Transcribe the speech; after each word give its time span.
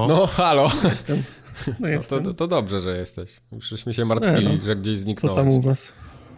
No, 0.00 0.06
No 0.08 0.26
halo. 0.26 0.70
Jestem. 0.84 1.22
No 1.66 1.74
No 1.80 1.88
jestem. 1.88 2.18
to, 2.18 2.24
to, 2.30 2.34
to 2.34 2.46
dobrze, 2.46 2.80
że 2.80 2.98
jesteś. 2.98 3.30
Już 3.52 3.96
się 3.96 4.04
martwili, 4.04 4.46
Nie 4.46 4.56
no. 4.56 4.64
że 4.64 4.76
gdzieś 4.76 4.96
Co 4.96 5.02
zniknąłeś. 5.02 5.36
tam 5.36 5.48
u 5.48 5.60
was? 5.60 5.92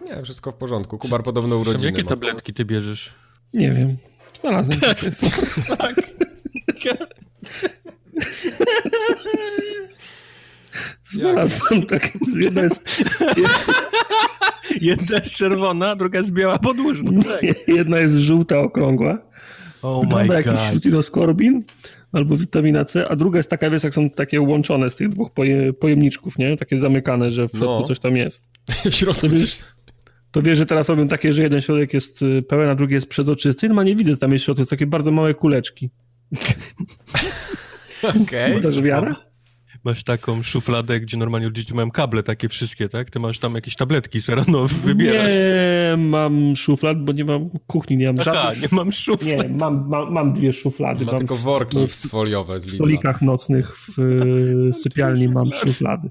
Nie, 0.09 0.23
wszystko 0.23 0.51
w 0.51 0.55
porządku. 0.55 0.97
Kubar 0.97 1.23
podobno 1.23 1.57
urodziny 1.57 1.85
jakie 1.85 2.03
ma. 2.03 2.09
tabletki 2.09 2.53
ty 2.53 2.65
bierzesz? 2.65 3.13
Nie 3.53 3.71
wiem. 3.71 3.97
Znalazłem. 4.41 4.79
jest. 5.03 5.21
Znalazłem 11.03 11.85
tak. 11.85 12.09
Jedna 12.35 12.61
jest, 12.61 13.03
Jedna 14.81 15.17
jest 15.17 15.35
czerwona, 15.35 15.95
druga 15.95 16.19
jest 16.19 16.31
biała 16.31 16.59
podłużna. 16.59 17.23
Tak. 17.23 17.67
jedna 17.67 17.97
jest 17.97 18.15
żółta, 18.17 18.59
okrągła. 18.59 19.17
Oh 19.81 19.99
my 20.01 20.07
Wygląda 20.07 20.33
jakiś 20.33 20.51
god. 20.53 20.81
Albo 22.11 22.37
witamina 22.37 22.85
C, 22.85 23.07
a 23.07 23.15
druga 23.15 23.39
jest 23.39 23.49
taka, 23.49 23.69
wiesz, 23.69 23.83
jak 23.83 23.93
są 23.93 24.09
takie 24.09 24.41
łączone 24.41 24.89
z 24.91 24.95
tych 24.95 25.09
dwóch 25.09 25.31
poje, 25.31 25.73
pojemniczków, 25.73 26.37
nie? 26.37 26.57
Takie 26.57 26.79
zamykane, 26.79 27.31
że 27.31 27.47
w 27.47 27.51
środku 27.51 27.65
No. 27.65 27.83
coś 27.83 27.99
tam 27.99 28.17
jest. 28.17 28.43
w 28.91 28.93
środku. 28.93 29.29
Wiesz, 29.29 29.59
to 30.31 30.41
wiesz, 30.41 30.57
że 30.57 30.65
teraz 30.65 30.89
robią 30.89 31.07
takie, 31.07 31.33
że 31.33 31.41
jeden 31.41 31.61
środek 31.61 31.93
jest 31.93 32.21
y, 32.21 32.41
pełen, 32.41 32.69
a 32.69 32.75
drugi 32.75 32.93
jest 32.93 33.07
przezroczysty. 33.07 33.65
I 33.65 33.69
normalnie 33.69 33.95
widzę, 33.95 34.11
że 34.11 34.17
tam 34.17 34.31
jest 34.31 34.43
w 34.43 34.45
środku, 34.45 34.61
jest 34.61 34.69
takie 34.71 34.87
bardzo 34.87 35.11
małe 35.11 35.33
kuleczki. 35.33 35.89
Okej. 38.23 38.61
Dasz 38.61 38.81
wiarę? 38.81 39.13
Masz 39.87 40.03
taką 40.03 40.43
szufladę, 40.43 40.99
gdzie 40.99 41.17
normalnie 41.17 41.51
dzieci 41.53 41.73
mają 41.73 41.91
kable 41.91 42.23
takie 42.23 42.49
wszystkie, 42.49 42.89
tak? 42.89 43.09
Ty 43.09 43.19
masz 43.19 43.39
tam 43.39 43.55
jakieś 43.55 43.75
tabletki, 43.75 44.21
se 44.21 44.35
rano 44.35 44.67
wybierasz. 44.67 45.31
Nie 45.31 45.97
mam 45.97 46.55
szuflad, 46.55 47.03
bo 47.03 47.11
nie 47.13 47.25
mam 47.25 47.49
kuchni, 47.67 47.97
nie 47.97 48.05
mam 48.07 48.15
Aha, 48.19 48.33
żadnych. 48.33 48.71
nie 48.71 48.75
mam 48.75 48.91
szuflad. 48.91 49.49
Nie, 49.49 49.55
mam, 49.59 49.87
mam, 49.89 50.13
mam 50.13 50.33
dwie 50.33 50.53
szuflady. 50.53 51.05
Ma 51.05 51.11
mam 51.11 51.19
tylko 51.19 51.35
w- 51.35 51.41
worki 51.41 51.87
w, 51.87 51.95
foliowe 51.95 52.61
z 52.61 52.65
w 52.67 52.73
stolikach 52.73 53.21
nocnych 53.21 53.77
w 53.77 53.95
sypialni 54.83 55.27
mam 55.27 55.51
szuflady. 55.53 56.09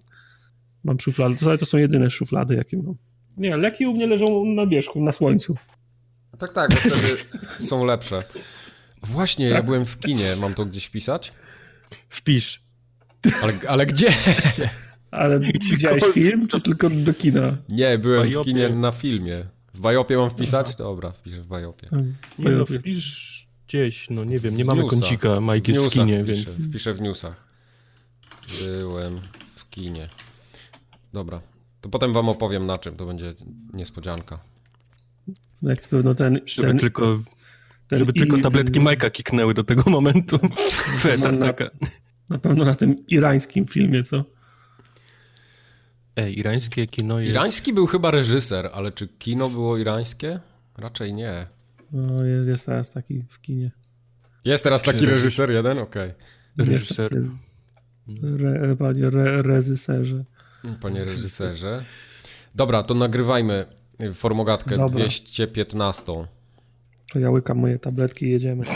Mam 0.84 1.00
szuflady, 1.00 1.36
to, 1.36 1.58
to 1.58 1.66
są 1.66 1.78
jedyne 1.78 2.10
szuflady, 2.10 2.54
jakie 2.54 2.76
mam. 2.76 2.94
Nie, 3.36 3.56
leki 3.56 3.86
u 3.86 3.94
mnie 3.94 4.06
leżą 4.06 4.44
na 4.44 4.66
wierzchu, 4.66 5.04
na 5.04 5.12
słońcu. 5.12 5.56
Tak, 6.38 6.52
tak, 6.52 6.70
bo 6.70 6.76
wtedy 6.76 7.16
są 7.58 7.84
lepsze. 7.84 8.22
Właśnie, 9.02 9.46
ja 9.46 9.56
Tak. 9.56 9.64
byłem 9.64 9.86
w 9.86 9.98
kinie. 9.98 10.36
Mam 10.40 10.54
to 10.54 10.64
gdzieś 10.64 10.84
wpisać? 10.86 11.32
Wpisz. 12.08 12.65
Ale, 13.42 13.52
ale 13.68 13.86
gdzie? 13.86 14.12
Ale 15.10 15.40
widziałeś 15.40 16.04
film, 16.04 16.48
czy 16.48 16.60
tylko 16.60 16.90
do 16.90 17.14
kina? 17.14 17.56
Nie, 17.68 17.98
byłem 17.98 18.20
w 18.20 18.24
Bajopie. 18.24 18.44
kinie 18.52 18.68
na 18.68 18.92
filmie. 18.92 19.44
W 19.74 19.80
Bajopie 19.80 20.16
mam 20.16 20.30
wpisać? 20.30 20.74
Dobra, 20.74 21.10
wpiszę 21.10 21.36
w 21.36 21.46
Bajopie. 21.46 21.88
Nie 22.38 22.50
no, 22.50 22.66
wpisz 22.66 23.46
gdzieś, 23.68 24.10
no 24.10 24.24
nie 24.24 24.38
wiem, 24.38 24.56
nie 24.56 24.64
W 24.64 24.66
mamy 24.66 24.82
newsach. 24.82 25.00
kącika, 25.00 25.40
Mike 25.40 25.72
W 25.72 25.74
jest 25.74 25.86
w 25.86 25.92
kinie, 25.92 26.24
wpiszę, 26.24 26.50
więc... 26.50 26.68
wpiszę 26.68 26.94
w 26.94 27.00
newsach. 27.00 27.46
Byłem 28.62 29.20
w 29.56 29.70
kinie. 29.70 30.08
Dobra, 31.12 31.40
to 31.80 31.88
potem 31.88 32.12
wam 32.12 32.28
opowiem 32.28 32.66
na 32.66 32.78
czym, 32.78 32.96
to 32.96 33.06
będzie 33.06 33.34
niespodzianka. 33.72 34.38
Jak 35.62 35.80
pewno 35.88 36.14
ten, 36.14 36.40
Żeby 36.46 36.68
ten, 36.68 36.78
tylko, 36.78 37.20
ten 37.88 37.98
żeby 37.98 38.12
tylko 38.12 38.38
tabletki 38.38 38.80
Majka 38.80 39.10
kiknęły 39.10 39.54
do 39.54 39.64
tego 39.64 39.90
momentu. 39.90 40.38
Feta 40.98 41.32
na- 41.32 41.46
taka. 41.46 41.70
Na 42.28 42.38
pewno 42.38 42.64
na 42.64 42.74
tym 42.74 43.06
irańskim 43.08 43.66
filmie, 43.66 44.02
co? 44.02 44.24
Ej, 46.16 46.38
irańskie 46.38 46.86
kino 46.86 47.20
jest... 47.20 47.30
Irański 47.30 47.72
był 47.72 47.86
chyba 47.86 48.10
reżyser, 48.10 48.70
ale 48.72 48.92
czy 48.92 49.08
kino 49.08 49.48
było 49.48 49.76
irańskie? 49.76 50.40
Raczej 50.76 51.12
nie. 51.12 51.46
No, 51.92 52.24
jest, 52.24 52.48
jest 52.48 52.66
teraz 52.66 52.92
taki 52.92 53.22
w 53.28 53.40
kinie. 53.40 53.70
Jest 54.44 54.64
teraz 54.64 54.82
taki 54.82 55.06
reżyser? 55.06 55.14
reżyser 55.14 55.50
jeden? 55.50 55.78
Okej. 55.78 56.12
Jest 56.58 56.70
Reżyser. 56.70 57.12
Re, 58.22 58.76
panie 58.76 59.06
re, 59.06 59.42
rezyserze. 59.42 60.24
Panie 60.80 61.04
reżyserze. 61.04 61.84
Dobra, 62.54 62.82
to 62.82 62.94
nagrywajmy 62.94 63.66
formogatkę 64.14 64.76
Dobra. 64.76 64.88
215. 64.88 66.04
To 67.12 67.18
ja 67.18 67.30
łykam 67.30 67.58
moje 67.58 67.78
tabletki 67.78 68.26
i 68.26 68.30
jedziemy. 68.30 68.64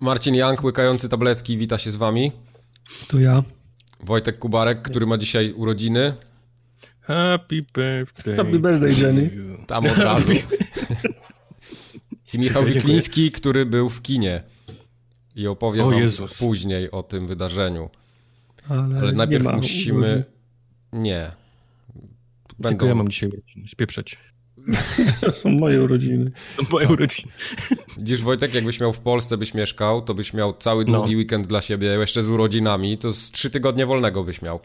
Marcin 0.00 0.34
Jank, 0.34 0.64
łykający 0.64 1.08
tabletki, 1.08 1.58
wita 1.58 1.78
się 1.78 1.90
z 1.90 1.96
wami. 1.96 2.32
To 3.08 3.18
ja. 3.18 3.42
Wojtek 4.00 4.38
Kubarek, 4.38 4.82
który 4.82 5.06
ma 5.06 5.18
dzisiaj 5.18 5.52
urodziny. 5.52 6.14
Happy 7.00 7.62
birthday. 7.74 8.36
Happy 8.36 8.58
birthday, 8.58 8.92
Jenny. 8.92 9.30
Tam 9.66 9.86
od 9.86 9.98
razu. 9.98 10.32
I 12.34 12.38
Michał 12.38 12.64
Wikliński, 12.64 13.32
który 13.32 13.66
był 13.66 13.88
w 13.88 14.02
kinie. 14.02 14.42
I 15.36 15.46
opowie 15.46 15.84
O 15.84 15.92
Jezus. 15.92 16.38
później 16.38 16.90
o 16.90 17.02
tym 17.02 17.26
wydarzeniu. 17.26 17.90
Ale, 18.68 18.98
Ale 18.98 19.12
najpierw 19.12 19.46
musimy... 19.56 19.98
urodzin. 19.98 20.24
Nie. 20.92 21.32
Tylko 22.62 22.86
ja 22.86 22.94
mam 22.94 23.08
dzisiaj 23.08 23.28
urodziny, 23.28 23.68
spieprzeć. 23.68 24.18
To 25.20 25.32
są 25.32 25.50
moje 25.50 25.82
urodziny. 25.82 26.30
To 26.56 26.62
moje 26.70 26.88
urodziny. 26.88 27.32
Widzisz, 27.98 28.22
Wojtek, 28.22 28.54
jakbyś 28.54 28.80
miał 28.80 28.92
w 28.92 28.98
Polsce, 28.98 29.36
byś 29.36 29.54
mieszkał, 29.54 30.02
to 30.02 30.14
byś 30.14 30.34
miał 30.34 30.54
cały 30.58 30.84
No. 30.84 30.98
długi 30.98 31.16
weekend 31.16 31.46
dla 31.46 31.60
siebie, 31.62 31.88
jeszcze 31.88 32.22
z 32.22 32.28
urodzinami, 32.30 32.98
to 32.98 33.12
z 33.12 33.30
trzy 33.30 33.50
tygodnie 33.50 33.86
wolnego 33.86 34.24
byś 34.24 34.42
miał. 34.42 34.60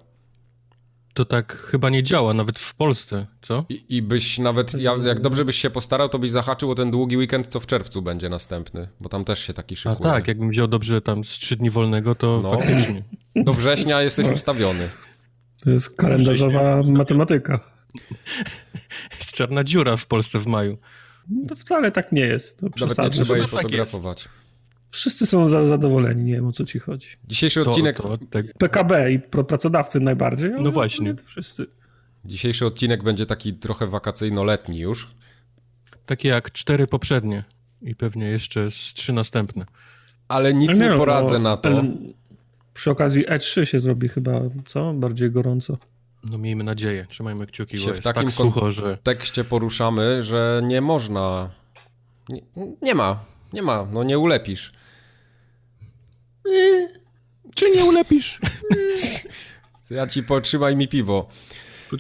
To 1.14 1.26
tak 1.26 1.56
chyba 1.58 1.90
nie 1.90 2.04
działa, 2.04 2.34
nawet 2.34 2.58
w 2.60 2.76
Polsce, 2.76 3.26
co? 3.42 3.66
I, 3.70 3.86
i 3.90 4.02
byś 4.02 4.38
nawet, 4.40 4.74
ja, 4.80 4.96
jak 5.06 5.22
dobrze 5.22 5.46
byś 5.46 5.56
się 5.56 5.70
postarał, 5.70 6.10
to 6.10 6.20
byś 6.20 6.32
zahaczył 6.32 6.72
o 6.72 6.76
ten 6.76 6.92
długi 6.92 7.18
weekend, 7.18 7.48
co 7.48 7.60
w 7.60 7.66
czerwcu 7.66 8.02
będzie 8.02 8.30
następny, 8.30 8.88
bo 9.00 9.10
tam 9.10 9.26
też 9.26 9.40
się 9.40 9.54
taki 9.54 9.74
A 9.76 9.78
szykuje. 9.78 10.10
tak, 10.12 10.28
jakbym 10.28 10.50
wziął 10.50 10.68
dobrze 10.68 11.02
tam 11.02 11.24
z 11.24 11.28
trzy 11.30 11.56
dni 11.56 11.70
wolnego, 11.70 12.16
to 12.16 12.40
No. 12.44 12.52
faktycznie. 12.52 13.04
Do 13.36 13.54
września 13.54 14.02
jesteś 14.02 14.28
ustawiony. 14.28 14.90
To 15.64 15.70
jest 15.72 15.96
kalendarzowa 15.98 16.84
matematyka. 16.84 17.73
Jest 19.20 19.32
czarna 19.34 19.64
dziura 19.64 19.98
w 19.98 20.06
Polsce 20.06 20.40
w 20.40 20.48
maju. 20.48 20.78
No 21.30 21.48
to 21.48 21.56
wcale 21.56 21.92
tak 21.92 22.12
nie 22.12 22.22
jest. 22.22 22.60
To 22.60 22.66
Nawet 22.66 22.98
nie 22.98 23.10
trzeba 23.10 23.10
jej 23.10 23.28
tak 23.28 23.38
jest. 23.42 23.52
fotografować. 23.52 24.30
Wszyscy 24.92 25.26
są 25.26 25.48
za, 25.48 25.68
zadowoleni, 25.68 26.24
nie 26.24 26.34
wiem 26.34 26.48
o 26.48 26.52
co 26.52 26.66
ci 26.66 26.80
chodzi. 26.80 27.08
Dzisiejszy 27.28 27.64
To, 27.64 27.72
odcinek, 27.72 27.98
to, 27.98 28.18
tak, 28.30 28.46
PKB 28.60 29.12
i 29.12 29.20
pracodawcy 29.20 30.00
najbardziej. 30.00 30.52
No 30.60 30.72
właśnie. 30.72 31.16
Wszyscy. 31.26 31.66
dzisiejszy 32.26 32.66
odcinek 32.66 33.04
będzie 33.04 33.26
taki 33.26 33.54
trochę 33.54 33.88
wakacyjno-letni 33.88 34.80
już. 34.80 35.16
takie 36.06 36.30
jak 36.30 36.52
cztery 36.52 36.88
poprzednie 36.88 37.44
i 37.82 37.96
pewnie 37.96 38.26
jeszcze 38.26 38.72
z 38.72 38.76
trzy 38.94 39.14
następne. 39.14 39.66
Ale 40.28 40.54
nic 40.54 40.70
Ale 40.70 40.80
nie 40.80 40.90
no, 40.90 40.98
poradzę 40.98 41.34
no, 41.34 41.40
na 41.40 41.58
to. 41.58 41.62
ten- 41.70 42.14
Przy 42.74 42.92
okazji 42.92 43.26
E3 43.28 43.64
się 43.66 43.80
zrobi 43.80 44.08
chyba, 44.10 44.42
co? 44.68 44.94
Bardziej 44.94 45.32
gorąco. 45.32 45.78
No 46.24 46.38
miejmy 46.38 46.64
nadzieję, 46.64 47.06
trzymajmy 47.10 47.48
kciuki, 47.48 47.78
Się 47.78 47.88
bo 47.88 47.94
w 47.94 48.00
takim 48.00 48.24
tak 48.24 48.32
sucho, 48.32 48.72
że... 48.72 48.98
tekście 49.04 49.44
poruszamy, 49.44 50.24
że 50.24 50.62
nie 50.64 50.82
można. 50.82 51.52
Nie, 52.30 52.42
nie 52.82 52.96
ma, 52.96 53.26
nie 53.54 53.62
ma, 53.62 53.88
no 53.92 54.04
nie 54.04 54.20
ulepisz. 54.20 54.74
Czy 57.56 57.66
nie 57.76 57.86
ulepisz? 57.86 58.40
Ja 59.90 60.08
ci 60.08 60.24
potrzymaj 60.24 60.76
mi 60.76 60.88
piwo. 60.88 61.28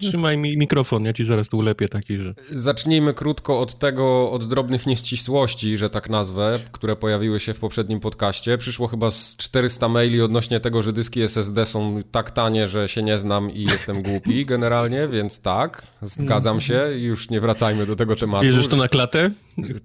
Potrzymaj 0.01 0.37
mi 0.37 0.57
mikrofon, 0.57 1.05
ja 1.05 1.13
ci 1.13 1.25
zaraz 1.25 1.49
tu 1.49 1.57
ulepię 1.57 1.89
taki, 1.89 2.17
że... 2.17 2.33
Zacznijmy 2.51 3.13
krótko 3.13 3.59
od 3.59 3.79
tego, 3.79 4.31
od 4.31 4.45
drobnych 4.45 4.85
nieścisłości, 4.85 5.77
że 5.77 5.89
tak 5.89 6.09
nazwę, 6.09 6.59
które 6.71 6.95
pojawiły 6.95 7.39
się 7.39 7.53
w 7.53 7.59
poprzednim 7.59 7.99
podcaście. 7.99 8.57
Przyszło 8.57 8.87
chyba 8.87 9.11
z 9.11 9.37
400 9.37 9.89
maili 9.89 10.21
odnośnie 10.21 10.59
tego, 10.59 10.81
że 10.81 10.93
dyski 10.93 11.21
SSD 11.21 11.65
są 11.65 11.99
tak 12.11 12.31
tanie, 12.31 12.67
że 12.67 12.87
się 12.87 13.03
nie 13.03 13.19
znam 13.19 13.51
i 13.51 13.63
jestem 13.63 14.01
głupi 14.01 14.45
generalnie, 14.53 15.07
więc 15.07 15.41
tak, 15.41 15.87
zgadzam 16.01 16.61
się, 16.61 16.87
już 16.95 17.29
nie 17.29 17.41
wracajmy 17.41 17.85
do 17.85 17.95
tego 17.95 18.15
tematu. 18.15 18.43
Bierzesz 18.43 18.67
to 18.67 18.75
na 18.75 18.87
klatę? 18.87 19.31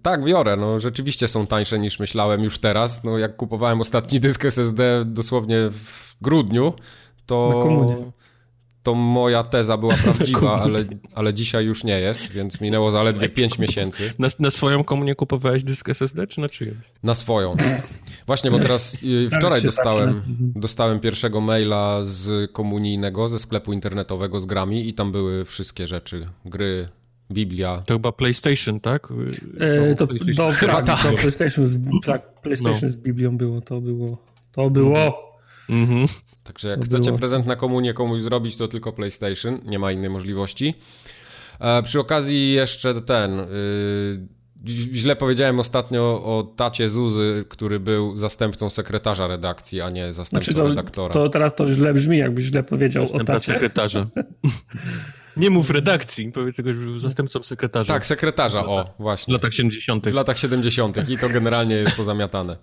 Tak, 0.02 0.24
biorę. 0.24 0.56
No, 0.56 0.80
rzeczywiście 0.80 1.28
są 1.28 1.46
tańsze 1.46 1.78
niż 1.78 1.98
myślałem 1.98 2.44
już 2.44 2.58
teraz. 2.58 3.04
No, 3.04 3.18
jak 3.18 3.36
kupowałem 3.36 3.80
ostatni 3.80 4.20
dysk 4.20 4.44
SSD 4.44 5.04
dosłownie 5.06 5.56
w 5.70 6.16
grudniu, 6.20 6.72
to, 7.26 7.50
Na 7.54 7.62
komunie. 7.62 8.12
To 8.82 8.94
moja 8.94 9.42
teza 9.44 9.76
była 9.76 9.94
prawdziwa, 10.04 10.60
ale, 10.62 10.84
ale 11.14 11.34
dzisiaj 11.34 11.64
już 11.66 11.84
nie 11.84 12.00
jest, 12.00 12.28
więc 12.32 12.60
minęło 12.60 12.90
zaledwie 12.90 13.28
5 13.28 13.58
miesięcy 13.58 14.12
Na, 14.18 14.28
na 14.38 14.50
swoją 14.50 14.84
komunię 14.84 15.14
kupowałeś 15.14 15.64
dysk 15.64 15.88
SSD, 15.88 16.26
czy 16.26 16.40
na 16.40 16.48
czyjąś? 16.48 16.76
na 17.02 17.14
swoją. 17.14 17.56
Właśnie, 18.26 18.50
bo 18.50 18.58
teraz 18.58 19.02
y, 19.02 19.28
wczoraj 19.38 19.60
się 19.60 19.66
dostałem, 19.66 20.22
dostałem 20.38 21.00
pierwszego 21.00 21.40
maila 21.40 21.98
z 22.04 22.52
komunijnego, 22.52 23.28
ze 23.28 23.38
sklepu 23.38 23.72
internetowego 23.72 24.40
z 24.40 24.46
grami 24.46 24.88
i 24.88 24.94
tam 24.94 25.12
były 25.12 25.44
wszystkie 25.44 25.86
rzeczy, 25.86 26.28
gry, 26.44 26.88
Biblia. 27.32 27.82
To 27.86 27.94
chyba 27.94 28.12
PlayStation, 28.12 28.80
tak? 28.80 29.08
E, 29.60 29.94
to 29.94 30.06
PlayStation. 30.06 30.34
do, 30.46 30.52
Chyba 30.52 30.82
tak, 30.82 30.86
tak. 31.02 31.12
to 31.12 31.18
PlayStation, 31.18 31.66
z, 31.66 31.78
tak, 32.06 32.40
PlayStation 32.40 32.80
No. 32.82 32.88
z 32.88 32.96
Biblią 32.96 33.36
było, 33.36 33.60
to 33.60 33.80
było. 33.80 34.18
To 34.52 34.70
było. 34.70 35.32
Mhm. 35.70 36.06
Także 36.48 36.68
jak 36.68 36.84
chcecie 36.84 37.04
było. 37.04 37.18
prezent 37.18 37.46
na 37.46 37.56
komunię 37.56 37.94
komuś 37.94 38.22
zrobić, 38.22 38.56
to 38.56 38.68
tylko 38.68 38.92
PlayStation, 38.92 39.58
nie 39.64 39.78
ma 39.78 39.92
innej 39.92 40.10
możliwości. 40.10 40.74
E, 41.60 41.82
przy 41.82 42.00
okazji 42.00 42.52
jeszcze 42.52 43.02
ten, 43.02 43.40
y, 43.40 43.46
źle 44.92 45.16
powiedziałem 45.16 45.60
ostatnio 45.60 46.00
o 46.02 46.52
tacie 46.56 46.90
Zuzy, 46.90 47.44
który 47.48 47.80
był 47.80 48.16
zastępcą 48.16 48.70
sekretarza 48.70 49.26
redakcji, 49.26 49.80
a 49.80 49.90
nie 49.90 50.12
zastępcą 50.12 50.44
Znaczy 50.52 50.60
to, 50.62 50.68
redaktora. 50.68 51.14
to 51.14 51.28
teraz 51.28 51.54
to 51.54 51.72
źle 51.74 51.94
brzmi, 51.94 52.18
jakbyś 52.18 52.44
źle 52.44 52.62
powiedział 52.62 53.12
o 53.12 53.24
tacie. 53.24 53.52
sekretarza. 53.52 54.06
Nie 55.36 55.50
mów 55.50 55.70
redakcji, 55.70 56.32
powiedz 56.32 56.56
był 56.56 56.98
zastępcą 56.98 57.40
sekretarza. 57.42 57.92
Tak, 57.92 58.06
sekretarza, 58.06 58.66
o, 58.66 58.84
W 58.98 59.02
właśnie. 59.02 59.34
latach 59.34 59.54
70. 59.54 60.08
W 60.08 60.14
latach 60.14 60.38
70. 60.38 61.08
i 61.08 61.18
to 61.18 61.28
generalnie 61.28 61.74
jest 61.74 61.96
pozamiatane. 61.96 62.56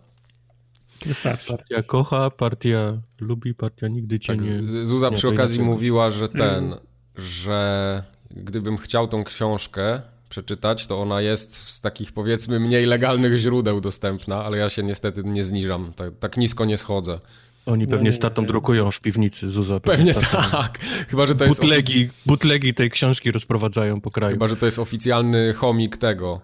Wystarczy. 1.06 1.48
Partia 1.48 1.84
kocha, 1.84 2.30
partia 2.30 3.02
lubi, 3.20 3.54
partia 3.54 3.88
nigdy 3.88 4.20
cię 4.20 4.36
Tak, 4.36 4.46
nie... 4.46 4.86
Zuza 4.88 5.10
nie, 5.10 5.18
przy 5.18 5.28
okazji 5.28 5.60
mówiła, 5.60 6.12
że 6.12 6.30
ten, 6.30 6.76
że 7.16 8.04
gdybym 8.32 8.78
chciał 8.78 9.08
tą 9.08 9.24
książkę 9.24 10.02
przeczytać, 10.30 10.88
to 10.88 11.02
ona 11.02 11.22
jest 11.22 11.56
z 11.56 11.82
takich 11.82 12.12
powiedzmy 12.12 12.60
mniej 12.60 12.86
legalnych 12.86 13.38
źródeł 13.38 13.82
dostępna, 13.82 14.44
ale 14.44 14.58
ja 14.58 14.70
się 14.70 14.84
niestety 14.84 15.24
nie 15.24 15.46
zniżam, 15.46 15.94
tak, 15.96 16.10
tak 16.20 16.38
nisko 16.38 16.66
nie 16.66 16.78
schodzę. 16.78 17.20
Oni 17.66 17.88
pewnie 17.88 18.14
tatą 18.14 18.42
nie. 18.42 18.48
drukują 18.48 18.92
w 18.92 19.00
piwnicy, 19.00 19.50
Zuza. 19.50 19.80
Pewnie 19.80 20.14
tatą. 20.14 20.52
tak, 20.52 20.80
chyba 21.10 21.28
że 21.28 21.36
to 21.36 21.46
jest, 21.46 21.60
Butlegi, 21.60 22.10
butlegi 22.26 22.74
tej 22.74 22.90
książki 22.90 23.32
rozprowadzają 23.32 24.02
po 24.02 24.12
kraju. 24.12 24.34
chyba, 24.34 24.48
że 24.48 24.56
to 24.56 24.66
jest 24.66 24.80
oficjalny 24.80 25.54
chomik 25.54 25.98
tego, 25.98 26.42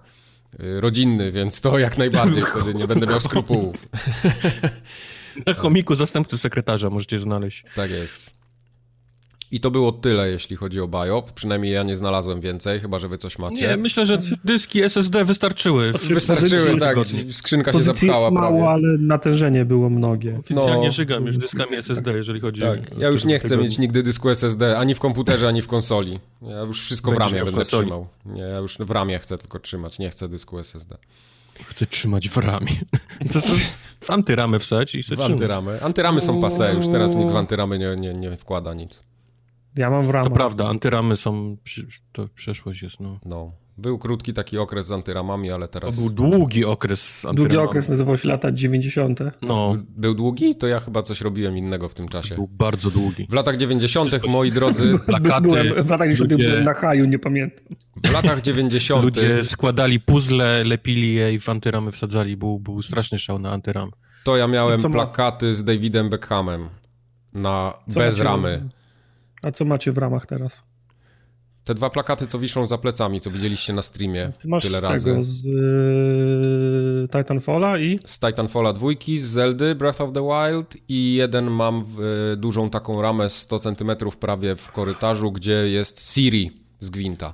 rodzinny, 0.60 1.32
więc 1.32 1.62
to 1.62 1.80
jak 1.80 1.98
najbardziej 1.98 2.44
wtedy 2.56 2.74
nie 2.74 2.88
będę 2.88 3.08
miał 3.08 3.22
skrupułów. 3.22 3.76
Na 5.48 5.54
chomiku 5.54 5.96
zastępcy 5.96 6.38
sekretarza 6.38 6.90
możecie 6.90 7.20
znaleźć. 7.20 7.64
Tak 7.76 7.92
jest. 7.92 8.41
I 9.52 9.60
to 9.60 9.72
było 9.72 9.92
tyle, 9.92 10.30
jeśli 10.32 10.56
chodzi 10.56 10.82
o 10.82 10.88
Biop. 10.88 11.32
Przynajmniej 11.32 11.74
ja 11.74 11.84
nie 11.84 11.96
znalazłem 11.96 12.42
więcej, 12.42 12.80
chyba 12.80 13.00
że 13.00 13.08
wy 13.08 13.18
coś 13.18 13.40
macie. 13.40 13.56
Nie, 13.68 13.78
myślę, 13.78 14.06
że 14.06 14.18
dyski 14.44 14.82
SSD 14.84 15.26
wystarczyły. 15.26 15.90
Znaczy, 15.92 16.14
Wystarczyły, 16.14 16.78
tak. 16.80 16.92
zgodnie. 16.92 17.34
Skrzynka 17.34 17.72
się 17.72 17.78
Pozycji 17.78 18.08
jest 18.08 18.20
zapchała 18.22 18.40
prawie. 18.42 18.56
mało, 18.60 18.72
ale 18.72 18.98
natężenie 18.98 19.66
było 19.66 19.90
mnogie. 19.90 20.38
Oficjalnie 20.40 20.86
No. 20.88 20.92
żygam 20.92 21.26
już 21.28 21.38
dyskami 21.38 21.76
SSD, 21.76 22.14
jeżeli 22.14 22.40
chodzi 22.40 22.62
Tak, 22.62 22.80
o... 22.98 23.02
ja 23.02 23.10
już 23.10 23.26
nie 23.26 23.40
chcę 23.40 23.48
tego- 23.50 23.64
mieć 23.64 23.78
nigdy 23.78 24.04
dysku 24.04 24.30
SSD, 24.30 24.78
ani 24.78 24.96
w 24.96 25.00
komputerze, 25.00 25.48
ani 25.48 25.62
w 25.62 25.68
konsoli. 25.68 26.20
Ja 26.42 26.60
już 26.60 26.82
wszystko 26.82 27.12
w 27.12 27.18
Będziesz 27.18 27.42
w 27.42 27.46
będę 27.46 27.52
konsoli. 27.62 27.84
trzymał. 27.88 28.08
Nie, 28.26 28.42
ja 28.42 28.58
już 28.58 28.78
w 28.78 28.92
ramie 28.92 29.20
chcę 29.20 29.38
tylko 29.38 29.60
trzymać, 29.60 30.00
nie 30.00 30.10
chcę 30.10 30.30
dysku 30.30 30.60
SSD. 30.60 30.98
Chcę 31.68 31.86
trzymać 31.86 32.30
w 32.30 32.38
ramie. 32.38 32.72
To, 33.34 33.42
to 33.42 33.48
w 34.02 34.10
antyramę 34.12 34.60
wsać 34.60 34.96
i 34.96 35.04
W 35.04 35.06
się 35.06 35.12
trzymać. 35.16 35.32
antyramy. 35.32 35.82
Antyramy 35.84 36.22
są 36.22 36.42
pase, 36.42 36.74
już 36.74 36.88
teraz 36.88 37.16
nikt 37.16 37.32
w 37.32 37.36
antyramy 37.36 37.80
nie, 37.80 37.96
nie, 37.96 38.14
nie 38.14 38.38
wkłada 38.38 38.74
nic. 38.74 39.04
Ja 39.76 39.90
mam 39.90 40.08
w 40.08 40.10
ramach. 40.10 40.28
To 40.30 40.36
prawda, 40.36 40.68
antyramy 40.70 41.18
są... 41.18 41.58
To 42.12 42.28
przeszłość 42.36 42.82
jest, 42.82 43.00
no. 43.00 43.20
No. 43.26 43.52
Był 43.78 43.98
krótki 43.98 44.34
taki 44.34 44.58
okres 44.58 44.86
z 44.88 44.92
antyramami, 44.92 45.52
ale 45.52 45.68
To 45.68 45.74
teraz... 45.74 46.00
był 46.00 46.10
długi 46.10 46.66
okres 46.66 47.02
z 47.20 47.22
Długi 47.22 47.42
antyramami. 47.42 47.70
okres 47.70 47.90
nazywał 47.90 48.18
się 48.18 48.28
lata 48.28 48.52
90. 48.52 49.20
No, 49.42 49.76
Był 49.90 50.14
długi? 50.16 50.56
To 50.56 50.68
ja 50.68 50.80
chyba 50.80 51.02
coś 51.02 51.22
robiłem 51.22 51.58
innego 51.58 51.90
w 51.90 51.94
tym 51.94 52.08
czasie. 52.10 52.36
był 52.36 52.48
bardzo 52.48 52.92
długi. 52.92 53.28
W 53.30 53.34
latach 53.34 53.58
90., 53.58 54.28
moi 54.30 54.52
drodzy, 54.52 55.00
Plakaty, 55.06 55.42
Byłem, 55.48 55.68
w 55.68 55.90
latach 55.90 56.08
90 56.14 56.32
ludzie- 56.32 56.50
byłem 56.50 56.66
na 56.66 56.74
haju, 56.74 57.06
nie 57.06 57.20
pamiętam. 57.20 57.66
w 58.04 58.12
latach 58.12 58.42
90. 58.42 59.04
Ludzie 59.04 59.44
składali 59.46 60.00
puzzle, 60.00 60.64
lepili 60.64 61.14
je 61.14 61.34
i 61.34 61.40
w 61.40 61.50
antyramy 61.50 61.92
wsadzali. 61.92 62.38
Był, 62.38 62.60
był 62.60 62.82
straszny 62.82 63.20
szał 63.20 63.40
na 63.40 63.52
antyram. 63.52 63.92
To 64.24 64.38
ja 64.38 64.48
miałem 64.48 64.82
plakaty 64.92 65.56
z 65.56 65.64
Davidem 65.64 66.10
Beckhamem 66.10 66.70
na 67.34 67.74
Co 67.90 68.00
bez 68.00 68.20
ramy. 68.20 68.70
A 69.44 69.52
co 69.52 69.66
macie 69.66 69.92
w 69.92 69.98
ramach 69.98 70.26
teraz? 70.26 70.64
Te 71.64 71.74
dwa 71.74 71.90
plakaty, 71.90 72.28
co 72.28 72.40
wiszą 72.40 72.68
za 72.68 72.78
plecami, 72.78 73.22
co 73.22 73.32
widzieliście 73.32 73.74
na 73.74 73.82
streamie 73.82 74.32
Ty 74.42 74.48
masz 74.48 74.64
tyle 74.64 74.80
z 74.80 74.84
razy. 74.84 75.06
tego, 75.06 75.24
z 75.24 75.44
yy, 75.44 77.08
Titanfalla 77.12 77.80
i 77.80 78.00
Z 78.06 78.20
Titanfalla 78.20 78.74
2, 78.74 78.88
z 79.18 79.22
Zeldy 79.22 79.76
Breath 79.76 80.02
of 80.02 80.14
the 80.14 80.22
Wild 80.22 80.78
i 80.88 81.14
jeden 81.14 81.50
mam 81.52 81.84
w, 81.86 82.00
e, 82.00 82.38
dużą 82.38 82.70
taką 82.70 83.02
ramę 83.02 83.30
100 83.30 83.60
cm 83.60 83.92
prawie 84.20 84.56
w 84.56 84.72
korytarzu, 84.72 85.32
gdzie 85.32 85.54
jest 85.70 86.14
Siri 86.14 86.52
z 86.80 86.90
Gwinta. 86.90 87.34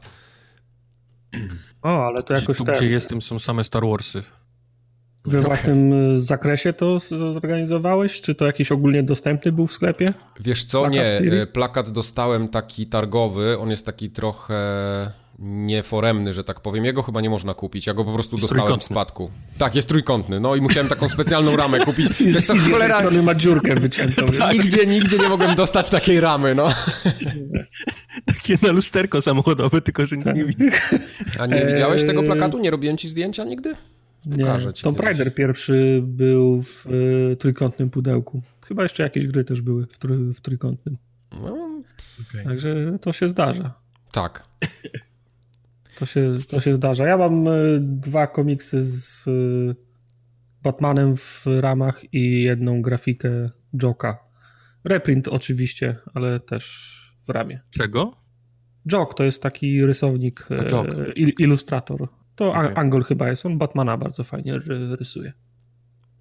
O, 1.82 2.06
ale 2.06 2.24
to 2.24 2.34
jakoś 2.34 2.58
tu, 2.58 2.66
ten, 2.66 2.76
gdzie 2.76 2.86
jestem, 2.90 3.22
są 3.22 3.40
same 3.40 3.64
Star 3.64 3.84
Warsy. 3.86 4.24
We 5.28 5.42
własnym 5.42 5.94
y, 6.16 6.20
zakresie 6.20 6.74
to 6.74 7.00
zorganizowałeś? 7.34 8.22
Czy 8.22 8.36
to 8.36 8.46
jakiś 8.46 8.72
ogólnie 8.72 9.04
dostępny 9.04 9.52
był 9.52 9.68
w 9.68 9.74
sklepie? 9.74 10.14
Wiesz 10.40 10.66
co, 10.66 10.80
Plakat 10.82 10.94
nie, 10.94 11.18
Siri? 11.18 11.38
e, 11.38 11.48
plakat 11.48 11.90
dostałem 11.90 12.48
taki 12.48 12.88
targowy, 12.88 13.58
on 13.60 13.70
jest 13.72 13.86
taki 13.86 14.10
trochę 14.10 14.58
nieforemny, 15.40 16.34
że 16.34 16.44
tak 16.44 16.60
powiem. 16.62 16.86
Jego 16.86 17.04
chyba 17.04 17.22
nie 17.22 17.30
można 17.30 17.54
kupić, 17.54 17.88
ja 17.88 17.94
go 17.94 18.06
po 18.06 18.14
prostu 18.14 18.36
Jest 18.36 18.44
dostałem 18.44 18.62
w 18.64 18.66
trójkątny. 18.68 18.94
spadku. 18.96 19.30
Tak, 19.58 19.76
jest 19.76 19.88
trójkątny, 19.88 20.40
no 20.40 20.56
i 20.56 20.62
musiałem 20.62 20.88
taką 20.90 21.10
specjalną 21.10 21.56
ramę 21.56 21.80
kupić. 21.80 22.08
Wiesz 22.24 22.46
co, 22.46 22.56
z 22.58 22.70
cholera, 22.70 23.00
strony 23.00 23.24
ma 23.24 23.36
dziurkę 23.36 23.76
wyciętą. 23.76 24.26
nigdzie, 24.54 24.86
nigdzie 24.86 25.18
nie 25.18 25.30
mogłem 25.30 25.56
dostać 25.56 25.90
takiej 25.90 26.20
ramy, 26.20 26.56
no. 26.56 26.68
Takie 28.26 28.58
na 28.62 28.72
lusterko 28.72 29.22
samochodowe, 29.22 29.82
tylko 29.82 30.06
że 30.06 30.16
nic 30.16 30.26
Tak. 30.26 30.36
nie 30.36 30.46
widzę. 30.46 30.66
A 31.40 31.46
nie 31.46 31.66
widziałeś 31.66 32.04
tego 32.04 32.22
Eee, 32.22 32.28
plakatu? 32.28 32.60
Nie 32.60 32.72
robiłem 32.72 32.98
ci 32.98 33.10
zdjęcia 33.10 33.44
nigdy? 33.44 33.74
Nie, 34.28 34.38
Pokażę 34.38 34.74
Tomb 34.74 34.98
kiedyś. 34.98 35.10
Raider 35.10 35.36
pierwszy 35.36 36.02
był 36.04 36.62
w 36.62 36.86
y, 37.32 37.36
trójkątnym 37.40 37.90
pudełku. 37.90 38.42
Chyba 38.68 38.84
jeszcze 38.84 39.04
jakieś 39.04 39.28
gry 39.28 39.44
też 39.44 39.62
były 39.62 39.86
w, 39.86 39.98
trój, 39.98 40.34
w 40.34 40.42
trójkątnym. 40.42 40.98
No, 41.32 41.82
Także 42.44 42.98
to 43.02 43.14
się 43.14 43.30
zdarza. 43.30 43.74
tak. 44.12 44.48
To 45.96 46.06
się, 46.06 46.34
to 46.50 46.62
się 46.62 46.74
zdarza. 46.74 47.08
Ja 47.08 47.18
mam 47.18 47.48
y, 47.48 47.80
dwa 47.82 48.28
komiksy 48.28 48.84
z 48.84 49.28
y, 49.28 49.76
Batmanem 50.64 51.18
w 51.18 51.46
ramach 51.60 52.14
i 52.14 52.42
jedną 52.42 52.82
grafikę 52.82 53.50
Joka. 53.84 54.20
Reprint 54.84 55.28
oczywiście, 55.28 55.96
ale 56.14 56.40
też 56.40 56.94
w 57.24 57.30
ramie. 57.30 57.60
Czego? 57.70 58.12
Jok 58.92 59.14
to 59.14 59.24
jest 59.24 59.44
taki 59.44 59.86
rysownik, 59.86 60.48
il, 61.16 61.32
ilustrator. 61.40 62.08
To 62.38 62.50
okay. 62.50 62.76
Angol 62.76 63.04
chyba 63.04 63.30
jest, 63.30 63.46
on 63.46 63.58
Batmana 63.58 63.98
bardzo 63.98 64.24
fajnie 64.24 64.58
ry, 64.58 64.96
rysuje. 64.96 65.34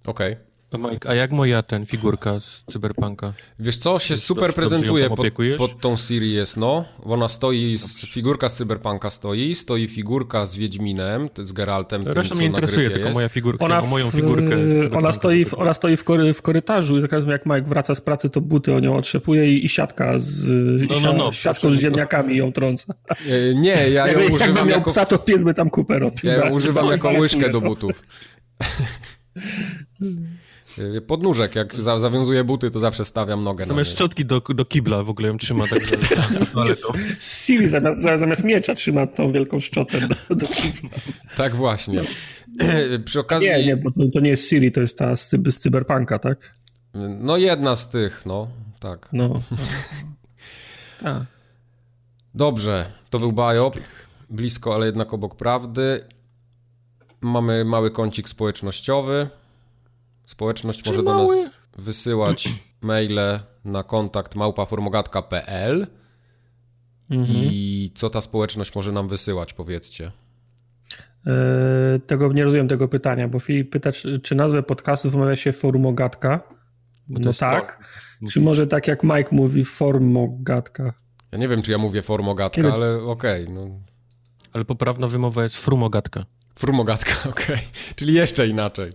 Okej. 0.05 0.33
A, 0.33 0.37
Mike, 0.73 1.09
a 1.09 1.13
jak 1.15 1.31
moja 1.31 1.63
ten 1.63 1.85
figurka 1.85 2.39
z 2.39 2.63
Cyberpunka? 2.71 3.33
Wiesz 3.59 3.77
co, 3.77 3.99
się 3.99 4.13
Dobrze- 4.13 4.25
super 4.25 4.53
prezentuje 4.53 5.09
pod, 5.09 5.19
pod 5.57 5.79
tą 5.81 5.97
Series, 5.97 6.57
no. 6.57 6.85
Ona 7.03 7.29
stoi, 7.29 7.77
z, 7.77 8.05
figurka 8.05 8.49
z 8.49 8.55
Cyberpunka 8.57 9.09
stoi, 9.09 9.55
stoi 9.55 9.87
figurka 9.87 10.45
z 10.45 10.55
Wiedźminem, 10.55 11.29
z 11.43 11.51
Geraltem, 11.51 12.03
tym, 12.03 12.13
Reszta 12.13 12.29
co 12.29 12.35
mnie 12.37 12.45
interesuje, 12.47 12.89
tylko 12.89 13.05
jest. 13.07 13.13
moja 13.15 13.29
figurka, 13.29 13.65
Ona, 13.65 13.81
bo 13.81 13.87
moją 13.87 14.09
w- 14.11 14.13
figurkę. 14.15 14.55
ona 14.97 15.13
stoi, 15.13 15.45
w, 15.45 15.53
ona 15.53 15.73
stoi 15.73 15.97
w, 15.97 16.03
kory, 16.03 16.33
w 16.33 16.41
korytarzu 16.41 16.97
i 16.97 17.01
za 17.01 17.07
każdym 17.07 17.31
jak 17.31 17.45
Mike 17.45 17.61
wraca 17.61 17.95
z 17.95 18.01
pracy, 18.01 18.29
to 18.29 18.41
buty 18.41 18.73
o 18.73 18.79
nią 18.79 18.95
otrzepuje 18.97 19.53
i, 19.57 19.65
i 19.65 19.69
siatka 19.69 20.13
z 20.19 20.47
i 20.81 20.87
No, 20.87 20.95
no, 20.95 20.99
sia- 21.01 21.17
no, 21.17 21.31
siatką 21.31 21.61
proszę. 21.61 21.75
z 21.77 21.79
ziemniakami 21.81 22.37
ją 22.37 22.51
trąca. 22.51 22.93
E, 23.09 23.55
Nie, 23.55 23.89
ja 23.89 24.07
ją 24.07 24.19
Jakby, 24.19 24.21
jakby 24.23 24.35
używam 24.35 24.67
miał 24.67 24.77
jako, 24.77 24.91
psa, 24.91 25.05
to 25.05 25.17
pies 25.19 25.43
by 25.43 25.53
tam 25.53 25.69
kupę 25.69 25.99
robił. 25.99 26.19
ja 26.23 26.33
ją 26.35 26.41
Tak, 26.41 26.53
używam 26.53 26.85
to 26.85 26.91
jako 26.91 27.09
łyżkę 27.09 27.49
do 27.49 27.61
butów. 27.61 28.03
E, 30.97 31.01
Podnóżek, 31.01 31.55
jak 31.55 31.75
za, 31.75 31.99
zawiązuję 31.99 32.43
buty, 32.43 32.71
to 32.71 32.79
zawsze 32.79 33.05
stawiam 33.05 33.43
nogę 33.43 33.65
na 33.65 33.73
Zamiast 33.73 33.91
niej. 33.91 33.95
szczotki 33.95 34.25
do, 34.25 34.39
do 34.39 34.65
kibla 34.65 35.03
w 35.03 35.09
ogóle 35.09 35.27
ją 35.27 35.37
trzyma 35.37 35.65
tak. 35.67 35.79
To, 36.53 36.93
Siri 37.19 37.67
zamiast, 37.67 38.01
zamiast 38.01 38.43
miecza 38.43 38.73
trzyma 38.75 39.07
tą 39.07 39.31
wielką 39.31 39.59
szczotę 39.59 40.01
do, 40.01 40.35
do 40.35 40.47
Tak 41.37 41.55
właśnie. 41.55 42.01
Przy 43.05 43.19
okazji, 43.19 43.47
Nie, 43.49 43.65
nie, 43.65 43.77
bo 43.77 43.91
to, 43.91 43.99
to 44.13 44.19
nie 44.19 44.29
jest 44.29 44.49
Siri, 44.49 44.71
to 44.71 44.81
jest 44.81 44.97
ta 44.97 45.15
z, 45.15 45.29
z 45.29 45.57
cyberpunka, 45.57 46.19
tak? 46.19 46.53
no 47.19 47.37
jedna 47.37 47.75
z 47.75 47.89
tych, 47.89 48.25
no, 48.25 48.47
tak. 48.79 49.09
No. 49.13 49.35
Tak. 51.03 51.23
Dobrze, 52.35 52.91
to 53.09 53.19
był 53.19 53.31
Biop. 53.31 53.77
Blisko, 54.29 54.75
ale 54.75 54.85
jednak 54.85 55.13
obok 55.13 55.35
prawdy. 55.35 56.03
Mamy 57.21 57.65
mały 57.65 57.91
kącik 57.91 58.29
społecznościowy. 58.29 59.27
Społeczność 60.27 60.85
może 60.85 61.03
do 61.03 61.13
mały? 61.13 61.35
nas 61.35 61.49
wysyłać 61.77 62.49
maile 62.81 63.39
na 63.65 63.83
kontakt 63.83 64.35
małpaformogatka.pl 64.35 65.87
Mhm. 67.11 67.39
i 67.41 67.91
co 67.95 68.09
ta 68.09 68.21
społeczność 68.21 68.75
może 68.75 68.91
nam 68.91 69.07
wysyłać, 69.07 69.53
powiedzcie. 69.53 70.11
E, 71.27 71.99
tego 72.07 72.33
nie 72.33 72.43
rozumiem 72.43 72.67
tego 72.67 72.87
pytania, 72.87 73.27
bo 73.27 73.39
Filip 73.39 73.69
pyta, 73.71 73.91
czy, 73.91 74.19
czy 74.19 74.35
nazwę 74.35 74.63
podcastu 74.63 75.09
wymawia 75.09 75.35
się 75.35 75.53
Formogatka? 75.53 76.41
No 77.09 77.27
jest 77.29 77.39
tak. 77.39 77.83
Czy 78.31 78.41
może 78.41 78.67
tak 78.67 78.87
jak 78.87 79.03
Mike 79.03 79.29
mówi, 79.31 79.65
Formogatka? 79.65 80.93
Ja 81.31 81.37
nie 81.37 81.47
wiem, 81.47 81.61
czy 81.61 81.71
ja 81.71 81.77
mówię 81.77 82.01
formogatka, 82.01 82.55
Kiedy- 82.55 82.73
ale 82.73 83.03
okej, 83.03 83.49
no. 83.49 83.67
ale 84.53 84.65
poprawna 84.65 85.07
wymowa 85.07 85.43
jest 85.43 85.55
frumogatka. 85.57 86.25
Frumogatka, 86.55 87.13
okej. 87.29 87.57
Czyli 87.95 88.13
jeszcze 88.13 88.47
inaczej. 88.47 88.93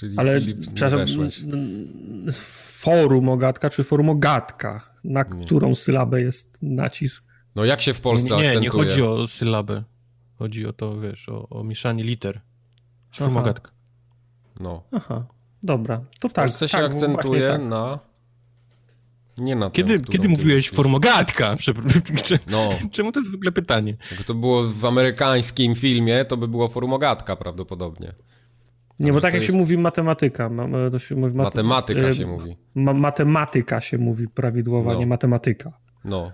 Czyli 0.00 0.18
Ale, 0.18 0.40
Filip, 0.40 0.58
nie 0.58 0.64
przepraszam, 0.74 0.98
weszłeś. 0.98 1.40
n- 1.42 2.30
Forumogatka 2.80 3.70
czy 3.70 3.84
Formogatka? 3.84 4.90
Na 5.04 5.24
którą 5.24 5.74
sylabę 5.74 6.20
jest 6.20 6.58
nacisk? 6.62 7.24
No 7.54 7.64
jak 7.64 7.80
się 7.80 7.94
w 7.94 8.00
Polsce 8.00 8.36
nie, 8.36 8.42
nie 8.42 8.48
akcentuje? 8.48 8.70
chodzi 8.90 9.02
o 9.02 9.26
sylabę. 9.26 9.82
Chodzi 10.38 10.66
o 10.66 10.72
to, 10.72 11.00
wiesz, 11.00 11.28
o, 11.28 11.48
o 11.48 11.64
mieszanie 11.64 12.04
liter. 12.04 12.40
Formogatka. 13.14 13.70
No. 14.60 14.82
Aha, 14.92 15.26
dobra. 15.62 16.04
To 16.20 16.28
W 16.28 16.32
tak, 16.32 16.44
Polsce 16.44 16.68
się 16.68 16.76
tak, 16.78 16.84
akcentuje 16.86 17.14
właśnie 17.22 17.48
tak. 17.48 17.62
na... 17.64 17.98
Nie 19.38 19.56
na 19.56 19.70
Kiedy, 19.70 20.00
kiedy 20.00 20.28
mówiłeś 20.28 20.70
formogatka? 20.70 21.54
No, 22.50 22.68
Czemu 22.92 23.12
to 23.12 23.20
jest 23.20 23.32
w 23.32 23.34
ogóle 23.34 23.52
pytanie? 23.52 23.96
jakby 24.10 24.24
to 24.24 24.34
było 24.34 24.68
w 24.68 24.84
amerykańskim 24.84 25.74
filmie, 25.74 26.24
to 26.24 26.36
by 26.36 26.48
było 26.48 26.68
formogatka 26.68 27.36
prawdopodobnie. 27.36 28.12
Nie, 29.00 29.12
bo 29.12 29.20
tak 29.20 29.34
jak 29.34 29.42
się 29.42 29.46
jest- 29.46 29.58
mówi 29.58 29.78
matematyka. 29.78 30.48
ma- 30.48 30.66
ma- 30.66 30.90
To 30.90 30.98
się 30.98 31.14
mówi 31.16 31.34
mate- 31.34 31.44
Matematyka 31.44 32.00
e, 32.08 32.14
się 32.14 32.26
mówi. 32.26 32.56
Ma, 32.74 32.92
matematyka 32.92 33.80
się 33.80 33.98
mówi 33.98 34.28
prawidłowo, 34.28 34.90
a 34.90 34.94
No. 34.94 35.00
nie 35.00 35.06
matematyka. 35.06 35.72
No. 36.04 36.32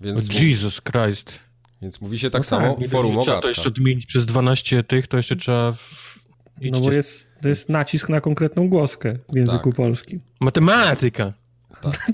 Więc, 0.00 0.40
Jesus 0.40 0.80
Christ. 0.80 1.40
więc 1.82 2.00
mówi 2.00 2.18
się 2.18 2.30
tak 2.30 2.40
No 2.40 2.44
samo 2.44 2.74
tak, 2.80 2.88
forum 2.88 3.22
Trzeba 3.22 3.40
to 3.40 3.48
jeszcze 3.48 3.68
odmienić 3.68 4.06
przez 4.06 4.26
12 4.26 4.82
tych, 4.82 5.06
to 5.06 5.16
jeszcze 5.16 5.36
trzeba... 5.36 5.72
w- 5.72 6.18
No 6.60 6.66
Idźcie 6.66 6.82
bo 6.82 6.92
jest, 6.92 7.32
to 7.42 7.48
jest 7.48 7.68
nacisk 7.68 8.08
na 8.08 8.20
konkretną 8.20 8.68
głoskę 8.68 9.18
w 9.32 9.36
języku 9.36 9.68
Tak. 9.70 9.76
polskim. 9.76 10.20
Matematyka. 10.40 11.32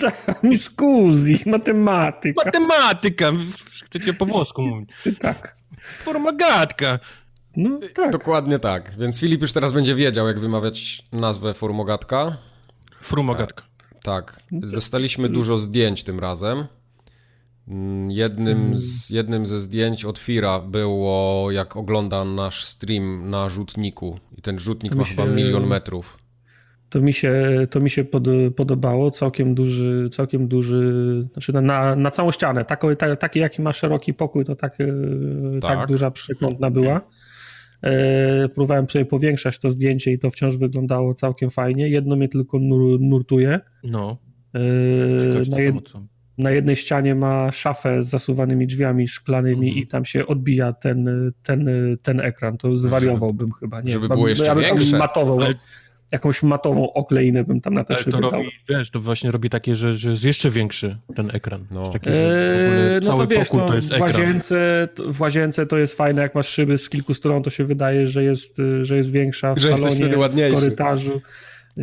Tak, 0.01 0.27
mi 0.45 0.59
scusi, 0.59 1.39
matematyka. 1.47 2.45
Matematyka. 2.45 3.33
Chcecie 3.85 4.15
po 4.15 4.27
włosku 4.27 4.63
mówić. 4.63 4.91
Tak. 5.21 5.57
Formogatka. 6.03 6.99
No 7.57 7.79
tak. 7.95 8.13
Dokładnie 8.13 8.59
tak. 8.59 8.95
Więc 8.99 9.21
Filip 9.21 9.43
już 9.43 9.53
teraz 9.53 9.73
będzie 9.73 9.95
wiedział, 9.95 10.27
jak 10.27 10.41
wymawiać 10.41 11.05
nazwę 11.13 11.55
forumogatka. 11.55 12.37
Frumogatka. 13.01 13.63
Tak. 14.03 14.41
Dostaliśmy 14.53 15.29
dużo 15.29 15.59
zdjęć 15.59 16.05
tym 16.05 16.21
razem. 16.21 16.65
Mm, 17.69 18.11
Jednym, 18.11 18.73
z, 18.77 19.11
jednym 19.11 19.47
ze 19.47 19.61
zdjęć 19.61 20.05
od 20.05 20.19
Fira 20.19 20.61
było, 20.61 21.51
jak 21.51 21.77
ogląda 21.77 22.25
nasz 22.25 22.65
stream 22.65 23.31
na 23.31 23.49
rzutniku. 23.49 24.19
I 24.39 24.43
ten 24.43 24.59
rzutnik 24.59 24.93
To 24.93 24.99
ma 24.99 25.05
mi 25.05 25.09
chyba 25.11 25.25
się- 25.25 25.31
milion 25.31 25.67
metrów. 25.67 26.19
To 26.91 27.01
mi 27.01 27.13
się, 27.13 27.35
to 27.71 27.81
mi 27.81 27.91
się 27.91 28.05
pod, 28.05 28.23
podobało. 28.57 29.11
Całkiem 29.11 29.55
duży, 29.55 30.09
całkiem 30.13 30.49
duży, 30.49 30.93
znaczy 31.33 31.53
na- 31.53 31.61
na, 31.61 31.97
na 31.97 32.11
całą 32.11 32.31
ścianę. 32.33 32.65
Taki, 32.65 32.87
ta, 32.99 33.17
taki 33.17 33.39
jaki 33.39 33.63
ma 33.63 33.73
szeroki 33.73 34.15
pokój, 34.15 34.45
to 34.45 34.57
tak, 34.57 34.81
e, 34.81 34.87
tak. 35.61 35.79
Tak. 35.79 35.89
duża 35.89 36.11
przekątna 36.11 36.71
była. 36.71 37.01
E, 37.83 38.49
próbowałem 38.49 38.91
sobie 38.91 39.05
powiększać 39.05 39.59
to 39.59 39.71
zdjęcie 39.71 40.13
i 40.13 40.19
to 40.19 40.31
wciąż 40.31 40.57
wyglądało 40.57 41.15
całkiem 41.15 41.51
fajnie. 41.51 41.89
Jedno 41.89 42.17
mnie 42.17 42.29
tylko 42.29 42.59
nur, 42.59 43.01
nurtuje. 43.01 43.61
No. 43.85 44.17
E, 44.55 44.61
Ciekawe, 45.21 45.51
na, 45.51 45.61
jed, 45.61 45.75
na 46.39 46.51
jednej 46.51 46.77
ścianie 46.77 47.15
ma 47.15 47.53
szafę 47.53 48.03
z 48.03 48.09
zasuwanymi 48.09 48.67
drzwiami 48.67 49.09
szklanymi 49.09 49.69
Mhm. 49.69 49.85
i 49.85 49.87
tam 49.87 50.05
się 50.05 50.27
odbija 50.27 50.73
ten, 50.73 51.33
ten, 51.43 51.69
ten 52.03 52.21
ekran. 52.21 52.57
To 52.57 52.77
zwariowałbym 52.77 53.53
chyba. 53.53 53.81
Nie, 53.81 53.93
żeby 53.93 54.09
było 54.09 54.29
jeszcze 54.29 54.45
ja 54.47 54.55
bym 54.55 54.65
tam 54.65 54.73
większe. 54.77 54.99
Matową, 54.99 55.41
Ale- 55.43 55.55
Jakąś 56.15 56.43
matową 56.43 56.93
okleinę 56.93 57.45
bym 57.45 57.61
tam 57.61 57.75
na 57.75 57.85
te 57.85 57.95
Ale 57.95 58.03
szyby 58.05 58.13
to 58.17 58.21
dał. 58.21 58.31
robi, 58.31 58.51
wiesz, 58.69 58.91
to 58.91 59.01
właśnie 59.01 59.31
robi 59.31 59.51
takie, 59.51 59.77
że, 59.77 59.97
że 59.97 60.11
jest 60.11 60.25
jeszcze 60.25 60.51
większy 60.51 60.97
ten 61.17 61.31
ekran. 61.33 61.65
No. 61.71 61.89
Taki, 61.91 62.11
że 62.11 62.13
w 62.13 62.67
ogóle 62.67 62.95
Eee, 62.95 63.01
no 63.01 63.07
cały 63.07 63.25
to 63.27 63.31
wiesz, 63.31 63.49
pokój 63.49 63.61
no, 63.61 63.69
to 63.69 63.75
jest 63.75 63.89
w, 63.89 63.93
ekran. 63.93 64.11
łazience, 64.11 64.89
to- 64.95 65.13
w 65.13 65.21
łazience 65.21 65.67
to 65.67 65.79
jest 65.79 65.97
fajne, 65.97 66.23
jak 66.23 66.35
masz 66.35 66.49
szyby 66.49 66.79
z 66.79 66.89
kilku 66.89 67.15
stron, 67.15 67.43
to 67.43 67.51
się 67.51 67.65
wydaje, 67.65 68.07
że 68.07 68.25
jest, 68.25 68.59
y, 68.59 68.85
że 68.85 68.97
jest 68.97 69.11
większa 69.11 69.55
w 69.55 69.59
Że 69.59 69.77
salonie, 69.77 69.97
wtedy 69.97 70.17
w 70.51 70.55
korytarzu. 70.55 71.21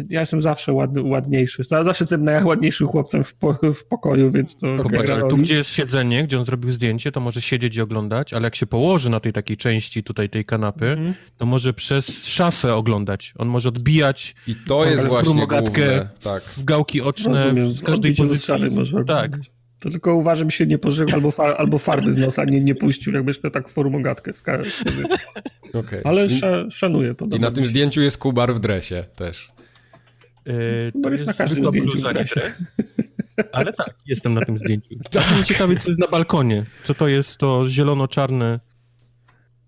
Ja 0.09 0.19
jestem 0.19 0.41
zawsze 0.41 0.73
ładny, 0.73 1.01
ładniejszy. 1.01 1.63
Zawsze 1.63 2.05
tym 2.05 2.23
najładniejszym 2.23 2.87
chłopcem 2.87 3.23
w, 3.23 3.33
po, 3.33 3.53
w 3.73 3.83
pokoju, 3.85 4.31
więc 4.31 4.55
to 4.57 4.77
Popatrz, 4.77 5.03
okay. 5.03 5.13
ale 5.13 5.27
tu 5.29 5.37
gdzie 5.37 5.55
jest 5.55 5.69
siedzenie, 5.69 6.23
gdzie 6.23 6.39
on 6.39 6.45
zrobił 6.45 6.71
zdjęcie, 6.71 7.11
to 7.11 7.19
może 7.19 7.41
siedzieć 7.41 7.75
i 7.75 7.81
oglądać, 7.81 8.33
ale 8.33 8.43
jak 8.43 8.55
się 8.55 8.65
położy 8.65 9.09
na 9.09 9.19
tej 9.19 9.33
takiej 9.33 9.57
części 9.57 10.03
tutaj 10.03 10.29
tej 10.29 10.45
kanapy, 10.45 10.85
Mhm. 10.91 11.13
to 11.37 11.45
może 11.45 11.73
przez 11.73 12.25
szafę 12.25 12.75
oglądać. 12.75 13.33
On 13.37 13.47
może 13.47 13.69
odbijać 13.69 14.35
I 14.47 14.55
to 14.67 14.85
jest 14.85 14.99
Ale 14.99 15.09
właśnie 15.09 15.47
główne. 15.47 16.09
Tak. 16.23 16.43
w 16.43 16.63
gałki 16.63 17.01
oczne 17.01 17.43
Rozumiem, 17.43 17.71
z 17.71 17.83
każdej 17.83 18.11
odbicie 18.11 18.23
pozycji. 18.23 18.69
może 18.69 19.03
Tak. 19.05 19.31
To 19.79 19.89
tylko 19.89 20.15
uważam, 20.15 20.51
się 20.51 20.65
nie 20.65 20.77
pożył 20.77 21.07
albo, 21.13 21.31
far, 21.31 21.55
albo 21.57 21.77
farby 21.77 22.11
z 22.11 22.17
nosa 22.17 22.45
nie, 22.45 22.61
nie 22.61 22.75
puścił, 22.75 23.13
jakbyś 23.13 23.43
miał 23.43 23.51
tak 23.51 23.69
formogatkę. 23.69 24.31
Okej. 25.73 26.01
Ale 26.03 26.25
I, 26.25 26.29
sza, 26.29 26.69
szanuję, 26.71 27.13
podoba 27.15 27.37
I 27.37 27.39
na 27.39 27.51
tym 27.51 27.65
zdjęciu 27.65 28.01
jest 28.01 28.17
Kubar 28.17 28.53
w 28.53 28.59
dresie 28.59 29.03
też. 29.15 29.51
Yy, 30.45 30.91
Chyba 30.93 31.11
jest 31.11 31.25
na 31.27 31.33
każdym 31.33 31.65
zdjęciu. 31.67 31.99
Ale 33.51 33.73
tak, 33.73 33.95
jestem 34.05 34.33
na 34.33 34.45
tym 34.45 34.57
zdjęciu. 34.57 34.95
Tak. 35.11 35.43
Ciekawie, 35.45 35.75
co 35.79 35.89
jest 35.89 35.99
na 35.99 36.07
balkonie. 36.07 36.65
Co 36.83 36.93
to 36.93 37.07
jest 37.07 37.37
to 37.37 37.69
zielono-czarne 37.69 38.59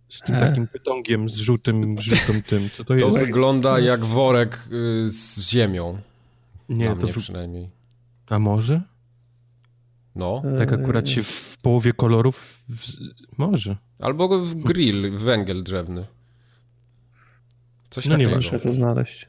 z 0.09 0.19
tym 0.19 0.35
takim 0.35 0.67
pytongiem, 0.67 1.29
z 1.29 1.35
żółtym, 1.35 2.01
żółtym 2.01 2.41
tym. 2.43 2.69
Co 2.69 2.77
to 2.83 2.83
To 2.83 3.05
jest? 3.05 3.17
wygląda 3.19 3.79
jak 3.79 4.05
worek 4.05 4.67
y, 4.71 5.07
z 5.11 5.39
ziemią. 5.49 6.01
Nie, 6.69 6.85
Dla 6.85 6.95
to 6.95 7.01
mnie 7.03 7.13
przynajmniej. 7.13 7.69
A 8.29 8.39
może? 8.39 8.81
No. 10.15 10.43
Tak 10.57 10.73
akurat 10.73 11.09
się 11.09 11.23
w 11.23 11.57
połowie 11.61 11.93
kolorów... 11.93 12.63
W... 12.69 12.87
Może. 13.37 13.75
Albo 13.99 14.39
w 14.39 14.55
grill, 14.55 15.17
węgiel 15.17 15.63
drzewny. 15.63 16.05
Coś 17.89 18.05
No 18.05 18.11
takiego. 18.11 18.29
nie 18.29 18.35
Muszę 18.35 18.59
to 18.59 18.73
znaleźć. 18.73 19.27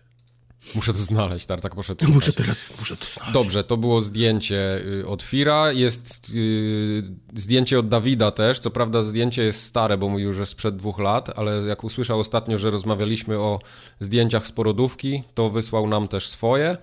Muszę 0.74 0.92
to 0.92 0.98
znaleźć, 0.98 1.46
Tartak 1.46 1.74
poszedł. 1.74 2.06
Muszę 2.08 2.26
szukać. 2.30 2.34
teraz, 2.46 2.70
muszę 2.80 2.96
to 2.96 3.04
znaleźć. 3.06 3.32
Dobrze, 3.34 3.64
to 3.64 3.76
było 3.76 4.02
zdjęcie 4.02 4.80
y, 5.00 5.06
od 5.06 5.22
Fira. 5.22 5.72
Jest 5.72 6.30
y, 6.34 7.02
zdjęcie 7.34 7.78
od 7.78 7.88
Dawida 7.88 8.30
też. 8.30 8.58
Co 8.58 8.70
prawda 8.70 9.02
zdjęcie 9.02 9.42
jest 9.42 9.62
stare, 9.64 9.98
bo 9.98 10.08
mówił, 10.08 10.32
że 10.32 10.46
sprzed 10.46 10.76
dwóch 10.76 10.98
lat, 10.98 11.38
ale 11.38 11.62
jak 11.62 11.84
usłyszał 11.84 12.20
ostatnio, 12.20 12.58
że 12.58 12.70
rozmawialiśmy 12.70 13.38
o 13.38 13.58
zdjęciach 14.00 14.46
z 14.46 14.52
porodówki, 14.52 15.22
to 15.34 15.50
wysłał 15.50 15.86
nam 15.88 16.08
też 16.08 16.28
swoje. 16.28 16.76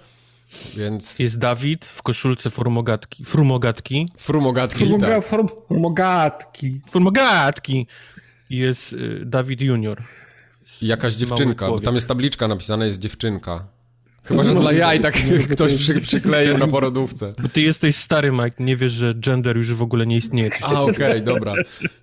Więc 0.77 1.19
Jest 1.19 1.39
Dawid 1.39 1.85
w 1.85 2.01
koszulce 2.03 2.49
formogatki, 2.49 3.25
frumogatki. 3.25 4.11
frumogatki. 4.17 4.79
Formoga, 4.79 5.07
Tak. 5.07 5.23
form, 5.25 5.47
formogatki. 5.69 6.81
Formogatki! 6.89 7.87
I 8.49 8.57
jest 8.57 8.93
y, 8.93 9.21
Dawid 9.25 9.61
Junior. 9.61 10.03
Jakaś 10.81 11.13
dziewczynka, 11.13 11.67
bo 11.67 11.79
tam 11.79 11.95
jest 11.95 12.07
tabliczka 12.07 12.47
napisana, 12.47 12.85
jest 12.85 12.99
dziewczynka. 12.99 13.67
Chyba, 14.23 14.43
że 14.43 14.53
No, 14.53 14.61
dla 14.61 14.73
jaj 14.73 14.99
tak 14.99 15.17
to 15.47 15.47
ktoś 15.53 15.73
przy, 15.75 16.01
przykleił 16.01 16.57
na 16.57 16.67
porodówce. 16.67 17.33
Bo 17.41 17.49
ty 17.49 17.61
jesteś 17.61 17.95
stary, 17.95 18.31
Mike, 18.31 18.63
nie 18.63 18.77
wiesz, 18.77 18.91
że 18.91 19.15
gender 19.15 19.57
już 19.57 19.73
w 19.73 19.81
ogóle 19.81 20.05
nie 20.07 20.17
istnieje. 20.17 20.49
A, 20.61 20.81
okej, 20.81 21.21
dobra. 21.21 21.53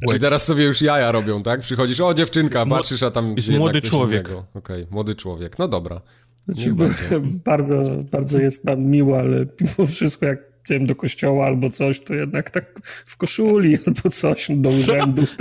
Czyli 0.08 0.20
teraz 0.20 0.44
sobie 0.44 0.64
już 0.64 0.82
jaja 0.82 1.12
robią, 1.12 1.42
tak? 1.42 1.60
Przychodzisz, 1.60 2.00
o 2.00 2.14
dziewczynka, 2.14 2.66
patrzysz, 2.66 3.02
a 3.02 3.10
tam 3.10 3.34
jest 3.36 3.48
młody 3.48 3.80
coś 3.80 3.90
człowiek. 3.90 4.28
Okej, 4.54 4.86
młody 4.90 5.14
człowiek. 5.14 5.58
No 5.58 5.68
dobra. 5.68 6.00
Znaczy, 6.48 6.74
bardzo, 7.44 7.84
bardzo 8.12 8.38
jest 8.38 8.64
nam 8.64 8.80
miło, 8.80 9.18
ale 9.18 9.46
mimo 9.60 9.86
wszystko 9.90 10.26
jak 10.26 10.47
idziemy 10.70 10.86
do 10.86 10.94
kościoła 10.94 11.46
albo 11.46 11.70
coś, 11.70 12.00
to 12.00 12.14
jednak 12.14 12.50
tak 12.50 12.80
w 13.06 13.16
koszuli 13.16 13.78
albo 13.86 14.10
coś 14.10 14.46
do 14.50 14.68
urzędu. 14.68 15.22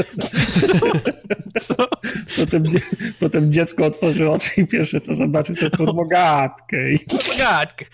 Potem, 2.38 2.63
dzie- 2.72 2.81
potem 3.19 3.51
dziecko 3.51 3.86
otworzy 3.86 4.29
oczy 4.29 4.62
i 4.62 4.67
pierwsze 4.67 5.00
co 5.00 5.13
zobaczy 5.13 5.55
to 5.55 5.77
formogatkę. 5.77 6.91
I, 6.93 6.98
Formogatkę! 7.10 7.86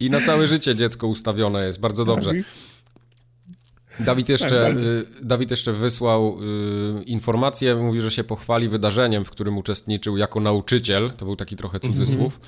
I 0.00 0.10
na 0.10 0.20
całe 0.20 0.46
życie 0.46 0.76
dziecko 0.76 1.06
ustawione 1.06 1.66
jest, 1.66 1.80
bardzo 1.80 2.04
dobrze. 2.04 2.32
Dawid 4.00 4.28
jeszcze, 4.28 4.48
Tak, 4.48 4.58
bardzo. 4.62 4.84
y, 4.84 5.04
Dawid 5.22 5.50
jeszcze 5.50 5.72
wysłał 5.72 6.38
y, 7.00 7.02
informację, 7.04 7.76
mówi, 7.76 8.00
że 8.00 8.10
się 8.10 8.24
pochwali 8.24 8.68
wydarzeniem, 8.68 9.24
w 9.24 9.30
którym 9.30 9.58
uczestniczył 9.58 10.16
jako 10.16 10.40
nauczyciel, 10.40 11.12
to 11.16 11.24
był 11.24 11.36
taki 11.36 11.56
trochę 11.56 11.80
cudzysłów, 11.80 12.40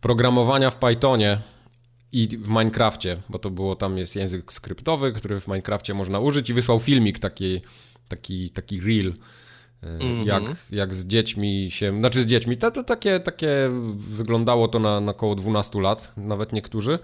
programowania 0.00 0.70
w 0.70 0.76
Pythonie 0.76 1.38
i 2.12 2.28
w 2.28 2.48
Minecrafcie, 2.48 3.16
bo 3.28 3.38
to 3.38 3.50
było, 3.50 3.76
tam 3.76 3.98
jest 3.98 4.16
język 4.16 4.52
skryptowy, 4.52 5.12
który 5.12 5.40
w 5.40 5.48
Minecrafcie 5.48 5.94
można 5.94 6.18
użyć 6.18 6.50
i 6.50 6.54
wysłał 6.54 6.80
filmik 6.80 7.18
taki, 7.18 7.60
taki, 8.08 8.50
taki 8.50 8.80
reel, 8.80 9.08
y, 9.08 10.24
jak, 10.24 10.42
jak 10.70 10.94
z 10.94 11.06
dziećmi 11.06 11.68
się, 11.70 11.98
znaczy 11.98 12.22
z 12.22 12.26
dziećmi, 12.26 12.56
to, 12.56 12.70
to 12.70 12.84
takie, 12.84 13.20
takie 13.20 13.70
wyglądało 13.96 14.68
to 14.68 14.78
na, 14.78 15.00
na 15.00 15.10
około 15.10 15.34
12 15.34 15.80
lat, 15.80 16.12
nawet 16.16 16.52
niektórzy. 16.52 16.98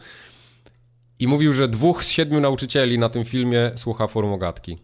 I 1.18 1.26
mówił, 1.26 1.52
że 1.52 1.68
dwóch 1.68 2.04
z 2.04 2.08
siedmiu 2.08 2.40
nauczycieli 2.40 2.98
na 2.98 3.08
tym 3.08 3.24
filmie 3.24 3.72
słucha 3.76 4.06
formogatki. 4.06 4.78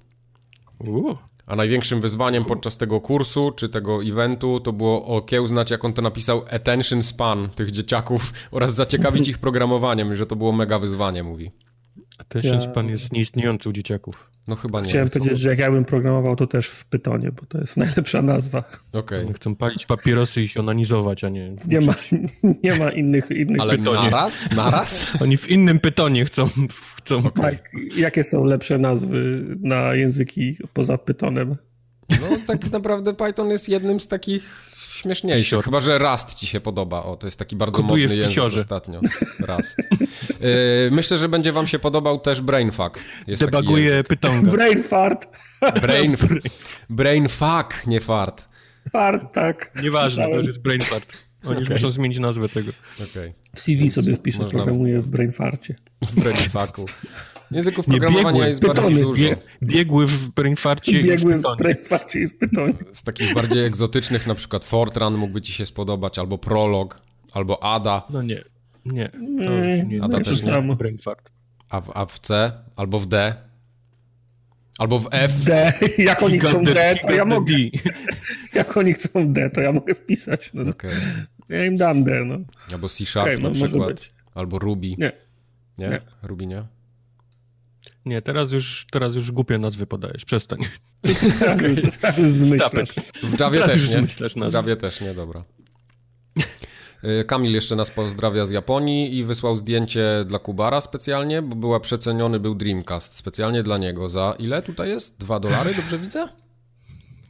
Uuu. 0.78 1.18
A 1.46 1.56
największym 1.56 2.00
wyzwaniem 2.00 2.44
podczas 2.44 2.78
tego 2.78 3.00
kursu 3.00 3.52
czy 3.56 3.68
tego 3.68 4.04
eventu 4.04 4.60
to 4.60 4.72
było 4.72 5.06
okiełznać, 5.06 5.70
jak 5.70 5.84
on 5.84 5.92
to 5.92 6.02
napisał, 6.02 6.44
attention 6.50 7.02
span 7.02 7.48
tych 7.54 7.70
dzieciaków 7.70 8.32
oraz 8.50 8.74
zaciekawić 8.74 9.28
ich 9.28 9.38
programowaniem, 9.38 10.12
i 10.12 10.16
że 10.16 10.26
to 10.26 10.36
było 10.36 10.52
mega 10.52 10.78
wyzwanie, 10.78 11.22
mówi. 11.22 11.50
Attention 12.18 12.62
span 12.62 12.88
jest 12.88 13.12
nieistniejący 13.12 13.68
u 13.68 13.72
dzieciaków. 13.72 14.33
No 14.48 14.56
chyba 14.56 14.80
nie. 14.80 14.88
Chciałem 14.88 15.06
Okej. 15.06 15.20
powiedzieć, 15.20 15.40
że 15.40 15.50
jak 15.50 15.58
ja 15.58 15.70
bym 15.70 15.84
programował 15.84 16.36
to 16.36 16.46
też 16.46 16.68
w 16.68 16.84
Pytonie, 16.84 17.32
bo 17.32 17.46
to 17.46 17.58
jest 17.58 17.76
najlepsza 17.84 18.22
nazwa. 18.22 18.64
Oni 19.24 19.34
chcą 19.34 19.56
palić 19.56 19.86
papierosy 19.86 20.42
i 20.42 20.48
się 20.48 20.60
onanizować, 20.60 21.24
a 21.24 21.28
nie... 21.28 21.56
Nie 21.66 21.80
ma, 21.80 21.94
nie 22.64 22.74
ma 22.74 22.90
innych, 22.90 23.30
innych 23.30 23.60
Ale 23.60 23.78
Pytonie. 23.78 24.10
naraz? 24.10 24.50
Naraz? 24.56 25.06
Oni 25.22 25.36
w 25.36 25.48
innym 25.48 25.80
pytonie 25.80 26.24
chcą... 26.24 26.46
chcą... 26.96 27.22
Tak, 27.22 27.70
jakie 27.96 28.24
są 28.24 28.44
lepsze 28.44 28.78
nazwy 28.78 29.44
na 29.60 29.94
języki 29.94 30.58
poza 30.72 30.98
Pytonem? 30.98 31.56
No 32.10 32.36
tak 32.46 32.70
naprawdę 32.70 33.14
Python 33.14 33.50
jest 33.50 33.68
jednym 33.68 34.00
z 34.00 34.08
takich 34.08 34.73
śmieszniejszych, 35.04 35.64
chyba 35.64 35.80
że 35.80 35.98
Rust 35.98 36.34
ci 36.34 36.46
się 36.46 36.60
podoba. 36.60 37.02
O, 37.02 37.16
to 37.16 37.26
jest 37.26 37.38
taki 37.38 37.56
bardzo 37.56 37.76
Koduję 37.82 38.02
modny 38.06 38.14
język 38.16 38.28
pisiorze. 38.28 38.60
ostatnio. 38.60 39.00
Rust. 39.40 39.76
Yy, 40.40 40.46
myślę, 40.90 41.16
że 41.16 41.28
będzie 41.28 41.52
wam 41.52 41.66
się 41.66 41.78
podobał 41.78 42.20
też 42.20 42.40
Brainfuck. 42.40 42.98
Jest 43.26 43.42
język. 43.86 44.08
pytonga. 44.08 44.50
Brain 44.50 44.82
fart. 44.82 45.26
Brain, 45.82 46.16
brainfuck, 46.90 47.86
nie 47.86 48.00
fart. 48.00 48.48
Fart, 48.92 49.34
tak. 49.34 49.70
Nieważne, 49.82 50.24
to 50.28 50.36
jest 50.40 50.62
brain 50.62 50.80
fart. 50.80 51.12
Oni 51.44 51.54
już 51.54 51.68
Okej. 51.68 51.74
muszą 51.76 51.90
zmienić 51.90 52.18
nazwę 52.18 52.48
tego. 52.48 52.72
W 53.54 53.60
CV 53.60 53.90
sobie 53.90 54.14
wpiszę, 54.16 54.38
Można- 54.38 54.52
programuję 54.52 55.00
w 55.00 55.06
brain 55.06 55.32
farcie. 55.32 55.74
W 56.02 56.20
brainfucku. 56.20 56.86
Języków 57.50 57.88
Nie, 57.88 57.98
programowania 57.98 58.32
biegły, 58.32 58.48
jest 58.48 58.60
bardziej 58.66 58.84
pytony, 58.84 59.00
dużo. 59.00 59.22
Bie, 59.24 59.36
biegły 59.62 60.06
w 60.06 60.28
brain 60.28 60.56
farcie 60.56 60.92
i 61.00 61.02
w 61.16 61.20
w 61.20 61.24
pytonie. 61.24 61.56
brain 61.58 61.76
farcie 61.84 62.20
i 62.20 62.26
w 62.28 62.38
pytonie. 62.38 62.74
Z 62.92 63.02
takich 63.02 63.34
bardziej 63.34 63.64
egzotycznych, 63.64 64.26
na 64.26 64.34
przykład 64.34 64.64
Fortran 64.64 65.14
mógłby 65.14 65.40
ci 65.42 65.52
się 65.52 65.66
spodobać, 65.66 66.18
albo 66.18 66.38
Prolog, 66.38 67.02
albo 67.32 67.62
Ada, 67.62 68.02
No 68.10 68.22
nie, 68.22 68.42
nie. 68.84 69.08
To 69.08 69.18
Nie, 69.18 69.78
już 69.78 69.88
nie 69.88 70.02
A 70.02 70.08
to 70.08 70.18
to 70.18 70.24
też 70.24 70.42
nie. 70.42 70.50
samo. 70.52 70.76
brain 70.76 70.98
fart. 70.98 71.30
a 71.68 71.80
w, 71.80 71.90
a 71.94 72.06
w 72.06 72.18
C, 72.18 72.52
albo 72.76 72.98
w 72.98 73.06
D, 73.06 73.34
albo 74.78 74.98
w 74.98 75.08
F. 75.10 75.44
D, 75.44 75.72
jak 75.98 76.22
oni 76.22 76.38
chcą 76.38 76.64
D, 76.64 76.96
to 77.06 77.12
ja 77.12 77.24
mogę. 77.24 77.54
D. 77.54 77.58
Jak 78.54 78.76
oni 78.76 78.92
chcą 78.92 79.32
D, 79.32 79.50
to 79.50 79.60
ja 79.60 79.72
mogę 79.72 79.94
wpisać. 79.94 80.50
No. 80.54 80.70
Okej. 80.70 80.90
Ja 81.48 81.64
im 81.64 81.76
dam 81.76 82.04
D, 82.04 82.24
no. 82.24 82.38
Albo 82.72 82.88
C 82.88 83.06
Sharp 83.06 83.26
Okej, 83.26 83.42
na 83.42 83.48
no, 83.48 83.54
przykład, 83.54 84.10
albo 84.34 84.58
Ruby. 84.58 84.86
Nie. 84.88 85.12
Nie? 85.78 85.88
Nie. 85.88 86.00
Ruby 86.22 86.46
nie? 86.46 86.64
Nie, 88.06 88.22
teraz 88.22 88.52
już, 88.52 88.86
teraz 88.90 89.14
już 89.14 89.32
głupie 89.32 89.58
nazwy 89.58 89.86
podajesz. 89.86 90.24
Przestań. 90.24 90.58
Teraz, 91.38 91.76
teraz 92.00 92.30
zmyślasz. 92.30 92.90
W 93.22 93.40
Javie 93.40 93.60
Teraz 93.60 93.72
też 94.16 94.36
nie. 94.36 94.50
W. 94.50 94.54
Javie 94.54 94.76
też 94.76 95.00
nie, 95.00 95.14
dobra. 95.14 95.44
Y, 97.04 97.24
Kamil 97.24 97.52
jeszcze 97.52 97.76
nas 97.76 97.90
pozdrawia 97.90 98.46
z 98.46 98.50
Japonii 98.50 99.16
i 99.16 99.24
wysłał 99.24 99.56
zdjęcie 99.56 100.24
dla 100.26 100.38
Kubara 100.38 100.80
specjalnie, 100.80 101.42
bo 101.42 101.56
była 101.56 101.80
przeceniony 101.80 102.40
był 102.40 102.54
Dreamcast 102.54 103.16
specjalnie 103.16 103.62
dla 103.62 103.78
niego 103.78 104.08
za 104.08 104.34
ile 104.38 104.62
tutaj 104.62 104.88
jest? 104.88 105.18
Dwa 105.18 105.40
dolary, 105.40 105.74
dobrze 105.74 105.98
widzę? 105.98 106.28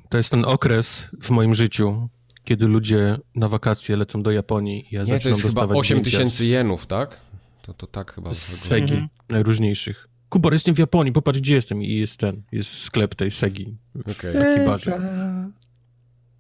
To 0.09 0.19
jest 0.19 0.31
ten 0.31 0.45
okres 0.45 1.09
w 1.23 1.31
moim 1.31 1.55
życiu, 1.55 2.09
kiedy 2.45 2.67
ludzie 2.67 3.17
na 3.35 3.49
wakacje 3.49 3.97
lecą 3.97 4.23
do 4.23 4.31
Japonii 4.31 4.87
i 4.91 4.95
ja 4.95 5.05
Nie, 5.05 5.19
to 5.21 5.29
jest 5.29 5.43
chyba 5.43 5.53
dostawać 5.53 5.79
8 5.79 5.99
zdjęcia 5.99 6.19
tysięcy 6.19 6.47
jenów, 6.47 6.87
tak? 6.87 7.21
To, 7.63 7.75
to 7.75 7.87
tak 7.87 8.15
chyba. 8.15 8.35
z. 8.35 8.39
Segi, 8.39 9.09
najróżniejszych. 9.29 10.09
Kubar, 10.35 10.53
jestem 10.53 10.75
w 10.75 10.79
Japonii, 10.79 11.13
popatrz 11.13 11.39
gdzie 11.39 11.55
jestem. 11.55 11.83
I 11.83 11.93
jest 11.95 12.17
ten, 12.17 12.43
jest 12.53 12.79
sklep 12.83 13.15
tej 13.15 13.31
Segi 13.31 13.77
w 13.95 14.11
Okej. 14.11 14.53
Akibarze. 14.55 15.01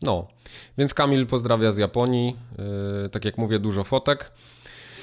No, 0.02 0.28
więc 0.78 0.94
Kamil 0.94 1.26
pozdrawia 1.26 1.72
z 1.72 1.76
Japonii. 1.76 2.36
Yy, 3.02 3.08
tak 3.08 3.24
jak 3.24 3.38
mówię, 3.38 3.58
dużo 3.58 3.84
fotek. 3.84 4.32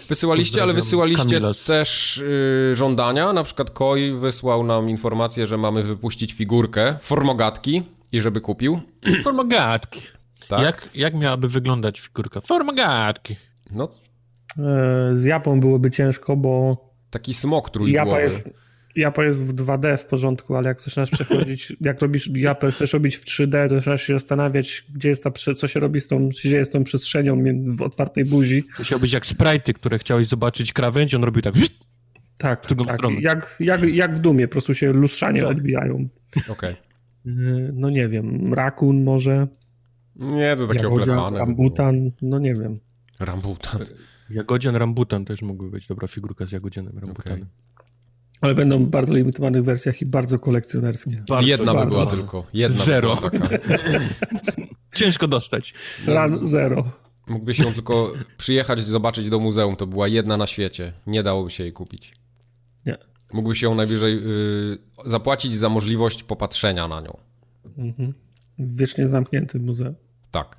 Wysyłaliście, 0.10 0.64
ale 0.64 0.74
wysyłaliście 0.74 1.24
Kamila 1.24 1.54
z- 1.54 1.64
też 1.66 2.22
yy, 2.70 2.76
żądania. 2.76 3.34
Na 3.34 3.44
przykład 3.44 3.70
Koi 3.72 4.12
wysłał 4.12 4.64
nam 4.64 4.90
informację, 4.90 5.48
że 5.48 5.58
mamy 5.58 5.84
wypuścić 5.84 6.34
figurkę 6.34 6.96
formogatki 7.02 7.84
i 8.12 8.22
żeby 8.22 8.42
kupił. 8.42 8.80
Formogatki. 9.24 10.02
Tak? 10.48 10.62
Jak, 10.62 10.90
jak 10.96 11.14
miałaby 11.16 11.48
wyglądać 11.50 12.00
figurka? 12.00 12.42
Formogatki. 12.42 13.36
No, 13.72 13.90
E, 14.58 15.12
Z 15.18 15.26
Japą 15.26 15.60
byłoby 15.60 15.92
ciężko, 15.92 16.36
bo 16.38 16.78
taki 17.10 17.34
smok 17.34 17.66
Japa 17.66 17.74
trójgłowy. 17.74 18.22
jest, 18.22 18.50
Japa 18.96 19.24
jest 19.24 19.44
w 19.44 19.54
2D 19.54 19.98
w 19.98 20.06
porządku, 20.06 20.56
ale 20.56 20.68
jak 20.70 20.82
zaczynasz 20.82 21.10
przechodzić, 21.10 21.74
jak 21.82 22.02
robisz 22.02 22.30
Japę, 22.36 22.72
chcesz 22.72 22.94
robić 22.94 23.16
w 23.16 23.26
3D, 23.26 23.70
to 23.70 23.76
zaczynasz 23.76 24.04
się 24.04 24.14
zastanawiać, 24.14 24.86
gdzie 24.94 25.10
jest 25.10 25.24
ta, 25.24 25.32
co 25.32 25.68
się 25.68 25.80
robi 25.80 26.00
z 26.02 26.08
tą, 26.08 26.30
dzieje 26.32 26.66
z 26.66 26.70
tą 26.70 26.84
przestrzenią 26.84 27.44
w 27.78 27.82
otwartej 27.82 28.26
buzi. 28.26 28.64
Musiał 28.80 29.00
być 29.00 29.14
jak 29.14 29.26
sprite'y, 29.26 29.74
które 29.74 30.00
chciałeś 30.00 30.28
zobaczyć 30.28 30.74
krawędź, 30.74 31.16
on 31.16 31.24
robił 31.24 31.42
tak. 31.42 31.54
Tak, 32.38 32.66
tak. 32.88 33.02
Jak, 33.20 33.56
jak, 33.60 33.84
jak 33.84 34.16
w 34.16 34.20
Dumie, 34.20 34.48
po 34.48 34.52
prostu 34.52 34.74
się 34.74 34.94
lustrzanie 34.94 35.42
Tak. 35.42 35.50
odbijają. 35.50 36.10
Okej. 36.50 36.72
E, 36.74 36.78
No 37.74 37.90
nie 37.90 38.08
wiem, 38.08 38.54
rakun 38.54 39.04
może, 39.04 39.48
Nie, 40.16 40.56
to 40.58 40.68
takie 40.68 40.88
oklepane. 40.88 41.40
rambutan, 41.40 42.12
no 42.22 42.40
nie 42.40 42.54
wiem. 42.56 42.80
Rambutan. 43.20 43.82
Jagodzian 44.30 44.76
Rambutan 44.76 45.26
też 45.26 45.42
mógłby 45.42 45.70
być 45.72 45.88
dobra 45.88 46.08
figurka 46.08 46.46
z 46.46 46.52
Jagodzianem 46.52 47.00
Rambutanem. 47.00 47.46
Ale 48.42 48.56
będą 48.56 48.86
w 48.86 48.88
bardzo 48.88 49.14
limitowanych 49.16 49.64
wersjach 49.64 50.02
i 50.02 50.06
bardzo 50.06 50.40
kolekcjonerskie. 50.40 51.24
Bardzo, 51.28 51.48
Jedna 51.48 51.72
by 51.74 51.80
bardzo. 51.80 52.00
była 52.00 52.12
tylko. 52.12 52.44
Jedna 52.54 52.84
Zero. 52.84 53.16
By 53.16 53.30
była 53.30 53.50
taka. 53.50 53.60
Ciężko 54.96 55.28
dostać. 55.28 55.74
Run 56.08 56.48
zero. 56.48 56.84
Mógłbyś 57.28 57.60
ją 57.60 57.74
tylko 57.74 58.14
przyjechać, 58.38 58.82
zobaczyć 58.82 59.30
do 59.30 59.40
muzeum. 59.40 59.76
To 59.76 59.88
była 59.88 60.08
jedna 60.08 60.38
na 60.38 60.48
świecie. 60.48 60.94
Nie 61.08 61.24
dałoby 61.24 61.52
się 61.52 61.64
jej 61.64 61.74
kupić. 61.74 62.14
Nie. 62.86 62.98
Mógłbyś 63.34 63.62
ją 63.62 63.76
najwyżej 63.76 64.18
y, 64.18 64.78
zapłacić 65.06 65.58
za 65.58 65.70
możliwość 65.70 66.24
popatrzenia 66.24 66.88
na 66.88 67.02
nią. 67.02 67.18
Mhm. 67.78 68.14
W 68.60 68.78
wiecznie 68.78 69.08
zamkniętym 69.08 69.64
muzeum. 69.66 69.96
Tak. 70.32 70.58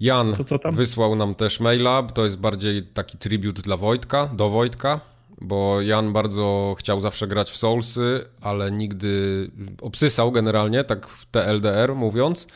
Jan 0.00 0.34
To 0.34 0.44
co 0.44 0.58
tam? 0.58 0.74
wysłał 0.76 1.16
nam 1.16 1.34
też 1.34 1.60
maila. 1.60 2.02
To 2.02 2.24
jest 2.24 2.38
bardziej 2.38 2.86
taki 2.86 3.18
tribut 3.18 3.60
dla 3.60 3.76
Wojtka, 3.76 4.26
do 4.26 4.50
Wojtka, 4.50 5.00
bo 5.40 5.80
Jan 5.80 6.12
bardzo 6.12 6.76
chciał 6.78 7.00
zawsze 7.00 7.26
grać 7.26 7.50
w 7.50 7.56
Soulsy, 7.56 8.24
ale 8.40 8.72
nigdy 8.72 9.50
obsysał 9.82 10.32
generalnie, 10.32 10.84
tak 10.84 11.08
w 11.08 11.26
TLDR 11.26 11.94
mówiąc. 11.94 12.46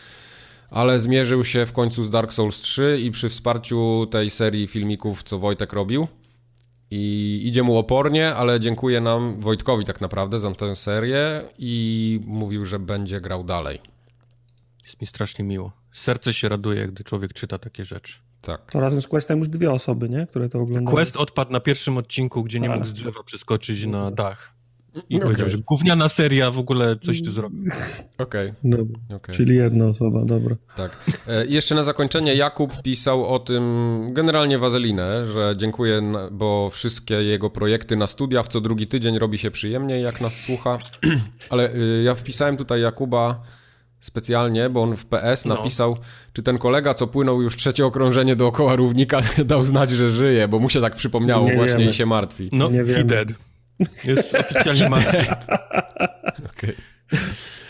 Ale 0.71 1.01
zmierzył 1.01 1.45
się 1.45 1.67
w 1.67 1.73
końcu 1.73 2.05
z 2.05 2.11
Dark 2.11 2.33
Souls 2.33 2.61
3 2.61 2.99
i 3.03 3.11
przy 3.11 3.29
wsparciu 3.29 4.07
tej 4.11 4.31
serii 4.31 4.67
filmików, 4.67 5.23
co 5.23 5.39
Wojtek 5.39 5.73
robił. 5.73 6.09
I 6.91 7.41
idzie 7.45 7.63
mu 7.63 7.79
opornie, 7.79 8.35
ale 8.35 8.61
dziękuję 8.61 9.01
nam, 9.01 9.41
Wojtkowi 9.41 9.85
tak 9.85 10.01
naprawdę, 10.01 10.39
za 10.39 10.55
tę 10.55 10.77
serię 10.77 11.43
i 11.59 12.21
mówił, 12.25 12.65
że 12.65 12.79
będzie 12.79 13.21
grał 13.21 13.45
dalej. 13.45 13.81
Jest 14.83 15.01
mi 15.01 15.07
strasznie 15.07 15.45
miło. 15.45 15.73
Serce 15.93 16.35
się 16.35 16.49
raduje, 16.49 16.87
gdy 16.87 17.05
człowiek 17.05 17.33
czyta 17.33 17.59
takie 17.59 17.85
rzeczy. 17.85 18.24
Tak. 18.47 18.71
To 18.73 18.81
razem 18.81 19.01
z 19.01 19.09
Questem 19.09 19.39
już 19.39 19.49
dwie 19.49 19.73
osoby, 19.73 20.09
nie? 20.09 20.27
Które 20.27 20.49
to 20.49 20.59
oglądały. 20.59 20.97
Quest 20.97 21.17
odpadł 21.17 21.53
na 21.53 21.61
pierwszym 21.61 21.97
odcinku, 21.97 22.43
gdzie 22.43 22.61
nie 22.61 22.71
A. 22.71 22.75
mógł 22.75 22.87
z 22.87 22.93
drzewa 22.93 23.23
przeskoczyć 23.23 23.87
na 23.87 24.11
dach. 24.11 24.55
I 24.95 25.17
Okej. 25.17 25.21
powiedział, 25.21 25.49
że 25.49 25.59
gówniana 25.59 26.09
seria 26.09 26.51
w 26.51 26.59
ogóle 26.59 26.97
coś 26.97 27.23
tu 27.23 27.33
zrobił. 27.33 27.65
Okej, 28.19 28.53
Dobra. 28.65 28.85
okej. 29.17 29.35
Czyli 29.35 29.57
jedna 29.57 29.87
osoba, 29.87 30.25
dobra. 30.25 30.57
Tak. 30.77 31.05
E, 31.27 31.47
i 31.47 31.53
jeszcze 31.53 31.75
na 31.75 31.83
zakończenie 31.83 32.35
Jakub 32.35 32.83
pisał 32.83 33.27
o 33.35 33.39
tym 33.39 33.65
generalnie 34.13 34.59
wazelinę, 34.59 35.27
że 35.27 35.55
dziękuję, 35.57 36.13
bo 36.33 36.71
wszystkie 36.71 37.15
jego 37.15 37.51
projekty 37.51 37.97
na 37.97 38.07
studia 38.07 38.43
w 38.43 38.49
co 38.49 38.61
drugi 38.61 38.87
tydzień 38.87 39.19
robi 39.19 39.39
się 39.39 39.51
przyjemniej, 39.51 40.03
jak 40.03 40.21
nas 40.21 40.35
słucha. 40.35 40.79
Ale 41.51 41.75
y, 41.75 42.03
ja 42.05 42.15
wpisałem 42.15 42.57
tutaj 42.57 42.81
Jakuba 42.81 43.43
specjalnie, 44.05 44.71
bo 44.71 44.83
on 44.83 44.97
w 44.97 45.05
PS 45.07 45.45
No. 45.45 45.55
napisał, 45.55 45.97
czy 46.33 46.43
ten 46.43 46.59
kolega, 46.59 46.95
co 46.95 47.07
płynął 47.07 47.43
już 47.43 47.57
trzecie 47.57 47.87
okrążenie 47.87 48.37
dookoła 48.37 48.77
równika, 48.77 49.21
dał 49.45 49.65
znać, 49.65 49.91
że 49.91 50.09
żyje, 50.11 50.49
bo 50.49 50.59
mu 50.59 50.71
się 50.71 50.81
tak 50.81 50.95
przypomniało 50.95 51.49
Nie 51.49 51.55
właśnie 51.55 51.79
wiemy. 51.79 51.91
i 51.91 51.95
się 51.95 52.07
martwi. 52.07 52.49
No, 52.53 52.71
Nie 52.71 52.85
he 52.85 53.05
dead. 53.05 53.29
Jest 54.05 54.35
oficjalnie 54.35 54.89
martwy. 54.89 55.27
Okej. 56.57 56.75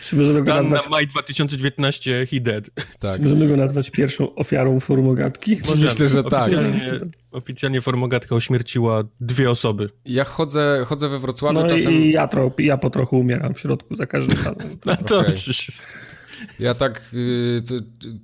Czy 0.01 0.17
możemy 0.17 0.43
go, 0.43 0.53
Stan 0.53 0.69
na 0.71 0.81
maj 0.91 1.07
2019, 1.07 2.27
he 2.31 2.41
dead. 2.41 2.65
Tak. 2.99 3.21
możemy 3.23 3.49
go 3.49 3.57
nazwać 3.57 3.91
pierwszą 3.91 4.35
ofiarą 4.35 4.81
formogatki? 4.81 5.57
Myślę, 5.83 6.09
że 6.09 6.25
tak. 6.25 6.43
Oficjalnie, 6.43 6.93
oficjalnie 7.33 7.81
formogatka 7.81 8.35
ośmierciła 8.35 9.05
dwie 9.21 9.51
osoby. 9.51 9.91
Ja 10.05 10.25
chodzę, 10.25 10.85
chodzę 10.87 11.09
we 11.09 11.19
Wrocławiu 11.19 11.61
No 11.61 11.67
czasem... 11.69 11.93
i 11.93 12.11
ja, 12.11 12.29
tro, 12.29 12.51
ja 12.59 12.77
po 12.77 12.91
trochu 12.91 13.19
umieram 13.19 13.55
w 13.55 13.61
środku 13.61 13.97
za 13.97 14.07
każdym 14.07 14.39
razem. 14.45 14.77
No 14.87 14.97
to 14.97 15.19
Okej. 15.19 15.35
przecież 15.35 15.69
jest... 15.69 15.87
Ja 16.61 16.75
tak 16.75 17.11
y, 17.15 17.63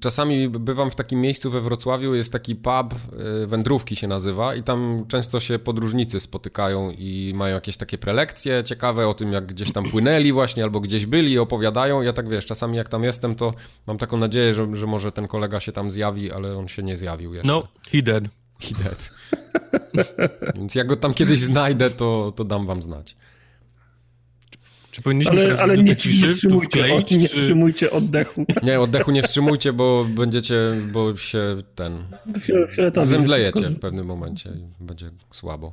czasami 0.00 0.48
bywam 0.48 0.90
w 0.90 0.94
takim 0.94 1.20
miejscu 1.20 1.50
we 1.50 1.60
Wrocławiu, 1.60 2.14
jest 2.14 2.32
taki 2.32 2.56
pub, 2.56 2.94
y, 3.42 3.46
wędrówki 3.46 3.96
się 3.96 4.08
nazywa 4.08 4.54
i 4.54 4.62
tam 4.62 5.04
często 5.08 5.40
się 5.40 5.58
podróżnicy 5.58 6.20
spotykają 6.20 6.90
i 6.90 7.32
mają 7.36 7.54
jakieś 7.54 7.76
takie 7.76 7.98
prelekcje 7.98 8.64
ciekawe 8.64 9.08
o 9.08 9.14
tym, 9.14 9.32
jak 9.32 9.46
gdzieś 9.46 9.72
tam 9.72 9.84
płynęli 9.90 10.32
właśnie 10.32 10.62
albo 10.62 10.80
gdzieś 10.80 11.06
byli 11.06 11.32
i 11.32 11.38
opowiadają. 11.38 12.02
Ja 12.02 12.12
tak 12.12 12.28
wiesz, 12.28 12.46
czasami 12.46 12.76
jak 12.76 12.88
tam 12.88 13.04
jestem, 13.04 13.34
to 13.34 13.54
mam 13.86 13.98
taką 13.98 14.16
nadzieję, 14.16 14.54
że, 14.54 14.76
że 14.76 14.86
może 14.86 15.12
ten 15.12 15.28
kolega 15.28 15.60
się 15.60 15.72
tam 15.72 15.90
zjawi, 15.90 16.32
ale 16.32 16.56
on 16.56 16.68
się 16.68 16.82
nie 16.82 16.96
zjawił 16.96 17.34
jeszcze. 17.34 17.48
No, 17.48 17.68
he 17.92 18.02
dead. 18.02 18.24
I 18.70 18.74
dead. 18.74 19.10
Więc 20.54 20.74
jak 20.74 20.86
go 20.86 20.96
tam 20.96 21.14
kiedyś 21.14 21.40
znajdę, 21.40 21.90
to, 21.90 22.32
to 22.36 22.44
dam 22.44 22.66
wam 22.66 22.82
znać. 22.82 23.16
Czy 24.90 25.02
powinniśmy 25.02 25.32
Ale, 25.32 25.42
teraz 25.42 25.60
ale 25.60 25.72
minutę 25.72 25.90
nie, 25.90 25.96
ciszy 25.96 26.26
nie, 26.26 26.32
wstrzymujcie, 26.32 26.66
wkleić, 26.66 27.04
od, 27.04 27.10
nie 27.10 27.28
czy... 27.28 27.36
wstrzymujcie 27.36 27.90
oddechu. 27.90 28.46
Nie, 28.62 28.80
oddechu 28.80 29.10
nie 29.10 29.22
wstrzymujcie, 29.22 29.72
bo 29.72 30.04
będziecie, 30.04 30.56
bo 30.92 31.16
się 31.16 31.62
ten... 31.74 32.04
Zemdlejecie 33.02 33.60
w 33.60 33.80
pewnym 33.80 34.06
momencie 34.06 34.50
i 34.50 34.84
będzie 34.84 35.10
słabo. 35.32 35.72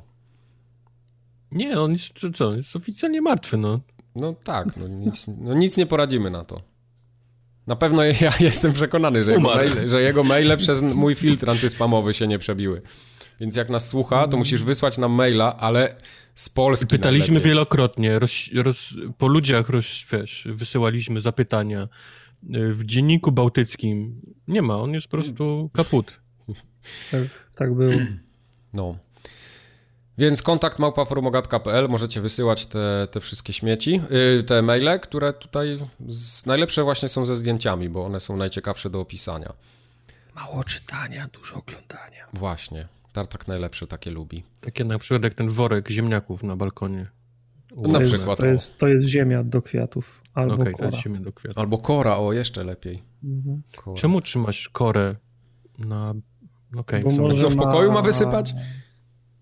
Nie, 1.52 1.80
on 1.80 1.92
jest, 1.92 2.12
co- 2.20 2.30
co, 2.30 2.56
jest 2.56 2.76
oficjalnie 2.76 3.22
martwy, 3.22 3.56
no. 3.56 3.80
No 4.14 4.32
tak, 4.32 4.76
no 4.76 4.88
nic, 4.88 5.26
no 5.38 5.54
nic 5.54 5.76
nie 5.76 5.86
poradzimy 5.86 6.30
na 6.30 6.44
to. 6.44 6.62
Na 7.66 7.76
pewno 7.76 8.04
ja 8.20 8.32
jestem 8.40 8.72
przekonany, 8.72 9.24
że 9.24 9.32
jego, 9.32 9.42
maile, 9.54 9.88
że 9.88 10.02
jego 10.02 10.24
maile 10.24 10.56
przez 10.56 10.82
mój 10.82 11.14
filtr 11.14 11.50
antyspamowy 11.50 12.14
się 12.14 12.26
nie 12.26 12.38
przebiły. 12.38 12.82
Więc 13.40 13.56
jak 13.56 13.70
nas 13.70 13.88
słucha, 13.88 14.28
to 14.28 14.36
musisz 14.36 14.62
wysłać 14.62 14.98
nam 14.98 15.12
maila, 15.12 15.56
ale 15.56 15.94
z 16.38 16.48
Polski 16.48 16.86
Pytaliśmy 16.86 17.34
najlepiej. 17.34 17.50
wielokrotnie, 17.50 18.18
roz, 18.18 18.32
roz, 18.54 18.94
po 19.18 19.28
ludziach 19.28 19.68
roz, 19.68 20.04
wiesz, 20.12 20.48
wysyłaliśmy 20.50 21.20
zapytania. 21.20 21.88
W 22.52 22.84
dzienniku 22.84 23.32
bałtyckim 23.32 24.20
nie 24.48 24.62
ma, 24.62 24.76
on 24.76 24.94
jest 24.94 25.06
po 25.06 25.16
prostu 25.16 25.70
kaput. 25.72 26.20
Tak, 27.10 27.22
tak 27.56 27.74
było. 27.74 27.92
No. 28.72 28.98
Więc 30.18 30.42
kontakt 30.42 30.78
małpaformogat.pl 30.78 31.88
możecie 31.88 32.20
wysyłać 32.20 32.66
te, 32.66 33.08
te 33.10 33.20
wszystkie 33.20 33.52
śmieci, 33.52 34.00
yy, 34.10 34.42
te 34.42 34.62
maile, 34.62 35.00
które 35.00 35.32
tutaj 35.32 35.78
z, 36.08 36.46
najlepsze 36.46 36.82
właśnie 36.82 37.08
są 37.08 37.26
ze 37.26 37.36
zdjęciami, 37.36 37.88
bo 37.88 38.04
one 38.04 38.20
są 38.20 38.36
najciekawsze 38.36 38.90
do 38.90 39.00
opisania. 39.00 39.52
Mało 40.34 40.64
czytania, 40.64 41.28
dużo 41.32 41.54
oglądania. 41.56 42.26
Właśnie. 42.32 42.88
Tartak 43.18 43.48
najlepsze 43.48 43.86
takie 43.86 44.10
lubi. 44.10 44.42
Takie 44.60 44.84
na 44.84 44.98
przykład 44.98 45.22
jak 45.24 45.34
ten 45.34 45.48
worek 45.48 45.88
ziemniaków 45.88 46.42
na 46.42 46.56
balkonie. 46.56 47.06
Na 47.76 47.98
to 47.98 48.04
przykład. 48.04 48.28
Jest, 48.28 48.40
to, 48.40 48.46
jest, 48.46 48.78
to 48.78 48.88
jest 48.88 49.06
ziemia 49.06 49.44
do 49.44 49.62
kwiatów. 49.62 50.22
Albo 50.34 50.54
okay, 50.54 50.72
kora. 50.72 50.88
To 50.88 50.94
jest 50.94 51.04
ziemia 51.04 51.20
do 51.20 51.32
kwiatów. 51.32 51.58
Albo 51.58 51.78
kora, 51.78 52.16
o 52.16 52.32
jeszcze 52.32 52.64
lepiej. 52.64 53.02
Mhm. 53.24 53.62
Kora. 53.76 53.96
Czemu 53.96 54.20
trzymasz 54.20 54.68
korę 54.68 55.16
na... 55.78 56.14
Okay, 56.76 57.00
Bo 57.00 57.10
może 57.10 57.38
Co 57.38 57.50
w 57.50 57.56
ma- 57.56 57.62
pokoju 57.62 57.92
ma 57.92 58.02
wysypać? 58.02 58.54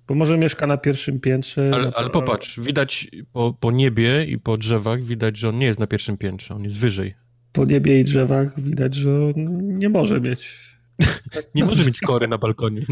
Bo 0.07 0.15
może 0.15 0.39
mieszka 0.39 0.67
na 0.67 0.77
pierwszym 0.77 1.21
piętrze. 1.21 1.71
Ale, 1.75 1.85
no 1.85 1.93
ale 1.97 2.11
popatrz, 2.11 2.61
widać 2.61 3.09
po, 3.33 3.57
po 3.61 3.71
niebie 3.71 4.25
i 4.25 4.39
po 4.39 4.57
drzewach, 4.57 5.03
widać, 5.03 5.37
że 5.37 5.49
on 5.49 5.59
nie 5.59 5.67
jest 5.67 5.81
na 5.81 5.87
pierwszym 5.87 6.17
piętrze, 6.17 6.55
on 6.55 6.65
jest 6.65 6.79
wyżej. 6.79 7.15
Po 7.53 7.65
niebie 7.65 8.01
i 8.01 8.05
drzewach 8.05 8.61
widać, 8.61 8.95
że 8.95 9.25
on 9.25 9.35
nie 9.79 9.89
może 9.89 10.21
mieć. 10.21 10.67
Nie 11.55 11.65
może 11.65 11.85
mieć 11.85 12.01
kory 12.01 12.29
na 12.29 12.39
balkonie. 12.39 12.87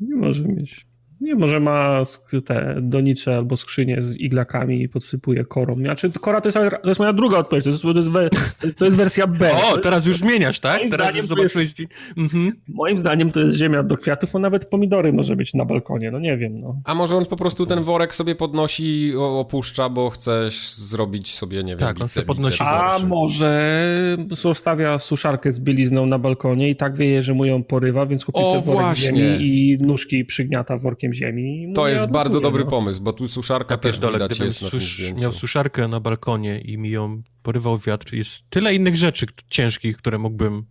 Nie 0.00 0.16
może 0.16 0.44
mieć. 0.44 0.91
Nie, 1.22 1.34
może 1.34 1.60
ma 1.60 2.02
te 2.46 2.76
donicze 2.82 3.36
albo 3.36 3.56
skrzynię 3.56 4.02
z 4.02 4.16
iglakami 4.16 4.82
i 4.82 4.88
podsypuje 4.88 5.44
korą. 5.44 5.74
Znaczy, 5.76 6.10
kora 6.20 6.40
to 6.40 6.48
jest, 6.48 6.58
to 6.82 6.88
jest 6.88 7.00
moja 7.00 7.12
druga 7.12 7.38
odpowiedź, 7.38 7.64
to 7.64 7.70
jest, 7.70 7.82
to 7.82 7.92
jest, 7.92 8.08
we, 8.08 8.30
to 8.78 8.84
jest 8.84 8.96
wersja 8.96 9.26
B. 9.26 9.50
O, 9.72 9.78
teraz 9.78 10.06
już 10.06 10.16
zmieniasz, 10.16 10.60
tak? 10.60 10.78
Moim 10.78 10.90
Teraz 10.90 11.06
zdaniem 11.06 11.24
już 11.26 11.34
to 11.36 11.42
jest- 11.42 11.54
zobaczyłeś... 11.54 11.88
Mhm. 12.16 12.52
Moim 12.68 12.98
zdaniem 13.00 13.30
to 13.32 13.40
jest 13.40 13.58
ziemia 13.58 13.82
do 13.82 13.96
kwiatów, 13.96 14.36
a 14.36 14.38
nawet 14.38 14.64
pomidory 14.64 15.12
może 15.12 15.36
być 15.36 15.54
na 15.54 15.64
balkonie, 15.64 16.10
no 16.10 16.18
nie 16.18 16.36
wiem. 16.38 16.60
No. 16.60 16.80
A 16.84 16.94
może 16.94 17.16
on 17.16 17.26
po 17.26 17.36
prostu 17.36 17.66
ten 17.66 17.82
worek 17.82 18.14
sobie 18.14 18.34
podnosi 18.34 19.02
i 19.02 19.16
opuszcza, 19.16 19.88
bo 19.88 20.10
chce 20.10 20.48
zrobić 20.76 21.34
sobie, 21.34 21.62
nie 21.64 21.70
wiem, 21.72 21.78
Tak, 21.78 21.96
on 22.00 22.06
bice- 22.06 22.14
sobie 22.14 22.26
podnosi 22.26 22.58
biceps 22.58 22.70
A 22.70 22.98
może 23.06 23.82
zostawia 24.30 24.98
suszarkę 24.98 25.52
z 25.52 25.60
bielizną 25.60 26.06
na 26.06 26.18
balkonie 26.18 26.70
i 26.70 26.76
tak 26.76 26.96
wieje, 26.96 27.22
że 27.22 27.34
mu 27.34 27.44
ją 27.44 27.62
porywa, 27.64 28.06
więc 28.06 28.24
kupi 28.24 28.38
O, 28.38 28.50
sobie 28.52 28.62
worek 28.62 28.80
właśnie. 28.82 29.06
ziemi 29.06 29.20
i 29.40 29.78
nóżki 29.80 30.24
przygniata 30.24 30.76
workiem 30.76 31.11
ziemi. 31.12 31.62
i 31.62 31.72
To 31.72 31.86
nie 31.86 31.92
jest 31.92 32.10
bardzo 32.10 32.40
dobry 32.40 32.64
no. 32.64 32.70
pomysł, 32.70 33.02
bo 33.02 33.12
tu 33.12 33.28
suszarka 33.28 33.76
też 33.76 33.92
pierdolę, 33.92 34.12
widać 34.12 34.30
gdybym 34.30 34.46
jest 34.46 34.58
susz, 34.58 35.12
miał 35.16 35.32
suszarkę 35.32 35.88
na 35.88 36.00
balkonie 36.00 36.60
i 36.60 36.78
mi 36.78 36.90
ją 36.90 37.22
porywał 37.42 37.78
wiatr, 37.78 38.14
jest 38.14 38.50
tyle 38.50 38.74
innych 38.74 38.96
rzeczy 38.96 39.26
ciężkich, 39.48 39.96
które 39.96 40.18
mógłbym 40.18 40.64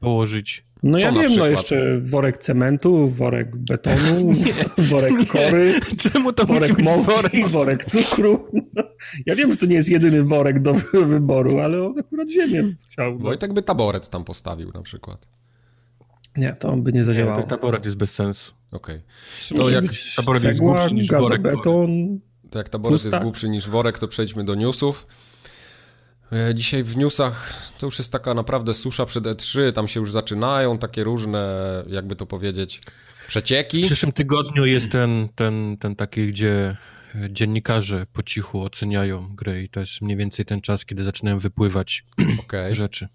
położyć. 0.00 0.64
No 0.82 0.98
Co 0.98 1.04
ja 1.04 1.12
wiem, 1.12 1.32
no 1.36 1.46
jeszcze 1.46 2.00
worek 2.00 2.38
cementu, 2.38 3.08
worek 3.08 3.56
betonu, 3.56 4.32
worek 4.90 5.28
kory, 5.28 5.80
Czemu 6.12 6.32
to 6.32 6.46
worek 6.46 6.82
mąki, 6.82 7.04
worek? 7.04 7.48
worek 7.48 7.84
cukru. 7.84 8.46
No, 8.74 8.82
ja 9.26 9.34
wiem, 9.34 9.50
że 9.52 9.56
to 9.56 9.66
nie 9.66 9.74
jest 9.74 9.88
jedyny 9.88 10.22
worek 10.24 10.62
do 10.62 10.74
wyboru, 10.92 11.60
ale 11.60 11.82
on 11.86 11.98
akurat 11.98 12.30
ziemię 12.30 12.74
chciał. 12.90 13.12
No. 13.12 13.18
Wojtek 13.18 13.52
by 13.52 13.62
taboret 13.62 14.08
tam 14.08 14.24
postawił 14.24 14.70
na 14.74 14.82
przykład. 14.82 15.26
Nie, 16.36 16.52
to 16.52 16.68
on 16.68 16.82
by 16.82 16.92
nie 16.92 16.98
Nie, 16.98 17.04
zadziałało. 17.04 17.40
ten 17.40 17.48
taboret 17.50 17.84
jest 17.84 17.96
bez 17.96 18.14
sensu. 18.14 18.52
Okej. 18.72 19.00
Może 19.54 19.72
jak 19.74 19.86
być 19.86 20.14
taboret 20.14 20.42
jest 20.42 20.60
głupszy 20.60 20.94
niż 20.94 21.08
worek, 21.08 21.42
gazobeton. 21.42 22.20
To 22.50 22.58
jak 22.58 22.68
taboret 22.68 22.94
Pusta. 23.02 23.08
jest 23.16 23.22
głupszy 23.22 23.48
niż 23.48 23.68
worek, 23.68 23.98
to 23.98 24.08
przejdźmy 24.08 24.44
do 24.44 24.54
newsów. 24.54 25.06
E, 26.32 26.54
Dzisiaj 26.54 26.82
w 26.84 26.96
newsach 26.96 27.62
to 27.78 27.86
już 27.86 27.98
jest 27.98 28.12
taka 28.12 28.34
naprawdę 28.34 28.74
susza 28.74 29.06
przed 29.06 29.24
E3, 29.24 29.72
tam 29.72 29.88
się 29.88 30.00
już 30.00 30.12
zaczynają 30.12 30.78
takie 30.78 31.04
różne, 31.04 31.62
jakby 31.86 32.16
to 32.16 32.26
powiedzieć, 32.26 32.80
W 33.24 33.26
przecieki. 33.28 33.82
przyszłym 33.82 34.12
tygodniu 34.12 34.66
jest 34.66 34.92
ten, 34.92 35.28
ten, 35.34 35.76
ten 35.80 35.96
taki, 35.96 36.26
gdzie 36.28 36.76
dziennikarze 37.30 38.06
po 38.12 38.22
cichu 38.22 38.62
oceniają 38.62 39.28
grę 39.34 39.62
i 39.62 39.68
to 39.68 39.80
jest 39.80 40.02
mniej 40.02 40.16
więcej 40.16 40.44
ten 40.44 40.60
czas, 40.60 40.84
kiedy 40.84 41.04
zaczynają 41.04 41.38
wypływać 41.38 42.04
Okej. 42.40 42.74
rzeczy. 42.74 43.08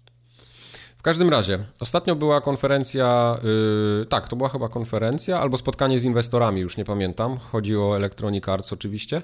W 0.98 1.02
każdym 1.02 1.28
razie, 1.28 1.64
ostatnio 1.80 2.16
była 2.16 2.40
konferencja, 2.40 3.38
yy, 3.42 4.06
tak, 4.08 4.28
to 4.28 4.36
była 4.36 4.48
chyba 4.48 4.68
konferencja 4.68 5.40
albo 5.40 5.58
spotkanie 5.58 6.00
z 6.00 6.04
inwestorami, 6.04 6.60
już 6.60 6.76
nie 6.76 6.84
pamiętam. 6.84 7.38
Chodzi 7.38 7.76
o 7.76 7.96
Electronic 7.96 8.48
Arts 8.48 8.72
oczywiście. 8.72 9.22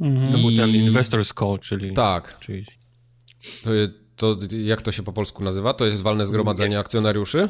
Mhm. 0.00 0.32
To 0.32 0.38
był 0.38 0.50
ten 0.56 0.70
I- 0.70 0.76
Investors 0.76 1.32
Call, 1.38 1.58
czyli... 1.58 1.92
Tak, 1.92 2.36
czyli 2.40 2.64
to, 3.62 3.70
to 4.16 4.56
jak 4.56 4.82
to 4.82 4.92
się 4.92 5.02
po 5.02 5.12
polsku 5.12 5.44
nazywa? 5.44 5.74
To 5.74 5.86
jest 5.86 6.02
walne 6.02 6.26
zgromadzenie 6.26 6.78
akcjonariuszy? 6.78 7.48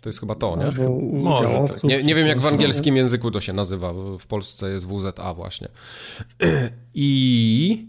To 0.00 0.08
jest 0.08 0.20
chyba 0.20 0.34
to, 0.34 0.56
nie? 0.56 0.64
Może, 0.64 0.88
udziałowców, 0.88 1.84
Nie, 1.84 2.02
nie 2.02 2.14
wiem, 2.14 2.26
jak 2.26 2.40
w 2.40 2.42
no. 2.42 2.48
angielskim 2.48 2.96
języku 2.96 3.30
to 3.30 3.40
się 3.40 3.52
nazywa. 3.52 3.92
W 4.18 4.26
Polsce 4.26 4.70
jest 4.70 4.88
WZA 4.88 5.34
właśnie. 5.34 5.68
I 6.94 7.86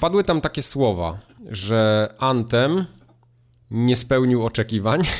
padły 0.00 0.24
tam 0.24 0.40
takie 0.40 0.62
słowa, 0.62 1.18
że 1.50 2.14
Anthem 2.18 2.84
nie 3.70 3.96
spełnił 3.96 4.46
oczekiwań. 4.46 5.02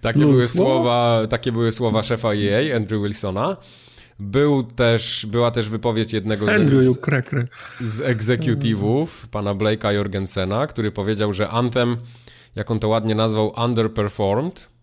Takie 0.00 0.18
były 0.18 0.48
słowa? 0.48 1.26
takie 1.30 1.52
były 1.52 1.72
słowa 1.72 2.02
szefa 2.02 2.28
EA, 2.34 2.76
Andrew 2.76 3.02
Wilsona. 3.02 3.56
Był 4.18 4.62
też, 4.62 5.26
była 5.26 5.50
też 5.50 5.68
wypowiedź 5.68 6.12
jednego 6.12 6.52
Andrew, 6.52 6.82
z, 6.82 7.00
z 7.80 8.00
egzekutywów, 8.00 9.28
pana 9.30 9.54
Blake'a 9.54 9.90
Jorgensena, 9.90 10.66
który 10.66 10.92
powiedział, 10.92 11.32
że 11.32 11.48
Anthem, 11.48 11.96
jak 12.54 12.70
on 12.70 12.78
to 12.78 12.88
ładnie 12.88 13.14
nazwał, 13.14 13.52
underperformed 13.64 14.73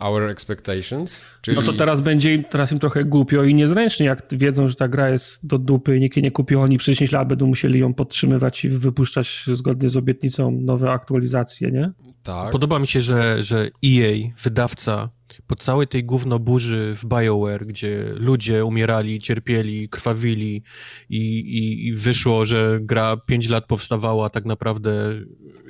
our 0.00 0.22
expectations. 0.22 1.24
Czyli... 1.42 1.56
No 1.56 1.62
to 1.62 1.72
teraz 1.72 2.00
będzie 2.00 2.34
im, 2.34 2.44
teraz 2.44 2.72
im 2.72 2.78
trochę 2.78 3.04
głupio 3.04 3.44
i 3.44 3.54
niezręcznie, 3.54 4.06
jak 4.06 4.22
wiedzą, 4.32 4.68
że 4.68 4.74
ta 4.74 4.88
gra 4.88 5.08
jest 5.08 5.46
do 5.46 5.58
dupy 5.58 5.96
i 5.96 6.00
nikt 6.00 6.16
jej 6.16 6.22
nie 6.22 6.30
kupił, 6.30 6.60
oni 6.60 6.78
przez 6.78 6.94
10 6.94 7.12
lat 7.12 7.28
będą 7.28 7.46
musieli 7.46 7.80
ją 7.80 7.94
podtrzymywać 7.94 8.64
i 8.64 8.68
wypuszczać 8.68 9.44
zgodnie 9.52 9.88
z 9.88 9.96
obietnicą 9.96 10.50
nowe 10.50 10.90
aktualizacje, 10.90 11.70
nie? 11.70 11.90
Tak. 12.22 12.50
Podoba 12.50 12.78
mi 12.78 12.86
się, 12.86 13.00
że, 13.00 13.42
że 13.42 13.70
EA, 13.84 14.12
wydawca, 14.42 15.08
po 15.48 15.56
całej 15.56 15.86
tej 15.86 16.04
gównoburzy 16.04 16.94
w 16.96 17.06
BioWare, 17.06 17.66
gdzie 17.66 18.04
ludzie 18.14 18.64
umierali, 18.64 19.20
cierpieli, 19.20 19.88
krwawili 19.88 20.62
i, 21.08 21.18
i, 21.38 21.86
i 21.86 21.92
wyszło, 21.92 22.44
że 22.44 22.78
gra 22.82 23.16
5 23.16 23.48
lat 23.48 23.66
powstawała, 23.66 24.30
tak 24.30 24.44
naprawdę 24.44 25.20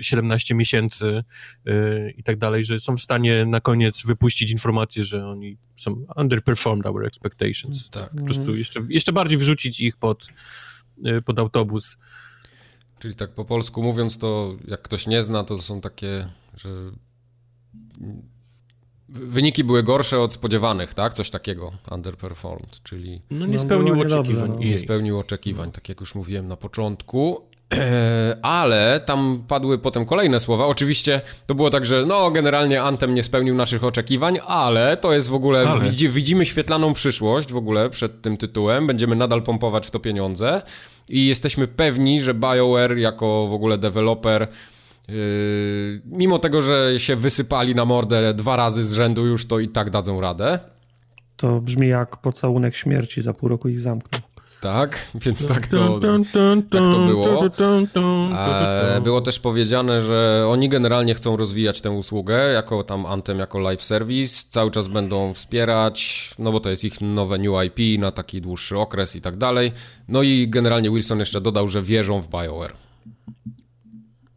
17 0.00 0.54
miesięcy 0.54 1.24
yy, 1.64 2.14
i 2.16 2.22
tak 2.22 2.38
dalej, 2.38 2.64
że 2.64 2.80
są 2.80 2.96
w 2.96 3.00
stanie 3.00 3.46
na 3.46 3.60
koniec 3.60 4.06
wypuścić 4.06 4.50
informację, 4.50 5.04
że 5.04 5.26
oni 5.26 5.56
są 5.76 6.04
underperformed 6.16 6.86
our 6.86 7.06
expectations. 7.06 7.90
Tak. 7.90 8.10
Po 8.10 8.24
prostu 8.24 8.56
jeszcze, 8.56 8.80
jeszcze 8.88 9.12
bardziej 9.12 9.38
wrzucić 9.38 9.80
ich 9.80 9.96
pod, 9.96 10.26
yy, 11.02 11.22
pod 11.22 11.38
autobus. 11.38 11.98
Czyli 13.00 13.14
tak 13.14 13.34
po 13.34 13.44
polsku 13.44 13.82
mówiąc, 13.82 14.18
to 14.18 14.56
jak 14.68 14.82
ktoś 14.82 15.06
nie 15.06 15.22
zna, 15.22 15.44
to 15.44 15.62
są 15.62 15.80
takie, 15.80 16.28
że 16.56 16.68
wyniki 19.09 19.64
były 19.64 19.83
gorsze 19.83 20.21
od 20.21 20.33
spodziewanych, 20.33 20.94
tak? 20.94 21.14
Coś 21.14 21.31
takiego, 21.31 21.73
underperformed, 21.90 22.83
czyli 22.83 23.21
No 23.31 23.47
nie 23.47 23.53
No, 23.57 23.59
spełnił 23.62 23.94
niedobrze, 23.94 24.18
oczekiwań 24.21 24.49
no. 24.51 24.57
EA. 24.57 24.71
nie 24.71 24.79
spełnił 24.79 25.18
oczekiwań, 25.18 25.73
tak 25.73 25.88
jak 25.88 26.01
już 26.01 26.14
mówiłem 26.14 26.49
na 26.49 26.57
początku. 26.57 27.40
Ale 28.42 29.01
tam 29.07 29.44
padły 29.49 29.79
potem 29.79 30.07
kolejne 30.07 30.40
słowa. 30.40 30.66
Oczywiście 30.66 31.21
to 31.47 31.55
było 31.55 31.71
tak, 31.71 31.87
że 31.87 32.07
no 32.07 32.31
generalnie 32.31 32.83
Anthem 32.83 33.14
nie 33.14 33.25
spełnił 33.25 33.55
naszych 33.55 33.85
oczekiwań, 33.85 34.38
ale 34.47 34.97
to 34.97 35.12
jest 35.12 35.29
w 35.29 35.35
ogóle, 35.35 35.68
Ale. 35.68 35.90
widzimy 35.90 36.47
świetlaną 36.47 36.94
przyszłość 36.94 37.53
w 37.53 37.57
ogóle 37.57 37.90
przed 37.90 38.23
tym 38.23 38.37
tytułem. 38.37 38.87
Będziemy 38.87 39.16
nadal 39.16 39.42
pompować 39.42 39.87
w 39.87 39.90
to 39.90 40.01
pieniądze 40.01 40.62
i 41.09 41.27
jesteśmy 41.27 41.66
pewni, 41.68 42.21
że 42.23 42.35
BioWare 42.35 42.99
jako 42.99 43.47
w 43.49 43.53
ogóle 43.53 43.79
deweloper 43.79 44.49
Yy, 45.09 46.03
mimo 46.05 46.38
tego, 46.38 46.62
że 46.62 47.01
się 47.01 47.16
wysypali 47.16 47.75
na 47.75 47.85
mordę 47.85 48.35
dwa 48.35 48.57
razy 48.57 48.85
z 48.85 48.92
rzędu 48.92 49.27
już, 49.27 49.47
to 49.47 49.59
i 49.59 49.68
tak 49.68 49.90
dadzą 49.90 50.21
radę. 50.21 50.59
To 51.37 51.61
brzmi 51.61 51.88
jak 51.88 52.16
pocałunek 52.16 52.77
śmierci, 52.77 53.23
za 53.23 53.35
pół 53.35 53.49
roku 53.49 53.68
ich 53.68 53.81
zamkną. 53.81 54.18
Tak, 54.61 55.11
więc 55.14 55.47
tak 55.47 55.66
to, 55.66 56.01
tak 56.71 56.83
to 56.92 57.07
było. 57.07 57.51
E, 58.35 59.01
było 59.05 59.21
też 59.21 59.38
powiedziane, 59.38 60.03
że 60.03 60.47
oni 60.49 60.68
generalnie 60.68 61.14
chcą 61.14 61.37
rozwijać 61.37 61.81
tę 61.81 61.90
usługę 61.90 62.53
jako 62.53 62.85
tam 62.85 63.07
Anthem, 63.07 63.38
jako 63.38 63.59
live 63.59 63.83
service. 63.83 64.44
Cały 64.51 64.71
czas 64.71 64.88
będą 64.88 65.35
wspierać, 65.35 66.31
no 66.38 66.53
bo 66.53 66.61
to 66.61 66.71
jest 66.71 66.85
ich 66.85 67.01
nowe 67.01 67.38
new 67.38 67.53
IP 67.64 68.01
na 68.01 68.12
taki 68.12 68.40
dłuższy 68.40 68.79
okres 68.79 69.16
i 69.16 69.21
tak 69.21 69.37
dalej. 69.37 69.73
No 70.09 70.23
i 70.23 70.49
generalnie 70.49 70.90
Wilson 70.90 71.18
jeszcze 71.18 71.40
dodał, 71.40 71.68
że 71.68 71.83
wierzą 71.83 72.21
w 72.21 72.29
BioWare. 72.29 72.88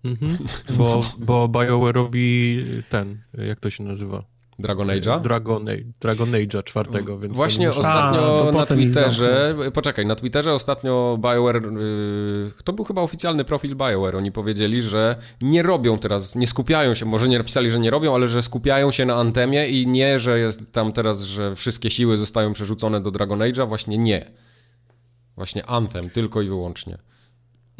Mhm, 0.03 0.37
bo, 0.77 1.03
bo 1.17 1.47
BioWare 1.47 1.95
robi 1.95 2.65
ten, 2.89 3.21
jak 3.33 3.59
to 3.59 3.69
się 3.69 3.83
nazywa? 3.83 4.23
Dragon 4.61 4.87
Age'a? 4.87 5.21
Dragon, 5.21 5.65
Dragon 5.99 6.31
Age'a 6.31 6.63
czwartego, 6.63 7.19
więc... 7.19 7.35
Właśnie 7.35 7.67
muszę... 7.67 7.79
ostatnio 7.79 8.49
A, 8.49 8.51
na 8.51 8.65
Twitterze, 8.65 9.55
poczekaj, 9.73 10.05
na 10.05 10.15
Twitterze 10.15 10.53
ostatnio 10.53 11.17
BioWare, 11.21 11.61
yy, 11.63 12.51
to 12.63 12.73
był 12.73 12.85
chyba 12.85 13.01
oficjalny 13.01 13.45
profil 13.45 13.75
BioWare, 13.75 14.15
oni 14.15 14.31
powiedzieli, 14.31 14.81
że 14.81 15.15
nie 15.41 15.63
robią 15.63 15.99
teraz, 15.99 16.35
nie 16.35 16.47
skupiają 16.47 16.93
się, 16.93 17.05
może 17.05 17.27
nie 17.27 17.37
napisali, 17.37 17.71
że 17.71 17.79
nie 17.79 17.91
robią, 17.91 18.15
ale 18.15 18.27
że 18.27 18.41
skupiają 18.41 18.91
się 18.91 19.05
na 19.05 19.15
Antemie 19.15 19.67
i 19.67 19.87
nie, 19.87 20.19
że 20.19 20.39
jest 20.39 20.71
tam 20.71 20.93
teraz, 20.93 21.21
że 21.21 21.55
wszystkie 21.55 21.89
siły 21.89 22.17
zostają 22.17 22.53
przerzucone 22.53 23.01
do 23.01 23.11
Dragon 23.11 23.39
Age'a, 23.39 23.67
właśnie 23.67 23.97
nie. 23.97 24.31
Właśnie 25.35 25.65
Anthem, 25.65 26.09
tylko 26.09 26.41
i 26.41 26.47
wyłącznie. 26.47 26.97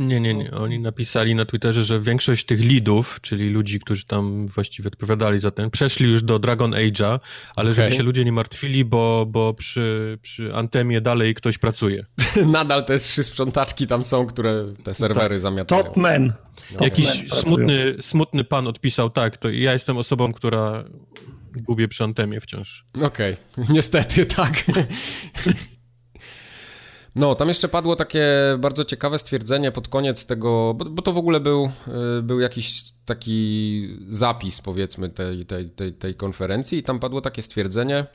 Nie, 0.01 0.19
nie, 0.19 0.33
nie. 0.33 0.51
Oni 0.51 0.79
napisali 0.79 1.35
na 1.35 1.45
Twitterze, 1.45 1.83
że 1.83 1.99
większość 1.99 2.45
tych 2.45 2.65
leadów, 2.71 3.19
czyli 3.21 3.49
ludzi, 3.49 3.79
którzy 3.79 4.05
tam 4.05 4.47
właściwie 4.47 4.87
odpowiadali 4.87 5.39
za 5.39 5.51
ten, 5.51 5.69
przeszli 5.69 6.11
już 6.11 6.23
do 6.23 6.39
Dragon 6.39 6.71
Age'a, 6.71 7.19
ale 7.55 7.71
okay. 7.71 7.73
żeby 7.73 7.95
się 7.95 8.03
ludzie 8.03 8.25
nie 8.25 8.31
martwili, 8.31 8.85
bo, 8.85 9.25
bo 9.25 9.53
przy, 9.53 10.17
przy 10.21 10.55
Antemie 10.55 11.01
dalej 11.01 11.35
ktoś 11.35 11.57
pracuje. 11.57 12.05
Nadal 12.45 12.85
te 12.85 12.99
trzy 12.99 13.23
sprzątaczki 13.23 13.87
tam 13.87 14.03
są, 14.03 14.25
które 14.25 14.73
te 14.83 14.93
serwery 14.93 15.35
tak. 15.35 15.39
zamiatają. 15.39 15.83
Top. 15.83 15.93
Top 16.71 16.81
Jakiś 16.81 17.29
man 17.29 17.41
smutny, 17.41 17.95
smutny 18.01 18.43
pan 18.43 18.67
odpisał, 18.67 19.09
tak, 19.09 19.37
to 19.37 19.49
ja 19.49 19.73
jestem 19.73 19.97
osobą, 19.97 20.33
która 20.33 20.83
gubię 21.53 21.87
przy 21.87 22.03
Antemie 22.03 22.41
wciąż. 22.41 22.85
Okej, 23.01 23.37
okay. 23.53 23.65
niestety 23.69 24.25
tak. 24.25 24.63
No, 27.15 27.35
tam 27.35 27.47
jeszcze 27.47 27.67
padło 27.67 27.95
takie 27.95 28.25
bardzo 28.59 28.85
ciekawe 28.85 29.19
stwierdzenie 29.19 29.71
pod 29.71 29.87
koniec 29.87 30.25
tego, 30.25 30.73
bo, 30.73 30.85
bo 30.85 31.01
to 31.01 31.13
w 31.13 31.17
ogóle 31.17 31.39
był, 31.39 31.69
y, 32.19 32.21
był 32.21 32.39
jakiś 32.39 32.83
taki 33.05 33.97
zapis, 34.09 34.61
powiedzmy, 34.61 35.09
tej, 35.09 35.45
tej, 35.45 35.69
tej, 35.69 35.93
tej 35.93 36.15
konferencji, 36.15 36.77
i 36.77 36.83
tam 36.83 36.99
padło 36.99 37.21
takie 37.21 37.41
stwierdzenie, 37.41 38.05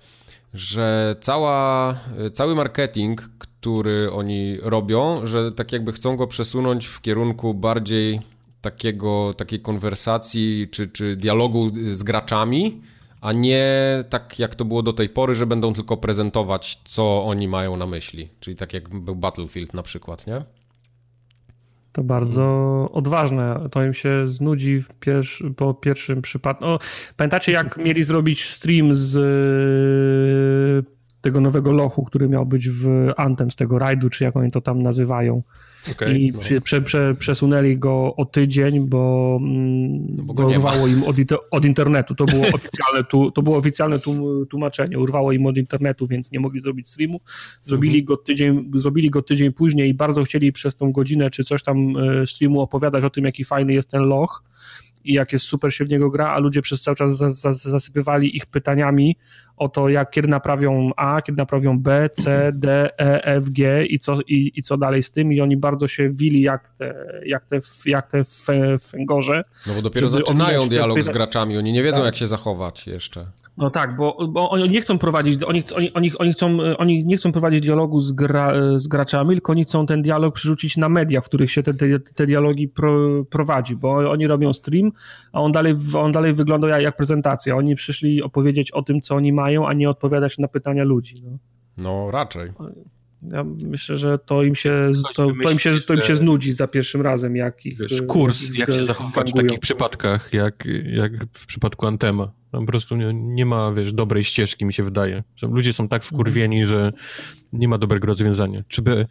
że 0.55 1.17
cała, 1.21 1.95
y, 2.27 2.31
cały 2.31 2.55
marketing, 2.55 3.31
który 3.39 4.13
oni 4.13 4.59
robią, 4.63 5.27
że 5.27 5.53
tak 5.53 5.73
jakby 5.73 5.93
chcą 5.93 6.17
go 6.17 6.27
przesunąć 6.27 6.87
w 6.87 7.01
kierunku 7.01 7.55
bardziej 7.55 8.21
takiego, 8.61 9.35
takiej 9.37 9.61
konwersacji 9.61 10.69
czy, 10.71 10.89
czy 10.89 11.17
dialogu 11.17 11.71
z 11.93 12.03
graczami, 12.03 12.81
a 13.21 13.33
nie 13.33 13.65
tak 14.11 14.39
jak 14.39 14.55
to 14.55 14.65
było 14.65 14.83
do 14.83 14.93
tej 14.93 15.09
pory, 15.09 15.35
że 15.35 15.47
będą 15.47 15.73
tylko 15.73 15.97
prezentować, 15.97 16.81
co 16.85 17.25
oni 17.25 17.49
mają 17.49 17.77
na 17.77 17.87
myśli. 17.87 18.29
Czyli 18.41 18.57
tak 18.57 18.73
jak 18.73 18.89
był 18.89 19.17
Battlefield 19.17 19.75
na 19.75 19.83
przykład, 19.83 20.27
nie? 20.27 20.43
To 21.93 22.05
bardzo 22.05 22.45
odważne. 22.93 23.69
To 23.71 23.85
im 23.85 23.95
się 23.95 24.29
znudzi 24.29 24.83
pierwszy, 25.01 25.51
po 25.51 25.75
pierwszym 25.75 26.23
przypadku. 26.23 26.65
Pamiętacie, 27.17 27.53
jak 27.53 27.77
mieli 27.77 28.05
zrobić 28.05 28.45
stream 28.45 28.95
z 28.95 29.17
e, 29.17 30.93
tego 31.21 31.41
nowego 31.41 31.73
lochu, 31.73 32.05
który 32.05 32.29
miał 32.29 32.47
być 32.47 32.71
w 32.71 33.13
Antem 33.17 33.51
z 33.51 33.57
tego 33.57 33.79
rajdu, 33.79 34.11
czy 34.11 34.25
jak 34.25 34.37
oni 34.37 34.51
to 34.51 34.61
tam 34.61 34.83
nazywają? 34.83 35.43
Okay, 35.93 36.19
I 36.19 36.33
no. 36.33 36.61
prze, 36.61 36.81
prze, 36.81 37.15
przesunęli 37.15 37.79
go 37.79 38.15
o 38.17 38.25
tydzień, 38.25 38.81
bo, 38.81 39.39
mm, 39.43 40.17
no 40.17 40.25
bo, 40.25 40.35
bo 40.35 40.47
urwało 40.47 40.87
im 40.87 41.05
od, 41.05 41.17
od, 41.51 41.65
internetu. 41.65 42.15
To 42.15 42.25
było 42.25 42.45
oficjalne, 42.55 43.05
tu, 43.05 43.31
to 43.31 43.43
było 43.43 43.57
oficjalne 43.57 43.99
tłumaczenie. 44.51 44.99
Urwało 44.99 45.33
im 45.33 45.47
od 45.47 45.57
internetu, 45.57 46.07
więc 46.07 46.33
nie 46.33 46.41
mogli 46.41 46.61
zrobić 46.61 46.89
streamu. 46.89 47.21
Zrobili, 47.63 47.99
mhm. 47.99 48.05
go 48.05 48.17
tydzień, 48.17 48.71
zrobili 48.75 49.11
go 49.11 49.23
tydzień 49.23 49.53
później 49.53 49.91
i 49.91 49.95
bardzo 49.95 50.25
chcieli 50.25 50.53
przez 50.53 50.77
tą 50.77 50.93
godzinę 50.93 51.31
czy 51.31 51.45
coś 51.45 51.63
tam 51.63 51.97
e, 51.97 52.27
streamu 52.27 52.61
opowiadać 52.61 53.05
o 53.05 53.11
tym, 53.11 53.25
jaki 53.25 53.45
fajny 53.45 53.73
jest 53.73 53.91
ten 53.91 54.03
loch 54.03 54.43
i 55.11 55.13
jak 55.13 55.33
jest 55.33 55.45
super 55.45 55.75
się 55.75 55.85
w 55.85 55.89
niego 55.89 56.11
gra, 56.11 56.31
a 56.31 56.39
ludzie 56.39 56.63
przez 56.63 56.83
cały 56.83 56.97
czas 56.97 57.17
zasypywali 57.53 58.37
ich 58.37 58.47
pytaniami 58.47 59.17
o 59.57 59.69
to, 59.69 59.89
jak 59.89 60.11
kiedy 60.11 60.29
naprawią 60.29 60.91
A, 60.97 61.23
kiedy 61.23 61.39
naprawią 61.39 61.79
B, 61.79 62.11
C, 62.13 62.53
D, 62.55 62.91
E, 62.99 63.25
F, 63.25 63.51
G 63.51 63.87
i 63.87 63.99
co, 63.99 64.19
i, 64.29 64.53
i 64.55 64.63
co 64.63 64.77
dalej 64.77 65.03
z 65.03 65.11
tym 65.11 65.33
i 65.33 65.41
oni 65.41 65.57
bardzo 65.57 65.89
się 65.89 66.09
wili 66.11 66.41
jak 66.41 66.73
te, 66.73 67.21
jak 67.27 67.47
te, 67.47 67.59
jak 67.87 68.11
te 68.11 68.23
fęgorze. 68.91 69.45
No 69.67 69.75
bo 69.75 69.83
dopiero 69.83 70.11
zaczynają 70.11 70.69
dialog 70.69 71.03
z 71.03 71.11
graczami, 71.11 71.59
oni 71.59 71.73
nie 71.73 71.83
wiedzą 71.83 71.97
tak. 71.97 72.07
jak 72.07 72.17
się 72.17 72.27
zachować 72.27 72.87
jeszcze. 72.87 73.27
No 73.59 73.71
tak, 73.71 73.97
bo, 73.97 74.29
bo 74.29 74.51
oni 74.51 74.69
nie 74.69 74.81
chcą 74.81 74.99
prowadzić, 74.99 75.43
oni, 75.43 75.63
oni, 75.77 75.93
oni, 75.93 76.13
oni, 76.19 76.33
chcą, 76.33 76.59
oni 76.79 77.05
nie 77.05 77.17
chcą 77.17 77.33
prowadzić 77.33 77.61
dialogu 77.61 78.01
z, 78.01 78.13
gra, 78.13 78.53
z 78.77 78.89
graczami, 78.89 79.35
tylko 79.35 79.53
oni 79.53 79.65
chcą 79.65 79.87
ten 79.87 80.03
dialog 80.03 80.35
przerzucić 80.35 80.77
na 80.77 80.89
media, 80.89 81.21
w 81.21 81.25
których 81.25 81.51
się 81.51 81.63
te, 81.63 81.75
te, 81.75 81.99
te 81.99 82.27
dialogi 82.27 82.69
pro, 82.69 83.25
prowadzi, 83.25 83.77
bo 83.77 84.11
oni 84.11 84.27
robią 84.27 84.53
stream, 84.53 84.93
a 85.33 85.41
on 85.41 85.53
dalej, 85.53 85.75
on 85.95 86.13
dalej 86.13 86.33
wygląda 86.33 86.69
jak, 86.69 86.83
jak 86.83 86.97
prezentacja. 86.97 87.57
Oni 87.57 87.75
przyszli 87.75 88.23
opowiedzieć 88.23 88.71
o 88.71 88.83
tym, 88.83 89.01
co 89.01 89.15
oni 89.15 89.33
mają, 89.33 89.69
a 89.69 89.73
nie 89.73 89.91
odpowiadać 89.91 90.39
na 90.39 90.49
pytania 90.49 90.85
ludzi. 90.85 91.23
No, 91.25 91.39
no 91.77 92.11
raczej. 92.11 92.53
Ja 93.23 93.45
myślę, 93.45 93.97
że 93.97 94.19
to 94.19 94.43
im 94.43 94.55
się, 94.55 94.91
to, 95.15 95.27
to, 95.43 95.51
im 95.51 95.59
się, 95.59 95.81
to 95.81 95.95
im 95.95 96.01
się 96.01 96.15
znudzi 96.15 96.53
za 96.53 96.69
pierwszym 96.69 97.03
razem, 97.03 97.37
jak 97.37 97.67
ich... 97.67 97.79
Wiesz, 97.79 98.03
kurs, 98.03 98.43
jak, 98.43 98.69
jak 98.69 98.79
się 98.79 98.85
zachować 98.85 99.33
w 99.33 99.37
takich 99.37 99.61
przypadkach, 99.61 100.33
jak, 100.33 100.65
jak 100.85 101.13
w 101.33 101.47
przypadku 101.47 101.87
Antema. 101.87 102.33
Tam 102.57 102.67
po 102.67 102.73
prostu 102.73 102.97
nie, 102.97 103.15
nie, 103.15 103.47
ma, 103.47 103.73
wiesz, 103.73 103.93
dobrej 103.93 104.25
ścieżki, 104.25 104.65
mi 104.65 104.73
się 104.73 104.83
wydaje. 104.83 105.23
Ludzie 105.43 105.73
są 105.73 105.89
tak 105.89 106.05
wkurwieni, 106.05 106.67
że 106.67 106.93
nie 107.53 107.69
ma 107.69 107.79
dobrego 107.79 108.07
rozwiązania. 108.07 108.63
Czy, 108.69 108.83
by, 108.83 109.07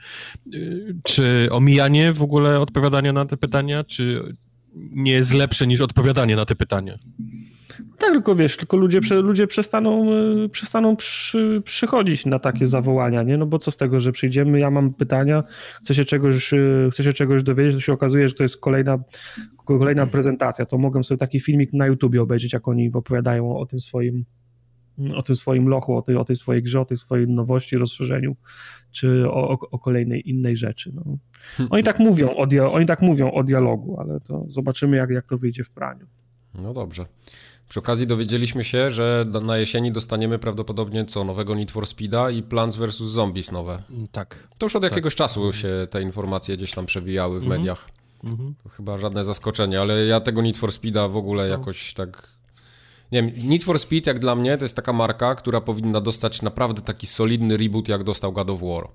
czy 1.03 1.47
omijanie 1.51 2.13
w 2.13 2.21
ogóle 2.21 2.59
odpowiadania 2.59 3.13
na 3.13 3.25
te 3.25 3.37
pytania, 3.37 3.83
czy 3.83 4.35
nie 4.75 5.11
jest 5.11 5.33
lepsze 5.33 5.67
niż 5.67 5.81
odpowiadanie 5.81 6.35
na 6.35 6.45
te 6.45 6.55
pytania? 6.55 6.97
Tak, 7.97 8.11
tylko 8.11 8.35
wiesz, 8.35 8.57
tylko 8.57 8.77
ludzie, 8.77 8.99
ludzie 9.21 9.47
przestaną, 9.47 10.11
e, 10.11 10.49
przestaną 10.49 10.95
przy, 10.95 11.61
przychodzić 11.65 12.25
na 12.25 12.39
takie 12.39 12.65
zawołania, 12.65 13.23
nie? 13.23 13.37
No 13.37 13.45
bo 13.45 13.59
co 13.59 13.71
z 13.71 13.77
tego, 13.77 13.99
że 13.99 14.11
przyjdziemy, 14.11 14.59
ja 14.59 14.71
mam 14.71 14.93
pytania, 14.93 15.43
chcę 15.83 15.95
się 15.95 16.05
czegoś, 16.05 16.53
e, 16.53 16.57
chcę 16.91 17.03
się 17.03 17.13
czegoś 17.13 17.43
dowiedzieć, 17.43 17.75
to 17.75 17.81
się 17.81 17.93
okazuje, 17.93 18.29
że 18.29 18.35
to 18.35 18.43
jest 18.43 18.57
kolejna, 18.57 18.97
kolejna 19.65 20.07
prezentacja, 20.07 20.65
to 20.65 20.77
mogę 20.77 21.03
sobie 21.03 21.17
taki 21.17 21.39
filmik 21.39 21.73
na 21.73 21.87
YouTubie 21.87 22.21
obejrzeć, 22.21 22.53
jak 22.53 22.67
oni 22.67 22.91
opowiadają 22.93 23.57
o 23.57 23.65
tym 23.65 23.79
swoim 23.79 24.25
o 25.15 25.23
tym 25.23 25.35
swoim 25.35 25.67
lochu, 25.67 25.97
o 25.97 26.01
tej, 26.01 26.15
o 26.15 26.25
tej 26.25 26.35
swojej 26.35 26.61
grze, 26.61 26.81
o 26.81 26.85
tej 26.85 26.97
swojej 26.97 27.27
nowości, 27.27 27.77
rozszerzeniu, 27.77 28.35
czy 28.91 29.29
o, 29.29 29.59
o 29.71 29.79
kolejnej 29.79 30.29
innej 30.29 30.57
rzeczy. 30.57 30.91
No. 30.95 31.17
Oni 31.69 31.83
tak 31.83 31.99
mówią 31.99 32.29
o, 32.29 32.73
oni 32.73 32.85
tak 32.85 33.01
mówią 33.01 33.31
o 33.31 33.43
dialogu, 33.43 33.99
ale 33.99 34.19
to 34.19 34.45
zobaczymy, 34.47 34.97
jak, 34.97 35.09
jak 35.09 35.25
to 35.25 35.37
wyjdzie 35.37 35.63
w 35.63 35.69
praniu. 35.69 36.05
No 36.61 36.73
dobrze. 36.73 37.05
Przy 37.69 37.79
okazji 37.79 38.07
dowiedzieliśmy 38.07 38.63
się, 38.63 38.91
że 38.91 39.25
na 39.41 39.57
jesieni 39.57 39.91
dostaniemy 39.91 40.39
prawdopodobnie 40.39 41.05
co? 41.05 41.23
Nowego 41.23 41.55
Need 41.55 41.71
for 41.71 41.87
Speeda 41.87 42.29
i 42.29 42.43
Plants 42.43 42.77
vs. 42.77 42.97
Zombies 42.97 43.51
nowe. 43.51 43.83
Tak. 44.11 44.47
To 44.57 44.65
już 44.65 44.75
od 44.75 44.83
jakiegoś 44.83 45.15
tak. 45.15 45.17
czasu 45.17 45.53
się 45.53 45.87
te 45.89 46.01
informacje 46.01 46.57
gdzieś 46.57 46.71
tam 46.71 46.85
przewijały 46.85 47.39
w 47.39 47.43
mhm. 47.43 47.59
mediach. 47.59 47.89
Mhm. 48.23 48.55
To 48.63 48.69
chyba 48.69 48.97
żadne 48.97 49.25
zaskoczenie, 49.25 49.81
ale 49.81 50.05
ja 50.05 50.19
tego 50.19 50.41
Need 50.41 50.57
for 50.57 50.71
Speeda 50.71 51.07
w 51.07 51.17
ogóle 51.17 51.43
no. 51.43 51.49
jakoś 51.49 51.93
tak... 51.93 52.35
Nie 53.11 53.23
wiem, 53.23 53.49
Need 53.49 53.63
for 53.63 53.79
Speed 53.79 54.07
jak 54.07 54.19
dla 54.19 54.35
mnie 54.35 54.57
to 54.57 54.65
jest 54.65 54.75
taka 54.75 54.93
marka, 54.93 55.35
która 55.35 55.61
powinna 55.61 56.01
dostać 56.01 56.41
naprawdę 56.41 56.81
taki 56.81 57.07
solidny 57.07 57.57
reboot 57.57 57.87
jak 57.87 58.03
dostał 58.03 58.31
God 58.31 58.49
of 58.49 58.61
War. 58.61 58.87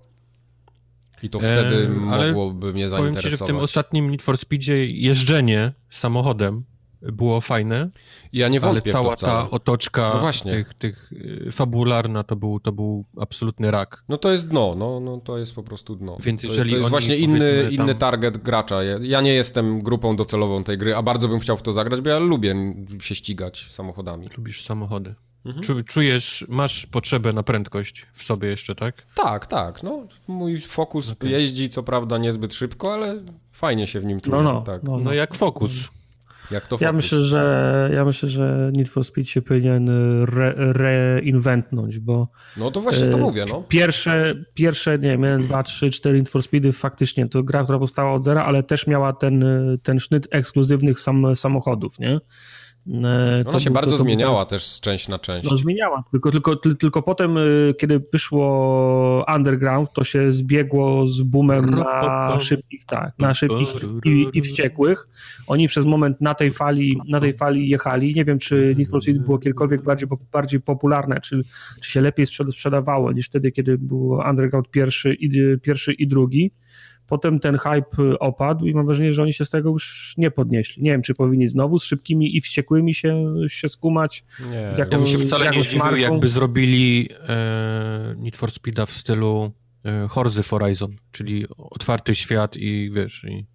I 1.22 1.30
to 1.30 1.38
wtedy 1.38 1.76
eee, 1.76 1.88
mogłoby 2.32 2.72
mnie 2.72 2.88
zainteresować. 2.88 3.22
Powiem 3.22 3.22
ci, 3.22 3.30
że 3.30 3.44
w 3.44 3.46
tym 3.46 3.56
ostatnim 3.56 4.10
Need 4.10 4.22
for 4.22 4.38
Speedzie 4.38 4.86
jeżdżenie 4.86 5.72
samochodem 5.90 6.64
było 7.02 7.40
fajne. 7.40 7.90
Ja 8.32 8.48
nie 8.48 8.60
wątpię 8.60 8.92
ale 8.96 9.02
cała 9.02 9.16
ta 9.16 9.50
otoczka 9.50 10.20
no 10.22 10.50
tych, 10.50 10.74
tych 10.74 11.12
y, 11.12 11.52
fabularna 11.52 12.24
to 12.24 12.36
był, 12.36 12.60
to 12.60 12.72
był 12.72 13.04
absolutny 13.20 13.70
rak. 13.70 14.04
No 14.08 14.18
to 14.18 14.32
jest 14.32 14.48
dno, 14.48 14.74
no, 14.78 15.00
no 15.00 15.20
to 15.20 15.38
jest 15.38 15.54
po 15.54 15.62
prostu 15.62 15.96
dno. 15.96 16.16
Więc 16.20 16.42
jeżeli 16.42 16.70
to, 16.70 16.74
to 16.74 16.78
jest 16.78 16.90
właśnie 16.90 17.16
inny, 17.16 17.62
tam... 17.62 17.72
inny 17.72 17.94
target 17.94 18.36
gracza. 18.36 18.82
Ja, 18.82 18.98
ja, 19.02 19.20
nie 19.20 19.34
jestem 19.34 19.82
grupą 19.82 20.16
docelową 20.16 20.64
tej 20.64 20.78
gry, 20.78 20.96
a 20.96 21.02
bardzo 21.02 21.28
bym 21.28 21.40
chciał 21.40 21.56
w 21.56 21.62
to 21.62 21.72
zagrać, 21.72 22.00
bo 22.00 22.10
ja 22.10 22.18
lubię 22.18 22.54
się 23.00 23.14
ścigać 23.14 23.66
samochodami. 23.70 24.28
Lubisz 24.36 24.64
samochody. 24.64 25.14
Mhm. 25.44 25.84
Czujesz, 25.84 26.44
masz 26.48 26.86
potrzebę 26.86 27.32
na 27.32 27.42
prędkość 27.42 28.06
w 28.12 28.22
sobie 28.22 28.48
jeszcze, 28.48 28.74
tak? 28.74 29.06
Tak, 29.14 29.46
tak. 29.46 29.82
No, 29.82 30.06
mój 30.28 30.60
fokus 30.60 31.10
okay. 31.10 31.30
jeździ 31.30 31.68
co 31.68 31.82
prawda 31.82 32.18
niezbyt 32.18 32.54
szybko, 32.54 32.94
ale 32.94 33.22
fajnie 33.52 33.86
się 33.86 34.00
w 34.00 34.04
nim 34.04 34.20
czuję. 34.20 34.36
No, 34.36 34.52
no, 34.52 34.60
tak. 34.60 34.82
no, 34.82 34.98
no 34.98 35.12
jak 35.12 35.34
fokus. 35.34 35.70
Jak 36.50 36.66
to 36.66 36.78
ja 36.80 36.92
myślę, 36.92 37.22
że 37.22 37.90
ja 37.94 38.04
myślę, 38.04 38.28
że 38.28 38.70
Need 38.74 38.88
for 38.88 39.04
Speed 39.04 39.30
się 39.30 39.42
powinien 39.42 39.90
re, 40.22 40.54
reinventnąć, 40.56 41.98
bo 41.98 42.28
No 42.56 42.70
to 42.70 42.80
właśnie 42.80 43.06
to 43.06 43.16
e, 43.18 43.20
mówię, 43.20 43.44
no. 43.48 43.64
Pierwsze, 43.68 44.34
pierwsze, 44.54 44.98
nie 44.98 45.18
wiem, 45.18 45.42
dwa, 45.46 45.62
trzy, 45.62 45.90
cztery 45.90 46.18
Need 46.18 46.28
for 46.28 46.42
Speedy 46.42 46.72
faktycznie 46.72 47.28
to 47.28 47.42
gra, 47.42 47.64
która 47.64 47.78
powstała 47.78 48.12
od 48.12 48.24
zera, 48.24 48.44
ale 48.44 48.62
też 48.62 48.86
miała 48.86 49.12
ten, 49.12 49.44
ten 49.82 50.00
sznyt 50.00 50.28
ekskluzywnych 50.30 51.00
sam, 51.00 51.36
samochodów, 51.36 51.98
nie? 51.98 52.20
E, 52.88 53.44
Ona 53.46 53.60
się 53.60 53.70
bardzo 53.70 53.90
to, 53.90 53.96
to 53.96 54.04
zmieniała 54.04 54.46
też 54.46 54.66
z 54.66 54.80
część 54.80 55.08
na 55.08 55.18
część. 55.18 55.50
No 55.50 55.56
zmieniała, 55.56 56.04
tylko, 56.10 56.30
tylko, 56.30 56.56
tylko 56.56 57.02
potem, 57.02 57.38
e, 57.38 57.40
kiedy 57.78 58.02
wyszło 58.12 59.24
Underground, 59.36 59.92
to 59.92 60.04
się 60.04 60.32
zbiegło 60.32 61.06
z 61.06 61.22
boomem 61.22 61.70
na 61.70 62.40
szybkich, 62.40 62.84
tak, 62.84 63.12
na 63.18 63.34
szybkich 63.34 63.68
i, 64.04 64.26
i 64.32 64.42
wściekłych. 64.42 65.08
Oni 65.46 65.68
przez 65.68 65.84
moment 65.84 66.20
na 66.20 66.34
tej 66.34 66.50
fali, 66.50 67.00
na 67.08 67.20
tej 67.20 67.32
fali 67.32 67.68
jechali. 67.68 68.14
Nie 68.14 68.24
wiem, 68.24 68.38
czy 68.38 68.74
Need 68.78 68.88
for 68.88 69.02
Speed 69.02 69.20
było 69.20 69.38
kiedykolwiek 69.38 69.82
bardziej, 69.82 70.08
bardziej 70.32 70.60
popularne, 70.60 71.20
czy, 71.20 71.42
czy 71.80 71.90
się 71.90 72.00
lepiej 72.00 72.26
sprzedawało 72.26 73.12
niż 73.12 73.26
wtedy, 73.26 73.52
kiedy 73.52 73.78
był 73.78 74.10
Underground 74.30 74.70
pierwszy 74.70 75.14
i, 75.14 75.30
pierwszy 75.62 75.92
i 75.92 76.06
drugi. 76.06 76.50
Potem 77.10 77.40
ten 77.40 77.58
hype 77.58 78.18
opadł 78.18 78.66
i 78.66 78.74
mam 78.74 78.86
wrażenie, 78.86 79.12
że 79.12 79.22
oni 79.22 79.32
się 79.32 79.44
z 79.44 79.50
tego 79.50 79.70
już 79.70 80.14
nie 80.18 80.30
podnieśli. 80.30 80.82
Nie 80.82 80.90
wiem, 80.90 81.02
czy 81.02 81.14
powinni 81.14 81.46
znowu 81.46 81.78
z 81.78 81.84
szybkimi 81.84 82.36
i 82.36 82.40
wściekłymi 82.40 82.94
się, 82.94 83.34
się 83.48 83.68
skumać. 83.68 84.24
Nie, 84.50 84.72
z 84.72 84.78
jakąś, 84.78 84.92
ja 84.92 84.98
bym 84.98 85.06
się 85.06 85.18
wcale 85.18 85.50
nie 85.50 85.64
zdziwił, 85.64 85.96
jakby 85.96 86.28
zrobili 86.28 87.08
e, 87.28 88.14
Need 88.18 88.36
for 88.36 88.50
Speeda 88.50 88.86
w 88.86 88.90
stylu 88.92 89.52
e, 89.84 90.08
Horzy 90.08 90.42
Horizon, 90.42 90.96
czyli 91.12 91.44
otwarty 91.56 92.14
świat 92.14 92.56
i 92.56 92.90
wiesz... 92.94 93.24
I, 93.24 93.46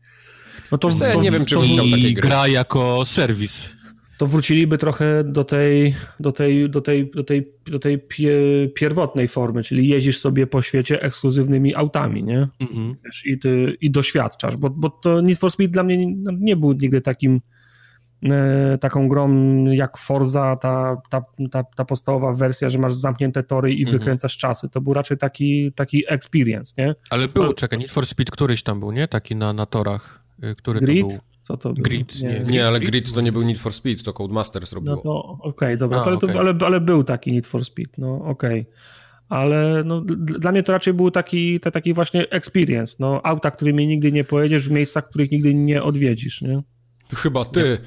no 0.71 0.77
to, 0.77 0.89
to 0.89 1.07
ja 1.07 1.15
nie 1.15 1.31
wiem, 1.31 1.45
czy 1.45 1.55
bym 1.55 1.69
chciał 1.69 1.85
takiej 1.91 2.13
gry. 2.13 2.29
gra 2.29 2.47
jako 2.47 3.05
serwis 3.05 3.74
to 4.17 4.28
wróciliby 4.28 4.78
trochę 4.78 5.23
do 5.23 5.43
tej, 5.43 5.95
do 6.19 6.32
tej, 6.32 6.69
do 6.69 6.82
tej, 6.82 7.12
do 7.12 7.23
tej, 7.23 7.54
do 7.65 7.80
tej 7.80 7.99
pie, 7.99 8.32
pierwotnej 8.75 9.28
formy, 9.28 9.63
czyli 9.63 9.88
jeździsz 9.88 10.19
sobie 10.19 10.47
po 10.47 10.62
świecie 10.62 11.01
ekskluzywnymi 11.01 11.75
autami, 11.75 12.23
nie? 12.23 12.47
Mhm. 12.60 12.95
I, 13.25 13.39
ty, 13.39 13.78
I 13.82 13.91
doświadczasz, 13.91 14.58
bo, 14.58 14.69
bo 14.69 14.89
to 14.89 15.21
Need 15.21 15.39
for 15.39 15.51
Speed 15.51 15.73
dla 15.73 15.84
mnie 15.84 15.97
nie, 15.97 16.15
nie 16.39 16.56
był 16.56 16.71
nigdy 16.71 17.01
takim 17.01 17.41
e, 18.23 18.78
taką 18.82 19.08
grą 19.08 19.65
jak 19.65 19.97
Forza, 19.97 20.56
ta, 20.56 21.01
ta, 21.10 21.21
ta, 21.51 21.63
ta 21.63 21.86
podstawowa 21.86 22.34
wersja, 22.34 22.69
że 22.69 22.80
masz 22.80 22.93
zamknięte 22.93 23.43
tory 23.43 23.73
i 23.73 23.84
mhm. 23.84 23.97
wykręcasz 23.97 24.38
czasy. 24.38 24.69
To 24.69 24.82
był 24.82 24.93
raczej 24.93 25.17
taki, 25.17 25.71
taki 25.71 26.04
experience, 26.08 26.73
nie? 26.78 26.95
Ale 27.10 27.28
był, 27.28 27.54
czekaj, 27.54 27.80
Need 27.80 27.91
for 27.91 28.06
Speed 28.06 28.32
któryś 28.32 28.63
tam 28.63 28.80
był, 28.80 28.91
nie? 28.91 29.08
Taki 29.08 29.36
na, 29.36 29.54
na 29.54 29.65
torach. 29.65 30.23
Y, 30.43 30.56
który 30.56 30.80
Grid? 30.80 31.01
to 31.01 31.08
był? 31.08 31.19
Co 31.47 31.58
to 31.58 31.73
Grid, 31.73 32.21
nie, 32.21 32.29
nie, 32.29 32.39
nie, 32.39 32.67
ale 32.67 32.79
Grid 32.79 33.13
to 33.13 33.21
nie 33.21 33.31
był 33.31 33.41
Need 33.43 33.60
for 33.60 33.73
Speed, 33.73 34.03
to 34.03 34.13
Codemasters 34.13 34.73
robiło. 34.73 34.95
No 34.95 35.01
to 35.01 35.23
okej, 35.23 35.49
okay, 35.49 35.77
dobra, 35.77 35.97
A, 35.97 36.03
ale, 36.03 36.15
okay. 36.15 36.39
ale, 36.39 36.53
ale, 36.65 36.81
był 36.81 37.03
taki 37.03 37.31
Need 37.31 37.47
for 37.47 37.65
Speed, 37.65 37.97
no 37.97 38.15
okej. 38.15 38.62
Okay. 38.62 38.73
Ale 39.29 39.84
no, 39.86 40.01
dla 40.01 40.51
mnie 40.51 40.63
to 40.63 40.71
raczej 40.71 40.93
był 40.93 41.12
taki, 41.12 41.60
taki 41.60 41.93
właśnie 41.93 42.29
experience, 42.29 42.95
no 42.99 43.21
auta, 43.23 43.51
którymi 43.51 43.88
nigdy 43.88 44.12
nie 44.12 44.23
pojedziesz 44.23 44.69
w 44.69 44.71
miejscach, 44.71 45.10
których 45.10 45.31
nigdy 45.31 45.53
nie 45.53 45.84
odwiedzisz, 45.84 46.41
nie? 46.41 46.62
To 47.08 47.15
chyba 47.15 47.45
ty. 47.45 47.77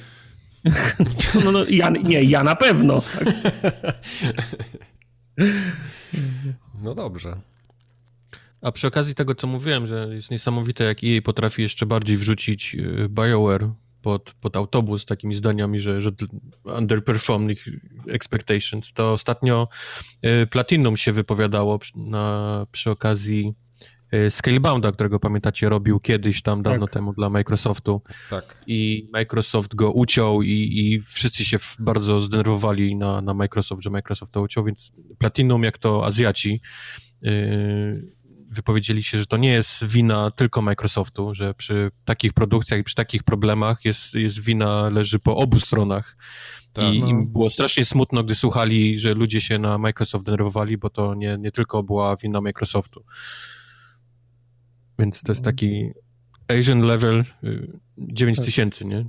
no, 1.44 1.53
no, 1.53 1.64
ja, 1.71 1.90
nie, 1.90 2.25
ja 2.25 2.42
na 2.42 2.57
pewno. 2.57 3.03
no 6.83 6.94
dobrze. 6.94 7.37
A 8.61 8.73
przy 8.73 8.87
okazji 8.87 9.14
tego, 9.14 9.35
co 9.35 9.47
mówiłem, 9.47 9.87
że 9.87 10.09
jest 10.11 10.31
niesamowite, 10.31 10.85
jak 10.85 10.99
EA 11.05 11.23
potrafi 11.23 11.62
jeszcze 11.62 11.87
bardziej 11.87 12.16
wrzucić 12.16 12.75
y, 12.75 13.09
BioWare 13.09 13.71
pod, 14.03 14.35
pod 14.40 14.57
autobus 14.57 15.05
takimi 15.05 15.35
zdaniami, 15.35 15.81
że, 15.81 16.01
że 16.01 16.11
underperformed 16.64 17.59
expectations, 18.09 18.92
to 18.92 19.12
ostatnio 19.12 19.68
y, 20.42 20.47
Platinum 20.47 20.97
się 20.97 21.12
wypowiadało 21.12 21.79
przy, 21.79 21.99
na, 21.99 22.66
przy 22.73 22.90
okazji 22.90 23.55
y, 24.14 24.31
Scalebounda, 24.31 24.92
którego 24.92 25.21
pamiętacie, 25.21 25.68
robił 25.68 26.01
kiedyś 26.01 26.42
tam 26.42 26.62
dawno 26.62 26.87
tak. 26.87 26.94
temu 26.94 27.12
dla 27.12 27.31
Microsoftu. 27.31 28.03
Tak. 28.31 28.62
I 28.66 29.09
Microsoft 29.12 29.75
go 29.75 29.92
uciął 29.92 30.42
i, 30.42 30.51
i 30.51 31.01
wszyscy 31.01 31.44
się 31.44 31.59
bardzo 31.79 32.21
zdenerwowali 32.21 32.97
na, 32.97 33.21
na 33.21 33.35
Microsoft, 33.35 33.83
że 33.83 33.90
Microsoft 33.90 34.33
to 34.33 34.42
uciął, 34.42 34.64
więc 34.64 34.92
Platinum, 35.18 35.62
jak 35.62 35.79
to 35.79 36.07
Azjaci, 36.07 36.61
yy, 37.23 38.17
wypowiedzieli 38.50 39.02
się, 39.02 39.18
że 39.18 39.26
to 39.26 39.37
nie 39.37 39.52
jest 39.52 39.84
wina 39.84 40.30
tylko 40.30 40.62
Microsoftu, 40.62 41.34
że 41.34 41.54
przy 41.54 41.90
takich 42.04 42.32
produkcjach 42.32 42.80
i 42.80 42.84
przy 42.84 42.94
takich 42.94 43.22
problemach 43.22 43.84
jest, 43.84 44.14
jest 44.14 44.40
wina 44.40 44.88
leży 44.90 45.18
po 45.18 45.37
obu 45.37 45.61
stronach. 45.61 46.16
Tak, 46.72 46.94
I 46.94 47.00
no. 47.00 47.08
im 47.08 47.28
było 47.28 47.50
strasznie 47.50 47.84
smutno, 47.84 48.24
gdy 48.24 48.34
słuchali, 48.34 48.98
że 48.98 49.14
ludzie 49.14 49.40
się 49.40 49.58
na 49.58 49.78
Microsoft 49.78 50.24
denerwowali, 50.24 50.78
bo 50.78 50.90
to 50.90 51.14
nie, 51.14 51.37
nie 51.40 51.52
tylko 51.52 51.82
była 51.82 52.16
wina 52.16 52.40
Microsoftu. 52.40 53.04
Więc 54.98 55.22
to 55.22 55.32
jest 55.32 55.42
no. 55.42 55.50
taki 55.50 55.90
Asian 56.48 56.80
level 56.80 57.24
9000, 57.98 58.78
tak. 58.78 58.88
nie? 58.88 59.04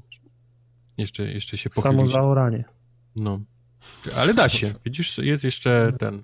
Jeszcze, 0.97 1.23
jeszcze 1.23 1.58
się 1.58 1.69
pochylić. 1.69 1.97
Samo 1.97 2.08
zaoranie. 2.08 2.63
No. 3.15 3.39
Ale 4.17 4.34
da 4.34 4.49
się. 4.49 4.73
Widzisz, 4.86 5.17
jest 5.17 5.43
jeszcze 5.43 5.93
ten 5.99 6.23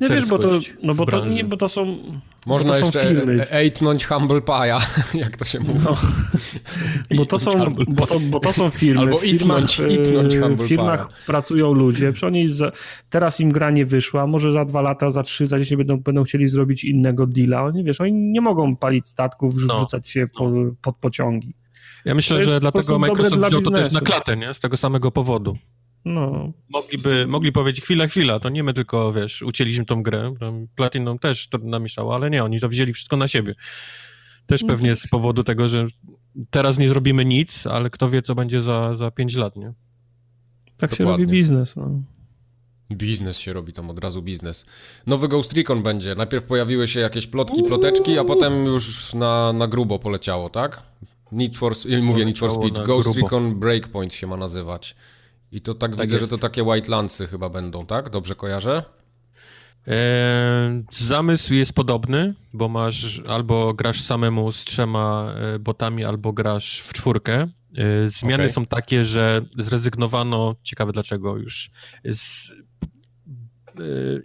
nie 0.00 0.08
wiesz, 0.08 0.28
bo 0.28 0.38
to, 0.38 0.48
no 0.82 0.94
bo 0.94 1.06
to, 1.06 1.26
nie, 1.26 1.44
bo 1.44 1.56
to 1.56 1.68
są 1.68 1.98
Można 2.46 2.72
to 2.72 2.78
jeszcze 2.78 3.00
firmy. 3.00 3.50
ejtnąć 3.50 4.06
humble 4.06 4.40
pie'a, 4.40 4.80
jak 5.24 5.36
to 5.36 5.44
się 5.44 5.60
mówi. 5.60 5.80
No, 5.84 5.96
bo, 7.16 7.26
to 7.26 7.38
są, 7.38 7.74
bo, 7.88 8.06
to, 8.06 8.20
bo 8.20 8.40
to 8.40 8.52
są 8.52 8.70
firmy. 8.70 9.00
Albo 9.00 9.18
w 9.18 9.20
firmach, 9.20 9.78
itnąć, 9.90 10.36
humble 10.38 10.64
W 10.64 10.68
firmach 10.68 11.08
pracują 11.26 11.72
ludzie, 11.72 12.12
oni 12.22 12.48
za, 12.48 12.72
teraz 13.10 13.40
im 13.40 13.52
gra 13.52 13.70
nie 13.70 13.86
wyszła, 13.86 14.26
może 14.26 14.52
za 14.52 14.64
dwa 14.64 14.82
lata, 14.82 15.10
za 15.10 15.22
trzy, 15.22 15.46
za 15.46 15.58
dziesięć 15.58 15.78
będą, 15.78 15.96
będą 15.96 16.24
chcieli 16.24 16.48
zrobić 16.48 16.84
innego 16.84 17.26
deala. 17.26 17.62
Oni, 17.62 17.84
wiesz, 17.84 18.00
oni 18.00 18.12
nie 18.12 18.40
mogą 18.40 18.76
palić 18.76 19.08
statków, 19.08 19.54
no. 19.66 19.76
wrzucać 19.76 20.10
się 20.10 20.20
no. 20.20 20.28
po, 20.38 20.52
pod 20.82 20.96
pociągi. 20.96 21.54
Ja 22.04 22.14
myślę, 22.14 22.44
że 22.44 22.60
dlatego 22.60 22.98
Microsoft 22.98 23.46
wziął 23.46 23.62
to 23.62 23.70
też 23.70 23.92
na 23.92 24.00
klatę, 24.00 24.36
nie? 24.36 24.54
Z 24.54 24.60
tego 24.60 24.76
samego 24.76 25.10
powodu. 25.10 25.56
No. 26.04 26.52
Mogliby, 26.70 27.26
mogli 27.26 27.52
powiedzieć, 27.52 27.84
chwila, 27.84 28.06
chwila, 28.06 28.40
to 28.40 28.48
nie 28.48 28.62
my 28.62 28.74
tylko, 28.74 29.12
wiesz, 29.12 29.42
ucięliśmy 29.42 29.84
tą 29.84 30.02
grę, 30.02 30.34
Platinum 30.74 31.18
też 31.18 31.48
to 31.48 31.58
namieszało, 31.58 32.14
ale 32.14 32.30
nie, 32.30 32.44
oni 32.44 32.60
to 32.60 32.68
wzięli 32.68 32.92
wszystko 32.92 33.16
na 33.16 33.28
siebie. 33.28 33.54
Też 34.46 34.62
no 34.62 34.68
pewnie 34.68 34.90
tak. 34.90 34.98
z 34.98 35.08
powodu 35.08 35.44
tego, 35.44 35.68
że 35.68 35.86
teraz 36.50 36.78
nie 36.78 36.88
zrobimy 36.88 37.24
nic, 37.24 37.66
ale 37.66 37.90
kto 37.90 38.10
wie, 38.10 38.22
co 38.22 38.34
będzie 38.34 38.62
za, 38.62 38.96
za 38.96 39.10
5 39.10 39.34
lat, 39.34 39.56
nie? 39.56 39.72
Tak 40.76 40.90
Dokładnie. 40.90 40.96
się 40.96 41.04
robi 41.04 41.26
biznes, 41.26 41.76
no. 41.76 42.02
Biznes 42.90 43.38
się 43.38 43.52
robi, 43.52 43.72
tam 43.72 43.90
od 43.90 43.98
razu 43.98 44.22
biznes. 44.22 44.66
Nowy 45.06 45.28
Ghost 45.28 45.52
Recon 45.52 45.82
będzie. 45.82 46.14
Najpierw 46.14 46.44
pojawiły 46.44 46.88
się 46.88 47.00
jakieś 47.00 47.26
plotki, 47.26 47.62
ploteczki, 47.62 48.18
a 48.18 48.24
potem 48.24 48.64
już 48.64 49.14
na, 49.14 49.52
na 49.52 49.66
grubo 49.66 49.98
poleciało, 49.98 50.50
tak? 50.50 50.82
Need 51.32 51.56
for, 51.56 51.72
mówię 52.02 52.24
Need 52.24 52.38
for 52.38 52.52
Speed. 52.52 52.86
Ghost 52.86 53.08
grubo. 53.08 53.20
Recon 53.20 53.58
Breakpoint 53.58 54.14
się 54.14 54.26
ma 54.26 54.36
nazywać. 54.36 54.94
I 55.52 55.60
to 55.60 55.74
tak, 55.74 55.90
tak 55.90 56.00
widzę, 56.00 56.14
jest. 56.14 56.24
że 56.24 56.30
to 56.30 56.38
takie 56.38 56.62
White 56.62 56.90
Landsy 56.90 57.26
chyba 57.26 57.48
będą, 57.48 57.86
tak? 57.86 58.10
Dobrze 58.10 58.34
kojarzę? 58.34 58.84
Eee, 59.86 60.84
zamysł 60.90 61.54
jest 61.54 61.72
podobny, 61.72 62.34
bo 62.52 62.68
masz 62.68 63.22
albo 63.28 63.74
grasz 63.74 64.00
samemu 64.00 64.52
z 64.52 64.64
trzema 64.64 65.34
e, 65.36 65.58
botami, 65.58 66.04
albo 66.04 66.32
grasz 66.32 66.80
w 66.80 66.92
czwórkę. 66.92 67.34
E, 67.76 68.08
zmiany 68.08 68.42
okay. 68.42 68.52
są 68.52 68.66
takie, 68.66 69.04
że 69.04 69.40
zrezygnowano, 69.58 70.56
ciekawe 70.62 70.92
dlaczego, 70.92 71.36
już 71.36 71.70
z 72.04 72.50
e, 72.50 72.54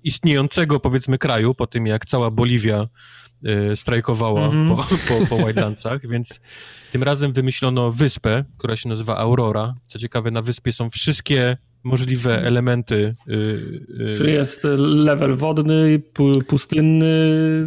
istniejącego 0.03 0.79
powiedzmy 0.79 1.17
kraju, 1.17 1.55
po 1.55 1.67
tym 1.67 1.87
jak 1.87 2.05
cała 2.05 2.31
Boliwia 2.31 2.87
strajkowała 3.75 4.47
mm 4.47 4.67
-hmm. 4.67 4.75
po, 4.75 5.25
po, 5.27 5.37
po 5.37 6.09
więc 6.13 6.39
tym 6.91 7.03
razem 7.03 7.33
wymyślono 7.33 7.91
wyspę, 7.91 8.45
która 8.57 8.75
się 8.75 8.89
nazywa 8.89 9.17
Aurora. 9.17 9.73
Co 9.87 9.99
ciekawe, 9.99 10.31
na 10.31 10.41
wyspie 10.41 10.71
są 10.73 10.89
wszystkie 10.89 11.57
możliwe 11.83 12.41
elementy. 12.41 13.15
Yy, 13.27 14.15
Czyli 14.17 14.33
jest 14.33 14.63
level 14.77 15.35
wodny, 15.35 16.01
pustynny, 16.47 17.15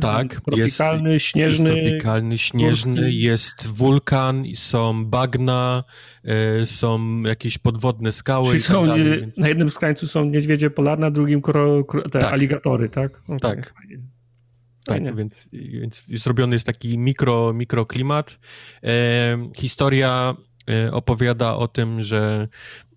tak, 0.00 0.40
tropikalny, 0.40 1.12
jest, 1.12 1.26
śnieżny. 1.26 1.74
Jest 1.74 1.88
tropikalny, 1.88 2.38
śnieżny, 2.38 3.00
górski. 3.00 3.20
jest 3.20 3.66
wulkan, 3.66 4.44
są 4.54 5.04
bagna, 5.04 5.84
yy, 6.24 6.66
są 6.66 7.22
jakieś 7.22 7.58
podwodne 7.58 8.12
skały. 8.12 8.48
Czyli 8.48 8.60
są, 8.60 8.88
tak 8.88 8.98
dalej, 8.98 9.20
więc... 9.20 9.36
Na 9.36 9.48
jednym 9.48 9.70
z 9.70 9.78
krańców 9.78 10.10
są 10.10 10.24
niedźwiedzie 10.24 10.70
polarne, 10.70 11.06
na 11.06 11.10
drugim 11.10 11.42
kro, 11.42 11.84
kro, 11.84 12.02
te 12.02 12.18
tak. 12.18 12.32
aligatory, 12.32 12.88
tak? 12.88 13.22
Okay. 13.24 13.38
Tak. 13.38 13.74
Tak, 14.84 15.16
więc, 15.16 15.48
więc 15.52 16.02
zrobiony 16.08 16.56
jest 16.56 16.66
taki 16.66 16.98
mikro, 16.98 17.52
mikroklimat. 17.52 18.38
E, 18.82 19.50
historia 19.56 20.34
e, 20.70 20.92
opowiada 20.92 21.56
o 21.56 21.68
tym, 21.68 22.02
że 22.02 22.48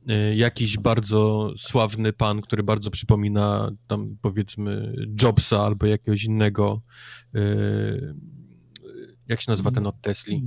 e, 0.08 0.36
jakiś 0.36 0.78
bardzo 0.78 1.52
sławny 1.58 2.14
pan, 2.14 2.42
który 2.42 2.64
bardzo 2.64 2.92
przypomina 2.92 3.72
tam 3.88 4.18
powiedzmy 4.22 4.96
Jobsa 5.22 5.66
albo 5.66 5.86
jakiegoś 5.86 6.24
innego 6.24 6.82
e, 7.36 7.40
jak 9.28 9.42
się 9.42 9.52
nazywa 9.52 9.72
ten 9.72 9.88
od 9.88 10.02
Tesli? 10.02 10.44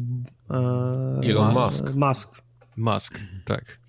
Elon 1.22 1.54
Musk. 1.54 1.94
Musk. 1.94 2.42
Musk, 2.76 3.18
tak. 3.44 3.85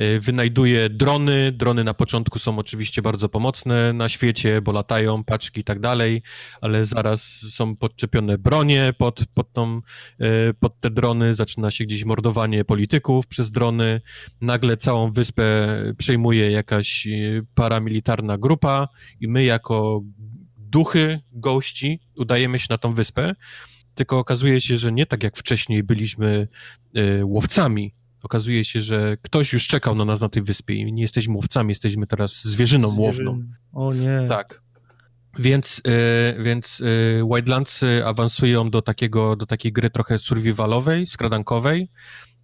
Y, 0.00 0.20
wynajduje 0.20 0.90
drony. 0.90 1.52
Drony 1.52 1.84
na 1.84 1.94
początku 1.94 2.38
są 2.38 2.58
oczywiście 2.58 3.02
bardzo 3.02 3.28
pomocne 3.28 3.92
na 3.92 4.08
świecie, 4.08 4.62
bo 4.62 4.72
latają, 4.72 5.24
paczki 5.24 5.60
i 5.60 5.64
tak 5.64 5.80
dalej, 5.80 6.22
ale 6.60 6.84
zaraz 6.84 7.22
są 7.50 7.76
podczepione 7.76 8.38
bronie 8.38 8.92
pod, 8.98 9.24
pod, 9.34 9.52
tą, 9.52 9.80
y, 10.20 10.54
pod 10.60 10.80
te 10.80 10.90
drony, 10.90 11.34
zaczyna 11.34 11.70
się 11.70 11.84
gdzieś 11.84 12.04
mordowanie 12.04 12.64
polityków 12.64 13.26
przez 13.26 13.50
drony. 13.50 14.00
Nagle 14.40 14.76
całą 14.76 15.12
wyspę 15.12 15.68
przejmuje 15.98 16.50
jakaś 16.50 17.06
y, 17.06 17.46
paramilitarna 17.54 18.38
grupa 18.38 18.88
i 19.20 19.28
my 19.28 19.44
jako 19.44 20.00
duchy, 20.56 21.20
gości 21.32 22.00
udajemy 22.16 22.58
się 22.58 22.66
na 22.70 22.78
tą 22.78 22.94
wyspę, 22.94 23.34
tylko 23.94 24.18
okazuje 24.18 24.60
się, 24.60 24.76
że 24.76 24.92
nie 24.92 25.06
tak 25.06 25.22
jak 25.22 25.36
wcześniej 25.36 25.82
byliśmy 25.82 26.48
łowcami, 27.22 27.94
okazuje 28.22 28.64
się, 28.64 28.82
że 28.82 29.16
ktoś 29.22 29.52
już 29.52 29.66
czekał 29.66 29.94
na 29.94 30.04
nas 30.04 30.20
na 30.20 30.28
tej 30.28 30.42
wyspie 30.42 30.74
i 30.74 30.92
nie 30.92 31.02
jesteśmy 31.02 31.34
łowcami, 31.34 31.68
jesteśmy 31.68 32.06
teraz 32.06 32.44
zwierzyną 32.44 32.96
łowną. 32.98 33.42
O 33.72 33.94
nie. 33.94 34.26
Tak. 34.28 34.62
Więc, 35.38 35.82
y, 35.86 36.42
więc 36.42 36.80
y, 36.80 37.22
Wildlandsy 37.34 38.02
awansują 38.06 38.70
do, 38.70 38.82
takiego, 38.82 39.36
do 39.36 39.46
takiej 39.46 39.72
gry 39.72 39.90
trochę 39.90 40.18
survivalowej, 40.18 41.06
skradankowej. 41.06 41.88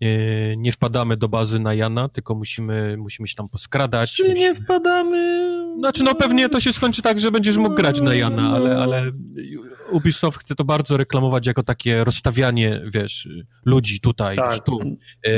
Y, 0.04 0.54
nie 0.58 0.72
wpadamy 0.72 1.16
do 1.16 1.28
bazy 1.28 1.58
na 1.58 1.74
Jana, 1.74 2.08
tylko 2.08 2.34
musimy, 2.34 2.96
musimy 2.96 3.28
się 3.28 3.34
tam 3.34 3.48
poskradać. 3.48 4.12
Czy 4.12 4.22
musimy... 4.22 4.40
nie 4.40 4.54
wpadamy? 4.54 5.65
Znaczy, 5.78 6.04
no 6.04 6.14
pewnie 6.14 6.48
to 6.48 6.60
się 6.60 6.72
skończy 6.72 7.02
tak, 7.02 7.20
że 7.20 7.30
będziesz 7.30 7.56
mógł 7.56 7.74
grać 7.74 8.00
na 8.00 8.14
Jana, 8.14 8.50
ale, 8.50 8.76
ale 8.76 9.12
Ubisoft 9.90 10.38
chce 10.38 10.54
to 10.54 10.64
bardzo 10.64 10.96
reklamować 10.96 11.46
jako 11.46 11.62
takie 11.62 12.04
rozstawianie, 12.04 12.82
wiesz, 12.94 13.28
ludzi 13.64 14.00
tutaj, 14.00 14.36
tak. 14.36 14.58
tu. 14.64 14.78
E... 15.26 15.30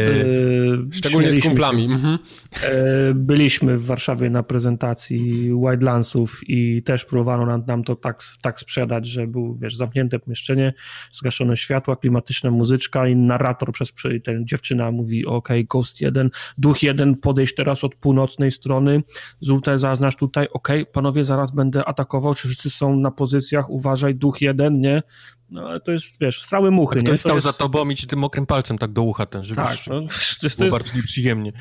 Szczególnie 0.93 1.33
z 1.33 1.43
kumplami. 1.43 1.85
Mhm. 1.85 2.19
E, 2.63 3.15
byliśmy 3.15 3.77
w 3.77 3.87
Warszawie 3.87 4.31
na 4.31 4.43
prezentacji 4.43 5.51
Wildlandsów 5.69 6.41
i 6.49 6.83
też 6.83 7.05
próbowano 7.05 7.47
nam, 7.47 7.65
nam 7.67 7.85
to 7.85 7.97
tak, 7.97 8.23
tak 8.43 8.61
sprzedać, 8.61 9.07
że 9.07 9.27
był, 9.27 9.57
wiesz, 9.57 9.77
zamknięte 9.77 10.19
pomieszczenie, 10.19 10.73
zgaszone 11.13 11.57
światła, 11.57 11.97
klimatyczna 11.97 12.51
muzyczka 12.51 13.07
i 13.07 13.17
narrator 13.17 13.73
przez 13.73 13.93
ten 14.25 14.47
dziewczyna 14.47 14.91
mówi, 14.91 15.27
ok, 15.27 15.49
Ghost 15.69 16.01
1, 16.01 16.31
Duch 16.59 16.83
1, 16.83 17.17
podejść 17.17 17.55
teraz 17.55 17.85
od 17.85 17.95
północnej 17.95 18.53
strony, 18.53 19.03
tutaj 19.47 19.79
zaznacz 19.79 20.17
tutaj, 20.29 20.49
ok, 20.53 20.69
panowie, 20.93 21.25
zaraz 21.25 21.51
będę 21.51 21.85
atakował, 21.85 22.35
czy 22.35 22.49
wszyscy 22.49 22.71
są 22.71 22.97
na 22.97 23.11
pozycjach, 23.11 23.71
uważaj, 23.71 24.15
Duch 24.15 24.41
jeden, 24.41 24.81
nie? 24.81 25.03
No 25.51 25.69
ale 25.69 25.81
to 25.81 25.93
jest, 25.93 26.21
wiesz, 26.21 26.43
strały 26.43 26.71
muchy, 26.71 26.97
tak, 26.97 27.05
nie? 27.05 27.13
To 27.13 27.19
stał 27.19 27.35
jest... 27.35 27.47
za 27.47 27.53
tobą 27.53 27.89
i 27.89 27.97
ci 27.97 28.07
tym 28.07 28.19
mokrym 28.19 28.47
palcem 28.47 28.79
tak 28.79 28.93
do 28.93 29.03
ucha 29.03 29.27
ten, 29.27 29.45
żeby 29.45 29.57
tak, 29.57 29.77
no, 29.87 30.01
to 30.41 30.65
jest... 30.65 30.71
bardzo 30.71 30.97
nieprzyjemnie. 30.97 31.53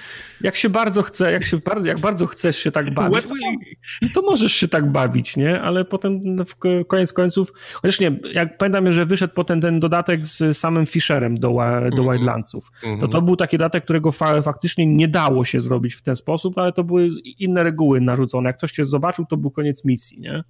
Jak 0.42 0.56
się 0.56 0.70
bardzo 0.70 1.02
chce, 1.02 1.32
jak, 1.32 1.44
się 1.44 1.58
bardzo, 1.58 1.88
jak 1.88 2.00
bardzo 2.00 2.26
chcesz 2.26 2.58
się 2.58 2.72
tak 2.72 2.94
bawić, 2.94 3.24
to, 3.24 4.08
to 4.14 4.22
możesz 4.22 4.54
się 4.54 4.68
tak 4.68 4.92
bawić, 4.92 5.38
nie? 5.38 5.62
Ale 5.62 5.86
potem 5.86 6.20
no, 6.24 6.46
w 6.46 6.56
koniec 6.88 7.14
końców, 7.14 7.54
chociaż 7.74 8.00
nie, 8.00 8.20
jak 8.34 8.58
pamiętam, 8.58 8.92
że 8.92 9.06
wyszedł 9.06 9.34
potem 9.34 9.62
ten 9.62 9.80
dodatek 9.80 10.26
z 10.26 10.58
samym 10.58 10.86
Fisherem 10.86 11.40
do, 11.40 11.48
do 11.50 11.56
-hmm. 11.56 12.12
Wildlandsów, 12.12 12.72
mm 12.84 12.98
-hmm. 12.98 13.02
to 13.02 13.08
to 13.08 13.22
był 13.22 13.36
taki 13.36 13.58
dodatek, 13.58 13.84
którego 13.84 14.12
fa 14.12 14.42
faktycznie 14.42 14.86
nie 14.86 15.08
dało 15.08 15.46
się 15.46 15.60
zrobić 15.60 15.96
w 15.96 16.02
ten 16.02 16.16
sposób, 16.16 16.56
no, 16.58 16.64
ale 16.64 16.72
to 16.72 16.84
były 16.84 17.10
inne 17.40 17.64
reguły 17.64 18.02
narzucone. 18.02 18.50
Jak 18.50 18.58
ktoś 18.58 18.72
cię 18.72 18.86
zobaczył, 18.86 19.26
to 19.26 19.38
był 19.38 19.52
koniec 19.52 19.86
misji, 19.86 20.20
nie? 20.20 20.44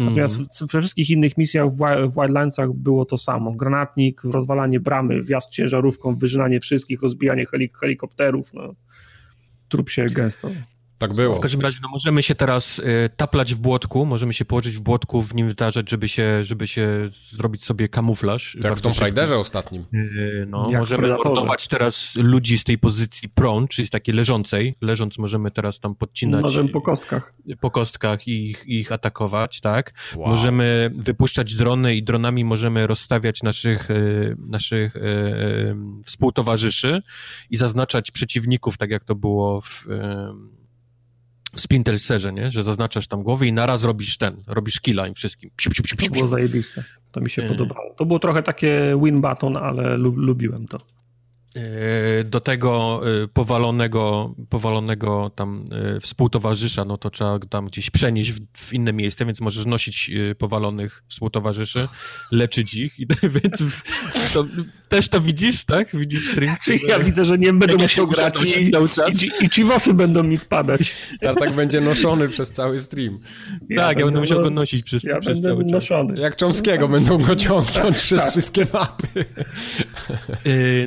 Natomiast 0.00 0.34
mm 0.34 0.46
-hmm. 0.46 0.72
we 0.72 0.80
wszystkich 0.80 1.10
innych 1.10 1.38
misjach 1.38 1.68
w, 1.70 1.78
w 2.10 2.14
Wildlandsach 2.14 2.72
było 2.84 3.04
to 3.04 3.18
samo. 3.18 3.52
Granatnik, 3.52 4.24
rozwalanie 4.24 4.80
bramy, 4.80 5.22
wjazd 5.22 5.50
ciężarówką, 5.50 6.16
wyżynanie 6.16 6.60
wszystkich, 6.60 7.02
rozbijanie 7.02 7.46
helik 7.46 7.78
helikopterów, 7.78 8.54
no. 8.54 8.74
Trup 9.68 9.90
się 9.90 10.04
gęsto. 10.04 10.48
Tak 10.98 11.14
było. 11.14 11.34
W 11.34 11.40
każdym 11.40 11.60
razie 11.60 11.78
no, 11.82 11.88
możemy 11.88 12.22
się 12.22 12.34
teraz 12.34 12.78
y, 12.78 13.10
taplać 13.16 13.54
w 13.54 13.58
błotku, 13.58 14.06
możemy 14.06 14.34
się 14.34 14.44
położyć 14.44 14.74
w 14.74 14.80
błotku, 14.80 15.22
w 15.22 15.34
nim 15.34 15.48
wydarzać, 15.48 15.90
żeby 15.90 16.08
się, 16.08 16.44
żeby 16.44 16.68
się 16.68 17.08
zrobić 17.30 17.64
sobie 17.64 17.88
kamuflaż. 17.88 18.56
Jak 18.64 18.76
w 18.76 18.80
Tomb 18.80 18.98
Raiderze 18.98 19.38
ostatnim. 19.38 19.84
Y, 19.94 20.46
no, 20.48 20.70
możemy 20.78 21.08
mordować 21.08 21.68
teraz 21.68 22.16
ludzi 22.16 22.58
z 22.58 22.64
tej 22.64 22.78
pozycji 22.78 23.28
prone, 23.28 23.68
czyli 23.68 23.88
z 23.88 23.90
takiej 23.90 24.14
leżącej. 24.14 24.76
Leżąc 24.80 25.18
możemy 25.18 25.50
teraz 25.50 25.80
tam 25.80 25.94
podcinać. 25.94 26.42
Możemy 26.42 26.68
po 26.68 26.80
kostkach. 26.80 27.34
Po 27.60 27.70
kostkach 27.70 28.28
i 28.28 28.50
ich, 28.50 28.66
ich 28.66 28.92
atakować, 28.92 29.60
tak. 29.60 29.92
Wow. 30.16 30.28
Możemy 30.28 30.90
wypuszczać 30.94 31.54
drony 31.54 31.96
i 31.96 32.02
dronami 32.02 32.44
możemy 32.44 32.86
rozstawiać 32.86 33.42
naszych, 33.42 33.90
y, 33.90 34.36
naszych 34.38 34.96
y, 34.96 35.00
y 35.00 35.76
współtowarzyszy 36.04 37.02
i 37.50 37.56
zaznaczać 37.56 38.10
przeciwników, 38.10 38.76
tak 38.76 38.90
jak 38.90 39.04
to 39.04 39.14
było 39.14 39.60
w 39.60 39.86
w 41.54 41.60
Spintelserze, 41.60 42.32
nie? 42.32 42.50
Że 42.50 42.62
zaznaczasz 42.62 43.06
tam 43.06 43.22
głowy 43.22 43.46
i 43.46 43.52
naraz 43.52 43.84
robisz 43.84 44.16
ten, 44.16 44.42
robisz 44.46 44.80
killa 44.80 45.06
im 45.06 45.14
wszystkim. 45.14 45.50
Psiu, 45.56 45.70
psiu, 45.70 45.82
psiu, 45.82 45.96
to 45.96 46.10
było 46.10 46.28
zajebiste. 46.28 46.84
To 47.12 47.20
mi 47.20 47.30
się 47.30 47.42
nie. 47.42 47.48
podobało. 47.48 47.94
To 47.96 48.06
było 48.06 48.18
trochę 48.18 48.42
takie 48.42 49.00
win 49.02 49.20
button, 49.20 49.56
ale 49.56 49.96
lubiłem 49.96 50.66
to. 50.66 50.78
E, 51.54 52.24
do 52.24 52.40
tego 52.40 53.00
e, 53.22 53.28
powalonego, 53.28 54.34
powalonego 54.48 55.30
tam 55.34 55.64
e, 55.96 56.00
współtowarzysza, 56.00 56.84
no 56.84 56.96
to 56.96 57.10
trzeba 57.10 57.38
tam 57.38 57.66
gdzieś 57.66 57.90
przenieść 57.90 58.32
w, 58.32 58.40
w 58.52 58.72
inne 58.72 58.92
miejsce, 58.92 59.26
więc 59.26 59.40
możesz 59.40 59.66
nosić 59.66 60.10
powalonych 60.38 61.02
współtowarzyszy, 61.08 61.88
leczyć 62.32 62.74
ich, 62.74 63.00
i, 63.00 63.06
więc 63.42 63.62
to, 64.32 64.44
też 64.88 65.08
to 65.08 65.20
widzisz, 65.20 65.64
tak? 65.64 65.96
Widzisz 65.96 66.30
stream? 66.30 66.56
Ja 66.88 66.98
widzę, 66.98 67.24
że 67.24 67.38
nie 67.38 67.52
będę 67.52 67.76
musiał 67.76 68.06
grać 68.06 68.56
i, 68.56 68.70
cały 68.70 68.88
czas. 68.88 69.22
i, 69.22 69.30
i, 69.44 69.50
ci 69.50 69.64
wosy 69.64 69.94
będą 69.94 70.22
mi 70.22 70.38
wpadać. 70.38 70.96
tak 71.20 71.54
będzie 71.54 71.80
noszony 71.80 72.28
przez 72.28 72.52
cały 72.52 72.78
stream. 72.78 73.18
Ja 73.68 73.82
tak, 73.82 73.98
ja 73.98 74.04
będę 74.04 74.20
musiał 74.20 74.40
go 74.40 74.50
nosić 74.50 74.82
przez, 74.82 75.04
ja 75.04 75.20
przez 75.20 75.42
cały 75.42 75.64
noszony. 75.64 76.14
czas. 76.14 76.22
Jak 76.22 76.40
Chomskiego 76.40 76.88
będą 76.88 77.18
go 77.18 77.36
ciągnąć 77.36 78.02
przez 78.02 78.20
tak. 78.20 78.30
wszystkie 78.30 78.66
mapy. 78.72 79.24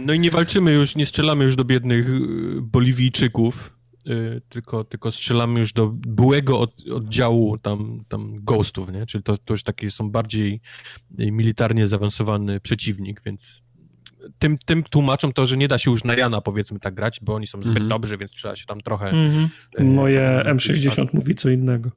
No 0.02 0.14
i 0.14 0.20
nie 0.20 0.32
walczymy 0.32 0.57
walczymy 0.58 0.72
już, 0.72 0.96
nie 0.96 1.06
strzelamy 1.06 1.44
już 1.44 1.56
do 1.56 1.66
biednych 1.66 2.10
y, 2.10 2.20
Boliwijczyków, 2.62 3.78
y, 4.08 4.42
tylko, 4.50 4.84
tylko 4.84 5.12
strzelamy 5.12 5.60
już 5.60 5.74
do 5.74 5.88
byłego 5.88 6.60
od, 6.60 6.88
oddziału 6.90 7.58
tam, 7.58 8.00
tam 8.08 8.36
ghostów, 8.44 8.92
nie? 8.92 9.06
Czyli 9.06 9.24
to, 9.24 9.38
to 9.38 9.54
już 9.54 9.64
taki 9.64 9.92
są 9.92 10.12
bardziej 10.12 10.62
y, 11.20 11.32
militarnie 11.32 11.88
zaawansowany 11.88 12.60
przeciwnik, 12.60 13.22
więc 13.26 13.62
tym, 14.40 14.58
tym 14.66 14.84
tłumaczą 14.84 15.34
to, 15.34 15.48
że 15.48 15.58
nie 15.58 15.68
da 15.68 15.78
się 15.78 15.92
już 15.92 16.04
na 16.04 16.16
Jana 16.16 16.42
powiedzmy 16.42 16.80
tak 16.80 16.94
grać, 16.94 17.20
bo 17.22 17.36
oni 17.36 17.48
są 17.48 17.62
zbyt 17.62 17.78
mm 17.78 17.84
-hmm. 17.84 17.90
dobrzy, 17.90 18.18
więc 18.18 18.32
trzeba 18.32 18.56
się 18.56 18.66
tam 18.66 18.82
trochę... 18.82 19.10
Mm 19.10 19.32
-hmm. 19.32 19.84
Moje 19.84 20.44
M60 20.46 21.08
mówi 21.14 21.36
co 21.36 21.50
innego. 21.50 21.92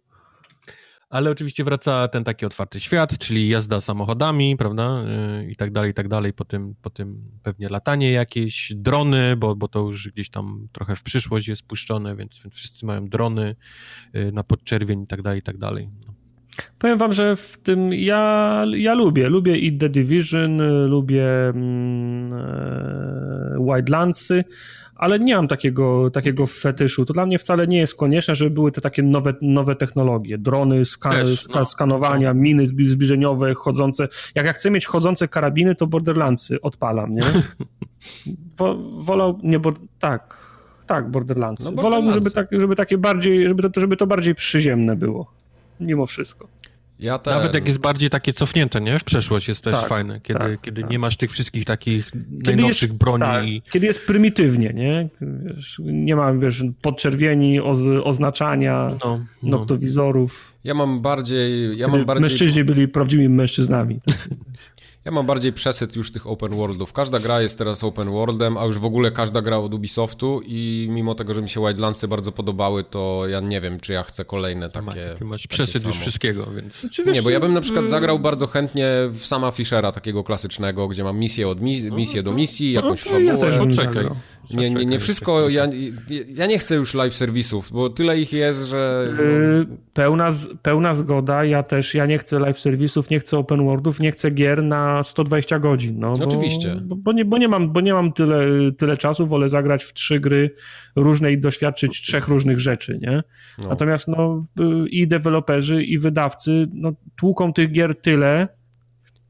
Ale 1.11 1.31
oczywiście 1.31 1.65
wraca 1.65 2.09
ten 2.09 2.25
taki 2.25 2.47
otwarty 2.47 2.81
świat, 2.81 3.19
czyli 3.19 3.49
jazda 3.49 3.81
samochodami, 3.81 4.57
prawda, 4.57 5.05
y, 5.41 5.51
i 5.51 5.57
tak 5.57 5.73
dalej, 5.73 5.91
i 5.91 5.95
tak 5.95 6.09
dalej, 6.09 6.33
po 6.33 6.45
tym, 6.45 6.75
po 6.83 6.91
tym 6.91 7.23
pewnie 7.43 7.69
latanie 7.69 8.13
jakieś, 8.13 8.73
drony, 8.77 9.37
bo, 9.37 9.57
bo 9.57 9.69
to 9.69 9.81
już 9.81 10.09
gdzieś 10.09 10.31
tam 10.31 10.69
trochę 10.73 10.97
w 10.97 11.03
przyszłość 11.03 11.49
jest 11.49 11.63
puszczone, 11.63 12.17
więc, 12.17 12.41
więc 12.45 12.55
wszyscy 12.55 12.87
mają 12.87 13.09
drony 13.09 13.57
y, 14.17 14.33
na 14.33 14.45
podczerwień 14.45 15.03
i 15.03 15.07
tak 15.07 15.23
dalej, 15.23 15.39
i 15.39 15.43
tak 15.43 15.59
dalej. 15.59 15.89
No. 16.07 16.15
Powiem 16.79 16.99
wam, 16.99 17.13
że 17.13 17.37
w 17.37 17.59
tym 17.63 17.93
ja, 17.93 18.65
ja 18.75 18.95
lubię, 18.95 19.29
lubię 19.29 19.59
i 19.59 19.79
The 19.79 19.89
Division, 19.89 20.63
lubię 20.89 21.49
mm, 21.49 22.33
e, 22.35 23.57
Wildlandsy, 23.65 24.45
ale 25.01 25.19
nie 25.19 25.35
mam 25.35 25.49
takiego, 25.49 26.11
takiego 26.11 26.47
fetyszu. 26.47 27.05
To 27.05 27.13
dla 27.13 27.27
mnie 27.27 27.39
wcale 27.39 27.67
nie 27.67 27.79
jest 27.79 27.95
konieczne, 27.95 28.35
żeby 28.35 28.51
były 28.51 28.73
te 28.73 28.81
takie 28.81 29.03
nowe, 29.03 29.35
nowe 29.43 29.77
technologie, 29.77 30.39
drony, 30.39 30.85
ska, 30.85 31.11
Też, 31.11 31.49
no. 31.49 31.67
skanowania, 31.67 32.35
no. 32.35 32.41
miny 32.41 32.67
zbliżeniowe, 32.67 33.55
chodzące. 33.55 34.09
Jak 34.35 34.47
ja 34.47 34.53
chcę 34.53 34.71
mieć 34.71 34.87
chodzące 34.87 35.29
karabiny, 35.29 35.75
to 35.75 35.87
Borderlandsy 35.87 36.61
odpalam, 36.61 37.15
nie? 37.15 37.23
Wo, 38.59 38.77
wolał, 38.77 39.39
nie, 39.43 39.59
bo, 39.59 39.73
tak, 39.99 40.47
tak, 40.87 41.11
Borderlandsy. 41.11 41.73
No, 41.73 41.83
Wolałbym, 41.83 42.13
żeby, 42.13 42.31
tak, 42.31 42.49
żeby 42.53 42.77
takie 42.77 42.99
bardziej, 42.99 43.49
żeby 43.49 43.71
to, 43.71 43.81
żeby 43.81 43.97
to 43.97 44.07
bardziej 44.07 44.35
przyziemne 44.35 44.97
było, 44.97 45.33
mimo 45.81 46.07
wszystko. 46.07 46.49
Ja 47.01 47.19
ten... 47.19 47.35
Nawet 47.35 47.55
jak 47.55 47.67
jest 47.67 47.79
bardziej 47.79 48.11
takie 48.11 48.33
cofnięte, 48.33 48.81
nie? 48.81 48.99
W 48.99 49.05
przeszłość 49.05 49.49
jest 49.49 49.65
też 49.65 49.75
tak, 49.75 49.89
fajne, 49.89 50.21
kiedy, 50.21 50.39
tak, 50.39 50.61
kiedy 50.61 50.81
tak. 50.83 50.91
nie 50.91 50.99
masz 50.99 51.17
tych 51.17 51.31
wszystkich 51.31 51.65
takich 51.65 52.11
kiedy 52.11 52.27
najnowszych 52.43 52.91
jest, 52.91 53.01
broni. 53.01 53.63
Tak, 53.63 53.73
kiedy 53.73 53.87
jest 53.87 54.07
prymitywnie, 54.07 54.73
nie? 54.75 55.09
Wiesz, 55.21 55.81
nie 55.85 56.17
ma, 56.17 56.33
wiesz, 56.33 56.65
podczerwieni, 56.83 57.61
oz, 57.61 57.79
oznaczania, 58.05 58.91
no, 59.05 59.19
no. 59.43 59.59
noktowizorów. 59.59 60.53
Ja 60.65 60.75
mam 60.75 61.03
bardziej... 61.03 61.79
Ja 61.79 61.89
mam 61.89 62.05
bardziej... 62.05 62.23
Mężczyźni 62.23 62.65
byli 62.65 62.89
prawdziwymi 62.89 63.29
mężczyznami. 63.29 64.01
Ja 65.05 65.13
mam 65.13 65.27
bardziej 65.27 65.53
przesyt 65.53 65.97
już 65.97 66.13
tych 66.13 66.27
open 66.27 66.55
worldów. 66.55 66.93
Każda 66.93 67.19
gra 67.19 67.43
jest 67.43 67.59
teraz 67.59 67.85
open 67.85 68.11
worldem, 68.11 68.57
a 68.57 68.65
już 68.65 68.79
w 68.79 68.85
ogóle 68.85 69.11
każda 69.11 69.43
gra 69.43 69.59
od 69.59 69.75
Ubisoftu 69.75 70.41
i 70.45 70.89
mimo 70.91 71.15
tego, 71.15 71.35
że 71.35 71.43
mi 71.43 71.49
się 71.49 71.61
Wildlandsy 71.61 72.09
bardzo 72.09 72.33
podobały, 72.33 72.85
to 72.85 73.23
ja 73.29 73.41
nie 73.41 73.61
wiem, 73.61 73.81
czy 73.81 73.93
ja 73.93 74.03
chcę 74.03 74.25
kolejne 74.25 74.71
takie 74.71 75.15
Ty 75.19 75.25
masz 75.25 75.47
przesyt 75.47 75.85
już 75.85 75.99
wszystkiego, 75.99 76.47
więc... 76.57 76.81
Znaczy, 76.81 77.05
nie, 77.05 77.23
bo 77.23 77.31
ja 77.31 77.41
bym 77.41 77.55
na 77.55 77.61
przykład 77.61 77.89
zagrał 77.89 78.19
bardzo 78.19 78.47
chętnie 78.47 78.93
w 79.11 79.27
sama 79.27 79.51
Fishera, 79.53 79.93
takiego 79.93 80.25
klasycznego, 80.25 80.89
gdzie 80.89 81.05
mam 81.05 81.19
misję 81.19 81.49
od 81.49 81.61
mi 81.61 81.83
misję 81.83 82.23
do 82.23 82.33
misji, 82.33 82.73
jakąś 82.73 83.05
no, 83.05 83.11
fabułę. 83.11 83.51
Ja 83.51 83.59
Poczekaj. 83.59 84.07
Nie, 84.55 84.71
nie, 84.71 84.87
nie 84.87 85.01
wszystko, 85.01 85.49
ja, 85.49 85.69
ja 86.29 86.47
nie 86.47 86.59
chcę 86.59 86.75
już 86.75 86.95
live 86.95 87.15
serwisów, 87.15 87.73
bo 87.73 87.91
tyle 87.91 88.19
ich 88.19 88.33
jest, 88.33 88.61
że... 88.61 89.09
Yy, 89.19 89.67
pełna, 89.95 90.29
pełna 90.63 90.95
zgoda, 90.95 91.45
ja 91.45 91.63
też, 91.63 91.95
ja 91.95 92.07
nie 92.07 92.19
chcę 92.19 92.39
live 92.39 92.59
serwisów, 92.59 93.11
nie 93.11 93.21
chcę 93.21 93.39
open 93.39 93.65
worldów, 93.65 94.01
nie 94.01 94.13
chcę 94.13 94.31
gier 94.31 94.63
na 94.63 94.90
120 95.03 95.59
godzin, 95.59 95.99
no. 95.99 96.19
Bo, 96.19 96.25
Oczywiście. 96.25 96.81
Bo, 96.83 96.97
bo, 96.97 97.13
nie, 97.13 97.25
bo, 97.25 97.39
nie 97.39 97.49
mam, 97.49 97.73
bo 97.73 97.81
nie 97.81 97.95
mam 97.95 98.13
tyle, 98.13 98.47
tyle 98.79 98.97
czasu, 98.97 99.27
wolę 99.27 99.49
zagrać 99.49 99.85
w 99.85 99.93
trzy 99.93 100.21
gry 100.21 100.55
różne 100.97 101.33
i 101.33 101.39
doświadczyć 101.39 102.03
trzech 102.03 102.29
różnych 102.29 102.61
rzeczy, 102.61 102.99
nie? 103.03 103.23
No. 103.59 103.67
Natomiast 103.69 104.09
no 104.09 104.41
i 104.91 105.09
deweloperzy 105.09 105.83
i 105.83 105.99
wydawcy 105.99 106.67
no, 106.73 106.93
tłuką 107.17 107.53
tych 107.53 107.73
gier 107.73 108.01
tyle, 108.01 108.49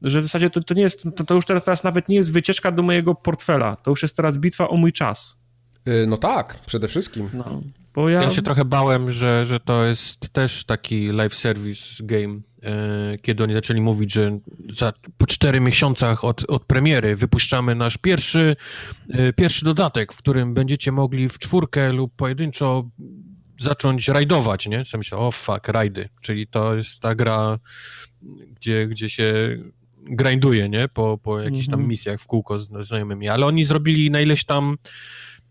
że 0.01 0.19
w 0.19 0.23
zasadzie 0.23 0.49
to, 0.49 0.63
to 0.63 0.73
nie 0.73 0.81
jest, 0.81 1.03
to, 1.15 1.23
to 1.23 1.35
już 1.35 1.45
teraz, 1.45 1.63
teraz 1.63 1.83
nawet 1.83 2.09
nie 2.09 2.15
jest 2.15 2.31
wycieczka 2.31 2.71
do 2.71 2.83
mojego 2.83 3.15
portfela, 3.15 3.75
to 3.75 3.91
już 3.91 4.01
jest 4.01 4.15
teraz 4.15 4.37
bitwa 4.37 4.69
o 4.69 4.77
mój 4.77 4.91
czas. 4.91 5.41
Y, 5.87 6.07
no 6.07 6.17
tak, 6.17 6.59
przede 6.65 6.87
wszystkim. 6.87 7.29
No, 7.33 7.61
bo 7.93 8.09
ja... 8.09 8.23
ja 8.23 8.29
się 8.29 8.41
trochę 8.41 8.65
bałem, 8.65 9.11
że, 9.11 9.45
że 9.45 9.59
to 9.59 9.85
jest 9.85 10.19
też 10.33 10.65
taki 10.65 11.07
live 11.07 11.35
service 11.35 12.03
game, 12.03 12.39
e, 12.63 13.17
kiedy 13.17 13.43
oni 13.43 13.53
zaczęli 13.53 13.81
mówić, 13.81 14.13
że 14.13 14.39
za, 14.73 14.93
po 15.17 15.27
cztery 15.27 15.59
miesiącach 15.59 16.23
od, 16.23 16.43
od 16.49 16.65
premiery 16.65 17.15
wypuszczamy 17.15 17.75
nasz 17.75 17.97
pierwszy, 17.97 18.55
e, 19.09 19.33
pierwszy 19.33 19.65
dodatek, 19.65 20.13
w 20.13 20.17
którym 20.17 20.53
będziecie 20.53 20.91
mogli 20.91 21.29
w 21.29 21.39
czwórkę 21.39 21.93
lub 21.93 22.15
pojedynczo 22.15 22.89
zacząć 23.59 24.07
rajdować, 24.07 24.67
nie? 24.67 24.85
Co 24.85 24.97
myślę, 24.97 25.17
o 25.17 25.31
fuck, 25.31 25.67
rajdy, 25.67 26.09
czyli 26.21 26.47
to 26.47 26.75
jest 26.75 26.99
ta 26.99 27.15
gra, 27.15 27.59
gdzie, 28.55 28.87
gdzie 28.87 29.09
się 29.09 29.57
grinduje, 30.03 30.69
nie? 30.69 30.87
Po, 30.87 31.17
po 31.17 31.39
jakichś 31.39 31.65
tam 31.65 31.73
mhm. 31.73 31.89
misjach 31.89 32.21
w 32.21 32.27
kółko 32.27 32.59
z 32.59 32.69
znajomymi, 32.81 33.29
ale 33.29 33.45
oni 33.45 33.65
zrobili 33.65 34.11
na 34.11 34.21
ileś 34.21 34.45
tam 34.45 34.77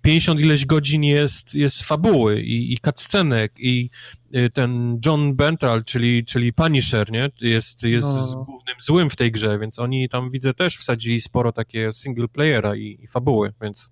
50 0.02 0.40
ileś 0.40 0.66
godzin 0.66 1.04
jest, 1.04 1.54
jest 1.54 1.82
fabuły 1.82 2.40
i, 2.40 2.72
i 2.72 2.78
cutscenek 2.78 3.52
i 3.58 3.90
y, 4.34 4.50
ten 4.50 5.00
John 5.06 5.36
Bentral, 5.36 5.84
czyli, 5.84 6.24
czyli 6.24 6.52
Punisher, 6.52 7.12
nie? 7.12 7.30
Jest, 7.40 7.82
jest 7.82 8.06
no. 8.06 8.44
głównym 8.44 8.76
złym 8.80 9.10
w 9.10 9.16
tej 9.16 9.32
grze, 9.32 9.58
więc 9.58 9.78
oni 9.78 10.08
tam 10.08 10.30
widzę 10.30 10.54
też 10.54 10.76
wsadzili 10.76 11.20
sporo 11.20 11.52
takie 11.52 11.92
single 11.92 12.28
playera 12.28 12.76
i, 12.76 12.98
i 13.02 13.06
fabuły, 13.06 13.52
więc... 13.62 13.90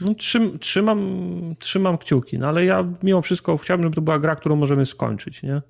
No, 0.00 0.14
trzym, 0.14 0.58
trzymam, 0.58 1.00
trzymam 1.58 1.98
kciuki, 1.98 2.38
no 2.38 2.48
ale 2.48 2.64
ja 2.64 2.92
mimo 3.02 3.22
wszystko 3.22 3.56
chciałbym, 3.56 3.84
żeby 3.84 3.94
to 3.94 4.02
była 4.02 4.18
gra, 4.18 4.36
którą 4.36 4.56
możemy 4.56 4.86
skończyć, 4.86 5.42
nie? 5.42 5.62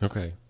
Okej. 0.00 0.28
Okay 0.28 0.43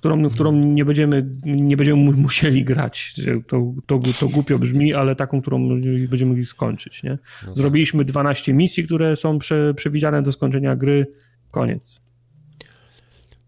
którą, 0.00 0.28
w 0.28 0.34
którą 0.34 0.52
nie, 0.52 0.84
będziemy, 0.84 1.26
nie 1.44 1.76
będziemy 1.76 2.12
musieli 2.12 2.64
grać. 2.64 3.14
To, 3.48 3.72
to, 3.86 4.00
to 4.20 4.28
głupio 4.28 4.58
brzmi, 4.58 4.94
ale 4.94 5.16
taką, 5.16 5.40
którą 5.42 5.68
będziemy 6.08 6.28
mogli 6.28 6.44
skończyć. 6.44 7.02
Nie? 7.02 7.10
No 7.10 7.16
tak. 7.46 7.56
Zrobiliśmy 7.56 8.04
12 8.04 8.54
misji, 8.54 8.84
które 8.84 9.16
są 9.16 9.38
prze, 9.38 9.74
przewidziane 9.74 10.22
do 10.22 10.32
skończenia 10.32 10.76
gry. 10.76 11.06
Koniec. 11.50 12.00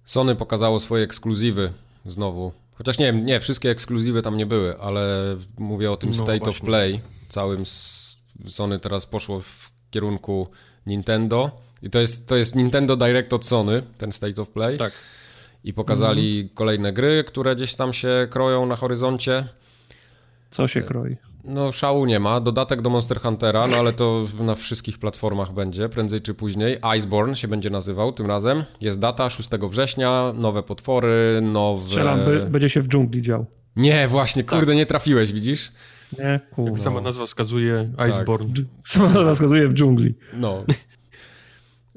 Sony 0.05 0.36
pokazało 0.36 0.80
swoje 0.80 1.05
ekskluzywy 1.05 1.72
znowu. 2.07 2.53
Chociaż 2.74 2.98
nie 2.98 3.07
wiem, 3.07 3.24
nie, 3.24 3.40
wszystkie 3.40 3.70
ekskluzywy 3.70 4.22
tam 4.22 4.36
nie 4.36 4.46
były, 4.46 4.78
ale 4.78 5.36
mówię 5.59 5.92
o 5.92 5.96
tym 5.96 6.11
no, 6.11 6.16
State 6.16 6.38
właśnie. 6.38 6.51
of 6.51 6.61
Play. 6.61 7.01
Całym 7.28 7.62
Sony 8.46 8.78
teraz 8.78 9.07
poszło 9.07 9.40
w 9.40 9.70
kierunku 9.90 10.48
Nintendo. 10.86 11.61
I 11.82 11.90
to 11.90 12.01
jest, 12.01 12.28
to 12.28 12.36
jest 12.36 12.57
Nintendo 12.57 12.96
Direct 12.96 13.32
od 13.32 13.46
Sony, 13.46 13.82
ten 13.98 14.12
State 14.12 14.42
of 14.42 14.51
Play. 14.51 14.78
Tak 14.78 14.92
i 15.64 15.72
pokazali 15.72 16.40
mhm. 16.40 16.54
kolejne 16.54 16.92
gry, 16.92 17.24
które 17.24 17.56
gdzieś 17.56 17.74
tam 17.74 17.92
się 17.92 18.28
kroją 18.30 18.66
na 18.66 18.76
horyzoncie. 18.76 19.44
Co 20.50 20.68
się 20.68 20.82
kroi? 20.82 21.16
No, 21.44 21.72
szału 21.72 22.06
nie 22.06 22.20
ma. 22.20 22.40
Dodatek 22.40 22.82
do 22.82 22.90
Monster 22.90 23.20
Huntera, 23.20 23.66
no 23.66 23.76
ale 23.76 23.92
to 23.92 24.24
na 24.40 24.54
wszystkich 24.54 24.98
platformach 24.98 25.52
będzie, 25.52 25.88
prędzej 25.88 26.20
czy 26.20 26.34
później. 26.34 26.78
Iceborne 26.96 27.36
się 27.36 27.48
będzie 27.48 27.70
nazywał 27.70 28.12
tym 28.12 28.26
razem. 28.26 28.64
Jest 28.80 28.98
data 28.98 29.30
6 29.30 29.48
września, 29.70 30.32
nowe 30.36 30.62
potwory, 30.62 31.40
nowe... 31.42 31.82
Strzelam, 31.82 32.20
by, 32.24 32.46
będzie 32.46 32.68
się 32.68 32.80
w 32.80 32.88
dżungli 32.88 33.22
dział. 33.22 33.46
Nie, 33.76 34.08
właśnie, 34.08 34.44
kurde, 34.44 34.66
tak. 34.66 34.76
nie 34.76 34.86
trafiłeś, 34.86 35.32
widzisz? 35.32 35.72
Nie, 36.18 36.40
kurde. 36.50 36.70
Jak 36.70 36.80
sama 36.80 37.00
nazwa 37.00 37.26
wskazuje, 37.26 37.92
Iceborne. 38.08 38.54
Tak. 38.54 38.64
Sama 38.84 39.08
nazwa 39.08 39.34
wskazuje 39.34 39.68
w 39.68 39.74
dżungli. 39.74 40.14
No. 40.32 40.64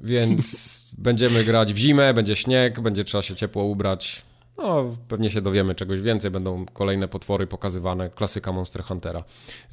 Więc 0.03 0.91
będziemy 0.97 1.43
grać 1.43 1.73
w 1.73 1.77
zimę, 1.77 2.13
będzie 2.13 2.35
śnieg, 2.35 2.79
będzie 2.79 3.03
trzeba 3.03 3.21
się 3.21 3.35
ciepło 3.35 3.63
ubrać. 3.63 4.21
No, 4.57 4.95
pewnie 5.07 5.29
się 5.29 5.41
dowiemy 5.41 5.75
czegoś 5.75 6.01
więcej, 6.01 6.31
będą 6.31 6.65
kolejne 6.65 7.07
potwory 7.07 7.47
pokazywane, 7.47 8.09
klasyka 8.09 8.51
Monster 8.51 8.83
Huntera. 8.83 9.23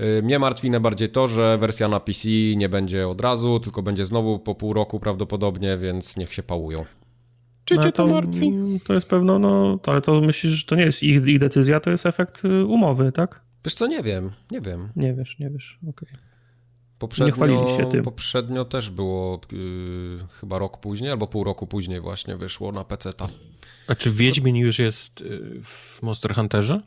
Y, 0.01 0.23
mnie 0.23 0.39
martwi 0.39 0.71
najbardziej 0.71 1.09
to, 1.09 1.27
że 1.27 1.59
wersja 1.59 1.89
na 1.89 2.01
PC 2.01 2.29
nie 2.57 2.69
będzie 2.69 3.09
od 3.09 3.21
razu, 3.21 3.61
tylko 3.61 3.83
będzie 3.83 4.07
znowu 4.07 4.39
po 4.39 4.55
pół 4.55 4.73
roku 4.73 5.01
prawdopodobnie, 5.01 5.79
więc 5.79 6.17
niech 6.17 6.35
się 6.35 6.43
pałują. 6.43 6.85
Czy 7.65 7.75
no 7.75 7.83
cię 7.83 7.93
to, 7.93 8.07
to 8.07 8.13
martwi? 8.15 8.53
To 8.87 8.95
jest 8.95 9.09
pewno, 9.09 9.39
no, 9.39 9.79
ale 9.87 10.01
to 10.01 10.21
myślisz, 10.21 10.53
że 10.53 10.67
to 10.67 10.77
nie 10.77 10.85
jest 10.85 11.03
ich, 11.03 11.27
ich 11.27 11.39
decyzja, 11.39 11.81
to 11.81 11.91
jest 11.91 12.07
efekt 12.07 12.45
y, 12.45 12.65
umowy, 12.67 13.13
tak? 13.13 13.41
Wiesz 13.65 13.75
co, 13.75 13.87
nie 13.87 14.03
wiem, 14.03 14.31
nie 14.51 14.61
wiem. 14.61 14.89
Nie 14.97 15.15
wiesz, 15.15 15.39
nie 15.39 15.51
wiesz, 15.51 15.79
okej. 15.83 16.09
Okay. 16.09 16.30
Poprzednio, 17.01 17.27
nie 17.27 17.33
chwalili 17.33 17.77
się 17.77 17.91
tym. 17.91 18.03
Poprzednio 18.05 18.65
też 18.65 18.91
było 18.91 19.41
yy, 19.53 20.27
chyba 20.41 20.59
rok 20.59 20.79
później, 20.79 21.11
albo 21.11 21.27
pół 21.27 21.45
roku 21.45 21.67
później 21.67 22.01
właśnie 22.01 22.37
wyszło 22.37 22.73
na 22.73 22.85
PC-ta. 22.85 23.29
A 23.89 23.95
czy 23.95 24.11
Wiedźmin 24.11 24.57
już 24.57 24.79
jest 24.79 25.21
y, 25.21 25.61
w 25.65 26.03
Monster 26.03 26.35
Hunterze? 26.35 26.81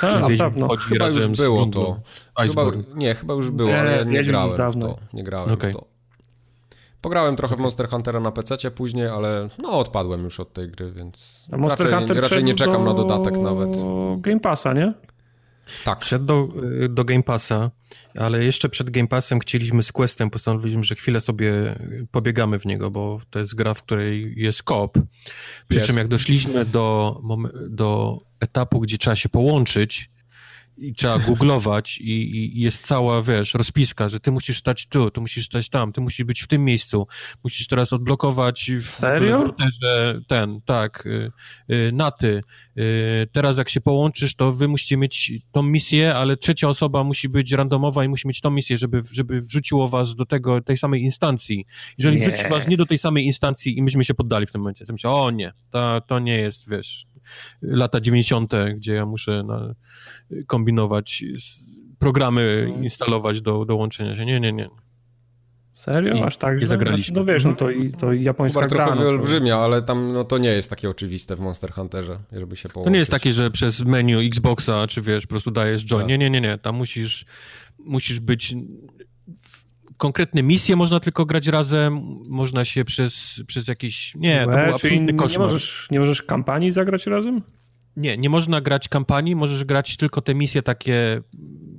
Tak, 0.00 0.20
Wiedźmin 0.20 0.38
pewno. 0.38 0.68
chodzi 0.68 0.82
chyba 0.82 1.08
już 1.08 1.28
było 1.28 1.66
to. 1.66 2.00
Chyba, 2.38 2.62
nie, 2.94 3.14
chyba 3.14 3.34
już 3.34 3.50
było, 3.50 3.68
nie, 3.68 3.80
ale 3.80 3.96
ja 3.96 4.04
nie 4.04 4.24
grałem 4.24 4.72
w 4.72 4.80
to. 4.80 4.98
Nie 5.12 5.24
grałem 5.24 5.52
okay. 5.52 5.70
w 5.72 5.76
to. 5.76 5.84
Pograłem 7.00 7.36
trochę 7.36 7.56
w 7.56 7.58
Monster 7.58 7.88
Huntera 7.88 8.20
na 8.20 8.32
PC 8.32 8.70
później, 8.70 9.06
ale 9.06 9.48
no 9.58 9.78
odpadłem 9.78 10.24
już 10.24 10.40
od 10.40 10.52
tej 10.52 10.68
gry, 10.68 10.92
więc 10.92 11.46
A 11.52 11.56
Monster 11.56 11.86
raczej, 11.86 11.98
Hunter 11.98 12.22
raczej 12.22 12.44
nie 12.44 12.54
czekam 12.54 12.84
na 12.84 12.94
dodatek 12.94 13.38
nawet. 13.38 13.68
Game 14.20 14.40
Passa, 14.40 14.72
nie? 14.72 14.92
Tak. 15.84 16.02
Wszedł 16.02 16.24
do, 16.24 16.48
do 16.88 17.04
Game 17.04 17.22
Passa, 17.22 17.70
ale 18.16 18.44
jeszcze 18.44 18.68
przed 18.68 18.90
Game 18.90 19.08
Passem 19.08 19.38
chcieliśmy 19.38 19.82
z 19.82 19.92
Questem, 19.92 20.30
postanowiliśmy, 20.30 20.84
że 20.84 20.94
chwilę 20.94 21.20
sobie 21.20 21.52
pobiegamy 22.10 22.58
w 22.58 22.66
niego, 22.66 22.90
bo 22.90 23.20
to 23.30 23.38
jest 23.38 23.54
gra, 23.54 23.74
w 23.74 23.82
której 23.82 24.34
jest 24.36 24.62
koop. 24.62 24.98
Przy 25.68 25.78
jest. 25.78 25.86
czym 25.90 25.96
jak 25.96 26.08
doszliśmy 26.08 26.64
do, 26.64 27.20
do 27.68 28.18
etapu, 28.40 28.80
gdzie 28.80 28.98
trzeba 28.98 29.16
się 29.16 29.28
połączyć, 29.28 30.10
i 30.82 30.94
trzeba 30.94 31.18
googlować 31.18 31.98
i, 32.00 32.36
i, 32.36 32.60
jest 32.60 32.86
cała, 32.86 33.22
wiesz, 33.22 33.54
rozpiska, 33.54 34.08
że 34.08 34.20
ty 34.20 34.30
musisz 34.30 34.58
stać 34.58 34.86
tu, 34.86 35.10
ty 35.10 35.20
musisz 35.20 35.46
stać 35.46 35.68
tam, 35.68 35.92
ty 35.92 36.00
musisz 36.00 36.24
być 36.24 36.42
w 36.42 36.46
tym 36.46 36.64
miejscu, 36.64 37.06
musisz 37.44 37.66
teraz 37.66 37.92
odblokować 37.92 38.70
w, 38.80 38.90
Serio? 38.90 39.54
w 40.22 40.26
ten, 40.26 40.60
tak, 40.60 41.06
y, 41.06 41.32
y, 41.70 41.90
naty. 41.92 42.40
Y, 42.78 43.28
teraz 43.32 43.58
jak 43.58 43.68
się 43.68 43.80
połączysz, 43.80 44.34
to 44.34 44.52
wy 44.52 44.68
musicie 44.68 44.96
mieć 44.96 45.32
tą 45.52 45.62
misję, 45.62 46.14
ale 46.14 46.36
trzecia 46.36 46.68
osoba 46.68 47.04
musi 47.04 47.28
być 47.28 47.52
randomowa 47.52 48.04
i 48.04 48.08
musi 48.08 48.28
mieć 48.28 48.40
tą 48.40 48.50
misję, 48.50 48.78
żeby, 48.78 49.02
żeby 49.12 49.40
wrzuciło 49.40 49.88
was 49.88 50.14
do 50.14 50.26
tego, 50.26 50.60
tej 50.60 50.78
samej 50.78 51.02
instancji. 51.02 51.66
Jeżeli 51.98 52.20
nie. 52.20 52.26
wrzuci 52.26 52.48
was 52.48 52.68
nie 52.68 52.76
do 52.76 52.86
tej 52.86 52.98
samej 52.98 53.24
instancji 53.24 53.78
i 53.78 53.82
myśmy 53.82 54.04
się 54.04 54.14
poddali 54.14 54.46
w 54.46 54.52
tym 54.52 54.60
momencie, 54.60 54.86
to 54.86 54.92
myślę, 54.92 55.10
o 55.10 55.30
nie, 55.30 55.52
to, 55.70 56.00
to 56.06 56.18
nie 56.18 56.38
jest, 56.38 56.70
wiesz, 56.70 57.06
lata 57.62 58.00
90., 58.00 58.52
gdzie 58.74 58.94
ja 58.94 59.06
muszę 59.06 59.42
na, 59.42 59.74
kombinować, 60.46 61.24
programy 61.98 62.66
no. 62.76 62.82
instalować 62.82 63.40
do, 63.40 63.64
do 63.64 63.76
łączenia 63.76 64.16
się. 64.16 64.24
Nie, 64.26 64.40
nie, 64.40 64.52
nie. 64.52 64.68
Serio? 65.72 66.14
I, 66.14 66.22
Aż 66.22 66.36
tak, 66.36 66.60
że? 66.60 66.66
zagraliśmy. 66.66 67.16
No 67.16 67.24
wiesz, 67.24 67.44
no 67.44 67.56
to, 67.56 67.70
i, 67.70 67.92
to 67.92 68.12
japońska 68.12 68.60
Chyba 68.60 68.74
gra. 68.74 68.84
trochę 68.86 69.00
no 69.00 69.02
wyolbrzymia, 69.02 69.56
ale 69.56 69.82
tam 69.82 70.12
no, 70.12 70.24
to 70.24 70.38
nie 70.38 70.48
jest 70.48 70.70
takie 70.70 70.90
oczywiste 70.90 71.36
w 71.36 71.40
Monster 71.40 71.72
Hunterze, 71.72 72.18
żeby 72.32 72.56
się 72.56 72.68
połączyć. 72.68 72.90
To 72.90 72.92
nie 72.92 72.98
jest 72.98 73.10
takie, 73.10 73.32
że 73.32 73.50
przez 73.50 73.84
menu 73.84 74.26
Xboxa, 74.26 74.86
czy 74.86 75.02
wiesz, 75.02 75.26
po 75.26 75.30
prostu 75.30 75.50
dajesz 75.50 75.86
join. 75.86 76.00
Tak. 76.00 76.08
Nie, 76.08 76.18
nie, 76.18 76.30
nie, 76.30 76.40
nie. 76.40 76.58
Tam 76.58 76.76
musisz, 76.76 77.24
musisz 77.78 78.20
być 78.20 78.54
konkretne 80.02 80.42
misje 80.42 80.76
można 80.76 81.00
tylko 81.00 81.26
grać 81.26 81.46
razem, 81.46 82.18
można 82.28 82.64
się 82.64 82.84
przez, 82.84 83.40
przez 83.46 83.68
jakiś... 83.68 84.14
Nie, 84.14 84.44
to 84.44 84.50
był 84.50 84.58
absolutny 84.58 85.14
koszmar. 85.14 85.38
Nie 85.40 85.44
możesz, 85.44 85.88
nie 85.90 86.00
możesz 86.00 86.22
kampanii 86.22 86.72
zagrać 86.72 87.06
razem? 87.06 87.42
Nie, 87.96 88.18
nie 88.18 88.30
można 88.30 88.60
grać 88.60 88.88
kampanii, 88.88 89.36
możesz 89.36 89.64
grać 89.64 89.96
tylko 89.96 90.20
te 90.20 90.34
misje 90.34 90.62
takie 90.62 91.22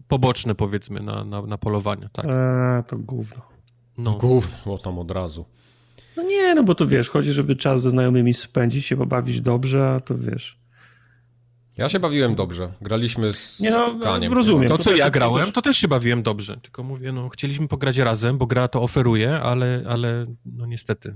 poboczne, 0.07 0.55
powiedzmy, 0.55 0.99
na, 0.99 1.23
na, 1.23 1.41
na 1.41 1.57
polowanie, 1.57 2.09
tak. 2.13 2.25
Eee, 2.25 2.83
to 2.87 2.97
gówno. 2.97 3.41
No. 3.97 4.11
Gówno 4.11 4.77
tam 4.77 4.99
od 4.99 5.11
razu. 5.11 5.45
No 6.17 6.23
nie, 6.23 6.55
no 6.55 6.63
bo 6.63 6.75
to 6.75 6.87
wiesz, 6.87 7.09
chodzi, 7.09 7.33
żeby 7.33 7.55
czas 7.55 7.81
ze 7.81 7.89
znajomymi 7.89 8.33
spędzić, 8.33 8.85
się 8.85 8.97
pobawić 8.97 9.41
dobrze, 9.41 9.89
a 9.89 9.99
to 9.99 10.17
wiesz... 10.17 10.62
Ja 11.77 11.89
się 11.89 11.99
bawiłem 11.99 12.35
dobrze. 12.35 12.71
Graliśmy 12.81 13.33
z 13.33 13.59
Nie 13.59 13.71
no, 13.71 13.99
Kaniem. 14.03 14.33
rozumiem. 14.33 14.69
To, 14.69 14.77
co 14.77 14.95
ja 14.95 15.09
grałem, 15.09 15.51
to 15.51 15.61
też 15.61 15.77
się 15.77 15.87
bawiłem 15.87 16.23
dobrze. 16.23 16.57
Tylko 16.61 16.83
mówię, 16.83 17.11
no, 17.11 17.29
chcieliśmy 17.29 17.67
pograć 17.67 17.97
razem, 17.97 18.37
bo 18.37 18.45
gra 18.47 18.67
to 18.67 18.81
oferuje, 18.81 19.39
ale, 19.39 19.83
ale 19.89 20.25
no 20.45 20.65
niestety. 20.65 21.15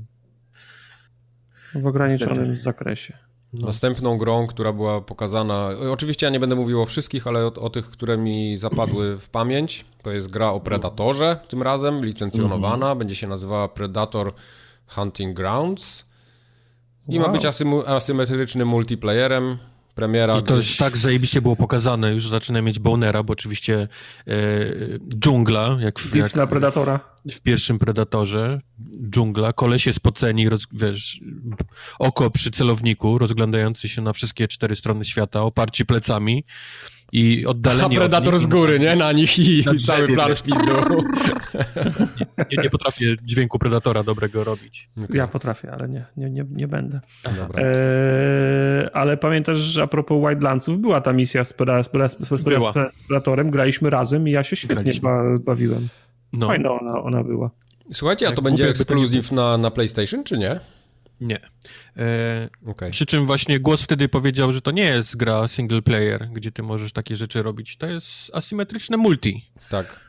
W 1.75 1.87
ograniczonym 1.87 2.59
zakresie. 2.59 3.17
No. 3.53 3.67
Następną 3.67 4.17
grą, 4.17 4.47
która 4.47 4.73
była 4.73 5.01
pokazana, 5.01 5.69
oczywiście 5.91 6.25
ja 6.25 6.29
nie 6.29 6.39
będę 6.39 6.55
mówił 6.55 6.81
o 6.81 6.85
wszystkich, 6.85 7.27
ale 7.27 7.45
o, 7.45 7.53
o 7.53 7.69
tych, 7.69 7.89
które 7.89 8.17
mi 8.17 8.57
zapadły 8.57 9.19
w 9.19 9.29
pamięć, 9.29 9.85
to 10.03 10.11
jest 10.11 10.27
gra 10.27 10.49
o 10.51 10.59
Predatorze 10.59 11.39
tym 11.49 11.61
razem, 11.61 12.05
licencjonowana, 12.05 12.75
Mhm. 12.75 12.97
będzie 12.97 13.15
się 13.15 13.27
nazywała 13.27 13.67
Predator 13.67 14.33
Hunting 14.87 15.37
Grounds 15.37 16.05
i 17.09 17.19
ma 17.19 17.25
Wow. 17.25 17.33
być 17.33 17.45
asymu, 17.45 17.83
asymetrycznym 17.85 18.67
multiplayerem, 18.67 19.57
premiera 19.97 20.37
I 20.37 20.43
to 20.43 20.53
gdzieś... 20.53 20.69
już 20.69 20.77
tak 20.77 20.97
zajebiście 20.97 21.41
było 21.41 21.55
pokazane, 21.55 22.13
już 22.13 22.27
zaczyna 22.27 22.61
mieć 22.61 22.79
bonera, 22.79 23.23
bo 23.23 23.33
oczywiście 23.33 23.87
e, 24.27 24.35
dżungla, 25.19 25.77
jak 25.79 25.99
w, 25.99 26.15
jak 26.15 26.35
na 26.35 26.47
Predatora. 26.47 26.99
w 27.31 27.41
pierwszym 27.41 27.79
Predatorze, 27.79 28.61
dżungla, 29.09 29.53
kolesie 29.53 29.93
spoceni, 29.93 30.49
roz, 30.49 30.67
wiesz, 30.71 31.19
oko 31.99 32.31
przy 32.31 32.51
celowniku, 32.51 33.17
rozglądający 33.17 33.89
się 33.89 34.01
na 34.01 34.13
wszystkie 34.13 34.47
cztery 34.47 34.75
strony 34.75 35.05
świata, 35.05 35.41
oparci 35.41 35.85
plecami 35.85 36.43
i 37.11 37.43
A 37.45 37.49
oddaleni 37.49 37.83
od 37.85 37.93
Predator 37.95 38.33
nich. 38.33 38.43
z 38.43 38.47
góry, 38.47 38.79
nie? 38.79 38.95
Na 38.95 39.11
nich 39.11 39.39
i, 39.39 39.63
Na 39.65 39.73
i 39.73 39.77
cały 39.79 40.07
plan 40.07 40.35
w 40.35 40.43
pizdu. 40.43 40.73
Nie, 42.51 42.63
nie 42.63 42.69
potrafię 42.69 43.15
dźwięku 43.23 43.59
Predatora 43.59 44.03
dobrego 44.03 44.43
robić. 44.43 44.89
Ja 45.13 45.27
potrafię, 45.27 45.71
ale 45.71 45.89
nie, 45.89 46.05
nie, 46.17 46.29
nie, 46.29 46.45
nie 46.51 46.67
będę. 46.67 46.99
Dobra. 47.37 47.63
Eee, 47.63 48.89
ale 48.93 49.17
pamiętasz, 49.17 49.59
że 49.59 49.83
a 49.83 49.87
propos 49.87 50.29
Wildlandsów, 50.29 50.77
była 50.77 51.01
ta 51.01 51.13
misja 51.13 51.43
z, 51.43 51.53
Preda- 51.53 51.83
z, 51.83 51.89
Preda- 51.89 52.09
z, 52.09 52.39
z, 52.39 52.43
Była. 52.43 52.71
z 52.71 52.75
Predatorem, 53.07 53.51
graliśmy 53.51 53.89
razem 53.89 54.27
i 54.27 54.31
ja 54.31 54.43
się 54.43 54.55
świetnie 54.55 54.75
Graliśmy. 54.75 55.09
ba, 55.09 55.23
bawiłem. 55.39 55.87
No, 56.33 56.47
Fajna 56.47 56.71
ona, 56.71 57.01
ona 57.03 57.23
była. 57.23 57.49
Słuchajcie, 57.93 58.25
a 58.27 58.29
to 58.29 58.35
jak 58.35 58.43
będzie 58.43 58.69
ekskluzyw 58.69 59.31
na, 59.31 59.57
na 59.57 59.71
PlayStation, 59.71 60.23
czy 60.23 60.37
nie? 60.37 60.59
Nie. 61.22 61.39
E, 61.97 62.49
Okej. 62.65 62.91
Przy 62.91 63.05
czym 63.05 63.26
właśnie 63.26 63.59
głos 63.59 63.82
wtedy 63.84 64.09
powiedział, 64.09 64.51
że 64.51 64.61
to 64.61 64.72
nie 64.72 64.84
jest 64.84 65.18
gra 65.18 65.47
single 65.47 65.82
player, 65.82 66.30
gdzie 66.34 66.51
ty 66.51 66.63
możesz 66.63 66.91
takie 66.93 67.15
rzeczy 67.15 67.43
robić. 67.43 67.78
To 67.78 67.88
jest 67.88 68.32
asymetryczne 68.36 68.97
multi. 68.97 69.51
Tak. 69.70 70.07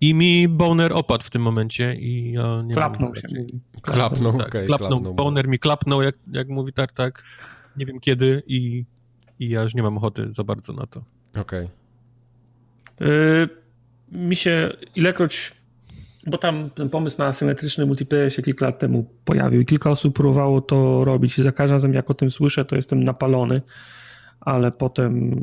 I 0.00 0.14
mi 0.14 0.48
boner 0.48 0.92
opadł 0.92 1.24
w 1.24 1.30
tym 1.30 1.42
momencie 1.42 1.94
i 1.94 2.32
ja 2.32 2.62
nie 2.62 2.74
Klapnął 2.74 3.08
mam 3.08 3.16
się. 3.16 3.38
mówi. 3.38 3.60
Klapnął, 3.82 4.38
Tak, 4.38 4.46
okej. 4.48 4.66
klapnął, 4.66 4.88
klapnął. 4.90 5.14
boner 5.14 5.48
mi 5.48 5.58
klapnął, 5.58 6.02
jak, 6.02 6.14
jak 6.32 6.48
mówi 6.48 6.72
Tartak. 6.72 7.22
Nie 7.76 7.86
wiem 7.86 8.00
kiedy 8.00 8.42
i, 8.46 8.84
i 9.38 9.48
ja 9.48 9.62
już 9.62 9.74
nie 9.74 9.82
mam 9.82 9.96
ochoty 9.96 10.28
za 10.34 10.44
bardzo 10.44 10.72
na 10.72 10.86
to. 10.86 11.04
Okej. 11.40 11.68
Yy, 13.00 13.48
mi 14.12 14.36
się 14.36 14.72
ilekroć, 14.96 15.52
bo 16.26 16.38
tam 16.38 16.70
ten 16.70 16.88
pomysł 16.88 17.18
na 17.18 17.26
asymetryczny 17.26 17.86
multiplayer 17.86 18.34
się 18.34 18.42
kilka 18.42 18.66
lat 18.66 18.78
temu 18.78 19.10
pojawił 19.24 19.60
i 19.60 19.66
kilka 19.66 19.90
osób 19.90 20.14
próbowało 20.14 20.60
to 20.60 21.04
robić 21.04 21.38
i 21.38 21.42
za 21.42 21.52
każdym 21.52 21.74
razem 21.74 21.94
jak 21.94 22.10
o 22.10 22.14
tym 22.14 22.30
słyszę, 22.30 22.64
to 22.64 22.76
jestem 22.76 23.04
napalony, 23.04 23.62
ale 24.40 24.72
potem 24.72 25.36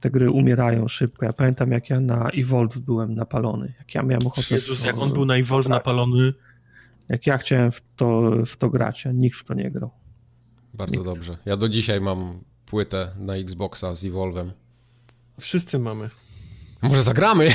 te 0.00 0.10
gry 0.10 0.30
umierają 0.30 0.88
szybko. 0.88 1.26
Ja 1.26 1.32
pamiętam 1.32 1.70
jak 1.72 1.90
ja 1.90 2.00
na 2.00 2.28
Evolve 2.28 2.78
byłem 2.78 3.14
napalony, 3.14 3.74
jak 3.78 3.94
ja 3.94 4.02
miałem 4.02 4.26
ochotę 4.26 4.54
Jezus, 4.54 4.80
to, 4.80 4.86
jak 4.86 4.98
on 4.98 5.12
był 5.12 5.24
na 5.24 5.36
Evolve 5.36 5.68
napalony. 5.68 6.34
jak 7.08 7.26
ja 7.26 7.38
chciałem 7.38 7.70
w 7.70 7.82
to, 7.96 8.32
w 8.46 8.56
to 8.56 8.70
grać, 8.70 9.06
a 9.06 9.12
nikt 9.12 9.38
w 9.38 9.44
to 9.44 9.54
nie 9.54 9.68
grał. 9.68 9.90
Bardzo 10.74 11.02
dobrze. 11.02 11.36
Ja 11.46 11.56
do 11.56 11.68
dzisiaj 11.68 12.00
mam 12.00 12.40
płytę 12.66 13.10
na 13.18 13.36
Xboxa 13.36 13.94
z 13.94 14.04
Evolve'em. 14.04 14.50
Wszyscy 15.40 15.78
mamy. 15.78 16.10
Może 16.82 17.02
zagramy? 17.02 17.48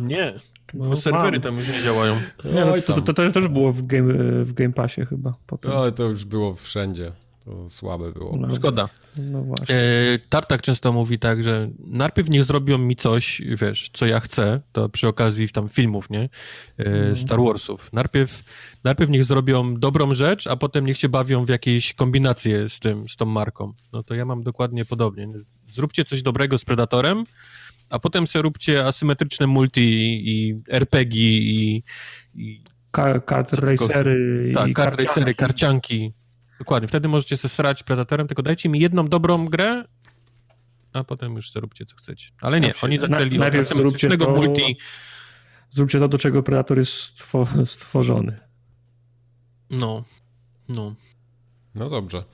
Nie, 0.00 0.34
No, 0.74 0.88
bo 0.88 0.96
serwery 0.96 1.32
mam. 1.32 1.40
tam 1.40 1.58
już 1.58 1.68
nie 1.68 1.82
działają. 1.84 2.14
Nie, 2.44 2.64
no, 2.64 2.72
to, 2.86 2.92
to, 2.92 3.02
to, 3.02 3.12
to 3.12 3.30
też 3.30 3.48
było 3.48 3.72
w 3.72 3.82
Game, 3.86 4.14
w 4.44 4.52
game 4.52 4.72
Passie 4.72 5.06
chyba 5.06 5.34
potem. 5.46 5.72
Ale 5.72 5.92
to 5.92 6.04
już 6.04 6.24
było 6.24 6.54
wszędzie. 6.54 7.12
To 7.44 7.70
słabe 7.70 8.12
było. 8.12 8.36
No, 8.36 8.54
Szkoda. 8.54 8.88
No 9.16 9.42
właśnie. 9.42 9.74
E, 9.74 10.18
Tartak 10.28 10.62
często 10.62 10.92
mówi 10.92 11.18
tak, 11.18 11.42
że 11.42 11.70
najpierw 11.78 12.28
niech 12.30 12.44
zrobią 12.44 12.78
mi 12.78 12.96
coś, 12.96 13.42
wiesz, 13.60 13.90
co 13.92 14.06
ja 14.06 14.20
chcę, 14.20 14.60
to 14.72 14.88
przy 14.88 15.08
okazji 15.08 15.48
tam 15.48 15.68
filmów, 15.68 16.10
nie? 16.10 16.28
E, 16.78 17.16
Star 17.16 17.38
Warsów. 17.40 17.92
Najpierw, 17.92 18.42
najpierw 18.84 19.10
niech 19.10 19.24
zrobią 19.24 19.74
dobrą 19.74 20.14
rzecz, 20.14 20.46
a 20.46 20.56
potem 20.56 20.86
niech 20.86 20.98
się 20.98 21.08
bawią 21.08 21.44
w 21.44 21.48
jakieś 21.48 21.94
kombinacje 21.94 22.68
z 22.68 22.78
tym, 22.78 23.08
z 23.08 23.16
tą 23.16 23.26
marką. 23.26 23.72
No 23.92 24.02
to 24.02 24.14
ja 24.14 24.24
mam 24.24 24.42
dokładnie 24.42 24.84
podobnie. 24.84 25.28
Zróbcie 25.68 26.04
coś 26.04 26.22
dobrego 26.22 26.58
z 26.58 26.64
Predatorem, 26.64 27.24
a 27.92 27.98
potem 27.98 28.26
sobie 28.26 28.42
róbcie 28.42 28.84
asymetryczne 28.86 29.46
multi 29.46 29.82
i 30.30 30.62
RPG 30.68 31.20
i, 31.38 31.82
i 32.34 32.62
Ka- 32.90 33.20
Kart 33.20 33.52
racery 33.52 34.48
i 34.50 34.54
tak, 34.54 34.72
kart 34.72 35.00
racery, 35.00 35.34
karcianki. 35.34 36.12
Dokładnie, 36.58 36.88
wtedy 36.88 37.08
możecie 37.08 37.36
se 37.36 37.48
srać 37.48 37.82
Predatorem, 37.82 38.28
tylko 38.28 38.42
dajcie 38.42 38.68
mi 38.68 38.80
jedną 38.80 39.08
dobrą 39.08 39.46
grę, 39.46 39.84
a 40.92 41.04
potem 41.04 41.32
już 41.36 41.50
sobie 41.50 41.60
róbcie 41.60 41.86
co 41.86 41.96
chcecie. 41.96 42.26
Ale 42.40 42.60
nie, 42.60 42.74
oni 42.82 42.96
na- 42.98 43.06
zaczęli 43.06 43.34
od 43.34 43.38
najpierw 43.40 43.68
zróbcie 43.68 43.80
asymetrycznego 43.80 44.24
to- 44.26 44.32
multi. 44.32 44.76
Zróbcie 45.70 45.98
to, 45.98 46.08
do 46.08 46.18
czego 46.18 46.42
Predator 46.42 46.78
jest 46.78 46.92
stwo- 46.92 47.66
stworzony. 47.66 48.36
No, 49.70 50.04
no. 50.68 50.94
No 51.74 51.90
dobrze. 51.90 52.24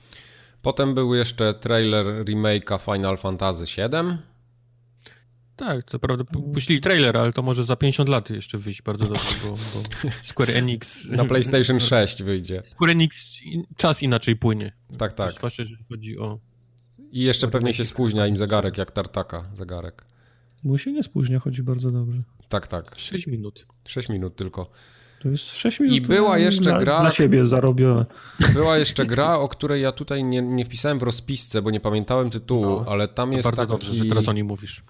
Potem 0.61 0.93
był 0.95 1.15
jeszcze 1.15 1.53
trailer 1.53 2.05
remake'a 2.05 2.79
Final 2.95 3.17
Fantasy 3.17 3.65
VII. 3.65 4.17
Tak, 5.59 5.83
to 5.91 5.99
prawda, 5.99 6.23
pu- 6.23 6.51
puścili 6.53 6.81
trailer, 6.81 7.17
ale 7.17 7.33
to 7.33 7.41
może 7.41 7.63
za 7.65 7.75
50 7.75 8.09
lat 8.09 8.29
jeszcze 8.29 8.57
wyjść 8.57 8.81
bardzo 8.81 9.05
dobrze, 9.05 9.35
bo, 9.43 9.49
bo 9.49 10.09
Square 10.23 10.49
Enix... 10.57 11.05
Na 11.05 11.25
PlayStation 11.25 11.79
6 11.79 12.23
wyjdzie. 12.23 12.61
Square 12.65 12.89
Enix 12.91 13.39
czas 13.77 14.03
inaczej 14.03 14.35
płynie. 14.35 14.71
Tak, 14.97 15.13
tak. 15.13 15.33
Zwłaszcza, 15.33 15.61
jeżeli 15.63 15.83
chodzi 15.89 16.17
o... 16.19 16.39
I 17.11 17.23
jeszcze 17.23 17.47
pewnie 17.47 17.73
się 17.73 17.85
spóźnia 17.85 18.27
im 18.27 18.37
zegarek, 18.37 18.77
jak 18.77 18.91
tartaka 18.91 19.49
zegarek. 19.53 20.05
Mu 20.63 20.77
się 20.77 20.91
nie 20.91 21.03
spóźnia, 21.03 21.39
chodzi 21.39 21.63
bardzo 21.63 21.89
dobrze. 21.91 22.21
Tak, 22.49 22.67
tak. 22.67 22.95
6 22.97 23.27
minut. 23.27 23.65
6 23.87 24.09
minut 24.09 24.35
tylko. 24.35 24.69
To 25.21 25.29
jest 25.29 25.43
6 25.51 25.79
minut. 25.79 25.95
I 25.95 26.01
była 26.01 26.31
mm, 26.31 26.43
jeszcze 26.45 26.61
dla, 26.61 26.79
gra- 26.81 27.01
Dla 27.01 27.11
siebie 27.11 27.45
zarobione. 27.45 28.05
Była 28.53 28.77
jeszcze 28.77 29.05
gra, 29.05 29.35
o 29.37 29.47
której 29.47 29.81
ja 29.81 29.91
tutaj 29.91 30.23
nie, 30.23 30.41
nie 30.41 30.65
wpisałem 30.65 30.99
w 30.99 31.03
rozpisce, 31.03 31.61
bo 31.61 31.71
nie 31.71 31.79
pamiętałem 31.79 32.29
tytułu, 32.29 32.65
No, 32.65 32.85
ale 32.91 33.07
tam 33.07 33.33
jest 33.33 33.43
bardzo 33.43 33.61
taki... 33.61 33.71
dobrze, 33.71 33.95
że 33.95 34.05
teraz 34.05 34.27
o 34.27 34.33
nim 34.33 34.47
mówisz. 34.47 34.83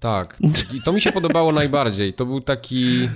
Tak. 0.00 0.36
I 0.74 0.82
to 0.82 0.92
mi 0.92 1.00
się 1.00 1.12
podobało 1.12 1.52
najbardziej. 1.52 2.14
To 2.14 2.26
był 2.26 2.40
taki... 2.40 3.08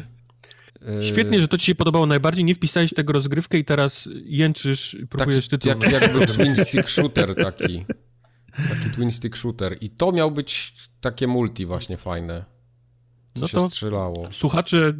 e, 0.98 1.02
Świetnie, 1.02 1.40
że 1.40 1.48
to 1.48 1.58
ci 1.58 1.66
się 1.66 1.74
podobało 1.74 2.06
najbardziej. 2.06 2.44
Nie 2.44 2.54
wpisałeś 2.54 2.94
tego 2.94 3.12
rozgrywkę 3.12 3.58
i 3.58 3.64
teraz 3.64 4.08
jęczysz, 4.24 4.90
taki, 4.92 5.06
próbujesz 5.06 5.48
tytuł. 5.48 5.68
jak, 5.68 5.92
jakby 5.92 6.26
twin 6.26 6.56
stick 6.56 6.88
shooter 6.88 7.34
taki. 7.34 7.84
Taki 8.68 8.90
twin 8.94 9.10
stick 9.10 9.36
shooter. 9.36 9.76
I 9.80 9.90
to 9.90 10.12
miał 10.12 10.30
być 10.30 10.74
takie 11.00 11.26
multi 11.26 11.66
właśnie 11.66 11.96
fajne. 11.96 12.44
Co 13.34 13.40
No 13.40 13.46
się 13.48 13.58
to- 13.58 13.70
strzelało. 13.70 14.28
Słuchacze 14.30 14.92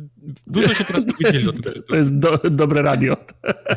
dużo 0.47 0.75
się 0.75 0.85
teraz 0.85 1.05
dowiedzieli. 1.07 1.63
To, 1.63 1.71
to 1.89 1.97
jest 1.97 2.19
do, 2.19 2.39
dobre 2.51 2.83
radio. 2.83 3.17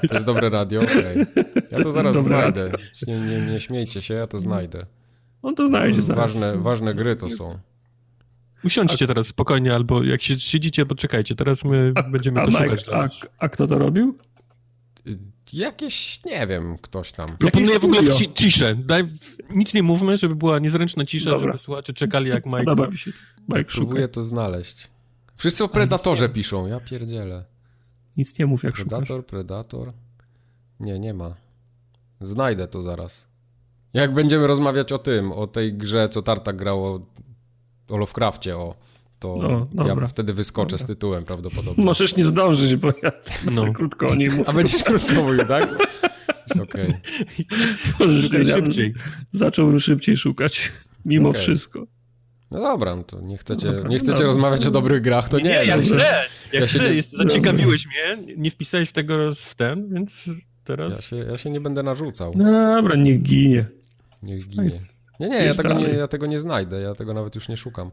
To 0.10 0.14
jest 0.16 0.26
dobre 0.26 0.49
radio, 0.49 0.82
okej. 0.82 1.26
Ja 1.72 1.84
to 1.84 1.91
zaraz 1.91 2.16
dobre 2.16 2.30
znajdę. 2.38 2.72
Nie, 3.08 3.20
nie, 3.20 3.41
nie 3.41 3.60
śmiejcie 3.62 4.01
się, 4.01 4.14
ja 4.14 4.28
to 4.28 4.39
znajdę. 4.39 4.86
On 5.41 5.55
to 5.55 5.68
znajdzie 5.68 6.01
zaraz. 6.01 6.22
Ważne, 6.32 6.58
ważne 6.58 6.95
gry 6.95 7.16
to 7.16 7.30
są. 7.30 7.60
Usiądźcie 8.64 9.08
teraz 9.08 9.28
spokojnie, 9.28 9.74
albo 9.76 10.03
jak 10.03 10.22
się 10.22 10.39
siedzicie, 10.39 10.86
poczekajcie, 10.86 11.36
teraz 11.36 11.64
my 11.64 11.93
będziemy 12.12 12.41
a, 12.41 12.45
to 12.45 12.51
Mike, 12.51 12.78
szukać 12.78 13.22
a, 13.39 13.45
a 13.45 13.49
kto 13.49 13.68
to 13.68 13.78
robił? 13.78 14.18
Jakieś, 15.53 16.26
nie 16.26 16.47
wiem, 16.47 16.78
ktoś 16.82 17.12
tam. 17.12 17.38
Proponuję 17.38 17.80
w 17.80 17.86
ogóle 17.86 18.01
w 18.01 18.16
ci, 18.16 18.34
ciszę. 18.34 18.76
Daj, 18.76 19.03
nic 19.49 19.74
nie 19.74 19.84
mówmy, 19.84 20.18
żeby 20.18 20.36
była 20.36 20.60
niezręczna 20.60 21.05
cisza, 21.05 21.30
Dobra. 21.30 21.51
żeby 21.51 21.64
słuchacze 21.64 21.93
czekali 21.93 22.30
jak 22.30 22.45
Mike. 22.45 22.58
Podoba 22.58 22.88
mi 22.88 22.97
się. 22.97 23.12
Mike 23.49 23.64
Próbuję 23.64 24.01
szuka. 24.01 24.14
to 24.14 24.24
znaleźć. 24.24 24.88
Wszyscy 25.36 25.64
o 25.64 25.68
Predatorze 25.68 26.30
piszą, 26.30 26.68
ja 26.68 26.80
pierdzielę. 26.80 27.45
Nic 28.18 28.39
nie 28.39 28.45
mów, 28.45 28.64
jak 28.64 28.78
szukasz. 28.78 28.89
Predator, 28.99 29.26
Predator. 29.26 29.93
Nie, 30.80 30.99
nie 30.99 31.14
ma. 31.14 31.36
Znajdę 32.22 32.68
to 32.68 32.82
zaraz. 32.82 33.28
Jak 33.93 34.14
będziemy 34.14 34.47
rozmawiać 34.47 34.91
o 34.91 34.99
tym, 34.99 35.32
o 35.32 35.47
tej 35.47 35.74
grze, 35.74 36.10
co 36.10 36.22
Tartak 36.22 36.55
grał 36.55 37.05
o, 37.90 37.98
Lovecrafcie, 37.98 38.58
o, 38.58 38.76
to 39.20 39.38
No, 39.74 39.84
ja 39.84 39.90
dobra. 39.90 40.08
wtedy 40.08 40.34
wyskoczę 40.34 40.78
z 40.78 40.86
tytułem 40.86 41.24
prawdopodobnie. 41.24 41.84
Możesz 41.86 42.16
nie 42.16 42.26
zdążyć, 42.26 42.76
bo 42.76 42.88
ja 43.04 43.12
No. 43.52 43.72
krótko 43.74 44.10
o 44.10 44.16
nim 44.16 44.32
mówię. 44.32 44.50
A 44.50 44.54
będziesz 44.54 44.84
krótko 44.84 45.14
mówił, 45.24 45.46
tak? 45.46 45.70
Okej. 46.64 46.90
Szukaj 48.22 48.46
nie- 48.46 48.54
szybciej. 48.54 48.94
Zaczął 49.32 49.80
szybciej 49.80 50.18
szukać. 50.18 50.72
Mimo 51.06 51.30
Okej. 51.30 51.42
wszystko. 51.42 51.88
No 52.52 52.60
dobra, 52.60 52.96
no 52.96 53.04
to 53.04 53.22
nie 53.22 53.38
chcecie, 53.38 53.72
Dobra, 53.72 53.90
nie 53.90 53.98
chcecie 53.98 54.12
dobra. 54.14 54.28
rozmawiać 54.28 54.66
o 54.66 54.72
dobrych 54.72 55.02
grach, 55.02 55.30
to 55.30 55.38
nie. 55.38 55.44
Nie, 55.44 55.56
no, 55.58 55.64
jak 55.64 55.84
że- 55.84 55.96
chcę, 55.96 56.26
jak 56.54 56.62
ja 56.62 56.68
się 56.68 56.80
nie- 56.80 56.86
jest, 56.94 57.12
zaciekawiłeś 57.18 57.88
mnie, 57.88 58.34
nie 58.38 58.52
wpisałeś 58.52 58.90
w 58.90 58.94
tego 58.94 59.36
w 59.36 59.56
ten, 59.56 59.94
więc 59.94 60.26
teraz... 60.64 60.94
ja, 60.96 61.02
się, 61.02 61.16
ja 61.16 61.38
się 61.38 61.50
nie 61.50 61.62
będę 61.62 61.84
narzucał. 61.84 62.34
No 62.36 62.76
dobra, 62.76 62.96
niech 62.96 63.22
ginie. 63.22 63.66
Niech 64.24 64.48
ginie. 64.50 64.70
Nie, 65.20 65.30
nie, 65.30 65.45
ja 65.45 65.53
tego 65.53 65.74
nie, 65.74 65.88
ja 65.88 66.07
tego 66.07 66.26
nie 66.26 66.39
znajdę, 66.39 66.82
ja 66.82 66.95
tego 66.95 67.13
nawet 67.13 67.36
już 67.36 67.49
nie 67.49 67.57
szukam. 67.57 67.91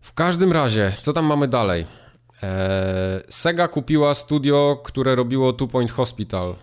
W 0.00 0.12
każdym 0.12 0.52
razie, 0.52 0.92
co 1.00 1.12
tam 1.12 1.26
mamy 1.26 1.48
dalej? 1.48 1.86
Eee, 2.42 3.22
Sega 3.28 3.68
kupiła 3.68 4.14
studio, 4.14 4.82
które 4.84 5.14
robiło 5.14 5.52
Two 5.52 5.66
Point 5.66 5.92
Hospital. 5.92 6.54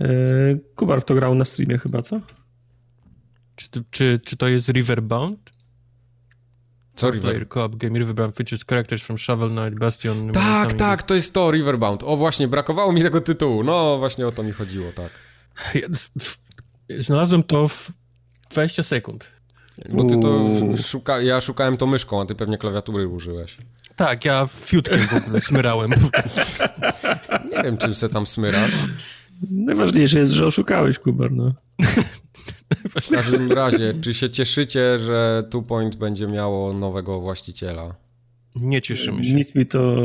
Eee, 0.00 0.60
Kubar 0.74 1.00
w 1.00 1.04
to 1.04 1.14
grał 1.14 1.34
na 1.34 1.44
streamie 1.44 1.78
chyba, 1.78 2.02
co? 2.02 2.20
Czy, 3.56 3.68
czy, 3.90 4.20
czy 4.24 4.36
to 4.36 4.48
jest 4.48 4.68
Riverbound? 4.68 5.52
Co 6.94 7.10
River? 7.10 7.30
Player 7.30 7.48
Co-op 7.48 7.76
game 7.76 7.98
Riverbound 7.98 8.36
features 8.36 8.64
characters 8.64 9.02
from 9.02 9.18
Shovel 9.18 9.50
Knight, 9.50 9.78
Bastion... 9.78 10.32
Tak, 10.32 10.74
tak, 10.74 11.02
to 11.02 11.14
jest 11.14 11.34
to, 11.34 11.50
Riverbound. 11.50 12.02
O, 12.02 12.16
właśnie, 12.16 12.48
brakowało 12.48 12.92
mi 12.92 13.02
tego 13.02 13.20
tytułu. 13.20 13.64
No, 13.64 13.98
właśnie 13.98 14.26
o 14.26 14.32
to 14.32 14.42
mi 14.42 14.52
chodziło, 14.52 14.86
tak. 14.92 15.10
Znalazłem 16.98 17.42
to 17.42 17.68
w 17.68 17.92
20 18.50 18.82
sekund. 18.82 19.24
Bo 19.88 20.04
ty 20.04 20.18
to 20.18 20.46
szuka... 20.82 21.20
Ja 21.20 21.40
szukałem 21.40 21.76
to 21.76 21.86
myszką, 21.86 22.20
a 22.20 22.26
ty 22.26 22.34
pewnie 22.34 22.58
klawiatury 22.58 23.08
użyłeś. 23.08 23.56
Tak, 23.96 24.24
ja 24.24 24.46
fiutkiem 24.46 25.00
w 25.00 25.12
ogóle 25.12 25.40
smyrałem. 25.40 25.90
Nie 27.50 27.62
wiem, 27.62 27.78
czym 27.78 27.94
se 27.94 28.08
tam 28.08 28.26
smyrasz. 28.26 28.72
Najważniejsze 29.50 30.18
jest, 30.18 30.32
że 30.32 30.46
oszukałeś, 30.46 30.98
Kubar, 30.98 31.32
no. 31.32 31.52
W 33.00 33.10
każdym 33.10 33.52
razie, 33.52 33.94
czy 34.00 34.14
się 34.14 34.30
cieszycie, 34.30 34.98
że 34.98 35.44
Two 35.50 35.62
Point 35.62 35.96
będzie 35.96 36.26
miało 36.26 36.72
nowego 36.72 37.20
właściciela? 37.20 37.94
Nie 38.54 38.82
cieszymy 38.82 39.24
się. 39.24 39.34
Nic 39.34 39.54
mi 39.54 39.66
to... 39.66 39.96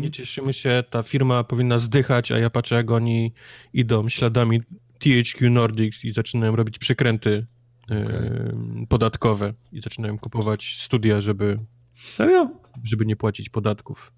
Nie 0.00 0.10
cieszymy 0.10 0.52
się, 0.52 0.82
ta 0.90 1.02
firma 1.02 1.44
powinna 1.44 1.78
zdychać, 1.78 2.32
a 2.32 2.38
ja 2.38 2.50
patrzę, 2.50 2.74
jak 2.74 2.90
oni 2.90 3.32
idą 3.72 4.08
śladami 4.08 4.60
THQ 5.02 5.50
Nordics 5.50 6.04
i 6.04 6.12
zaczynają 6.12 6.56
robić 6.56 6.78
przekręty 6.78 7.46
okay. 7.84 8.86
podatkowe 8.88 9.54
i 9.72 9.80
zaczynają 9.80 10.18
kupować 10.18 10.76
studia, 10.80 11.20
żeby, 11.20 11.56
Serio? 11.94 12.50
żeby 12.84 13.06
nie 13.06 13.16
płacić 13.16 13.48
podatków. 13.48 14.12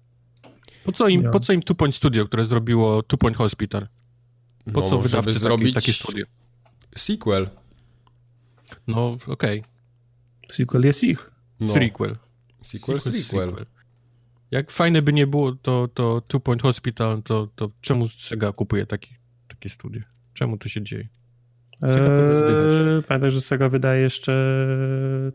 Po 0.83 0.91
co 0.91 1.07
im, 1.07 1.31
po 1.31 1.39
co 1.39 1.53
im 1.53 1.61
Two 1.61 1.75
Point 1.75 1.95
Studio, 1.95 2.25
które 2.25 2.45
zrobiło 2.45 3.03
Two 3.03 3.17
Point 3.17 3.37
Hospital? 3.37 3.87
Po 4.73 4.81
no, 4.81 4.87
co 4.87 4.97
wydawcy 4.97 5.39
zrobić 5.39 5.75
takie, 5.75 5.93
studio? 5.93 6.25
Sequel. 6.95 7.49
No, 8.87 9.07
okej. 9.27 9.59
Okay. 9.59 9.71
Sequel 10.49 10.83
jest 10.83 11.03
ich. 11.03 11.31
No. 11.59 11.73
Sequel. 11.73 12.15
Sequel, 12.61 12.99
sequel. 12.99 13.21
sequel. 13.21 13.65
Jak 14.51 14.71
fajne 14.71 15.01
by 15.01 15.13
nie 15.13 15.27
było 15.27 15.51
to, 15.51 15.87
to 15.93 16.21
Two 16.27 16.39
Point 16.39 16.61
Hospital, 16.61 17.23
to, 17.23 17.47
to 17.55 17.71
czemu 17.81 18.07
Sega 18.09 18.51
kupuje 18.51 18.85
taki, 18.85 19.15
takie 19.47 19.69
studio? 19.69 20.01
Czemu 20.35 20.57
to 20.57 20.69
się 20.69 20.83
dzieje? 20.83 21.07
Eee, 21.83 23.03
pamiętaj, 23.07 23.31
że 23.31 23.41
Sega 23.41 23.69
wydaje 23.69 24.01
jeszcze 24.01 24.45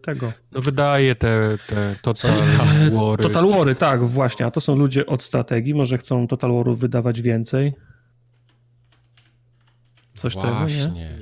tego. 0.03 0.32
No 0.53 0.61
wydaje 0.61 1.14
te, 1.14 1.59
te 1.66 1.96
Total 2.03 2.42
Wary. 2.92 3.22
Total 3.22 3.48
Wary, 3.48 3.74
tak, 3.74 4.05
właśnie. 4.05 4.46
A 4.46 4.51
to 4.51 4.61
są 4.61 4.76
ludzie 4.76 5.07
od 5.07 5.22
strategii. 5.22 5.74
Może 5.74 5.98
chcą 5.98 6.26
Total 6.26 6.53
Warów 6.53 6.80
wydawać 6.80 7.22
więcej. 7.22 7.72
Coś 10.14 10.34
właśnie. 10.34 10.82
tego, 10.82 10.94
nie? 10.94 11.18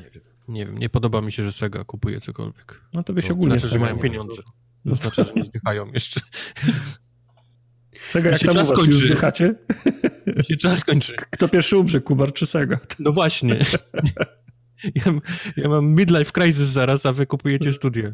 Nie 0.48 0.66
wiem, 0.66 0.78
nie 0.78 0.88
podoba 0.88 1.20
mi 1.20 1.32
się, 1.32 1.42
że 1.42 1.52
Sega 1.52 1.84
kupuje 1.84 2.20
cokolwiek. 2.20 2.80
No 2.94 3.02
to 3.02 3.12
by 3.12 3.22
się 3.22 3.32
ogólnie 3.32 3.58
znaczy, 3.58 3.72
że 3.72 3.78
mają 3.78 3.98
pieniądze. 3.98 4.42
To 4.88 4.94
znaczy, 4.94 5.24
że 5.24 5.32
nie 5.36 5.44
zdychają 5.44 5.92
jeszcze. 5.92 6.20
Sega, 8.02 8.30
jak 8.30 8.40
tam 8.40 8.54
czas 8.54 8.72
kończy. 8.72 8.92
zdychacie? 8.92 9.54
Się 10.48 10.56
czas 10.56 10.84
kończy. 10.84 11.16
Kto 11.30 11.48
pierwszy 11.48 11.78
umrze, 11.78 12.00
Kubar 12.00 12.32
czy 12.32 12.46
Sega? 12.46 12.78
No 12.98 13.12
właśnie. 13.12 13.58
Ja, 14.94 15.12
ja 15.56 15.68
mam 15.68 15.86
midlife 15.86 16.32
crisis 16.32 16.68
zaraz, 16.68 17.06
a 17.06 17.12
wy 17.12 17.26
kupujecie 17.26 17.72
studia. 17.72 18.12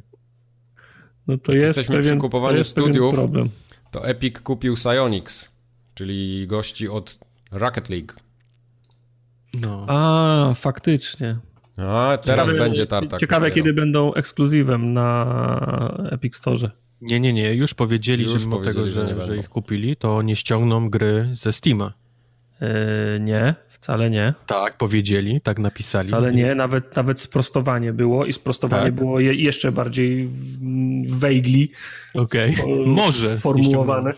No 1.27 1.39
to 1.39 1.53
Jak 1.53 1.63
jest 1.63 1.77
jesteśmy 1.77 1.97
pewien, 1.97 2.13
przy 2.13 2.21
kupowaniu 2.21 2.59
to 2.59 2.65
studiów, 2.65 3.15
problem. 3.15 3.49
to 3.91 4.09
Epic 4.09 4.41
kupił 4.41 4.75
Psyonix, 4.75 5.51
czyli 5.95 6.47
gości 6.47 6.89
od 6.89 7.19
Rocket 7.51 7.91
League. 7.91 8.13
No. 9.61 9.87
A, 9.89 10.55
faktycznie. 10.55 11.39
A, 11.77 12.19
teraz 12.25 12.49
ciekawe, 12.49 12.65
będzie 12.65 12.87
tartak. 12.87 13.21
Ciekawe, 13.21 13.51
kiedy 13.51 13.73
będą 13.73 14.15
ekskluzywem 14.15 14.93
na 14.93 16.09
Epic 16.11 16.37
Store. 16.37 16.71
Nie, 17.01 17.21
nie, 17.21 17.33
nie. 17.33 17.55
Już 17.55 17.75
powiedzieli, 17.75 18.23
już 18.25 18.33
że 18.33 18.39
mimo 18.39 18.59
tego, 18.59 18.87
że, 18.87 19.21
że, 19.21 19.27
że 19.27 19.37
ich 19.37 19.49
kupili, 19.49 19.97
to 19.97 20.23
nie 20.23 20.37
ściągną 20.37 20.91
gry 20.91 21.29
ze 21.33 21.53
Steama. 21.53 21.93
Yy, 22.61 22.69
nie, 23.21 23.55
wcale 23.69 24.11
nie. 24.11 24.35
Tak, 24.47 24.77
powiedzieli, 24.77 25.41
tak 25.41 25.59
napisali. 25.59 26.09
Wcale 26.09 26.33
nie, 26.33 26.55
nawet, 26.55 26.97
nawet 26.97 27.21
sprostowanie 27.21 27.93
było 27.93 28.27
i 28.27 28.33
sprostowanie 28.33 28.85
tak. 28.85 28.95
było 28.95 29.21
je, 29.21 29.35
jeszcze 29.35 29.73
bardziej 29.73 30.31
wejgli. 31.09 31.71
Okej, 32.15 32.55
okay. 32.55 32.87
może. 32.87 33.37
Formułowane. 33.37 34.13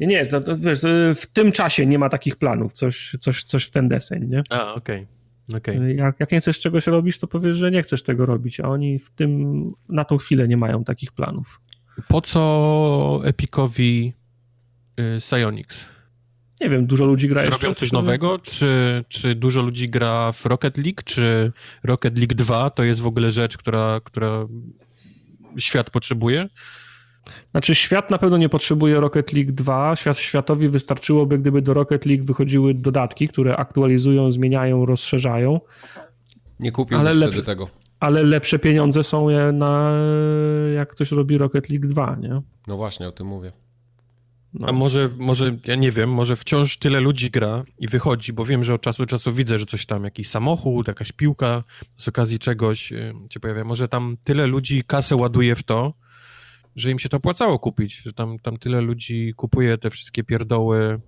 Nie, 0.00 0.06
nie, 0.06 0.26
to, 0.26 0.40
wiesz, 0.58 0.80
w 1.16 1.26
tym 1.26 1.52
czasie 1.52 1.86
nie 1.86 1.98
ma 1.98 2.08
takich 2.08 2.36
planów, 2.36 2.72
coś, 2.72 3.16
coś, 3.20 3.42
coś 3.42 3.64
w 3.64 3.70
ten 3.70 3.88
deseń, 3.88 4.28
nie? 4.28 4.42
A, 4.50 4.74
okej. 4.74 4.96
Okay. 4.96 5.14
Okay. 5.58 5.94
Jak, 5.94 6.20
jak 6.20 6.32
nie 6.32 6.40
chcesz 6.40 6.60
czegoś 6.60 6.86
robić, 6.86 7.18
to 7.18 7.26
powiesz, 7.26 7.56
że 7.56 7.70
nie 7.70 7.82
chcesz 7.82 8.02
tego 8.02 8.26
robić, 8.26 8.60
a 8.60 8.68
oni 8.68 8.98
w 8.98 9.10
tym, 9.10 9.72
na 9.88 10.04
tą 10.04 10.18
chwilę 10.18 10.48
nie 10.48 10.56
mają 10.56 10.84
takich 10.84 11.12
planów. 11.12 11.60
Po 12.08 12.20
co 12.20 13.20
Epicowi 13.24 14.12
y, 15.00 15.20
Psyonix? 15.20 15.93
Nie 16.60 16.68
wiem, 16.68 16.86
dużo 16.86 17.04
ludzi 17.04 17.28
gra 17.28 17.40
czy 17.40 17.46
jeszcze. 17.46 17.66
Robią 17.66 17.74
coś 17.74 17.92
nowego? 17.92 18.38
Czy, 18.38 19.04
czy 19.08 19.34
dużo 19.34 19.62
ludzi 19.62 19.90
gra 19.90 20.32
w 20.32 20.46
Rocket 20.46 20.76
League? 20.78 21.02
Czy 21.04 21.52
Rocket 21.84 22.18
League 22.18 22.34
2 22.34 22.70
to 22.70 22.84
jest 22.84 23.00
w 23.00 23.06
ogóle 23.06 23.32
rzecz, 23.32 23.56
która, 23.56 24.00
która 24.04 24.46
świat 25.58 25.90
potrzebuje? 25.90 26.48
Znaczy, 27.50 27.74
świat 27.74 28.10
na 28.10 28.18
pewno 28.18 28.36
nie 28.36 28.48
potrzebuje 28.48 29.00
Rocket 29.00 29.32
League 29.32 29.52
2. 29.52 29.96
Świat, 29.96 30.18
światowi 30.18 30.68
wystarczyłoby, 30.68 31.38
gdyby 31.38 31.62
do 31.62 31.74
Rocket 31.74 32.06
League 32.06 32.24
wychodziły 32.24 32.74
dodatki, 32.74 33.28
które 33.28 33.56
aktualizują, 33.56 34.32
zmieniają, 34.32 34.86
rozszerzają. 34.86 35.60
Nie 36.60 36.72
kupiłbym 36.72 37.06
ale 37.06 37.14
lepsze, 37.14 37.42
tego. 37.42 37.68
Ale 38.00 38.22
lepsze 38.22 38.58
pieniądze 38.58 39.02
są 39.02 39.26
na, 39.52 39.92
jak 40.74 40.92
ktoś 40.92 41.12
robi 41.12 41.38
Rocket 41.38 41.70
League 41.70 41.88
2, 41.88 42.16
nie? 42.20 42.42
No 42.66 42.76
właśnie, 42.76 43.08
o 43.08 43.12
tym 43.12 43.26
mówię. 43.26 43.52
No. 44.54 44.68
A 44.68 44.72
może, 44.72 45.10
może, 45.18 45.56
ja 45.66 45.76
nie 45.76 45.92
wiem, 45.92 46.12
może 46.12 46.36
wciąż 46.36 46.76
tyle 46.76 47.00
ludzi 47.00 47.30
gra 47.30 47.64
i 47.78 47.88
wychodzi, 47.88 48.32
bo 48.32 48.44
wiem, 48.44 48.64
że 48.64 48.74
od 48.74 48.80
czasu 48.80 49.02
do 49.02 49.06
czasu 49.06 49.32
widzę, 49.32 49.58
że 49.58 49.66
coś 49.66 49.86
tam, 49.86 50.04
jakiś 50.04 50.28
samochód, 50.28 50.88
jakaś 50.88 51.12
piłka 51.12 51.64
z 51.96 52.08
okazji 52.08 52.38
czegoś 52.38 52.92
y, 52.92 53.14
się 53.30 53.40
pojawia. 53.40 53.64
Może 53.64 53.88
tam 53.88 54.16
tyle 54.24 54.46
ludzi 54.46 54.82
kasę 54.86 55.16
ładuje 55.16 55.56
w 55.56 55.62
to, 55.62 55.94
że 56.76 56.90
im 56.90 56.98
się 56.98 57.08
to 57.08 57.16
opłacało 57.16 57.58
kupić, 57.58 57.94
że 57.94 58.12
tam, 58.12 58.38
tam 58.38 58.56
tyle 58.56 58.80
ludzi 58.80 59.32
kupuje 59.36 59.78
te 59.78 59.90
wszystkie 59.90 60.24
pierdoły 60.24 61.00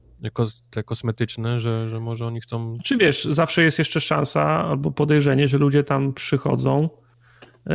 te 0.70 0.82
kosmetyczne, 0.82 1.60
że, 1.60 1.90
że 1.90 2.00
może 2.00 2.26
oni 2.26 2.40
chcą... 2.40 2.74
Czy 2.84 2.96
wiesz, 2.96 3.24
zawsze 3.24 3.62
jest 3.62 3.78
jeszcze 3.78 4.00
szansa 4.00 4.42
albo 4.42 4.90
podejrzenie, 4.90 5.48
że 5.48 5.58
ludzie 5.58 5.84
tam 5.84 6.12
przychodzą 6.12 6.88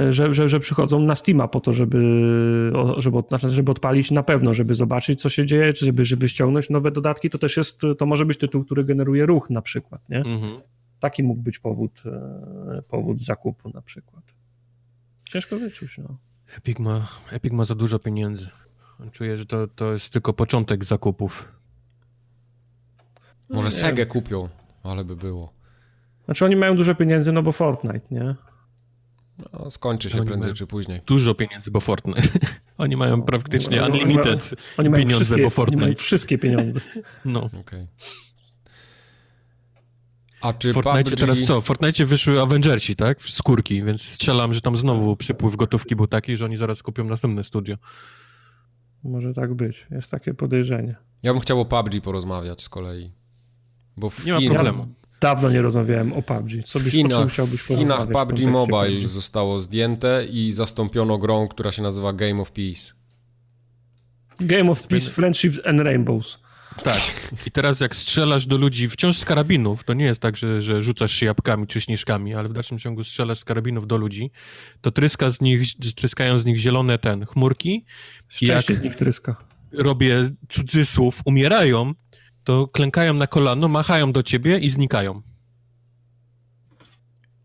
że, 0.09 0.33
że, 0.33 0.49
że 0.49 0.59
przychodzą 0.59 0.99
na 0.99 1.15
Steama 1.15 1.47
po 1.47 1.61
to, 1.61 1.73
żeby, 1.73 1.97
żeby, 2.97 3.23
żeby 3.47 3.71
odpalić 3.71 4.11
na 4.11 4.23
pewno, 4.23 4.53
żeby 4.53 4.75
zobaczyć, 4.75 5.21
co 5.21 5.29
się 5.29 5.45
dzieje, 5.45 5.73
czy 5.73 5.85
żeby, 5.85 6.05
żeby 6.05 6.29
ściągnąć 6.29 6.69
nowe 6.69 6.91
dodatki, 6.91 7.29
to 7.29 7.37
też 7.37 7.57
jest, 7.57 7.81
to 7.97 8.05
może 8.05 8.25
być 8.25 8.37
tytuł, 8.37 8.63
który 8.63 8.83
generuje 8.83 9.25
ruch 9.25 9.49
na 9.49 9.61
przykład, 9.61 10.09
nie? 10.09 10.17
Mhm. 10.17 10.61
Taki 10.99 11.23
mógł 11.23 11.41
być 11.41 11.59
powód, 11.59 12.03
e, 12.05 12.81
powód 12.81 13.19
zakupu 13.19 13.69
na 13.69 13.81
przykład. 13.81 14.23
Ciężko 15.29 15.59
wyczuć, 15.59 15.97
no. 15.97 16.17
Epic 16.57 16.79
ma, 16.79 17.07
Epic 17.31 17.53
ma 17.53 17.65
za 17.65 17.75
dużo 17.75 17.99
pieniędzy. 17.99 18.47
Czuję, 19.11 19.37
że 19.37 19.45
to, 19.45 19.67
to 19.67 19.93
jest 19.93 20.09
tylko 20.09 20.33
początek 20.33 20.85
zakupów. 20.85 21.51
Może 23.49 23.71
Segę 23.71 24.05
kupią, 24.05 24.49
ale 24.83 25.03
by 25.03 25.15
było. 25.15 25.53
Znaczy 26.25 26.45
oni 26.45 26.55
mają 26.55 26.75
dużo 26.75 26.95
pieniędzy, 26.95 27.31
no 27.31 27.43
bo 27.43 27.51
Fortnite, 27.51 28.07
nie? 28.11 28.35
No, 29.53 29.71
skończy 29.71 30.09
się 30.09 30.17
Oni 30.17 30.27
prędzej 30.27 30.53
czy 30.53 30.67
później. 30.67 31.01
Dużo 31.05 31.35
pieniędzy, 31.35 31.71
bo 31.71 31.79
Fortnite. 31.79 32.21
Oni 32.77 32.97
mają 32.97 33.17
no, 33.17 33.23
praktycznie 33.23 33.81
no, 33.81 33.87
unlimited 33.87 34.55
oni 34.77 34.89
mają 34.89 35.03
pieniądze, 35.03 35.37
bo 35.37 35.49
Fortnite. 35.49 35.77
Oni 35.77 35.85
mają 35.85 35.95
wszystkie 35.95 36.37
pieniądze. 36.37 36.79
No. 37.25 37.49
Okay. 37.59 37.87
A 40.41 40.53
czy 40.53 40.71
w 40.71 40.73
Fortnite 40.73 41.03
PUBG... 41.03 41.19
teraz 41.19 41.43
co? 41.43 41.61
W 41.61 41.65
Fortnite 41.65 42.05
wyszły 42.05 42.41
Avengersi, 42.41 42.95
tak? 42.95 43.21
Skórki, 43.21 43.83
więc 43.83 44.01
strzelam, 44.01 44.53
że 44.53 44.61
tam 44.61 44.77
znowu 44.77 45.15
przypływ 45.15 45.55
gotówki 45.55 45.95
był 45.95 46.07
taki, 46.07 46.37
że 46.37 46.45
oni 46.45 46.57
zaraz 46.57 46.83
kupią 46.83 47.03
następne 47.03 47.43
studio. 47.43 47.75
Może 49.03 49.33
tak 49.33 49.53
być. 49.53 49.87
Jest 49.91 50.11
takie 50.11 50.33
podejrzenie. 50.33 50.95
Ja 51.23 51.33
bym 51.33 51.41
chciał 51.41 51.61
o 51.61 51.65
PUBG 51.65 52.01
porozmawiać 52.03 52.61
z 52.61 52.69
kolei. 52.69 53.11
Bo 53.97 54.09
w 54.09 54.25
Nie 54.25 54.37
Chin... 54.37 54.49
ma 54.49 54.55
problemu. 54.55 55.00
Dawno 55.21 55.49
nie 55.49 55.61
rozmawiałem 55.61 56.13
o 56.13 56.21
PUBG. 56.21 56.63
Co 56.65 56.79
byś, 56.79 56.87
w 56.87 56.91
Chinach, 56.91 57.29
chciałbyś 57.29 57.61
w 57.61 57.65
Chinach 57.65 58.07
PUBG 58.07 58.47
Mobile 58.47 59.07
zostało 59.07 59.61
zdjęte 59.61 60.25
i 60.29 60.51
zastąpiono 60.51 61.17
grą, 61.17 61.47
która 61.47 61.71
się 61.71 61.81
nazywa 61.81 62.13
Game 62.13 62.41
of 62.41 62.51
Peace. 62.51 62.93
Game 64.39 64.71
of 64.71 64.87
Peace, 64.87 65.09
Friendships 65.09 65.59
and 65.65 65.79
Rainbows. 65.79 66.39
Tak. 66.83 67.01
I 67.47 67.51
teraz 67.51 67.79
jak 67.79 67.95
strzelasz 67.95 68.45
do 68.45 68.57
ludzi 68.57 68.89
wciąż 68.89 69.17
z 69.17 69.25
karabinów, 69.25 69.83
to 69.83 69.93
nie 69.93 70.05
jest 70.05 70.21
tak, 70.21 70.37
że, 70.37 70.61
że 70.61 70.83
rzucasz 70.83 71.11
się 71.11 71.25
jabłkami 71.25 71.67
czy 71.67 71.81
śnieżkami, 71.81 72.35
ale 72.35 72.47
w 72.49 72.53
dalszym 72.53 72.79
ciągu 72.79 73.03
strzelasz 73.03 73.39
z 73.39 73.45
karabinów 73.45 73.87
do 73.87 73.97
ludzi, 73.97 74.31
to 74.81 74.91
tryska 74.91 75.29
z 75.29 75.41
nich, 75.41 75.61
tryskają 75.95 76.39
z 76.39 76.45
nich 76.45 76.57
zielone 76.57 76.97
ten, 76.97 77.25
chmurki. 77.25 77.85
Szczęście 78.27 78.75
z 78.75 78.81
nich 78.81 78.95
tryska. 78.95 79.35
Robię 79.71 80.29
cudzysłów, 80.49 81.21
umierają, 81.25 81.93
to 82.43 82.67
klękają 82.67 83.13
na 83.13 83.27
kolano, 83.27 83.67
machają 83.67 84.11
do 84.11 84.23
ciebie 84.23 84.59
i 84.59 84.69
znikają. 84.69 85.21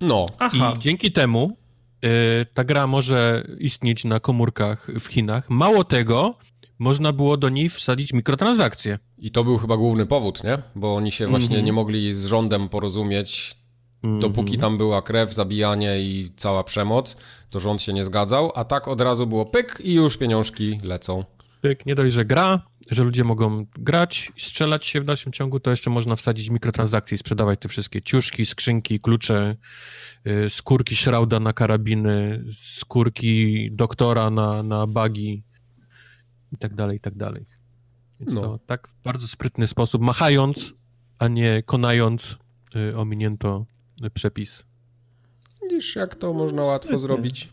No. 0.00 0.26
Aha. 0.38 0.72
I 0.76 0.78
dzięki 0.78 1.12
temu 1.12 1.56
y, 2.04 2.46
ta 2.54 2.64
gra 2.64 2.86
może 2.86 3.46
istnieć 3.58 4.04
na 4.04 4.20
komórkach 4.20 4.88
w 5.00 5.06
Chinach. 5.06 5.50
Mało 5.50 5.84
tego, 5.84 6.38
można 6.78 7.12
było 7.12 7.36
do 7.36 7.48
niej 7.48 7.68
wsadzić 7.68 8.12
mikrotransakcje. 8.12 8.98
I 9.18 9.30
to 9.30 9.44
był 9.44 9.58
chyba 9.58 9.76
główny 9.76 10.06
powód, 10.06 10.44
nie? 10.44 10.58
Bo 10.74 10.94
oni 10.96 11.12
się 11.12 11.26
właśnie 11.26 11.48
mm 11.48 11.62
-hmm. 11.62 11.66
nie 11.66 11.72
mogli 11.72 12.14
z 12.14 12.24
rządem 12.24 12.68
porozumieć. 12.68 13.56
Mm 14.02 14.16
-hmm. 14.16 14.20
Dopóki 14.20 14.58
tam 14.58 14.78
była 14.78 15.02
krew, 15.02 15.34
zabijanie 15.34 16.00
i 16.00 16.30
cała 16.36 16.64
przemoc, 16.64 17.16
to 17.50 17.60
rząd 17.60 17.82
się 17.82 17.92
nie 17.92 18.04
zgadzał, 18.04 18.52
a 18.54 18.64
tak 18.64 18.88
od 18.88 19.00
razu 19.00 19.26
było 19.26 19.46
pyk 19.46 19.78
i 19.84 19.94
już 19.94 20.16
pieniążki 20.16 20.78
lecą. 20.82 21.24
Pyk, 21.60 21.86
nie 21.86 21.94
dość, 21.94 22.14
że 22.14 22.24
gra, 22.24 22.62
że 22.90 23.04
ludzie 23.04 23.24
mogą 23.24 23.66
grać, 23.78 24.32
strzelać 24.36 24.86
się 24.86 25.00
w 25.00 25.04
dalszym 25.04 25.32
ciągu, 25.32 25.60
to 25.60 25.70
jeszcze 25.70 25.90
można 25.90 26.16
wsadzić 26.16 26.50
mikrotransakcje 26.50 27.14
i 27.14 27.18
sprzedawać 27.18 27.60
te 27.60 27.68
wszystkie 27.68 28.02
ciuszki, 28.02 28.46
skrzynki, 28.46 29.00
klucze, 29.00 29.56
yy, 30.24 30.50
skórki 30.50 30.96
Shrouda 30.96 31.40
na 31.40 31.52
karabiny, 31.52 32.44
skórki 32.62 33.68
doktora 33.72 34.30
na, 34.30 34.62
na 34.62 34.86
bagi 34.86 35.42
i 36.52 36.56
tak 36.56 36.74
dalej, 36.74 36.96
i 36.96 37.00
tak 37.00 37.14
dalej. 37.14 37.46
Więc 38.20 38.34
no. 38.34 38.40
to 38.40 38.58
tak 38.66 38.88
w 38.88 39.02
bardzo 39.02 39.28
sprytny 39.28 39.66
sposób, 39.66 40.02
machając, 40.02 40.72
a 41.18 41.28
nie 41.28 41.62
konając, 41.62 42.36
yy, 42.74 42.96
ominięto 42.96 43.66
przepis. 44.14 44.64
Widzisz, 45.62 45.96
jak 45.96 46.14
to 46.14 46.32
można 46.32 46.62
łatwo 46.62 46.98
zrobić. 46.98 47.52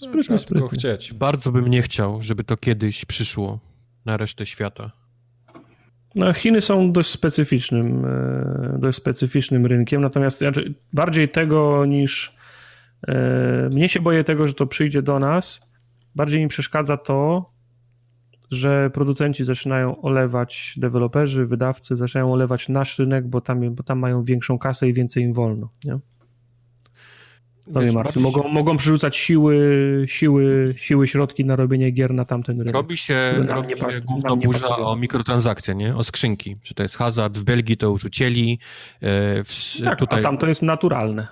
Sprytnie, 0.00 0.38
sprytnie. 0.38 0.78
chcieć. 0.78 1.12
Bardzo 1.12 1.52
bym 1.52 1.68
nie 1.68 1.82
chciał, 1.82 2.20
żeby 2.20 2.44
to 2.44 2.56
kiedyś 2.56 3.04
przyszło 3.04 3.73
na 4.04 4.16
resztę 4.16 4.46
świata. 4.46 4.92
No, 6.14 6.32
Chiny 6.32 6.60
są 6.60 6.92
dość 6.92 7.10
specyficznym, 7.10 8.04
e, 8.04 8.76
dość 8.78 8.98
specyficznym 8.98 9.66
rynkiem, 9.66 10.00
natomiast 10.00 10.38
znaczy, 10.38 10.74
bardziej 10.92 11.28
tego 11.28 11.86
niż 11.86 12.36
e, 13.08 13.68
mnie 13.72 13.88
się 13.88 14.00
boję 14.00 14.24
tego, 14.24 14.46
że 14.46 14.54
to 14.54 14.66
przyjdzie 14.66 15.02
do 15.02 15.18
nas. 15.18 15.60
Bardziej 16.14 16.42
mi 16.42 16.48
przeszkadza 16.48 16.96
to, 16.96 17.50
że 18.50 18.90
producenci 18.90 19.44
zaczynają 19.44 20.02
olewać, 20.02 20.74
deweloperzy, 20.76 21.46
wydawcy 21.46 21.96
zaczynają 21.96 22.32
olewać 22.32 22.68
nasz 22.68 22.98
rynek, 22.98 23.28
bo 23.28 23.40
tam, 23.40 23.74
bo 23.74 23.82
tam 23.82 23.98
mają 23.98 24.22
większą 24.22 24.58
kasę 24.58 24.88
i 24.88 24.92
więcej 24.92 25.22
im 25.22 25.32
wolno. 25.32 25.70
Nie? 25.84 25.98
To 27.72 27.80
Wiesz. 27.80 28.16
Mogą, 28.16 28.42
się... 28.42 28.48
mogą 28.48 28.76
przerzucać 28.76 29.16
siły, 29.16 29.56
siły, 30.08 30.74
siły, 30.78 31.08
środki 31.08 31.44
na 31.44 31.56
robienie 31.56 31.90
gier 31.90 32.14
na 32.14 32.24
tamten 32.24 32.58
rynek. 32.58 32.74
Robi 32.74 32.96
się, 32.96 33.34
robi 33.48 33.68
się 33.78 34.00
główna 34.00 34.36
burza 34.36 34.76
o 34.76 34.96
mikrotransakcje, 34.96 35.74
nie? 35.74 35.96
O 35.96 36.04
skrzynki. 36.04 36.56
Że 36.64 36.74
to 36.74 36.82
jest 36.82 36.96
hazard. 36.96 37.38
W 37.38 37.44
Belgii 37.44 37.76
to 37.76 37.86
już 37.86 38.04
ucięli. 38.04 38.58
E, 39.00 39.44
w, 39.44 39.80
tak, 39.84 39.98
tutaj... 39.98 40.20
a 40.20 40.22
tam 40.22 40.38
to 40.38 40.46
jest 40.48 40.62
naturalne. 40.62 41.26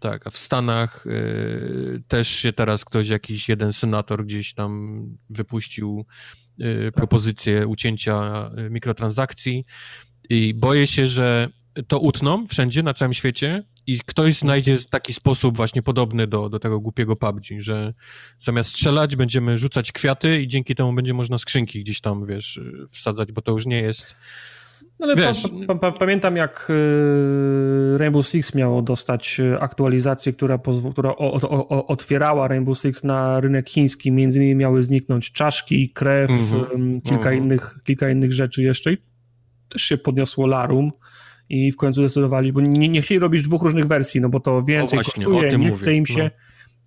Tak, 0.00 0.26
a 0.26 0.30
w 0.30 0.38
Stanach 0.38 1.06
y, 1.06 2.02
też 2.08 2.28
się 2.28 2.52
teraz 2.52 2.84
ktoś, 2.84 3.08
jakiś 3.08 3.48
jeden 3.48 3.72
senator 3.72 4.24
gdzieś 4.24 4.54
tam 4.54 5.02
wypuścił 5.30 6.06
y, 6.60 6.90
propozycję 6.94 7.66
ucięcia 7.66 8.50
mikrotransakcji 8.70 9.64
i 10.30 10.54
boję 10.54 10.86
się, 10.86 11.06
że 11.06 11.48
to 11.88 11.98
utną 11.98 12.46
wszędzie 12.46 12.82
na 12.82 12.94
całym 12.94 13.14
świecie 13.14 13.64
i 13.86 13.98
ktoś 13.98 14.38
znajdzie 14.38 14.78
taki 14.90 15.12
sposób 15.12 15.56
właśnie 15.56 15.82
podobny 15.82 16.26
do, 16.26 16.48
do 16.48 16.58
tego 16.58 16.80
głupiego 16.80 17.16
PUBG, 17.16 17.44
że 17.58 17.94
zamiast 18.40 18.70
strzelać 18.70 19.16
będziemy 19.16 19.58
rzucać 19.58 19.92
kwiaty 19.92 20.42
i 20.42 20.48
dzięki 20.48 20.74
temu 20.74 20.92
będzie 20.92 21.14
można 21.14 21.38
skrzynki 21.38 21.80
gdzieś 21.80 22.00
tam, 22.00 22.26
wiesz, 22.26 22.60
wsadzać, 22.90 23.32
bo 23.32 23.42
to 23.42 23.52
już 23.52 23.66
nie 23.66 23.82
jest... 23.82 24.16
No 24.98 25.06
ale 25.06 25.16
wiesz, 25.16 25.42
pa, 25.66 25.74
pa, 25.74 25.92
pamiętam 25.92 26.36
jak 26.36 26.70
y, 26.70 27.98
Rainbow 27.98 28.26
Six 28.26 28.54
miało 28.54 28.82
dostać 28.82 29.40
y, 29.40 29.60
aktualizację, 29.60 30.32
która, 30.32 30.58
która 30.92 31.10
o, 31.10 31.32
o, 31.32 31.68
o, 31.68 31.86
otwierała 31.86 32.48
Rainbow 32.48 32.78
Six 32.78 33.04
na 33.04 33.40
rynek 33.40 33.68
chiński, 33.68 34.12
między 34.12 34.38
innymi 34.38 34.54
miały 34.54 34.82
zniknąć 34.82 35.32
czaszki, 35.32 35.90
krew, 35.90 36.30
mm 36.30 36.44
-hmm. 36.44 37.02
kilka, 37.02 37.30
mm 37.30 37.40
-hmm. 37.40 37.44
innych, 37.44 37.78
kilka 37.84 38.10
innych 38.10 38.32
rzeczy 38.32 38.62
jeszcze 38.62 38.92
i 38.92 38.96
też 39.68 39.82
się 39.82 39.98
podniosło 39.98 40.46
larum 40.46 40.90
i 41.48 41.72
w 41.72 41.76
końcu 41.76 42.00
zdecydowali, 42.00 42.52
bo 42.52 42.60
nie, 42.60 42.88
nie 42.88 43.02
chcieli 43.02 43.18
robić 43.18 43.42
dwóch 43.42 43.62
różnych 43.62 43.84
wersji, 43.84 44.20
no 44.20 44.28
bo 44.28 44.40
to 44.40 44.62
więcej 44.62 44.96
właśnie, 44.96 45.24
kosztuje, 45.24 45.58
nie 45.58 45.70
chce 45.70 45.94
im 45.94 46.06
się, 46.06 46.22
no. 46.22 46.30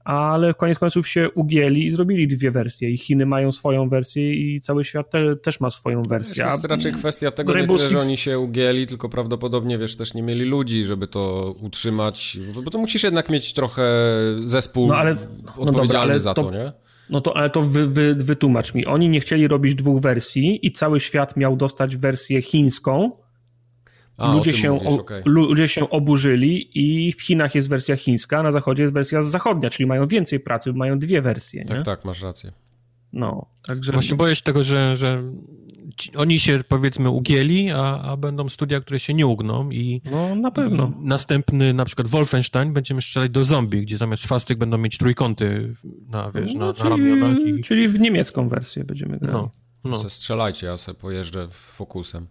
ale 0.04 0.54
w 0.54 0.58
koniec 0.58 0.80
końców 0.80 1.08
się 1.08 1.30
ugięli 1.30 1.86
i 1.86 1.90
zrobili 1.90 2.28
dwie 2.28 2.52
wersje 2.52 2.90
i 2.90 2.98
Chiny 2.98 3.26
mają 3.26 3.52
swoją 3.52 3.90
wersję 3.90 4.34
i 4.34 4.62
cały 4.62 4.84
świat 4.84 5.12
te, 5.12 5.36
też 5.36 5.60
ma 5.60 5.70
swoją 5.70 6.04
wersję. 6.04 6.44
To 6.44 6.52
jest 6.52 6.66
raczej 6.66 6.94
kwestia 6.94 7.32
tego, 7.32 7.56
nie 7.56 7.68
tyle, 7.68 7.90
że 7.90 8.00
oni 8.00 8.18
się 8.18 8.40
ugięli, 8.40 8.88
tylko 8.88 9.10
prawdopodobnie, 9.10 9.78
wiesz, 9.78 9.96
też 9.96 10.14
nie 10.14 10.24
mieli 10.24 10.46
ludzi, 10.46 10.86
żeby 10.86 11.08
to 11.08 11.56
utrzymać, 11.62 12.38
bo 12.64 12.72
to 12.72 12.78
musisz 12.78 13.04
jednak 13.04 13.30
mieć 13.30 13.54
trochę 13.54 13.84
zespół 14.46 14.88
no, 14.88 14.96
ale, 14.96 15.12
odpowiedzialny 15.12 15.72
no 15.72 15.72
dobra, 15.72 16.00
ale 16.00 16.20
za 16.20 16.34
to, 16.34 16.44
to 16.44 16.52
nie? 16.52 16.72
No 17.12 17.22
to, 17.22 17.38
ale 17.38 17.50
to 17.50 17.62
wy, 17.62 17.88
wy, 17.88 18.16
wytłumacz 18.16 18.74
mi. 18.74 18.86
Oni 18.86 19.10
nie 19.10 19.20
chcieli 19.20 19.48
robić 19.48 19.76
dwóch 19.76 20.02
wersji 20.02 20.60
i 20.68 20.72
cały 20.72 21.00
świat 21.00 21.38
miał 21.38 21.56
dostać 21.56 21.98
wersję 21.98 22.42
chińską, 22.42 23.12
a, 24.18 24.34
ludzie, 24.34 24.54
się, 24.54 24.72
mówisz, 24.72 25.00
okay. 25.00 25.22
ludzie 25.26 25.68
się 25.68 25.90
oburzyli 25.90 26.70
i 26.74 27.12
w 27.12 27.22
Chinach 27.22 27.56
jest 27.56 27.70
wersja 27.70 27.96
chińska, 27.96 28.38
a 28.38 28.44
na 28.44 28.52
zachodzie 28.52 28.84
jest 28.84 28.94
wersja 28.94 29.22
zachodnia, 29.22 29.70
czyli 29.70 29.88
mają 29.88 30.08
więcej 30.08 30.40
pracy, 30.40 30.74
mają 30.74 31.00
dwie 31.00 31.22
wersje. 31.22 31.66
Tak, 31.66 31.78
nie? 31.78 31.84
tak, 31.84 32.06
masz 32.06 32.22
rację. 32.22 32.52
No, 33.14 33.46
także... 33.64 33.92
Właśnie 33.92 34.16
boję 34.16 34.36
się 34.36 34.42
tego, 34.42 34.64
że, 34.64 34.98
że 34.98 35.24
oni 36.16 36.40
się 36.40 36.60
powiedzmy 36.68 37.10
ugięli, 37.10 37.70
a, 37.70 38.02
a 38.02 38.18
będą 38.18 38.50
studia, 38.50 38.82
które 38.82 39.00
się 39.00 39.14
nie 39.14 39.28
ugną 39.28 39.70
i 39.70 40.02
no, 40.12 40.36
na 40.36 40.52
pewno. 40.52 40.94
następny 41.00 41.74
na 41.74 41.86
przykład 41.86 42.08
Wolfenstein 42.08 42.74
będziemy 42.74 43.02
strzelać 43.02 43.32
do 43.32 43.46
zombie, 43.46 43.82
gdzie 43.82 43.98
zamiast 43.98 44.28
fastyk 44.28 44.58
będą 44.58 44.78
mieć 44.78 44.98
trójkąty 44.98 45.74
na, 46.08 46.32
wiesz, 46.32 46.54
no, 46.54 46.66
na, 46.66 46.74
czyli, 46.74 46.90
na 46.90 46.96
ramionach. 46.96 47.38
I... 47.40 47.64
Czyli 47.64 47.88
w 47.88 48.00
niemiecką 48.00 48.50
wersję 48.50 48.84
będziemy 48.84 49.18
grać. 49.18 49.34
No, 49.34 49.52
no. 49.84 50.10
Strzelajcie, 50.10 50.68
ja 50.68 50.78
sobie 50.78 51.00
pojeżdżę 51.00 51.48
fokusem. 51.52 52.28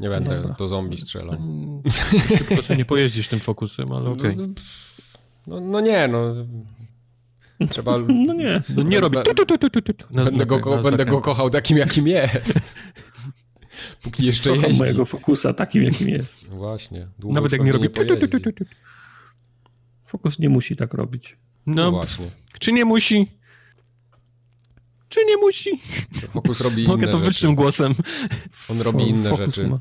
Nie 0.00 0.08
będę 0.08 0.36
Dobra. 0.36 0.54
do 0.54 0.68
zombie 0.68 0.98
strzelał. 0.98 1.36
Szybko 2.38 2.62
sobie 2.62 2.76
nie 2.76 2.84
pojeździsz 2.84 3.28
tym 3.28 3.40
fokusem, 3.40 3.92
ale 3.92 4.10
okej. 4.10 4.34
Okay. 4.34 4.46
No, 5.46 5.60
no, 5.60 5.60
no, 5.60 5.80
nie, 5.80 6.08
no... 6.08 6.34
Trzeba... 7.68 7.98
No 8.26 8.34
nie. 8.34 8.62
No 8.76 8.82
nie 8.82 9.00
robię... 9.00 9.22
Będę, 10.10 10.46
go, 10.46 10.60
ko 10.60 10.82
będę 10.82 11.04
go 11.04 11.20
kochał 11.20 11.50
takim, 11.50 11.76
jakim 11.76 12.06
jest. 12.06 12.60
Póki 14.02 14.26
jeszcze 14.26 14.50
Kocham 14.50 14.64
jeździ. 14.64 14.80
mojego 14.80 15.04
fokusa 15.04 15.52
takim, 15.52 15.82
jakim 15.82 16.08
jest. 16.08 16.48
Właśnie. 16.48 17.08
Długo 17.18 17.34
Nawet 17.34 17.52
jak 17.52 17.64
nie 17.64 17.72
robi... 17.72 17.88
Fokus 20.06 20.38
nie 20.38 20.48
musi 20.48 20.76
tak 20.76 20.94
robić. 20.94 21.36
No, 21.66 21.74
no 21.74 21.90
właśnie. 21.90 22.26
Czy 22.58 22.72
nie 22.72 22.84
musi? 22.84 23.26
Czy 25.08 25.24
nie 25.24 25.36
musi? 25.36 25.70
Fokus 26.32 26.60
robi 26.60 26.86
Mogę 26.86 27.08
to 27.08 27.18
wyższym 27.18 27.54
głosem. 27.54 27.94
On 28.70 28.80
robi 28.80 29.08
inne 29.08 29.36
rzeczy. 29.36 29.68
Ma. 29.68 29.80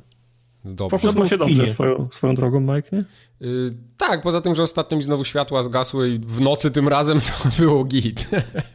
Dobrze. 0.65 0.97
Fokus 0.99 1.15
ma 1.15 1.27
się 1.27 1.37
dobrze 1.37 1.67
swoją, 1.67 2.07
swoją 2.11 2.35
drogą, 2.35 2.59
Mike, 2.59 2.89
nie? 2.91 3.03
Yy, 3.39 3.69
tak, 3.97 4.21
poza 4.21 4.41
tym, 4.41 4.55
że 4.55 4.63
ostatnio 4.63 4.97
mi 4.97 5.03
znowu 5.03 5.25
światła 5.25 5.63
zgasły 5.63 6.09
i 6.09 6.19
w 6.19 6.41
nocy 6.41 6.71
tym 6.71 6.87
razem 6.87 7.21
to 7.43 7.49
było 7.57 7.83
git. 7.83 8.29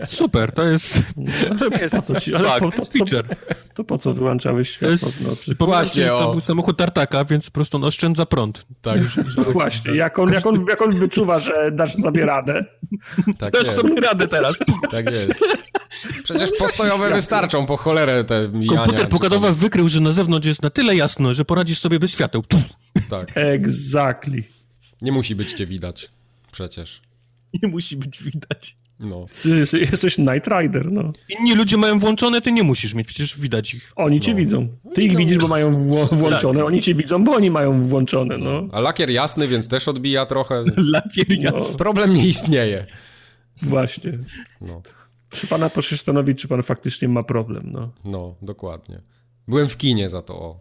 Super, 0.09 0.53
to 0.53 0.65
jest... 0.65 1.03
No, 1.61 1.79
jest 1.81 1.95
po 1.97 2.03
co 2.03 2.21
ci, 2.21 2.35
ale 2.35 2.49
tak, 2.49 2.61
po, 2.61 2.71
to, 2.71 2.85
to, 2.87 3.23
to, 3.75 3.85
po 3.85 3.99
co 3.99 4.15
wyłączałeś 4.15 4.71
światło 4.71 5.09
w 5.09 5.21
nocy? 5.21 5.55
Właśnie, 5.59 6.07
to 6.07 6.31
był 6.31 6.41
samochód 6.41 6.79
tartaka, 6.79 7.25
więc 7.25 7.45
po 7.47 7.53
prostu 7.53 7.77
on 7.77 7.85
oszczędza 7.85 8.27
prąd. 8.27 8.67
Tak. 8.83 9.01
Właśnie, 9.53 9.95
jak 9.95 10.19
on, 10.19 10.33
jak, 10.33 10.47
on, 10.47 10.67
jak 10.69 10.83
on 10.83 10.99
wyczuwa, 10.99 11.41
że 11.41 11.73
dasz 11.73 11.95
sobie 11.95 12.27
radę. 12.27 12.65
Tak 13.39 13.53
dasz 13.53 13.65
jest. 13.65 13.77
sobie 13.77 14.01
radę 14.01 14.29
teraz. 14.29 14.57
Tak 14.91 15.07
jest. 15.07 15.45
Przecież 16.25 16.51
postojowe 16.59 17.15
wystarczą, 17.15 17.67
po 17.67 17.77
cholerę 17.77 18.25
te 18.25 18.49
mijania. 18.49 18.79
Komputer 18.79 19.09
pokładowy 19.09 19.53
wykrył, 19.53 19.89
że 19.89 20.01
na 20.01 20.13
zewnątrz 20.13 20.47
jest 20.47 20.63
na 20.63 20.71
tyle 20.71 20.97
jasno, 20.97 21.35
że 21.35 21.45
poradzisz 21.45 21.79
sobie 21.79 21.99
bez 21.99 22.11
świateł. 22.11 22.43
Tak. 23.11 23.33
Exactly. 23.35 24.43
Nie 25.03 25.13
musi 25.13 25.35
być 25.35 25.53
cię 25.53 25.67
widać. 25.67 26.11
Przecież. 26.53 27.03
Nie 27.63 27.69
musi 27.69 27.97
być 27.97 28.23
widać. 28.23 28.77
No. 29.01 29.25
Jesteś 29.91 30.19
Night 30.19 30.47
Rider, 30.47 30.93
no. 30.93 31.13
Inni 31.39 31.55
ludzie 31.55 31.77
mają 31.77 31.99
włączone, 31.99 32.41
ty 32.41 32.53
nie 32.53 32.63
musisz 32.63 32.95
mieć, 32.95 33.07
przecież 33.07 33.41
widać 33.41 33.75
ich. 33.75 33.93
Oni 33.97 34.21
cię 34.21 34.31
no. 34.31 34.37
widzą. 34.37 34.69
Ty 34.95 35.03
ich 35.03 35.17
widzisz, 35.17 35.39
bo 35.39 35.49
mają 35.49 35.89
włączone, 36.07 36.65
oni 36.65 36.83
cię 36.83 36.95
widzą, 36.95 37.25
bo 37.25 37.33
oni 37.33 37.51
mają 37.51 37.83
włączone, 37.83 38.39
no. 38.39 38.69
A 38.73 38.81
lakier 38.81 39.11
jasny, 39.11 39.49
więc 39.49 39.69
też 39.69 39.89
odbija 39.89 40.27
trochę. 40.27 40.65
lakier 40.77 41.33
jasny. 41.41 41.73
No. 41.73 41.79
Problem 41.79 42.15
nie 42.15 42.27
istnieje. 42.27 42.87
Właśnie. 43.63 44.19
No. 44.61 44.83
Czy 45.35 45.47
pana 45.47 45.71
proszę 45.71 45.97
stanowić, 45.97 46.41
czy 46.41 46.49
pan 46.49 46.63
faktycznie 46.63 47.09
ma 47.09 47.23
problem, 47.23 47.71
no. 47.73 47.91
No, 48.05 48.35
dokładnie. 48.43 49.01
Byłem 49.49 49.69
w 49.69 49.77
kinie 49.77 50.09
za 50.09 50.23
to. 50.23 50.35
O. 50.35 50.61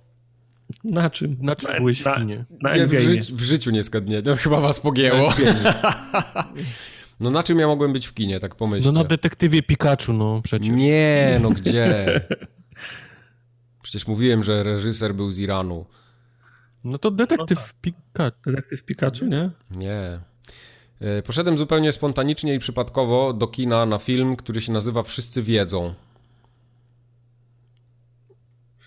Na 0.83 1.09
czym? 1.09 1.37
Na 1.41 1.55
czym 1.55 1.71
byłeś 1.77 2.01
w 2.01 2.15
kinie? 2.15 2.45
Na 2.61 2.77
Nie, 2.77 2.87
w, 2.87 2.91
ży 2.91 3.35
w 3.35 3.41
życiu 3.41 3.71
nie 3.71 3.83
skadnie. 3.83 4.21
No, 4.25 4.35
chyba 4.35 4.61
was 4.61 4.79
pogięło. 4.79 5.33
No 7.19 7.29
na 7.31 7.43
czym 7.43 7.59
ja 7.59 7.67
mogłem 7.67 7.93
być 7.93 8.07
w 8.07 8.13
kinie, 8.13 8.39
tak 8.39 8.55
pomyślcie. 8.55 8.91
No 8.91 9.01
na 9.01 9.07
detektywie 9.07 9.63
Pikachu, 9.63 10.13
no 10.13 10.41
przecież. 10.43 10.69
Nie, 10.69 11.39
no 11.41 11.49
gdzie? 11.49 12.21
Przecież 13.83 14.07
mówiłem, 14.07 14.43
że 14.43 14.63
reżyser 14.63 15.15
był 15.15 15.31
z 15.31 15.39
Iranu. 15.39 15.85
No 16.83 16.97
to 16.97 17.11
detektyw 17.11 17.73
Pikachu. 17.81 18.37
Detektyw 18.45 18.83
Pikachu, 18.83 19.25
nie? 19.25 19.49
Nie. 19.71 20.19
E, 21.01 21.21
Poszedłem 21.21 21.57
zupełnie 21.57 21.93
spontanicznie 21.93 22.55
i 22.55 22.59
przypadkowo 22.59 23.33
do 23.33 23.47
kina 23.47 23.85
na 23.85 23.97
film, 23.97 24.35
który 24.35 24.61
się 24.61 24.71
nazywa 24.71 25.03
Wszyscy 25.03 25.41
wiedzą. 25.41 25.93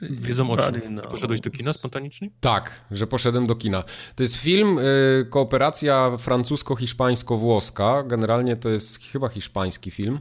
Wiedzą 0.03 0.51
o 0.51 0.57
czym. 0.57 0.81
No. 0.91 1.03
Poszedłeś 1.03 1.41
do 1.41 1.51
kina 1.51 1.73
spontanicznie? 1.73 2.31
Tak, 2.41 2.71
że 2.91 3.07
poszedłem 3.07 3.47
do 3.47 3.55
kina. 3.55 3.85
To 4.17 4.23
jest 4.23 4.37
film, 4.37 4.79
y, 4.79 5.27
kooperacja 5.31 6.11
francusko-hiszpańsko-włoska. 6.19 8.03
Generalnie 8.07 8.57
to 8.57 8.69
jest 8.69 9.05
chyba 9.05 9.29
hiszpański 9.29 9.91
film. 9.91 10.19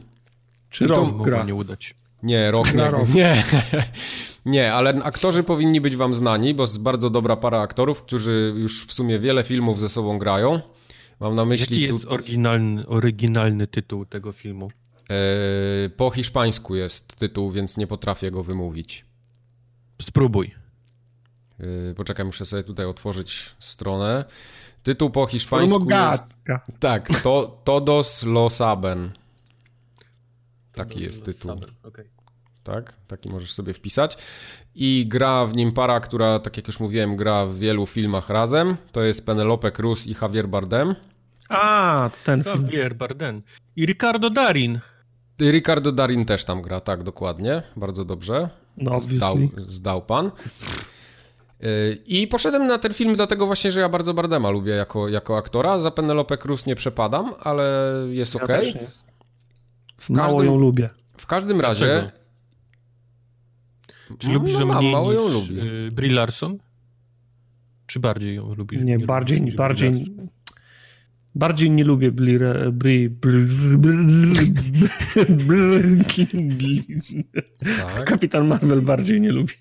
Czy 0.70 0.86
rok 0.86 1.22
gra? 1.22 1.44
nie 1.44 1.54
udać. 1.54 1.94
Nie, 2.22 2.50
rok 2.50 2.74
nie. 2.74 2.90
rok. 2.90 3.08
Nie. 3.14 3.44
nie, 4.46 4.74
ale 4.74 5.00
aktorzy 5.04 5.42
powinni 5.42 5.80
być 5.80 5.96
wam 5.96 6.14
znani, 6.14 6.54
bo 6.54 6.62
jest 6.62 6.82
bardzo 6.82 7.10
dobra 7.10 7.36
para 7.36 7.60
aktorów, 7.60 8.02
którzy 8.02 8.54
już 8.56 8.86
w 8.86 8.92
sumie 8.92 9.18
wiele 9.18 9.44
filmów 9.44 9.80
ze 9.80 9.88
sobą 9.88 10.18
grają. 10.18 10.60
Mam 11.20 11.34
na 11.34 11.44
myśli 11.44 11.82
Jaki 11.82 11.88
tu, 11.88 11.94
jest 11.94 12.06
oryginalny, 12.06 12.86
oryginalny 12.86 13.66
tytuł 13.66 14.06
tego 14.06 14.32
filmu? 14.32 14.70
e, 15.10 15.88
po 15.88 16.10
hiszpańsku 16.10 16.74
jest 16.74 17.16
tytuł, 17.16 17.52
więc 17.52 17.76
nie 17.76 17.86
potrafię 17.86 18.30
go 18.30 18.44
wymówić. 18.44 19.04
Spróbuj. 20.02 20.54
E, 21.90 21.94
poczekaj, 21.94 22.26
muszę 22.26 22.46
sobie 22.46 22.64
tutaj 22.64 22.86
otworzyć 22.86 23.56
stronę. 23.58 24.24
Tytuł 24.82 25.10
po 25.10 25.26
hiszpańsku 25.26 25.90
jest... 25.90 25.90
Formogatka. 25.90 26.60
Tak, 26.78 27.20
to, 27.22 27.60
Todos 27.64 28.22
lo 28.22 28.50
saben. 28.50 29.12
Taki 30.72 31.00
jest 31.00 31.24
tytuł. 31.24 31.60
Okay. 31.82 32.08
Tak, 32.62 32.96
taki 33.06 33.28
możesz 33.28 33.52
sobie 33.52 33.72
wpisać. 33.72 34.18
I 34.78 35.06
gra 35.08 35.46
w 35.46 35.56
nim 35.56 35.72
para, 35.72 36.00
która, 36.00 36.38
tak 36.38 36.56
jak 36.56 36.66
już 36.66 36.80
mówiłem, 36.80 37.16
gra 37.16 37.46
w 37.46 37.54
wielu 37.58 37.86
filmach 37.86 38.30
razem. 38.30 38.76
To 38.92 39.02
jest 39.02 39.26
Penelope 39.26 39.72
Cruz 39.72 40.06
i 40.06 40.14
Javier 40.22 40.48
Bardem. 40.48 40.94
A, 41.48 42.10
to 42.12 42.18
ten 42.24 42.44
film. 42.44 42.64
Javier 42.64 42.94
Bardem. 42.94 43.42
I 43.76 43.86
Ricardo 43.86 44.30
Darin. 44.30 44.78
I 45.40 45.50
Ricardo 45.50 45.92
Darin 45.92 46.24
też 46.24 46.44
tam 46.44 46.62
gra, 46.62 46.80
tak, 46.80 47.02
dokładnie. 47.02 47.62
Bardzo 47.76 48.04
dobrze. 48.04 48.48
No, 48.76 49.00
Zdał, 49.00 49.38
zdał 49.56 50.02
pan. 50.02 50.30
Yy, 51.60 51.98
I 52.06 52.26
poszedłem 52.28 52.66
na 52.66 52.78
ten 52.78 52.94
film 52.94 53.14
dlatego 53.14 53.46
właśnie, 53.46 53.72
że 53.72 53.80
ja 53.80 53.88
bardzo 53.88 54.14
Bardema 54.14 54.50
lubię 54.50 54.72
jako, 54.72 55.08
jako 55.08 55.36
aktora. 55.36 55.80
Za 55.80 55.90
Penelope 55.90 56.38
Cruz 56.38 56.66
nie 56.66 56.74
przepadam, 56.76 57.32
ale 57.40 57.82
jest 58.10 58.34
Ja 58.34 58.42
ok. 58.42 58.48
Mało 60.08 60.28
każdym, 60.32 60.46
ją 60.46 60.58
lubię. 60.58 60.90
w 61.16 61.26
każdym 61.26 61.60
razie... 61.60 61.86
Dlaczego? 61.86 62.25
Czy 64.18 64.28
lubisz 64.28 64.54
no, 64.54 64.60
ją 64.60 64.66
mam, 64.66 64.78
mniej 64.78 64.92
mało 64.92 65.12
ją 65.12 65.24
niż 65.28 65.32
lubię. 65.50 65.62
y, 65.62 65.88
Brie 65.92 66.12
Larson? 66.12 66.58
Czy 67.86 68.00
bardziej 68.00 68.36
ją 68.36 68.54
lubisz? 68.54 68.82
Nie, 68.82 68.94
lubisz 68.94 69.06
bardziej, 69.06 69.42
niż 69.42 69.56
bardziej, 69.56 69.90
Brie 69.90 70.00
Larson? 70.06 70.28
bardziej 71.34 71.70
nie 71.70 71.84
lubię 71.84 72.12
Bri, 72.12 72.38
Bri, 72.72 73.10
Tak. 77.76 78.04
Kapitan 78.04 78.46
Marvel 78.46 78.82
bardziej 78.82 79.20
nie 79.20 79.32
lubię. 79.32 79.54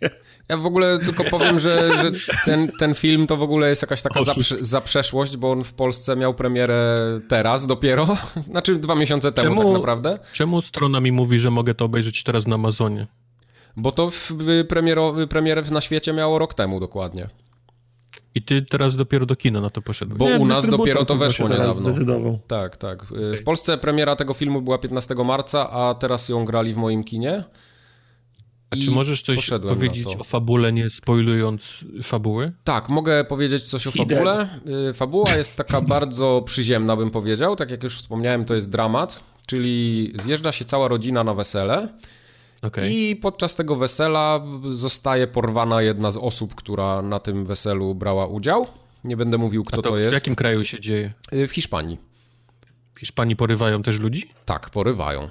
Ja 0.49 0.57
w 0.57 0.65
ogóle 0.65 0.99
tylko 0.99 1.23
powiem, 1.23 1.59
że, 1.59 1.91
że 2.01 2.11
ten, 2.45 2.71
ten 2.79 2.95
film 2.95 3.27
to 3.27 3.37
w 3.37 3.41
ogóle 3.41 3.69
jest 3.69 3.81
jakaś 3.81 4.01
taka 4.01 4.23
zaprze, 4.23 4.55
zaprzeszłość, 4.61 5.37
bo 5.37 5.51
on 5.51 5.63
w 5.63 5.73
Polsce 5.73 6.15
miał 6.15 6.33
premierę 6.33 6.97
teraz 7.27 7.67
dopiero, 7.67 8.17
znaczy 8.51 8.75
dwa 8.75 8.95
miesiące 8.95 9.31
temu 9.31 9.49
Czemu- 9.55 9.63
tak 9.63 9.73
naprawdę, 9.73 10.19
Czemu 10.33 10.61
strona 10.61 10.99
mi 10.99 11.11
mówi, 11.11 11.39
że 11.39 11.51
mogę 11.51 11.75
to 11.75 11.85
obejrzeć 11.85 12.23
teraz 12.23 12.47
na 12.47 12.55
Amazonie? 12.55 13.07
Bo 13.77 13.91
to 13.91 14.11
w, 14.11 14.33
premiero, 14.69 15.13
premierę 15.29 15.61
na 15.71 15.81
świecie 15.81 16.13
miało 16.13 16.39
rok 16.39 16.53
temu 16.53 16.79
dokładnie. 16.79 17.29
I 18.35 18.41
ty 18.41 18.61
teraz 18.61 18.95
dopiero 18.95 19.25
do 19.25 19.35
kina 19.35 19.61
na 19.61 19.69
to 19.69 19.81
poszedłeś. 19.81 20.19
Bo 20.19 20.29
Nie, 20.29 20.35
u 20.37 20.45
nas 20.45 20.69
dopiero 20.69 21.05
to 21.05 21.15
weszło 21.15 21.49
niedawno. 21.49 21.73
zdecydował. 21.73 22.39
Tak, 22.47 22.77
tak. 22.77 23.03
W 23.39 23.43
Polsce 23.43 23.77
premiera 23.77 24.15
tego 24.15 24.33
filmu 24.33 24.61
była 24.61 24.77
15 24.77 25.15
marca, 25.15 25.71
a 25.71 25.93
teraz 25.93 26.29
ją 26.29 26.45
grali 26.45 26.73
w 26.73 26.77
moim 26.77 27.03
kinie. 27.03 27.43
A 28.69 28.75
czy 28.75 28.91
możesz 28.91 29.21
coś 29.21 29.49
powiedzieć 29.67 30.07
o 30.19 30.23
fabule, 30.23 30.73
nie 30.73 30.89
spoilując 30.89 31.85
fabuły? 32.03 32.51
Tak, 32.63 32.89
mogę 32.89 33.23
powiedzieć 33.23 33.63
coś 33.63 33.87
o 33.87 33.91
fabule. 33.91 34.59
Y, 34.89 34.93
Fabuła 34.93 35.35
jest 35.35 35.55
taka 35.55 35.81
bardzo 35.95 36.41
przyziemna, 36.45 36.95
bym 36.95 37.11
powiedział. 37.11 37.55
Tak 37.55 37.71
jak 37.71 37.83
już 37.83 37.97
wspomniałem, 37.97 38.45
to 38.45 38.55
jest 38.55 38.69
dramat, 38.69 39.19
czyli 39.45 40.13
zjeżdża 40.23 40.51
się 40.51 40.65
cała 40.65 40.87
rodzina 40.87 41.23
na 41.23 41.33
wesele 41.33 41.89
Okej. 42.67 42.97
i 43.09 43.15
podczas 43.15 43.55
tego 43.55 43.75
wesela 43.75 44.41
zostaje 44.71 45.27
porwana 45.27 45.81
jedna 45.81 46.11
z 46.11 46.17
osób, 46.17 46.55
która 46.55 47.01
na 47.01 47.19
tym 47.19 47.45
weselu 47.45 47.95
brała 47.95 48.27
udział. 48.27 48.67
Nie 49.03 49.17
będę 49.17 49.37
mówił, 49.37 49.63
A 49.65 49.67
kto 49.67 49.81
to, 49.81 49.89
to, 49.89 49.95
w 49.95 49.99
jest. 49.99 50.13
jakim 50.13 50.35
kraju 50.35 50.65
się 50.65 50.79
dzieje? 50.79 51.13
Y, 51.33 51.47
W 51.47 51.51
Hiszpanii. 51.51 51.97
W 52.95 52.99
Hiszpanii 52.99 53.35
porywają 53.35 53.83
też 53.83 53.99
ludzi? 53.99 54.29
Tak, 54.45 54.69
porywają. 54.69 55.29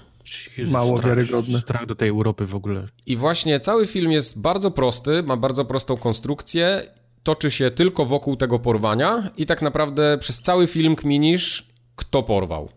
Jezu, 0.59 0.71
Mało 0.73 0.97
strach, 0.97 1.17
wiarygodne. 1.17 1.61
Strach 1.61 1.87
do 1.87 1.95
tej 1.95 2.09
Europy 2.09 2.47
w 2.47 2.55
ogóle. 2.55 2.89
I 3.07 3.17
właśnie 3.17 3.61
cały 3.61 3.87
film 3.87 4.13
jest 4.13 4.41
bardzo 4.41 4.71
prosty, 4.71 5.23
ma 5.23 5.37
bardzo 5.37 5.65
prostą 5.65 5.97
konstrukcję, 5.97 6.83
toczy 7.23 7.51
się 7.51 7.71
tylko 7.71 8.07
wokół 8.07 8.37
tego 8.37 8.59
porwania 8.59 9.31
i 9.37 9.47
tak 9.47 9.63
naprawdę 9.63 10.19
przez 10.19 10.41
cały 10.41 10.67
film 10.67 10.97
kminisz, 10.97 11.67
kto 11.97 12.23
porwał. 12.23 12.71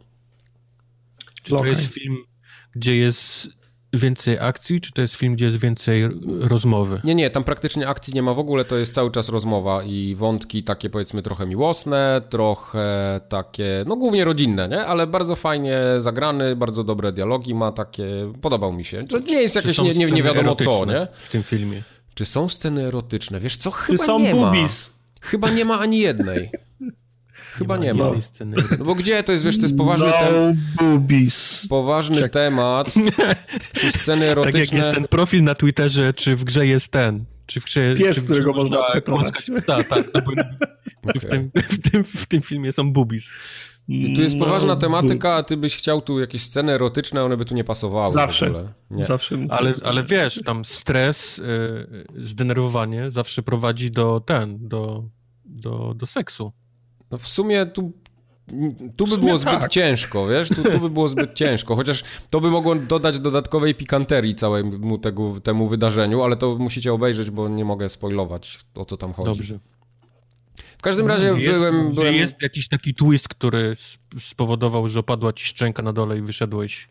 Czy 1.43 1.51
to 1.51 1.65
jest 1.65 1.93
film, 1.93 2.17
gdzie 2.75 2.97
jest 2.97 3.49
więcej 3.93 4.37
akcji, 4.39 4.81
czy 4.81 4.91
to 4.91 5.01
jest 5.01 5.15
film, 5.15 5.35
gdzie 5.35 5.45
jest 5.45 5.57
więcej 5.57 6.09
rozmowy? 6.39 7.01
Nie, 7.03 7.15
nie, 7.15 7.29
tam 7.29 7.43
praktycznie 7.43 7.87
akcji 7.87 8.13
nie 8.13 8.21
ma 8.23 8.33
w 8.33 8.39
ogóle, 8.39 8.65
to 8.65 8.77
jest 8.77 8.93
cały 8.93 9.11
czas 9.11 9.29
rozmowa 9.29 9.83
i 9.83 10.15
wątki 10.15 10.63
takie 10.63 10.89
powiedzmy 10.89 11.21
trochę 11.21 11.45
miłosne, 11.47 12.21
trochę 12.29 13.19
takie, 13.29 13.83
no 13.87 13.95
głównie 13.95 14.25
rodzinne, 14.25 14.69
nie? 14.69 14.85
Ale 14.85 15.07
bardzo 15.07 15.35
fajnie 15.35 15.79
zagrany, 15.99 16.55
bardzo 16.55 16.83
dobre 16.83 17.11
dialogi 17.11 17.55
ma 17.55 17.71
takie, 17.71 18.33
podobał 18.41 18.73
mi 18.73 18.85
się. 18.85 18.97
To 18.97 19.19
nie 19.19 19.41
jest 19.41 19.53
Czy 19.53 19.59
jakieś 19.59 19.77
nie, 19.77 19.93
nie, 19.93 20.05
nie 20.05 20.23
wiadomo 20.23 20.55
co, 20.55 20.85
nie? 20.85 21.07
W 21.25 21.29
tym 21.31 21.43
filmie. 21.43 21.83
Czy 22.13 22.25
są 22.25 22.49
sceny 22.49 22.85
erotyczne? 22.87 23.39
Wiesz 23.39 23.55
co, 23.57 23.71
Czy 23.71 23.77
chyba 23.77 24.03
są 24.03 24.19
nie 24.19 24.35
ma. 24.35 24.41
boobies? 24.41 24.93
Chyba 25.21 25.49
nie 25.49 25.65
ma 25.65 25.79
ani 25.79 25.99
jednej. 25.99 26.49
Chyba 27.57 27.77
nie 27.77 27.93
ma. 27.93 28.03
jednej 28.03 28.21
sceny. 28.21 28.55
No 28.79 28.85
bo 28.85 28.95
gdzie 28.95 29.23
to 29.23 29.31
jest, 29.31 29.43
wiesz, 29.45 29.57
to 29.57 29.61
jest 29.63 29.77
poważny, 29.77 30.07
no 30.07 30.13
tem 30.13 30.57
boobies. 30.79 31.65
poważny 31.69 32.29
temat, 32.29 32.93
tu 33.81 33.91
sceny 33.99 34.21
Tak 34.21 34.31
erotyczne. 34.31 34.59
jak 34.59 34.73
jest 34.73 34.91
ten 34.91 35.07
profil 35.07 35.43
na 35.43 35.55
Twitterze, 35.55 36.13
czy 36.13 36.35
w 36.35 36.43
grze 36.43 36.67
jest 36.67 36.91
ten. 36.91 37.25
Czy 37.45 37.61
w 37.61 37.63
grze, 37.65 37.95
Pies, 37.97 38.15
czy 38.15 38.21
w 38.21 38.25
grze 38.25 38.33
którego 38.33 38.53
można 38.53 38.77
tak, 38.77 39.05
Tak, 39.65 39.87
tak. 39.87 40.05
no 41.03 41.11
w, 41.21 41.25
tym, 41.25 41.51
w, 41.55 41.91
tym, 41.91 42.03
w 42.03 42.25
tym 42.25 42.41
filmie 42.41 42.71
są 42.71 42.93
boobies. 42.93 43.29
I 43.89 44.13
tu 44.13 44.21
jest 44.21 44.35
No, 44.35 44.45
poważna 44.45 44.75
bu- 44.75 44.81
tematyka, 44.81 45.33
a 45.35 45.43
ty 45.43 45.57
byś 45.57 45.77
chciał 45.77 46.01
tu 46.01 46.19
jakieś 46.19 46.41
sceny 46.43 46.73
erotyczne, 46.73 47.23
one 47.23 47.37
by 47.37 47.45
tu 47.45 47.55
nie 47.55 47.63
pasowały. 47.63 48.07
w 48.07 48.11
Zawsze. 48.11 48.65
Nie. 48.91 49.05
Zawsze. 49.05 49.37
Ale, 49.49 49.73
ale 49.85 50.03
wiesz, 50.03 50.41
tam 50.45 50.65
stres, 50.65 51.39
y, 51.39 51.43
zdenerwowanie 52.15 53.11
zawsze 53.11 53.43
prowadzi 53.43 53.91
do 53.91 54.19
ten, 54.19 54.67
do, 54.67 55.03
do, 55.45 55.93
do 55.95 56.05
seksu. 56.05 56.51
No 57.11 57.17
w 57.17 57.27
sumie 57.27 57.65
tu, 57.65 57.91
tu 58.95 59.05
by 59.05 59.11
sumie 59.11 59.25
było 59.25 59.37
zbyt 59.37 59.59
tak. 59.59 59.71
ciężko, 59.71 60.27
wiesz? 60.27 60.49
Tu, 60.49 60.63
tu 60.63 60.79
by 60.79 60.89
było 60.89 61.09
zbyt 61.09 61.33
ciężko, 61.41 61.75
chociaż 61.75 62.03
to 62.29 62.41
by 62.41 62.51
mogło 62.51 62.75
dodać 62.75 63.19
dodatkowej 63.19 63.75
pikanterii 63.75 64.35
całemu 64.35 64.97
tego, 64.97 65.39
temu 65.39 65.67
wydarzeniu, 65.67 66.23
ale 66.23 66.35
to 66.35 66.55
musicie 66.55 66.93
obejrzeć, 66.93 67.29
bo 67.29 67.49
nie 67.49 67.65
mogę 67.65 67.89
spoilować 67.89 68.59
o 68.75 68.85
co 68.85 68.97
tam 68.97 69.13
chodzi. 69.13 69.39
Dobrze. 69.39 69.59
W 70.77 70.81
każdym 70.81 71.07
razie 71.07 71.25
jest, 71.25 71.57
byłem... 71.57 71.93
byłem... 71.93 72.15
jest 72.15 72.41
jakiś 72.41 72.67
taki 72.67 72.93
twist, 72.93 73.27
który 73.27 73.71
sp- 73.85 74.19
spowodował, 74.19 74.87
że 74.87 74.99
opadła 74.99 75.33
ci 75.33 75.45
szczęka 75.45 75.83
na 75.83 75.93
dole 75.93 76.17
i 76.17 76.21
wyszedłeś... 76.21 76.87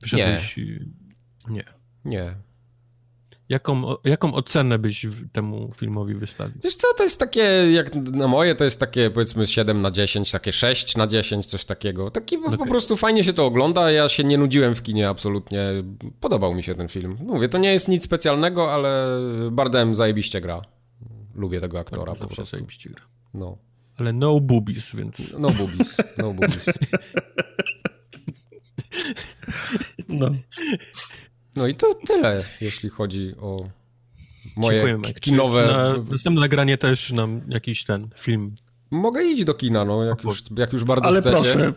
wyszedłeś 0.00 0.58
y, 0.58 0.86
Nie. 1.48 1.64
Nie. 2.04 2.34
Jaką, 3.48 3.94
jaką 4.04 4.34
ocenę 4.34 4.78
byś 4.78 5.06
w- 5.06 5.32
temu 5.32 5.70
filmowi 5.76 6.14
wystawił? 6.14 6.60
Wiesz 6.64 6.76
co, 6.76 6.86
to 6.96 7.02
jest 7.04 7.20
takie, 7.20 7.40
jak 7.72 7.94
na 7.94 8.28
moje, 8.28 8.54
to 8.54 8.64
jest 8.64 8.80
takie 8.80 9.10
powiedzmy 9.10 9.46
7 9.46 9.82
na 9.82 9.90
10, 9.90 10.30
takie 10.30 10.52
6 10.52 10.96
na 10.96 11.06
10, 11.06 11.46
coś 11.46 11.64
takiego. 11.64 12.10
Taki 12.10 12.38
po, 12.38 12.56
po 12.58 12.66
prostu 12.66 12.96
fajnie 12.96 13.24
się 13.24 13.32
to 13.32 13.46
ogląda, 13.46 13.90
ja 13.90 14.08
się 14.08 14.24
nie 14.24 14.38
nudziłem 14.38 14.74
w 14.74 14.82
kinie 14.82 15.08
absolutnie, 15.08 15.64
podobał 16.20 16.54
mi 16.54 16.62
się 16.62 16.74
ten 16.74 16.88
film. 16.88 17.16
Mówię, 17.20 17.48
to 17.48 17.58
nie 17.58 17.72
jest 17.72 17.88
nic 17.88 18.04
specjalnego, 18.04 18.74
ale 18.74 19.20
Bardem 19.50 19.94
zajebiście 19.94 20.40
gra. 20.40 20.62
Lubię 21.34 21.60
tego 21.60 21.78
aktora 21.78 22.12
po 22.12 22.18
Zawsze 22.18 22.34
prostu. 22.36 22.56
zajebiście 22.56 22.90
gra. 22.90 23.02
No, 23.34 23.58
Ale 23.96 24.12
no 24.12 24.40
boobies, 24.40 24.96
więc... 24.96 25.16
no 25.38 25.48
boobies, 25.50 25.96
no 26.18 26.32
boobies. 26.32 26.64
No. 30.08 30.30
No 31.56 31.66
i 31.66 31.74
to 31.74 31.94
tyle, 31.94 32.44
jeśli 32.60 32.90
chodzi 32.90 33.34
o 33.40 33.68
moje 34.56 34.98
kinowe... 35.20 35.66
Na 35.66 36.12
następne 36.12 36.40
nagranie 36.40 36.78
też 36.78 37.12
nam 37.12 37.40
jakiś 37.48 37.84
ten 37.84 38.08
film. 38.18 38.50
Mogę 38.90 39.24
iść 39.24 39.44
do 39.44 39.54
kina, 39.54 39.84
no, 39.84 40.04
jak 40.04 40.24
już, 40.24 40.42
jak 40.58 40.72
już 40.72 40.84
bardzo 40.84 41.08
Ale 41.08 41.20
chcecie. 41.20 41.36
proszę, 41.36 41.72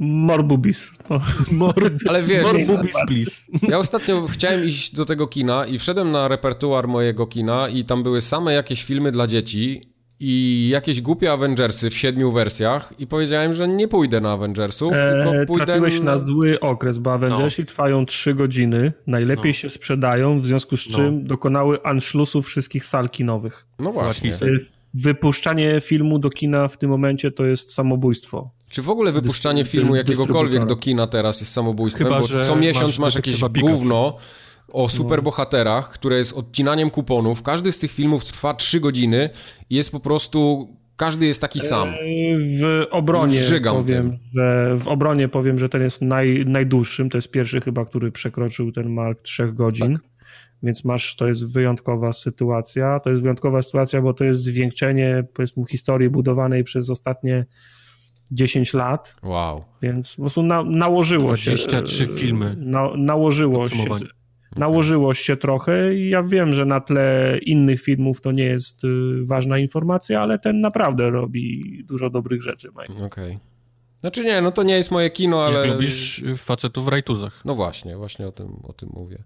more 0.00 0.42
boobies. 0.42 0.92
No. 1.10 1.20
More, 1.58 1.90
Ale 2.08 2.22
wiesz, 2.22 2.42
more 2.42 2.66
boobies, 2.66 2.96
please. 3.06 3.42
Ja 3.68 3.78
ostatnio 3.78 4.28
chciałem 4.28 4.64
iść 4.64 4.94
do 4.94 5.04
tego 5.04 5.26
kina 5.26 5.66
i 5.66 5.78
wszedłem 5.78 6.10
na 6.10 6.28
repertuar 6.28 6.88
mojego 6.88 7.26
kina 7.26 7.68
i 7.68 7.84
tam 7.84 8.02
były 8.02 8.22
same 8.22 8.52
jakieś 8.52 8.84
filmy 8.84 9.12
dla 9.12 9.26
dzieci 9.26 9.91
i 10.24 10.68
jakieś 10.68 11.00
głupie 11.00 11.32
Avengersy 11.32 11.90
w 11.90 11.94
siedmiu 11.94 12.32
wersjach 12.32 12.92
i 12.98 13.06
powiedziałem, 13.06 13.54
że 13.54 13.68
nie 13.68 13.88
pójdę 13.88 14.20
na 14.20 14.32
Avengersów, 14.32 14.92
tylko 14.92 15.34
E, 15.36 15.46
pójdę... 15.46 15.64
trafiłeś 15.66 16.00
na 16.00 16.18
zły 16.18 16.60
okres, 16.60 16.98
bo 16.98 17.12
Avengersi 17.12 17.64
trwają 17.66 18.06
3 18.06 18.34
godziny, 18.34 18.92
najlepiej 19.06 19.52
No. 19.52 19.52
się 19.52 19.70
sprzedają, 19.70 20.40
w 20.40 20.46
związku 20.46 20.76
z 20.76 20.88
No. 20.90 20.96
czym 20.96 21.24
dokonały 21.24 21.82
anschlussu 21.82 22.42
wszystkich 22.42 22.84
sal 22.84 23.10
kinowych. 23.10 23.66
No 23.78 23.92
właśnie. 23.92 24.30
Łatwiej. 24.30 24.54
E, 24.56 24.58
Wypuszczanie 24.94 25.80
filmu 25.80 26.18
do 26.18 26.30
kina 26.30 26.68
w 26.68 26.78
tym 26.78 26.90
momencie 26.90 27.30
to 27.30 27.44
jest 27.44 27.74
samobójstwo. 27.74 28.50
Czy 28.68 28.82
w 28.82 28.90
ogóle 28.90 29.12
wypuszczanie 29.12 29.64
filmu 29.64 29.96
jakiegokolwiek 29.96 30.66
do 30.66 30.76
kina 30.76 31.06
teraz 31.06 31.40
jest 31.40 31.52
samobójstwem? 31.52 32.06
Chyba, 32.06 32.20
bo 32.20 32.28
co 32.28 32.56
miesiąc 32.56 32.88
masz 32.88 32.98
masz 32.98 33.14
jakieś 33.14 33.40
detektywa 33.40 33.48
Pikachu. 33.72 34.18
O 34.72 34.88
superbohaterach, 34.88 35.90
które 35.90 36.16
jest 36.16 36.32
odcinaniem 36.32 36.90
kuponów. 36.90 37.42
Każdy 37.42 37.72
z 37.72 37.78
tych 37.78 37.92
filmów 37.92 38.24
trwa 38.24 38.54
3 38.54 38.80
godziny 38.80 39.30
i 39.70 39.74
jest 39.76 39.92
po 39.92 40.00
prostu... 40.00 40.68
Każdy 40.96 41.26
jest 41.26 41.40
taki 41.40 41.60
sam. 41.60 41.88
E, 41.88 41.94
W 42.38 42.86
obronie 42.90 43.38
Żygam 43.38 43.76
powiem, 43.76 44.06
tym. 44.08 44.18
że 44.34 44.74
w 44.78 44.88
obronie 44.88 45.28
powiem, 45.28 45.58
że 45.58 45.68
ten 45.68 45.82
jest 45.82 46.02
naj, 46.02 46.44
najdłuższym. 46.46 47.10
To 47.10 47.18
jest 47.18 47.30
pierwszy 47.30 47.60
chyba, 47.60 47.84
który 47.84 48.12
przekroczył 48.12 48.72
ten 48.72 48.90
mark 48.92 49.22
3 49.22 49.52
godzin. 49.52 49.92
Tak. 49.94 50.02
Więc 50.62 50.84
masz, 50.84 51.16
to 51.16 51.26
jest 51.28 51.52
wyjątkowa 51.54 52.12
sytuacja. 52.12 53.00
To 53.00 53.10
jest 53.10 53.22
wyjątkowa 53.22 53.62
sytuacja, 53.62 54.02
bo 54.02 54.12
to 54.14 54.24
jest 54.24 54.42
zwieńczenie, 54.42 55.24
powiedzmy, 55.34 55.64
historii 55.70 56.10
budowanej 56.10 56.64
przez 56.64 56.90
ostatnie 56.90 57.46
10 58.32 58.74
lat, 58.74 59.14
Wow. 59.22 59.64
więc 59.82 60.16
po 60.16 60.22
prostu 60.22 60.42
na, 60.42 60.62
nałożyło 60.64 61.36
się. 61.36 61.50
23 61.50 62.04
e, 62.04 62.06
filmy. 62.06 62.56
Na, 62.58 62.88
nałożyło 62.96 63.68
się. 63.68 63.84
Nałożyło 64.56 65.14
się 65.14 65.36
trochę 65.36 65.94
i 65.94 66.08
ja 66.08 66.22
wiem, 66.22 66.52
że 66.52 66.64
na 66.64 66.80
tle 66.80 67.38
innych 67.42 67.82
filmów 67.82 68.20
to 68.20 68.32
nie 68.32 68.44
jest 68.44 68.84
y, 68.84 68.88
ważna 69.24 69.58
informacja, 69.58 70.20
ale 70.20 70.38
ten 70.38 70.60
naprawdę 70.60 71.10
robi 71.10 71.62
dużo 71.84 72.10
dobrych 72.10 72.42
rzeczy. 72.42 72.68
Mike. 72.68 73.04
Okej. 73.04 73.38
Znaczy 74.00 74.24
nie, 74.24 74.40
no 74.40 74.52
to 74.52 74.62
nie 74.62 74.74
jest 74.74 74.90
moje 74.90 75.10
kino, 75.10 75.44
ale... 75.44 75.58
Jak 75.58 75.74
lubisz 75.74 76.18
y, 76.18 76.36
facetów 76.36 76.84
w 76.84 76.88
rajtuzach. 76.88 77.42
No 77.44 77.54
właśnie, 77.54 77.96
właśnie 77.96 78.26
o 78.26 78.32
tym, 78.32 78.60
o 78.62 78.72
tym 78.72 78.88
mówię. 78.92 79.24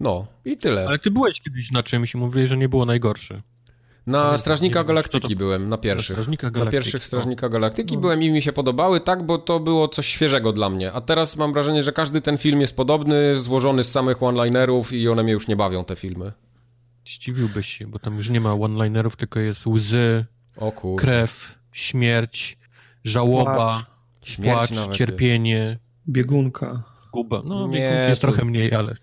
No, 0.00 0.26
i 0.44 0.56
tyle. 0.56 0.86
Ale 0.86 0.98
ty 0.98 1.10
byłeś 1.10 1.40
kiedyś 1.40 1.72
na 1.72 1.82
czymś 1.82 2.14
i 2.14 2.18
mówiłeś, 2.18 2.48
że 2.48 2.56
nie 2.56 2.68
było 2.68 2.86
najgorsze. 2.86 3.42
Na 4.06 4.38
Strażnika 4.38 4.80
wiem, 4.80 4.86
Galaktyki 4.86 5.28
to- 5.28 5.36
byłem, 5.38 5.68
na 5.68 5.78
pierwszych. 5.78 6.14
Strażnika 6.16 6.46
Na 6.46 6.50
Galaktyki, 6.50 6.72
pierwszych 6.76 7.02
no. 7.02 7.06
Strażnika 7.06 7.48
Galaktyki 7.48 7.98
byłem 7.98 8.22
i 8.22 8.30
mi 8.30 8.42
się 8.42 8.52
podobały, 8.52 9.00
tak, 9.00 9.22
bo 9.26 9.38
to 9.38 9.60
było 9.60 9.88
coś 9.88 10.06
świeżego 10.06 10.52
dla 10.52 10.70
mnie. 10.70 10.92
A 10.92 11.00
teraz 11.00 11.36
mam 11.36 11.52
wrażenie, 11.52 11.82
że 11.82 11.92
każdy 11.92 12.20
ten 12.20 12.38
film 12.38 12.60
jest 12.60 12.76
podobny, 12.76 13.40
złożony 13.40 13.84
z 13.84 13.90
samych 13.90 14.22
one-linerów 14.22 14.92
i 14.92 15.08
one 15.08 15.22
mnie 15.22 15.32
już 15.32 15.48
nie 15.48 15.56
bawią, 15.56 15.84
te 15.84 15.96
filmy. 15.96 16.32
Zdziwiłbyś 17.06 17.66
się, 17.78 17.86
bo 17.86 17.98
tam 17.98 18.16
już 18.16 18.30
nie 18.30 18.40
ma 18.40 18.52
one-linerów, 18.52 19.16
tylko 19.16 19.40
jest 19.40 19.66
łzy, 19.66 20.24
krew, 20.96 21.58
śmierć, 21.72 22.58
żałoba, 23.04 23.54
Płacz. 23.54 23.84
Śmierć 24.28 24.72
płacz, 24.72 24.96
cierpienie, 24.96 25.76
Biegunka. 26.08 26.82
guba. 27.12 27.42
No, 27.44 27.66
Nie, 27.66 27.78
jest 28.08 28.20
to- 28.20 28.26
trochę 28.26 28.44
mniej, 28.44 28.74
ale, 28.74 28.88
jest. 28.88 29.02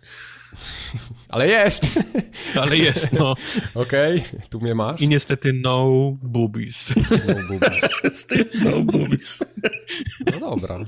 Ale 1.30 1.48
jest! 1.48 2.00
ale 2.62 2.78
jest, 2.78 3.14
no. 3.14 3.36
Okej, 3.76 4.24
tu 4.50 4.62
mnie 4.62 4.76
masz. 4.76 5.02
I 5.02 5.08
niestety 5.08 5.54
no 5.54 5.86
boobies. 6.22 6.86
No, 7.28 7.36
boobies. 7.50 7.82
Z 8.20 8.26
tym 8.26 8.46
no 8.64 8.82
boobies. 8.82 9.44
no 10.32 10.40
dobra. 10.40 10.80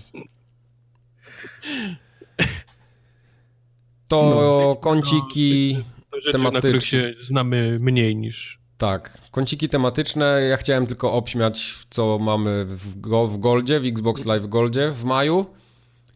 To 4.08 4.78
kąciki... 4.82 5.78
To 6.12 6.22
rzeczy, 6.22 6.32
Tematyczne. 6.32 6.52
na 6.54 6.60
których 6.60 6.86
się 6.86 7.14
znamy 7.22 7.78
mniej 7.80 8.16
niż... 8.16 8.60
Tak, 8.78 9.18
kąciki 9.32 9.70
tematyczne. 9.70 10.42
Ja 10.50 10.58
chciałem 10.58 10.88
tylko 10.88 11.14
obśmiać, 11.14 11.74
co 11.90 12.20
mamy 12.20 12.66
w, 12.66 13.00
go, 13.00 13.28
w 13.28 13.38
Goldzie, 13.38 13.80
w 13.80 13.86
Xbox 13.86 14.26
Live 14.26 14.48
Goldzie 14.48 14.92
w 14.92 15.04
maju. 15.04 15.46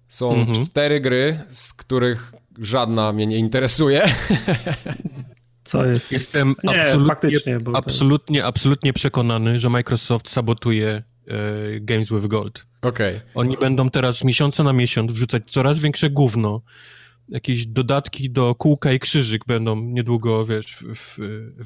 Są 0.07 0.33
Mhm. 0.33 0.65
cztery 0.65 0.99
gry, 1.01 1.39
z 1.51 1.73
których 1.73 2.33
żadna 2.59 3.13
mnie 3.13 3.27
nie 3.27 3.37
interesuje. 3.37 4.01
Co 5.63 5.85
jest? 5.85 6.11
Jestem 6.11 6.55
Nie, 6.63 6.81
absolutnie, 6.81 7.07
faktycznie, 7.07 7.59
bo 7.59 7.71
to 7.71 7.77
absolutnie, 7.77 8.45
absolutnie 8.45 8.93
przekonany, 8.93 9.59
że 9.59 9.69
Microsoft 9.69 10.29
sabotuje 10.29 11.03
e, 11.27 11.33
Games 11.79 12.09
with 12.09 12.27
Gold. 12.27 12.65
Okej. 12.81 13.21
Oni 13.35 13.57
będą 13.57 13.89
teraz 13.89 14.17
z 14.17 14.23
miesiąca 14.23 14.63
na 14.63 14.73
miesiąc 14.73 15.11
wrzucać 15.11 15.43
coraz 15.47 15.79
większe 15.79 16.09
gówno. 16.09 16.61
Jakieś 17.29 17.67
dodatki 17.67 18.29
do 18.29 18.55
kółka 18.55 18.93
i 18.93 18.99
krzyżyk 18.99 19.45
będą 19.47 19.75
niedługo, 19.81 20.45
wiesz, 20.45 20.67
w, 20.75 20.95
w, 20.95 21.17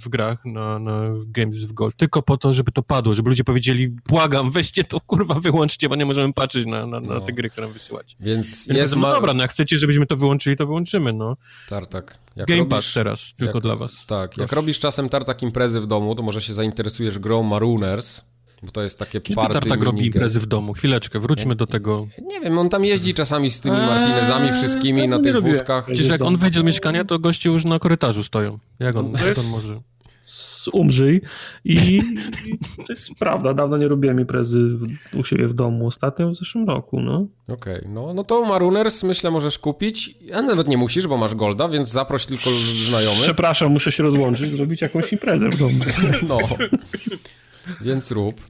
w 0.03 0.09
grach 0.09 0.45
na, 0.45 0.79
na 0.79 1.01
Games 1.27 1.57
with 1.57 1.73
Gold. 1.73 1.95
Tylko 1.97 2.21
po 2.21 2.37
to, 2.37 2.53
żeby 2.53 2.71
to 2.71 2.83
padło, 2.83 3.15
żeby 3.15 3.29
ludzie 3.29 3.43
powiedzieli, 3.43 3.89
błagam, 4.09 4.51
weźcie 4.51 4.83
to, 4.83 4.99
kurwa, 4.99 5.33
wyłączcie, 5.39 5.89
bo 5.89 5.95
nie 5.95 6.05
możemy 6.05 6.33
patrzeć 6.33 6.65
na, 6.65 6.85
na, 6.85 6.99
na 6.99 7.13
No. 7.13 7.21
te 7.21 7.33
gry, 7.33 7.49
które 7.49 7.67
nam 7.67 7.73
wysyłacie. 7.73 8.15
Więc 8.19 8.47
Ja 8.49 8.53
jest 8.55 8.93
powiedzę, 8.93 8.95
no 8.95 9.13
dobra, 9.13 9.33
no 9.33 9.41
jak 9.41 9.51
chcecie, 9.51 9.79
żebyśmy 9.79 10.05
to 10.05 10.17
wyłączyli, 10.17 10.55
to 10.57 10.65
wyłączymy, 10.65 11.13
no. 11.13 11.37
Tartak. 11.69 12.17
Jak 12.35 12.47
Game 12.47 12.59
robisz... 12.59 12.69
Pass 12.71 12.93
teraz, 12.93 13.33
tylko 13.37 13.57
jak- 13.57 13.63
dla 13.63 13.75
was. 13.75 14.05
Tak, 14.07 14.21
jak 14.31 14.47
Proszę. 14.47 14.55
robisz 14.55 14.79
czasem 14.79 15.09
tartak 15.09 15.41
imprezy 15.43 15.81
w 15.81 15.87
domu, 15.87 16.15
to 16.15 16.21
może 16.23 16.41
się 16.41 16.53
zainteresujesz 16.53 17.19
grą 17.19 17.43
Marooners, 17.43 18.21
bo 18.63 18.71
to 18.71 18.83
jest 18.83 18.99
takie 18.99 19.21
Kiedy 19.21 19.35
party 19.35 19.53
Tartak 19.53 19.83
robi 19.83 20.05
imprezy 20.05 20.39
w 20.39 20.45
domu? 20.45 20.73
Chwileczkę, 20.73 21.19
wróćmy 21.19 21.55
do 21.55 21.67
tego. 21.67 22.07
Nie 22.21 22.39
wiem, 22.39 22.57
on 22.57 22.69
tam 22.69 22.85
jeździ 22.85 23.13
czasami 23.13 23.51
z 23.51 23.61
tymi 23.61 23.75
Eee, 23.75 23.87
Martinezami 23.87 24.51
wszystkimi 24.51 25.01
tego 25.01 25.07
na 25.07 25.17
nie 25.17 25.23
tych 25.23 25.41
wózkach. 25.41 25.85
Przecież 25.85 26.07
jak 26.07 26.21
on 26.21 26.37
wejdzie 26.37 26.59
do 26.59 26.65
mieszkania, 26.65 27.05
to 27.05 27.19
goście 27.19 27.49
już 27.49 27.65
na 27.65 27.79
korytarzu 27.79 28.23
stoją. 28.23 28.59
Jak 28.79 28.95
on, 28.95 29.11
jak 29.11 29.37
on 29.37 29.45
może? 29.51 29.81
Umrzyj. 30.73 31.21
I, 31.65 32.01
to 32.87 32.93
jest 32.93 33.09
prawda. 33.19 33.53
Dawno 33.53 33.77
nie 33.77 33.87
robiłem 33.87 34.19
imprezy 34.19 34.59
w, 34.59 34.87
u 35.19 35.23
siebie 35.23 35.47
w 35.47 35.53
domu. 35.53 35.87
Ostatnio 35.87 36.29
w 36.29 36.35
zeszłym 36.35 36.67
roku, 36.67 36.99
no. 36.99 37.27
Okej, 37.47 37.81
no, 37.89 38.13
no 38.13 38.23
to 38.23 38.45
Marooners 38.45 39.03
myślę 39.03 39.31
możesz 39.31 39.59
kupić, 39.59 40.15
a 40.33 40.41
nawet 40.41 40.67
nie 40.67 40.77
musisz, 40.77 41.07
bo 41.07 41.17
masz 41.17 41.35
Golda, 41.35 41.69
więc 41.69 41.89
zaproś 41.89 42.25
tylko 42.25 42.49
znajomych. 42.89 43.21
Przepraszam, 43.21 43.71
muszę 43.71 43.91
się 43.91 44.03
rozłączyć, 44.03 44.51
zrobić 44.51 44.81
jakąś 44.81 45.13
imprezę 45.13 45.49
w 45.49 45.57
domu. 45.57 45.83
No, 46.27 46.37
więc 47.81 48.11
rób. 48.11 48.41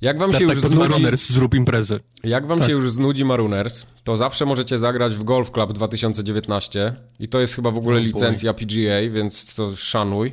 Jak 0.00 0.18
wam 0.18 0.32
się 0.32 0.38
Tak, 0.38 0.48
już 0.48 0.60
znudzi, 0.60 0.76
Maroners, 0.76 1.30
zrób 1.30 1.54
imprezę. 1.54 2.00
jak 2.24 2.46
wam 2.46 2.58
Tak. 2.58 2.66
się 2.66 2.72
już 2.72 2.90
znudzi 2.90 3.24
Marooners, 3.24 3.86
to 4.04 4.16
zawsze 4.16 4.44
możecie 4.46 4.78
zagrać 4.78 5.14
w 5.14 5.24
Golf 5.24 5.50
Club 5.50 5.72
2019 5.72 6.96
i 7.20 7.28
to 7.28 7.40
jest 7.40 7.54
chyba 7.54 7.70
w 7.70 7.76
ogóle 7.76 7.96
Oh 7.96 8.02
boy. 8.10 8.12
licencja 8.14 8.54
PGA, 8.54 9.10
więc 9.12 9.54
to 9.54 9.76
szanuj. 9.76 10.32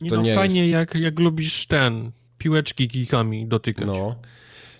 Nie 0.00 0.10
To 0.10 0.16
no, 0.16 0.22
nie 0.22 0.34
fajnie 0.34 0.68
jak, 0.68 0.94
jak 0.94 1.18
lubisz 1.18 1.66
ten, 1.66 2.10
piłeczki 2.38 2.88
kikami 2.88 3.46
dotykać. 3.46 3.86
No. 3.86 4.14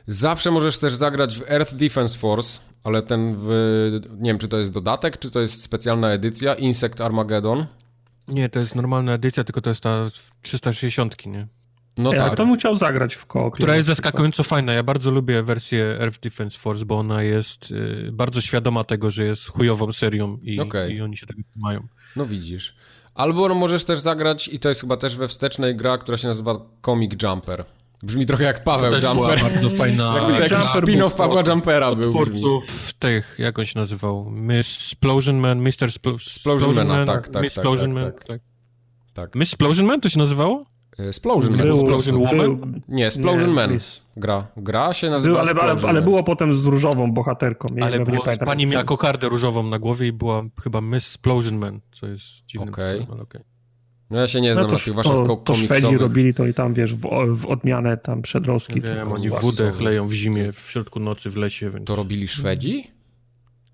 Zawsze 0.07 0.51
możesz 0.51 0.78
też 0.78 0.95
zagrać 0.95 1.39
w 1.39 1.51
Earth 1.51 1.74
Defense 1.74 2.18
Force, 2.18 2.61
ale 2.84 3.03
ten 3.03 3.36
w, 3.39 3.49
nie 4.18 4.30
wiem 4.30 4.39
czy 4.39 4.49
to 4.49 4.59
jest 4.59 4.72
dodatek, 4.72 5.18
czy 5.18 5.30
to 5.30 5.41
jest 5.41 5.62
specjalna 5.62 6.11
edycja, 6.11 6.54
Insect 6.54 7.00
Armageddon. 7.00 7.67
Nie, 8.29 8.49
to 8.49 8.58
jest 8.58 8.75
normalna 8.75 9.12
edycja, 9.12 9.45
tylko 9.45 9.61
to 9.61 9.71
jest 9.71 9.83
ta 9.83 10.11
360, 10.42 11.26
nie? 11.26 11.46
No 11.99 12.12
Ja 12.14 12.29
tak. 12.29 12.37
to 12.37 12.54
chciał 12.54 12.76
zagrać 12.76 13.14
w 13.14 13.26
koopie. 13.26 13.54
Która 13.54 13.76
jest 13.76 13.87
zaskakująco 13.88 14.42
fajna. 14.42 14.72
Ja 14.72 14.83
bardzo 14.83 15.11
lubię 15.11 15.42
wersję 15.42 15.96
Earth 16.00 16.20
Defense 16.20 16.58
Force, 16.58 16.84
bo 16.84 16.99
ona 16.99 17.22
jest 17.22 17.70
y, 17.70 18.11
bardzo 18.12 18.41
świadoma 18.41 18.84
tego, 18.84 19.11
że 19.11 19.25
jest 19.25 19.49
chujową 19.49 19.92
serią 19.92 20.38
i, 20.42 20.61
Okej. 20.61 20.95
i 20.96 21.00
oni 21.03 21.16
się 21.16 21.26
tego 21.26 21.41
mają. 21.57 21.87
No 22.16 22.26
widzisz. 22.26 22.76
Albo 23.14 23.49
no, 23.49 23.54
możesz 23.54 23.84
też 23.84 23.99
zagrać, 24.00 24.49
i 24.49 24.58
to 24.58 24.68
jest 24.68 24.80
chyba 24.80 24.96
też 24.96 25.16
we 25.16 25.29
wstecznej 25.29 25.76
gra, 25.76 25.99
która 25.99 26.18
się 26.18 26.29
nazywa 26.29 26.54
Comic 26.87 27.22
Jumper. 27.22 27.64
Brzmi 28.03 28.26
trochę 28.26 28.45
jak 28.45 28.64
Paweł 28.64 28.92
Też 28.92 29.00
była 29.00 29.14
Jumper. 29.14 29.41
bardzo 29.53 29.70
fajna. 29.70 30.14
Jakby 30.16 30.33
to 30.34 30.42
jakiś 30.42 30.53
Jumper 30.75 30.83
spin-off 30.84 31.08
był 31.08 31.11
Pawła 31.16 31.42
Jumpera 31.49 31.95
był. 31.95 32.11
twórców 32.11 32.92
tych, 32.99 33.34
jak 33.38 33.58
on 33.58 33.64
się 33.66 33.79
nazywał? 33.79 34.30
Miss 34.30 34.76
Explosion 34.76 35.37
Man, 35.37 35.58
Mr. 35.61 35.68
Splo- 35.88 36.30
Splosion 36.30 36.75
Mana, 36.75 36.95
Man, 36.96 37.07
tak, 37.07 37.29
tak, 37.29 37.42
Miss 37.42 37.54
tak, 37.54 37.64
Explosion 37.64 37.95
tak, 37.95 38.03
Man, 38.03 38.12
tak. 38.12 38.25
tak. 38.26 38.41
Tak. 39.14 39.34
Miss 39.34 39.49
Explosion 39.53 39.87
Man 39.87 40.00
to 40.00 40.08
się 40.08 40.18
nazywało? 40.18 40.64
E, 40.99 41.12
Splosion 41.12 41.57
Man. 41.57 41.66
Był, 41.66 41.84
prostu. 41.84 42.11
Explosion 42.11 42.38
był, 42.38 42.57
Woman? 42.57 42.80
Nie, 42.88 43.11
Splosion 43.11 43.49
Nie, 43.49 43.54
Man. 43.54 43.79
Gra. 44.16 44.46
Gra 44.57 44.92
się 44.92 45.11
nazywa 45.11 45.34
był 45.34 45.41
ale, 45.41 45.50
ale, 45.50 45.70
Splosion 45.70 45.91
ale 45.91 46.03
było 46.03 46.22
potem 46.22 46.54
z 46.54 46.64
różową 46.64 47.12
bohaterką. 47.12 47.68
Nie, 47.68 47.84
Ale 47.84 47.99
nie 47.99 48.04
było, 48.04 48.25
pamiętam. 48.25 48.46
pani 48.46 48.66
miała 48.66 48.84
kokardę 48.84 49.29
różową 49.29 49.62
na 49.62 49.79
głowie 49.79 50.07
i 50.07 50.12
była 50.12 50.45
chyba 50.62 50.80
Miss 50.80 51.07
Explosion 51.07 51.58
Man, 51.58 51.80
co 51.92 52.07
jest 52.07 52.25
dziwne. 52.46 52.70
Okej. 52.70 53.07
okej. 53.20 53.41
No 54.11 54.20
ja 54.20 54.29
się 54.29 54.41
nie 54.41 54.54
znam 54.54 54.66
No 54.66 54.72
na 54.72 54.79
to, 54.79 54.84
tych 54.84 54.95
waszych 54.95 55.12
to, 55.12 55.37
to 55.37 55.54
Szwedzi 55.54 55.99
robili 55.99 56.34
to 56.34 56.46
i 56.46 56.54
tam, 56.54 56.75
wiesz, 56.75 56.95
w, 56.95 57.08
w 57.34 57.46
odmianę 57.46 57.96
tam 57.96 58.22
przedrostki. 58.22 58.80
Ja 58.84 58.95
wiem, 58.95 59.12
oni 59.12 59.29
wódę 59.29 59.72
chleją 59.72 60.08
w 60.08 60.12
zimie 60.12 60.53
w 60.53 60.70
środku 60.70 61.00
nocy 61.00 61.30
w 61.30 61.37
lesie, 61.37 61.70
więc... 61.70 61.87
To 61.87 61.96
robili 61.96 62.29
Szwedzi? 62.29 62.91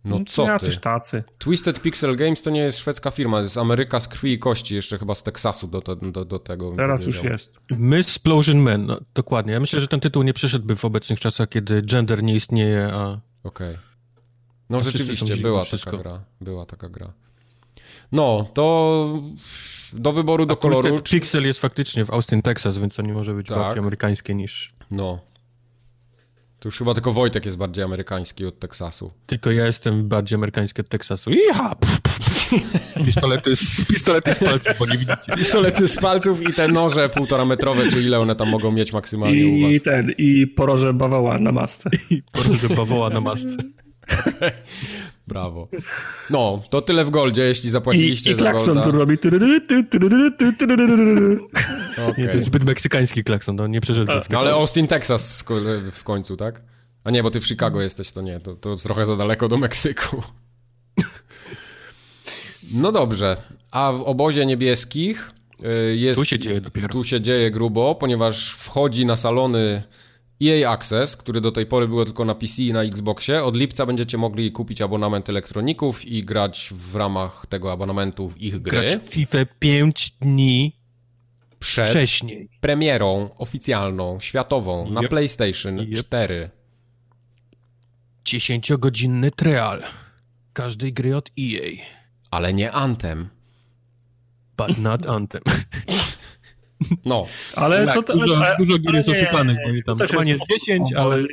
No 0.05 0.19
co 0.27 0.45
Jacyś 0.45 0.75
ty? 0.75 0.81
tacy. 0.81 1.25
Twisted 1.39 1.81
Pixel 1.81 2.17
Games 2.17 2.43
to 2.43 2.51
nie 2.51 2.61
jest 2.61 2.79
szwedzka 2.79 3.11
firma, 3.11 3.37
to 3.37 3.43
jest 3.43 3.59
Ameryka 3.59 4.01
z 4.01 4.09
krwi 4.09 4.33
i 4.33 4.39
kości, 4.39 4.75
jeszcze 4.75 4.99
chyba 4.99 5.15
z 5.15 5.23
Teksasu 5.23 5.69
do, 5.69 5.81
do, 5.81 5.97
do, 5.97 6.25
do 6.25 6.39
tego. 6.39 6.73
Teraz 6.77 7.07
już 7.07 7.23
jest. 7.23 7.59
Misplosion 7.71 8.59
Man, 8.59 8.87
no, 8.87 9.01
dokładnie. 9.15 9.53
Ja 9.53 9.61
myślę, 9.61 9.81
że 9.81 9.89
ten 9.89 10.01
tytuł 10.01 10.23
nie 10.23 10.35
przyszedłby 10.35 10.77
w 10.77 10.85
obecnych 10.85 11.21
czasach, 11.21 11.49
kiedy 11.49 11.83
gender 11.83 12.23
nie 12.23 12.35
istnieje, 12.35 12.91
a 12.93 13.21
Okej. 13.45 13.79
No 14.71 14.79
A 14.79 14.81
rzeczywiście, 14.81 15.37
była 15.37 15.59
na 15.59 15.65
taka 15.65 15.69
wszystko. 15.69 15.99
gra. 15.99 16.25
Była 16.41 16.67
taka 16.67 16.89
gra. 16.89 17.13
No, 18.13 18.47
to 18.55 19.23
do 19.93 20.13
wyboru 20.13 20.47
do 20.47 20.55
A 20.55 20.57
Twisted 20.57 20.83
koloru. 20.83 21.03
Pixel 21.03 21.45
jest 21.47 21.61
faktycznie 21.61 22.05
w 22.05 22.11
Austin, 22.11 22.43
Texas, 22.43 22.79
więc 22.79 22.95
to 22.95 23.03
nie 23.03 23.13
może 23.13 23.35
być 23.35 23.49
Tak. 23.49 23.59
bardziej 23.59 23.79
amerykańskie 23.81 24.35
niż... 24.35 24.75
No. 24.91 25.19
To 26.65 26.69
już 26.69 26.79
chyba 26.79 26.95
tylko 26.95 27.13
Wojtek 27.13 27.47
jest 27.47 27.57
bardziej 27.57 27.85
amerykański 27.85 28.47
od 28.47 28.59
Teksasu. 28.59 29.13
Tylko 29.27 29.51
ja 29.51 29.67
jestem 29.67 30.09
bardziej 30.09 30.37
amerykański 30.37 30.81
od 30.81 30.89
Teksasu. 30.89 31.31
Iha! 31.31 31.75
Pf, 31.75 32.01
pf, 32.01 32.19
pf. 32.19 32.95
Pistolety 33.07 33.57
z, 33.57 33.85
pistolety 33.85 34.35
z 34.35 34.39
palców, 34.39 34.79
bo 34.79 34.87
nie 34.87 34.99
widzicie. 34.99 35.33
Pistolety 35.37 35.89
z 35.89 35.97
palców 35.97 36.43
i 36.43 36.53
te 36.53 36.69
noże 36.69 37.09
półtora 37.09 37.45
metrowe, 37.45 37.91
czy 37.91 38.03
ile 38.03 38.21
one 38.21 38.37
tam 38.37 38.49
mogą 38.49 38.73
mieć 38.73 38.93
maksymalnie 38.93 39.47
u 39.47 39.69
I 39.69 39.73
was. 39.73 39.83
ten, 39.83 40.13
i 40.19 40.47
poroże 40.47 40.95
bawoła 40.95 41.39
na 41.39 41.53
masce. 41.53 41.91
Porążę 42.33 42.69
bawoła 42.69 43.11
na 43.11 43.21
masce. 43.21 43.57
Brawo. 45.27 45.69
No, 46.31 46.63
to 46.71 46.83
tyle 46.83 47.05
w 47.05 47.11
Goldzie, 47.11 47.43
jeśli 47.43 47.69
I, 47.69 47.71
zapłaciliście 47.71 48.31
i 48.33 48.35
za 48.35 48.41
klakson 48.41 48.75
Golda. 48.75 48.83
tu 48.91 48.99
robi. 48.99 49.19
Nie, 52.19 52.27
to 52.29 52.33
jest 52.35 52.47
zbyt 52.47 52.65
meksykański 52.65 53.25
klakson, 53.25 53.57
no 53.57 53.67
nie 53.67 53.81
przeszedłby 53.81 54.21
w 54.21 54.31
No 54.31 54.39
ale 54.39 54.51
Austin, 54.51 54.87
Texas 54.87 55.41
w 55.41 55.45
ko- 55.45 55.61
w 55.93 56.05
końcu, 56.05 56.37
tak? 56.37 56.63
A 57.05 57.11
nie, 57.11 57.23
bo 57.23 57.31
ty 57.31 57.41
w 57.41 57.47
Chicago 57.47 57.83
jesteś, 57.83 58.13
to 58.13 58.23
nie, 58.23 58.41
to, 58.41 58.55
to 58.55 58.77
trochę 58.77 59.07
za 59.07 59.17
daleko 59.17 59.49
do 59.49 59.59
Meksyku. 59.59 60.23
No 62.75 62.93
dobrze, 62.93 63.37
a 63.71 63.93
w 63.93 64.03
obozie 64.03 64.47
niebieskich 64.47 65.31
y, 65.91 65.97
jest... 65.97 66.19
Tu 66.19 66.25
się 66.25 66.39
dzieje 66.39 66.61
dopiero. 66.61 66.89
Tu 66.89 67.05
się 67.05 67.21
dzieje 67.21 67.51
grubo, 67.51 67.95
ponieważ 67.95 68.51
wchodzi 68.51 69.07
na 69.07 69.17
salony 69.17 69.83
EA 70.49 70.71
Access, 70.71 71.17
który 71.17 71.41
do 71.41 71.53
tej 71.53 71.67
pory 71.67 71.89
było 71.89 72.05
tylko 72.05 72.25
na 72.25 72.35
PC 72.35 72.63
i 72.63 72.73
na 72.73 72.83
Xboxie. 72.83 73.45
Od 73.45 73.57
lipca 73.57 73.87
będziecie 73.87 74.19
mogli 74.19 74.53
kupić 74.53 74.81
abonament 74.81 75.29
elektroników 75.29 76.05
i 76.05 76.25
grać 76.25 76.71
w 76.77 76.97
ramach 76.97 77.47
tego 77.49 77.73
abonamentu 77.73 78.29
w 78.29 78.41
ich 78.43 78.59
gry. 78.63 78.71
Grać 78.81 78.97
w 78.97 79.09
FIFA 79.09 79.39
5 79.59 80.11
dni 80.11 80.77
przed 81.59 81.91
wcześniej. 81.91 82.49
premierą 82.61 83.31
oficjalną, 83.39 84.21
światową 84.21 84.91
na 84.91 85.01
Yep. 85.01 85.11
PlayStation 85.11 85.79
Yep. 85.81 85.99
4. 85.99 86.51
10-godzinny 88.25 89.31
trial 89.31 89.83
każdej 90.53 90.93
gry 90.93 91.17
od 91.17 91.31
EA. 91.41 91.71
Ale 92.31 92.55
nie 92.55 92.73
Anthem. 92.73 93.29
But 94.57 94.79
not 94.79 95.07
Anthem. 95.07 95.43
No, 97.05 97.27
Ale 97.57 97.87
Tak, 97.87 97.95
to, 97.95 98.03
to, 98.03 98.17
dużo, 98.19 98.37
ale- 98.37 98.57
dużo 98.59 98.79
gier 98.79 98.89
ale 98.89 98.97
jest 98.99 99.09
nie, 99.09 99.15
oszukanych, 99.15 99.57
bo 99.57 99.71
tam 99.87 99.99
to 99.99 100.05
normalnie 100.05 100.33
jest- 100.33 100.45
jest 100.51 100.61
10, 100.67 100.95
o, 100.97 101.01
ale 101.01 101.25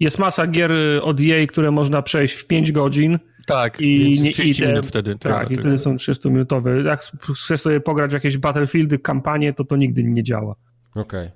Jest 0.00 0.18
masa 0.18 0.46
gier 0.46 0.72
y, 0.72 1.02
od 1.02 1.20
EA, 1.20 1.46
które 1.46 1.70
można 1.70 2.02
przejść 2.02 2.34
w 2.34 2.46
5 2.46 2.72
godzin. 2.72 3.18
tak, 3.46 3.80
I 3.80 4.20
nie 4.22 4.32
30 4.32 4.62
i 4.62 4.66
te- 4.66 4.68
minut 4.72 4.86
wtedy. 4.86 5.10
Tak, 5.12 5.20
trwa 5.20 5.42
i 5.54 5.58
wtedy 5.58 5.78
są 5.78 5.96
30-minutowe. 5.96 6.84
Jak 6.86 7.00
chcesz 7.36 7.60
sobie 7.60 7.80
pograć 7.80 8.10
w 8.10 8.14
jakieś 8.14 8.38
Battlefieldy, 8.38 8.98
kampanie, 8.98 9.52
to 9.52 9.64
to 9.64 9.76
nigdy 9.76 10.04
nie 10.04 10.22
działa. 10.22 10.54
okej. 10.94 11.30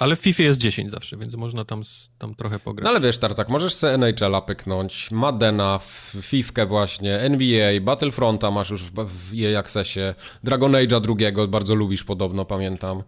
Ale 0.00 0.16
w 0.16 0.20
FIFA 0.20 0.42
jest 0.42 0.58
10 0.60 0.90
zawsze, 0.90 1.16
więc 1.16 1.34
można 1.34 1.64
tam, 1.64 1.82
tam 2.18 2.34
trochę 2.34 2.58
pograć. 2.58 2.84
No 2.84 2.90
ale 2.90 3.00
wiesz, 3.00 3.18
Tartak, 3.18 3.48
możesz 3.48 3.74
sobie 3.74 3.92
NHL-a 3.94 4.40
pyknąć, 4.40 5.10
Maddena, 5.10 5.74
f- 5.76 6.16
Fifkę 6.22 6.66
właśnie, 6.66 7.18
NBA, 7.18 7.80
Battlefronta 7.80 8.50
masz 8.50 8.70
już 8.70 8.84
w, 8.84 8.92
w 9.06 9.32
EA 9.40 9.58
Accessie, 9.60 10.00
Dragon 10.44 10.72
Age'a 10.72 11.00
drugiego 11.00 11.48
bardzo 11.48 11.74
lubisz 11.74 12.04
podobno, 12.04 12.44
pamiętam. 12.44 13.02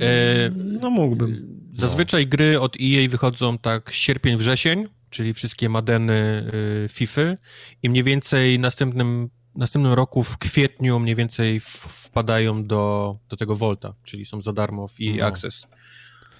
E, 0.00 0.50
No 0.56 0.90
mógłbym. 0.90 1.60
Zazwyczaj 1.74 2.26
gry 2.26 2.60
od 2.60 2.76
EA 2.80 3.08
wychodzą 3.08 3.58
tak 3.58 3.90
sierpień, 3.92 4.36
wrzesień, 4.36 4.86
czyli 5.10 5.34
wszystkie 5.34 5.68
Madeny, 5.68 6.44
y, 6.84 6.88
Fify 6.88 7.36
i 7.82 7.90
mniej 7.90 8.04
więcej 8.04 8.58
następnym, 8.58 9.28
następnym 9.56 9.92
roku 9.92 10.22
w 10.22 10.38
kwietniu 10.38 10.98
mniej 10.98 11.14
więcej 11.14 11.60
wpadają 11.60 12.64
do, 12.64 13.16
do 13.28 13.36
tego 13.36 13.56
Volta, 13.56 13.94
czyli 14.04 14.26
są 14.26 14.40
za 14.40 14.52
darmo 14.52 14.88
w 14.88 14.94
EA 15.02 15.16
No. 15.18 15.26
Access. 15.26 15.66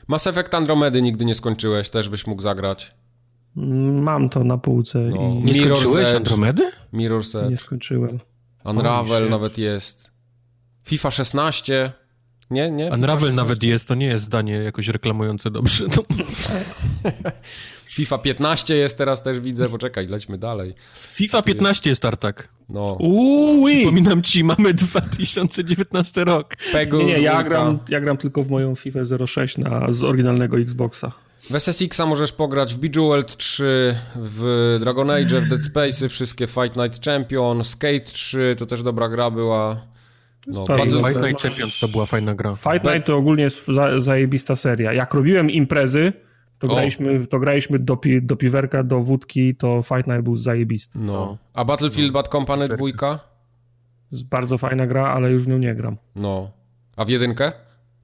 Mass 0.09 0.27
Effect 0.27 0.55
Andromedy 0.55 1.03
nigdy 1.03 1.25
nie 1.25 1.35
skończyłeś, 1.35 1.89
też 1.89 2.09
byś 2.09 2.27
mógł 2.27 2.43
zagrać. 2.43 2.95
Mam 3.93 4.29
to 4.29 4.45
na 4.45 4.59
półce 4.59 4.99
No. 4.99 5.17
i 5.17 5.19
Nie 5.45 5.53
Mirror's 5.53 5.77
skończyłeś 5.77 6.07
Edge. 6.09 6.17
Andromedy? 6.17 6.71
Mirror's 6.93 7.39
Edge, 7.41 7.51
nie 7.51 7.57
skończyłem. 7.57 8.19
Unravel 8.65 9.31
nawet 9.31 9.59
jest. 9.59 10.11
FIFA 10.85 11.11
16. 11.11 11.93
Nie, 12.51 12.71
nie? 12.71 12.85
FIFA 12.85 12.95
Unravel 12.95 13.19
16. 13.29 13.37
nawet 13.37 13.63
jest, 13.63 13.89
to 13.89 13.95
nie 13.95 14.07
jest 14.07 14.25
zdanie 14.25 14.53
jakoś 14.55 14.89
reklamujące 14.89 15.51
dobrze. 15.51 15.85
No. 15.97 16.03
FIFA 17.97 18.19
15 18.19 18.77
jest 18.77 18.99
teraz 18.99 19.23
też 19.23 19.41
widzę, 19.41 19.69
poczekaj, 19.69 20.07
lećmy 20.07 20.39
dalej. 20.39 20.75
FIFA 21.03 21.43
15 21.43 21.91
jest 21.91 22.03
tartak. 22.03 22.49
No. 22.69 22.83
Uuu, 22.83 23.67
Przypominam 23.67 24.23
ci, 24.23 24.45
mamy 24.45 24.75
2019 24.75 26.25
rok. 26.25 26.57
Peggle 26.73 27.05
nie, 27.05 27.13
nie, 27.13 27.21
ja 27.21 27.43
gram, 27.43 27.79
ja 27.89 28.01
gram 28.01 28.17
tylko 28.17 28.43
w 28.43 28.51
moją 28.51 28.75
FIFA 28.75 29.01
06 29.27 29.59
na, 29.59 29.93
z 29.93 30.05
oryginalnego 30.05 30.59
Xboxa. 30.59 31.13
W 31.51 31.55
SSX-a 31.55 32.07
możesz 32.07 32.33
pograć 32.33 32.75
w 32.75 32.77
Bejeweled 32.77 33.37
3, 33.37 33.97
w 34.17 34.77
Dragon 34.81 35.11
Age, 35.11 35.41
w 35.41 35.49
Dead 35.49 35.61
Space'y, 35.61 36.09
wszystkie 36.09 36.47
Fight 36.47 36.77
Night 36.77 37.05
Champion, 37.05 37.65
Skate 37.65 38.01
3, 38.01 38.57
to 38.59 38.67
też 38.67 38.83
dobra 38.83 39.09
gra 39.09 39.31
była. 39.31 39.87
No, 40.47 40.65
bardzo 40.65 41.01
fajna. 41.01 41.21
Fight 41.21 41.31
Night 41.31 41.43
Champions 41.43 41.81
to 41.81 41.89
była 41.89 42.07
fajna 42.07 42.35
gra. 42.35 42.53
Fight 42.53 42.85
Night 42.85 43.07
to 43.07 43.17
ogólnie 43.17 43.43
jest 43.43 43.67
za, 43.67 44.01
zajebista 44.01 44.57
seria. 44.57 44.93
Jak 44.93 45.15
robiłem 45.15 45.51
imprezy, 45.51 46.13
to 46.59 46.67
O. 46.67 46.71
graliśmy, 46.71 47.27
to 47.27 47.39
graliśmy 47.39 47.79
do, 47.79 47.97
pi, 47.97 48.23
do 48.23 48.37
piwerka, 48.37 48.83
do 48.83 49.01
wódki, 49.01 49.55
to 49.55 49.83
Fight 49.83 50.07
Night 50.07 50.23
był 50.23 50.37
zajebisty. 50.37 50.99
no. 50.99 51.39
A 51.55 51.65
Battlefield 51.65 52.13
Bad 52.13 52.29
Company 52.29 52.69
2? 52.69 53.37
Jest 54.13 54.29
bardzo 54.29 54.59
fajna 54.59 54.87
gra, 54.87 55.09
ale 55.09 55.31
już 55.33 55.43
w 55.43 55.49
nią 55.49 55.59
nie 55.59 55.75
gram. 55.75 55.97
No. 56.15 56.51
A 56.97 57.05
w 57.05 57.09
jedynkę? 57.09 57.53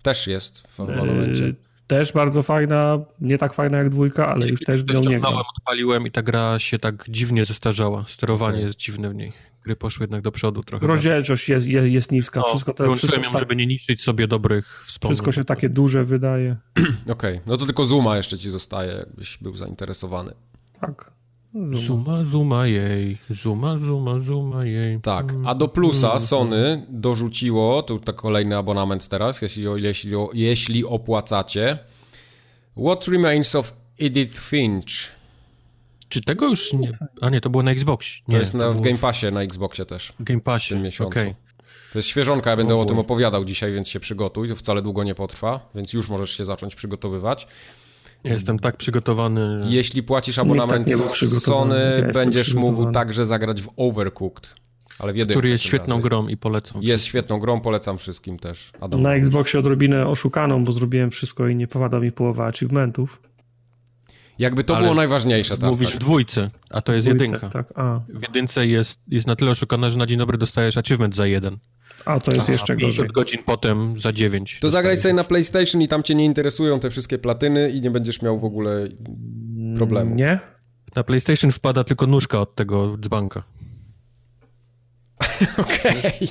Też 0.02 0.26
jest 0.26 0.62
w. 0.68 0.78
Yy, 0.78 1.54
też 1.86 2.12
bardzo 2.12 2.42
fajna, 2.42 2.98
nie 3.20 3.38
tak 3.38 3.52
fajna 3.52 3.78
jak 3.78 3.88
dwójka, 3.88 4.28
ale 4.28 4.48
już 4.48 4.60
też 4.60 4.84
w 4.84 4.94
nią 4.94 5.00
nie 5.00 5.20
gram. 5.20 5.34
Odpaliłem 5.58 6.06
i 6.06 6.10
ta 6.10 6.22
gra 6.22 6.58
się 6.58 6.78
tak 6.78 7.04
dziwnie 7.08 7.44
zestarzała. 7.44 8.04
Sterowanie 8.08 8.54
Okej. 8.54 8.66
jest 8.66 8.78
dziwne 8.78 9.10
w 9.10 9.14
niej. 9.14 9.32
Gry 9.64 9.76
poszły 9.76 10.04
jednak 10.04 10.22
do 10.22 10.32
przodu 10.32 10.62
trochę. 10.62 10.86
Rozdzielczość 10.86 11.48
jest, 11.48 11.66
jest, 11.66 11.88
jest 11.88 12.12
niska, 12.12 12.40
No, 12.40 12.46
wszystko, 12.46 12.74
to, 12.74 12.94
wszystko, 12.94 13.20
ją, 13.20 13.32
tak, 13.32 13.40
żeby 13.40 13.56
nie 13.56 13.66
niszczyć 13.66 14.02
sobie 14.02 14.26
dobrych 14.28 14.84
wspomnień. 14.86 15.14
wszystko 15.14 15.32
się 15.32 15.44
takie 15.44 15.68
duże 15.68 16.04
wydaje. 16.04 16.56
Okej, 17.12 17.40
no 17.46 17.56
to 17.56 17.66
tylko 17.66 17.84
Zuma 17.84 18.16
jeszcze 18.16 18.38
ci 18.38 18.50
zostaje, 18.50 18.92
jakbyś 18.92 19.38
był 19.38 19.54
zainteresowany. 19.56 20.34
Tak. 20.80 21.12
Zuma. 21.54 21.78
Zuma, 21.80 22.24
zuma 22.24 22.66
jej, 22.66 23.18
zuma, 23.30 23.78
zuma, 23.78 24.20
zuma 24.20 24.64
jej. 24.64 25.00
Tak, 25.00 25.34
a 25.44 25.54
do 25.54 25.68
plusa 25.68 26.18
Sony 26.18 26.86
dorzuciło, 26.88 27.82
tu 27.82 27.98
tak 27.98 28.16
kolejny 28.16 28.56
abonament 28.56 29.08
teraz, 29.08 29.42
jeśli, 29.42 29.64
jeśli, 29.76 30.12
jeśli 30.32 30.84
opłacacie, 30.84 31.78
What 32.86 33.08
Remains 33.08 33.54
of 33.54 33.76
Edith 33.98 34.38
Finch. 34.38 35.21
Czy 36.12 36.20
tego 36.22 36.48
już 36.48 36.72
nie... 36.72 36.90
A 37.20 37.30
nie, 37.30 37.40
to 37.40 37.50
było 37.50 37.62
na 37.62 37.70
Xbox. 37.70 38.06
To 38.26 38.32
Nie, 38.32 38.38
jest 38.38 38.54
na, 38.54 38.68
w 38.70 38.72
było 38.72 38.84
Game 38.84 38.98
Passie 38.98 39.26
na 39.32 39.42
Xboxie 39.42 39.86
też. 39.86 40.12
w 40.18 40.24
Game 40.24 40.40
Passie. 40.40 40.66
w 40.74 40.76
tym 40.76 40.82
miesiącu. 40.82 41.08
Okej. 41.08 41.34
To 41.92 41.98
jest 41.98 42.08
świeżonka, 42.08 42.50
ja 42.50 42.56
będę 42.56 42.74
O 42.76 42.80
o 42.80 42.84
tym 42.84 42.98
opowiadał 42.98 43.44
dzisiaj, 43.44 43.72
więc 43.72 43.88
się 43.88 44.00
przygotuj. 44.00 44.48
To 44.48 44.56
wcale 44.56 44.82
długo 44.82 45.04
nie 45.04 45.14
potrwa, 45.14 45.70
więc 45.74 45.92
już 45.92 46.08
możesz 46.08 46.36
się 46.36 46.44
zacząć 46.44 46.74
przygotowywać. 46.74 47.46
Jestem 48.24 48.58
tak 48.58 48.76
przygotowany. 48.76 49.64
że- 49.64 49.70
Jeśli 49.70 50.02
płacisz 50.02 50.38
abonament 50.38 50.86
nie 50.86 50.98
przygotowany, 51.08 51.74
ja 51.74 51.80
Sony, 51.80 52.06
jestem 52.06 52.12
będziesz 52.24 52.54
mógł 52.54 52.92
także 52.92 53.24
zagrać 53.24 53.62
w 53.62 53.68
Overcooked. 53.76 54.54
Ale 54.98 55.12
w 55.12 55.16
jedynkę 55.16 55.34
Który 55.34 55.48
jest 55.48 55.64
świetną 55.64 55.94
razem. 55.94 56.02
grą 56.02 56.28
i 56.28 56.36
polecam. 56.36 56.82
Jest 56.82 57.04
świetną 57.04 57.38
grą, 57.38 57.60
polecam 57.60 57.98
wszystkim 57.98 58.38
też. 58.38 58.70
Adam. 58.80 59.02
Na 59.02 59.14
Xboxie 59.14 59.60
odrobinę 59.60 60.06
oszukaną, 60.08 60.64
bo 60.64 60.72
zrobiłem 60.72 61.10
wszystko 61.10 61.48
i 61.48 61.56
nie 61.56 61.66
popada 61.68 62.00
mi 62.00 62.12
połowa 62.12 62.46
achievementów. 62.46 63.20
Jakby 64.38 64.64
to 64.64 64.74
Ale 64.76 64.82
było 64.82 64.94
najważniejsze. 64.94 65.58
Tak, 65.58 65.70
Mówisz 65.70 65.94
w 65.94 65.98
dwójce, 65.98 66.50
a 66.70 66.80
to 66.80 66.92
jest 66.92 67.08
Dwójce, 67.08 67.24
jedynka. 67.24 67.48
Tak, 67.48 67.66
a, 67.74 68.00
W 68.08 68.22
jedynce 68.22 68.66
jest, 68.66 69.00
jest 69.08 69.26
na 69.26 69.36
tyle 69.36 69.50
oszukana, 69.50 69.90
że 69.90 69.98
na 69.98 70.06
dzień 70.06 70.18
dobry 70.18 70.38
dostajesz 70.38 70.76
achievement 70.76 71.16
za 71.16 71.26
jeden. 71.26 71.58
a 72.04 72.20
to 72.20 72.32
jest 72.32 72.48
A 72.48 72.52
jeszcze 72.52 72.74
gorzej. 72.76 72.88
50 72.88 73.12
godzin 73.12 73.42
potem 73.46 74.00
za 74.00 74.12
dziewięć. 74.12 74.58
To 74.60 74.70
zagraj 74.70 74.96
sobie 74.96 75.14
na 75.14 75.24
PlayStation 75.24 75.82
i 75.82 75.88
tam 75.88 76.02
cię 76.02 76.14
nie 76.14 76.24
interesują 76.24 76.80
te 76.80 76.90
wszystkie 76.90 77.18
platyny 77.18 77.70
i 77.70 77.80
nie 77.80 77.90
będziesz 77.90 78.22
miał 78.22 78.40
w 78.40 78.44
ogóle 78.44 78.88
problemu. 79.76 80.14
Nie? 80.14 80.38
Na 80.96 81.02
PlayStation 81.04 81.52
wpada 81.52 81.84
tylko 81.84 82.06
nóżka 82.06 82.40
od 82.40 82.54
tego 82.54 82.96
dzbanka. 83.00 83.42
Okej. 85.58 86.28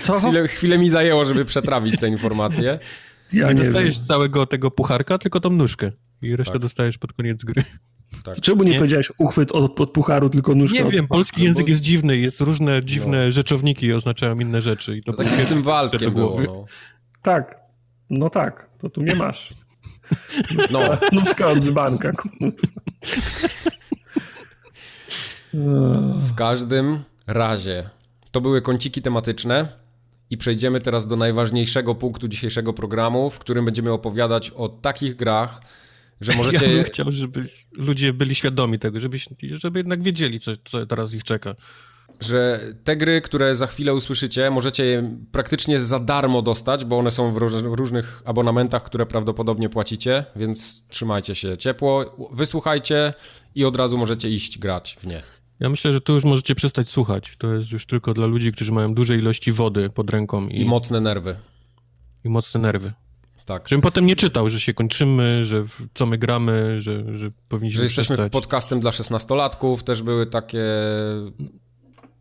Co? 0.00 0.20
Chwilę, 0.20 0.48
chwilę 0.48 0.78
mi 0.78 0.90
zajęło, 0.90 1.24
żeby 1.24 1.44
przetrawić 1.44 2.00
te 2.00 2.08
informacje. 2.08 2.78
Ja 3.32 3.48
nie 3.48 3.54
nie 3.54 3.64
dostajesz 3.64 3.98
wiem. 3.98 4.06
całego 4.08 4.46
tego 4.46 4.70
pucharka, 4.70 5.18
tylko 5.18 5.40
tą 5.40 5.50
nóżkę. 5.50 5.92
I 6.22 6.36
resztę 6.36 6.52
Tak. 6.52 6.62
dostajesz 6.62 6.98
pod 6.98 7.12
koniec 7.12 7.44
gry. 7.44 7.62
Tak. 8.24 8.40
Czemu 8.40 8.62
nie, 8.62 8.70
nie, 8.70 8.78
powiedziałeś 8.78 9.12
uchwyt 9.18 9.52
od, 9.52 9.80
od 9.80 9.90
pucharu, 9.90 10.30
tylko 10.30 10.54
nóżka? 10.54 10.82
Nie 10.82 10.90
wiem, 10.90 11.08
polski 11.08 11.42
język 11.42 11.66
bo... 11.66 11.70
jest 11.70 11.82
dziwny, 11.82 12.16
jest 12.16 12.40
różne 12.40 12.84
dziwne 12.84 13.26
no. 13.26 13.32
rzeczowniki 13.32 13.92
oznaczają 13.92 14.40
inne 14.40 14.62
rzeczy. 14.62 14.96
I 14.96 15.02
to 15.02 15.12
no 15.12 15.18
tak 15.18 15.26
z 15.26 15.46
tym 15.46 15.62
walkiem 15.62 16.14
było. 16.14 16.40
No. 16.42 16.64
Tak, 17.22 17.60
no 18.10 18.30
tak, 18.30 18.70
to 18.78 18.90
tu 18.90 19.02
nie 19.02 19.14
masz. 19.14 19.54
No. 20.70 20.80
Nóżka 21.12 21.46
od 21.46 21.58
dzbanka. 21.58 22.12
W 26.18 26.34
każdym 26.34 27.02
razie 27.26 27.90
to 28.30 28.40
były 28.40 28.62
kąciki 28.62 29.02
tematyczne 29.02 29.68
i 30.30 30.36
przejdziemy 30.36 30.80
teraz 30.80 31.06
do 31.06 31.16
najważniejszego 31.16 31.94
punktu 31.94 32.28
dzisiejszego 32.28 32.72
programu, 32.72 33.30
w 33.30 33.38
którym 33.38 33.64
będziemy 33.64 33.92
opowiadać 33.92 34.50
o 34.50 34.68
takich 34.68 35.16
grach, 35.16 35.60
że 36.20 36.34
możecie... 36.38 36.66
Ja 36.66 36.74
bym 36.74 36.84
chciał, 36.84 37.12
żeby 37.12 37.48
ludzie 37.76 38.12
byli 38.12 38.34
świadomi 38.34 38.78
tego, 38.78 39.00
żeby, 39.00 39.18
żeby 39.40 39.78
jednak 39.78 40.02
wiedzieli, 40.02 40.40
co, 40.40 40.52
co 40.64 40.86
teraz 40.86 41.14
ich 41.14 41.24
czeka 41.24 41.54
że 42.20 42.60
te 42.84 42.96
gry, 42.96 43.20
które 43.20 43.56
za 43.56 43.66
chwilę 43.66 43.94
usłyszycie, 43.94 44.50
możecie 44.50 44.84
je 44.84 45.18
praktycznie 45.32 45.80
za 45.80 46.00
darmo 46.00 46.42
dostać, 46.42 46.84
bo 46.84 46.98
one 46.98 47.10
są 47.10 47.32
w 47.32 47.36
różnych 47.74 48.22
abonamentach, 48.24 48.82
które 48.82 49.06
prawdopodobnie 49.06 49.68
płacicie, 49.68 50.24
więc 50.36 50.86
trzymajcie 50.88 51.34
się 51.34 51.58
ciepło, 51.58 52.16
wysłuchajcie 52.32 53.14
i 53.54 53.64
od 53.64 53.76
razu 53.76 53.98
możecie 53.98 54.30
iść 54.30 54.58
grać 54.58 54.96
w 55.00 55.06
nie. 55.06 55.22
Ja 55.60 55.70
myślę, 55.70 55.92
że 55.92 56.00
tu 56.00 56.14
już 56.14 56.24
możecie 56.24 56.54
przestać 56.54 56.88
słuchać. 56.88 57.34
To 57.38 57.54
jest 57.54 57.70
już 57.70 57.86
tylko 57.86 58.14
dla 58.14 58.26
ludzi, 58.26 58.52
którzy 58.52 58.72
mają 58.72 58.94
duże 58.94 59.16
ilości 59.16 59.52
wody 59.52 59.90
pod 59.90 60.10
ręką. 60.10 60.48
I, 60.48 60.60
I 60.60 60.64
mocne 60.64 61.00
nerwy. 61.00 61.36
I 62.24 62.28
mocne 62.28 62.60
nerwy. 62.60 62.92
Tak. 63.46 63.68
Żebym 63.68 63.82
potem 63.82 64.06
nie 64.06 64.16
czytał, 64.16 64.48
że 64.48 64.60
się 64.60 64.74
kończymy, 64.74 65.44
że 65.44 65.64
co 65.94 66.06
my 66.06 66.18
gramy, 66.18 66.80
że, 66.80 67.18
że 67.18 67.30
powinniśmy 67.48 67.78
Że 67.78 67.84
jesteśmy 67.84 68.16
przestać. 68.16 68.32
podcastem 68.32 68.80
dla 68.80 68.92
szesnastolatków, 68.92 69.84
też 69.84 70.02
były 70.02 70.26
takie 70.26 70.64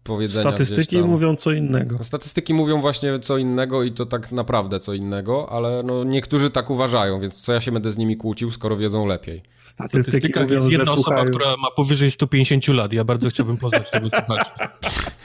powiedzenia. 0.03 0.41
Statystyki 0.43 0.97
mówią 1.01 1.35
co 1.35 1.51
innego. 1.51 2.03
Statystyki 2.03 2.53
mówią 2.53 2.81
właśnie 2.81 3.19
co 3.19 3.37
innego 3.37 3.83
i 3.83 3.91
to 3.91 4.05
tak 4.05 4.31
naprawdę 4.31 4.79
co 4.79 4.93
innego, 4.93 5.49
ale 5.51 5.83
no 5.83 6.03
niektórzy 6.03 6.49
tak 6.49 6.69
uważają, 6.69 7.19
więc 7.19 7.41
co 7.41 7.53
ja 7.53 7.61
się 7.61 7.71
będę 7.71 7.91
z 7.91 7.97
nimi 7.97 8.17
kłócił, 8.17 8.51
skoro 8.51 8.77
wiedzą 8.77 9.05
lepiej. 9.05 9.43
Statystyki 9.57 10.39
mówią, 10.39 10.55
jest 10.55 10.71
jedna 10.71 10.83
osoba, 10.83 11.03
słuchają. 11.03 11.25
która 11.25 11.49
ma 11.57 11.67
powyżej 11.75 12.11
150 12.11 12.67
lat. 12.67 12.93
Ja 12.93 13.03
bardzo 13.03 13.29
chciałbym 13.29 13.57
poznać 13.57 13.91
tego 13.91 14.09
słuchacza. 14.17 14.69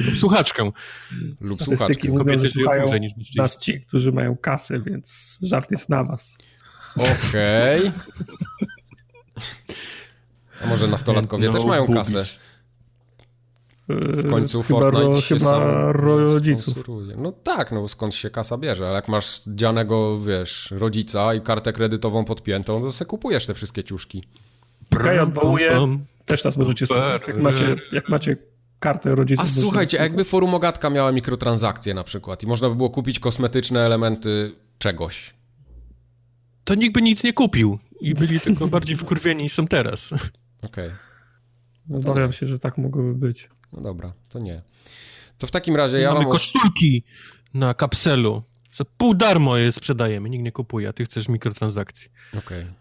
Lub 0.00 0.16
słuchaczkę. 0.18 0.70
Lub 1.40 1.62
słuchaczkę. 1.62 2.08
Mówią, 2.08 2.18
Kobiety 2.18 2.44
że 2.44 2.50
słuchają 2.50 2.96
niż 2.96 3.34
nas 3.34 3.58
ci, 3.58 3.80
którzy 3.80 4.12
mają 4.12 4.36
kasę, 4.36 4.80
więc 4.80 5.38
żart 5.42 5.70
jest 5.70 5.88
na 5.88 6.04
was. 6.04 6.38
Okej. 6.96 7.80
Okay. 7.80 7.92
A 10.64 10.66
może 10.66 10.88
nastolatkowie 10.88 11.46
no, 11.46 11.52
też 11.52 11.64
mają 11.64 11.86
kasę? 11.86 12.24
W 13.88 14.30
końcu 14.30 14.62
chyba 14.62 14.80
Fortnite 14.80 15.06
ro, 15.06 15.20
się 15.20 15.38
chyba 15.38 15.50
sam 15.50 15.90
rodziców. 15.90 16.88
No 17.16 17.32
tak, 17.32 17.72
no 17.72 17.88
skąd 17.88 18.14
się 18.14 18.30
kasa 18.30 18.58
bierze, 18.58 18.86
ale 18.86 18.94
jak 18.94 19.08
masz 19.08 19.40
dzianego, 19.46 20.20
wiesz, 20.20 20.70
rodzica 20.70 21.34
i 21.34 21.40
kartę 21.40 21.72
kredytową 21.72 22.24
podpiętą, 22.24 22.82
to 22.82 22.92
sobie 22.92 23.08
kupujesz 23.08 23.46
te 23.46 23.54
wszystkie 23.54 23.84
ciuszki. 23.84 24.24
Okej, 24.92 25.00
okay, 25.02 25.22
odwołuję. 25.22 25.98
Też 26.24 26.44
nas 26.44 26.56
możecie 26.56 26.86
jak 27.26 27.36
macie, 27.36 27.76
jak 27.92 28.08
macie 28.08 28.36
kartę 28.80 29.14
rodziców. 29.14 29.44
A 29.44 29.48
słuchajcie, 29.48 30.00
a 30.00 30.02
jakby 30.02 30.24
forum 30.24 30.54
Ogatka 30.54 30.90
miała 30.90 31.12
mikrotransakcje 31.12 31.94
na 31.94 32.04
przykład 32.04 32.42
i 32.42 32.46
można 32.46 32.68
by 32.68 32.76
było 32.76 32.90
kupić 32.90 33.20
kosmetyczne 33.20 33.80
elementy 33.80 34.54
czegoś. 34.78 35.34
To 36.64 36.74
nikt 36.74 36.94
by 36.94 37.02
nic 37.02 37.24
nie 37.24 37.32
kupił 37.32 37.78
i 38.00 38.14
byli 38.14 38.40
tylko 38.40 38.68
bardziej 38.68 38.96
wkurwieni 38.96 39.42
niż 39.42 39.52
są 39.52 39.66
teraz. 39.66 40.12
Okej. 40.12 40.22
Okay. 40.62 40.90
No 41.88 41.98
Obawiam 41.98 42.32
się, 42.32 42.46
że 42.46 42.58
tak 42.58 42.78
mogłoby 42.78 43.14
być. 43.14 43.48
No 43.72 43.80
dobra, 43.80 44.12
to 44.28 44.38
nie. 44.38 44.62
To 45.38 45.46
w 45.46 45.50
takim 45.50 45.76
razie 45.76 45.98
ja 45.98 46.08
Mamy 46.12 46.24
mam... 46.24 46.32
koszulki 46.32 47.04
na 47.54 47.74
kapselu. 47.74 48.42
Za 48.72 48.84
pół 48.84 49.14
darmo 49.14 49.56
je 49.56 49.72
sprzedajemy, 49.72 50.30
nikt 50.30 50.44
nie 50.44 50.52
kupuje, 50.52 50.88
a 50.88 50.92
ty 50.92 51.04
chcesz 51.04 51.28
mikrotransakcji. 51.28 52.10
Okej. 52.30 52.58
Okay. 52.60 52.72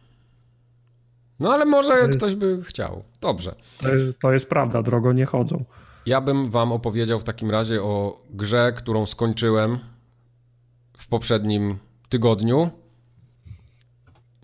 No 1.39 1.53
ale 1.53 1.65
może 1.65 1.93
jest... 1.93 2.17
ktoś 2.17 2.35
by 2.35 2.63
chciał. 2.63 3.03
Dobrze. 3.21 3.55
To 3.77 3.89
jest, 3.89 4.19
to 4.19 4.34
jest 4.34 4.49
prawda, 4.49 4.84
drogo 4.84 5.13
nie 5.13 5.26
chodzą. 5.26 5.65
Ja 6.10 6.22
bym 6.22 6.49
wam 6.49 6.72
opowiedział 6.72 7.19
w 7.19 7.23
takim 7.23 7.52
razie 7.52 7.84
o 7.84 8.22
grze, 8.30 8.73
którą 8.77 9.06
skończyłem 9.06 9.80
w 10.98 11.07
poprzednim 11.07 11.77
tygodniu. 12.10 12.69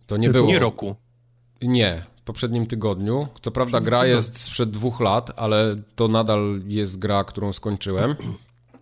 To 0.08 0.18
nie 0.18 0.30
było... 0.30 0.48
Nie 0.48 0.60
roku. 0.60 0.96
Nie, 1.62 2.02
poprzednim 2.26 2.68
tygodniu. 2.68 3.28
Co 3.42 3.52
prawda 3.52 3.82
gra 3.82 4.06
jest 4.06 4.40
sprzed 4.40 4.70
dwóch 4.70 5.00
lat, 5.00 5.32
ale 5.36 5.82
to 5.96 6.08
nadal 6.08 6.62
jest 6.66 7.00
gra, 7.00 7.24
którą 7.24 7.54
skończyłem. 7.54 8.16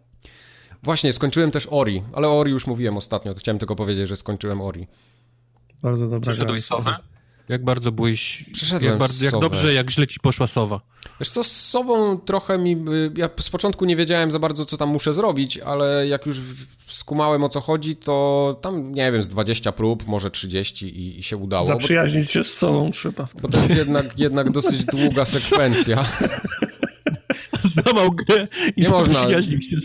Właśnie, 0.83 1.13
skończyłem 1.13 1.51
też 1.51 1.67
Ori, 1.71 2.03
ale 2.13 2.27
o 2.27 2.39
Ori 2.39 2.51
już 2.51 2.67
mówiłem 2.67 2.97
ostatnio, 2.97 3.33
to 3.33 3.39
chciałem 3.39 3.59
tylko 3.59 3.75
powiedzieć, 3.75 4.07
że 4.07 4.15
skończyłem 4.15 4.61
Ori. 4.61 4.87
Bardzo 5.81 6.07
dobra 6.07 6.19
Przeszedłeś 6.19 6.65
Sowę? 6.65 6.95
Jak 7.49 7.63
bardzo 7.63 7.91
byłeś... 7.91 8.45
Przeszedłem 8.53 8.91
jak, 8.91 8.99
bardzo, 8.99 9.25
jak 9.25 9.39
dobrze, 9.39 9.73
jak 9.73 9.91
źle 9.91 10.07
ci 10.07 10.19
poszła 10.19 10.47
Sowa? 10.47 10.81
Wiesz 11.19 11.29
co, 11.29 11.43
z 11.43 11.51
Sową 11.51 12.17
trochę 12.17 12.57
mi... 12.57 12.85
Ja 13.17 13.29
z 13.39 13.49
początku 13.49 13.85
nie 13.85 13.95
wiedziałem 13.95 14.31
za 14.31 14.39
bardzo, 14.39 14.65
co 14.65 14.77
tam 14.77 14.89
muszę 14.89 15.13
zrobić, 15.13 15.57
ale 15.57 16.07
jak 16.07 16.25
już 16.25 16.41
skumałem, 16.87 17.43
o 17.43 17.49
co 17.49 17.61
chodzi, 17.61 17.95
to 17.95 18.59
tam, 18.61 18.93
nie 18.93 19.11
wiem, 19.11 19.23
z 19.23 19.29
20 19.29 19.71
prób, 19.71 20.07
może 20.07 20.31
30 20.31 20.85
i, 20.85 21.19
i 21.19 21.23
się 21.23 21.37
udało. 21.37 21.65
Zaprzyjaźnić 21.65 22.31
się 22.31 22.43
z 22.43 22.53
Sową 22.53 22.91
trzeba. 22.91 23.27
Bo 23.41 23.49
to 23.49 23.59
jest 23.59 23.75
jednak, 23.75 24.19
jednak 24.19 24.51
dosyć 24.51 24.85
długa 24.85 25.25
sekwencja. 25.25 26.05
złamał 27.63 28.11
grę 28.11 28.47
i 28.77 28.81
nie 28.81 28.89
można, 28.89 29.19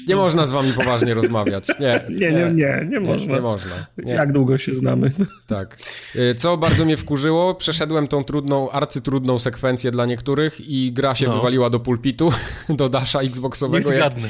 nie 0.09 0.17
można 0.17 0.47
z 0.47 0.51
wami 0.51 0.73
poważnie 0.73 1.15
rozmawiać. 1.15 1.69
Nie, 1.81 2.05
nie, 2.11 2.33
nie, 2.33 2.53
nie, 2.55 2.89
nie 2.91 3.01
można. 3.01 3.27
Nie, 3.27 3.33
nie 3.35 3.41
można. 3.41 3.87
Nie. 3.99 4.13
Jak 4.15 4.33
długo 4.33 4.59
się 4.59 4.75
znamy. 4.75 5.13
Tak. 5.47 5.79
Y, 6.17 6.35
co 6.35 6.57
bardzo 6.57 6.85
mnie 6.85 6.97
wkurzyło, 6.97 7.55
przeszedłem 7.55 8.09
tą 8.09 8.25
trudną, 8.25 8.71
arcytrudną 8.71 9.39
sekwencję 9.39 9.91
dla 9.91 10.07
niektórych 10.07 10.61
i 10.61 10.93
gra 10.93 11.15
się 11.15 11.27
no. 11.27 11.35
wywaliła 11.35 11.71
do 11.71 11.81
pulpitu, 11.81 12.33
do 12.69 12.89
dasza 12.89 13.21
xboxowego. 13.21 13.91
Nie 13.91 13.97
zgadnę. 13.97 14.29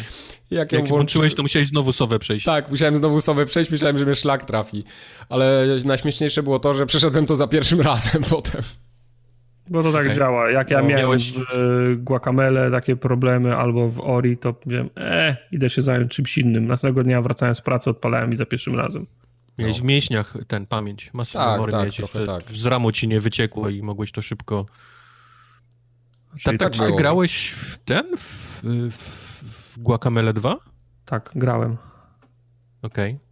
Jak, 0.50 0.72
jak 0.72 0.88
włączyłeś, 0.88 1.34
to 1.34 1.42
musiałeś 1.42 1.68
znowu 1.68 1.92
sowę 1.92 2.18
przejść. 2.18 2.46
Tak, 2.46 2.70
musiałem 2.70 2.96
znowu 2.96 3.20
sowę 3.20 3.46
przejść, 3.46 3.70
myślałem, 3.70 3.98
że 3.98 4.04
mnie 4.04 4.14
szlak 4.14 4.44
trafi. 4.44 4.84
Ale 5.28 5.66
najśmieszniejsze 5.84 6.42
było 6.42 6.58
to, 6.58 6.74
że 6.74 6.86
przeszedłem 6.86 7.26
to 7.26 7.36
za 7.36 7.46
pierwszym 7.46 7.80
razem 7.90 8.22
potem. 8.22 8.62
Bo 9.70 9.82
to 9.82 9.92
tak 9.92 10.04
okay. 10.04 10.16
działa. 10.16 10.50
Jak 10.50 10.70
ja 10.70 10.82
no, 10.82 10.88
miałem 10.88 11.04
miałeś... 11.04 11.32
w 11.32 11.96
Guacamele 11.96 12.70
takie 12.70 12.96
problemy 12.96 13.56
albo 13.56 13.88
w 13.88 14.00
Ori, 14.00 14.36
to 14.36 14.54
wiem, 14.66 14.90
e, 14.96 15.36
idę 15.52 15.70
się 15.70 15.82
zająć 15.82 16.12
czymś 16.12 16.38
innym. 16.38 16.66
Następnego 16.66 17.04
dnia 17.04 17.22
wracałem 17.22 17.54
z 17.54 17.60
pracy, 17.60 17.90
odpalałem 17.90 18.32
i 18.32 18.36
za 18.36 18.46
pierwszym 18.46 18.76
razem. 18.76 19.06
Miałeś 19.58 19.76
no. 19.76 19.82
w 19.82 19.86
mięśniach 19.86 20.36
ten 20.48 20.66
pamięć, 20.66 21.14
masę 21.14 21.32
tak, 21.32 21.50
memory 21.50 21.72
tak, 21.72 21.80
miałeś, 21.80 22.00
tak. 22.26 22.52
z 22.52 22.66
ramu 22.66 22.92
ci 22.92 23.08
nie 23.08 23.20
wyciekło 23.20 23.68
i 23.68 23.82
mogłeś 23.82 24.12
to 24.12 24.22
szybko... 24.22 24.66
Czyli 26.38 26.58
tak, 26.58 26.76
tak 26.76 26.86
ty 26.86 26.96
grałeś 26.96 27.50
w 27.50 27.78
ten, 27.78 28.16
w, 28.16 28.62
w, 28.92 29.74
w 29.74 29.78
Guacamele 29.78 30.32
2? 30.32 30.56
Tak, 31.04 31.32
grałem. 31.34 31.76
Okej. 32.82 33.14
Okay. 33.14 33.27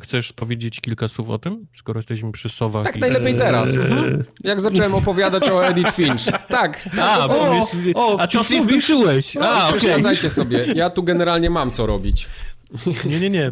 Chcesz 0.00 0.32
powiedzieć 0.32 0.80
kilka 0.80 1.08
słów 1.08 1.30
o 1.30 1.38
tym, 1.38 1.66
skoro 1.78 1.98
jesteśmy 1.98 2.32
przy 2.32 2.48
sowach? 2.48 2.84
Tak, 2.84 2.96
i... 2.96 3.00
najlepiej 3.00 3.34
teraz. 3.34 3.74
Mhm. 3.74 4.24
Jak 4.44 4.60
zacząłem 4.60 4.94
opowiadać 5.04 5.50
o 5.50 5.66
Edith 5.66 5.92
Finch. 5.92 6.24
Tak. 6.48 6.88
A, 7.00 7.28
bo 7.28 7.54
jest... 7.54 7.76
o, 7.94 8.20
a 8.20 8.26
ty 8.26 8.62
skończyłeś. 8.62 9.34
No, 9.34 9.48
a, 9.48 9.68
okay. 9.68 10.30
sobie. 10.30 10.66
Ja 10.74 10.90
tu 10.90 11.02
generalnie 11.02 11.50
mam 11.50 11.70
co 11.70 11.86
robić. 11.86 12.26
Nie, 13.10 13.20
nie, 13.20 13.30
nie. 13.30 13.50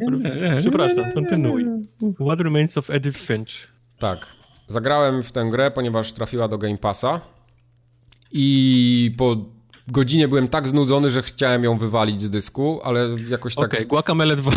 Przepraszam, 0.61 1.12
kontynuuj. 1.12 1.66
What 2.21 2.41
Remains 2.41 2.79
of 2.79 2.91
Edith 2.91 3.19
Finch. 3.19 3.51
Tak. 3.99 4.27
Zagrałem 4.69 5.23
w 5.23 5.33
tę 5.33 5.45
grę, 5.51 5.71
ponieważ 5.71 6.12
trafiła 6.12 6.49
do 6.49 6.59
Game 6.59 6.79
Passa 6.79 7.21
i 8.33 9.15
po 9.19 9.37
godzinie 9.89 10.28
byłem 10.28 10.48
tak 10.48 10.69
znudzony, 10.69 11.11
że 11.11 11.23
chciałem 11.23 11.65
ją 11.65 11.78
wywalić 11.78 12.23
z 12.23 12.31
dysku, 12.31 12.81
ale 12.85 13.09
jakoś 13.28 13.55
tak... 13.55 13.65
Okej, 13.65 13.78
okay, 13.78 13.86
Guacamele 13.86 14.36
2. 14.36 14.52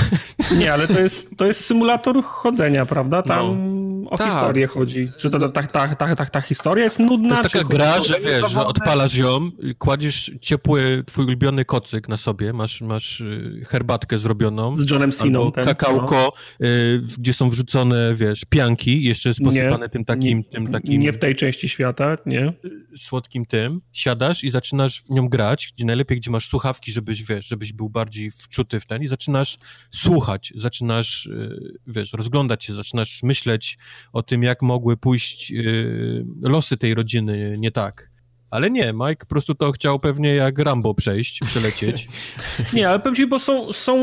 Nie, 0.59 0.73
ale 0.73 0.87
to 0.87 0.99
jest, 0.99 1.37
to 1.37 1.45
jest 1.45 1.65
symulator 1.65 2.23
chodzenia, 2.23 2.85
prawda? 2.85 3.21
Tam 3.21 3.47
no. 3.47 3.86
O 4.09 4.17
tak. 4.17 4.27
historię 4.27 4.67
chodzi. 4.67 5.11
Czy 5.17 5.29
to, 5.29 5.49
ta, 5.49 5.63
ta, 5.63 5.95
ta, 5.95 6.15
ta, 6.15 6.25
ta 6.25 6.41
historia 6.41 6.83
jest 6.83 6.99
nudna? 6.99 7.35
To 7.35 7.41
jest 7.41 7.53
taka 7.53 7.67
gra, 7.67 8.01
że 8.01 8.19
wiesz, 8.19 8.51
że 8.51 8.65
odpalasz 8.65 9.15
ją, 9.15 9.51
kładziesz 9.77 10.31
ciepły 10.41 11.03
twój 11.07 11.25
ulubiony 11.25 11.65
kocyk 11.65 12.09
na 12.09 12.17
sobie, 12.17 12.53
masz, 12.53 12.81
masz 12.81 13.21
y, 13.21 13.65
herbatkę 13.67 14.19
zrobioną. 14.19 14.77
Z 14.77 14.89
Johnem 14.91 15.11
Siną. 15.11 15.39
Albo 15.39 15.51
kakałko, 15.51 16.33
no. 16.59 16.67
y, 16.67 17.01
gdzie 17.17 17.33
są 17.33 17.49
wrzucone, 17.49 18.15
wiesz, 18.15 18.45
pianki, 18.49 19.03
jeszcze 19.03 19.29
jest 19.29 19.41
posypane 19.41 19.85
nie, 19.85 19.89
tym 19.89 20.05
takim, 20.05 20.37
nie, 20.37 20.43
tym 20.43 20.71
takim... 20.71 21.01
Nie 21.01 21.13
w 21.13 21.17
tej 21.17 21.35
części 21.35 21.69
świata, 21.69 22.17
nie? 22.25 22.53
Słodkim 22.97 23.45
tym. 23.45 23.81
Siadasz 23.91 24.43
i 24.43 24.51
zaczynasz 24.51 25.03
nią 25.09 25.29
grać, 25.29 25.73
gdzie 25.75 25.85
najlepiej, 25.85 26.17
gdzie 26.17 26.31
masz 26.31 26.47
słuchawki, 26.47 26.91
żebyś, 26.91 27.23
wiesz, 27.23 27.47
żebyś 27.47 27.73
był 27.73 27.89
bardziej 27.89 28.31
wczuty 28.31 28.79
w 28.79 28.85
ten 28.85 29.03
i 29.03 29.07
zaczynasz 29.07 29.57
słuchać, 29.91 30.53
zaczynasz, 30.55 31.25
y, 31.25 31.79
wiesz, 31.87 32.13
rozglądać 32.13 32.63
się, 32.63 32.73
zaczynasz 32.73 33.23
myśleć, 33.23 33.77
o 34.13 34.23
tym, 34.23 34.43
jak 34.43 34.61
mogły 34.61 34.97
pójść 34.97 35.51
yy, 35.51 36.25
losy 36.41 36.77
tej 36.77 36.95
rodziny 36.95 37.55
nie 37.59 37.71
tak. 37.71 38.09
Ale 38.49 38.71
nie, 38.71 38.93
Mike 38.93 39.15
po 39.15 39.25
prostu 39.25 39.55
to 39.55 39.71
chciał 39.71 39.99
pewnie 39.99 40.35
jak 40.35 40.59
Rambo 40.59 40.93
przejść, 40.93 41.39
przelecieć. 41.39 42.07
nie, 42.73 42.89
ale 42.89 42.99
powiem 42.99 43.15
ci, 43.15 43.27
bo 43.27 43.39
są, 43.39 43.73
są, 43.73 43.97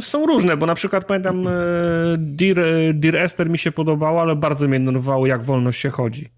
są 0.00 0.26
różne, 0.26 0.56
bo 0.56 0.66
na 0.66 0.74
przykład 0.74 1.04
pamiętam 1.04 1.48
e, 1.48 1.50
Dear, 2.18 2.56
Dear 2.94 3.16
Esther 3.16 3.50
mi 3.50 3.58
się 3.58 3.72
podobało, 3.72 4.20
ale 4.20 4.36
bardzo 4.36 4.68
mnie 4.68 4.78
nerwowało, 4.78 5.26
jak 5.26 5.44
wolno 5.44 5.72
się 5.72 5.90
chodzi. 5.90 6.28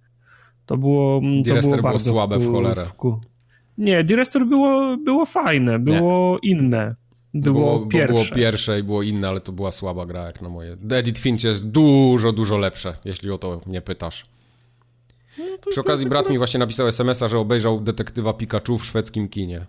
To 0.66 0.76
było, 0.76 1.20
to 1.20 1.43
Dear 1.43 1.60
było, 1.60 1.70
było 1.72 1.82
bardzo 1.82 2.12
słabe 2.12 2.39
w, 2.39 2.43
w 2.43 2.52
cholerę. 2.52 2.84
W, 2.84 3.20
nie, 3.78 4.05
Dear 4.05 4.20
Esther 4.20 4.47
było, 4.47 4.97
było 4.97 5.24
fajne, 5.24 5.78
było 5.78 6.39
nie. 6.43 6.51
inne. 6.51 6.94
Było, 7.34 7.54
było 7.54 7.86
pierwsze. 7.86 8.12
Było 8.12 8.24
pierwsze 8.34 8.80
i 8.80 8.82
było 8.82 9.02
inne, 9.02 9.28
ale 9.28 9.40
to 9.40 9.52
była 9.52 9.72
słaba 9.72 10.06
gra 10.06 10.22
jak 10.22 10.42
na 10.42 10.48
moje. 10.48 10.76
Edit 10.90 11.18
Finch 11.18 11.44
jest 11.44 11.70
dużo, 11.70 12.32
dużo 12.32 12.59
lepsze, 12.59 12.96
jeśli 13.04 13.30
o 13.30 13.38
to 13.38 13.60
mnie 13.66 13.80
pytasz. 13.80 14.26
No 15.38 15.44
Przy 15.70 15.80
okazji 15.80 16.06
brat 16.06 16.30
mi 16.30 16.38
właśnie 16.38 16.60
napisał 16.60 16.88
SMS-a, 16.88 17.28
że 17.28 17.38
obejrzał 17.38 17.80
detektywa 17.80 18.32
Pikachu 18.32 18.78
w 18.78 18.84
szwedzkim 18.84 19.28
kinie. 19.28 19.66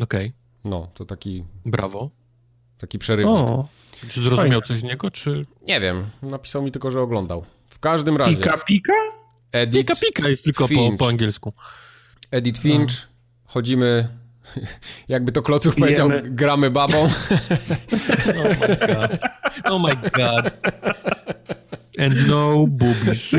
Okej. 0.00 0.26
Okay. 0.26 0.32
No, 0.64 0.88
to 0.94 1.04
taki... 1.04 1.44
Brawo. 1.66 2.10
Taki 2.78 2.98
przerywnik. 2.98 3.36
O, 3.36 3.68
czy 4.08 4.20
zrozumiał 4.20 4.60
fajnie. 4.60 4.62
coś 4.62 4.78
z 4.78 4.82
niego, 4.82 5.10
czy... 5.10 5.46
Nie 5.62 5.80
wiem, 5.80 6.06
napisał 6.22 6.62
mi 6.62 6.72
tylko, 6.72 6.90
że 6.90 7.00
oglądał. 7.00 7.44
W 7.68 7.78
każdym 7.78 8.16
razie... 8.16 8.36
Pika 8.36 8.58
Pika? 8.58 8.92
Edit 9.52 9.80
Pika 9.80 10.00
Pika 10.00 10.28
jest 10.28 10.44
tylko 10.44 10.68
po, 10.68 10.92
po, 10.98 11.08
angielsku. 11.08 11.52
Edit 12.30 12.58
Finch, 12.58 12.92
no. 12.92 13.46
chodzimy 13.46 14.08
jakby 15.08 15.32
to 15.32 15.42
Klocuch 15.42 15.74
powiedział, 15.74 16.10
gramy 16.22 16.70
babą. 16.70 16.98
oh 18.38 18.58
my 18.60 18.76
god. 18.86 19.18
Oh 19.64 19.78
my 19.78 19.96
god. 20.10 20.50
And 21.98 22.28
no 22.28 22.66
boobies. 22.66 23.30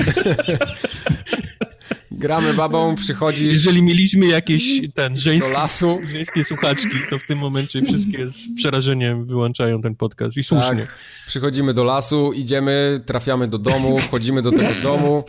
Gramy 2.12 2.54
babą, 2.54 2.96
przychodzisz... 2.96 3.54
Jeżeli 3.54 3.84
mieliśmy 3.84 4.26
jakieś 4.26 4.82
ten 4.94 5.18
żeńskie, 5.18 5.50
do 5.50 5.54
lasu. 5.54 6.00
żeńskie 6.08 6.44
słuchaczki, 6.44 6.90
to 7.10 7.20
w 7.20 7.28
tym 7.28 7.40
momencie 7.40 7.82
wszystkie 7.82 8.28
z 8.28 8.56
przerażeniem 8.56 9.26
wyłączają 9.26 9.82
ten 9.82 9.96
podcast 9.96 10.38
i 10.38 10.44
słusznie. 10.44 10.82
Tak, 10.82 10.96
przychodzimy 11.28 11.74
do 11.74 11.84
lasu, 11.84 12.34
idziemy, 12.34 13.02
trafiamy 13.06 13.48
do 13.48 13.58
domu, 13.58 14.00
wchodzimy 14.00 14.42
do 14.42 14.52
tego 14.52 14.74
domu 14.84 15.24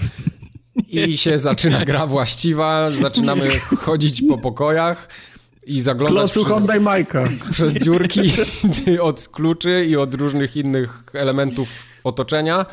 i 0.89 1.16
się 1.16 1.39
zaczyna 1.39 1.85
gra 1.85 2.07
właściwa, 2.07 2.90
zaczynamy 2.90 3.43
chodzić 3.78 4.23
po 4.28 4.39
pokojach 4.39 5.09
i 5.66 5.80
zaglądać 5.80 6.32
Klosu, 6.32 6.44
przez, 6.44 6.80
Majka. 6.80 7.24
przez 7.52 7.74
dziurki 7.74 8.32
od 9.01 9.28
kluczy 9.28 9.86
i 9.88 9.97
od 9.97 10.14
różnych 10.14 10.56
innych 10.56 11.02
elementów 11.14 11.68
otoczenia. 12.05 12.66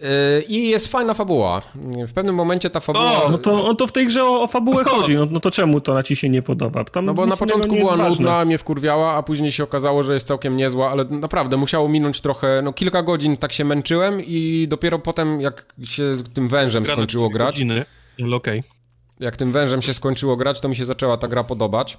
Yy, 0.00 0.06
I 0.48 0.68
jest 0.68 0.86
fajna 0.88 1.14
fabuła. 1.14 1.62
W 2.08 2.12
pewnym 2.12 2.34
momencie 2.34 2.70
ta 2.70 2.80
fabuła... 2.80 3.24
O, 3.24 3.30
no 3.30 3.38
to, 3.38 3.66
on 3.66 3.76
to 3.76 3.86
w 3.86 3.92
tej 3.92 4.06
grze 4.06 4.24
o, 4.24 4.42
o 4.42 4.46
fabułę 4.46 4.84
chodzi. 4.84 5.16
No, 5.16 5.26
no, 5.30 5.40
to 5.40 5.50
czemu 5.50 5.80
to 5.80 5.94
na 5.94 6.02
ci 6.02 6.16
się 6.16 6.28
nie 6.28 6.42
podoba? 6.42 6.84
Tam 6.84 7.06
no 7.06 7.14
bo 7.14 7.26
na 7.26 7.36
początku 7.36 7.76
była 7.76 7.96
nudna, 7.96 8.44
mnie 8.44 8.58
wkurwiała, 8.58 9.14
a 9.14 9.22
później 9.22 9.52
się 9.52 9.64
okazało, 9.64 10.02
że 10.02 10.14
jest 10.14 10.26
całkiem 10.26 10.56
niezła, 10.56 10.90
ale 10.90 11.04
naprawdę 11.04 11.56
musiało 11.56 11.88
minąć 11.88 12.20
trochę, 12.20 12.60
no 12.64 12.72
kilka 12.72 13.02
godzin 13.02 13.36
tak 13.36 13.52
się 13.52 13.64
męczyłem 13.64 14.20
i 14.26 14.66
dopiero 14.68 14.98
potem 14.98 15.40
jak 15.40 15.74
się 15.84 16.16
tym 16.34 16.48
wężem 16.48 16.86
skończyło 16.86 17.28
grać... 17.30 17.54
Godziny. 17.54 17.84
Okej. 18.18 18.58
Okay 18.58 18.77
jak 19.20 19.36
tym 19.36 19.52
wężem 19.52 19.82
się 19.82 19.94
skończyło 19.94 20.36
grać, 20.36 20.60
to 20.60 20.68
mi 20.68 20.76
się 20.76 20.84
zaczęła 20.84 21.16
ta 21.16 21.28
gra 21.28 21.44
podobać. 21.44 21.98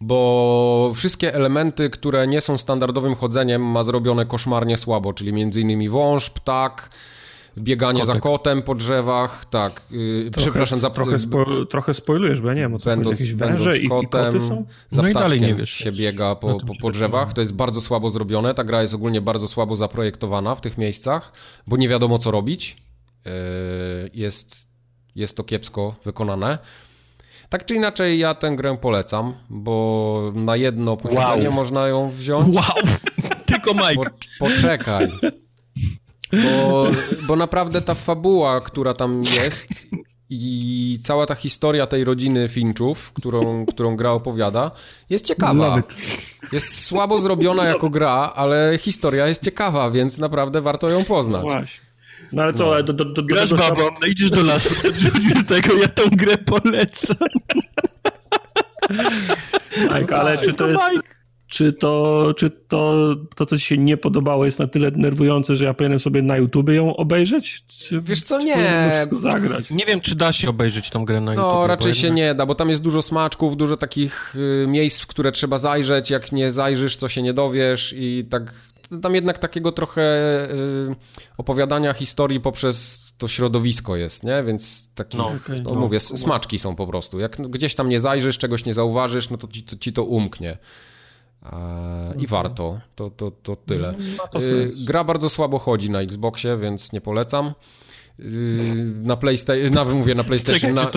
Bo 0.00 0.92
wszystkie 0.94 1.34
elementy, 1.34 1.90
które 1.90 2.26
nie 2.26 2.40
są 2.40 2.58
standardowym 2.58 3.14
chodzeniem, 3.14 3.62
ma 3.62 3.82
zrobione 3.82 4.26
koszmarnie 4.26 4.76
słabo, 4.76 5.12
czyli 5.12 5.32
między 5.32 5.60
innymi 5.60 5.88
wąż, 5.88 6.30
ptak, 6.30 6.90
bieganie 7.58 8.00
Kotek. 8.00 8.14
za 8.14 8.20
kotem 8.20 8.62
po 8.62 8.74
drzewach, 8.74 9.44
tak. 9.44 9.82
Yy, 9.90 10.30
trochę, 10.30 10.46
przepraszam, 10.46 10.80
za 10.80 10.90
trochę, 10.90 11.18
spo, 11.18 11.66
trochę 11.66 11.94
spoilujesz, 11.94 12.40
bo 12.40 12.48
ja 12.48 12.54
nie 12.54 12.60
wiem, 12.60 12.74
o 12.74 12.78
co 12.78 12.90
będąc, 12.90 13.20
jakieś 13.20 13.34
węże 13.34 13.78
i, 13.78 13.88
kotem, 13.88 14.30
i 14.30 14.32
koty 14.32 14.40
są? 14.40 14.64
Za 14.90 15.02
no 15.02 15.08
i 15.08 15.12
dalej 15.12 15.40
nie 15.40 15.54
wiesz. 15.54 15.70
się 15.70 15.92
biega 15.92 16.34
po, 16.34 16.60
po, 16.60 16.74
po 16.80 16.90
drzewach. 16.90 17.32
To 17.32 17.40
jest 17.40 17.54
bardzo 17.54 17.80
słabo 17.80 18.10
zrobione. 18.10 18.54
Ta 18.54 18.64
gra 18.64 18.82
jest 18.82 18.94
ogólnie 18.94 19.20
bardzo 19.20 19.48
słabo 19.48 19.76
zaprojektowana 19.76 20.54
w 20.54 20.60
tych 20.60 20.78
miejscach, 20.78 21.32
bo 21.66 21.76
nie 21.76 21.88
wiadomo 21.88 22.18
co 22.18 22.30
robić. 22.30 22.76
Yy, 23.24 23.32
jest 24.14 24.71
jest 25.14 25.36
to 25.36 25.44
kiepsko 25.44 25.94
wykonane. 26.04 26.58
Tak 27.48 27.66
czy 27.66 27.74
inaczej, 27.74 28.18
ja 28.18 28.34
tę 28.34 28.56
grę 28.56 28.76
polecam, 28.80 29.34
bo 29.50 30.32
na 30.34 30.56
jedno 30.56 30.96
posiedzenie 30.96 31.48
wow. 31.48 31.56
można 31.56 31.88
ją 31.88 32.10
wziąć. 32.10 32.56
Wow! 32.56 32.84
Tylko 33.46 33.74
Mike. 33.74 34.10
Po, 34.38 34.46
poczekaj. 34.46 35.12
Bo, 36.32 36.86
bo 37.26 37.36
naprawdę 37.36 37.82
ta 37.82 37.94
fabuła, 37.94 38.60
która 38.60 38.94
tam 38.94 39.22
jest 39.22 39.86
i 40.30 40.98
cała 41.02 41.26
ta 41.26 41.34
historia 41.34 41.86
tej 41.86 42.04
rodziny 42.04 42.48
Finchów, 42.48 43.12
którą, 43.12 43.66
którą 43.66 43.96
gra 43.96 44.10
opowiada, 44.10 44.70
jest 45.10 45.26
ciekawa. 45.26 45.82
Jest 46.52 46.84
słabo 46.84 47.18
zrobiona 47.18 47.64
jako 47.64 47.90
gra, 47.90 48.32
ale 48.34 48.78
historia 48.80 49.28
jest 49.28 49.44
ciekawa, 49.44 49.90
więc 49.90 50.18
naprawdę 50.18 50.60
warto 50.60 50.90
ją 50.90 51.04
poznać. 51.04 51.42
Właśnie. 51.42 51.91
No 52.32 52.42
ale 52.42 52.52
co, 52.52 52.74
no. 52.74 52.82
do, 52.82 52.92
do, 52.92 53.04
do, 53.04 53.22
Grasz 53.22 53.50
do 53.50 53.56
babą, 53.56 53.82
no 54.00 54.06
idziesz 54.06 54.30
do 54.30 54.42
lasu, 54.42 54.74
do 55.34 55.54
tego 55.54 55.74
ja 55.74 55.88
tą 55.88 56.02
grę 56.10 56.38
polecam. 56.38 57.28
Mike, 59.98 60.16
ale 60.16 60.38
czy 60.38 60.52
to 60.52 60.68
jest... 60.68 60.82
Czy 61.46 61.72
to, 61.72 62.32
czy 62.36 62.50
to, 62.50 63.14
to, 63.36 63.46
co 63.46 63.58
ci 63.58 63.64
się 63.64 63.78
nie 63.78 63.96
podobało, 63.96 64.44
jest 64.44 64.58
na 64.58 64.66
tyle 64.66 64.90
denerwujące, 64.90 65.56
że 65.56 65.64
ja 65.64 65.74
powinienem 65.74 65.98
sobie 65.98 66.22
na 66.22 66.36
YouTube 66.36 66.68
ją 66.68 66.96
obejrzeć? 66.96 67.64
Czy, 67.66 68.00
Wiesz 68.00 68.22
co, 68.22 68.38
nie. 68.38 68.56
zagrać? 69.12 69.70
Nie 69.70 69.86
wiem, 69.86 70.00
czy 70.00 70.14
da 70.14 70.32
się 70.32 70.48
obejrzeć 70.48 70.90
tą 70.90 71.04
grę 71.04 71.20
na 71.20 71.26
no, 71.26 71.32
YouTube. 71.32 71.52
No, 71.52 71.66
raczej 71.66 71.94
się 71.94 72.10
nie 72.10 72.34
da, 72.34 72.46
bo 72.46 72.54
tam 72.54 72.70
jest 72.70 72.82
dużo 72.82 73.02
smaczków, 73.02 73.56
dużo 73.56 73.76
takich 73.76 74.36
y, 74.36 74.66
miejsc, 74.68 75.00
w 75.00 75.06
które 75.06 75.32
trzeba 75.32 75.58
zajrzeć. 75.58 76.10
Jak 76.10 76.32
nie 76.32 76.52
zajrzysz, 76.52 76.96
to 76.96 77.08
się 77.08 77.22
nie 77.22 77.34
dowiesz 77.34 77.94
i 77.96 78.24
tak 78.30 78.54
tam 79.02 79.14
jednak 79.14 79.38
takiego 79.38 79.72
trochę 79.72 80.02
y, 80.50 80.96
opowiadania 81.36 81.92
historii 81.92 82.40
poprzez 82.40 83.06
to 83.18 83.28
środowisko 83.28 83.96
jest, 83.96 84.24
nie? 84.24 84.42
Więc 84.42 84.90
taki, 84.94 85.16
no, 85.16 85.26
okay, 85.26 85.62
no, 85.62 85.70
no, 85.74 85.80
mówię, 85.80 86.00
smaczki 86.00 86.58
są 86.58 86.76
po 86.76 86.86
prostu. 86.86 87.20
Jak 87.20 87.50
gdzieś 87.50 87.74
tam 87.74 87.88
nie 87.88 88.00
zajrzysz, 88.00 88.38
czegoś 88.38 88.64
nie 88.64 88.74
zauważysz, 88.74 89.30
no 89.30 89.36
to 89.36 89.48
ci 89.48 89.62
to, 89.62 89.76
ci 89.76 89.92
to 89.92 90.04
umknie. 90.04 90.58
E, 91.42 92.14
I 92.18 92.26
warto, 92.26 92.80
to, 92.94 93.10
to, 93.10 93.30
to 93.30 93.56
tyle. 93.56 93.94
No, 94.18 94.28
to 94.28 94.38
y, 94.38 94.70
Gra 94.84 95.04
bardzo 95.04 95.28
słabo 95.28 95.58
chodzi 95.58 95.90
na 95.90 96.00
Xboxie, 96.00 96.56
więc 96.56 96.92
nie 96.92 97.00
polecam. 97.00 97.54
Yy, 98.18 98.74
na 99.02 99.16
PlayStation, 99.16 99.70
na, 99.70 99.84
mówię 99.84 100.14
na 100.14 100.24
PlayStation, 100.24 100.74
na, 100.74 100.90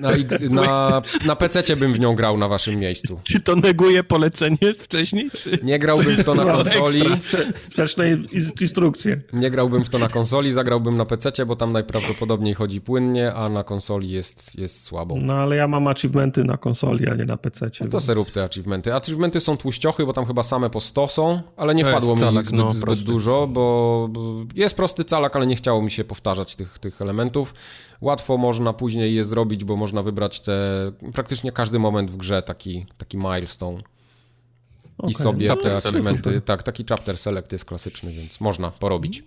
na, 0.00 0.10
na, 0.50 1.02
na 1.26 1.36
PC 1.36 1.76
bym 1.76 1.92
w 1.92 2.00
nią 2.00 2.14
grał 2.14 2.38
na 2.38 2.48
waszym 2.48 2.80
miejscu. 2.80 3.20
Czy 3.24 3.40
to 3.40 3.56
neguje 3.56 4.04
polecenie 4.04 4.74
wcześniej? 4.78 5.30
Czy... 5.30 5.58
Nie 5.62 5.78
grałbym 5.78 6.16
w 6.16 6.24
to 6.24 6.34
na 6.34 6.44
konsoli. 6.44 7.02
Sprzeczne 7.56 8.18
instrukcje. 8.60 9.20
Nie 9.32 9.50
grałbym 9.50 9.84
w 9.84 9.88
to 9.88 9.98
na 9.98 10.08
konsoli, 10.08 10.52
zagrałbym 10.52 10.96
na 10.96 11.04
PC, 11.04 11.46
bo 11.46 11.56
tam 11.56 11.72
najprawdopodobniej 11.72 12.54
chodzi 12.54 12.80
płynnie, 12.80 13.34
a 13.34 13.48
na 13.48 13.64
konsoli 13.64 14.10
jest, 14.10 14.58
jest 14.58 14.84
słabo. 14.84 15.16
No 15.22 15.34
ale 15.34 15.56
ja 15.56 15.68
mam 15.68 15.88
achievementy 15.88 16.44
na 16.44 16.56
konsoli, 16.56 17.08
a 17.08 17.14
nie 17.14 17.24
na 17.24 17.36
PC. 17.36 17.70
No 17.80 17.86
to 17.86 17.98
więc... 17.98 18.08
rób 18.08 18.30
te 18.30 18.44
achievementy. 18.44 18.94
Achievementy 18.94 19.40
są 19.40 19.56
tłuściochy, 19.56 20.06
bo 20.06 20.12
tam 20.12 20.26
chyba 20.26 20.42
same 20.42 20.70
po 20.70 20.80
100 20.80 21.08
są, 21.08 21.42
ale 21.56 21.74
nie 21.74 21.84
wpadło 21.84 22.14
mi 22.14 22.20
calak, 22.20 22.46
zbyt, 22.46 22.58
no, 22.58 22.72
zbyt 22.72 23.00
dużo, 23.00 23.46
bo 23.46 24.08
jest 24.54 24.76
prosty 24.76 25.04
calak, 25.04 25.36
ale 25.36 25.46
nie 25.46 25.56
chciało 25.56 25.82
mi 25.82 25.90
się 25.90 26.04
powtarzać 26.04 26.41
tych, 26.44 26.78
tych 26.78 27.02
elementów. 27.02 27.54
Łatwo 28.00 28.36
można 28.36 28.72
później 28.72 29.14
je 29.14 29.24
zrobić, 29.24 29.64
bo 29.64 29.76
można 29.76 30.02
wybrać 30.02 30.40
te 30.40 30.52
praktycznie 31.12 31.52
każdy 31.52 31.78
moment 31.78 32.10
w 32.10 32.16
grze 32.16 32.42
taki, 32.42 32.86
taki 32.98 33.16
milestone. 33.16 33.82
Okay. 34.98 35.10
I 35.10 35.14
sobie 35.14 35.48
chapter 35.48 35.82
te 35.82 35.88
elementy, 35.88 36.40
tak, 36.40 36.62
taki 36.62 36.84
chapter 36.88 37.18
select 37.18 37.52
jest 37.52 37.64
klasyczny, 37.64 38.12
więc 38.12 38.40
można 38.40 38.70
porobić. 38.70 39.24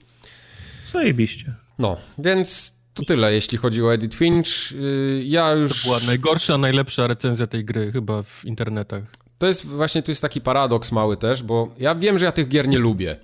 Zajebiście. 0.85 1.53
No, 1.79 1.97
więc 2.17 2.75
to 2.93 3.03
tyle, 3.03 3.33
jeśli 3.33 3.57
chodzi 3.57 3.83
o 3.83 3.93
Edit 3.93 4.13
Finch. 4.13 4.71
Y, 4.71 5.23
ja 5.25 5.51
już... 5.51 5.81
To 5.81 5.87
była 5.87 5.99
najgorsza, 6.07 6.57
najlepsza 6.57 7.07
recenzja 7.07 7.47
tej 7.47 7.65
gry 7.65 7.91
chyba 7.91 8.23
w 8.23 8.45
internetach. 8.45 9.03
To 9.37 9.47
jest 9.47 9.65
właśnie, 9.65 10.03
tu 10.03 10.11
jest 10.11 10.21
taki 10.21 10.41
paradoks 10.41 10.91
mały 10.91 11.17
też, 11.17 11.43
bo 11.43 11.67
ja 11.77 11.95
wiem, 11.95 12.19
że 12.19 12.25
ja 12.25 12.31
tych 12.31 12.47
gier 12.47 12.67
nie 12.67 12.79
lubię. 12.79 13.17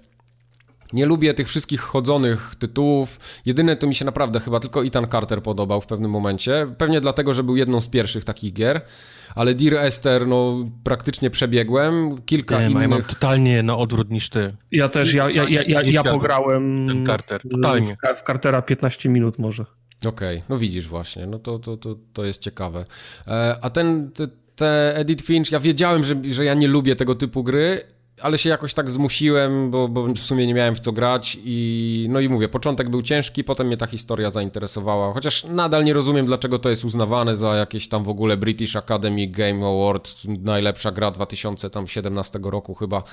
Nie 0.93 1.05
lubię 1.05 1.33
tych 1.33 1.47
wszystkich 1.47 1.81
chodzonych 1.81 2.55
tytułów. 2.59 3.19
Jedyne 3.45 3.75
to 3.75 3.87
mi 3.87 3.95
się 3.95 4.05
naprawdę 4.05 4.39
chyba 4.39 4.59
tylko 4.59 4.85
Ethan 4.85 5.07
Carter 5.11 5.41
podobał 5.41 5.81
w 5.81 5.85
pewnym 5.85 6.11
momencie. 6.11 6.67
Pewnie 6.77 7.01
dlatego, 7.01 7.33
że 7.33 7.43
był 7.43 7.55
jedną 7.55 7.81
z 7.81 7.87
pierwszych 7.87 8.23
takich 8.23 8.53
gier. 8.53 8.81
Ale 9.35 9.53
Dear 9.53 9.75
Esther, 9.75 10.27
no 10.27 10.65
praktycznie 10.83 11.29
przebiegłem. 11.29 12.21
Kilka 12.21 12.59
nie, 12.59 12.69
innych... 12.69 12.81
Ja 12.81 12.87
mam 12.87 13.03
totalnie 13.03 13.63
na 13.63 13.77
odwrót 13.77 14.11
niż 14.11 14.29
ty. 14.29 14.55
Ja 14.71 14.89
też, 14.89 15.13
ja, 15.13 15.29
ja, 15.29 15.49
ja, 15.49 15.61
ja, 15.67 15.81
ja 15.81 16.03
pograłem 16.03 16.87
Ten 16.87 17.05
Carter, 17.05 17.41
totalnie. 17.51 17.97
W, 18.15 18.19
w 18.19 18.21
Cartera 18.21 18.61
15 18.61 19.09
minut 19.09 19.39
może. 19.39 19.65
Okej, 20.05 20.37
okay, 20.37 20.41
no 20.49 20.57
widzisz 20.57 20.87
właśnie, 20.87 21.27
no 21.27 21.39
to, 21.39 21.59
to, 21.59 21.77
to, 21.77 21.95
to 22.13 22.25
jest 22.25 22.41
ciekawe. 22.41 22.85
E, 23.27 23.55
a 23.61 23.69
ten, 23.69 24.11
te, 24.11 24.27
te 24.55 24.95
Edit 24.95 25.21
Finch, 25.21 25.51
ja 25.51 25.59
wiedziałem, 25.59 26.03
że, 26.03 26.15
że 26.31 26.45
ja 26.45 26.53
nie 26.53 26.67
lubię 26.67 26.95
tego 26.95 27.15
typu 27.15 27.43
gry, 27.43 27.81
ale 28.21 28.37
się 28.37 28.49
jakoś 28.49 28.73
tak 28.73 28.91
zmusiłem, 28.91 29.71
bo, 29.71 29.87
bo 29.87 30.03
w 30.07 30.19
sumie 30.19 30.47
nie 30.47 30.53
miałem 30.53 30.75
w 30.75 30.79
co 30.79 30.91
grać 30.91 31.37
i 31.43 32.07
no 32.09 32.19
i 32.19 32.29
mówię, 32.29 32.49
początek 32.49 32.89
był 32.89 33.01
ciężki, 33.01 33.43
potem 33.43 33.67
mnie 33.67 33.77
ta 33.77 33.87
historia 33.87 34.29
zainteresowała, 34.29 35.13
chociaż 35.13 35.43
nadal 35.43 35.85
nie 35.85 35.93
rozumiem, 35.93 36.25
dlaczego 36.25 36.59
to 36.59 36.69
jest 36.69 36.85
uznawane 36.85 37.35
za 37.35 37.55
jakieś 37.55 37.87
tam 37.87 38.03
w 38.03 38.09
ogóle 38.09 38.37
British 38.37 38.75
Academy 38.75 39.27
Game 39.27 39.65
Award, 39.65 40.11
najlepsza 40.27 40.91
gra 40.91 41.11
2017 41.11 42.39
roku 42.43 42.73
chyba. 42.73 43.03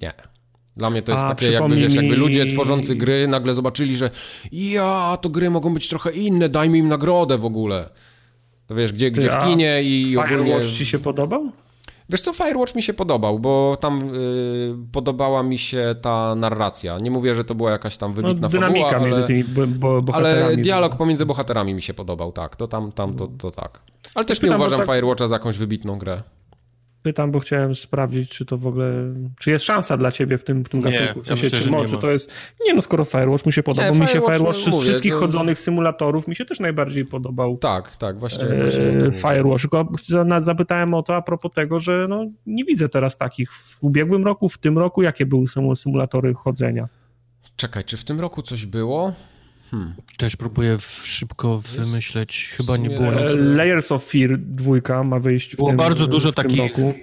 Nie. 0.00 0.12
Dla 0.76 0.90
mnie 0.90 1.02
to 1.02 1.12
jest 1.12 1.24
A, 1.24 1.28
takie 1.28 1.52
jakby, 1.52 1.76
wiesz, 1.76 1.94
jakby 1.94 2.16
ludzie 2.16 2.46
tworzący 2.46 2.94
gry 2.94 3.28
nagle 3.28 3.54
zobaczyli, 3.54 3.96
że 3.96 4.10
ja, 4.52 5.18
to 5.20 5.28
gry 5.28 5.50
mogą 5.50 5.74
być 5.74 5.88
trochę 5.88 6.10
inne, 6.10 6.48
dajmy 6.48 6.78
im 6.78 6.88
nagrodę 6.88 7.38
w 7.38 7.44
ogóle. 7.44 7.88
To 8.66 8.74
wiesz, 8.74 8.92
gdzie, 8.92 9.10
gdzie 9.10 9.30
w 9.30 9.44
kinie 9.44 9.82
i 9.82 10.04
Firewatch 10.04 10.32
ogólnie... 10.32 10.62
ci 10.62 10.86
się 10.86 10.98
podobał? 10.98 11.52
Wiesz 12.10 12.20
co, 12.20 12.32
Firewatch 12.32 12.74
mi 12.74 12.82
się 12.82 12.94
podobał, 12.94 13.38
bo 13.38 13.76
tam 13.80 13.98
y, 14.14 14.74
podobała 14.92 15.42
mi 15.42 15.58
się 15.58 15.94
ta 16.02 16.34
narracja. 16.34 16.98
Nie 16.98 17.10
mówię, 17.10 17.34
że 17.34 17.44
to 17.44 17.54
była 17.54 17.70
jakaś 17.70 17.96
tam 17.96 18.14
wybitna 18.14 18.40
no, 18.40 18.48
dynamika 18.48 18.90
fabuła, 18.90 19.06
między 19.06 19.18
ale, 19.18 19.26
tymi 19.26 19.44
bo, 19.44 20.02
bohaterami. 20.02 20.44
Ale 20.44 20.56
dialog 20.56 20.96
pomiędzy 20.96 21.26
bohaterami 21.26 21.74
mi 21.74 21.82
się 21.82 21.94
podobał, 21.94 22.32
tak. 22.32 22.56
To 22.56 22.68
tam, 22.68 22.92
tam 22.92 23.16
to, 23.16 23.28
to 23.38 23.50
tak. 23.50 23.82
Ale 24.14 24.24
też 24.24 24.42
nie 24.42 24.56
uważam 24.56 24.80
tak... 24.80 24.88
Firewatcha 24.88 25.28
za 25.28 25.34
jakąś 25.34 25.58
wybitną 25.58 25.98
grę. 25.98 26.22
Pytam, 27.04 27.30
bo 27.30 27.38
chciałem 27.38 27.74
sprawdzić, 27.74 28.30
czy 28.30 28.44
to 28.44 28.58
w 28.58 28.66
ogóle, 28.66 28.92
czy 29.40 29.50
jest 29.50 29.64
szansa 29.64 29.96
dla 29.96 30.12
ciebie 30.12 30.38
w 30.38 30.44
tym, 30.44 30.64
w 30.64 30.68
tym 30.68 30.84
nie, 30.84 30.90
gatunku. 30.90 31.22
W 31.22 31.26
sensie, 31.26 31.46
ja 31.46 31.50
myślę, 31.50 31.64
czy, 31.64 31.70
mo, 31.70 31.84
czy 31.84 31.98
to 31.98 32.10
jest, 32.10 32.30
nie 32.66 32.74
no, 32.74 32.82
skoro 32.82 33.04
Firewatch 33.04 33.46
mi 33.46 33.52
się 33.52 33.62
podobał, 33.62 33.94
nie, 33.94 34.00
mi 34.00 34.06
się 34.06 34.20
Firewatch 34.20 34.58
z 34.58 34.80
wszystkich 34.82 35.12
to... 35.12 35.20
chodzonych 35.20 35.58
symulatorów 35.58 36.28
mi 36.28 36.36
się 36.36 36.44
też 36.44 36.60
najbardziej 36.60 37.04
podobał. 37.04 37.56
Tak, 37.56 37.96
tak, 37.96 38.18
właśnie. 38.18 38.44
E, 38.44 38.60
właśnie 38.60 39.12
Firewatch, 39.12 39.62
tylko 39.62 39.88
zapytałem 40.38 40.94
o 40.94 41.02
to 41.02 41.16
a 41.16 41.22
propos 41.22 41.52
tego, 41.52 41.80
że 41.80 42.06
no, 42.08 42.26
nie 42.46 42.64
widzę 42.64 42.88
teraz 42.88 43.18
takich. 43.18 43.52
W 43.52 43.78
ubiegłym 43.80 44.24
roku, 44.24 44.48
w 44.48 44.58
tym 44.58 44.78
roku, 44.78 45.02
jakie 45.02 45.26
były 45.26 45.44
symulatory 45.76 46.34
chodzenia? 46.34 46.88
Czekaj, 47.56 47.84
czy 47.84 47.96
w 47.96 48.04
tym 48.04 48.20
roku 48.20 48.42
coś 48.42 48.66
było? 48.66 49.12
Hmm. 49.74 49.94
Też 50.18 50.36
próbuję 50.36 50.78
szybko 51.04 51.58
wymyśleć. 51.58 52.54
Chyba 52.56 52.76
nie 52.76 52.90
było 52.90 53.12
nic. 53.12 53.30
Layers 53.36 53.92
of 53.92 54.04
Fear 54.04 54.38
dwójka 54.38 55.04
ma 55.04 55.18
wyjść 55.18 55.56
było 55.56 55.68
w 55.68 55.70
tym 55.70 55.76
bardzo 55.76 56.06
dużo 56.06 56.32
takich 56.32 56.58
roku. 56.58 56.94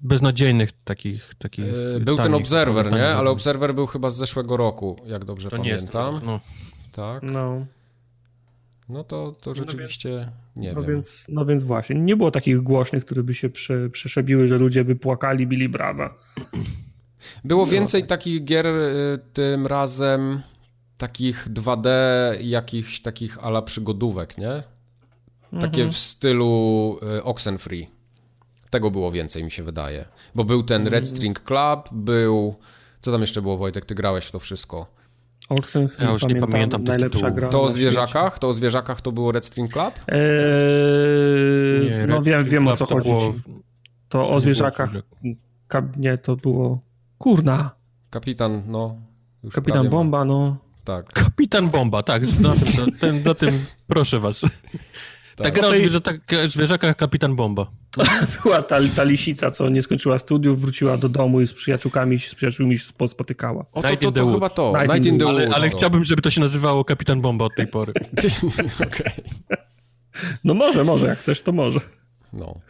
beznadziejnych 0.00 0.70
takich. 0.84 1.34
takich 1.38 1.64
e, 1.96 2.00
był 2.00 2.16
ten 2.16 2.34
Observer, 2.34 2.92
nie? 2.92 3.06
Ale 3.06 3.30
Observer 3.30 3.74
był 3.74 3.86
chyba 3.86 4.10
z 4.10 4.16
zeszłego 4.16 4.56
roku, 4.56 4.96
jak 5.06 5.24
dobrze 5.24 5.50
to 5.50 5.56
pamiętam. 5.56 6.14
Nie 6.14 6.20
no. 6.26 6.40
Tak. 6.92 7.22
No. 7.22 7.66
No 8.88 9.04
to, 9.04 9.36
to 9.40 9.54
rzeczywiście 9.54 10.10
no 10.10 10.16
więc, 10.16 10.30
nie 10.56 10.72
no 10.72 10.80
wiem. 10.82 10.90
Więc, 10.90 11.26
no 11.28 11.44
więc 11.44 11.62
właśnie, 11.62 11.96
nie 11.96 12.16
było 12.16 12.30
takich 12.30 12.62
głośnych, 12.62 13.04
które 13.04 13.22
by 13.22 13.34
się 13.34 13.50
prze, 13.50 13.90
przeszebiły, 13.90 14.48
że 14.48 14.58
ludzie 14.58 14.84
by 14.84 14.96
płakali, 14.96 15.46
bili 15.46 15.68
brawa. 15.68 16.14
Było 17.44 17.66
więcej 17.66 18.06
takich 18.06 18.44
gier 18.44 18.66
y, 18.66 19.18
tym 19.32 19.66
razem 19.66 20.42
takich 21.02 21.48
2D, 21.48 21.88
jakichś 22.40 23.00
takich 23.00 23.44
ala 23.44 23.62
przygodówek, 23.62 24.38
nie? 24.38 24.62
Takie 25.60 25.82
mhm. 25.82 25.90
w 25.90 25.98
stylu 25.98 26.98
y, 27.18 27.24
Oxenfree. 27.24 27.88
Tego 28.70 28.90
było 28.90 29.12
więcej, 29.12 29.44
mi 29.44 29.50
się 29.50 29.62
wydaje. 29.62 30.04
Bo 30.34 30.44
był 30.44 30.62
ten 30.62 30.82
Red 30.84 31.04
mhm. 31.04 31.06
String 31.06 31.40
Club, 31.40 31.88
był... 31.92 32.54
Co 33.00 33.12
tam 33.12 33.20
jeszcze 33.20 33.42
było, 33.42 33.56
Wojtek? 33.56 33.84
Ty 33.84 33.94
grałeś 33.94 34.24
w 34.24 34.32
to 34.32 34.38
wszystko. 34.38 34.86
Oxenfree, 35.48 36.04
ja 36.04 36.12
już 36.12 36.22
pamiętam, 36.22 36.46
nie 36.46 36.52
pamiętam 36.52 36.84
najlepsza 36.84 37.30
gra 37.30 37.48
To 37.48 37.62
o 37.62 37.70
zwierzakach? 37.70 38.38
To 38.38 38.48
o 38.48 38.54
zwierzakach 38.54 39.00
to 39.00 39.12
było 39.12 39.32
Red 39.32 39.46
String 39.46 39.72
Club? 39.72 39.94
Eee, 40.08 40.20
nie, 41.90 42.06
no 42.06 42.22
wiem, 42.22 42.44
wiem 42.44 42.68
o 42.68 42.76
co 42.76 42.86
to 42.86 42.94
chodzi. 42.94 43.10
Było... 43.10 43.34
To 44.08 44.30
o 44.30 44.40
zwierzakach... 44.40 44.90
Nie, 45.96 46.18
to 46.18 46.36
było... 46.36 46.80
Kurna. 47.18 47.70
Kapitan, 48.10 48.62
no... 48.66 48.96
Kapitan 49.52 49.88
Bomba, 49.88 50.24
no... 50.24 50.71
Tak. 50.84 51.12
Kapitan 51.12 51.70
Bomba, 51.70 52.02
tak, 52.02 52.22
na 52.40 52.54
tym, 52.54 52.92
ten, 53.00 53.22
na 53.22 53.34
tym 53.34 53.64
proszę 53.86 54.20
was. 54.20 54.40
Tak. 55.36 55.46
Ta 55.46 55.50
gra 55.50 55.68
o 55.68 55.70
zwierzakach, 55.70 56.16
zwierzakach 56.46 56.96
Kapitan 56.96 57.36
Bomba. 57.36 57.66
Była 58.42 58.62
ta, 58.62 58.78
ta 58.96 59.04
lisica, 59.04 59.50
co 59.50 59.68
nie 59.68 59.82
skończyła 59.82 60.18
studiów, 60.18 60.60
wróciła 60.60 60.96
do 60.96 61.08
domu 61.08 61.40
i 61.40 61.46
z 61.46 61.54
przyjaciółkami, 61.54 62.18
z 62.18 62.34
przyjaciółmi 62.34 62.78
się 62.78 62.84
spotykała. 63.06 63.64
O, 63.72 63.82
to, 63.82 63.88
to, 63.88 63.96
to, 63.96 64.12
to 64.12 64.32
chyba 64.32 64.48
to. 64.48 64.72
Night, 64.72 64.94
Night 64.94 65.06
in 65.06 65.18
the 65.18 65.28
Ale, 65.28 65.48
ale 65.54 65.70
chciałbym, 65.70 66.04
żeby 66.04 66.22
to 66.22 66.30
się 66.30 66.40
nazywało 66.40 66.84
Kapitan 66.84 67.20
Bomba 67.20 67.44
od 67.44 67.54
tej 67.56 67.66
pory. 67.66 67.92
okay. 68.86 69.12
No 70.44 70.54
może, 70.54 70.84
może, 70.84 71.06
jak 71.06 71.18
chcesz, 71.18 71.42
to 71.42 71.52
może. 71.52 71.80
No. 72.32 72.60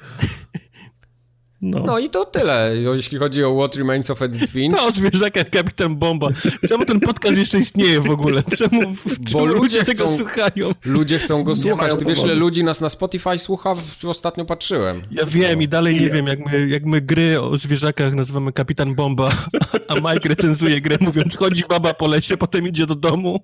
No. 1.62 1.80
no. 1.86 1.98
i 1.98 2.10
to 2.10 2.24
tyle, 2.24 2.72
jeśli 2.94 3.18
chodzi 3.18 3.44
o 3.44 3.56
What 3.56 3.76
Remains 3.76 4.10
of 4.10 4.22
Edith 4.22 4.51
Finch. 4.52 4.76
No, 4.76 4.90
zwierzaka 4.90 5.44
Kapitan 5.44 5.97
Bomba. 5.97 6.28
Czemu 6.68 6.84
ten 6.84 7.01
podcast 7.01 7.39
jeszcze 7.39 7.59
istnieje 7.59 8.01
w 8.01 8.10
ogóle? 8.10 8.43
Czemu, 8.59 8.80
Bo 9.05 9.24
czemu 9.30 9.47
ludzie 9.47 9.84
chcą, 9.84 9.93
tego 9.93 10.16
słuchają? 10.16 10.70
Ludzie 10.84 11.18
chcą 11.18 11.44
go 11.44 11.55
słuchać. 11.55 11.98
Ty 11.98 12.05
wiesz, 12.05 12.24
ile 12.24 12.34
ludzi 12.34 12.64
nas 12.64 12.80
na 12.80 12.90
Spotify 12.90 13.39
słucha? 13.39 13.74
Ostatnio 14.05 14.44
patrzyłem. 14.44 15.02
Ja 15.10 15.26
wiem 15.26 15.55
no. 15.55 15.62
i 15.62 15.68
dalej 15.68 16.01
nie 16.01 16.10
wiem, 16.10 16.26
jak 16.26 16.52
my, 16.52 16.68
jak 16.68 16.86
my 16.86 17.01
gry 17.01 17.40
o 17.40 17.59
zwierzakach 17.59 18.14
nazywamy 18.14 18.52
Kapitan 18.52 18.94
Bomba, 18.94 19.30
a 19.89 19.94
Mike 19.94 20.28
recenzuje 20.28 20.80
grę 20.80 20.97
mówiąc, 21.01 21.36
chodzi 21.36 21.64
baba 21.68 21.94
po 21.94 22.06
lesie, 22.06 22.36
potem 22.36 22.68
idzie 22.68 22.86
do 22.86 22.94
domu, 22.94 23.40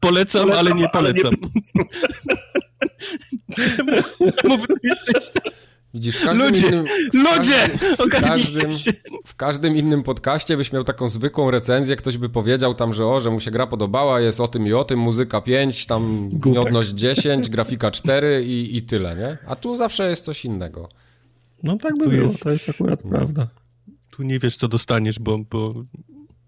polecam, 0.00 0.42
polecam 0.42 0.66
ale 0.66 0.74
nie 0.74 0.88
polecam. 0.88 1.34
Ale 1.34 1.84
nie... 3.56 3.66
czemu, 3.76 4.32
czemu 4.32 4.58
wy 4.58 4.66
jeszcze 4.82 5.12
jesteście? 5.14 5.71
Widzisz, 5.94 6.16
w 6.16 6.24
każdym 6.24 6.46
ludzie, 6.46 6.68
innym, 6.68 6.86
w 6.86 7.14
ludzie, 7.14 7.68
każdym, 8.10 8.72
w, 8.72 8.74
każdym, 8.74 8.92
w 9.24 9.36
każdym 9.36 9.76
innym 9.76 10.02
podcaście 10.02 10.56
byś 10.56 10.72
miał 10.72 10.84
taką 10.84 11.08
zwykłą 11.08 11.50
recenzję, 11.50 11.96
ktoś 11.96 12.18
by 12.18 12.28
powiedział 12.28 12.74
tam, 12.74 12.92
że 12.92 13.06
o, 13.06 13.20
że 13.20 13.30
mu 13.30 13.40
się 13.40 13.50
gra 13.50 13.66
podobała, 13.66 14.20
jest 14.20 14.40
o 14.40 14.48
tym 14.48 14.66
i 14.66 14.72
o 14.72 14.84
tym, 14.84 14.98
muzyka 14.98 15.40
5, 15.40 15.86
tam 15.86 16.28
miodność 16.46 16.90
10, 16.90 17.50
grafika 17.50 17.90
4 17.90 18.44
i, 18.44 18.76
i 18.76 18.82
tyle, 18.82 19.16
nie? 19.16 19.38
A 19.46 19.56
tu 19.56 19.76
zawsze 19.76 20.10
jest 20.10 20.24
coś 20.24 20.44
innego. 20.44 20.88
No 21.62 21.76
tak 21.76 21.98
by 21.98 22.04
tu 22.04 22.10
było, 22.10 22.22
jest, 22.22 22.42
to 22.42 22.50
jest 22.50 22.68
akurat 22.68 23.04
no. 23.04 23.10
prawda. 23.10 23.48
Tu 24.10 24.22
nie 24.22 24.38
wiesz, 24.38 24.56
co 24.56 24.68
dostaniesz, 24.68 25.18
bo, 25.18 25.38
bo 25.50 25.74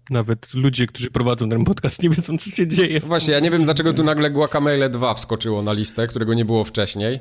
nawet 0.09 0.53
ludzie, 0.53 0.87
którzy 0.87 1.11
prowadzą 1.11 1.49
ten 1.49 1.65
podcast, 1.65 2.03
nie 2.03 2.09
wiedzą, 2.09 2.37
co 2.37 2.49
się 2.49 2.67
dzieje. 2.67 2.99
Właśnie, 2.99 3.33
ja 3.33 3.39
nie 3.39 3.51
wiem, 3.51 3.63
dlaczego 3.63 3.93
tu 3.93 4.03
nagle 4.03 4.29
Guacamele 4.29 4.89
2 4.89 5.13
wskoczyło 5.13 5.61
na 5.61 5.73
listę, 5.73 6.07
którego 6.07 6.33
nie 6.33 6.45
było 6.45 6.63
wcześniej. 6.63 7.19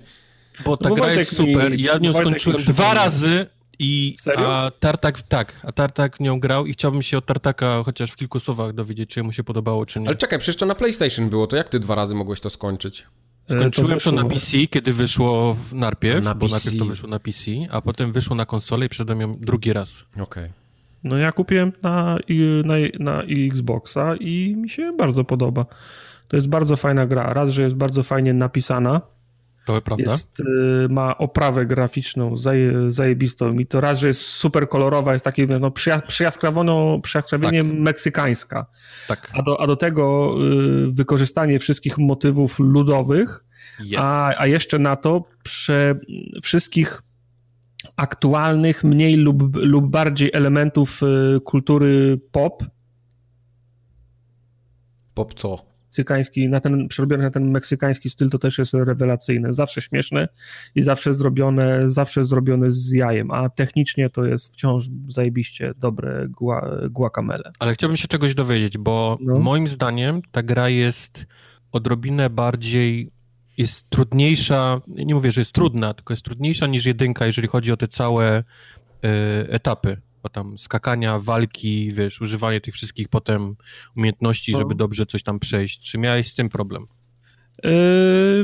Bo 0.64 0.76
ta 0.76 0.88
no 0.88 0.94
gra 0.94 1.12
jest 1.12 1.36
super. 1.36 1.74
I 1.74 1.82
ja 1.82 1.98
nią 1.98 2.12
skończyłem 2.12 2.62
dwa 2.62 2.94
razy 2.94 3.46
i 3.78 4.14
Serio? 4.18 4.54
a 4.54 4.70
Tartak 4.70 5.22
tak, 5.22 5.60
a 5.62 5.72
Tartak 5.72 6.20
nią 6.20 6.40
grał 6.40 6.66
i 6.66 6.72
chciałbym 6.72 7.02
się 7.02 7.18
od 7.18 7.26
Tartaka 7.26 7.82
chociaż 7.84 8.10
w 8.10 8.16
kilku 8.16 8.40
słowach 8.40 8.72
dowiedzieć, 8.72 9.10
czy 9.10 9.22
mu 9.22 9.32
się 9.32 9.44
podobało, 9.44 9.86
czy 9.86 10.00
nie. 10.00 10.06
Ale 10.06 10.16
czekaj, 10.16 10.38
przecież 10.38 10.56
to 10.56 10.66
na 10.66 10.74
PlayStation 10.74 11.28
było, 11.28 11.46
to 11.46 11.56
jak 11.56 11.68
ty 11.68 11.80
dwa 11.80 11.94
razy 11.94 12.14
mogłeś 12.14 12.40
to 12.40 12.50
skończyć? 12.50 13.06
E, 13.48 13.52
Skończyłem 13.52 13.98
to, 13.98 14.10
to, 14.10 14.12
na 14.12 14.24
PC, 14.24 14.66
kiedy 14.70 14.92
wyszło 14.92 15.54
w 15.54 15.74
najpierw, 15.74 16.24
na 16.24 16.34
bo 16.34 16.46
PC. 16.46 16.52
najpierw 16.52 16.78
to 16.78 16.84
wyszło 16.84 17.08
na 17.08 17.18
PC, 17.18 17.50
a 17.70 17.80
potem 17.80 18.12
wyszło 18.12 18.36
na 18.36 18.46
konsolę 18.46 18.86
i 18.86 18.88
przeszedłem 18.88 19.20
ją 19.20 19.36
drugi 19.40 19.72
raz. 19.72 20.04
Okej. 20.12 20.22
Okay. 20.22 20.50
No 21.04 21.18
ja 21.18 21.32
kupiłem 21.32 21.72
na, 21.82 22.18
na, 22.64 22.74
na 22.98 23.22
Xboxa 23.22 24.16
i 24.20 24.54
mi 24.56 24.70
się 24.70 24.92
bardzo 24.98 25.24
podoba. 25.24 25.66
To 26.28 26.36
jest 26.36 26.48
bardzo 26.48 26.76
fajna 26.76 27.06
gra. 27.06 27.32
Raz, 27.32 27.50
że 27.50 27.62
jest 27.62 27.74
bardzo 27.74 28.02
fajnie 28.02 28.34
napisana, 28.34 29.00
to 29.64 29.80
prawda. 29.80 30.12
Jest, 30.12 30.40
y, 30.40 30.44
ma 30.90 31.18
oprawę 31.18 31.66
graficzną 31.66 32.36
zaje, 32.36 32.90
zajebistą 32.90 33.58
i 33.58 33.66
to 33.66 33.80
raz, 33.80 33.98
że 33.98 34.08
jest 34.08 34.22
super 34.22 34.68
kolorowa, 34.68 35.12
jest 35.12 35.24
takie 35.24 35.46
no, 35.46 35.70
przyjaskrawienie 36.06 37.64
tak. 37.64 37.78
meksykańska. 37.78 38.66
Tak. 39.08 39.30
A, 39.34 39.42
do, 39.42 39.60
a 39.60 39.66
do 39.66 39.76
tego 39.76 40.34
y, 40.86 40.90
wykorzystanie 40.90 41.58
wszystkich 41.58 41.98
motywów 41.98 42.58
ludowych, 42.58 43.44
yes. 43.80 43.98
a, 43.98 44.34
a 44.38 44.46
jeszcze 44.46 44.78
na 44.78 44.96
to 44.96 45.24
prze, 45.42 45.94
wszystkich 46.42 47.02
aktualnych, 47.96 48.84
mniej 48.84 49.16
lub, 49.16 49.56
lub 49.56 49.90
bardziej 49.90 50.30
elementów 50.32 51.02
y, 51.02 51.40
kultury 51.40 52.20
pop. 52.32 52.64
Pop 55.14 55.34
co? 55.34 55.73
Meksykański, 55.94 56.48
na 56.48 56.60
ten, 56.60 56.88
przerobiony 56.88 57.22
na 57.22 57.30
ten 57.30 57.50
meksykański 57.50 58.10
styl, 58.10 58.30
to 58.30 58.38
też 58.38 58.58
jest 58.58 58.74
rewelacyjne. 58.74 59.52
Zawsze 59.52 59.80
śmieszne 59.80 60.28
i 60.74 60.82
zawsze 60.82 61.12
zrobione, 61.12 61.88
zawsze 61.88 62.24
zrobione 62.24 62.70
z 62.70 62.92
jajem, 62.92 63.30
a 63.30 63.48
technicznie 63.48 64.10
to 64.10 64.24
jest 64.24 64.54
wciąż 64.54 64.88
zajebiście 65.08 65.72
dobre 65.76 66.28
guacamele. 66.90 67.52
Ale 67.58 67.74
chciałbym 67.74 67.96
się 67.96 68.08
czegoś 68.08 68.34
dowiedzieć, 68.34 68.78
bo 68.78 69.18
no. 69.20 69.38
moim 69.38 69.68
zdaniem 69.68 70.20
ta 70.32 70.42
gra 70.42 70.68
jest 70.68 71.26
odrobinę 71.72 72.30
bardziej 72.30 73.10
jest 73.58 73.90
trudniejsza, 73.90 74.80
nie 74.86 75.14
mówię, 75.14 75.32
że 75.32 75.40
jest 75.40 75.52
trudna, 75.52 75.94
tylko 75.94 76.12
jest 76.12 76.24
trudniejsza 76.24 76.66
niż 76.66 76.86
jedynka, 76.86 77.26
jeżeli 77.26 77.48
chodzi 77.48 77.72
o 77.72 77.76
te 77.76 77.88
całe 77.88 78.38
y, 78.38 78.42
etapy 79.48 79.96
bo 80.24 80.28
tam 80.28 80.58
skakania, 80.58 81.18
walki, 81.18 81.92
wiesz, 81.92 82.20
używanie 82.20 82.60
tych 82.60 82.74
wszystkich 82.74 83.08
potem 83.08 83.56
umiejętności, 83.96 84.52
no. 84.52 84.58
żeby 84.58 84.74
dobrze 84.74 85.06
coś 85.06 85.22
tam 85.22 85.38
przejść. 85.38 85.90
Czy 85.90 85.98
miałeś 85.98 86.28
z 86.28 86.34
tym 86.34 86.48
problem? 86.48 86.86
Yy, 87.64 87.70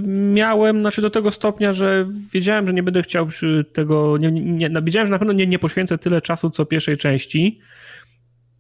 miałem, 0.07 0.81
znaczy 0.81 1.03
do 1.03 1.11
tego 1.11 1.31
stopnia, 1.31 1.73
że 1.73 2.07
wiedziałem, 2.33 2.67
że 2.67 2.73
nie 2.73 2.83
będę 2.83 3.03
chciał 3.03 3.29
tego, 3.73 4.17
nie, 4.19 4.31
nie, 4.31 4.69
no, 4.69 4.83
wiedziałem, 4.83 5.07
że 5.07 5.11
na 5.11 5.19
pewno 5.19 5.33
nie, 5.33 5.47
nie 5.47 5.59
poświęcę 5.59 5.99
tyle 5.99 6.21
czasu 6.21 6.51
co 6.51 6.67
pierwszej 6.67 6.97
części, 6.97 7.61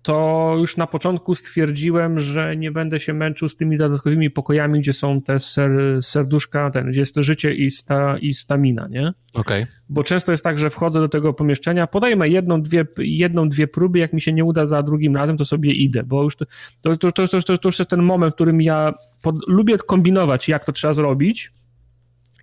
to 0.03 0.55
już 0.59 0.77
na 0.77 0.87
początku 0.87 1.35
stwierdziłem, 1.35 2.21
że 2.21 2.57
nie 2.57 2.71
będę 2.71 3.01
się 3.01 3.15
męczył 3.15 3.49
z 3.49 3.57
tymi 3.57 3.79
dodatkowymi 3.79 4.31
pokojami, 4.31 4.81
gdzie 4.81 4.93
są 4.93 5.23
te 5.23 5.41
ser, 5.41 6.03
serduszka, 6.03 6.71
ten, 6.71 6.91
gdzie 6.91 7.01
jest 7.01 7.15
to 7.15 7.23
życie 7.23 7.55
i, 7.55 7.71
sta, 7.71 8.19
i 8.19 8.35
stamina, 8.35 8.89
nie? 8.89 9.13
Okej. 9.35 9.63
Okay. 9.63 9.67
Bo 9.89 10.03
często 10.03 10.33
jest 10.33 10.45
tak, 10.45 10.59
że 10.59 10.71
wchodzę 10.71 11.01
do 11.01 11.09
tego 11.09 11.35
pomieszczenia, 11.35 11.87
podajmy 11.87 12.29
jedną, 12.29 12.63
dwie, 12.63 12.87
jedną, 12.99 13.49
dwie 13.49 13.67
próby, 13.67 13.99
jak 13.99 14.13
mi 14.13 14.21
się 14.21 14.33
nie 14.33 14.45
uda 14.45 14.67
za 14.67 14.83
drugim 14.83 15.17
razem, 15.17 15.37
to 15.37 15.45
sobie 15.45 15.73
idę, 15.73 16.03
bo 16.03 16.23
już 16.23 16.37
to, 16.37 16.45
to, 16.81 16.97
to, 16.97 17.13
to, 17.13 17.29
to, 17.29 17.59
to 17.59 17.69
już 17.69 17.79
jest 17.79 17.91
ten 17.91 18.03
moment, 18.03 18.33
w 18.33 18.35
którym 18.35 18.63
ja 18.63 18.95
pod, 19.23 19.37
lubię 19.49 19.77
kombinować, 19.77 20.49
jak 20.49 20.65
to 20.65 20.73
trzeba 20.73 20.95
zrobić, 20.95 21.53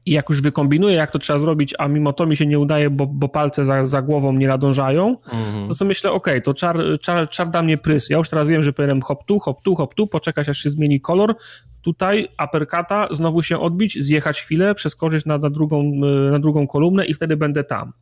i 0.07 0.11
jak 0.11 0.29
już 0.29 0.41
wykombinuję, 0.41 0.95
jak 0.95 1.11
to 1.11 1.19
trzeba 1.19 1.39
zrobić, 1.39 1.75
a 1.77 1.87
mimo 1.87 2.13
to 2.13 2.25
mi 2.25 2.37
się 2.37 2.45
nie 2.45 2.59
udaje, 2.59 2.89
bo, 2.89 3.07
bo 3.07 3.29
palce 3.29 3.65
za, 3.65 3.85
za 3.85 4.01
głową 4.01 4.33
nie 4.33 4.47
nadążają, 4.47 5.17
mhm. 5.33 5.67
to 5.67 5.73
sobie 5.73 5.87
myślę, 5.87 6.11
okej, 6.11 6.33
okay, 6.33 6.41
to 6.41 6.53
czar, 6.53 6.77
czar, 7.01 7.29
czar 7.29 7.49
da 7.49 7.63
mnie 7.63 7.77
prys. 7.77 8.09
Ja 8.09 8.17
już 8.17 8.29
teraz 8.29 8.47
wiem, 8.47 8.63
że 8.63 8.73
powinienem 8.73 9.01
hop 9.01 9.23
tu, 9.23 9.39
hop 9.39 9.61
tu, 9.61 9.75
hop 9.75 9.95
tu, 9.95 10.07
poczekać 10.07 10.49
aż 10.49 10.57
się 10.57 10.69
zmieni 10.69 11.01
kolor, 11.01 11.35
tutaj 11.81 12.27
uppercutta, 12.43 13.07
znowu 13.11 13.43
się 13.43 13.59
odbić, 13.59 14.03
zjechać 14.03 14.41
chwilę, 14.41 14.75
przeskoczyć 14.75 15.25
na, 15.25 15.37
na, 15.37 15.49
drugą, 15.49 15.83
na 16.31 16.39
drugą 16.39 16.67
kolumnę 16.67 17.05
i 17.05 17.13
wtedy 17.13 17.37
będę 17.37 17.63
tam. 17.63 17.93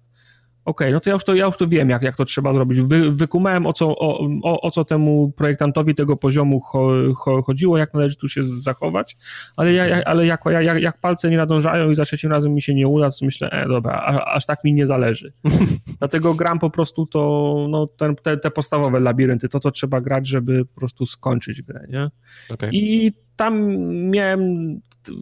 Okej, 0.66 0.88
okay, 0.88 0.94
no 0.94 1.00
to 1.00 1.10
ja 1.10 1.14
już 1.14 1.24
to, 1.24 1.36
ja 1.36 1.46
już 1.46 1.58
to 1.58 1.68
wiem, 1.68 1.90
jak, 1.90 2.02
jak 2.02 2.16
to 2.16 2.26
trzeba 2.26 2.54
zrobić. 2.54 2.82
Wy, 2.82 3.12
wykumałem, 3.12 3.66
o 3.66 3.74
co, 3.74 3.88
o, 3.88 4.28
o, 4.44 4.62
o, 4.62 4.72
co 4.72 4.86
temu 4.86 5.32
projektantowi 5.32 5.96
tego 5.96 6.18
poziomu 6.18 6.62
cho, 6.62 6.96
cho, 7.16 7.42
chodziło, 7.42 7.78
jak 7.78 7.94
należy 7.94 8.16
tu 8.16 8.28
się 8.28 8.44
zachować, 8.44 9.18
ale, 9.56 9.74
ja, 9.74 10.04
ale 10.06 10.26
jak, 10.26 10.42
jak, 10.46 10.82
jak 10.82 11.02
palce 11.02 11.30
nie 11.30 11.38
nadążają 11.38 11.92
i 11.92 11.96
za 11.96 12.06
trzecim 12.06 12.32
razem 12.32 12.54
mi 12.54 12.62
się 12.62 12.76
nie 12.76 12.88
uda, 12.88 13.10
to 13.10 13.26
myślę, 13.26 13.50
e, 13.50 13.68
dobra, 13.68 13.94
a, 13.94 14.34
aż 14.34 14.46
tak 14.46 14.64
mi 14.64 14.74
nie 14.74 14.86
zależy. 14.86 15.34
Dlatego 16.00 16.34
gram 16.34 16.60
po 16.60 16.70
prostu 16.70 17.06
to, 17.06 17.56
no, 17.70 17.88
ten, 17.88 18.16
te, 18.16 18.38
te 18.38 18.52
podstawowe 18.52 19.00
labirynty, 19.00 19.50
to, 19.50 19.60
co 19.60 19.72
trzeba 19.72 20.02
grać, 20.02 20.28
żeby 20.28 20.66
po 20.66 20.76
prostu 20.80 21.06
skończyć 21.06 21.62
grę, 21.62 21.86
nie? 21.90 22.10
Okay. 22.54 22.70
I 22.74 23.12
tam 23.36 23.78
miałem, 24.10 24.42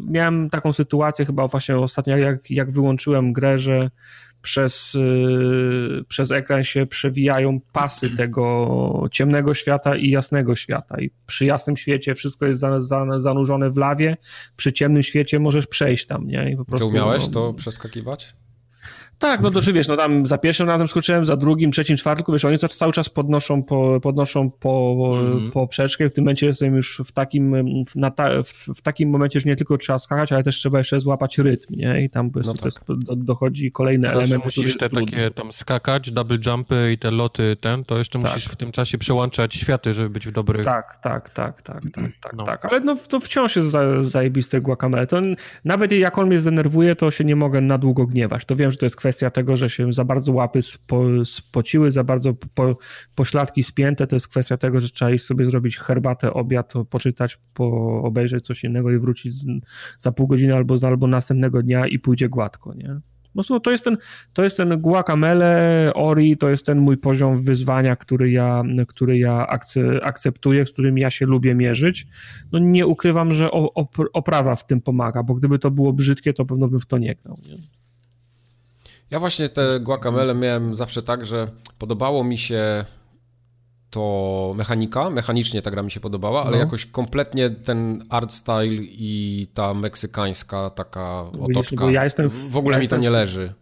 miałem 0.07 0.49
taką 0.49 0.74
sytuację 0.74 1.26
chyba 1.26 1.48
właśnie 1.48 1.78
ostatnio, 1.78 2.18
jak, 2.18 2.52
jak 2.52 2.72
wyłączyłem 2.72 3.34
grę, 3.34 3.60
że 3.60 3.90
przez, 4.44 4.95
y, 4.95 6.03
przez 6.07 6.32
ekran 6.32 6.64
się 6.64 6.86
przewijają 6.86 7.60
pasy 7.72 8.10
tego 8.10 9.07
ciemnego 9.11 9.53
świata 9.53 9.95
i 9.95 10.10
jasnego 10.10 10.56
świata. 10.56 11.02
I 11.02 11.11
przy 11.26 11.45
jasnym 11.45 11.78
świecie 11.78 12.15
wszystko 12.15 12.45
jest 12.45 12.60
za, 12.60 12.82
za, 12.82 13.06
zanurzone 13.20 13.70
w 13.70 13.78
lawie, 13.78 14.18
przy 14.56 14.74
ciemnym 14.74 15.03
świecie 15.03 15.40
możesz 15.40 15.68
przejść 15.68 16.06
tam, 16.07 16.28
nie? 16.28 16.52
I 16.52 16.57
po 16.57 16.65
prostu, 16.65 16.86
Co 16.86 16.90
umiałeś 16.90 17.24
no, 17.24 17.30
to 17.30 17.53
przeskakiwać? 17.53 18.34
Tak, 19.24 19.41
no 19.41 19.52
to 19.52 19.62
czy 19.62 19.74
wiesz, 19.74 19.88
no 19.88 19.98
tam 19.98 20.26
za 20.26 20.38
pierwszym 20.38 20.68
razem 20.68 20.88
skoczyłem, 20.88 21.26
za 21.26 21.38
drugim, 21.38 21.72
trzecim, 21.72 21.98
czwartym, 21.98 22.26
wiesz, 22.34 22.45
oni 22.45 22.58
cały 22.60 22.94
czas 22.94 23.10
podnoszą 23.10 23.64
po, 23.64 24.00
podnoszą 24.02 24.52
po, 24.52 24.95
mm. 25.22 25.52
poprzeczkę, 25.52 26.10
w 26.10 26.14
tym 26.14 26.24
momencie 26.24 26.45
jestem 26.45 26.76
już 26.76 27.02
w 27.06 27.12
takim, 27.12 27.66
ta, 28.16 28.44
w, 28.44 28.48
w, 28.48 28.82
takim 28.82 29.10
momencie, 29.10 29.40
że 29.40 29.50
nie 29.50 29.56
tylko 29.56 29.78
trzeba 29.78 30.00
skakać, 30.00 30.32
ale 30.32 30.44
też 30.44 30.56
trzeba 30.56 30.78
jeszcze 30.78 31.02
złapać 31.02 31.38
rytm, 31.38 31.76
nie? 31.76 32.04
I 32.04 32.10
tam 32.10 32.32
no 32.45 32.54
tak. 32.54 32.72
do, 32.88 33.16
dochodzi 33.16 33.72
kolejny 33.72 34.08
Teraz 34.08 34.24
element. 34.24 34.45
musisz 34.45 34.78
te 34.78 34.90
takie 34.90 35.32
tam 35.32 35.52
skakać, 35.52 36.12
double 36.12 36.38
jumpy 36.45 36.91
i 36.91 36.98
te 36.98 37.12
loty 37.12 37.56
ten, 37.62 37.84
to 37.84 37.98
jeszcze 37.98 38.20
tak. 38.20 38.34
musisz 38.34 38.45
w 38.45 38.56
tym 38.56 38.72
czasie 38.72 38.98
przełączać 38.98 39.56
światy, 39.56 39.94
żeby 39.94 40.10
być 40.10 40.28
w 40.28 40.32
dobrych... 40.32 40.66
Tak, 40.66 41.00
tak, 41.02 41.30
tak, 41.30 41.62
tak, 41.62 41.82
tak, 41.94 42.12
tak, 42.22 42.34
no. 42.34 42.44
tak, 42.44 42.66
ale 42.66 42.80
no 42.80 42.98
to 43.08 43.20
wciąż 43.20 43.56
jest 43.56 43.68
za, 43.68 44.04
zajebiste 44.04 44.62
guacamole. 44.62 45.08
To 45.08 45.22
nawet 45.66 45.91
jak 45.91 46.18
on 46.18 46.28
mnie 46.28 46.40
zdenerwuje, 46.40 46.95
to 46.95 47.12
się 47.12 47.24
nie 47.24 47.36
mogę 47.36 47.62
na 47.62 47.78
długo 47.78 48.06
gniewać. 48.06 48.45
To 48.45 48.56
wiem, 48.56 48.72
że 48.72 48.78
to 48.78 48.86
jest 48.86 48.95
kwestia 48.95 49.12
tego, 49.14 49.57
że 49.57 49.69
się 49.69 49.94
za 49.94 50.06
bardzo 50.06 50.31
łapy 50.31 50.61
spo, 50.61 51.26
spociły, 51.26 51.91
za 51.91 52.03
bardzo 52.03 52.34
po, 52.34 52.77
pośladki 53.15 53.64
spięte, 53.64 54.07
to 54.07 54.15
jest 54.15 54.27
kwestia 54.27 54.57
tego, 54.57 54.80
że 54.80 54.90
trzeba 54.90 55.11
iść 55.11 55.26
sobie 55.26 55.45
zrobić 55.45 55.77
herbatę, 55.77 56.34
obiad, 56.34 56.73
poczytać, 56.90 57.40
po, 57.53 58.02
obejrzeć 58.03 58.45
coś 58.45 58.64
innego 58.64 58.91
i 58.91 58.98
wrócić 58.98 59.35
za 59.98 60.11
pół 60.11 60.27
godziny 60.27 60.56
albo, 60.56 60.76
albo 60.88 61.07
następnego 61.07 61.64
dnia 61.64 61.88
i 61.88 61.99
pójdzie 61.99 62.30
gładko, 62.30 62.73
nie? 62.73 62.99
No, 63.35 63.60
to 63.60 63.72
jest 63.72 63.84
ten, 63.84 63.98
to 64.34 64.44
jest 64.44 64.57
ten 64.57 64.81
guacamele, 64.81 65.91
ori, 65.95 66.38
to 66.38 66.49
jest 66.49 66.65
ten 66.65 66.80
mój 66.80 66.98
poziom 66.98 67.41
wyzwania, 67.41 67.95
który 67.95 68.31
ja, 68.31 68.64
który 68.88 69.18
ja 69.18 69.48
akceptuję, 70.02 70.65
z 70.65 70.73
którym 70.73 70.98
ja 70.98 71.10
się 71.10 71.26
lubię 71.26 71.56
mierzyć. 71.56 72.07
No 72.52 72.60
nie 72.60 72.88
ukrywam, 72.88 73.34
że 73.34 73.52
oprawa 74.14 74.56
w 74.56 74.68
tym 74.68 74.81
pomaga, 74.81 75.23
bo 75.23 75.34
gdyby 75.34 75.60
to 75.60 75.72
było 75.72 75.94
brzydkie, 75.94 76.34
to 76.34 76.45
pewno 76.45 76.68
bym 76.68 76.80
w 76.80 76.85
to 76.85 76.98
nie 76.98 77.15
grał. 77.15 77.40
Nie? 77.49 77.82
Ja 79.14 79.19
właśnie 79.19 79.49
te 79.49 79.80
guacamele 79.80 80.35
miałem 80.35 80.76
zawsze 80.76 81.03
tak, 81.03 81.26
że 81.26 81.48
podobało 81.77 82.23
mi 82.23 82.38
się 82.38 82.85
to 83.90 84.53
mechanika, 84.57 85.10
mechanicznie 85.10 85.61
ta 85.61 85.72
gra 85.72 85.84
mi 85.84 85.91
się 85.91 85.99
podobała, 85.99 86.44
ale 86.44 86.52
no. 86.52 86.64
jakoś 86.64 86.85
kompletnie 86.85 87.49
ten 87.49 88.06
art 88.10 88.31
style 88.31 88.76
i 88.81 89.48
ta 89.53 89.73
meksykańska 89.73 90.69
taka 90.69 91.23
otoczka, 91.40 91.91
ja 91.91 92.03
jestem 92.03 92.30
w, 92.30 92.52
w 92.52 92.57
ogóle 92.57 92.77
ja 92.77 92.81
mi 92.81 92.88
to 92.88 92.98
nie 92.98 93.10
leży. 93.10 93.53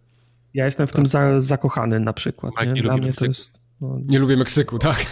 Ja 0.54 0.66
jestem 0.66 0.88
w 0.88 0.90
tak. 0.90 0.96
tym 0.96 1.06
za, 1.06 1.42
zakochany 1.42 2.00
na 2.00 2.14
przykład. 2.14 2.54
Nie? 2.74 2.82
Dla 2.82 2.98
mnie 2.98 3.14
to 3.14 3.26
jest... 3.26 3.60
No... 3.82 4.00
Nie 4.06 4.20
lubię 4.20 4.38
Meksyku, 4.38 4.80
tak? 4.80 5.06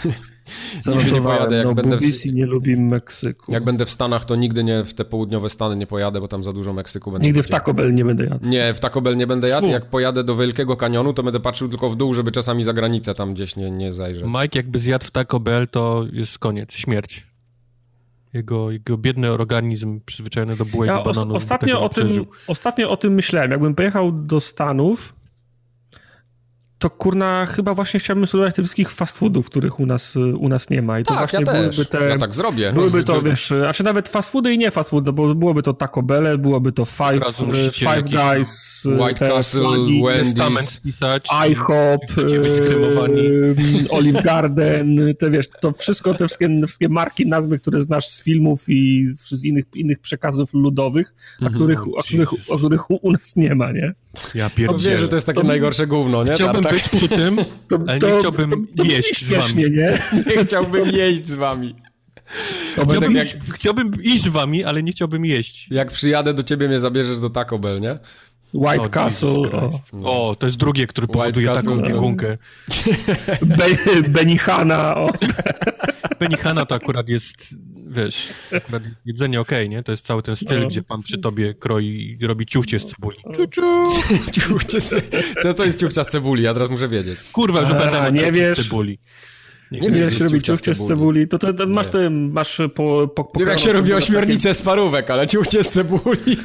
Nigdy 0.88 1.12
nie 1.12 1.22
pojadę. 1.22 1.56
Jak 1.56 1.66
no, 1.66 1.76
będę 1.76 1.98
w... 1.98 2.26
nie 2.26 2.46
lubi 2.46 2.82
Meksyku. 2.82 3.52
Jak 3.52 3.64
będę 3.64 3.86
w 3.86 3.92
Stanach, 3.92 4.26
to 4.26 4.36
nigdy 4.36 4.64
nie 4.64 4.84
w 4.84 4.94
te 4.94 5.06
południowe 5.06 5.50
Stany 5.50 5.76
nie 5.76 5.88
pojadę, 5.88 6.22
bo 6.22 6.28
tam 6.28 6.44
za 6.44 6.54
dużo 6.54 6.74
Meksyku 6.74 7.12
będę 7.12 7.28
Nigdy 7.28 7.44
w 7.44 7.48
Taco 7.48 7.74
Bell 7.74 7.94
nie 7.94 8.06
będę 8.06 8.26
jadł. 8.26 8.48
Nie, 8.48 8.74
w 8.74 8.80
Taco 8.80 9.02
Bell 9.02 9.18
nie 9.18 9.28
będę 9.28 9.50
jadł. 9.50 9.68
Jak 9.68 9.86
pojadę 9.86 10.24
do 10.24 10.36
Wielkiego 10.36 10.78
Kanionu, 10.78 11.14
to 11.14 11.24
będę 11.24 11.40
patrzył 11.40 11.70
tylko 11.70 11.90
w 11.90 11.96
dół, 11.96 12.14
żeby 12.14 12.32
czasami 12.32 12.64
za 12.64 12.74
granicę 12.74 13.16
tam 13.16 13.34
gdzieś 13.34 13.56
nie, 13.56 13.72
nie 13.72 13.94
zajrzeć. 13.94 14.24
Mike 14.26 14.60
jakby 14.60 14.80
zjadł 14.80 15.06
w 15.06 15.12
Taco 15.12 15.40
Bell, 15.40 15.68
to 15.68 16.06
jest 16.12 16.40
koniec, 16.40 16.74
śmierć. 16.74 17.30
Jego, 18.34 18.72
jego 18.72 18.98
biedny 18.98 19.32
organizm 19.32 20.00
przyzwyczajony 20.06 20.56
do 20.56 20.66
bułek 20.66 20.88
ja 20.88 21.02
i 21.02 21.04
bananów. 21.04 21.36
Ostatnio 21.38 21.82
o, 21.82 21.90
tym, 21.90 22.26
ostatnio 22.48 22.90
o 22.90 22.98
tym 22.98 23.14
myślałem. 23.14 23.52
Jakbym 23.52 23.76
pojechał 23.76 24.12
do 24.12 24.42
Stanów, 24.42 25.14
to 26.80 26.90
kurna, 26.90 27.46
chyba 27.46 27.74
właśnie 27.74 28.00
chciałbym 28.00 28.28
spróbować 28.28 28.56
tych 28.56 28.64
wszystkich 28.64 28.92
fast 28.92 29.18
foodów, 29.18 29.50
których 29.50 29.80
u 29.80 29.86
nas, 29.86 30.16
u 30.16 30.50
nas 30.50 30.70
nie 30.70 30.82
ma. 30.82 31.00
I 31.00 31.04
to 31.04 31.10
tak, 31.10 31.18
właśnie 31.18 31.40
ja 31.40 31.54
byłyby 31.54 31.86
te. 31.86 32.10
Ja 32.10 32.18
tak 32.18 32.36
zrobię. 32.36 32.74
Byłyby 32.74 33.04
to, 33.04 33.22
wiesz, 33.30 33.52
a 33.52 33.74
czy 33.74 33.84
nawet 33.84 34.10
fast 34.10 34.32
foody 34.32 34.54
i 34.54 34.58
nie 34.58 34.72
fast 34.72 34.90
food, 34.90 35.06
no 35.06 35.14
bo 35.14 35.36
byłoby 35.36 35.64
to 35.64 35.74
Taco 35.74 36.04
Bell, 36.04 36.38
byłoby 36.38 36.72
to 36.72 36.86
Five, 36.86 37.36
five 37.74 38.04
Guys, 38.04 38.84
White 39.00 39.30
Castle, 39.30 39.62
Wendy's, 39.62 40.80
IHOP, 41.50 42.02
Olive 43.98 44.24
Garden, 44.24 44.98
te 45.20 45.30
wiesz, 45.30 45.48
to 45.62 45.72
wszystko, 45.72 46.14
te 46.14 46.28
wszystkie, 46.28 46.50
wszystkie 46.64 46.90
marki, 46.90 47.28
nazwy, 47.28 47.60
które 47.60 47.82
znasz 47.82 48.08
z 48.08 48.24
filmów 48.24 48.64
i 48.68 49.06
z 49.06 49.44
innych, 49.44 49.66
innych 49.76 50.00
przekazów 50.00 50.54
ludowych, 50.54 51.16
a 51.40 51.46
mhm. 51.46 51.56
których, 51.56 51.88
o, 51.88 52.04
których, 52.04 52.50
o 52.50 52.58
których 52.58 52.92
u 52.92 53.12
nas 53.12 53.36
nie 53.36 53.56
ma, 53.56 53.72
nie? 53.72 53.94
Ja 54.36 54.50
pierdzielę. 54.50 54.98
Że 54.98 55.08
to 55.08 55.16
jest 55.16 55.28
takie 55.28 55.42
to... 55.42 55.48
najgorsze 55.48 55.88
gówno, 55.88 56.24
nie? 56.24 56.34
Chciałbym 56.34 56.64
tak. 56.70 56.74
być 56.74 56.90
przy 56.90 57.10
tym, 57.10 57.38
to, 57.68 57.80
ale 57.88 58.00
nie 58.00 58.20
chciałbym 58.20 58.68
to, 58.78 58.84
jeść 58.84 59.26
z 59.26 59.32
wami. 59.32 59.72
Nie? 59.72 60.02
nie 60.36 60.44
chciałbym 60.44 60.90
jeść 60.90 61.28
z 61.28 61.34
wami. 61.34 61.76
Chciałbym, 62.74 63.16
jak... 63.16 63.28
chciałbym 63.54 64.04
iść 64.04 64.24
z 64.24 64.28
wami, 64.28 64.64
ale 64.64 64.84
nie 64.84 64.92
chciałbym 64.92 65.26
jeść. 65.26 65.68
Jak 65.72 65.92
przyjadę 65.92 66.34
do 66.34 66.44
ciebie, 66.44 66.68
mnie 66.68 66.80
zabierzesz 66.80 67.20
do 67.20 67.30
Taco 67.30 67.60
Bell, 67.60 67.82
nie? 67.82 68.00
White 68.54 68.82
o, 68.82 68.90
Castle. 68.90 69.30
O. 70.04 70.30
o. 70.30 70.36
to 70.36 70.48
jest 70.48 70.58
drugie, 70.58 70.88
które 70.88 71.08
White 71.08 71.20
powoduje 71.20 71.48
Castle, 71.48 71.76
taką 71.76 71.88
biegunkę. 71.88 72.38
Be 73.42 73.66
Benihana. 74.10 74.96
O. 74.96 75.10
Benihana 76.20 76.66
to 76.66 76.76
akurat 76.76 77.10
jest 77.10 77.56
wiesz, 77.90 78.34
akurat 78.58 78.84
jedzenie 79.06 79.42
okej, 79.42 79.66
okay, 79.66 79.70
nie? 79.70 79.84
To 79.84 79.92
jest 79.92 80.06
cały 80.06 80.24
ten 80.24 80.36
styl, 80.36 80.60
no. 80.60 80.68
gdzie 80.68 80.84
pan 80.84 81.04
przy 81.04 81.18
tobie 81.18 81.54
kroi 81.54 82.18
i 82.22 82.28
robi 82.28 82.46
ciuchcie 82.46 82.80
z 82.80 82.86
cebuli. 82.86 83.18
ciuchcie 84.40 84.82
z... 84.82 85.12
Co 85.44 85.54
to 85.54 85.66
jest 85.66 85.80
ciuchcia 85.80 86.04
z 86.04 86.08
cebuli? 86.08 86.44
Ja 86.44 86.54
teraz 86.54 86.70
muszę 86.70 86.88
wiedzieć. 86.88 87.20
Kurwa, 87.32 87.66
że 87.66 87.74
będę 87.74 88.12
nie 88.12 88.32
wiesz. 88.32 88.58
z 88.58 88.64
cebuli. 88.64 89.00
Nie, 89.72 89.80
nie 89.80 89.92
wiem, 89.92 90.04
jak 90.04 90.14
się 90.14 90.24
robi 90.24 90.42
ciuchcie 90.42 90.74
z 90.74 90.88
cebuli. 90.88 91.28
To, 91.28 91.38
to, 91.38 91.54
to 91.54 91.68
masz, 91.68 91.88
ty, 91.88 92.10
masz 92.10 92.62
po, 92.76 93.08
po, 93.16 93.24
po 93.24 93.40
Nie 93.40 93.46
wiem, 93.46 93.50
jak 93.50 93.60
się 93.60 93.74
robi 93.74 93.94
ośmiornicę 93.94 94.50
takie... 94.50 94.54
z 94.54 94.62
parówek, 94.62 95.12
ale 95.12 95.28
ciuchcie 95.28 95.64
z 95.64 95.70
cebuli. 95.70 96.38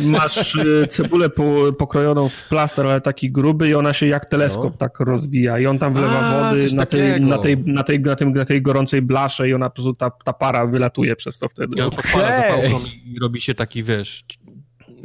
Masz 0.00 0.54
y, 0.54 0.86
cebulę 0.88 1.30
po, 1.30 1.72
pokrojoną 1.78 2.28
w 2.28 2.48
plaster, 2.48 2.86
ale 2.86 3.00
taki 3.00 3.32
gruby 3.32 3.68
i 3.68 3.74
ona 3.74 3.92
się 3.92 4.06
jak 4.06 4.26
teleskop 4.26 4.72
no. 4.72 4.78
tak 4.78 5.00
rozwija 5.00 5.58
i 5.58 5.66
on 5.66 5.78
tam 5.78 5.92
wlewa 5.92 6.20
A, 6.20 6.52
wody 6.52 6.74
na 6.74 6.86
tej, 6.86 7.20
na, 7.20 7.38
tej, 7.38 7.60
na, 7.60 7.82
tej, 7.82 8.00
na, 8.00 8.16
tym, 8.16 8.32
na 8.32 8.44
tej 8.44 8.62
gorącej 8.62 9.02
blasze 9.02 9.48
i 9.48 9.54
ona 9.54 9.70
po 9.70 9.74
prostu 9.74 9.94
ta, 9.94 10.10
ta 10.10 10.32
para 10.32 10.66
wylatuje 10.66 11.16
przez 11.16 11.38
to 11.38 11.48
wtedy. 11.48 11.74
Ja 11.76 11.90
to 11.90 12.02
para 12.12 12.42
zapałką 12.42 12.80
i 13.04 13.18
robi 13.18 13.40
się 13.40 13.54
taki, 13.54 13.82
wiesz, 13.82 14.24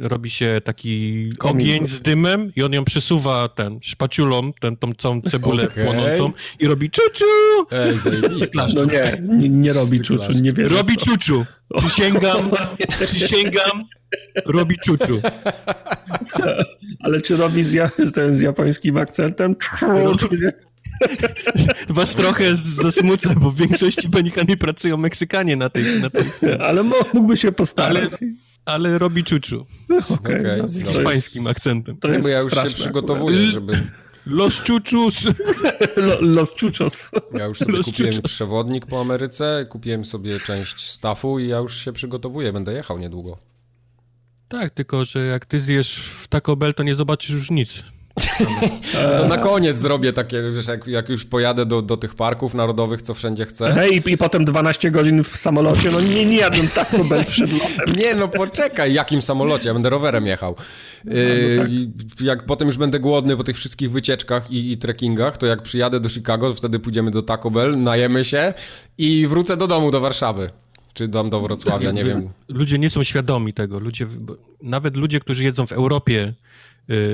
robi 0.00 0.30
się 0.30 0.60
taki 0.64 1.30
ogień 1.38 1.88
z 1.88 2.00
dymem 2.00 2.52
i 2.56 2.62
on 2.62 2.72
ją 2.72 2.84
przesuwa 2.84 3.48
ten 3.48 3.78
szpaciulą, 3.82 4.52
ten, 4.60 4.76
tą 4.76 4.94
całą 4.94 5.20
cebulę 5.20 5.64
okay. 5.64 5.84
płonącą 5.84 6.32
i 6.58 6.66
robi 6.66 6.90
czuczu! 6.90 7.24
Ej, 7.70 7.94
No 8.74 8.84
nie, 8.84 9.22
nie, 9.22 9.48
nie 9.48 9.72
robi 9.72 10.00
czuczu, 10.00 10.32
nie 10.32 10.52
wierzę. 10.52 10.76
Robi 10.76 10.96
czuczu. 10.96 11.44
Przysięgam, 11.78 12.50
przysięgam, 12.88 13.84
robi 14.46 14.76
czuczu. 14.84 15.20
Ale 17.04 17.20
czy 17.20 17.36
robi 17.36 17.64
z, 17.64 17.94
z, 17.98 18.36
z 18.36 18.40
japońskim 18.40 18.96
akcentem? 18.96 19.56
Was 21.88 22.14
trochę 22.14 22.56
zasmucę, 22.56 23.34
bo 23.36 23.50
w 23.50 23.56
większości 23.56 24.08
Benihany 24.08 24.56
pracują 24.56 24.96
Meksykanie 24.96 25.56
na 25.56 25.70
tej... 25.70 26.00
Na 26.00 26.10
tej... 26.10 26.24
Ale 26.60 26.82
mógłby 27.14 27.36
się 27.36 27.52
postarać. 27.52 28.08
Ale, 28.20 28.32
ale 28.64 28.98
robi 28.98 29.24
czuczu. 29.24 29.66
Okej. 30.10 30.40
Okay, 30.40 30.70
z 30.70 30.84
hiszpańskim 30.84 31.46
akcentem. 31.46 31.96
To 31.96 32.08
jest 32.08 32.22
bo 32.22 32.28
ja 32.28 32.40
już 32.40 32.52
się 32.54 32.74
przygotowuję, 32.74 33.50
żeby... 33.50 33.88
Los 34.26 34.60
Chuchus. 34.60 35.24
Los 36.36 36.54
Chuchos. 36.60 37.10
Ja 37.32 37.44
już 37.44 37.58
sobie 37.58 37.72
Los 37.72 37.86
kupiłem 37.86 38.12
Chuchos. 38.12 38.30
przewodnik 38.30 38.86
po 38.86 39.00
Ameryce, 39.00 39.66
kupiłem 39.68 40.04
sobie 40.04 40.40
część 40.40 40.90
staffu 40.90 41.38
i 41.38 41.48
ja 41.48 41.58
już 41.58 41.76
się 41.76 41.92
przygotowuję, 41.92 42.52
będę 42.52 42.72
jechał 42.72 42.98
niedługo. 42.98 43.38
Tak, 44.48 44.70
tylko 44.70 45.04
że 45.04 45.26
jak 45.26 45.46
ty 45.46 45.60
zjesz 45.60 45.96
w 45.98 46.28
Taco 46.28 46.56
Bell, 46.56 46.74
to 46.74 46.82
nie 46.82 46.94
zobaczysz 46.94 47.30
już 47.30 47.50
nic. 47.50 47.84
To 49.18 49.28
na 49.28 49.36
koniec 49.36 49.78
zrobię 49.78 50.12
takie, 50.12 50.42
wiesz, 50.54 50.66
jak, 50.66 50.86
jak 50.86 51.08
już 51.08 51.24
pojadę 51.24 51.66
do, 51.66 51.82
do 51.82 51.96
tych 51.96 52.14
parków 52.14 52.54
narodowych, 52.54 53.02
co 53.02 53.14
wszędzie 53.14 53.46
chcę. 53.46 53.72
Hej, 53.72 53.96
i, 53.96 54.12
i 54.12 54.18
potem 54.18 54.44
12 54.44 54.90
godzin 54.90 55.24
w 55.24 55.36
samolocie, 55.36 55.90
no 55.90 56.00
nie, 56.00 56.26
nie 56.26 56.36
jadłem 56.36 56.68
Taco 56.68 57.04
Bell 57.04 57.24
przed 57.24 57.52
lotem. 57.52 57.96
Nie, 57.96 58.14
no 58.14 58.28
poczekaj, 58.28 58.94
jakim 58.94 59.22
samolocie? 59.22 59.68
Ja 59.68 59.74
będę 59.74 59.90
rowerem 59.90 60.26
jechał. 60.26 60.56
No, 61.04 61.12
no 61.56 61.62
tak. 61.62 61.70
Jak 62.20 62.46
potem 62.46 62.68
już 62.68 62.76
będę 62.76 63.00
głodny 63.00 63.36
po 63.36 63.44
tych 63.44 63.56
wszystkich 63.56 63.90
wycieczkach 63.90 64.50
i, 64.50 64.72
i 64.72 64.78
trekkingach, 64.78 65.36
to 65.36 65.46
jak 65.46 65.62
przyjadę 65.62 66.00
do 66.00 66.08
Chicago, 66.08 66.50
to 66.50 66.54
wtedy 66.54 66.78
pójdziemy 66.78 67.10
do 67.10 67.22
Taco 67.22 67.50
Bell, 67.50 67.82
najemy 67.82 68.24
się 68.24 68.54
i 68.98 69.26
wrócę 69.26 69.56
do 69.56 69.66
domu, 69.66 69.90
do 69.90 70.00
Warszawy. 70.00 70.50
Czy 70.94 71.08
dam 71.08 71.30
do 71.30 71.40
Wrocławia, 71.40 71.90
nie 71.90 72.04
wiem. 72.04 72.28
Ludzie 72.48 72.78
nie 72.78 72.90
są 72.90 73.04
świadomi 73.04 73.52
tego. 73.52 73.78
Ludzie, 73.80 74.06
nawet 74.62 74.96
ludzie, 74.96 75.20
którzy 75.20 75.44
jedzą 75.44 75.66
w 75.66 75.72
Europie 75.72 76.22
y, 76.24 76.34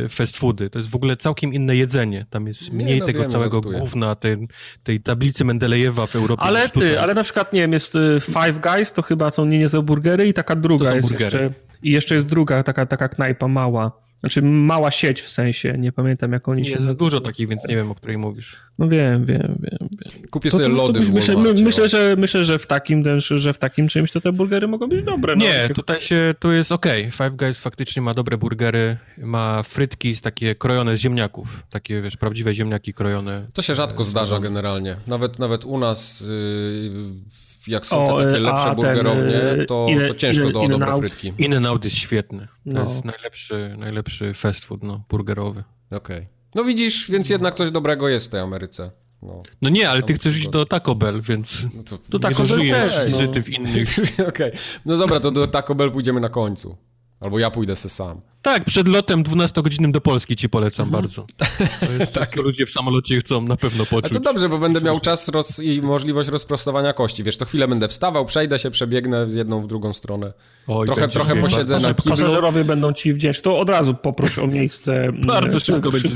fast 0.08 0.36
foody, 0.36 0.70
to 0.70 0.78
jest 0.78 0.90
w 0.90 0.94
ogóle 0.94 1.16
całkiem 1.16 1.54
inne 1.54 1.76
jedzenie. 1.76 2.26
Tam 2.30 2.46
jest 2.46 2.72
mniej 2.72 3.00
no 3.00 3.06
tego 3.06 3.20
wiem, 3.20 3.30
całego 3.30 3.60
gówna, 3.60 4.14
tej, 4.14 4.48
tej 4.82 5.00
tablicy 5.00 5.44
Mendelejewa 5.44 6.06
w 6.06 6.16
Europie. 6.16 6.42
Ale 6.42 6.68
ty, 6.68 7.00
ale 7.00 7.14
na 7.14 7.22
przykład, 7.22 7.52
nie 7.52 7.60
wiem, 7.60 7.72
jest 7.72 7.94
y, 7.94 8.20
Five 8.20 8.58
Guys, 8.60 8.92
to 8.92 9.02
chyba 9.02 9.30
są 9.30 9.44
nie 9.44 9.58
niezłe 9.58 9.82
burgery 9.82 10.28
i 10.28 10.34
taka 10.34 10.56
druga 10.56 10.94
jest 10.94 11.08
burgery. 11.08 11.24
jeszcze. 11.24 11.60
I 11.82 11.90
jeszcze 11.90 12.14
jest 12.14 12.26
druga, 12.26 12.62
taka, 12.62 12.86
taka 12.86 13.08
knajpa 13.08 13.48
mała 13.48 14.07
znaczy 14.20 14.42
mała 14.42 14.90
sieć 14.90 15.22
w 15.22 15.28
sensie, 15.28 15.74
nie 15.78 15.92
pamiętam 15.92 16.32
jak 16.32 16.48
oni 16.48 16.64
się 16.64 16.70
Jest 16.70 16.84
nazywa. 16.84 16.98
dużo 16.98 17.20
takich, 17.20 17.48
więc 17.48 17.68
nie 17.68 17.76
wiem, 17.76 17.90
o 17.90 17.94
której 17.94 18.18
mówisz. 18.18 18.56
No 18.78 18.88
wiem, 18.88 19.24
wiem, 19.24 19.58
wiem. 19.60 19.88
wiem. 19.90 20.28
Kupię 20.30 20.50
sobie 20.50 20.64
to, 20.64 20.70
to, 20.70 20.76
lody 20.76 21.00
w 21.00 21.10
myślę, 21.12 21.54
myślę, 21.64 21.88
że, 21.88 22.16
myślę, 22.18 22.44
że 22.44 22.58
w 22.58 22.66
takim 22.66 23.04
że 23.20 23.52
w 23.52 23.58
takim 23.58 23.88
czymś 23.88 24.12
to 24.12 24.20
te 24.20 24.32
burgery 24.32 24.68
mogą 24.68 24.86
być 24.86 25.02
dobre. 25.02 25.36
No, 25.36 25.44
nie, 25.44 25.66
się... 25.68 25.74
tutaj 25.74 26.00
się, 26.00 26.34
tu 26.38 26.52
jest 26.52 26.72
ok. 26.72 26.86
Five 27.10 27.36
Guys 27.36 27.60
faktycznie 27.60 28.02
ma 28.02 28.14
dobre 28.14 28.38
burgery, 28.38 28.96
ma 29.18 29.62
frytki 29.62 30.16
z 30.16 30.20
takie 30.20 30.54
krojone 30.54 30.96
z 30.96 31.00
ziemniaków. 31.00 31.62
Takie, 31.70 32.02
wiesz, 32.02 32.16
prawdziwe 32.16 32.54
ziemniaki 32.54 32.94
krojone. 32.94 33.46
To 33.54 33.62
się 33.62 33.74
rzadko 33.74 34.04
zdarza 34.04 34.40
generalnie. 34.40 34.96
Nawet, 35.06 35.38
nawet 35.38 35.64
u 35.64 35.78
nas... 35.78 36.20
Yy 36.20 37.47
jak 37.68 37.86
są 37.86 38.08
o, 38.08 38.18
te 38.18 38.26
takie 38.26 38.38
lepsze 38.38 38.74
burgerownie, 38.74 39.32
ten, 39.32 39.66
to, 39.66 39.86
to 40.08 40.14
ciężko 40.14 40.44
in, 40.44 40.52
do 40.52 40.62
in 40.62 40.70
dobre 40.70 40.98
frytki. 40.98 41.32
In 41.38 41.66
Out 41.66 41.84
jest 41.84 41.96
świetny. 41.96 42.40
To 42.40 42.48
no. 42.64 42.82
jest 42.82 43.04
najlepszy, 43.04 43.74
najlepszy 43.78 44.34
fast 44.34 44.64
food 44.64 44.82
no, 44.82 45.04
burgerowy. 45.08 45.64
Okej. 45.90 46.16
Okay. 46.16 46.26
No 46.54 46.64
widzisz, 46.64 47.10
więc 47.10 47.30
jednak 47.30 47.54
coś 47.54 47.70
dobrego 47.70 48.08
jest 48.08 48.26
w 48.26 48.28
tej 48.28 48.40
Ameryce. 48.40 48.90
No, 49.22 49.42
no 49.62 49.68
nie, 49.68 49.90
ale 49.90 50.02
ty 50.02 50.14
chcesz 50.14 50.36
iść 50.36 50.48
do 50.48 50.66
Taco 50.66 50.94
Bell, 50.94 51.20
więc 51.20 51.58
no 51.74 51.82
to, 51.82 51.98
to 52.10 52.18
Taco 52.18 52.44
Bell 52.44 52.68
też, 52.70 53.06
wizyty 53.06 53.38
no. 53.38 53.42
w 53.42 53.48
innych. 53.48 53.98
Okej, 54.12 54.26
okay. 54.28 54.52
no 54.86 54.96
dobra, 54.96 55.20
to 55.20 55.30
do 55.30 55.46
Taco 55.46 55.74
Bell 55.74 55.92
pójdziemy 55.92 56.20
na 56.20 56.28
końcu. 56.28 56.76
Albo 57.20 57.38
ja 57.38 57.50
pójdę 57.50 57.76
se 57.76 57.88
sam. 57.88 58.20
Tak, 58.52 58.64
przed 58.64 58.88
lotem 58.88 59.22
12-godzinnym 59.22 59.92
do 59.92 60.00
Polski 60.00 60.36
ci 60.36 60.48
polecam 60.48 60.86
mhm. 60.86 61.02
bardzo. 61.02 61.26
To 61.86 61.92
jest 61.92 62.12
tak. 62.12 62.34
co 62.34 62.42
ludzie 62.42 62.66
w 62.66 62.70
samolocie 62.70 63.20
chcą 63.20 63.40
na 63.40 63.56
pewno 63.56 63.86
poczuć. 63.86 64.12
A 64.12 64.14
to 64.14 64.20
dobrze, 64.20 64.48
bo 64.48 64.58
będę 64.58 64.80
miał 64.80 65.00
czas 65.00 65.28
roz... 65.28 65.58
i 65.58 65.82
możliwość 65.82 66.28
rozprostowania 66.28 66.92
kości. 66.92 67.24
Wiesz, 67.24 67.36
co 67.36 67.44
chwilę 67.44 67.68
będę 67.68 67.88
wstawał, 67.88 68.26
przejdę 68.26 68.58
się, 68.58 68.70
przebiegnę 68.70 69.28
z 69.28 69.34
jedną 69.34 69.62
w 69.62 69.66
drugą 69.66 69.92
stronę. 69.92 70.32
Oj, 70.66 70.86
trochę 70.86 71.08
trochę 71.08 71.40
posiedzę 71.40 71.80
na 71.80 71.94
kiblu. 71.94 72.10
Pasażerowie 72.10 72.64
będą 72.64 72.92
ci 72.92 73.12
wdzięczni. 73.12 73.42
To 73.42 73.58
od 73.58 73.70
razu 73.70 73.94
poproś 73.94 74.38
o 74.38 74.46
miejsce. 74.46 74.98
Mm, 75.08 75.20
bardzo 75.20 75.60
szybko 75.60 75.90
będzie 75.90 76.08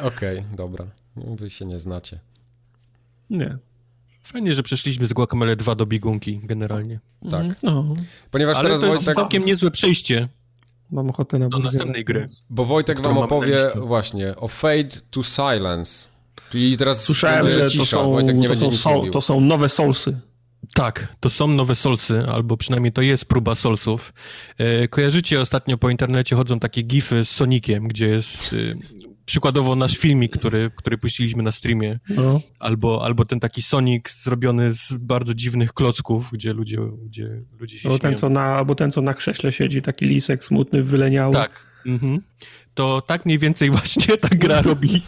Okej, 0.00 0.38
okay, 0.38 0.44
dobra. 0.56 0.86
Wy 1.16 1.50
się 1.50 1.64
nie 1.64 1.78
znacie. 1.78 2.20
Nie. 3.30 3.58
Fajnie, 4.22 4.54
że 4.54 4.62
przeszliśmy 4.62 5.06
z 5.06 5.12
Guacamole 5.12 5.56
2 5.56 5.74
do 5.74 5.86
biegunki 5.86 6.40
generalnie. 6.42 7.00
Tak. 7.30 7.62
No. 7.62 7.94
Ponieważ 8.30 8.56
Ale 8.58 8.64
teraz 8.64 8.80
to 8.80 8.86
jest 8.86 8.98
Wojtek... 8.98 9.14
całkiem 9.14 9.44
niezłe 9.46 9.70
przejście 9.70 10.28
Mam 10.92 11.10
ochotę 11.10 11.38
na 11.38 11.48
do 11.48 11.58
następnej 11.58 12.04
gry. 12.04 12.28
Bo 12.50 12.64
Wojtek 12.64 13.00
wam 13.00 13.18
opowie 13.18 13.70
właśnie 13.76 14.36
o 14.36 14.48
Fade 14.48 15.00
to 15.10 15.22
Silence. 15.22 16.08
Czyli 16.50 16.76
teraz 16.76 17.02
Słyszałem, 17.02 17.44
że 17.44 17.70
to 17.78 17.84
są, 17.84 18.10
Wojtek 18.10 18.36
nie 18.36 18.48
to, 18.48 18.56
będzie 18.56 18.76
są, 18.76 19.10
to 19.10 19.20
są 19.20 19.40
nowe 19.40 19.68
Soulsy. 19.68 20.20
Tak, 20.74 21.08
to 21.20 21.30
są 21.30 21.48
nowe 21.48 21.74
Soulsy, 21.74 22.24
albo 22.28 22.56
przynajmniej 22.56 22.92
to 22.92 23.02
jest 23.02 23.24
próba 23.24 23.54
Soulsów. 23.54 24.12
E, 24.58 24.88
kojarzycie 24.88 25.40
ostatnio 25.40 25.78
po 25.78 25.90
internecie 25.90 26.36
chodzą 26.36 26.58
takie 26.58 26.82
gify 26.82 27.24
z 27.24 27.30
Soniciem, 27.30 27.88
gdzie 27.88 28.08
jest 28.08 28.52
e, 28.52 29.11
przykładowo 29.24 29.76
nasz 29.76 29.96
filmik, 29.96 30.38
który, 30.38 30.70
który 30.76 30.98
puściliśmy 30.98 31.42
na 31.42 31.52
streamie, 31.52 31.98
no. 32.08 32.40
albo, 32.58 33.04
albo 33.04 33.24
ten 33.24 33.40
taki 33.40 33.62
Sonic 33.62 34.22
zrobiony 34.22 34.74
z 34.74 34.92
bardzo 34.92 35.34
dziwnych 35.34 35.72
klocków, 35.72 36.30
gdzie 36.32 36.52
ludzie, 36.52 36.78
gdzie 37.04 37.42
ludzie 37.60 37.78
się 37.78 37.88
albo 37.88 37.98
ten, 37.98 38.16
co 38.16 38.28
na, 38.28 38.42
albo 38.42 38.74
ten, 38.74 38.90
co 38.90 39.02
na 39.02 39.14
krześle 39.14 39.52
siedzi, 39.52 39.82
taki 39.82 40.04
lisek 40.04 40.44
smutny, 40.44 40.82
wyleniały. 40.82 41.34
Tak. 41.34 41.71
Mhm. 41.86 42.20
To 42.74 43.00
tak 43.00 43.26
mniej 43.26 43.38
więcej 43.38 43.70
właśnie 43.76 44.16
ta 44.16 44.28
gra 44.28 44.62
robi 44.62 45.02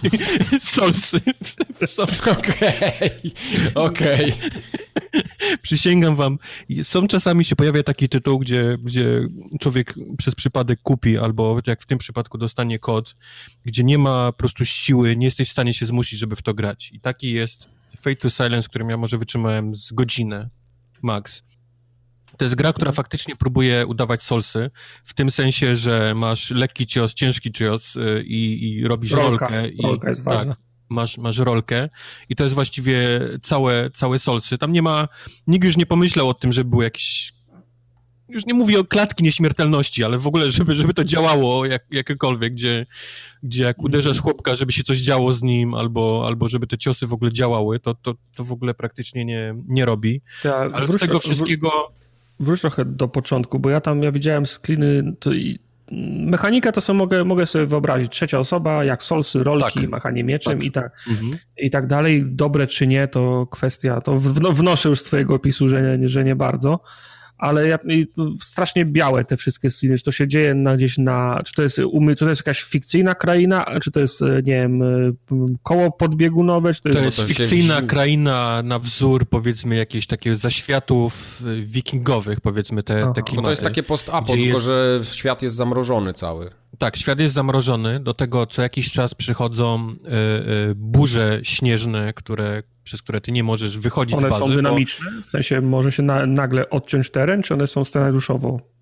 solsy. 0.60 1.20
Okej, 2.32 3.32
okej. 3.74 4.32
Przysięgam 5.62 6.16
wam, 6.16 6.38
są 6.82 7.06
czasami 7.06 7.44
się 7.44 7.56
pojawia 7.56 7.82
taki 7.82 8.08
tytuł, 8.08 8.38
gdzie, 8.38 8.76
gdzie 8.82 9.20
człowiek 9.60 9.94
przez 10.18 10.34
przypadek 10.34 10.80
kupi, 10.82 11.18
albo 11.18 11.60
jak 11.66 11.82
w 11.82 11.86
tym 11.86 11.98
przypadku 11.98 12.38
dostanie 12.38 12.78
kod, 12.78 13.16
gdzie 13.64 13.84
nie 13.84 13.98
ma 13.98 14.32
po 14.32 14.38
prostu 14.38 14.64
siły, 14.64 15.16
nie 15.16 15.26
jesteś 15.26 15.48
w 15.48 15.52
stanie 15.52 15.74
się 15.74 15.86
zmusić, 15.86 16.18
żeby 16.18 16.36
w 16.36 16.42
to 16.42 16.54
grać. 16.54 16.90
I 16.92 17.00
taki 17.00 17.32
jest 17.32 17.68
Fate 17.96 18.16
to 18.16 18.30
Silence, 18.30 18.68
którym 18.68 18.90
ja 18.90 18.96
może 18.96 19.18
wytrzymałem 19.18 19.76
z 19.76 19.92
godzinę 19.92 20.48
max. 21.02 21.42
To 22.38 22.44
jest 22.44 22.54
gra, 22.54 22.72
która 22.72 22.88
mhm. 22.88 22.96
faktycznie 22.96 23.36
próbuje 23.36 23.86
udawać 23.86 24.22
solsy, 24.22 24.70
w 25.04 25.14
tym 25.14 25.30
sensie, 25.30 25.76
że 25.76 26.14
masz 26.14 26.50
lekki 26.50 26.86
cios, 26.86 27.14
ciężki 27.14 27.52
cios 27.52 27.96
y, 27.96 28.24
i, 28.26 28.70
i 28.70 28.88
robisz 28.88 29.12
Rolka. 29.12 29.46
rolkę. 29.48 29.68
I, 29.68 29.82
Rolka 29.82 30.08
jest 30.08 30.24
tak, 30.24 30.34
ważna 30.34 30.56
masz, 30.88 31.18
masz 31.18 31.38
rolkę 31.38 31.88
i 32.28 32.36
to 32.36 32.44
jest 32.44 32.54
właściwie 32.54 33.20
całe, 33.42 33.90
całe 33.90 34.18
solsy. 34.18 34.58
Tam 34.58 34.72
nie 34.72 34.82
ma, 34.82 35.08
nikt 35.46 35.64
już 35.64 35.76
nie 35.76 35.86
pomyślał 35.86 36.28
o 36.28 36.34
tym, 36.34 36.52
żeby 36.52 36.70
było 36.70 36.82
jakieś 36.82 37.34
już 38.28 38.46
nie 38.46 38.54
mówię 38.54 38.80
o 38.80 38.84
klatki 38.84 39.24
nieśmiertelności, 39.24 40.04
ale 40.04 40.18
w 40.18 40.26
ogóle, 40.26 40.50
żeby, 40.50 40.74
żeby 40.74 40.94
to 40.94 41.04
działało 41.04 41.66
jak, 41.66 41.86
jakiekolwiek, 41.90 42.52
gdzie, 42.52 42.86
gdzie 43.42 43.62
jak 43.62 43.82
uderzasz 43.82 44.20
chłopka, 44.20 44.56
żeby 44.56 44.72
się 44.72 44.82
coś 44.82 44.98
działo 44.98 45.34
z 45.34 45.42
nim, 45.42 45.74
albo, 45.74 46.24
albo 46.26 46.48
żeby 46.48 46.66
te 46.66 46.78
ciosy 46.78 47.06
w 47.06 47.12
ogóle 47.12 47.32
działały, 47.32 47.80
to, 47.80 47.94
to, 47.94 48.14
to 48.34 48.44
w 48.44 48.52
ogóle 48.52 48.74
praktycznie 48.74 49.24
nie, 49.24 49.54
nie 49.68 49.84
robi. 49.84 50.22
Tak, 50.42 50.74
ale 50.74 50.86
wróć, 50.86 51.00
z 51.00 51.06
tego 51.06 51.20
wszystkiego... 51.20 51.92
Wróć 52.40 52.60
trochę 52.60 52.84
do 52.84 53.08
początku, 53.08 53.58
bo 53.58 53.70
ja 53.70 53.80
tam, 53.80 54.02
ja 54.02 54.12
widziałem 54.12 54.46
screeny, 54.46 55.14
to 55.18 55.32
i 55.32 55.58
Mechanika 56.26 56.72
to 56.72 56.80
sobie 56.80 56.98
mogę, 56.98 57.24
mogę 57.24 57.46
sobie 57.46 57.66
wyobrazić. 57.66 58.12
Trzecia 58.12 58.38
osoba, 58.38 58.84
jak 58.84 59.02
solsy, 59.02 59.44
rolki, 59.44 59.80
tak. 59.80 59.90
machanie 59.90 60.24
mieczem 60.24 60.58
tak. 60.58 60.66
I, 60.66 60.70
tak, 60.70 60.92
mhm. 61.10 61.32
i 61.56 61.70
tak 61.70 61.86
dalej. 61.86 62.22
Dobre 62.26 62.66
czy 62.66 62.86
nie, 62.86 63.08
to 63.08 63.46
kwestia, 63.46 64.00
to 64.00 64.16
wnoszę 64.52 64.88
już 64.88 65.00
z 65.00 65.04
twojego 65.04 65.34
opisu, 65.34 65.68
że 65.68 65.98
nie, 65.98 66.08
że 66.08 66.24
nie 66.24 66.36
bardzo 66.36 66.80
ale 67.38 67.68
ja, 67.68 67.78
strasznie 68.40 68.84
białe 68.84 69.24
te 69.24 69.36
wszystkie 69.36 69.70
sceny, 69.70 69.98
czy 69.98 70.04
to 70.04 70.12
się 70.12 70.28
dzieje 70.28 70.54
na, 70.54 70.76
gdzieś 70.76 70.98
na, 70.98 71.40
czy 71.44 71.52
to 71.52 71.62
jest 71.62 71.78
umy, 71.78 72.14
czy 72.16 72.24
to 72.24 72.30
jest 72.30 72.40
jakaś 72.40 72.62
fikcyjna 72.62 73.14
kraina, 73.14 73.66
czy 73.82 73.90
to 73.90 74.00
jest, 74.00 74.20
nie 74.20 74.42
wiem, 74.42 74.82
koło 75.62 75.90
podbiegunowe, 75.90 76.74
czy 76.74 76.82
to 76.82 76.88
jest... 76.88 77.00
To 77.00 77.04
jest 77.04 77.20
fikcyjna 77.20 77.82
kraina 77.82 78.62
na 78.64 78.78
wzór, 78.78 79.28
powiedzmy, 79.28 79.76
jakichś 79.76 80.06
takich 80.06 80.36
zaświatów 80.36 81.42
y, 81.46 81.62
wikingowych, 81.62 82.40
powiedzmy, 82.40 82.82
te, 82.82 83.12
te 83.14 83.22
klimaty. 83.22 83.44
to 83.44 83.50
jest 83.50 83.62
takie 83.62 83.82
post-apo, 83.82 84.32
tylko 84.32 84.44
jest... 84.44 84.64
że 84.64 85.00
świat 85.02 85.42
jest 85.42 85.56
zamrożony 85.56 86.14
cały. 86.14 86.50
Tak, 86.78 86.96
świat 86.96 87.20
jest 87.20 87.34
zamrożony, 87.34 88.00
do 88.00 88.14
tego 88.14 88.46
co 88.46 88.62
jakiś 88.62 88.90
czas 88.90 89.14
przychodzą 89.14 89.90
y, 89.90 90.70
y, 90.70 90.74
burze 90.74 91.40
śnieżne, 91.42 92.12
które 92.12 92.62
przez 92.84 93.02
które 93.02 93.20
ty 93.20 93.32
nie 93.32 93.44
możesz 93.44 93.78
wychodzić 93.78 94.14
one 94.14 94.28
z 94.28 94.30
bazy. 94.30 94.44
One 94.44 94.52
są 94.52 94.56
dynamiczne? 94.56 95.10
Bo... 95.16 95.22
W 95.26 95.30
sensie 95.30 95.60
może 95.60 95.92
się 95.92 96.02
na, 96.02 96.26
nagle 96.26 96.70
odciąć 96.70 97.10
teren, 97.10 97.42
czy 97.42 97.54
one 97.54 97.66
są 97.66 97.84
scenariuszowo? 97.84 98.74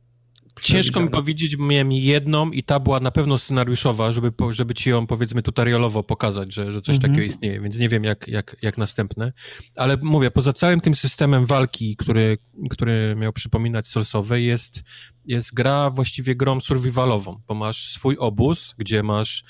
Ciężko 0.60 1.00
mi 1.00 1.10
powiedzieć, 1.10 1.56
bo 1.56 1.66
miałem 1.66 1.92
jedną 1.92 2.50
i 2.50 2.62
ta 2.62 2.80
była 2.80 3.00
na 3.00 3.10
pewno 3.10 3.38
scenariuszowa, 3.38 4.12
żeby, 4.12 4.32
żeby 4.50 4.74
ci 4.74 4.90
ją 4.90 5.06
powiedzmy 5.06 5.42
tutorialowo 5.42 6.02
pokazać, 6.02 6.54
że, 6.54 6.72
że 6.72 6.82
coś 6.82 6.94
mhm. 6.94 7.12
takiego 7.12 7.32
istnieje, 7.32 7.60
więc 7.60 7.78
nie 7.78 7.88
wiem 7.88 8.04
jak, 8.04 8.28
jak, 8.28 8.56
jak 8.62 8.78
następne. 8.78 9.32
Ale 9.76 9.96
mówię, 10.02 10.30
poza 10.30 10.52
całym 10.52 10.80
tym 10.80 10.94
systemem 10.94 11.46
walki, 11.46 11.96
który, 11.96 12.38
który 12.70 13.14
miał 13.16 13.32
przypominać 13.32 13.86
Soulsowe, 13.86 14.40
jest, 14.40 14.82
jest 15.24 15.54
gra 15.54 15.90
właściwie 15.90 16.34
grą 16.36 16.60
survivalową, 16.60 17.40
bo 17.48 17.54
masz 17.54 17.90
swój 17.90 18.16
obóz, 18.18 18.74
gdzie 18.78 19.02
masz 19.02 19.44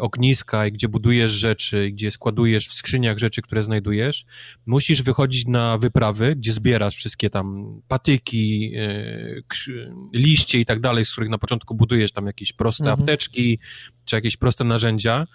ogniska 0.00 0.66
i 0.66 0.72
gdzie 0.72 0.88
budujesz 0.88 1.32
rzeczy, 1.32 1.90
gdzie 1.90 2.10
składujesz 2.10 2.68
w 2.68 2.72
skrzyniach 2.72 3.18
rzeczy, 3.18 3.42
które 3.42 3.62
znajdujesz, 3.62 4.24
musisz 4.66 5.02
wychodzić 5.02 5.46
na 5.46 5.78
wyprawy, 5.78 6.36
gdzie 6.36 6.52
zbierasz 6.52 6.96
wszystkie 6.96 7.30
tam 7.30 7.80
patyki, 7.88 8.72
e, 8.76 9.42
liście 10.14 10.60
i 10.60 10.64
tak 10.64 10.80
dalej, 10.80 11.04
z 11.04 11.12
których 11.12 11.30
na 11.30 11.38
początku 11.38 11.74
budujesz 11.74 12.12
tam 12.12 12.26
jakieś 12.26 12.52
proste 12.52 12.84
mhm. 12.84 13.00
apteczki, 13.00 13.58
czy 14.04 14.16
jakieś 14.16 14.36
proste 14.36 14.64
narzędzia. 14.64 15.26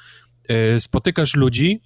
E, 0.47 0.79
spotykasz 0.79 1.35
ludzi, 1.35 1.81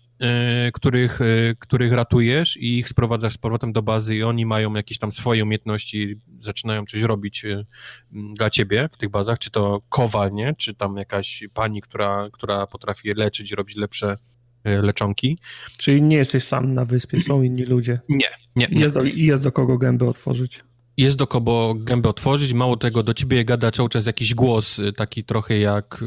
których, 0.73 1.22
e, 1.22 1.26
których 1.60 1.93
ratujesz 1.93 2.57
i 2.57 2.77
ich 2.77 2.89
sprowadzasz 2.89 3.34
z 3.34 3.38
powrotem 3.38 3.73
do 3.73 3.81
bazy 3.81 4.15
i 4.15 4.23
oni 4.23 4.45
mają 4.45 4.73
jakieś 4.73 4.98
tam 4.98 5.11
swoje 5.11 5.43
umiejętności, 5.43 6.15
zaczynają 6.41 6.85
coś 6.85 7.02
robić 7.02 7.45
e, 7.45 7.65
dla 8.11 8.49
ciebie 8.49 8.89
w 8.91 8.98
tych 8.98 9.10
bazach, 9.10 9.39
czy 9.39 9.52
to 9.52 9.81
kowal, 9.89 10.31
nie? 10.34 10.53
Czy 10.57 10.73
tam 10.73 10.98
jakaś 10.98 11.43
pani, 11.53 11.81
która, 11.81 12.30
która 12.34 12.68
potrafi 12.68 13.14
leczyć 13.14 13.52
i 13.52 13.56
robić 13.56 13.76
lepsze 13.76 14.18
leczonki. 14.64 15.39
Czyli 15.77 16.02
nie 16.02 16.15
jesteś 16.18 16.43
sam 16.43 16.73
na 16.73 16.85
wyspie, 16.85 17.22
są 17.22 17.41
inni 17.43 17.65
ludzie. 17.65 17.99
Nie, 18.10 18.26
nie. 18.56 18.68
nie. 18.72 18.80
Jest, 18.80 18.95
do, 18.95 19.03
jest 19.03 19.43
do 19.43 19.52
kogo 19.52 19.77
gębę 19.77 20.10
otworzyć. 20.10 20.64
Jest 20.98 21.18
do 21.18 21.27
kogo 21.27 21.73
gębę 21.77 22.10
otworzyć, 22.10 22.53
mało 22.53 22.77
tego, 22.77 23.03
do 23.03 23.14
ciebie 23.14 23.45
gada 23.45 23.72
cały 23.72 23.89
czas 23.89 24.06
jakiś 24.06 24.35
głos, 24.35 24.81
taki 24.98 25.23
trochę 25.23 25.57
jak 25.57 25.98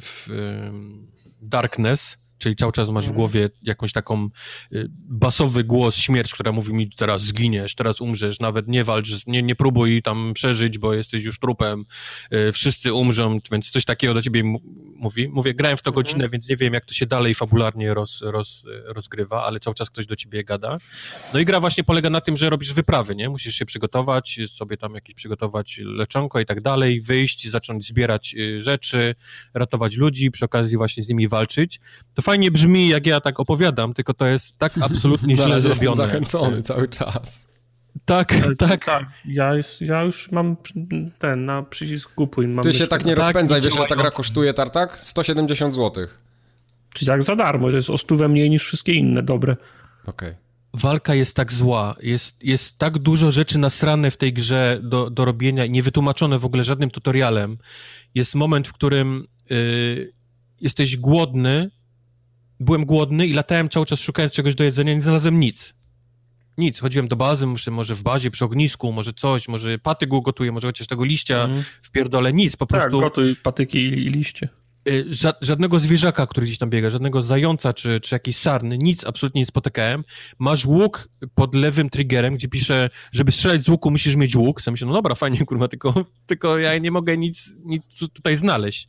w 0.00 0.26
Darkness, 1.42 2.18
czyli 2.40 2.56
cały 2.56 2.72
czas 2.72 2.88
masz 2.88 3.04
w 3.04 3.08
mhm. 3.08 3.16
głowie 3.16 3.50
jakąś 3.62 3.92
taką 3.92 4.28
y, 4.72 4.86
basowy 4.90 5.64
głos, 5.64 5.96
śmierć, 5.96 6.34
która 6.34 6.52
mówi 6.52 6.72
mi 6.74 6.90
teraz 6.90 7.22
zginiesz, 7.22 7.74
teraz 7.74 8.00
umrzesz, 8.00 8.40
nawet 8.40 8.68
nie 8.68 8.84
walcz, 8.84 9.26
nie, 9.26 9.42
nie 9.42 9.54
próbuj 9.56 10.02
tam 10.02 10.32
przeżyć, 10.34 10.78
bo 10.78 10.94
jesteś 10.94 11.24
już 11.24 11.38
trupem, 11.38 11.84
y, 12.32 12.52
wszyscy 12.52 12.92
umrzą, 12.92 13.38
więc 13.52 13.70
coś 13.70 13.84
takiego 13.84 14.14
do 14.14 14.22
ciebie 14.22 14.42
mówi. 14.96 15.28
Mówię, 15.28 15.54
grałem 15.54 15.76
w 15.76 15.82
to 15.82 15.90
mhm. 15.90 16.04
godzinę, 16.04 16.28
więc 16.28 16.48
nie 16.48 16.56
wiem, 16.56 16.74
jak 16.74 16.84
to 16.84 16.94
się 16.94 17.06
dalej 17.06 17.34
fabularnie 17.34 17.94
roz, 17.94 18.20
roz, 18.22 18.64
rozgrywa, 18.84 19.44
ale 19.44 19.60
cały 19.60 19.74
czas 19.74 19.90
ktoś 19.90 20.06
do 20.06 20.16
ciebie 20.16 20.44
gada. 20.44 20.78
No 21.34 21.40
i 21.40 21.44
gra 21.44 21.60
właśnie 21.60 21.84
polega 21.84 22.10
na 22.10 22.20
tym, 22.20 22.36
że 22.36 22.50
robisz 22.50 22.72
wyprawy, 22.72 23.16
nie? 23.16 23.28
Musisz 23.28 23.54
się 23.54 23.66
przygotować, 23.66 24.40
sobie 24.48 24.76
tam 24.76 24.94
jakieś 24.94 25.14
przygotować 25.14 25.80
leczonko 25.84 26.40
i 26.40 26.46
tak 26.46 26.60
dalej, 26.60 27.00
wyjść, 27.00 27.48
zacząć 27.48 27.86
zbierać 27.86 28.34
y, 28.38 28.62
rzeczy, 28.62 29.14
ratować 29.54 29.96
ludzi, 29.96 30.30
przy 30.30 30.44
okazji 30.44 30.76
właśnie 30.76 31.02
z 31.02 31.08
nimi 31.08 31.28
walczyć. 31.28 31.80
To 32.14 32.22
fajnie 32.30 32.50
brzmi, 32.50 32.88
jak 32.88 33.06
ja 33.06 33.20
tak 33.20 33.40
opowiadam, 33.40 33.94
tylko 33.94 34.14
to 34.14 34.26
jest 34.26 34.58
tak 34.58 34.72
absolutnie 34.80 35.36
źle 35.44 35.60
zrobione. 35.60 35.88
Jestem 35.90 35.94
zachęcony 35.94 36.62
cały 36.62 36.88
czas. 36.88 37.48
Tak, 38.04 38.34
tak. 38.58 38.84
tak. 38.84 39.06
Ja, 39.24 39.54
jest, 39.54 39.80
ja 39.80 40.02
już 40.02 40.32
mam 40.32 40.56
ten 41.18 41.44
na 41.44 41.62
przycisk 41.62 42.14
kupuj. 42.14 42.48
Mam 42.48 42.62
Ty 42.62 42.74
się 42.74 42.86
tak 42.86 43.04
nie 43.04 43.14
tak, 43.14 43.24
rozpędzaj, 43.24 43.60
wiesz, 43.60 43.74
ile 43.74 43.86
ta 43.86 43.96
gra 43.96 44.10
kosztuje, 44.10 44.54
Tartak? 44.54 44.98
170 45.02 45.74
zł. 45.74 46.06
Czyli 46.94 47.06
tak 47.06 47.22
za 47.22 47.36
darmo, 47.36 47.70
to 47.70 47.76
jest 47.76 47.90
o 47.90 47.98
stówę 47.98 48.28
mniej 48.28 48.50
niż 48.50 48.64
wszystkie 48.64 48.92
inne 48.92 49.22
dobre. 49.22 49.56
Okej. 50.06 50.28
Okay. 50.28 50.34
Walka 50.74 51.14
jest 51.14 51.36
tak 51.36 51.52
zła, 51.52 51.96
jest, 52.02 52.44
jest 52.44 52.78
tak 52.78 52.98
dużo 52.98 53.30
rzeczy 53.30 53.58
nasrane 53.58 54.10
w 54.10 54.16
tej 54.16 54.32
grze 54.32 54.80
do, 54.82 55.10
do 55.10 55.24
robienia 55.24 55.64
i 55.64 55.70
niewytłumaczone 55.70 56.38
w 56.38 56.44
ogóle 56.44 56.64
żadnym 56.64 56.90
tutorialem. 56.90 57.58
Jest 58.14 58.34
moment, 58.34 58.68
w 58.68 58.72
którym 58.72 59.26
yy, 59.50 60.12
jesteś 60.60 60.96
głodny, 60.96 61.70
byłem 62.60 62.84
głodny 62.84 63.26
i 63.26 63.32
latałem 63.32 63.68
cały 63.68 63.86
czas 63.86 64.00
szukając 64.00 64.32
czegoś 64.32 64.54
do 64.54 64.64
jedzenia, 64.64 64.94
nie 64.94 65.02
znalazłem 65.02 65.40
nic. 65.40 65.74
Nic. 66.58 66.80
Chodziłem 66.80 67.08
do 67.08 67.16
bazy, 67.16 67.46
muszę 67.46 67.70
może 67.70 67.94
w 67.94 68.02
bazie, 68.02 68.30
przy 68.30 68.44
ognisku, 68.44 68.92
może 68.92 69.12
coś, 69.12 69.48
może 69.48 69.78
patyk 69.78 70.12
ugotuję, 70.12 70.52
może 70.52 70.66
chociaż 70.66 70.86
tego 70.86 71.04
liścia 71.04 71.44
mm. 71.44 71.62
w 71.82 71.90
pierdole, 71.90 72.32
nic, 72.32 72.56
po 72.56 72.66
tak, 72.66 72.80
prostu... 72.80 73.00
Tak, 73.00 73.08
gotuj 73.08 73.36
patyki 73.36 73.78
i, 73.78 74.10
liście. 74.10 74.48
Y, 74.88 75.06
żadnego 75.40 75.80
zwierzaka, 75.80 76.26
który 76.26 76.46
gdzieś 76.46 76.58
tam 76.58 76.70
biega, 76.70 76.90
żadnego 76.90 77.22
zająca 77.22 77.72
czy, 77.72 78.00
czy 78.00 78.14
jakiejś 78.14 78.36
sarny, 78.36 78.78
nic 78.78 79.04
absolutnie 79.04 79.40
nie 79.40 79.46
spotykałem. 79.46 80.04
Masz 80.38 80.66
łuk 80.66 81.08
pod 81.34 81.54
lewym 81.54 81.90
triggerem, 81.90 82.34
gdzie 82.34 82.48
pisze, 82.48 82.90
żeby 83.12 83.32
strzelać 83.32 83.64
z 83.64 83.68
łuku 83.68 83.90
musisz 83.90 84.16
mieć 84.16 84.36
łuk. 84.36 84.62
Sam 84.62 84.72
myślę, 84.72 84.86
no 84.86 84.92
dobra, 84.92 85.14
fajnie, 85.14 85.38
kurwa, 85.46 85.68
tylko, 85.68 86.04
tylko 86.26 86.58
ja 86.58 86.78
nie 86.78 86.90
mogę 86.90 87.16
nic, 87.16 87.50
nic 87.64 87.86
tutaj 88.12 88.36
znaleźć 88.36 88.88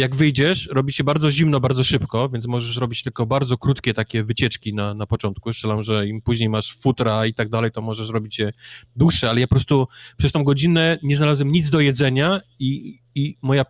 jak 0.00 0.16
wyjdziesz, 0.16 0.68
robi 0.72 0.92
się 0.92 1.04
bardzo 1.04 1.30
zimno, 1.30 1.60
bardzo 1.60 1.84
szybko, 1.84 2.28
więc 2.28 2.46
możesz 2.46 2.76
robić 2.76 3.02
tylko 3.02 3.26
bardzo 3.26 3.58
krótkie 3.58 3.94
takie 3.94 4.24
wycieczki 4.24 4.74
na, 4.74 4.94
na 4.94 5.06
początku. 5.06 5.52
Strzelam, 5.52 5.82
że 5.82 6.08
im 6.08 6.22
później 6.22 6.48
masz 6.48 6.76
futra 6.76 7.26
i 7.26 7.34
tak 7.34 7.48
dalej, 7.48 7.70
to 7.72 7.82
możesz 7.82 8.08
robić 8.08 8.38
je 8.38 8.52
dłuższe, 8.96 9.30
ale 9.30 9.40
ja 9.40 9.46
po 9.46 9.54
prostu 9.54 9.86
przez 10.16 10.32
tą 10.32 10.44
godzinę 10.44 10.98
nie 11.02 11.16
znalazłem 11.16 11.52
nic 11.52 11.70
do 11.70 11.80
jedzenia 11.80 12.40
i, 12.58 12.98
i 13.14 13.36
moja... 13.42 13.64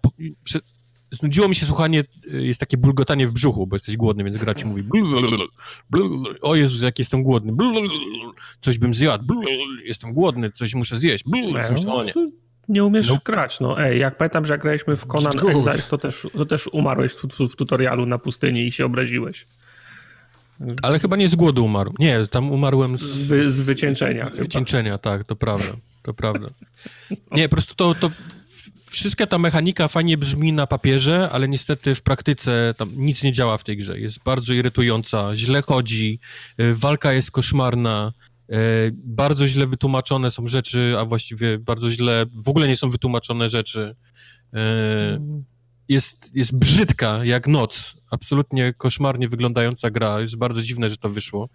Prze, 0.44 0.59
znudziło 1.11 1.48
mi 1.48 1.55
się 1.55 1.66
słuchanie, 1.66 2.05
y, 2.35 2.47
jest 2.47 2.61
takie 2.61 2.77
bulgotanie 2.77 3.27
w 3.27 3.32
brzuchu, 3.32 3.66
bo 3.66 3.77
jesteś 3.77 3.97
głodny, 3.97 4.24
więc 4.24 4.36
gra 4.36 4.55
ci 4.55 4.66
mówi 4.66 4.82
o 6.43 6.55
Jezus, 6.55 6.82
jak 6.82 6.98
jestem 6.98 7.23
głodny, 7.23 7.52
coś 8.61 8.78
bym 8.78 8.94
zjadł, 8.94 9.35
jestem 9.85 10.12
głodny, 10.12 10.51
coś 10.51 10.74
muszę 10.74 10.97
zjeść, 10.97 11.24
o 11.89 12.05
nie 12.05 12.15
nie 12.71 12.85
umiesz 12.85 13.09
nope. 13.09 13.21
grać. 13.25 13.61
No 13.61 13.83
ej, 13.83 14.01
jak 14.01 14.17
pamiętam, 14.17 14.47
że 14.47 14.53
jak 14.53 14.61
graliśmy 14.61 14.97
w 14.97 15.07
Conan 15.07 15.33
Exiles, 15.33 15.89
to 15.89 15.99
też, 15.99 16.27
to 16.33 16.47
też 16.47 16.67
umarłeś 16.67 17.13
w, 17.13 17.27
w, 17.27 17.53
w, 17.53 17.57
tutorialu 17.57 18.07
na 18.07 18.19
pustyni 18.19 18.67
i 18.67 18.73
się 18.73 18.87
obraziłeś. 18.87 19.47
Ale 20.83 20.99
chyba 20.99 21.17
nie 21.17 21.29
z 21.29 21.35
głodu 21.35 21.65
umarł. 21.65 21.95
Nie, 21.99 22.27
tam 22.27 22.53
umarłem 22.53 22.99
z... 22.99 23.03
Z, 23.03 23.53
z 23.55 23.61
wycieńczenia. 23.61 24.31
Z 24.35 24.39
wycieńczenia, 24.39 24.99
tak, 24.99 25.25
to 25.25 25.37
prawda. 25.37 25.73
To 26.03 26.15
prawda. 26.15 26.49
Nie, 27.33 27.49
po 27.49 27.57
prostu 27.57 27.75
to, 27.75 27.95
to 27.95 28.11
wszystka 28.91 29.27
ta 29.27 29.39
mechanika 29.39 29.89
fajnie 29.89 30.19
brzmi 30.19 30.53
na 30.53 30.67
papierze, 30.67 31.29
ale 31.33 31.49
niestety 31.49 31.95
w 31.95 32.03
praktyce 32.03 32.75
tam 32.77 32.91
nic 32.97 33.23
nie 33.23 33.33
działa 33.33 33.59
w 33.59 33.65
tej 33.65 33.77
grze. 33.77 34.01
Jest 34.01 34.23
bardzo 34.25 34.53
irytująca, 34.53 35.37
źle 35.37 35.63
chodzi, 35.63 36.19
y, 36.61 36.75
walka 36.75 37.13
jest 37.13 37.31
koszmarna, 37.31 38.13
bardzo 38.93 39.49
źle 39.49 39.67
wytłumaczone 39.67 40.31
są 40.31 40.47
rzeczy, 40.47 40.95
a 40.99 41.05
właściwie 41.05 41.59
bardzo 41.59 41.91
źle, 41.91 42.27
w 42.45 42.49
ogóle 42.49 42.69
nie 42.69 42.77
są 42.77 42.91
wytłumaczone 42.91 43.49
rzeczy. 43.49 43.97
E, 44.55 45.21
jest, 45.89 46.37
jest 46.37 46.57
brzydka 46.57 47.25
jak 47.25 47.47
noc, 47.47 47.97
absolutnie 48.11 48.75
koszmarnie 48.79 49.29
wyglądająca 49.29 49.91
gra, 49.91 50.21
jest 50.21 50.37
bardzo 50.37 50.63
dziwne, 50.63 50.91
że 50.91 50.97
to 50.97 51.09
wyszło. 51.09 51.49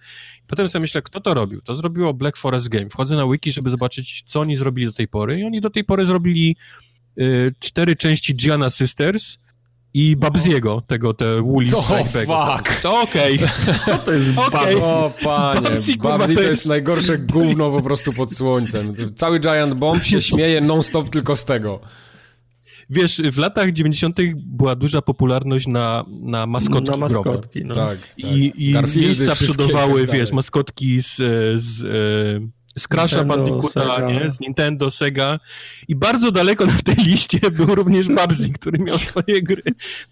Potem 0.48 0.70
sobie 0.70 0.82
myślę, 0.82 1.02
kto 1.02 1.22
to 1.22 1.34
robił? 1.34 1.62
To 1.62 1.76
zrobiło 1.76 2.14
Black 2.14 2.38
Forest 2.38 2.70
Game. 2.70 2.90
Wchodzę 2.90 3.16
na 3.16 3.28
wiki, 3.32 3.52
żeby 3.52 3.70
zobaczyć, 3.70 4.24
co 4.28 4.40
oni 4.40 4.56
zrobili 4.56 4.88
do 4.88 4.94
tej 4.94 5.08
pory 5.08 5.40
i 5.40 5.44
oni 5.44 5.62
do 5.62 5.70
tej 5.70 5.84
pory 5.84 6.06
zrobili 6.06 6.56
y, 7.20 7.52
cztery 7.60 7.96
części 7.96 8.36
Gianna 8.36 8.70
Sisters, 8.70 9.38
i 9.96 10.16
Babziego, 10.16 10.82
tego, 10.88 11.14
te 11.14 11.42
Woolly 11.42 11.76
Oh, 11.76 12.04
fuck! 12.04 12.82
To 12.82 13.02
okej. 13.02 13.36
Okay. 13.36 13.98
to 14.06 14.12
jest 14.12 14.38
okay. 14.38 14.78
O, 14.78 15.10
panie, 15.24 15.62
Babsi, 15.62 15.98
Babsi 15.98 16.36
to 16.36 16.42
jest 16.42 16.66
najgorsze 16.66 17.18
gówno 17.18 17.72
po 17.72 17.82
prostu 17.82 18.14
pod 18.14 18.34
słońcem. 18.34 18.96
Cały 19.16 19.40
Giant 19.40 19.74
Bomb 19.74 20.04
się 20.04 20.22
śmieje 20.22 20.62
non-stop 20.62 21.10
tylko 21.10 21.36
z 21.36 21.46
tego. 21.46 21.80
Wiesz, 22.90 23.22
w 23.32 23.38
latach 23.38 23.72
90. 23.72 24.20
była 24.36 24.76
duża 24.76 25.02
popularność 25.02 25.68
na, 25.68 26.06
na 26.22 26.46
maskotki 26.46 26.92
Na 26.92 26.98
maskotki, 26.98 27.66
no. 27.66 27.76
Tak, 27.76 28.00
tak. 28.00 28.10
I, 28.18 28.72
i 28.72 29.00
miejsca 29.00 29.36
przodowały, 29.36 30.06
tak 30.06 30.16
wiesz, 30.16 30.32
maskotki 30.32 31.02
z, 31.02 31.16
z, 31.62 31.82
e, 31.82 32.48
z 32.77 32.88
Crash'a 32.88 33.27
Bandicoota, 33.27 34.07
nie? 34.07 34.31
z 34.31 34.39
Nintendo, 34.39 34.91
Sega 34.91 35.39
i 35.88 35.95
bardzo 35.95 36.31
daleko 36.31 36.65
na 36.65 36.80
tej 36.80 36.95
liście 36.95 37.39
był 37.57 37.76
również 37.76 38.07
Babsy, 38.07 38.49
który 38.49 38.80
miał 38.80 38.97
swoje 38.97 39.43
gry 39.43 39.64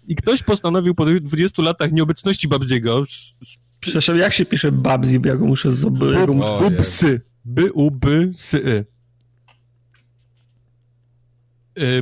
i 0.08 0.14
ktoś 0.14 0.42
postanowił 0.42 0.94
po 0.94 1.04
20 1.06 1.62
latach 1.62 1.92
nieobecności 1.92 2.48
Babsiego 2.48 3.04
Przepraszam, 3.80 4.18
jak 4.18 4.32
się 4.32 4.44
pisze 4.44 4.72
Babsy, 4.72 5.20
bo 5.20 5.28
ja 5.28 5.36
go 5.36 5.46
muszę 5.46 5.70
zobaczyć. 5.70 6.36
Bubsy. 6.60 7.20
B 7.44 7.72
u 7.72 7.90
b 7.90 8.30
s 8.34 8.54
y 8.54 8.86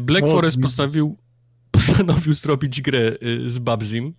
Black 0.01 0.26
Forest 0.26 0.60
postanowił, 0.60 1.18
postanowił 1.70 2.34
zrobić 2.34 2.80
grę 2.80 3.12
y, 3.22 3.51
z 3.51 3.59
Babsim 3.59 4.14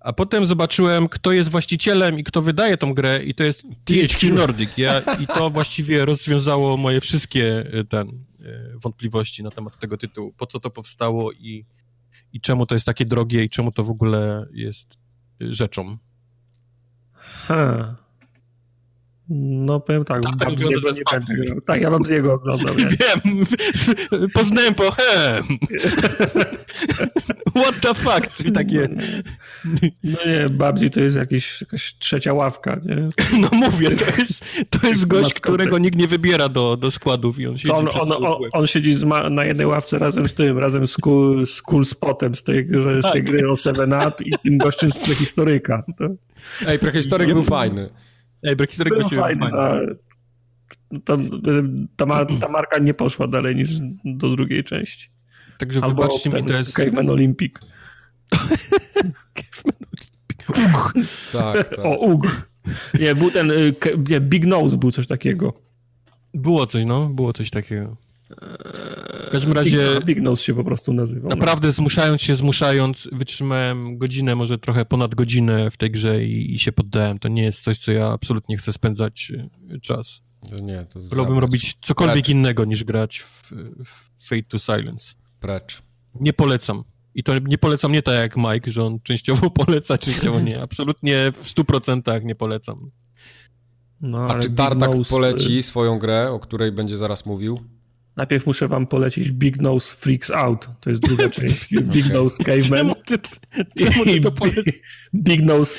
a 0.00 0.12
potem 0.12 0.46
zobaczyłem, 0.46 1.08
kto 1.08 1.32
jest 1.32 1.50
właścicielem 1.50 2.18
i 2.18 2.24
kto 2.24 2.42
wydaje 2.42 2.76
tą 2.76 2.94
grę 2.94 3.24
i 3.24 3.34
to 3.34 3.44
jest 3.44 3.62
THQ 3.84 4.34
Nordic. 4.34 4.78
Ja, 4.78 5.00
I 5.20 5.26
to 5.26 5.50
właściwie 5.50 6.04
rozwiązało 6.04 6.76
moje 6.76 7.00
wszystkie 7.00 7.74
y, 7.74 7.84
ten, 7.84 8.08
y, 8.40 8.78
wątpliwości 8.82 9.42
na 9.42 9.50
temat 9.50 9.78
tego 9.78 9.96
tytułu. 9.96 10.32
Po 10.32 10.46
co 10.46 10.60
to 10.60 10.70
powstało 10.70 11.32
i, 11.32 11.66
i 12.32 12.40
czemu 12.40 12.66
to 12.66 12.74
jest 12.74 12.86
takie 12.86 13.04
drogie 13.04 13.44
i 13.44 13.48
czemu 13.48 13.72
to 13.72 13.84
w 13.84 13.90
ogóle 13.90 14.46
jest 14.52 14.98
y, 15.42 15.54
rzeczą. 15.54 15.98
Ha. 17.12 17.96
No 19.32 19.80
powiem 19.80 20.04
tak, 20.04 20.22
tak 20.22 20.36
Babziego 20.36 20.90
nie 20.90 21.02
będę 21.12 21.60
Tak, 21.66 21.80
ja 21.80 21.90
Babziego 21.90 22.32
oglądam. 22.32 22.76
Wiem, 23.00 23.46
poznałem 24.34 24.74
po 24.74 24.90
hem. 24.90 25.44
What 27.62 27.80
the 27.80 27.94
fuck? 27.94 28.40
I 28.44 28.52
takie... 28.52 28.88
No 30.04 30.18
nie, 30.26 30.48
Babzi 30.48 30.90
to 30.90 31.00
jest 31.00 31.16
jakieś, 31.16 31.60
jakaś 31.60 31.94
trzecia 31.98 32.34
ławka, 32.34 32.80
nie? 32.84 33.08
No 33.40 33.48
mówię, 33.52 33.90
to 33.90 34.20
jest, 34.20 34.44
to 34.70 34.88
jest 34.88 35.06
gość, 35.06 35.34
którego 35.34 35.78
nikt 35.78 35.98
nie 35.98 36.08
wybiera 36.08 36.48
do, 36.48 36.76
do 36.76 36.90
składów 36.90 37.38
i 37.38 37.46
on 37.46 37.58
siedzi 37.58 37.72
on, 37.72 37.88
on, 38.00 38.12
on, 38.12 38.42
on, 38.52 38.66
siedzi 38.66 39.06
na 39.30 39.44
jednej 39.44 39.66
ławce 39.66 39.98
razem 39.98 40.28
z 40.28 40.34
tym, 40.34 40.58
razem 40.58 40.86
z 40.86 40.96
Cool, 40.96 41.46
z 41.46 41.62
cool 41.62 41.84
Spotem 41.84 42.34
z 42.34 42.42
tej, 42.42 42.68
z 42.68 43.02
tej 43.02 43.02
tak. 43.02 43.24
gry 43.24 43.50
o 43.50 43.56
Seven 43.56 43.92
Up 43.92 44.24
i 44.24 44.30
tym 44.42 44.58
gościem 44.58 44.90
z 44.90 45.04
prehistoryka. 45.04 45.82
To... 45.98 46.08
Ej, 46.66 46.78
prehistoryk 46.78 47.32
był 47.32 47.42
fajny. 47.42 47.90
Ej, 48.42 48.56
Prehistoryk 48.56 48.94
był 48.94 49.08
fajny. 49.08 49.50
fajny. 49.50 49.96
Ta, 51.04 51.16
ta, 51.96 52.06
ta, 52.40 52.48
marka 52.48 52.78
nie 52.78 52.94
poszła 52.94 53.26
dalej 53.26 53.56
niż 53.56 53.68
do 54.04 54.30
drugiej 54.30 54.64
części. 54.64 55.10
Także 55.58 55.80
Albo 55.82 56.02
wybaczcie 56.02 56.30
mi, 56.30 56.44
to 56.44 56.54
jest... 56.54 56.72
Caveman 56.72 57.10
Olympic. 57.10 57.52
Caveman 59.34 59.76
Olympic. 59.92 60.46
tak, 61.32 61.68
tak. 61.76 61.78
O, 61.84 61.98
UG. 61.98 62.26
Nie, 63.00 63.14
był 63.14 63.30
ten, 63.30 63.50
y, 63.50 63.74
nie, 64.08 64.20
Big 64.20 64.46
Nose 64.46 64.76
był 64.76 64.90
coś 64.90 65.06
takiego. 65.06 65.52
Było 66.34 66.66
coś, 66.66 66.84
no, 66.84 67.08
było 67.08 67.32
coś 67.32 67.50
takiego. 67.50 67.96
W 69.26 69.30
każdym 69.32 69.52
razie... 69.52 69.94
Big, 69.94 70.04
Big 70.04 70.20
Nose 70.20 70.44
się 70.44 70.54
po 70.54 70.64
prostu 70.64 70.92
nazywał. 70.92 71.30
No. 71.30 71.36
Naprawdę 71.36 71.68
no. 71.68 71.72
zmuszając 71.72 72.22
się, 72.22 72.36
zmuszając, 72.36 73.08
wytrzymałem 73.12 73.98
godzinę, 73.98 74.36
może 74.36 74.58
trochę 74.58 74.84
ponad 74.84 75.14
godzinę 75.14 75.70
w 75.70 75.76
tej 75.76 75.90
grze 75.90 76.24
i, 76.24 76.54
i 76.54 76.58
się 76.58 76.72
poddałem. 76.72 77.18
To 77.18 77.28
nie 77.28 77.42
jest 77.42 77.62
coś, 77.62 77.78
co 77.78 77.92
ja 77.92 78.08
absolutnie 78.08 78.56
chcę 78.56 78.72
spędzać 78.72 79.32
y, 79.70 79.80
czas. 79.80 80.22
To 80.50 80.56
nie, 80.56 80.86
to 80.92 81.00
Wolałbym 81.00 81.38
robić 81.38 81.76
cokolwiek 81.80 82.14
Precz. 82.14 82.28
innego 82.28 82.64
niż 82.64 82.84
grać 82.84 83.18
w, 83.18 83.52
w 83.84 84.28
Fate 84.28 84.42
to 84.42 84.58
Silence. 84.58 85.14
Precz. 85.40 85.82
Nie 86.14 86.32
polecam. 86.32 86.84
I 87.14 87.22
to 87.22 87.38
nie 87.38 87.58
polecam 87.58 87.92
nie 87.92 88.02
tak 88.02 88.14
jak 88.14 88.36
Mike, 88.36 88.70
że 88.70 88.84
on 88.84 89.00
częściowo 89.00 89.50
poleca, 89.64 89.98
częściowo 89.98 90.40
nie. 90.40 90.62
Absolutnie 90.62 91.32
w 91.36 91.46
100% 91.46 92.24
nie 92.24 92.34
polecam. 92.34 92.90
No, 94.00 94.30
A 94.30 94.38
czy 94.38 94.50
Tartak 94.50 94.96
Nose... 94.96 95.10
poleci 95.10 95.62
swoją 95.62 95.98
grę, 95.98 96.30
o 96.30 96.38
której 96.38 96.72
będzie 96.72 96.96
zaraz 96.96 97.26
mówił? 97.26 97.60
Najpierw 98.16 98.46
muszę 98.46 98.68
wam 98.68 98.86
polecić 98.86 99.30
Big 99.30 99.60
Nose 99.60 99.96
Freaks 99.96 100.30
Out. 100.30 100.68
To 100.80 100.90
jest 100.90 101.02
druga 101.02 101.30
część. 101.40 101.68
Big 101.70 102.04
okay. 102.06 102.14
Nose 102.14 102.44
Caveman. 102.44 102.94
Czemu 103.78 104.04
ty, 104.04 104.20
to 104.20 104.32
Big 105.14 105.42
Nose 105.42 105.78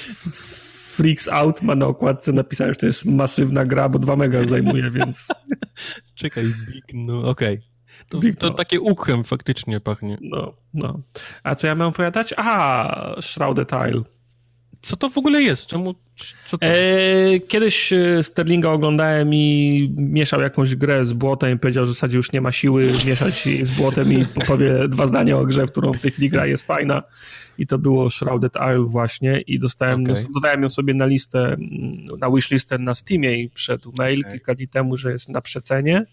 Freaks 0.91 1.29
Out 1.29 1.61
ma 1.61 1.75
na 1.75 1.87
okładce 1.87 2.33
napisane, 2.33 2.69
że 2.69 2.75
to 2.75 2.85
jest 2.85 3.05
masywna 3.05 3.65
gra, 3.65 3.89
bo 3.89 3.99
2 3.99 4.15
mega 4.15 4.45
zajmuje, 4.45 4.91
więc... 4.91 5.27
Czekaj, 6.15 6.43
Big 6.43 6.85
No, 6.93 7.29
okej. 7.29 7.53
Okay. 7.55 7.71
To, 8.07 8.19
Big 8.19 8.35
to 8.35 8.47
no. 8.47 8.53
takie 8.53 8.81
uchem 8.81 9.23
faktycznie 9.23 9.79
pachnie. 9.79 10.17
No, 10.21 10.53
no. 10.73 11.01
A 11.43 11.55
co 11.55 11.67
ja 11.67 11.75
mam 11.75 11.87
opowiadać? 11.87 12.33
Aha, 12.37 13.15
Shrouded 13.21 13.69
Tile. 13.69 14.03
Co 14.81 14.95
to 14.95 15.09
w 15.09 15.17
ogóle 15.17 15.41
jest? 15.41 15.65
Czemu? 15.65 15.95
Co 16.45 16.57
to? 16.57 16.65
E, 16.65 17.39
kiedyś 17.39 17.93
e, 17.93 18.23
Sterlinga 18.23 18.69
oglądałem 18.69 19.33
i 19.33 19.93
mieszał 19.97 20.41
jakąś 20.41 20.75
grę 20.75 21.05
z 21.05 21.13
błotem 21.13 21.55
i 21.55 21.59
powiedział, 21.59 21.85
że 21.85 21.91
w 21.91 21.95
zasadzie 21.95 22.17
już 22.17 22.31
nie 22.31 22.41
ma 22.41 22.51
siły 22.51 22.91
mieszać 23.07 23.47
z 23.63 23.71
błotem 23.71 24.13
i 24.13 24.25
powie 24.47 24.87
dwa 24.87 25.07
zdania 25.07 25.37
o 25.37 25.45
grze, 25.45 25.67
w 25.67 25.71
którą 25.71 25.93
w 25.93 26.01
tej 26.01 26.11
chwili 26.11 26.29
gra 26.29 26.45
jest 26.45 26.67
fajna. 26.67 27.03
I 27.57 27.67
to 27.67 27.77
było 27.77 28.09
Shrouded 28.09 28.53
Isle 28.55 28.85
właśnie 28.85 29.41
i 29.41 29.59
dostałem, 29.59 30.03
okay. 30.03 30.25
dodałem 30.33 30.63
ją 30.63 30.69
sobie 30.69 30.93
na 30.93 31.05
listę, 31.05 31.57
na 32.19 32.31
wishlistę 32.31 32.77
na 32.77 32.95
Steamie 32.95 33.41
i 33.41 33.49
wszedł 33.53 33.93
mail 33.97 34.19
okay. 34.19 34.31
kilka 34.31 34.55
dni 34.55 34.67
temu, 34.67 34.97
że 34.97 35.11
jest 35.11 35.29
na 35.29 35.41
przecenie 35.41 36.05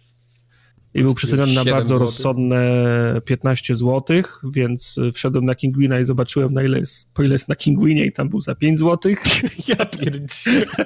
i 0.95 1.03
był 1.03 1.15
przeceniony 1.15 1.53
na 1.53 1.65
bardzo 1.65 1.95
zł. 1.95 1.99
rozsądne 1.99 3.21
15 3.25 3.75
zł, 3.75 4.23
więc 4.45 4.97
wszedłem 5.15 5.45
na 5.45 5.55
Kingwina 5.55 6.01
i 6.01 6.05
zobaczyłem 6.05 6.55
na 6.55 6.63
ile 6.63 6.79
jest, 6.79 7.15
po 7.15 7.23
ile 7.23 7.35
jest 7.35 7.49
na 7.49 7.57
Kingwinie 7.57 8.05
i 8.05 8.13
tam 8.13 8.29
był 8.29 8.41
za 8.41 8.55
5 8.55 8.79
zł. 8.79 9.13
Ja 9.69 9.87
pierdzielę. 9.87 10.67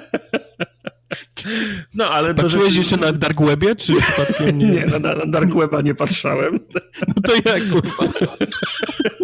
No, 1.95 2.11
ale 2.11 2.35
Patrzyłeś 2.35 2.67
rzeczy... 2.67 2.79
jeszcze 2.79 2.97
na 2.97 3.13
Dark 3.13 3.41
Webie, 3.41 3.77
czy 3.77 3.95
przypadkiem 3.97 4.59
nie? 4.59 4.67
Nie, 4.75 4.87
na, 4.87 4.99
na 4.99 5.27
Dark 5.27 5.55
Weba 5.55 5.81
nie 5.81 5.95
patrzałem. 5.95 6.61
No 7.09 7.15
to 7.25 7.51
jak, 7.51 7.71
kurwa? 7.71 8.13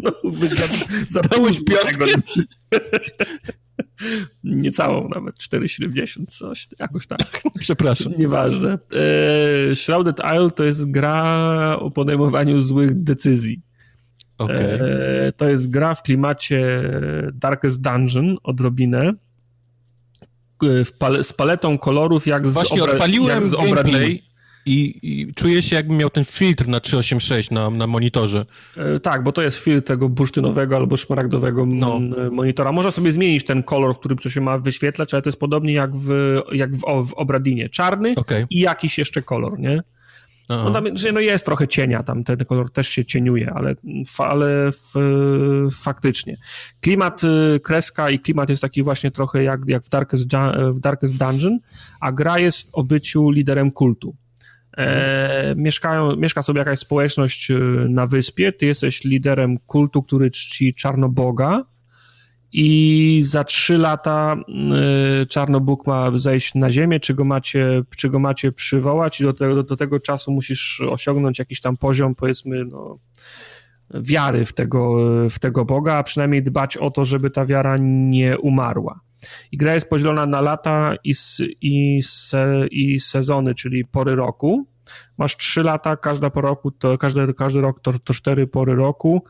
No, 0.02 0.12
za, 1.08 1.20
Dałeś 1.20 1.64
piątkę? 1.64 2.06
Niecałą 4.44 5.08
nawet, 5.08 5.36
4,70 5.36 6.26
coś, 6.26 6.68
jakoś 6.78 7.06
tak. 7.06 7.42
Przepraszam. 7.58 8.12
Nieważne. 8.18 8.78
E, 9.72 9.76
Shrouded 9.76 10.20
Isle 10.36 10.50
to 10.50 10.64
jest 10.64 10.90
gra 10.90 11.76
o 11.80 11.90
podejmowaniu 11.90 12.60
złych 12.60 13.02
decyzji. 13.02 13.62
Okay. 14.38 14.58
E, 14.58 15.32
to 15.32 15.48
jest 15.48 15.70
gra 15.70 15.94
w 15.94 16.02
klimacie 16.02 16.82
Darkest 17.32 17.82
Dungeon 17.82 18.36
odrobinę 18.42 19.12
pal 20.98 21.24
z 21.24 21.32
paletą 21.32 21.78
kolorów 21.78 22.26
jak 22.26 22.46
Właśnie 22.46 22.76
z 22.76 22.80
Właśnie 22.80 22.94
odpaliłem 22.94 23.34
jak 23.34 23.44
z 23.44 23.50
gameplay 23.50 24.22
i, 24.68 24.98
i 25.02 25.34
czuję 25.34 25.62
się 25.62 25.76
jakbym 25.76 25.96
miał 25.96 26.10
ten 26.10 26.24
filtr 26.24 26.68
na 26.68 26.80
386 26.80 27.50
na, 27.50 27.70
na 27.70 27.86
monitorze. 27.86 28.46
E, 28.76 29.00
tak, 29.00 29.22
bo 29.22 29.32
to 29.32 29.42
jest 29.42 29.58
filtr 29.58 29.86
tego 29.86 30.08
bursztynowego 30.08 30.76
albo 30.76 30.96
szmaragdowego 30.96 31.66
no. 31.66 32.00
monitora. 32.30 32.72
Można 32.72 32.90
sobie 32.90 33.12
zmienić 33.12 33.44
ten 33.44 33.62
kolor, 33.62 33.94
w 33.94 33.98
którym 33.98 34.18
to 34.18 34.30
się 34.30 34.40
ma 34.40 34.58
wyświetlać, 34.58 35.14
ale 35.14 35.22
to 35.22 35.28
jest 35.28 35.40
podobnie 35.40 35.72
jak 35.72 35.96
w, 35.96 36.38
jak 36.52 36.76
w, 36.76 36.80
w 37.08 37.14
Obradinie. 37.14 37.68
Czarny 37.68 38.14
okay. 38.16 38.46
i 38.50 38.60
jakiś 38.60 38.98
jeszcze 38.98 39.22
kolor, 39.22 39.58
nie? 39.58 39.82
No, 40.48 40.70
tam, 40.70 40.84
no 41.12 41.20
jest 41.20 41.44
trochę 41.44 41.68
cienia, 41.68 42.02
tam 42.02 42.24
ten 42.24 42.36
kolor 42.36 42.72
też 42.72 42.88
się 42.88 43.04
cieniuje, 43.04 43.52
ale, 43.54 43.74
ale 44.18 44.72
w, 44.72 45.68
faktycznie. 45.72 46.36
Klimat, 46.80 47.24
y, 47.24 47.60
kreska 47.60 48.10
i 48.10 48.18
klimat 48.18 48.50
jest 48.50 48.62
taki 48.62 48.82
właśnie 48.82 49.10
trochę 49.10 49.42
jak, 49.42 49.60
jak 49.66 49.82
w, 49.84 49.88
Darkest, 49.88 50.26
w 50.70 50.80
Darkest 50.80 51.16
Dungeon, 51.16 51.58
a 52.00 52.12
gra 52.12 52.38
jest 52.38 52.70
o 52.72 52.84
byciu 52.84 53.30
liderem 53.30 53.70
kultu. 53.70 54.16
E, 54.78 55.54
mieszkają, 55.56 56.16
mieszka 56.16 56.42
sobie 56.42 56.58
jakaś 56.58 56.78
społeczność 56.78 57.50
y, 57.50 57.54
na 57.88 58.06
wyspie, 58.06 58.52
ty 58.52 58.66
jesteś 58.66 59.04
liderem 59.04 59.58
kultu, 59.58 60.02
który 60.02 60.30
czci 60.30 60.74
Czarnoboga, 60.74 61.64
i 62.52 63.20
za 63.24 63.44
trzy 63.44 63.78
lata 63.78 64.36
y, 65.22 65.26
Czarnobóg 65.26 65.86
ma 65.86 66.10
zejść 66.14 66.54
na 66.54 66.70
ziemię, 66.70 67.00
czy 67.00 67.14
go 67.14 67.24
macie, 67.24 67.82
czy 67.96 68.08
go 68.08 68.18
macie 68.18 68.52
przywołać? 68.52 69.20
I 69.20 69.24
do 69.24 69.32
tego, 69.32 69.62
do 69.62 69.76
tego 69.76 70.00
czasu 70.00 70.32
musisz 70.32 70.80
osiągnąć 70.80 71.38
jakiś 71.38 71.60
tam 71.60 71.76
poziom, 71.76 72.14
powiedzmy, 72.14 72.64
no, 72.64 72.98
wiary 73.94 74.44
w 74.44 74.52
tego, 74.52 74.96
w 75.30 75.38
tego 75.38 75.64
Boga, 75.64 75.94
a 75.94 76.02
przynajmniej 76.02 76.42
dbać 76.42 76.76
o 76.76 76.90
to, 76.90 77.04
żeby 77.04 77.30
ta 77.30 77.44
wiara 77.44 77.76
nie 77.80 78.38
umarła. 78.38 79.00
I 79.52 79.56
gra 79.56 79.74
jest 79.74 79.88
podzielona 79.88 80.26
na 80.26 80.40
lata 80.40 80.94
i, 81.04 81.14
i, 81.60 82.02
se, 82.02 82.66
i 82.70 83.00
sezony, 83.00 83.54
czyli 83.54 83.84
pory 83.84 84.14
roku. 84.14 84.66
Masz 85.18 85.36
trzy 85.36 85.62
lata, 85.62 85.96
każda 85.96 86.30
po 86.30 86.40
roku, 86.40 86.70
to 86.70 86.98
każdy, 86.98 87.34
każdy 87.34 87.60
rok 87.60 87.80
to, 87.80 87.92
to 87.98 88.14
cztery 88.14 88.46
pory 88.46 88.74
roku 88.74 89.22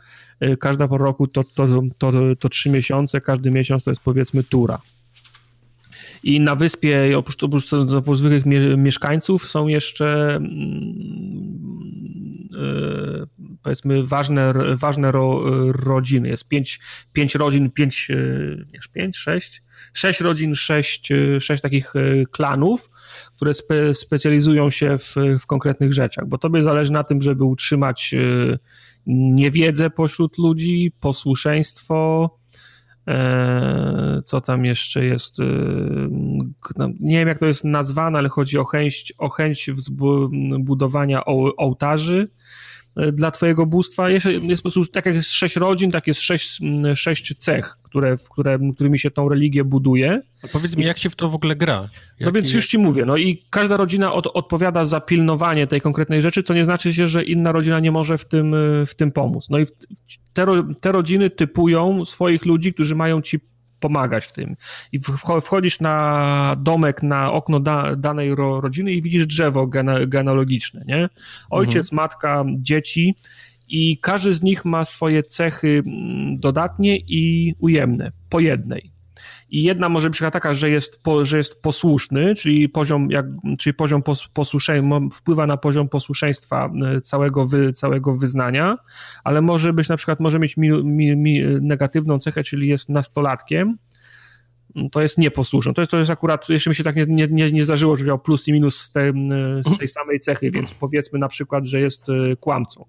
Y, 0.45 0.57
każda 0.57 0.89
po 0.89 0.99
roku 0.99 1.27
to, 1.27 1.45
to, 1.45 1.83
to, 1.99 2.13
to, 2.39 2.49
trzy 2.49 2.71
miesiące, 2.71 3.21
każdy 3.21 3.51
miesiąc 3.51 3.85
to 3.85 3.91
jest 3.91 4.03
powiedzmy 4.03 4.45
tura. 4.45 4.81
I 6.23 6.41
na 6.41 6.55
wyspie, 6.55 7.19
oprócz, 7.19 7.43
oprócz, 7.43 7.73
oprócz 7.73 8.19
zwykłych 8.19 8.47
mieszkańców, 8.77 9.49
są 9.49 9.67
jeszcze 9.67 10.39
yy, 12.51 13.27
powiedzmy 13.63 14.07
ważne, 14.07 14.55
ważne 14.77 15.13
ro, 15.13 15.43
rodziny. 15.73 16.29
Jest 16.29 16.49
pięć, 16.49 16.81
pięć 17.13 17.35
rodzin, 17.35 17.71
pięć, 17.71 18.09
nie, 18.73 18.81
pięć, 18.93 19.17
sześć, 19.17 19.63
sześć 19.95 20.21
rodzin, 20.21 20.55
sześć, 20.55 21.13
sześć 21.41 21.63
takich 21.63 21.93
klanów, 22.31 22.91
które 23.37 23.55
spe, 23.55 23.95
specjalizują 23.95 24.71
się 24.71 24.99
w, 24.99 25.15
w 25.41 25.47
konkretnych 25.47 25.93
rzeczach, 25.93 26.27
bo 26.27 26.39
tobie 26.39 26.63
zależy 26.63 26.93
na 26.93 27.05
tym, 27.05 27.23
żeby 27.23 27.45
utrzymać 27.45 28.15
niewiedzę 29.09 29.91
pośród 29.91 30.39
ludzi, 30.39 30.93
posłuszeństwo, 31.01 32.31
e, 33.09 34.23
co 34.25 34.41
tam 34.41 34.65
jeszcze 34.65 35.05
jest, 35.05 35.39
no, 36.77 36.89
nie 37.01 37.19
wiem 37.19 37.29
jak 37.29 37.39
to 37.39 37.47
jest 37.47 37.65
nazwane, 37.65 38.19
ale 38.19 38.29
chodzi 38.29 38.59
o 38.59 38.65
chęć, 38.65 39.13
o 39.19 39.29
chęć 39.29 39.71
budowania 40.61 41.25
ołtarzy, 41.57 42.29
dla 43.13 43.31
twojego 43.31 43.67
bóstwa. 43.67 44.11
Jest, 44.11 44.27
jest 44.27 44.63
po 44.63 44.71
prostu, 44.71 44.93
tak 44.93 45.07
jak 45.07 45.15
jest 45.15 45.31
sześć 45.31 45.57
rodzin, 45.57 45.91
tak 45.91 46.07
jest 46.07 46.21
sześć, 46.21 46.61
sześć 46.95 47.37
cech, 47.39 47.79
które, 47.83 48.17
w 48.17 48.29
które, 48.29 48.59
którymi 48.75 48.99
się 48.99 49.11
tą 49.11 49.29
religię 49.29 49.65
buduje. 49.65 50.23
A 50.45 50.49
powiedz 50.49 50.77
mi, 50.77 50.85
jak 50.85 50.99
się 50.99 51.11
w 51.11 51.17
to 51.17 51.29
w 51.29 51.35
ogóle 51.35 51.57
gra? 51.57 51.89
Jak, 52.19 52.27
no 52.27 52.33
więc 52.33 52.53
już 52.53 52.69
ci 52.69 52.79
mówię, 52.79 53.05
no 53.05 53.17
i 53.17 53.45
każda 53.51 53.77
rodzina 53.77 54.13
od, 54.13 54.27
odpowiada 54.27 54.85
za 54.85 55.01
pilnowanie 55.01 55.67
tej 55.67 55.81
konkretnej 55.81 56.23
rzeczy, 56.23 56.43
co 56.43 56.55
nie 56.55 56.65
znaczy 56.65 56.95
się, 56.95 57.09
że 57.09 57.23
inna 57.25 57.53
rodzina 57.53 57.81
nie 57.81 57.93
może 57.93 58.19
w 58.19 58.25
tym, 58.25 58.55
w 58.87 58.95
tym 58.95 59.13
pomóc. 59.13 59.51
No 59.51 59.59
i 59.59 59.67
te, 60.33 60.47
te 60.81 60.93
rodziny 60.93 61.31
typują 61.31 62.05
swoich 62.05 62.45
ludzi, 62.45 62.75
którzy 62.75 62.95
mają 62.95 63.23
ci 63.23 63.41
pomagać 63.81 64.27
w 64.27 64.33
tym. 64.33 64.57
I 64.93 65.01
wchodzisz 65.41 65.81
na 65.81 66.57
domek, 66.59 67.03
na 67.03 67.33
okno 67.33 67.61
da, 67.61 67.97
danej 67.97 68.35
ro, 68.35 68.61
rodziny 68.61 68.93
i 68.93 69.03
widzisz 69.03 69.27
drzewo 69.27 69.67
gene, 69.67 70.07
genealogiczne, 70.07 70.85
nie? 70.87 71.09
Ojciec, 71.51 71.93
mhm. 71.93 71.97
matka, 71.97 72.45
dzieci 72.49 73.15
i 73.69 73.99
każdy 73.99 74.35
z 74.35 74.43
nich 74.43 74.65
ma 74.65 74.85
swoje 74.85 75.23
cechy 75.23 75.83
mm, 75.87 76.41
dodatnie 76.41 76.97
i 76.97 77.55
ujemne, 77.59 78.13
po 78.29 78.41
jednej. 78.41 78.98
I 79.51 79.63
jedna 79.63 79.89
może 79.89 80.11
być 80.11 80.19
taka, 80.19 80.55
że 80.55 80.71
jest, 80.71 81.03
po, 81.03 81.27
że 81.27 81.39
jest 81.39 81.63
posłuszny, 81.63 82.35
czyli 82.35 82.69
poziom, 82.69 83.11
jak, 83.11 83.27
czyli 83.59 83.75
poziom 83.75 84.03
pos, 84.03 84.29
posłuszeństwa, 84.29 85.01
wpływa 85.13 85.47
na 85.47 85.57
poziom 85.57 85.89
posłuszeństwa 85.89 86.71
e, 86.97 87.01
całego, 87.01 87.47
wy, 87.47 87.73
całego 87.73 88.17
wyznania, 88.17 88.79
ale 89.25 89.43
może 89.43 89.73
być 89.73 89.89
na 89.89 89.97
przykład, 89.97 90.21
może 90.21 90.39
mieć 90.39 90.57
mi, 90.57 90.85
mi, 90.85 91.17
mi 91.17 91.45
negatywną 91.61 92.19
cechę, 92.19 92.45
czyli 92.45 92.69
jest 92.69 92.89
nastolatkiem, 92.89 93.79
to 94.93 95.03
jest 95.03 95.19
nieposłuszny. 95.19 95.75
To 95.75 95.83
jest, 95.83 95.91
to 95.91 95.99
jest 95.99 96.11
akurat, 96.11 96.49
jeszcze 96.49 96.71
mi 96.71 96.77
się 96.77 96.85
tak 96.85 96.97
nie, 96.97 97.27
nie, 97.31 97.53
nie 97.53 97.65
zdarzyło, 97.65 97.97
że 97.97 98.05
miał 98.05 98.19
plus 98.19 98.49
i 98.49 98.53
minus 98.53 98.81
z, 98.81 98.91
tej, 98.91 99.13
z 99.65 99.79
tej 99.79 99.89
samej 99.89 100.21
cechy, 100.21 100.51
więc 100.51 100.75
powiedzmy 100.75 101.19
na 101.19 101.29
przykład, 101.29 101.65
że 101.65 101.81
jest 101.81 102.09
e, 102.09 102.37
kłamcą 102.37 102.85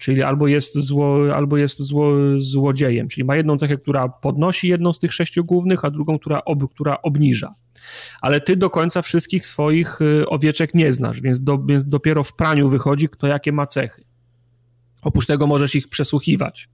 czyli 0.00 0.22
albo 0.22 0.48
jest, 0.48 0.74
zło, 0.78 1.36
albo 1.36 1.56
jest 1.56 1.82
zło, 1.82 2.12
złodziejem, 2.36 3.08
czyli 3.08 3.24
ma 3.24 3.36
jedną 3.36 3.56
cechę, 3.56 3.76
która 3.76 4.08
podnosi 4.08 4.68
jedną 4.68 4.92
z 4.92 4.98
tych 4.98 5.14
sześciu 5.14 5.44
głównych, 5.44 5.84
a 5.84 5.90
drugą, 5.90 6.18
która, 6.18 6.44
ob, 6.44 6.70
która 6.70 7.02
obniża. 7.02 7.54
Ale 8.20 8.40
ty 8.40 8.56
do 8.56 8.70
końca 8.70 9.02
wszystkich 9.02 9.46
swoich 9.46 10.00
y, 10.00 10.28
owieczek 10.28 10.74
nie 10.74 10.92
znasz, 10.92 11.20
więc, 11.20 11.40
do, 11.40 11.58
więc 11.58 11.84
dopiero 11.84 12.24
w 12.24 12.36
praniu 12.36 12.68
wychodzi, 12.68 13.08
kto 13.08 13.26
jakie 13.26 13.52
ma 13.52 13.66
cechy. 13.66 14.04
Oprócz 15.02 15.26
tego 15.26 15.46
możesz 15.46 15.74
ich 15.74 15.88
przesłuchiwać. 15.88 16.68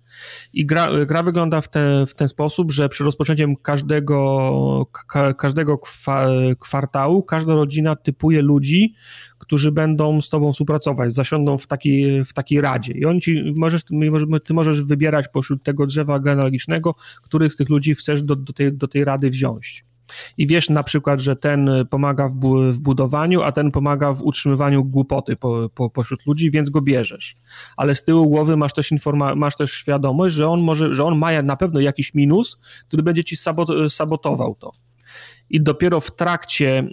I 0.53 0.66
gra, 0.66 0.89
gra 1.07 1.23
wygląda 1.23 1.61
w, 1.61 1.69
te, 1.69 2.07
w 2.07 2.15
ten 2.15 2.28
sposób, 2.28 2.73
że 2.73 2.89
przy 2.89 3.05
rozpoczęciem 3.05 3.57
każdego, 3.57 4.86
ka, 5.09 5.35
każdego 5.35 5.78
kwa, 5.78 6.27
kwartału 6.61 7.23
każda 7.23 7.55
rodzina 7.55 7.97
typuje 7.97 8.43
ludzi, 8.43 8.94
którzy 9.47 9.73
będą 9.73 10.20
z 10.20 10.28
tobą 10.28 10.52
współpracować, 10.52 11.12
zasiądą 11.12 11.59
w 11.59 11.66
takiej, 11.66 12.24
w 12.24 12.32
takiej 12.32 12.60
radzie. 12.60 12.93
I 12.93 13.05
on 13.05 13.20
ci, 13.20 13.52
możesz, 13.56 13.82
ty 14.44 14.55
możesz 14.55 14.82
wybierać 14.82 15.28
pośród 15.28 15.62
tego 15.62 15.86
drzewa 15.86 16.18
genealogicznego, 16.18 16.94
których 17.23 17.52
z 17.52 17.56
tych 17.56 17.68
ludzi 17.68 17.94
chcesz 17.94 18.23
do, 18.23 18.36
do, 18.36 18.52
tej, 18.52 18.73
do 18.73 18.89
tej 18.89 19.05
rady 19.05 19.31
wziąć 19.31 19.85
i 20.39 20.47
wiesz 20.47 20.70
na 20.70 20.82
przykład, 20.82 21.20
że 21.20 21.36
ten 21.36 21.70
pomaga 21.90 22.28
w, 22.28 22.35
w 22.73 22.81
budowaniu, 22.81 23.43
a 23.43 23.52
ten 23.52 23.70
pomaga 23.70 24.12
w 24.12 24.23
utrzymywaniu 24.23 24.85
głupoty 24.85 25.36
po, 25.36 25.68
po, 25.74 25.90
pośród 25.90 26.27
ludzi, 26.27 26.51
więc 26.51 26.70
go 26.70 26.81
bierzesz. 26.81 27.36
Ale 27.77 27.94
z 27.94 28.05
tyłu 28.05 28.28
głowy 28.28 28.56
masz 28.56 28.73
też, 28.73 28.93
informa- 28.93 29.36
masz 29.36 29.56
też 29.56 29.73
świadomość, 29.73 30.35
że 30.35 30.48
on 30.48 30.60
może, 30.60 30.94
że 30.94 31.05
on 31.05 31.18
ma 31.18 31.43
na 31.43 31.56
pewno 31.56 31.81
jakiś 31.81 32.14
minus, 32.14 32.59
który 32.89 33.02
będzie 33.02 33.24
ci 33.24 33.36
sabot 33.36 33.68
sabotował 33.89 34.55
to 34.55 34.73
i 35.51 35.60
dopiero 35.60 36.01
w 36.01 36.16
trakcie 36.16 36.89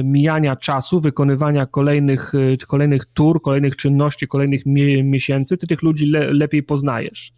y, 0.00 0.04
mijania 0.04 0.56
czasu, 0.56 1.00
wykonywania 1.00 1.66
kolejnych, 1.66 2.34
y, 2.34 2.56
kolejnych 2.66 3.04
tur, 3.04 3.42
kolejnych 3.42 3.76
czynności, 3.76 4.28
kolejnych 4.28 4.62
miesięcy, 5.04 5.56
ty 5.56 5.66
tych 5.66 5.82
ludzi 5.82 6.06
le, 6.06 6.32
lepiej 6.32 6.62
poznajesz. 6.62 7.32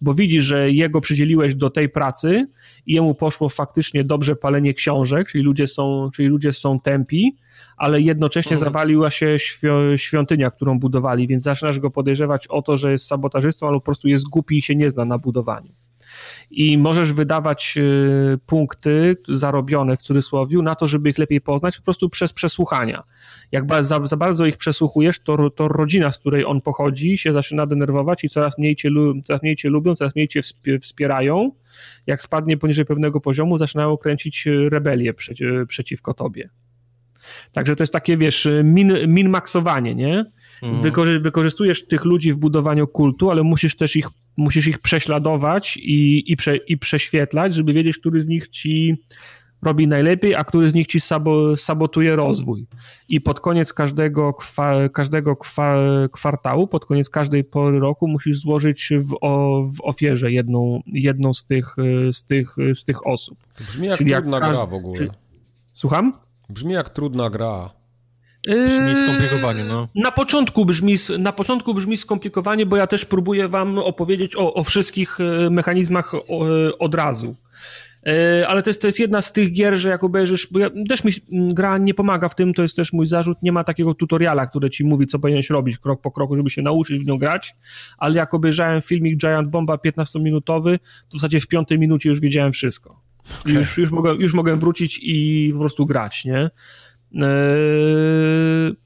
Bo 0.00 0.14
widzisz, 0.14 0.44
że 0.44 0.70
jego 0.70 1.00
przydzieliłeś 1.00 1.54
do 1.54 1.70
tej 1.70 1.88
pracy 1.88 2.46
i 2.86 2.94
jemu 2.94 3.14
poszło 3.14 3.48
faktycznie 3.48 4.04
dobrze 4.04 4.36
palenie 4.36 4.74
książek, 4.74 5.28
czyli 5.28 5.44
ludzie 5.44 5.66
są, 5.66 6.10
czyli 6.14 6.28
ludzie 6.28 6.52
są 6.52 6.80
tępi, 6.80 7.36
ale 7.76 8.00
jednocześnie 8.00 8.56
mhm. 8.56 8.72
zawaliła 8.72 9.10
się 9.10 9.36
świątynia, 9.96 10.50
którą 10.50 10.78
budowali, 10.78 11.26
więc 11.26 11.42
zaczynasz 11.42 11.78
go 11.78 11.90
podejrzewać 11.90 12.46
o 12.46 12.62
to, 12.62 12.76
że 12.76 12.92
jest 12.92 13.06
sabotażystą, 13.06 13.66
albo 13.66 13.80
po 13.80 13.84
prostu 13.84 14.08
jest 14.08 14.28
głupi 14.28 14.58
i 14.58 14.62
się 14.62 14.76
nie 14.76 14.90
zna 14.90 15.04
na 15.04 15.18
budowaniu 15.18 15.72
i 16.50 16.78
możesz 16.78 17.12
wydawać 17.12 17.74
y, 17.76 18.38
punkty 18.46 19.16
zarobione 19.28 19.96
w 19.96 20.02
cudzysłowie 20.02 20.58
na 20.62 20.74
to, 20.74 20.86
żeby 20.86 21.10
ich 21.10 21.18
lepiej 21.18 21.40
poznać, 21.40 21.76
po 21.76 21.82
prostu 21.82 22.10
przez 22.10 22.32
przesłuchania. 22.32 23.02
Jak 23.52 23.84
za, 23.84 24.06
za 24.06 24.16
bardzo 24.16 24.46
ich 24.46 24.56
przesłuchujesz, 24.56 25.20
to, 25.20 25.50
to 25.50 25.68
rodzina, 25.68 26.12
z 26.12 26.18
której 26.18 26.44
on 26.44 26.60
pochodzi, 26.60 27.18
się 27.18 27.32
zaczyna 27.32 27.66
denerwować 27.66 28.24
i 28.24 28.28
coraz 28.28 28.58
mniej 28.58 28.76
cię, 28.76 28.88
coraz 29.24 29.42
mniej 29.42 29.56
cię 29.56 29.68
lubią, 29.68 29.94
coraz 29.94 30.14
mniej 30.14 30.28
cię 30.28 30.40
wspierają. 30.80 31.52
Jak 32.06 32.22
spadnie 32.22 32.56
poniżej 32.56 32.84
pewnego 32.84 33.20
poziomu, 33.20 33.58
zaczynają 33.58 33.96
kręcić 33.96 34.48
rebelię 34.70 35.14
przeci 35.14 35.44
przeciwko 35.68 36.14
tobie. 36.14 36.50
Także 37.52 37.76
to 37.76 37.82
jest 37.82 37.92
takie, 37.92 38.16
wiesz, 38.16 38.48
min, 38.64 38.92
min-maksowanie, 39.06 39.94
nie? 39.94 40.24
Mhm. 40.62 40.82
Wykorzy 40.82 41.20
wykorzystujesz 41.20 41.86
tych 41.86 42.04
ludzi 42.04 42.32
w 42.32 42.36
budowaniu 42.36 42.86
kultu, 42.86 43.30
ale 43.30 43.42
musisz 43.42 43.76
też 43.76 43.96
ich, 43.96 44.08
musisz 44.36 44.66
ich 44.66 44.78
prześladować 44.78 45.76
i, 45.76 46.32
i, 46.32 46.36
prze 46.36 46.56
i 46.56 46.78
prześwietlać, 46.78 47.54
żeby 47.54 47.72
wiedzieć, 47.72 47.98
który 47.98 48.22
z 48.22 48.26
nich 48.26 48.48
ci 48.48 48.96
robi 49.62 49.86
najlepiej, 49.86 50.34
a 50.34 50.44
który 50.44 50.70
z 50.70 50.74
nich 50.74 50.86
ci 50.86 51.00
sabo, 51.00 51.56
sabotuje 51.56 52.16
rozwój. 52.16 52.66
I 53.08 53.20
pod 53.20 53.40
koniec 53.40 53.72
każdego, 53.72 54.34
kwa, 54.34 54.88
każdego 54.88 55.36
kwa, 55.36 55.74
kwartału, 56.12 56.66
pod 56.66 56.84
koniec 56.84 57.08
każdej 57.10 57.44
pory 57.44 57.78
roku 57.78 58.08
musisz 58.08 58.40
złożyć 58.40 58.88
w, 58.98 59.16
o, 59.20 59.62
w 59.62 59.80
ofierze 59.82 60.32
jedną, 60.32 60.80
jedną 60.86 61.34
z, 61.34 61.46
tych, 61.46 61.76
z, 62.12 62.24
tych, 62.24 62.56
z 62.74 62.84
tych 62.84 63.06
osób. 63.06 63.38
To 63.58 63.64
brzmi 63.64 63.86
jak 63.88 63.98
Czyli 63.98 64.10
trudna 64.10 64.38
jak 64.38 64.50
gra 64.50 64.66
w 64.66 64.74
ogóle. 64.74 64.98
Czy... 64.98 65.10
Słucham? 65.72 66.12
Brzmi 66.48 66.72
jak 66.72 66.88
trudna 66.88 67.30
gra. 67.30 67.79
Brzmi 68.46 68.94
yy, 68.94 69.04
skomplikowanie, 69.04 69.64
no. 69.64 69.88
Na 69.94 70.10
początku 70.10 70.64
brzmi, 70.64 70.96
na 71.18 71.32
początku 71.32 71.74
brzmi 71.74 71.96
skomplikowanie, 71.96 72.66
bo 72.66 72.76
ja 72.76 72.86
też 72.86 73.04
próbuję 73.04 73.48
wam 73.48 73.78
opowiedzieć 73.78 74.36
o, 74.36 74.54
o 74.54 74.64
wszystkich 74.64 75.18
e, 75.20 75.50
mechanizmach 75.50 76.14
e, 76.14 76.18
od 76.78 76.94
razu. 76.94 77.36
E, 78.06 78.48
ale 78.48 78.62
to 78.62 78.70
jest, 78.70 78.80
to 78.80 78.88
jest 78.88 78.98
jedna 78.98 79.22
z 79.22 79.32
tych 79.32 79.52
gier, 79.52 79.74
że 79.76 79.88
jak 79.88 80.04
obejrzysz, 80.04 80.48
bo 80.50 80.58
ja, 80.58 80.70
też 80.88 81.04
mi 81.04 81.12
gra 81.30 81.78
nie 81.78 81.94
pomaga 81.94 82.28
w 82.28 82.34
tym, 82.34 82.54
to 82.54 82.62
jest 82.62 82.76
też 82.76 82.92
mój 82.92 83.06
zarzut, 83.06 83.42
nie 83.42 83.52
ma 83.52 83.64
takiego 83.64 83.94
tutoriala, 83.94 84.46
który 84.46 84.70
ci 84.70 84.84
mówi, 84.84 85.06
co 85.06 85.18
powinieneś 85.18 85.50
robić 85.50 85.78
krok 85.78 86.00
po 86.00 86.10
kroku, 86.10 86.36
żeby 86.36 86.50
się 86.50 86.62
nauczyć 86.62 87.00
w 87.00 87.06
nią 87.06 87.18
grać, 87.18 87.56
ale 87.98 88.14
jak 88.14 88.34
obejrzałem 88.34 88.82
filmik 88.82 89.16
Giant 89.16 89.48
Bomba 89.48 89.74
15-minutowy, 89.74 90.78
to 90.78 91.10
w 91.10 91.12
zasadzie 91.12 91.40
w 91.40 91.46
piątej 91.46 91.78
minucie 91.78 92.08
już 92.08 92.20
wiedziałem 92.20 92.52
wszystko. 92.52 93.00
Okay. 93.40 93.52
Już, 93.52 93.78
już, 93.78 93.90
mogę, 93.90 94.14
już 94.14 94.34
mogę 94.34 94.56
wrócić 94.56 95.00
i 95.02 95.50
po 95.52 95.60
prostu 95.60 95.86
grać, 95.86 96.24
nie? 96.24 96.50
Yy, 97.12 98.76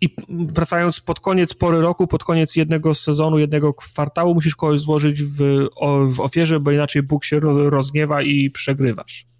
I 0.00 0.16
wracając 0.28 1.00
pod 1.00 1.20
koniec 1.20 1.54
pory 1.54 1.80
roku, 1.80 2.06
pod 2.06 2.24
koniec 2.24 2.56
jednego 2.56 2.94
sezonu, 2.94 3.38
jednego 3.38 3.74
kwartału, 3.74 4.34
musisz 4.34 4.56
kogoś 4.56 4.80
złożyć 4.80 5.22
w, 5.22 5.66
w 6.06 6.20
ofierze, 6.20 6.60
bo 6.60 6.70
inaczej 6.70 7.02
Bóg 7.02 7.24
się 7.24 7.40
rozgniewa 7.40 8.22
i 8.22 8.50
przegrywasz. 8.50 9.31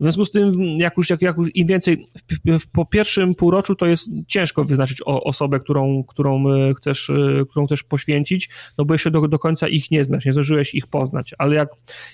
W 0.00 0.02
związku 0.02 0.24
z 0.24 0.30
tym, 0.30 0.52
jak 0.78 0.96
już, 0.96 1.10
jak, 1.10 1.22
jak 1.22 1.36
już 1.36 1.48
im 1.54 1.66
więcej, 1.66 2.06
w, 2.30 2.58
w, 2.58 2.66
po 2.66 2.86
pierwszym 2.86 3.34
półroczu 3.34 3.74
to 3.74 3.86
jest 3.86 4.10
ciężko 4.28 4.64
wyznaczyć 4.64 5.02
o, 5.06 5.24
osobę, 5.24 5.60
którą, 5.60 6.04
którą, 6.04 6.50
e, 6.50 6.74
chcesz, 6.74 7.10
e, 7.10 7.44
którą 7.50 7.66
chcesz 7.66 7.82
poświęcić, 7.82 8.50
no 8.78 8.84
bo 8.84 8.94
jeszcze 8.94 9.10
do, 9.10 9.28
do 9.28 9.38
końca 9.38 9.68
ich 9.68 9.90
nie 9.90 10.04
znasz, 10.04 10.24
nie 10.24 10.32
zdążyłeś 10.32 10.74
ich 10.74 10.86
poznać, 10.86 11.34
ale 11.38 11.54
jak 11.54 11.68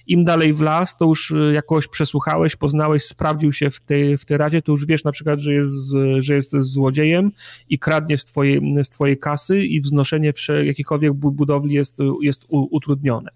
im 0.07 0.25
dalej 0.25 0.53
w 0.53 0.61
las, 0.61 0.97
to 0.97 1.05
już 1.05 1.31
e, 1.31 1.53
jakoś 1.53 1.89
przesłuchałeś, 1.89 2.57
poznałeś, 2.57 3.03
sprawdził 3.03 3.53
się 3.53 3.71
w 3.71 3.81
tej, 3.81 4.19
w 4.19 4.25
tej 4.25 4.37
radzie, 4.37 4.63
to 4.63 4.73
już 4.73 4.87
wiesz 4.87 5.05
na 5.05 5.13
przykład, 5.13 5.41
że 5.41 5.53
jest, 5.53 5.93
że 6.19 6.35
jest 6.35 6.57
złodziejem 6.61 7.33
i 7.69 7.79
kradnie 7.79 8.19
z 8.19 8.25
twojej, 8.25 8.85
z 8.85 8.89
twojej 8.89 9.19
kasy 9.19 9.65
i 9.65 9.81
wznoszenie 9.81 10.33
jakichkolwiek 10.65 11.13
budowli 11.13 11.75
jest, 11.75 11.99
jest 12.23 12.47
utrudnione 12.49 13.31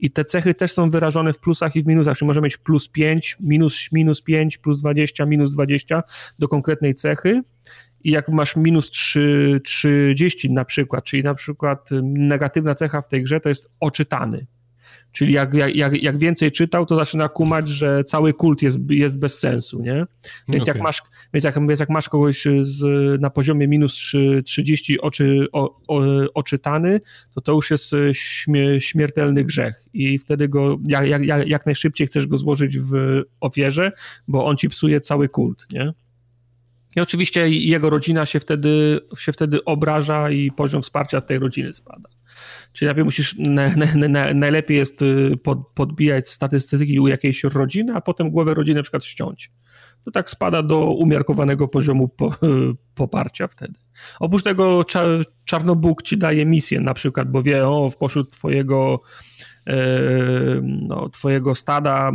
i 0.00 0.10
te 0.10 0.24
cechy 0.24 0.54
też 0.54 0.72
są 0.72 0.90
wyrażone 0.90 1.32
w 1.32 1.38
plusach 1.38 1.76
i 1.76 1.82
w 1.82 1.86
minusach, 1.86 2.18
czyli 2.18 2.26
może 2.26 2.40
mieć 2.40 2.56
plus 2.56 2.88
5, 2.88 3.36
minus, 3.40 3.92
minus 3.92 4.22
5, 4.22 4.58
plus 4.58 4.80
20, 4.80 5.26
minus 5.26 5.52
20 5.52 6.02
do 6.38 6.48
konkretnej 6.48 6.94
cechy 6.94 7.42
i 8.04 8.10
jak 8.10 8.28
masz 8.28 8.56
minus 8.56 8.90
3, 8.90 9.60
30 9.64 10.52
na 10.52 10.64
przykład, 10.64 11.04
czyli 11.04 11.22
na 11.22 11.34
przykład 11.34 11.88
negatywna 12.02 12.74
cecha 12.74 13.02
w 13.02 13.08
tej 13.08 13.22
grze 13.22 13.40
to 13.40 13.48
jest 13.48 13.70
oczytany. 13.80 14.46
Czyli 15.12 15.32
jak, 15.32 15.54
jak, 15.74 16.02
jak 16.02 16.18
więcej 16.18 16.52
czytał, 16.52 16.86
to 16.86 16.96
zaczyna 16.96 17.28
kumać, 17.28 17.68
że 17.68 18.04
cały 18.04 18.32
kult 18.32 18.62
jest, 18.62 18.78
jest 18.88 19.18
bez 19.18 19.38
sensu, 19.38 19.82
nie? 19.82 20.06
Więc, 20.48 20.62
okay. 20.62 20.74
jak 20.74 20.80
masz, 20.80 21.02
więc, 21.34 21.44
jak, 21.44 21.66
więc 21.68 21.80
jak 21.80 21.90
masz 21.90 22.08
kogoś 22.08 22.44
z, 22.60 22.82
na 23.20 23.30
poziomie 23.30 23.68
minus 23.68 24.12
30 24.44 25.00
oczy, 25.00 25.46
o, 25.52 25.80
o, 25.88 26.02
oczytany, 26.34 27.00
to 27.34 27.40
to 27.40 27.52
już 27.52 27.70
jest 27.70 27.94
śmie, 28.12 28.80
śmiertelny 28.80 29.44
grzech 29.44 29.86
i 29.92 30.18
wtedy 30.18 30.48
go 30.48 30.78
jak, 30.86 31.06
jak, 31.24 31.48
jak 31.48 31.66
najszybciej 31.66 32.06
chcesz 32.06 32.26
go 32.26 32.38
złożyć 32.38 32.78
w 32.78 33.22
ofierze, 33.40 33.92
bo 34.28 34.46
on 34.46 34.56
ci 34.56 34.68
psuje 34.68 35.00
cały 35.00 35.28
kult, 35.28 35.66
nie? 35.70 35.92
I 36.96 37.00
oczywiście 37.00 37.48
jego 37.48 37.90
rodzina 37.90 38.26
się 38.26 38.40
wtedy, 38.40 39.00
się 39.18 39.32
wtedy 39.32 39.64
obraża 39.64 40.30
i 40.30 40.50
poziom 40.50 40.82
wsparcia 40.82 41.20
tej 41.20 41.38
rodziny 41.38 41.72
spada. 41.72 42.08
Czyli 42.72 42.86
najpierw 42.86 43.04
musisz, 43.04 43.34
na, 43.38 43.76
na, 43.76 44.08
na, 44.08 44.34
najlepiej 44.34 44.76
jest 44.76 45.02
y, 45.02 45.36
pod, 45.42 45.58
podbijać 45.74 46.28
statystyki 46.28 47.00
u 47.00 47.08
jakiejś 47.08 47.44
rodziny, 47.44 47.92
a 47.94 48.00
potem 48.00 48.30
głowę 48.30 48.54
rodziny 48.54 48.76
na 48.76 48.82
przykład 48.82 49.04
ściąć. 49.04 49.50
To 50.04 50.10
tak 50.10 50.30
spada 50.30 50.62
do 50.62 50.80
umiarkowanego 50.80 51.68
poziomu 51.68 52.08
po, 52.08 52.34
poparcia 52.94 53.48
wtedy. 53.48 53.74
Oprócz 54.20 54.42
tego 54.42 54.84
czar, 54.84 55.06
Czarnobóg 55.44 56.02
ci 56.02 56.18
daje 56.18 56.46
misję 56.46 56.80
na 56.80 56.94
przykład, 56.94 57.30
bo 57.30 57.42
wie, 57.42 57.66
o, 57.66 57.90
pośród 57.98 58.30
twojego 58.30 59.00
no, 60.62 61.08
twojego 61.08 61.54
stada 61.54 62.10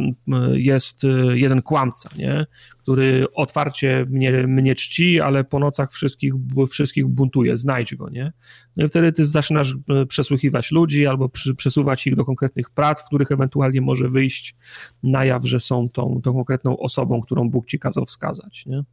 jest 0.54 1.02
jeden 1.34 1.62
kłamca, 1.62 2.10
nie? 2.18 2.46
który 2.78 3.26
otwarcie 3.34 4.06
mnie, 4.10 4.48
mnie 4.48 4.76
czci, 4.76 5.22
ale 5.22 5.44
po 5.44 5.60
nocach 5.60 5.92
wszystkich, 5.92 6.34
wszystkich 6.70 7.08
buntuje, 7.08 7.58
znajdź 7.58 7.96
go, 7.96 8.10
nie? 8.10 8.34
No 8.76 8.86
i 8.86 8.90
wtedy 8.90 9.12
ty 9.12 9.26
zaczynasz 9.26 9.76
przesłuchiwać 10.08 10.72
ludzi 10.72 11.08
albo 11.08 11.30
przy, 11.30 11.56
przesuwać 11.56 12.08
ich 12.08 12.16
do 12.16 12.26
konkretnych 12.26 12.70
prac, 12.70 13.02
w 13.02 13.06
których 13.06 13.32
ewentualnie 13.32 13.82
może 13.82 14.10
wyjść 14.10 14.56
na 15.04 15.26
jaw, 15.26 15.46
że 15.46 15.60
są 15.60 15.90
tą, 15.90 16.22
tą 16.24 16.34
konkretną 16.34 16.78
osobą, 16.78 17.22
którą 17.22 17.50
Bóg 17.50 17.66
ci 17.66 17.80
kazał 17.80 18.06
wskazać, 18.06 18.66
nie? 18.66 18.84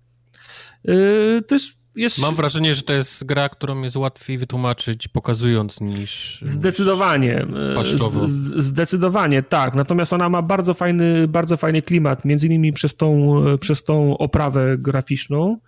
to 1.46 1.54
jest 1.54 1.83
jest... 1.96 2.18
Mam 2.18 2.34
wrażenie, 2.34 2.74
że 2.74 2.82
to 2.82 2.92
jest 2.92 3.24
gra, 3.24 3.48
którą 3.48 3.82
jest 3.82 3.96
łatwiej 3.96 4.38
wytłumaczyć 4.38 5.08
pokazując 5.08 5.80
niż... 5.80 6.40
Zdecydowanie. 6.44 7.46
Z, 8.26 8.64
zdecydowanie, 8.64 9.42
tak. 9.42 9.74
Natomiast 9.74 10.12
ona 10.12 10.28
ma 10.28 10.42
bardzo 10.42 10.74
fajny, 10.74 11.28
bardzo 11.28 11.56
fajny 11.56 11.82
klimat, 11.82 12.24
między 12.24 12.46
innymi 12.46 12.72
przez 12.72 12.96
tą, 12.96 13.34
przez 13.60 13.84
tą 13.84 14.18
oprawę 14.18 14.78
graficzną, 14.78 15.58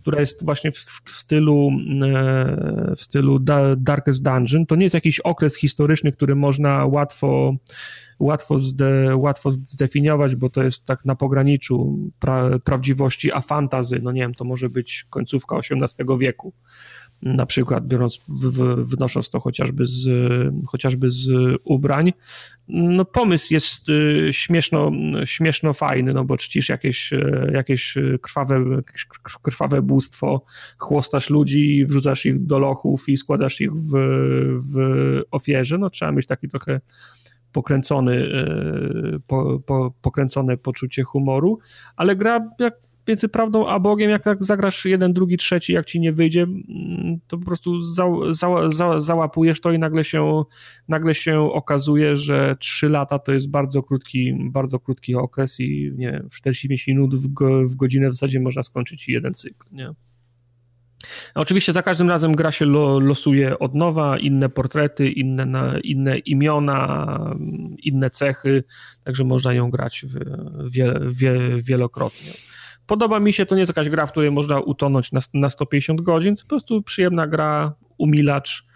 która 0.00 0.20
jest 0.20 0.44
właśnie 0.44 0.72
w, 0.72 0.76
w 1.04 1.10
stylu 1.10 1.70
e, 2.02 2.92
w 2.96 3.00
stylu 3.00 3.38
Darkest 3.76 4.22
Dungeon. 4.22 4.66
To 4.66 4.76
nie 4.76 4.82
jest 4.82 4.94
jakiś 4.94 5.20
okres 5.20 5.56
historyczny, 5.56 6.12
który 6.12 6.36
można 6.36 6.86
łatwo 6.86 7.56
łatwo, 8.18 8.58
zde, 8.58 9.16
łatwo 9.16 9.50
zdefiniować, 9.50 10.36
bo 10.36 10.50
to 10.50 10.62
jest 10.62 10.84
tak 10.84 11.04
na 11.04 11.14
pograniczu 11.14 11.98
pra, 12.18 12.58
prawdziwości 12.58 13.32
a 13.32 13.40
fantazy, 13.40 14.00
no 14.02 14.12
nie 14.12 14.20
wiem, 14.20 14.34
to 14.34 14.44
może 14.44 14.68
być 14.68 15.06
końcówka 15.10 15.56
XVIII 15.56 16.18
wieku, 16.18 16.52
na 17.22 17.46
przykład 17.46 17.86
biorąc, 17.86 18.18
w, 18.28 18.84
wynosząc 18.84 19.30
to 19.30 19.40
chociażby 19.40 19.86
z, 19.86 20.08
chociażby 20.66 21.10
z 21.10 21.28
ubrań. 21.64 22.12
No 22.68 23.04
pomysł 23.04 23.54
jest 23.54 23.88
y, 23.88 24.28
śmieszno, 24.32 24.90
śmieszno 25.24 25.72
fajny, 25.72 26.14
no 26.14 26.24
bo 26.24 26.36
czcisz 26.36 26.68
jakieś, 26.68 27.10
jakieś 27.52 27.94
krwawe, 28.22 28.64
jakieś 28.76 29.06
krwawe 29.42 29.82
bóstwo, 29.82 30.44
chłostasz 30.78 31.30
ludzi, 31.30 31.84
wrzucasz 31.86 32.26
ich 32.26 32.46
do 32.46 32.58
lochów 32.58 33.08
i 33.08 33.16
składasz 33.16 33.60
ich 33.60 33.72
w, 33.72 33.90
w 34.72 34.76
ofierze, 35.30 35.78
no 35.78 35.90
trzeba 35.90 36.12
mieć 36.12 36.26
taki 36.26 36.48
trochę 36.48 36.80
pokręcony, 37.56 38.12
e, 38.14 39.18
po, 39.26 39.60
po, 39.66 39.94
pokręcone 40.02 40.56
poczucie 40.56 41.02
humoru, 41.02 41.58
ale 41.96 42.16
gra 42.16 42.50
jak 42.58 42.74
między 43.08 43.28
prawdą 43.28 43.66
a 43.66 43.80
Bogiem, 43.80 44.10
jak 44.10 44.22
tak 44.22 44.44
zagrasz 44.44 44.84
jeden, 44.84 45.12
drugi, 45.12 45.36
trzeci, 45.36 45.72
jak 45.72 45.86
ci 45.86 46.00
nie 46.00 46.12
wyjdzie, 46.12 46.42
mm, 46.42 47.18
to 47.26 47.38
po 47.38 47.44
prostu 47.44 47.80
za, 47.80 48.04
za, 48.30 48.70
za, 48.70 49.00
załapujesz 49.00 49.60
to 49.60 49.72
i 49.72 49.78
nagle 49.78 50.04
się, 50.04 50.42
nagle 50.88 51.14
się 51.14 51.40
okazuje, 51.40 52.16
że 52.16 52.56
trzy 52.60 52.88
lata 52.88 53.18
to 53.18 53.32
jest 53.32 53.50
bardzo 53.50 53.82
krótki, 53.82 54.38
bardzo 54.50 54.78
krótki 54.78 55.14
okres 55.14 55.60
i 55.60 55.92
nie, 55.96 56.22
w 56.30 56.34
45 56.34 56.86
minut 56.86 57.14
w, 57.14 57.28
w 57.64 57.74
godzinę 57.74 58.08
w 58.08 58.12
zasadzie 58.12 58.40
można 58.40 58.62
skończyć 58.62 59.08
jeden 59.08 59.34
cykl, 59.34 59.66
nie? 59.72 59.90
Oczywiście 61.34 61.72
za 61.72 61.82
każdym 61.82 62.08
razem 62.08 62.34
gra 62.34 62.52
się 62.52 62.64
lo, 62.64 63.00
losuje 63.00 63.58
od 63.58 63.74
nowa, 63.74 64.18
inne 64.18 64.48
portrety, 64.48 65.10
inne, 65.10 65.46
na, 65.46 65.78
inne 65.78 66.18
imiona, 66.18 67.16
inne 67.82 68.10
cechy, 68.10 68.64
także 69.04 69.24
można 69.24 69.52
ją 69.52 69.70
grać 69.70 70.04
w, 70.06 70.18
wie, 70.70 71.00
wie, 71.06 71.32
wielokrotnie. 71.56 72.32
Podoba 72.86 73.20
mi 73.20 73.32
się, 73.32 73.46
to 73.46 73.54
nie 73.54 73.60
jest 73.60 73.70
jakaś 73.70 73.88
gra, 73.88 74.06
w 74.06 74.10
której 74.10 74.30
można 74.30 74.60
utonąć 74.60 75.12
na, 75.12 75.20
na 75.34 75.50
150 75.50 76.00
godzin, 76.00 76.36
to 76.36 76.42
po 76.42 76.48
prostu 76.48 76.82
przyjemna 76.82 77.26
gra, 77.26 77.72
umilacz 77.98 78.66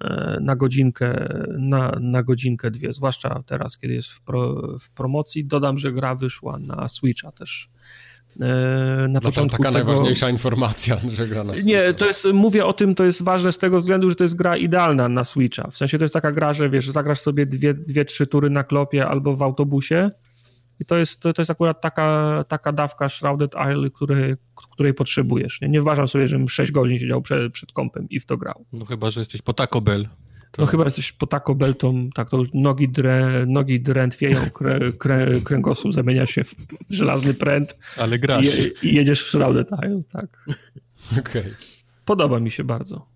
e, 0.00 0.38
na 0.40 0.56
godzinkę, 0.56 1.28
na, 1.58 1.96
na 2.00 2.22
godzinkę 2.22 2.70
dwie, 2.70 2.92
zwłaszcza 2.92 3.42
teraz, 3.46 3.78
kiedy 3.78 3.94
jest 3.94 4.08
w, 4.08 4.20
pro, 4.20 4.56
w 4.78 4.90
promocji. 4.90 5.44
Dodam, 5.44 5.78
że 5.78 5.92
gra 5.92 6.14
wyszła 6.14 6.58
na 6.58 6.88
Switcha 6.88 7.32
też 7.32 7.70
E, 8.40 8.46
na 8.98 9.08
no 9.08 9.20
początku 9.20 9.56
taka 9.56 9.72
tego... 9.72 9.84
najważniejsza 9.84 10.30
informacja, 10.30 10.96
że 11.16 11.28
gra 11.28 11.44
na 11.44 11.52
Switcha. 11.52 11.68
Nie, 11.68 11.94
to 11.94 12.06
jest, 12.06 12.28
mówię 12.34 12.66
o 12.66 12.72
tym, 12.72 12.94
to 12.94 13.04
jest 13.04 13.22
ważne 13.22 13.52
z 13.52 13.58
tego 13.58 13.78
względu, 13.78 14.10
że 14.10 14.16
to 14.16 14.24
jest 14.24 14.36
gra 14.36 14.56
idealna 14.56 15.08
na 15.08 15.24
Switcha. 15.24 15.70
W 15.70 15.76
sensie 15.76 15.98
to 15.98 16.04
jest 16.04 16.14
taka 16.14 16.32
gra, 16.32 16.52
że 16.52 16.70
wiesz, 16.70 16.90
zagrasz 16.90 17.20
sobie 17.20 17.46
dwie, 17.46 17.74
dwie 17.74 18.04
trzy 18.04 18.26
tury 18.26 18.50
na 18.50 18.64
klopie 18.64 19.06
albo 19.06 19.36
w 19.36 19.42
autobusie 19.42 20.10
i 20.80 20.84
to 20.84 20.96
jest, 20.96 21.20
to, 21.20 21.32
to 21.32 21.42
jest 21.42 21.50
akurat 21.50 21.80
taka, 21.80 22.44
taka 22.48 22.72
dawka 22.72 23.08
Shrouded 23.08 23.54
Isle, 23.72 23.90
której, 23.90 24.34
której 24.72 24.94
potrzebujesz. 24.94 25.60
Nie, 25.60 25.68
nie 25.68 25.82
uważam 25.82 26.08
sobie, 26.08 26.28
żebym 26.28 26.48
6 26.48 26.72
godzin 26.72 26.98
siedział 26.98 27.22
przed, 27.22 27.52
przed 27.52 27.72
kompem 27.72 28.06
i 28.10 28.20
w 28.20 28.26
to 28.26 28.36
grał. 28.36 28.64
No 28.72 28.84
chyba, 28.84 29.10
że 29.10 29.20
jesteś 29.20 29.42
po 29.42 29.52
Taco 29.52 29.80
Bell. 29.80 30.08
No 30.58 30.66
chyba 30.66 30.84
jesteś 30.84 31.12
po 31.12 31.26
Taco 31.26 31.54
Bell, 31.54 31.74
to, 31.74 31.92
tak, 32.14 32.30
to 32.30 32.42
nogi, 32.54 32.88
drę, 32.88 33.44
nogi 33.46 33.80
drętwieją, 33.80 34.50
krę, 34.50 34.92
krę, 34.98 35.40
kręgosłup 35.44 35.94
zamienia 35.94 36.26
się 36.26 36.44
w 36.44 36.54
żelazny 36.90 37.34
pręt. 37.34 37.76
Ale 37.98 38.18
grasz. 38.18 38.46
I, 38.58 38.86
i 38.88 38.94
jedziesz 38.94 39.22
w 39.22 39.34
Isle, 39.34 39.64
tak. 39.64 40.26
Okej. 41.18 41.42
Okay. 41.42 41.54
Podoba 42.04 42.40
mi 42.40 42.50
się 42.50 42.64
bardzo. 42.64 43.06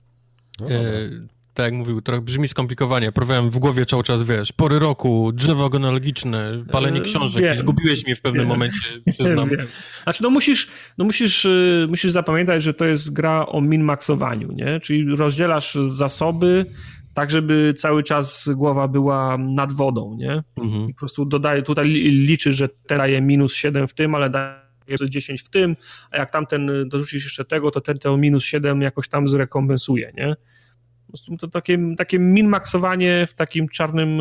No, 0.61 0.71
e, 0.71 1.11
tak 1.55 1.65
jak 1.65 1.75
mówił, 1.75 2.03
trochę 2.03 2.23
brzmi 2.23 2.49
skomplikowanie. 2.49 3.13
Próbowałem 3.13 3.51
w 3.51 3.59
głowie 3.59 3.87
cały 3.87 4.03
czas, 4.03 4.25
wiesz, 4.25 4.53
pory 4.53 4.79
roku, 4.79 5.33
drzewo 5.33 5.69
genealogiczne, 5.69 6.65
palenie 6.73 7.01
e, 7.01 7.05
książek 7.05 7.43
wiem, 7.43 7.59
zgubiłeś 7.59 8.05
mnie 8.05 8.17
w 8.17 8.21
pewnym 8.21 8.43
wiem, 8.43 8.49
momencie, 8.49 8.81
przyznam. 9.13 9.49
Wiem. 9.49 9.67
Znaczy, 10.03 10.23
no 10.23 10.31
musisz, 10.31 10.69
no 10.99 11.05
musisz, 11.05 11.45
y, 11.45 11.87
musisz 11.89 12.13
zapamiętać, 12.13 12.63
że 12.63 12.75
to 12.75 12.85
jest 12.85 13.13
gra 13.13 13.47
o 13.47 13.61
min-maksowaniu, 13.61 14.53
nie? 14.53 14.81
Czyli 14.81 15.17
rozdzielasz 15.17 15.79
zasoby, 15.83 16.67
tak 17.15 17.31
żeby 17.31 17.75
cały 17.75 18.03
czas 18.03 18.49
głowa 18.55 18.89
była 18.89 19.39
nad 19.39 19.73
wodą, 19.73 20.17
nie? 20.19 20.43
Mhm. 20.57 20.89
I 20.89 20.95
po 20.95 20.99
prostu 20.99 21.25
dodaje, 21.25 21.63
tutaj 21.63 21.85
liczy, 21.87 22.53
że 22.53 22.69
ten 22.69 22.99
daje 22.99 23.21
minus 23.21 23.55
7 23.55 23.89
w 23.89 23.95
tym, 23.95 24.15
ale 24.15 24.31
daje 24.31 25.09
10 25.09 25.43
w 25.43 25.49
tym, 25.49 25.77
a 26.11 26.17
jak 26.17 26.31
tamten 26.31 26.89
dorzucisz 26.89 27.25
jeszcze 27.25 27.45
tego, 27.45 27.71
to 27.71 27.81
ten 27.81 27.99
to 27.99 28.17
minus 28.17 28.45
7 28.45 28.83
jakoś 28.83 29.09
tam 29.09 29.29
zrekompensuje, 29.29 30.13
nie? 30.17 30.37
Po 31.07 31.13
prostu 31.13 31.37
to 31.37 31.49
takie, 31.49 31.79
takie 31.99 32.19
min-maksowanie 32.19 33.27
w 33.27 33.35
takim 33.35 33.69
czarnym, 33.69 34.19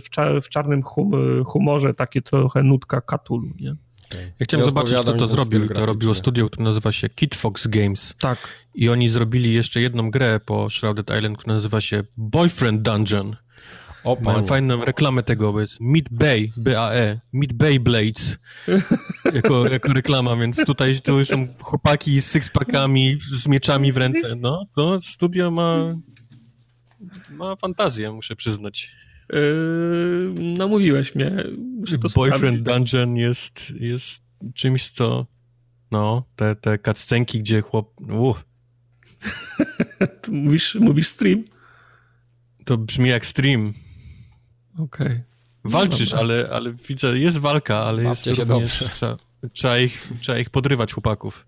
w, 0.00 0.08
w 0.42 0.48
czarnym 0.48 0.82
hum, 0.82 1.12
humorze, 1.44 1.94
takie 1.94 2.22
trochę 2.22 2.62
nutka 2.62 3.00
Katulu, 3.00 3.48
nie? 3.60 3.76
Ja 4.18 4.44
chciałem 4.44 4.66
zobaczyć, 4.66 4.94
kto 5.02 5.12
to 5.12 5.26
zrobił. 5.26 5.68
To 5.68 5.86
robiło 5.86 6.14
studio, 6.14 6.46
które 6.46 6.64
nazywa 6.64 6.92
się 6.92 7.08
Kid 7.08 7.34
Fox 7.34 7.66
Games. 7.66 8.14
Tak. 8.20 8.38
I 8.74 8.88
oni 8.88 9.08
zrobili 9.08 9.54
jeszcze 9.54 9.80
jedną 9.80 10.10
grę 10.10 10.40
po 10.46 10.70
Shrouded 10.70 11.10
Island, 11.18 11.38
która 11.38 11.54
nazywa 11.54 11.80
się 11.80 12.04
Boyfriend 12.16 12.82
Dungeon. 12.82 13.36
O, 14.04 14.16
Mam 14.20 14.44
fajną 14.44 14.84
reklamę 14.84 15.22
tego, 15.22 15.52
bo 15.52 15.60
jest 15.60 15.80
Meat 15.80 16.04
Bay, 16.10 16.48
B-A-E, 16.56 17.20
Meat 17.32 17.52
Bay 17.52 17.80
Blades, 17.80 18.38
jako, 19.34 19.68
jako 19.68 19.92
reklama, 19.92 20.36
więc 20.36 20.64
tutaj 20.66 21.00
tu 21.00 21.24
są 21.24 21.48
chłopaki 21.60 22.20
z 22.20 22.32
sixpackami, 22.32 23.18
z 23.30 23.46
mieczami 23.46 23.92
w 23.92 23.96
ręce. 23.96 24.36
No, 24.36 24.66
to 24.74 25.02
studio 25.02 25.50
ma, 25.50 25.94
ma 27.30 27.56
fantazję, 27.56 28.12
muszę 28.12 28.36
przyznać. 28.36 28.90
Yy, 29.32 30.34
namówiłeś 30.58 31.14
mnie, 31.14 31.30
że 31.84 31.98
to 31.98 32.08
Boyfriend 32.14 32.60
sprawdzi. 32.60 32.62
Dungeon 32.62 33.16
jest, 33.16 33.70
jest 33.70 34.22
czymś, 34.54 34.88
co 34.90 35.26
no, 35.90 36.24
te, 36.36 36.56
te 36.56 36.78
cutscenki, 36.78 37.38
gdzie 37.38 37.60
chłop... 37.60 38.00
Uh. 38.00 38.44
mówisz, 40.28 40.74
mówisz 40.74 41.08
stream? 41.08 41.44
To 42.64 42.78
brzmi 42.78 43.08
jak 43.10 43.26
stream. 43.26 43.72
Okej. 44.78 45.06
Okay. 45.06 45.22
Walczysz, 45.64 46.12
no 46.12 46.18
ale, 46.18 46.48
ale 46.52 46.72
widzę, 46.88 47.18
jest 47.18 47.38
walka, 47.38 47.78
ale 47.78 48.02
Bawcie 48.02 48.30
jest 48.30 48.42
również, 48.42 48.84
trzeba, 48.94 49.16
trzeba, 49.52 49.78
ich, 49.78 50.12
trzeba 50.20 50.38
ich 50.38 50.50
podrywać, 50.50 50.92
chłopaków. 50.92 51.46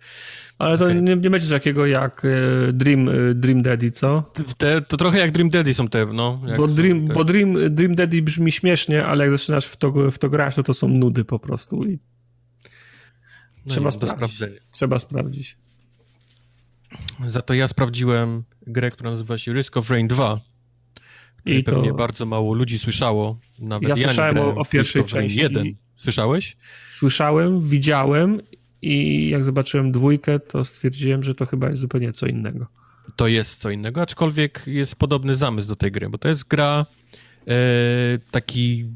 Ale 0.59 0.79
to 0.79 0.85
okay. 0.85 1.03
nie, 1.03 1.17
nie 1.17 1.31
będzie 1.31 1.49
takiego 1.49 1.87
jak 1.87 2.23
e, 2.25 2.73
Dream, 2.73 3.09
e, 3.09 3.35
Dream 3.35 3.63
Daddy, 3.63 3.91
co? 3.91 4.33
Te, 4.57 4.83
to 4.83 4.97
trochę 4.97 5.19
jak 5.19 5.33
Dream 5.33 5.51
Daddy 5.51 5.75
są 5.75 5.89
te, 5.89 6.07
no. 6.07 6.41
Bo, 6.57 6.67
Dream, 6.67 7.09
te. 7.09 7.15
bo 7.15 7.25
Dream, 7.25 7.57
Dream 7.71 7.95
Daddy 7.95 8.23
brzmi 8.23 8.53
śmiesznie, 8.53 9.07
ale 9.07 9.25
jak 9.25 9.39
zaczynasz 9.39 9.67
w 9.67 9.77
to, 9.77 10.11
w 10.11 10.19
to 10.19 10.31
grać, 10.31 10.55
to 10.55 10.63
to 10.63 10.75
są 10.75 10.89
nudy 10.89 11.25
po 11.25 11.39
prostu. 11.39 11.85
I... 11.85 11.99
No 13.67 13.71
trzeba, 13.71 13.91
nie, 13.91 14.09
sprawdzić. 14.09 14.41
trzeba 14.73 14.99
sprawdzić. 14.99 15.57
Za 17.27 17.43
to 17.43 17.55
ja 17.55 17.69
sprawdziłem 17.69 18.43
grę, 18.67 18.91
która 18.91 19.11
nazywa 19.11 19.39
się 19.39 19.53
Risk 19.53 19.77
of 19.77 19.91
Rain 19.91 20.09
2. 20.09 20.41
I 21.47 21.65
to... 21.65 21.73
pewnie 21.73 21.93
bardzo 21.93 22.27
mało 22.27 22.55
ludzi 22.55 22.79
słyszało. 22.79 23.39
Nawet 23.59 23.89
ja, 23.89 23.95
ja 23.99 24.07
słyszałem 24.07 24.39
o, 24.39 24.55
o 24.55 24.65
pierwszej 24.65 25.05
części. 25.05 25.39
1. 25.39 25.75
Słyszałeś? 25.97 26.57
Słyszałem, 26.91 27.61
widziałem 27.61 28.41
i 28.93 29.29
jak 29.29 29.45
zobaczyłem 29.45 29.93
dwójkę, 29.93 30.39
to 30.39 30.65
stwierdziłem, 30.65 31.23
że 31.23 31.35
to 31.35 31.47
chyba 31.47 31.69
jest 31.69 31.81
zupełnie 31.81 32.13
co 32.13 32.27
innego. 32.27 32.67
To 33.17 33.29
jest 33.29 33.61
co 33.61 33.71
innego, 33.71 34.03
aczkolwiek 34.03 34.63
jest 34.67 34.97
podobny 34.97 35.37
zamysł 35.37 35.69
do 35.69 35.77
tej 35.77 35.93
gry, 35.93 36.09
bo 36.09 36.19
to 36.19 36.29
jest 36.29 36.45
gra 36.45 36.87
e, 37.49 37.55
taki 38.31 38.87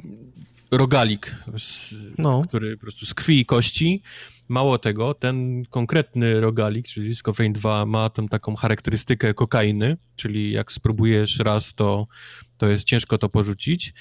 rogalik, 0.71 1.37
z, 1.59 1.95
no. 2.19 2.43
który 2.49 2.77
po 2.77 2.81
prostu 2.81 3.07
z 3.07 3.15
krwi 3.15 3.41
i 3.41 3.47
kości 3.47 4.03
Mało 4.49 4.79
tego, 4.79 5.15
ten 5.15 5.65
konkretny 5.71 6.41
rogalik, 6.41 6.87
czyli 6.87 7.09
Risk 7.09 7.29
of 7.29 7.39
Rain 7.39 7.53
2 7.53 7.87
ma 7.87 8.11
tam 8.11 8.29
taką 8.29 8.57
charakterystykę 8.57 9.35
kokainy, 9.35 9.97
czyli 10.17 10.53
jak 10.53 10.73
spróbujesz 10.73 11.39
raz, 11.39 11.75
to, 11.75 12.07
to 12.59 12.67
jest 12.67 12.85
ciężko 12.85 13.19
to 13.19 13.29
porzucić. 13.29 13.95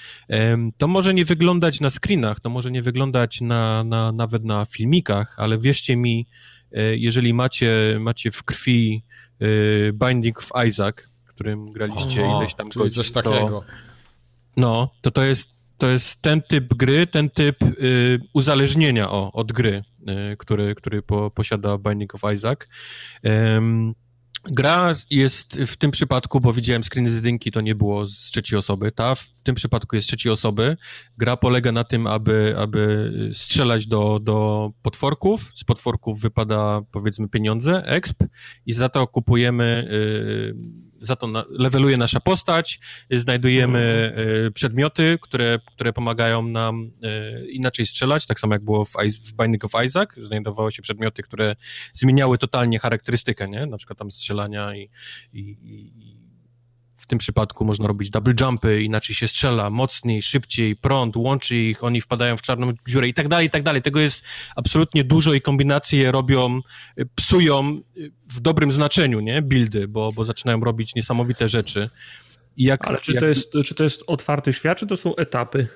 To 0.78 0.88
może 0.88 1.14
nie 1.14 1.24
wyglądać 1.24 1.80
na 1.80 1.90
screenach, 1.90 2.40
to 2.40 2.50
może 2.50 2.70
nie 2.70 2.82
wyglądać 2.82 3.40
na, 3.40 3.84
na, 3.84 4.12
nawet 4.12 4.44
na 4.44 4.66
filmikach, 4.66 5.34
ale 5.38 5.58
wierzcie 5.58 5.96
mi, 5.96 6.26
e, 6.72 6.96
jeżeli 6.96 7.34
macie, 7.34 7.96
macie 8.00 8.30
w 8.30 8.42
krwi 8.42 9.04
e, 9.40 9.46
Binding 9.92 10.38
of 10.38 10.50
Isaac, 10.68 10.96
którym 11.38 11.72
graliście 11.72 12.26
o, 12.26 12.38
ileś 12.38 12.54
tam 12.54 12.68
godzin, 12.68 12.90
coś 12.90 13.12
takiego. 13.12 13.60
To, 13.60 13.64
no, 14.56 14.90
to 15.00 15.10
to 15.10 15.24
jest 15.24 15.57
to 15.78 15.88
jest 15.88 16.22
ten 16.22 16.42
typ 16.42 16.74
gry, 16.74 17.06
ten 17.06 17.30
typ 17.30 17.62
y, 17.62 18.20
uzależnienia 18.32 19.10
o, 19.10 19.32
od 19.32 19.52
gry, 19.52 19.82
y, 20.32 20.36
który, 20.36 20.74
który 20.74 21.02
po, 21.02 21.30
posiada 21.30 21.78
Binding 21.78 22.14
of 22.14 22.22
Isaac. 22.34 22.58
Ym, 23.26 23.94
gra 24.44 24.94
jest 25.10 25.60
w 25.66 25.76
tym 25.76 25.90
przypadku, 25.90 26.40
bo 26.40 26.52
widziałem 26.52 26.84
screeny 26.84 27.10
z 27.10 27.14
jedynki, 27.14 27.50
to 27.52 27.60
nie 27.60 27.74
było 27.74 28.06
z 28.06 28.16
trzeciej 28.16 28.58
osoby, 28.58 28.92
ta 28.92 29.14
w 29.14 29.26
tym 29.42 29.54
przypadku 29.54 29.96
jest 29.96 30.06
z 30.06 30.08
trzeciej 30.08 30.32
osoby. 30.32 30.76
Gra 31.18 31.36
polega 31.36 31.72
na 31.72 31.84
tym, 31.84 32.06
aby, 32.06 32.54
aby 32.58 33.12
strzelać 33.32 33.86
do, 33.86 34.18
do 34.22 34.70
potworków, 34.82 35.52
z 35.54 35.64
potworków 35.64 36.20
wypada 36.20 36.80
powiedzmy 36.92 37.28
pieniądze, 37.28 37.82
exp 37.86 38.24
i 38.66 38.72
za 38.72 38.88
to 38.88 39.06
kupujemy 39.06 39.88
y, 39.92 40.87
za 41.00 41.16
to 41.16 41.26
na, 41.26 41.44
leveluje 41.50 41.96
nasza 41.96 42.20
postać, 42.20 42.80
znajdujemy 43.10 44.12
y, 44.46 44.50
przedmioty, 44.50 45.18
które, 45.22 45.58
które 45.66 45.92
pomagają 45.92 46.42
nam 46.42 46.90
y, 47.44 47.50
inaczej 47.50 47.86
strzelać, 47.86 48.26
tak 48.26 48.40
samo 48.40 48.54
jak 48.54 48.64
było 48.64 48.84
w, 48.84 48.92
w 49.24 49.32
Binding 49.32 49.64
of 49.64 49.72
Isaac, 49.86 50.10
znajdowały 50.16 50.72
się 50.72 50.82
przedmioty, 50.82 51.22
które 51.22 51.56
zmieniały 51.92 52.38
totalnie 52.38 52.78
charakterystykę, 52.78 53.48
nie? 53.48 53.66
Na 53.66 53.76
przykład 53.76 53.98
tam 53.98 54.10
strzelania 54.10 54.76
i, 54.76 54.90
i, 55.32 55.40
i 55.50 56.17
w 56.98 57.06
tym 57.06 57.18
przypadku 57.18 57.64
można 57.64 57.86
robić 57.86 58.10
double 58.10 58.34
jumpy, 58.40 58.82
inaczej 58.82 59.16
się 59.16 59.28
strzela 59.28 59.70
mocniej, 59.70 60.22
szybciej, 60.22 60.76
prąd, 60.76 61.16
łączy 61.16 61.56
ich, 61.56 61.84
oni 61.84 62.00
wpadają 62.00 62.36
w 62.36 62.42
czarną 62.42 62.72
dziurę 62.88 63.08
i 63.08 63.14
tak 63.14 63.28
dalej, 63.28 63.46
i 63.46 63.50
tak 63.50 63.62
dalej. 63.62 63.82
Tego 63.82 64.00
jest 64.00 64.22
absolutnie 64.56 65.04
dużo 65.04 65.34
i 65.34 65.40
kombinacje 65.40 66.12
robią, 66.12 66.60
y, 66.98 67.06
psują 67.14 67.80
y, 67.96 68.12
w 68.28 68.40
dobrym 68.40 68.72
znaczeniu, 68.72 69.20
nie? 69.20 69.42
Buildy, 69.42 69.88
bo, 69.88 70.12
bo 70.12 70.24
zaczynają 70.24 70.60
robić 70.60 70.94
niesamowite 70.94 71.48
rzeczy. 71.48 71.90
Jak, 72.56 72.88
Ale 72.88 73.00
czy, 73.00 73.12
jak... 73.12 73.20
To 73.20 73.26
jest, 73.26 73.52
czy 73.64 73.74
to 73.74 73.84
jest 73.84 74.04
otwarty 74.06 74.52
świat, 74.52 74.78
czy 74.78 74.86
to 74.86 74.96
są 74.96 75.16
etapy? 75.16 75.68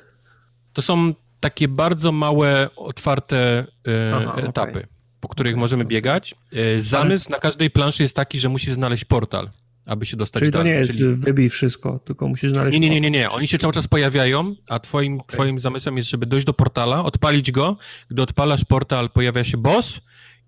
To 0.72 0.82
są 0.82 1.14
takie 1.40 1.68
bardzo 1.68 2.12
małe, 2.12 2.68
otwarte 2.76 3.66
e, 3.88 4.14
Aha, 4.14 4.34
etapy, 4.36 4.70
okay. 4.70 4.86
po 5.20 5.28
których 5.28 5.56
możemy 5.56 5.84
biegać. 5.84 6.34
E, 6.52 6.80
zamysł 6.80 7.26
Ale... 7.28 7.36
na 7.36 7.40
każdej 7.40 7.70
planszy 7.70 8.02
jest 8.02 8.16
taki, 8.16 8.40
że 8.40 8.48
musi 8.48 8.70
znaleźć 8.72 9.04
portal 9.04 9.50
aby 9.86 10.06
się 10.06 10.16
dostać 10.16 10.40
Czyli 10.40 10.50
dalej. 10.50 10.66
to 10.66 10.72
nie 10.72 10.78
jest 10.78 10.98
Czyli... 10.98 11.14
wybij 11.14 11.48
wszystko, 11.48 11.98
tylko 11.98 12.28
musisz 12.28 12.50
znaleźć... 12.50 12.78
Nie, 12.78 12.80
nie, 12.80 12.90
nie, 12.90 13.00
nie, 13.00 13.10
nie. 13.10 13.30
Oni 13.30 13.48
się 13.48 13.58
cały 13.58 13.72
czas 13.72 13.88
pojawiają, 13.88 14.54
a 14.68 14.80
twoim, 14.80 15.14
okay. 15.14 15.26
twoim 15.26 15.60
zamysłem 15.60 15.96
jest, 15.96 16.10
żeby 16.10 16.26
dojść 16.26 16.46
do 16.46 16.52
portala, 16.52 17.04
odpalić 17.04 17.52
go. 17.52 17.76
Gdy 18.10 18.22
odpalasz 18.22 18.64
portal, 18.64 19.10
pojawia 19.10 19.44
się 19.44 19.56
boss 19.56 20.00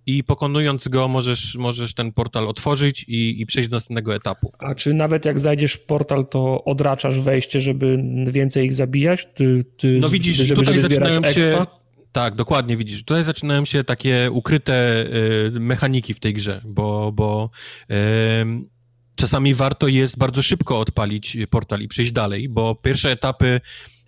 i 0.06 0.24
pokonując 0.24 0.88
go 0.88 1.08
możesz, 1.08 1.56
możesz 1.56 1.94
ten 1.94 2.12
portal 2.12 2.48
otworzyć 2.48 3.04
i, 3.08 3.40
i 3.40 3.46
przejść 3.46 3.68
do 3.68 3.76
następnego 3.76 4.14
etapu. 4.14 4.52
A 4.58 4.74
czy 4.74 4.94
nawet 4.94 5.24
jak 5.24 5.40
znajdziesz 5.40 5.76
portal, 5.76 6.26
to 6.26 6.64
odraczasz 6.64 7.20
wejście, 7.20 7.60
żeby 7.60 8.04
więcej 8.30 8.66
ich 8.66 8.72
zabijać? 8.72 9.28
Ty, 9.34 9.64
ty, 9.76 9.98
no 10.00 10.08
widzisz, 10.08 10.36
żeby, 10.36 10.54
tutaj 10.54 10.74
żeby 10.74 10.94
zaczynają 10.94 11.32
się... 11.32 11.66
Tak, 12.12 12.34
dokładnie 12.34 12.76
widzisz. 12.76 13.04
Tutaj 13.04 13.24
zaczynają 13.24 13.64
się 13.64 13.84
takie 13.84 14.30
ukryte 14.30 15.06
y, 15.46 15.50
mechaniki 15.60 16.14
w 16.14 16.20
tej 16.20 16.34
grze, 16.34 16.60
bo, 16.64 17.12
bo 17.12 17.50
y, 17.90 17.94
czasami 19.14 19.54
warto 19.54 19.88
jest 19.88 20.18
bardzo 20.18 20.42
szybko 20.42 20.80
odpalić 20.80 21.36
portal 21.50 21.80
i 21.80 21.88
przejść 21.88 22.12
dalej, 22.12 22.48
bo 22.48 22.74
pierwsze 22.74 23.10
etapy 23.10 23.60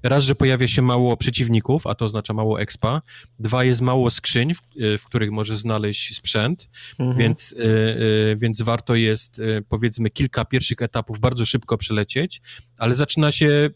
raz, 0.03 0.25
że 0.25 0.35
pojawia 0.35 0.69
się 0.69 0.83
mało 0.83 1.17
przeciwników, 1.17 1.87
a 1.87 1.95
to 1.95 2.05
oznacza 2.05 2.35
mało 2.35 2.61
expa, 2.61 3.03
dwa, 3.39 3.65
jest 3.65 3.81
mało 3.81 4.11
skrzyń, 4.11 4.55
w, 4.55 4.61
w 4.99 5.05
których 5.05 5.31
możesz 5.31 5.59
znaleźć 5.59 6.17
sprzęt, 6.17 6.69
mhm. 6.99 7.19
więc, 7.19 7.53
y, 7.53 7.57
y, 7.57 8.37
więc 8.39 8.63
warto 8.63 8.95
jest 8.95 9.39
y, 9.39 9.65
powiedzmy 9.69 10.11
kilka 10.11 10.45
pierwszych 10.45 10.83
etapów 10.83 11.21
bardzo 11.21 11.47
szybko 11.47 11.79
przelecieć, 11.79 12.43
ale 12.79 12.95
zaczyna 12.95 13.33
się 13.33 13.71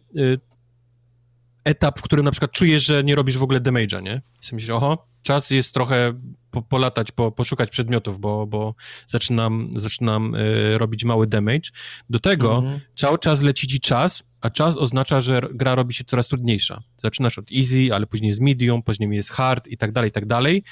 etap, 1.65 1.99
w 1.99 2.03
którym 2.03 2.25
na 2.25 2.31
przykład 2.31 2.53
czujesz, 2.53 2.87
że 2.87 3.05
nie 3.05 3.15
robisz 3.15 3.39
w 3.39 3.43
ogóle 3.43 3.61
damage'a, 3.61 4.03
nie? 4.03 4.23
I 4.53 4.55
myślisz, 4.55 4.71
oho, 4.71 5.10
czas 5.23 5.51
jest 5.51 5.75
trochę 5.75 6.13
po, 6.51 6.63
polatać, 6.63 7.13
po, 7.13 7.33
poszukać 7.33 7.71
przedmiotów, 7.71 8.21
bo, 8.21 8.47
bo 8.47 8.75
zaczynam, 9.07 9.73
zaczynam 9.77 10.35
y, 10.35 10.79
robić 10.79 11.05
mały 11.05 11.27
damage. 11.27 11.71
Do 12.11 12.19
tego 12.19 12.59
mhm. 12.59 12.81
cały 12.97 13.19
czas 13.19 13.41
leci 13.41 13.67
ci 13.67 13.81
czas, 13.81 14.23
a 14.41 14.51
czas 14.51 14.77
oznacza, 14.77 15.21
że 15.21 15.41
gra 15.55 15.75
robi 15.75 15.95
się 15.95 16.05
coraz 16.05 16.29
trudniejsza. 16.29 16.83
Zaczynasz 17.03 17.39
od 17.39 17.53
easy, 17.53 17.95
ale 17.95 18.07
później 18.07 18.29
jest 18.29 18.41
medium, 18.41 18.83
później 18.83 19.11
jest 19.11 19.31
hard 19.31 19.69
i 19.69 19.77
tak 19.77 19.93
dalej, 19.93 20.09
i 20.09 20.13
tak 20.13 20.27
dalej. 20.27 20.63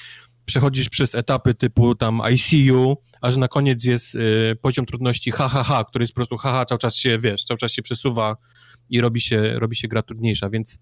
Przechodzisz 0.45 0.89
przez 0.89 1.15
etapy 1.15 1.53
typu 1.53 1.95
tam 1.95 2.21
ICU, 2.33 2.97
aż 3.21 3.37
na 3.37 3.47
koniec 3.47 3.83
jest 3.83 4.15
y, 4.15 4.57
poziom 4.61 4.85
trudności 4.85 5.31
HHH, 5.31 5.85
który 5.87 6.03
jest 6.03 6.13
po 6.13 6.15
prostu 6.15 6.37
haha, 6.37 6.65
cały 6.65 6.79
czas 6.79 6.95
się, 6.95 7.19
wiesz, 7.19 7.43
cały 7.43 7.57
czas 7.57 7.71
się 7.71 7.81
przesuwa 7.81 8.37
i 8.89 9.01
robi 9.01 9.21
się, 9.21 9.59
robi 9.59 9.75
się 9.75 9.87
gra 9.87 10.01
trudniejsza, 10.01 10.49
więc 10.49 10.79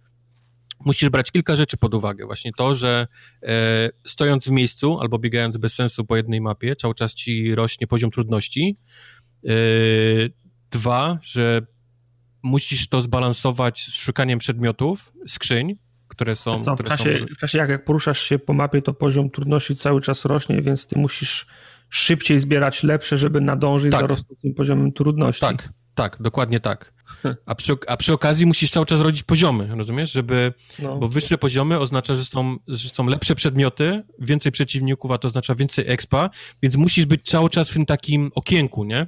musisz 0.86 1.10
brać 1.10 1.32
kilka 1.32 1.56
rzeczy 1.56 1.78
pod 1.78 1.94
uwagę. 1.94 2.26
Właśnie 2.26 2.52
to, 2.58 2.76
że 2.76 3.08
e, 3.44 3.90
stojąc 4.06 4.48
w 4.48 4.52
miejscu 4.52 5.00
albo 5.00 5.20
biegając 5.20 5.58
bez 5.58 5.74
sensu 5.74 6.06
po 6.06 6.16
jednej 6.16 6.42
mapie, 6.42 6.76
cały 6.76 6.96
czas 6.96 7.14
ci 7.14 7.56
rośnie 7.56 7.88
poziom 7.88 8.12
trudności. 8.12 8.78
E, 9.46 9.50
dwa, 10.72 11.20
że 11.22 11.62
musisz 12.44 12.90
to 12.90 13.02
zbalansować 13.02 13.88
z 13.90 13.94
szukaniem 13.94 14.40
przedmiotów, 14.40 15.14
skrzyń, 15.28 15.76
które 16.08 16.36
są... 16.36 16.62
Co, 16.62 16.76
w, 16.76 16.84
czasie, 16.84 17.20
są... 17.20 17.26
w 17.36 17.38
czasie 17.38 17.58
jak, 17.58 17.70
jak 17.70 17.86
poruszasz 17.86 18.22
się 18.22 18.40
po 18.40 18.54
mapie, 18.54 18.82
to 18.82 18.94
poziom 18.94 19.30
trudności 19.30 19.76
cały 19.76 20.02
czas 20.02 20.26
rośnie, 20.26 20.62
więc 20.62 20.88
ty 20.88 21.00
musisz 21.00 21.48
szybciej 21.90 22.40
zbierać 22.40 22.84
lepsze, 22.84 23.18
żeby 23.18 23.42
nadążyć 23.42 23.92
tak. 23.92 24.02
za 24.02 24.08
rosnącym 24.08 24.54
poziomem 24.54 24.92
trudności. 24.92 25.42
Tak, 25.42 25.70
tak, 25.98 26.18
dokładnie 26.20 26.60
tak. 26.60 26.94
A 27.46 27.56
przy, 27.56 27.74
a 27.88 27.98
przy 27.98 28.14
okazji 28.14 28.46
musisz 28.46 28.72
cały 28.72 28.86
czas 28.86 29.02
rodzić 29.02 29.24
poziomy, 29.24 29.68
rozumiesz? 29.76 30.12
Żeby, 30.12 30.54
no. 30.80 30.98
Bo 30.98 31.08
wyższe 31.08 31.38
poziomy 31.38 31.80
oznacza, 31.80 32.16
że 32.16 32.26
są, 32.26 32.58
że 32.68 32.90
są 32.90 33.08
lepsze 33.08 33.36
przedmioty, 33.36 34.04
więcej 34.20 34.52
przeciwników, 34.52 35.12
a 35.12 35.18
to 35.18 35.28
oznacza 35.28 35.56
więcej 35.56 35.86
expa, 35.88 36.30
więc 36.62 36.76
musisz 36.76 37.06
być 37.06 37.24
cały 37.24 37.50
czas 37.50 37.70
w 37.70 37.74
tym 37.74 37.86
takim 37.86 38.32
okienku, 38.36 38.84
nie? 38.84 39.00
E, 39.00 39.08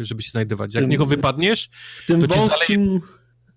żeby 0.00 0.22
się 0.22 0.30
znajdować. 0.30 0.74
Jak 0.74 0.84
tym, 0.84 0.90
niego 0.90 1.06
wypadniesz, 1.06 1.70
w 2.02 2.06
tym 2.06 2.28
to 2.28 2.36
wąskim, 2.36 3.00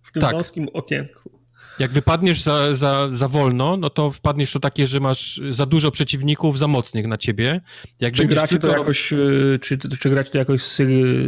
w 0.04 0.12
tym 0.12 0.22
tak. 0.22 0.32
wąskim 0.32 0.68
okienku. 0.74 1.37
Jak 1.80 1.92
wypadniesz 1.92 2.42
za, 2.42 2.76
za, 2.76 3.10
za 3.12 3.28
wolno, 3.28 3.78
no 3.78 3.90
to 3.90 4.12
wpadniesz 4.12 4.52
to 4.52 4.60
takie, 4.60 4.88
że 4.88 5.00
masz 5.00 5.42
za 5.50 5.66
dużo 5.66 5.92
przeciwników, 5.92 6.60
za 6.60 6.68
mocnych 6.68 7.08
na 7.08 7.18
ciebie. 7.18 7.62
Jak 8.00 8.14
czy 8.14 8.26
gra 8.26 8.48
tylko... 8.48 8.68
to 8.68 8.78
jakoś, 8.78 9.14
y, 9.14 9.60
czy, 9.62 9.78
czy 9.78 10.10
gra 10.10 10.24
to 10.24 10.38
jakoś 10.38 10.62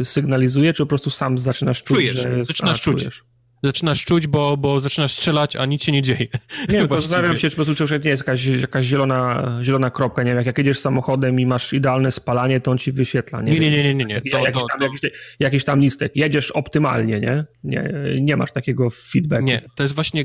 sygnalizuje, 0.04 0.72
czy 0.72 0.82
po 0.82 0.86
prostu 0.86 1.10
sam 1.10 1.38
zaczynasz 1.38 1.82
czuć, 1.82 1.96
Czujesz, 1.96 2.16
że... 2.16 2.44
zaczynasz 2.44 2.80
czuć. 2.80 2.98
Czujesz? 2.98 3.24
Zaczynasz 3.62 4.04
czuć, 4.04 4.26
bo, 4.26 4.56
bo 4.56 4.80
zaczynasz 4.80 5.12
strzelać, 5.12 5.56
a 5.56 5.66
nic 5.66 5.84
się 5.84 5.92
nie 5.92 6.02
dzieje. 6.02 6.26
Nie, 6.68 6.86
bo 6.86 6.94
zastanawiam 7.00 7.38
się, 7.38 7.50
czy 7.50 7.56
po 7.56 7.64
prostu 7.64 7.84
nie 8.04 8.10
jest 8.10 8.20
jakaś, 8.22 8.46
jakaś 8.46 8.86
zielona, 8.86 9.58
zielona 9.62 9.90
kropka, 9.90 10.22
nie 10.22 10.30
wiem, 10.30 10.36
jak, 10.36 10.46
jak 10.46 10.58
jedziesz 10.58 10.78
samochodem 10.78 11.40
i 11.40 11.46
masz 11.46 11.72
idealne 11.72 12.12
spalanie, 12.12 12.60
to 12.60 12.70
on 12.70 12.78
ci 12.78 12.92
wyświetla, 12.92 13.42
nie? 13.42 13.52
Nie, 13.52 13.60
nie, 13.60 13.70
nie, 13.70 13.94
nie, 13.94 14.04
nie. 14.04 14.20
To, 14.20 14.38
jakiś, 14.38 14.62
tam, 14.70 14.80
to... 14.80 14.84
Jakiś, 14.84 15.00
jakiś, 15.40 15.64
tam 15.64 15.80
listek, 15.80 16.16
jedziesz 16.16 16.50
optymalnie, 16.50 17.20
nie? 17.20 17.44
nie? 17.64 17.92
Nie 18.20 18.36
masz 18.36 18.52
takiego 18.52 18.90
feedbacku. 18.90 19.44
Nie, 19.44 19.68
to 19.74 19.82
jest 19.82 19.94
właśnie, 19.94 20.24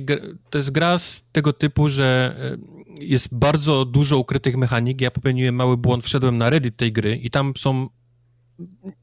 to 0.50 0.58
jest 0.58 0.72
gra 0.72 1.00
z 1.00 1.24
tego 1.32 1.54
typu, 1.54 1.90
że 1.90 2.36
e, 2.40 2.58
jest 3.00 3.28
bardzo 3.32 3.86
dużo 3.86 4.18
ukrytych 4.18 4.58
mechanik. 4.58 5.02
Ja 5.02 5.12
popełniłem 5.12 5.56
mały 5.56 5.78
błąd, 5.78 6.04
wszedłem 6.04 6.38
na 6.38 6.50
Reddit 6.50 6.78
tej 6.78 6.92
gry 6.92 7.16
i 7.16 7.30
tam 7.30 7.54
są, 7.58 7.88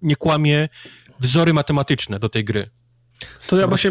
nie 0.03 0.17
kłamie, 0.17 0.69
wzory 1.21 1.53
matematyczne 1.53 2.19
do 2.19 2.29
tej 2.29 2.45
gry. 2.45 2.71
To 3.47 3.57
ja 3.57 3.67
właśnie 3.67 3.91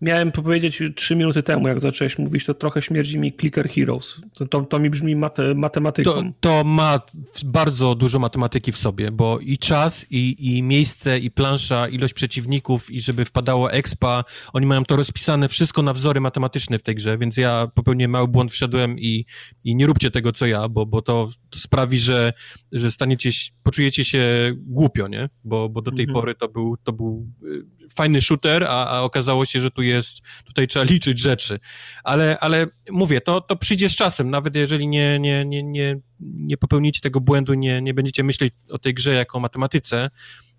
miałem 0.00 0.32
powiedzieć 0.32 0.82
trzy 0.96 1.16
minuty 1.16 1.42
temu, 1.42 1.68
jak 1.68 1.80
zacząłeś 1.80 2.18
mówić, 2.18 2.44
to 2.44 2.54
trochę 2.54 2.82
śmierdzi 2.82 3.18
mi 3.18 3.32
Clicker 3.32 3.68
Heroes. 3.68 4.20
To, 4.34 4.46
to, 4.46 4.60
to 4.60 4.78
mi 4.78 4.90
brzmi 4.90 5.16
mate, 5.16 5.54
matematyką. 5.54 6.32
To, 6.32 6.32
to, 6.40 6.64
ma 6.64 7.00
bardzo 7.44 7.94
dużo 7.94 8.18
matematyki 8.18 8.72
w 8.72 8.76
sobie, 8.76 9.10
bo 9.10 9.38
i 9.38 9.58
czas, 9.58 10.06
i, 10.10 10.56
i 10.56 10.62
miejsce, 10.62 11.18
i 11.18 11.30
plansza, 11.30 11.88
ilość 11.88 12.14
przeciwników, 12.14 12.90
i 12.90 13.00
żeby 13.00 13.24
wpadało 13.24 13.72
expa, 13.72 14.24
oni 14.52 14.66
mają 14.66 14.84
to 14.84 14.96
rozpisane 14.96 15.48
wszystko 15.48 15.82
na 15.82 15.92
wzory 15.92 16.20
matematyczne 16.20 16.78
w 16.78 16.82
tej 16.82 16.94
grze, 16.94 17.18
więc 17.18 17.36
ja 17.36 17.68
popełniłem 17.74 18.10
mały 18.10 18.28
błąd, 18.28 18.52
wszedłem 18.52 18.98
i, 18.98 19.24
i 19.64 19.74
nie 19.74 19.86
róbcie 19.86 20.10
tego, 20.10 20.32
co 20.32 20.46
ja, 20.46 20.68
bo, 20.68 20.86
bo 20.86 21.02
to, 21.02 21.28
to 21.50 21.58
sprawi, 21.58 21.98
że, 21.98 22.32
że 22.72 22.90
staniecie, 22.90 23.30
poczujecie 23.62 24.04
się 24.04 24.52
głupio, 24.56 25.08
nie? 25.08 25.28
Bo, 25.44 25.68
bo 25.68 25.82
do 25.82 25.90
tej 25.90 26.04
mhm. 26.04 26.14
pory 26.14 26.34
to 26.34 26.48
był, 26.48 26.76
to 26.84 26.92
był 26.92 27.26
y, 27.44 27.79
fajny 27.94 28.20
shooter, 28.20 28.64
a, 28.64 28.86
a 28.86 29.00
okazało 29.00 29.44
się, 29.44 29.60
że 29.60 29.70
tu 29.70 29.82
jest, 29.82 30.20
tutaj 30.44 30.66
trzeba 30.68 30.84
liczyć 30.84 31.18
rzeczy. 31.18 31.60
Ale, 32.04 32.38
ale 32.38 32.66
mówię, 32.90 33.20
to, 33.20 33.40
to 33.40 33.56
przyjdzie 33.56 33.88
z 33.88 33.96
czasem, 33.96 34.30
nawet 34.30 34.56
jeżeli 34.56 34.88
nie, 34.88 35.18
nie, 35.18 35.44
nie, 35.44 35.62
nie, 35.62 35.96
nie 36.20 36.56
popełnicie 36.56 37.00
tego 37.00 37.20
błędu, 37.20 37.54
nie, 37.54 37.82
nie 37.82 37.94
będziecie 37.94 38.24
myśleć 38.24 38.52
o 38.70 38.78
tej 38.78 38.94
grze 38.94 39.14
jako 39.14 39.38
o 39.38 39.40
matematyce, 39.40 40.10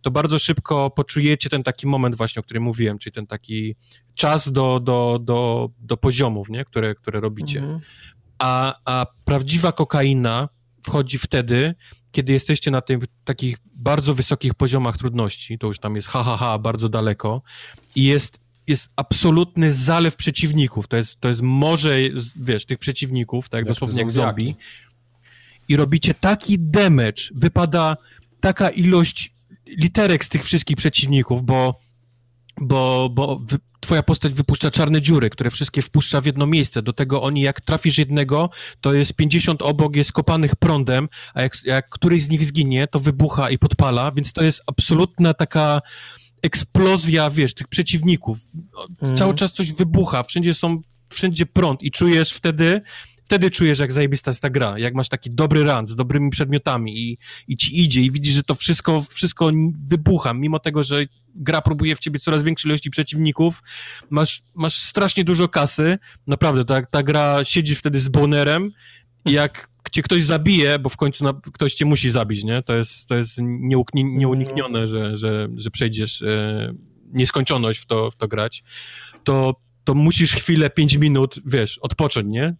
to 0.01 0.11
bardzo 0.11 0.39
szybko 0.39 0.89
poczujecie 0.89 1.49
ten 1.49 1.63
taki 1.63 1.87
moment 1.87 2.15
właśnie, 2.15 2.39
o 2.39 2.43
którym 2.43 2.63
mówiłem, 2.63 2.97
czyli 2.97 3.13
ten 3.13 3.27
taki 3.27 3.75
czas 4.15 4.51
do, 4.51 4.79
do, 4.79 5.19
do, 5.21 5.69
do 5.79 5.97
poziomów, 5.97 6.49
nie? 6.49 6.65
Które, 6.65 6.95
które 6.95 7.19
robicie. 7.19 7.59
Mhm. 7.59 7.79
A, 8.39 8.73
a 8.85 9.05
prawdziwa 9.25 9.71
kokaina 9.71 10.49
wchodzi 10.83 11.17
wtedy, 11.17 11.75
kiedy 12.11 12.33
jesteście 12.33 12.71
na 12.71 12.81
tych 12.81 12.99
takich 13.23 13.57
bardzo 13.75 14.15
wysokich 14.15 14.53
poziomach 14.53 14.97
trudności, 14.97 15.57
to 15.57 15.67
już 15.67 15.79
tam 15.79 15.95
jest 15.95 16.07
ha, 16.07 16.23
ha, 16.23 16.37
ha, 16.37 16.59
bardzo 16.59 16.89
daleko 16.89 17.41
i 17.95 18.03
jest, 18.03 18.39
jest 18.67 18.89
absolutny 18.95 19.71
zalew 19.71 20.15
przeciwników, 20.15 20.87
to 20.87 20.97
jest, 20.97 21.19
to 21.19 21.29
jest 21.29 21.41
morze, 21.41 21.97
wiesz, 22.35 22.65
tych 22.65 22.77
przeciwników, 22.77 23.49
tak 23.49 23.57
jak 23.57 23.67
dosłownie 23.67 23.99
jak 24.01 24.11
zombie. 24.11 24.55
I 25.67 25.75
robicie 25.75 26.13
taki 26.13 26.59
damage, 26.59 27.23
wypada 27.35 27.97
taka 28.39 28.69
ilość 28.69 29.33
literek 29.67 30.25
z 30.25 30.29
tych 30.29 30.43
wszystkich 30.43 30.77
przeciwników, 30.77 31.43
bo, 31.43 31.79
bo, 32.61 33.09
bo 33.09 33.39
wy, 33.39 33.57
twoja 33.79 34.03
postać 34.03 34.33
wypuszcza 34.33 34.71
czarne 34.71 35.01
dziury, 35.01 35.29
które 35.29 35.51
wszystkie 35.51 35.81
wpuszcza 35.81 36.21
w 36.21 36.25
jedno 36.25 36.47
miejsce. 36.47 36.81
Do 36.81 36.93
tego 36.93 37.21
oni, 37.21 37.41
jak 37.41 37.61
trafisz 37.61 37.97
jednego, 37.97 38.49
to 38.81 38.93
jest 38.93 39.13
50 39.13 39.61
obok, 39.61 39.95
jest 39.95 40.11
kopanych 40.11 40.55
prądem, 40.55 41.09
a 41.33 41.41
jak, 41.41 41.63
jak 41.63 41.89
któryś 41.89 42.23
z 42.23 42.29
nich 42.29 42.45
zginie, 42.45 42.87
to 42.87 42.99
wybucha 42.99 43.49
i 43.49 43.57
podpala, 43.57 44.11
więc 44.11 44.33
to 44.33 44.43
jest 44.43 44.61
absolutna 44.67 45.33
taka 45.33 45.81
eksplozja, 46.41 47.29
wiesz, 47.29 47.53
tych 47.53 47.67
przeciwników. 47.67 48.37
Mm. 49.01 49.17
Cały 49.17 49.35
czas 49.35 49.53
coś 49.53 49.71
wybucha, 49.71 50.23
wszędzie 50.23 50.53
są, 50.53 50.81
wszędzie 51.09 51.45
prąd 51.45 51.83
i 51.83 51.91
czujesz 51.91 52.31
wtedy, 52.31 52.81
wtedy 53.25 53.51
czujesz, 53.51 53.79
jak 53.79 53.91
zajebista 53.91 54.31
jest 54.31 54.41
ta 54.41 54.49
gra, 54.49 54.79
jak 54.79 54.93
masz 54.93 55.09
taki 55.09 55.31
dobry 55.31 55.63
run 55.63 55.87
z 55.87 55.95
dobrymi 55.95 56.29
przedmiotami 56.29 56.99
i, 56.99 57.17
i 57.47 57.57
ci 57.57 57.83
idzie 57.83 58.01
i 58.01 58.11
widzisz, 58.11 58.33
że 58.33 58.43
to 58.43 58.55
wszystko, 58.55 59.01
wszystko 59.01 59.51
wybucha, 59.87 60.33
mimo 60.33 60.59
tego, 60.59 60.83
że 60.83 61.05
gra 61.35 61.61
próbuje 61.61 61.95
w 61.95 61.99
ciebie 61.99 62.19
coraz 62.19 62.43
większej 62.43 62.69
ilości 62.69 62.89
przeciwników, 62.89 63.63
masz, 64.09 64.41
masz 64.55 64.77
strasznie 64.77 65.23
dużo 65.23 65.47
kasy, 65.47 65.97
naprawdę, 66.27 66.65
ta, 66.65 66.85
ta 66.85 67.03
gra, 67.03 67.43
siedzisz 67.43 67.79
wtedy 67.79 67.99
z 67.99 68.09
bonerem. 68.09 68.71
Jak 69.25 69.69
cię 69.91 70.01
ktoś 70.01 70.23
zabije, 70.23 70.79
bo 70.79 70.89
w 70.89 70.97
końcu 70.97 71.23
na, 71.23 71.33
ktoś 71.53 71.73
cię 71.73 71.85
musi 71.85 72.11
zabić, 72.11 72.43
nie? 72.43 72.61
To 72.61 72.75
jest, 72.75 73.07
to 73.07 73.15
jest 73.15 73.37
nieuniknione, 73.93 74.87
że, 74.87 75.17
że, 75.17 75.47
że 75.55 75.71
przejdziesz 75.71 76.21
e, 76.21 76.73
nieskończoność 77.13 77.79
w 77.79 77.85
to, 77.85 78.11
w 78.11 78.15
to 78.15 78.27
grać, 78.27 78.63
to 79.23 79.55
to 79.83 79.93
musisz 79.93 80.35
chwilę, 80.35 80.69
5 80.69 80.97
minut, 80.97 81.35
wiesz, 81.45 81.77
odpocząć, 81.77 82.27
nie? 82.29 82.55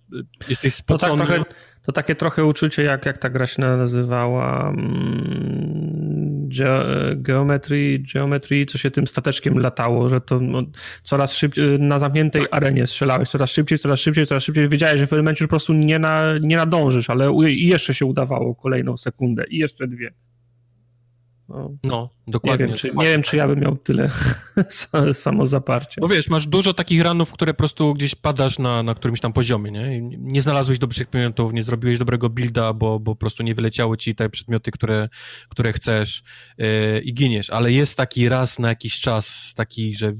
Jesteś 0.49 0.73
spocony. 0.73 1.11
To, 1.11 1.17
tak 1.17 1.27
trochę, 1.27 1.43
to 1.85 1.91
takie 1.91 2.15
trochę 2.15 2.45
uczucie, 2.45 2.83
jak, 2.83 3.05
jak 3.05 3.17
ta 3.17 3.29
gra 3.29 3.47
się 3.47 3.61
nazywała 3.61 4.69
um, 4.69 6.49
ge, 6.49 6.85
geometry, 7.15 8.03
geometry, 8.13 8.65
co 8.65 8.77
się 8.77 8.91
tym 8.91 9.07
stateczkiem 9.07 9.59
latało, 9.59 10.09
że 10.09 10.21
to 10.21 10.39
no, 10.39 10.63
coraz 11.03 11.33
szybciej, 11.33 11.79
na 11.79 11.99
zamkniętej 11.99 12.41
tak. 12.41 12.53
arenie 12.53 12.87
strzelałeś, 12.87 13.29
coraz 13.29 13.51
szybciej, 13.51 13.77
coraz 13.77 13.99
szybciej, 13.99 14.25
coraz 14.25 14.43
szybciej. 14.43 14.69
Wiedziałeś, 14.69 14.99
że 14.99 15.05
w 15.05 15.09
pewnym 15.09 15.25
momencie 15.25 15.45
po 15.45 15.49
prostu 15.49 15.73
nie, 15.73 15.99
na, 15.99 16.33
nie 16.41 16.57
nadążysz, 16.57 17.09
ale 17.09 17.31
jeszcze 17.47 17.93
się 17.93 18.05
udawało 18.05 18.55
kolejną 18.55 18.97
sekundę 18.97 19.43
i 19.49 19.57
jeszcze 19.57 19.87
dwie. 19.87 20.13
No, 21.51 21.77
no 21.83 22.09
dokładnie. 22.27 22.65
Nie 22.65 22.67
wiem, 22.67 22.77
czy, 22.77 22.91
nie 22.95 23.05
wiem, 23.05 23.21
czy 23.21 23.37
ja 23.37 23.47
bym 23.47 23.59
miał 23.59 23.77
tyle 23.77 24.09
samozaparcia. 25.13 26.01
Bo 26.01 26.07
wiesz, 26.07 26.29
masz 26.29 26.47
dużo 26.47 26.73
takich 26.73 27.01
ranów, 27.01 27.33
które 27.33 27.53
po 27.53 27.57
prostu 27.57 27.93
gdzieś 27.93 28.15
padasz 28.15 28.59
na, 28.59 28.83
na 28.83 28.95
którymś 28.95 29.19
tam 29.19 29.33
poziomie, 29.33 29.71
nie? 29.71 30.01
Nie 30.01 30.41
znalazłeś 30.41 30.79
dobrych 30.79 31.07
przedmiotów, 31.07 31.53
nie 31.53 31.63
zrobiłeś 31.63 31.97
dobrego 31.97 32.29
builda, 32.29 32.73
bo, 32.73 32.99
bo 32.99 33.11
po 33.11 33.19
prostu 33.19 33.43
nie 33.43 33.55
wyleciały 33.55 33.97
ci 33.97 34.15
te 34.15 34.29
przedmioty, 34.29 34.71
które, 34.71 35.09
które 35.49 35.73
chcesz 35.73 36.23
yy, 36.57 36.67
i 37.03 37.13
giniesz. 37.13 37.49
Ale 37.49 37.71
jest 37.71 37.97
taki 37.97 38.29
raz 38.29 38.59
na 38.59 38.69
jakiś 38.69 38.99
czas, 38.99 39.53
taki, 39.55 39.95
że 39.95 40.13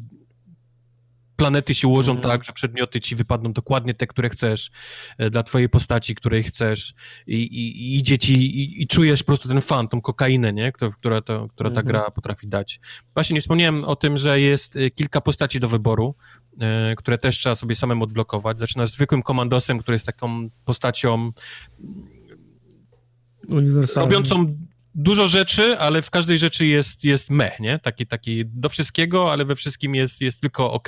planety 1.42 1.76
się 1.76 1.88
ułożą 1.88 2.12
mm. 2.12 2.24
tak, 2.24 2.44
że 2.44 2.54
przedmioty 2.54 3.02
ci 3.02 3.16
wypadną 3.16 3.54
dokładnie 3.54 3.94
te, 3.94 4.08
które 4.08 4.30
chcesz, 4.30 4.72
e, 5.18 5.30
dla 5.30 5.44
twojej 5.44 5.70
postaci, 5.70 6.16
której 6.16 6.44
chcesz 6.44 6.94
i, 7.28 7.36
i, 7.36 7.82
i 7.82 7.98
idzie 7.98 8.20
ci 8.20 8.34
i, 8.34 8.82
i, 8.82 8.88
czujesz 8.88 9.24
po 9.24 9.26
prostu 9.26 9.48
ten 9.48 9.62
fan, 9.62 9.88
tą 9.88 10.02
kokainę, 10.02 10.54
nie? 10.54 10.72
Kto, 10.72 10.90
która, 10.90 11.22
to, 11.22 11.48
która 11.48 11.70
ta 11.70 11.74
mm 11.74 11.84
-hmm. 11.84 11.88
gra 11.88 12.12
potrafi 12.12 12.48
dać. 12.48 12.80
Właśnie 13.14 13.34
nie 13.34 13.42
wspomniałem 13.42 13.84
o 13.84 13.96
tym, 13.96 14.18
że 14.18 14.40
jest 14.40 14.76
e, 14.76 14.90
kilka 14.90 15.22
postaci 15.22 15.60
do 15.60 15.68
wyboru, 15.68 16.16
e, 16.60 16.96
które 16.96 17.18
też 17.18 17.38
trzeba 17.38 17.56
sobie 17.56 17.76
samemu 17.76 18.04
odblokować. 18.04 18.60
Zaczynasz 18.60 18.92
zwykłym 18.92 19.22
komandosem, 19.22 19.80
który 19.80 19.96
jest 19.96 20.06
taką 20.06 20.50
postacią 20.66 21.32
robiącą 23.96 24.58
dużo 24.96 25.28
rzeczy, 25.28 25.80
ale 25.80 26.02
w 26.02 26.10
każdej 26.10 26.40
rzeczy 26.40 26.66
jest, 26.66 27.04
jest 27.04 27.30
meh, 27.30 27.60
nie? 27.60 27.80
Taki, 27.80 28.08
taki 28.08 28.44
do 28.46 28.70
wszystkiego, 28.70 29.32
ale 29.32 29.46
we 29.46 29.56
wszystkim 29.56 29.96
jest, 29.96 30.22
jest 30.22 30.42
tylko 30.42 30.72
ok. 30.72 30.88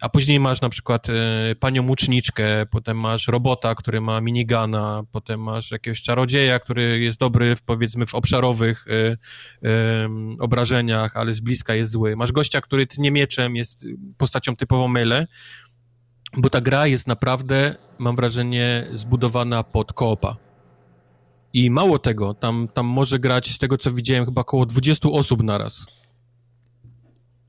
A 0.00 0.08
później 0.08 0.40
masz 0.40 0.60
na 0.60 0.68
przykład 0.68 1.08
e, 1.08 1.12
panią 1.60 1.88
łuczniczkę, 1.88 2.66
potem 2.66 3.00
masz 3.00 3.28
robota, 3.28 3.74
który 3.74 4.00
ma 4.00 4.20
minigana, 4.20 5.02
potem 5.12 5.42
masz 5.42 5.70
jakiegoś 5.70 6.02
czarodzieja, 6.02 6.58
który 6.58 6.98
jest 6.98 7.18
dobry 7.18 7.56
w, 7.56 7.62
powiedzmy 7.62 8.06
w 8.06 8.14
obszarowych 8.14 8.86
e, 8.88 9.16
obrażeniach, 10.40 11.16
ale 11.16 11.34
z 11.34 11.40
bliska 11.40 11.74
jest 11.74 11.90
zły. 11.90 12.16
Masz 12.16 12.32
gościa, 12.32 12.60
który 12.60 12.86
tnie 12.86 13.10
mieczem, 13.10 13.56
jest 13.56 13.86
postacią 14.16 14.56
typowo 14.56 14.88
myle, 14.88 15.26
bo 16.36 16.50
ta 16.50 16.60
gra 16.60 16.86
jest 16.86 17.06
naprawdę, 17.06 17.76
mam 17.98 18.16
wrażenie, 18.16 18.86
zbudowana 18.92 19.62
pod 19.62 19.92
koopa 19.92 20.43
i 21.54 21.70
mało 21.70 21.98
tego, 21.98 22.34
tam, 22.34 22.68
tam 22.74 22.86
może 22.86 23.18
grać, 23.18 23.50
z 23.50 23.58
tego 23.58 23.78
co 23.78 23.90
widziałem, 23.90 24.24
chyba 24.24 24.40
około 24.40 24.66
20 24.66 25.08
osób 25.08 25.42
naraz. 25.42 25.86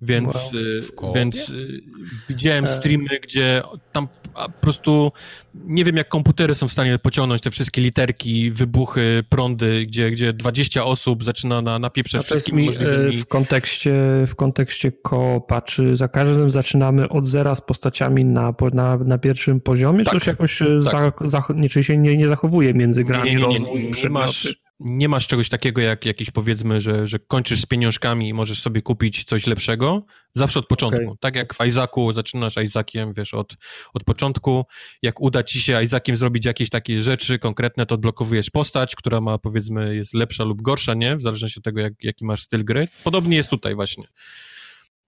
Więc, 0.05 0.33
wow. 0.33 1.11
Y, 1.11 1.13
więc 1.15 1.49
y, 1.49 1.81
widziałem 2.29 2.65
e. 2.65 2.67
streamy, 2.67 3.19
gdzie 3.23 3.61
tam 3.91 4.07
po 4.35 4.61
prostu 4.61 5.11
nie 5.53 5.83
wiem, 5.83 5.97
jak 5.97 6.09
komputery 6.09 6.55
są 6.55 6.67
w 6.67 6.71
stanie 6.71 6.99
pociągnąć 6.99 7.41
te 7.41 7.51
wszystkie 7.51 7.81
literki, 7.81 8.51
wybuchy, 8.51 9.23
prądy, 9.29 9.85
gdzie, 9.85 10.11
gdzie 10.11 10.33
20 10.33 10.85
osób 10.85 11.23
zaczyna 11.23 11.61
na, 11.61 11.79
napieprzać 11.79 12.25
wszystkimi 12.25 12.61
mi, 12.61 12.67
możliwymi... 12.67 13.17
W 13.17 13.25
kontekście, 13.25 13.93
w 14.27 14.35
kontekście 14.35 14.91
koopa, 14.91 15.61
czy 15.61 15.95
za 15.95 16.07
każdym 16.07 16.49
zaczynamy 16.49 17.09
od 17.09 17.25
zera 17.25 17.55
z 17.55 17.61
postaciami 17.61 18.25
na, 18.25 18.53
na, 18.73 18.97
na 18.97 19.17
pierwszym 19.17 19.61
poziomie, 19.61 20.05
tak, 20.05 20.13
czy 20.13 20.19
się 20.19 20.31
jakoś 20.31 20.59
tak. 20.59 20.67
za, 20.79 21.11
za, 21.21 21.43
nie, 21.55 21.69
czy 21.69 21.83
się 21.83 21.97
nie, 21.97 22.17
nie 22.17 22.27
zachowuje 22.27 22.73
między 22.73 23.03
grami? 23.03 23.29
Nie, 23.29 23.35
nie, 23.35 23.47
nie, 23.47 23.59
nie, 23.59 23.83
nie, 23.83 23.91
nie 24.03 24.09
masz 24.09 24.64
nie 24.79 25.09
masz 25.09 25.27
czegoś 25.27 25.49
takiego 25.49 25.81
jak 25.81 26.05
jakiś 26.05 26.31
powiedzmy, 26.31 26.81
że, 26.81 27.07
że 27.07 27.19
kończysz 27.19 27.61
z 27.61 27.65
pieniążkami 27.65 28.29
i 28.29 28.33
możesz 28.33 28.61
sobie 28.61 28.81
kupić 28.81 29.23
coś 29.23 29.47
lepszego, 29.47 30.05
zawsze 30.33 30.59
od 30.59 30.67
początku. 30.67 31.03
Okay. 31.03 31.17
Tak 31.19 31.35
jak 31.35 31.53
w 31.53 31.65
Isaacu, 31.65 32.13
zaczynasz 32.13 32.57
Isaaciem, 32.57 33.13
wiesz, 33.13 33.33
od, 33.33 33.57
od 33.93 34.03
początku. 34.03 34.65
Jak 35.01 35.21
uda 35.21 35.43
ci 35.43 35.61
się 35.61 35.83
Isaaciem 35.83 36.17
zrobić 36.17 36.45
jakieś 36.45 36.69
takie 36.69 37.03
rzeczy 37.03 37.39
konkretne, 37.39 37.85
to 37.85 37.95
odblokowujesz 37.95 38.49
postać, 38.49 38.95
która 38.95 39.21
ma 39.21 39.37
powiedzmy, 39.37 39.95
jest 39.95 40.13
lepsza 40.13 40.43
lub 40.43 40.61
gorsza, 40.61 40.93
nie? 40.93 41.15
W 41.15 41.21
zależności 41.21 41.59
od 41.59 41.63
tego, 41.63 41.81
jak, 41.81 41.93
jaki 42.01 42.25
masz 42.25 42.41
styl 42.41 42.65
gry. 42.65 42.87
Podobnie 43.03 43.37
jest 43.37 43.49
tutaj 43.49 43.75
właśnie. 43.75 44.03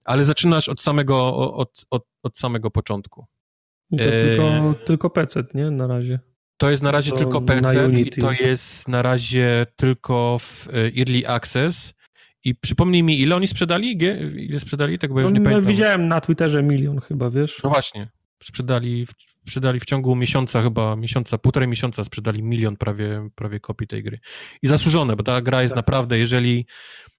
Ale 0.03 0.25
zaczynasz 0.25 0.69
od 0.69 0.81
samego, 0.81 1.35
od, 1.53 1.85
od, 1.89 2.03
od 2.23 2.37
samego 2.37 2.71
poczętku. 2.71 3.25
I 3.91 3.97
to 3.97 4.03
e... 4.03 4.19
tylko, 4.19 4.73
tylko 4.85 5.09
PC, 5.09 5.43
nie? 5.53 5.71
Na 5.71 5.87
razie. 5.87 6.19
To 6.57 6.69
jest 6.69 6.83
na 6.83 6.91
razie 6.91 7.11
to 7.11 7.17
tylko 7.17 7.41
PC 7.41 7.91
i 7.91 8.09
to 8.09 8.31
jest 8.31 8.87
na 8.87 9.01
razie 9.01 9.65
tylko 9.75 10.39
w 10.39 10.67
e, 10.67 10.71
Early 10.99 11.27
Access. 11.27 11.93
I 12.43 12.55
przypomnij 12.55 13.03
mi, 13.03 13.21
ile 13.21 13.35
oni 13.35 13.47
sprzedali? 13.47 13.97
Ile 14.37 14.59
sprzedali? 14.59 14.99
Tak, 14.99 15.09
bo 15.09 15.15
no, 15.15 15.21
już 15.21 15.31
nie 15.33 15.39
no, 15.39 15.45
pamiętam. 15.45 15.67
Widziałem 15.67 16.07
na 16.07 16.21
Twitterze 16.21 16.63
milion 16.63 16.99
chyba, 16.99 17.29
wiesz? 17.29 17.63
No 17.63 17.69
właśnie. 17.69 18.07
Sprzedali, 18.43 19.07
sprzedali 19.47 19.79
w 19.79 19.85
ciągu 19.85 20.15
miesiąca, 20.15 20.61
chyba 20.61 20.95
miesiąca, 20.95 21.37
półtorej 21.37 21.69
miesiąca 21.69 22.03
sprzedali 22.03 22.43
milion 22.43 22.77
prawie, 22.77 23.29
prawie 23.35 23.59
kopii 23.59 23.87
tej 23.87 24.03
gry. 24.03 24.19
I 24.61 24.67
zasłużone, 24.67 25.15
bo 25.15 25.23
ta 25.23 25.41
gra 25.41 25.61
jest 25.61 25.73
tak. 25.73 25.77
naprawdę, 25.77 26.17
jeżeli 26.17 26.65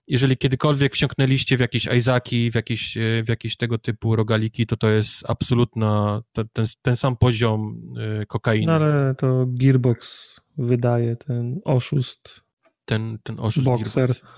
jeżeli 0.08 0.36
kiedykolwiek 0.36 0.94
wsiąknęliście 0.94 1.56
w 1.56 1.60
jakieś 1.60 1.86
Isaki, 1.86 2.50
w 2.50 2.54
jakieś, 2.54 2.96
e, 2.96 3.00
w 3.24 3.28
jakieś 3.28 3.56
tego 3.56 3.78
typu 3.78 4.16
rogaliki, 4.16 4.66
to 4.66 4.76
to 4.76 4.90
jest 4.90 5.30
absolutna, 5.30 6.22
to, 6.32 6.44
ten, 6.52 6.66
ten 6.82 6.96
sam 6.96 7.16
poziom 7.16 7.82
y, 8.22 8.26
kokainy. 8.26 8.66
No 8.66 8.74
ale 8.74 9.14
to 9.14 9.44
Gearbox 9.48 10.34
wydaje, 10.58 11.16
ten 11.16 11.60
oszust. 11.64 12.42
Ten, 12.84 13.18
ten 13.22 13.40
oszust 13.40 13.66
Boxer. 13.66 14.08
Gearbox. 14.08 14.32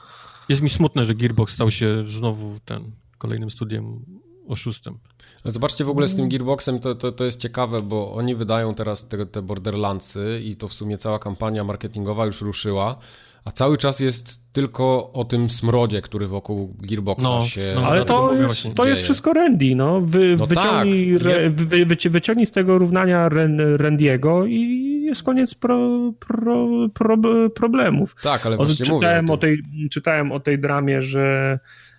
Jest 0.49 0.63
mi 0.63 0.69
smutne, 0.69 1.05
że 1.05 1.15
Gearbox 1.15 1.55
stał 1.55 1.71
się 1.71 2.05
znowu 2.09 2.61
ten 2.65 2.93
kolejnym 3.19 3.51
studiem 3.51 4.05
oszustem. 4.49 4.99
Zobaczcie 5.45 5.85
w 5.85 5.89
ogóle 5.89 6.09
z 6.09 6.17
tym 6.17 6.29
Gearboxem, 6.29 6.81
to, 6.81 6.95
to, 6.95 7.13
to 7.13 7.25
jest 7.25 7.41
ciekawe, 7.41 7.81
bo 7.81 8.13
oni 8.13 8.35
wydają 8.35 8.75
teraz 8.75 9.09
te, 9.09 9.27
te 9.27 9.43
Borderlandsy 9.43 10.41
i 10.45 10.57
to 10.57 10.69
w 10.69 10.75
sumie 10.75 10.99
cała 10.99 11.19
kampania 11.19 11.65
marketingowa 11.65 12.27
już 12.27 12.41
ruszyła, 12.41 12.99
A 13.45 13.51
cały 13.51 13.79
czas 13.79 14.01
jest 14.01 14.53
tylko 14.53 15.13
o 15.13 15.25
tym 15.25 15.51
smrodzie, 15.51 16.03
który 16.03 16.29
wokół 16.29 16.77
Gearboxa 16.79 17.23
no, 17.23 17.43
się... 17.47 17.73
No, 17.75 17.87
ale 17.87 18.05
to, 18.05 18.35
jest, 18.35 18.75
to 18.75 18.89
jest 18.89 19.03
wszystko 19.03 19.33
Randy, 19.33 19.75
no. 19.75 20.01
Wy, 20.01 20.37
no 20.39 20.47
wyciągnij, 20.47 21.19
tak. 21.19 21.27
re, 21.27 21.51
wy, 21.51 21.87
wy, 21.87 22.11
wyciągnij 22.11 22.47
z 22.47 22.51
tego 22.51 22.79
równania 22.79 23.29
Randiego 23.77 24.47
i 24.47 24.91
jest 25.11 25.23
koniec 25.23 25.55
pro, 25.55 25.79
pro, 26.19 26.69
pro, 26.95 27.17
problemów. 27.55 28.15
Tak, 28.23 28.47
ale 28.47 28.57
właśnie 28.57 28.85
czytałem 28.85 29.25
mówię 29.25 29.33
o, 29.33 29.35
o 29.35 29.39
tej, 29.39 29.63
Czytałem 29.91 30.33
o 30.33 30.41
tej 30.41 30.59
dramie, 30.59 31.03
że 31.03 31.59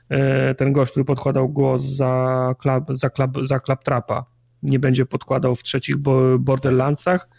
e, 0.10 0.56
ten 0.56 0.74
gość, 0.74 0.92
który 0.92 1.06
podkładał 1.06 1.50
głos 1.50 1.82
za, 1.82 2.56
klap, 2.60 2.84
za, 2.90 3.10
klap, 3.10 3.38
za 3.44 3.60
Claptrapa, 3.60 4.26
nie 4.64 4.80
będzie 4.80 5.06
podkładał 5.06 5.56
w 5.56 5.64
trzecich 5.64 5.98
Borderlandsach. 6.40 7.30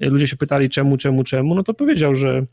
Ludzie 0.00 0.26
się 0.26 0.36
pytali 0.36 0.70
czemu, 0.70 0.96
czemu, 0.96 1.24
czemu, 1.24 1.54
no 1.54 1.62
to 1.62 1.74
powiedział, 1.74 2.14
że 2.14 2.46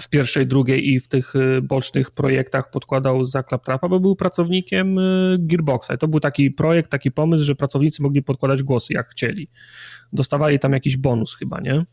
w 0.00 0.08
pierwszej, 0.08 0.46
drugiej 0.46 0.88
i 0.88 1.00
w 1.00 1.08
tych 1.08 1.36
y, 1.36 1.62
bocznych 1.62 2.10
projektach 2.10 2.70
podkładał 2.70 3.26
za 3.26 3.42
Claptrapa, 3.42 3.88
bo 3.88 4.00
był 4.00 4.16
pracownikiem 4.16 4.98
y, 4.98 5.36
Gearboxa. 5.38 5.94
I 5.94 5.98
to 5.98 6.08
był 6.08 6.20
taki 6.20 6.50
projekt, 6.50 6.90
taki 6.90 7.10
pomysł, 7.10 7.44
że 7.44 7.54
pracownicy 7.54 8.02
mogli 8.02 8.22
podkładać 8.22 8.62
głosy 8.62 8.92
jak 8.92 9.08
chcieli. 9.08 9.48
Dostawali 10.12 10.58
tam 10.58 10.72
jakiś 10.72 10.96
bonus 10.96 11.36
chyba, 11.36 11.60
nie? 11.60 11.84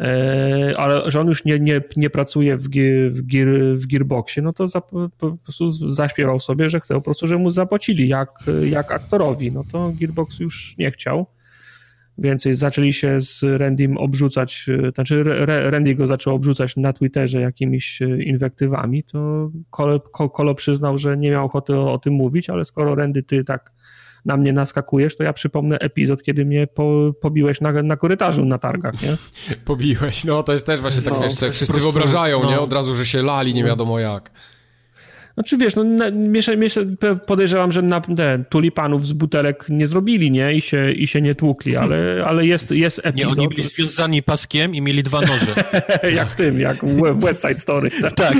E, 0.00 0.74
ale 0.76 1.10
że 1.10 1.20
on 1.20 1.26
już 1.26 1.44
nie, 1.44 1.60
nie, 1.60 1.80
nie 1.96 2.10
pracuje 2.10 2.56
w, 2.56 2.62
w, 3.08 3.22
gear, 3.22 3.48
w 3.74 3.86
Gearboxie, 3.86 4.42
no 4.42 4.52
to 4.52 4.68
za, 4.68 4.80
po 5.18 5.36
prostu 5.42 5.70
zaśpiewał 5.70 6.40
sobie, 6.40 6.70
że 6.70 6.80
chce 6.80 6.94
po 6.94 7.00
prostu, 7.00 7.26
że 7.26 7.38
mu 7.38 7.50
zapłacili 7.50 8.08
jak, 8.08 8.30
jak 8.64 8.92
aktorowi. 8.92 9.52
No 9.52 9.64
to 9.72 9.92
Gearbox 10.00 10.40
już 10.40 10.74
nie 10.78 10.90
chciał 10.90 11.26
więcej 12.18 12.54
zaczęli 12.54 12.92
się 12.92 13.20
z 13.20 13.42
Randym 13.42 13.98
obrzucać, 13.98 14.66
e, 14.68 14.90
znaczy 14.94 15.24
Randy 15.46 15.94
go 15.94 16.06
zaczął 16.06 16.34
obrzucać 16.34 16.76
na 16.76 16.92
Twitterze 16.92 17.40
jakimiś 17.40 18.02
e, 18.02 18.22
inwektywami, 18.22 19.04
to 19.04 19.50
Kolo, 19.70 20.00
Kolo 20.00 20.54
przyznał, 20.54 20.98
że 20.98 21.16
nie 21.16 21.30
miał 21.30 21.44
ochoty 21.44 21.76
o, 21.76 21.92
o, 21.92 21.98
tym 21.98 22.12
mówić, 22.12 22.50
ale 22.50 22.64
skoro 22.64 22.94
Randy 22.94 23.22
ty 23.22 23.44
tak 23.44 23.72
na 24.24 24.36
mnie 24.36 24.52
naskakujesz, 24.52 25.16
to 25.16 25.22
ja 25.22 25.32
przypomnę 25.32 25.78
epizod, 25.78 26.22
kiedy 26.22 26.44
mnie 26.44 26.66
po, 26.66 27.12
pobiłeś 27.20 27.60
na, 27.60 27.72
na 27.72 27.96
korytarzu 27.96 28.44
na 28.44 28.58
targach, 28.58 29.02
nie? 29.02 29.16
Pobiłeś, 29.64 30.24
no 30.24 30.42
to 30.42 30.52
jest 30.52 30.66
też 30.66 30.80
właśnie 30.80 31.02
tak, 31.02 31.12
no, 31.12 31.20
wiesz, 31.20 31.34
wszyscy 31.34 31.66
prostu, 31.66 31.92
wyobrażają, 31.92 32.42
no. 32.42 32.50
nie? 32.50 32.60
Od 32.60 32.72
razu, 32.72 32.94
że 32.94 33.06
się 33.06 33.22
lali 33.22 33.54
nie 33.54 33.64
wiadomo 33.64 33.98
jak. 33.98 34.30
Znaczy 35.36 35.56
wiesz, 35.56 35.76
no, 35.76 35.84
miesza, 36.14 36.56
miesza, 36.56 36.80
podejrzewam, 37.26 37.72
że 37.72 37.82
na 37.82 38.00
te 38.00 38.44
tulipanów 38.48 39.06
z 39.06 39.12
butelek 39.12 39.66
nie 39.68 39.86
zrobili, 39.86 40.30
nie? 40.30 40.54
I 40.54 40.60
się, 40.60 40.92
i 40.92 41.06
się 41.06 41.22
nie 41.22 41.34
tłukli, 41.34 41.76
ale, 41.82 42.24
ale 42.26 42.46
jest, 42.46 42.70
jest 42.70 43.00
epizod. 43.04 43.36
Nie, 43.36 43.42
oni 43.42 43.54
byli 43.54 43.68
związani 43.68 44.22
paskiem 44.22 44.74
i 44.74 44.80
mieli 44.80 45.02
dwa 45.02 45.20
noże. 45.20 45.54
jak 46.16 46.34
tym, 46.34 46.60
jak 46.60 46.84
w 46.84 47.20
West 47.20 47.42
Side 47.42 47.58
Story. 47.58 47.90
Tak. 48.00 48.14
tak. 48.16 48.36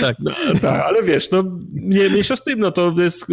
tak. 0.00 0.16
No, 0.18 0.30
tak, 0.62 0.80
ale 0.80 1.02
wiesz, 1.02 1.30
no 1.30 1.44
nie 1.72 2.08
mniejsza 2.08 2.36
z 2.36 2.42
tym, 2.42 2.58
no 2.58 2.70
to 2.70 2.94
jest 2.98 3.26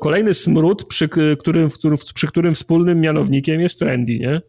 kolejny 0.00 0.34
smród, 0.34 0.84
przy 0.84 1.08
którym, 1.38 1.68
przy 2.14 2.26
którym 2.26 2.54
wspólnym 2.54 3.00
mianownikiem 3.00 3.60
jest 3.60 3.78
trendy, 3.78 4.18
nie? 4.18 4.40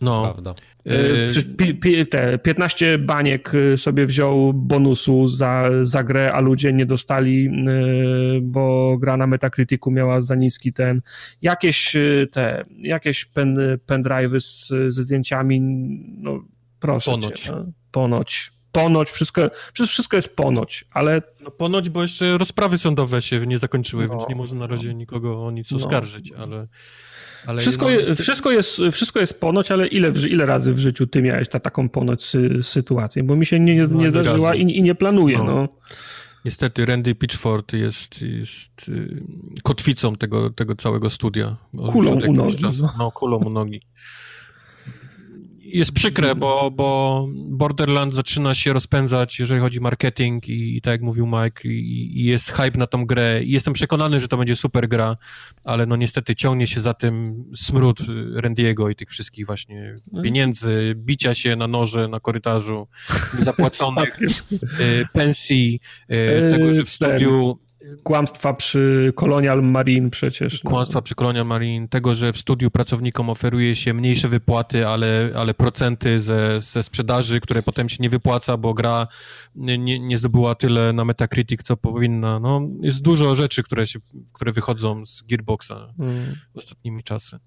No. 0.00 0.22
Prawda. 0.22 0.54
E, 0.86 2.06
te 2.06 2.38
15 2.38 2.98
baniek 2.98 3.52
e, 3.54 3.76
sobie 3.76 4.06
wziął 4.06 4.52
bonusu 4.54 5.26
za, 5.26 5.70
za 5.82 6.04
grę, 6.04 6.32
a 6.32 6.40
ludzie 6.40 6.72
nie 6.72 6.86
dostali, 6.86 7.50
bo 8.42 8.96
gra 8.98 9.16
na 9.16 9.26
Metacriticu 9.26 9.90
miała 9.90 10.20
za 10.20 10.34
niski 10.34 10.72
ten. 10.72 11.02
Jakieś 11.42 11.96
te, 12.32 12.64
jakieś 12.78 13.24
pen, 13.24 13.58
pendrive'y 13.86 14.40
z, 14.40 14.68
ze 14.94 15.02
zdjęciami, 15.02 15.60
no 16.18 16.44
proszę 16.80 17.10
ponoć. 17.10 17.40
Cię, 17.40 17.52
no, 17.52 17.66
ponoć. 17.90 18.52
Ponoć, 18.72 19.10
wszystko, 19.10 19.50
wszystko 19.74 20.16
jest 20.16 20.36
ponoć, 20.36 20.84
ale... 20.90 21.22
No 21.40 21.50
ponoć, 21.50 21.88
bo 21.88 22.02
jeszcze 22.02 22.38
rozprawy 22.38 22.78
sądowe 22.78 23.22
się 23.22 23.46
nie 23.46 23.58
zakończyły, 23.58 24.08
no, 24.08 24.14
więc 24.14 24.28
nie 24.28 24.34
można 24.34 24.58
na 24.58 24.66
razie 24.66 24.94
nikogo 24.94 25.46
o 25.46 25.50
nic 25.50 25.70
no. 25.70 25.76
oskarżyć, 25.76 26.32
ale... 26.32 26.66
Wszystko, 27.58 27.90
je, 27.90 28.16
wszystko, 28.16 28.50
jest, 28.50 28.82
wszystko 28.92 29.20
jest 29.20 29.40
ponoć, 29.40 29.70
ale 29.70 29.86
ile, 29.86 30.12
ile 30.30 30.46
razy 30.46 30.72
w 30.72 30.78
życiu 30.78 31.06
ty 31.06 31.22
miałeś 31.22 31.48
ta, 31.48 31.60
taką 31.60 31.88
ponoć 31.88 32.24
sy, 32.24 32.58
sytuację? 32.62 33.22
Bo 33.22 33.36
mi 33.36 33.46
się 33.46 33.60
nie, 33.60 33.74
nie, 33.74 33.86
nie 33.86 34.04
no, 34.04 34.10
zdarzyła 34.10 34.54
i, 34.54 34.62
i, 34.62 34.82
nie 34.82 34.94
planuję. 34.94 35.38
No. 35.38 35.44
no. 35.44 35.68
Niestety 36.44 36.86
Randy 36.86 37.14
Pitchford 37.14 37.72
jest, 37.72 38.22
jest 38.22 38.88
y, 38.88 39.22
kotwicą 39.62 40.16
tego, 40.16 40.50
tego 40.50 40.76
całego 40.76 41.10
studia. 41.10 41.56
Kulą 41.92 42.20
u 42.28 42.32
nogi. 42.32 42.58
No. 42.62 42.88
no, 42.98 43.10
kulą 43.10 43.36
u 43.36 43.50
nogi 43.50 43.80
jest 45.72 45.92
przykre, 45.92 46.34
bo, 46.34 46.70
bo 46.70 47.28
Borderlands 47.34 48.16
zaczyna 48.16 48.54
się 48.54 48.72
rozpędzać, 48.72 49.38
jeżeli 49.38 49.60
chodzi 49.60 49.78
o 49.78 49.82
marketing 49.82 50.48
i, 50.48 50.76
i 50.76 50.80
tak 50.80 50.92
jak 50.92 51.02
mówił 51.02 51.26
Mike, 51.26 51.68
i, 51.68 52.20
i, 52.20 52.24
jest 52.24 52.52
hype 52.52 52.78
na 52.78 52.86
tą 52.86 53.06
grę. 53.06 53.42
I 53.42 53.50
jestem 53.50 53.74
przekonany, 53.74 54.20
że 54.20 54.28
to 54.28 54.36
będzie 54.36 54.56
super 54.56 54.88
gra, 54.88 55.16
ale 55.64 55.86
no 55.86 55.96
niestety 55.96 56.36
ciągnie 56.36 56.66
się 56.66 56.80
za 56.80 56.94
tym 56.94 57.44
smród 57.56 58.00
Randiego 58.34 58.88
i 58.88 58.96
tych 58.96 59.08
wszystkich 59.10 59.46
właśnie 59.46 59.96
no 60.12 60.22
pieniędzy, 60.22 60.92
bicia 60.96 61.34
się 61.34 61.56
na 61.56 61.66
noże, 61.66 62.08
na 62.08 62.20
korytarzu, 62.20 62.88
niezapłaconych 63.38 64.18
y, 64.80 65.04
pensji, 65.12 65.80
y, 66.10 66.50
tego, 66.50 66.74
że 66.74 66.84
w 66.84 66.90
studiu 66.90 67.58
Kłamstwa 68.02 68.54
przy 68.54 69.12
Colonial 69.16 69.62
Marine 69.62 70.10
przecież. 70.10 70.64
No. 70.64 70.70
Kłamstwa 70.70 71.02
przy 71.02 71.14
Colonial 71.14 71.46
Marine, 71.46 71.88
tego, 71.88 72.14
że 72.14 72.32
w 72.32 72.38
studiu 72.38 72.70
pracownikom 72.70 73.30
oferuje 73.30 73.74
się 73.74 73.94
mniejsze 73.94 74.28
wypłaty, 74.28 74.86
ale, 74.86 75.30
ale 75.36 75.54
procenty 75.54 76.20
ze, 76.20 76.60
ze 76.60 76.82
sprzedaży, 76.82 77.40
które 77.40 77.62
potem 77.62 77.88
się 77.88 77.96
nie 78.00 78.10
wypłaca, 78.10 78.56
bo 78.56 78.74
gra 78.74 79.06
nie, 79.54 79.98
nie 79.98 80.18
zdobyła 80.18 80.54
tyle 80.54 80.92
na 80.92 81.04
Metacritic, 81.04 81.62
co 81.62 81.76
powinna. 81.76 82.40
No, 82.40 82.68
jest 82.80 83.02
dużo 83.02 83.34
rzeczy, 83.34 83.62
które, 83.62 83.86
się, 83.86 83.98
które 84.32 84.52
wychodzą 84.52 85.06
z 85.06 85.22
Gearboxa 85.22 85.94
hmm. 85.96 86.36
ostatnimi 86.54 87.02
czasy. 87.02 87.38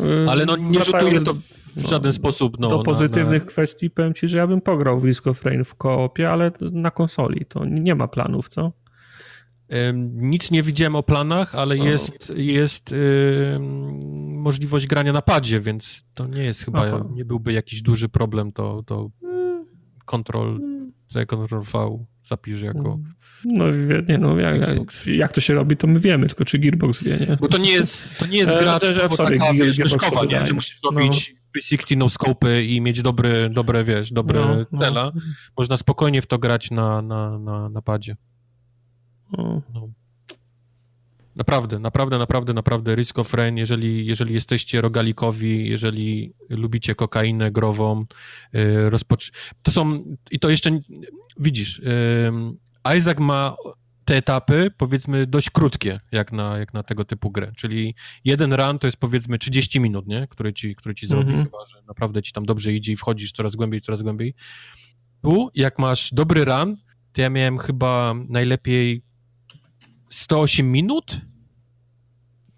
Y, 0.00 0.30
ale 0.30 0.46
no 0.46 0.56
nie 0.56 0.82
rzutuje 0.82 1.20
to 1.20 1.34
w 1.76 1.88
żaden 1.88 2.08
no, 2.08 2.12
sposób. 2.12 2.56
No, 2.58 2.68
do 2.68 2.82
pozytywnych 2.82 3.42
na, 3.42 3.46
na... 3.46 3.52
kwestii 3.52 3.90
powiem 3.90 4.14
ci, 4.14 4.28
że 4.28 4.38
ja 4.38 4.46
bym 4.46 4.60
pograł 4.60 5.00
w 5.00 5.04
Risk 5.04 5.26
of 5.26 5.44
Rain 5.44 5.64
w 5.64 5.74
koopie, 5.74 6.30
ale 6.30 6.52
na 6.72 6.90
konsoli 6.90 7.46
to 7.46 7.64
nie 7.64 7.94
ma 7.94 8.08
planów, 8.08 8.48
co? 8.48 8.72
Nic 10.14 10.50
nie 10.50 10.62
widziałem 10.62 10.96
o 10.96 11.02
planach, 11.02 11.54
ale 11.54 11.78
jest, 11.78 12.32
jest 12.36 12.90
yy, 12.90 13.58
możliwość 14.38 14.86
grania 14.86 15.12
na 15.12 15.22
padzie, 15.22 15.60
więc 15.60 16.02
to 16.14 16.26
nie 16.26 16.44
jest 16.44 16.64
chyba, 16.64 16.86
Aha. 16.86 17.04
nie 17.14 17.24
byłby 17.24 17.52
jakiś 17.52 17.82
duży 17.82 18.08
problem, 18.08 18.52
to, 18.52 18.82
to 18.86 19.10
Ctrl 20.06 20.58
C, 21.12 21.26
Ctrl 21.26 21.60
V 21.72 22.04
zapisz 22.28 22.62
jako... 22.62 22.98
No 23.44 23.64
nie, 24.08 24.18
no 24.18 24.38
jak, 24.40 24.60
jak, 25.06 25.32
to 25.32 25.40
się 25.40 25.54
robi, 25.54 25.76
to 25.76 25.86
my 25.86 26.00
wiemy, 26.00 26.26
tylko 26.26 26.44
czy 26.44 26.58
Gearbox 26.58 27.02
wie, 27.02 27.16
nie? 27.16 27.36
Bo 27.40 27.48
to 27.48 27.58
nie 27.58 27.72
jest, 27.72 28.18
to 28.18 28.26
nie 28.26 28.38
jest 28.38 28.50
e, 28.50 28.58
gra 28.58 28.76
e, 28.76 29.10
sorry, 29.10 29.38
taka, 29.38 29.52
wiesz, 29.54 29.78
myszkowa, 29.78 30.24
nie? 30.24 30.46
Że 30.46 30.52
musisz 30.52 30.78
robić 30.84 31.34
no. 31.34 31.60
360 31.60 31.98
no 31.98 32.08
scope 32.08 32.62
i 32.62 32.80
mieć 32.80 33.02
dobry, 33.02 33.50
dobre, 33.54 33.84
wiesz, 33.84 34.12
dobre 34.12 34.40
no, 34.40 34.66
no. 34.72 34.78
tela. 34.78 35.12
Można 35.58 35.76
spokojnie 35.76 36.22
w 36.22 36.26
to 36.26 36.38
grać 36.38 36.70
na, 36.70 37.02
na, 37.02 37.38
na, 37.38 37.68
na 37.68 37.82
padzie. 37.82 38.16
No. 39.32 39.62
Naprawdę, 41.36 41.78
naprawdę, 41.78 42.18
naprawdę, 42.18 42.52
naprawdę 42.54 42.94
Risk 42.94 43.18
of 43.18 43.34
Rain, 43.34 43.56
jeżeli, 43.56 44.06
jeżeli 44.06 44.34
jesteście 44.34 44.80
rogalikowi, 44.80 45.68
jeżeli 45.68 46.32
lubicie 46.48 46.94
kokainę 46.94 47.50
grową, 47.50 48.04
yy, 48.52 48.90
rozpoc... 48.90 49.30
to 49.62 49.72
są, 49.72 50.04
i 50.30 50.38
to 50.38 50.50
jeszcze, 50.50 50.78
widzisz, 51.38 51.78
yy, 51.78 52.96
Isaac 52.96 53.18
ma 53.18 53.56
te 54.04 54.16
etapy, 54.16 54.70
powiedzmy, 54.76 55.26
dość 55.26 55.50
krótkie, 55.50 56.00
jak 56.12 56.32
na, 56.32 56.58
jak 56.58 56.74
na 56.74 56.82
tego 56.82 57.04
typu 57.04 57.30
grę, 57.30 57.52
czyli 57.56 57.94
jeden 58.24 58.52
run 58.52 58.78
to 58.78 58.86
jest, 58.86 58.96
powiedzmy, 58.96 59.38
30 59.38 59.80
minut, 59.80 60.06
nie, 60.06 60.26
który 60.28 60.52
ci, 60.52 60.74
który 60.74 60.94
ci 60.94 61.06
zrobi, 61.06 61.30
mm 61.30 61.40
-hmm. 61.40 61.44
chyba, 61.44 61.66
że 61.66 61.82
naprawdę 61.88 62.22
ci 62.22 62.32
tam 62.32 62.46
dobrze 62.46 62.72
idzie 62.72 62.92
i 62.92 62.96
wchodzisz 62.96 63.32
coraz 63.32 63.56
głębiej, 63.56 63.80
coraz 63.80 64.02
głębiej. 64.02 64.34
Tu, 65.22 65.48
jak 65.54 65.78
masz 65.78 66.14
dobry 66.14 66.44
run, 66.44 66.76
to 67.12 67.22
ja 67.22 67.30
miałem 67.30 67.58
chyba 67.58 68.14
najlepiej 68.28 69.02
108 70.08 70.72
minut? 70.72 71.20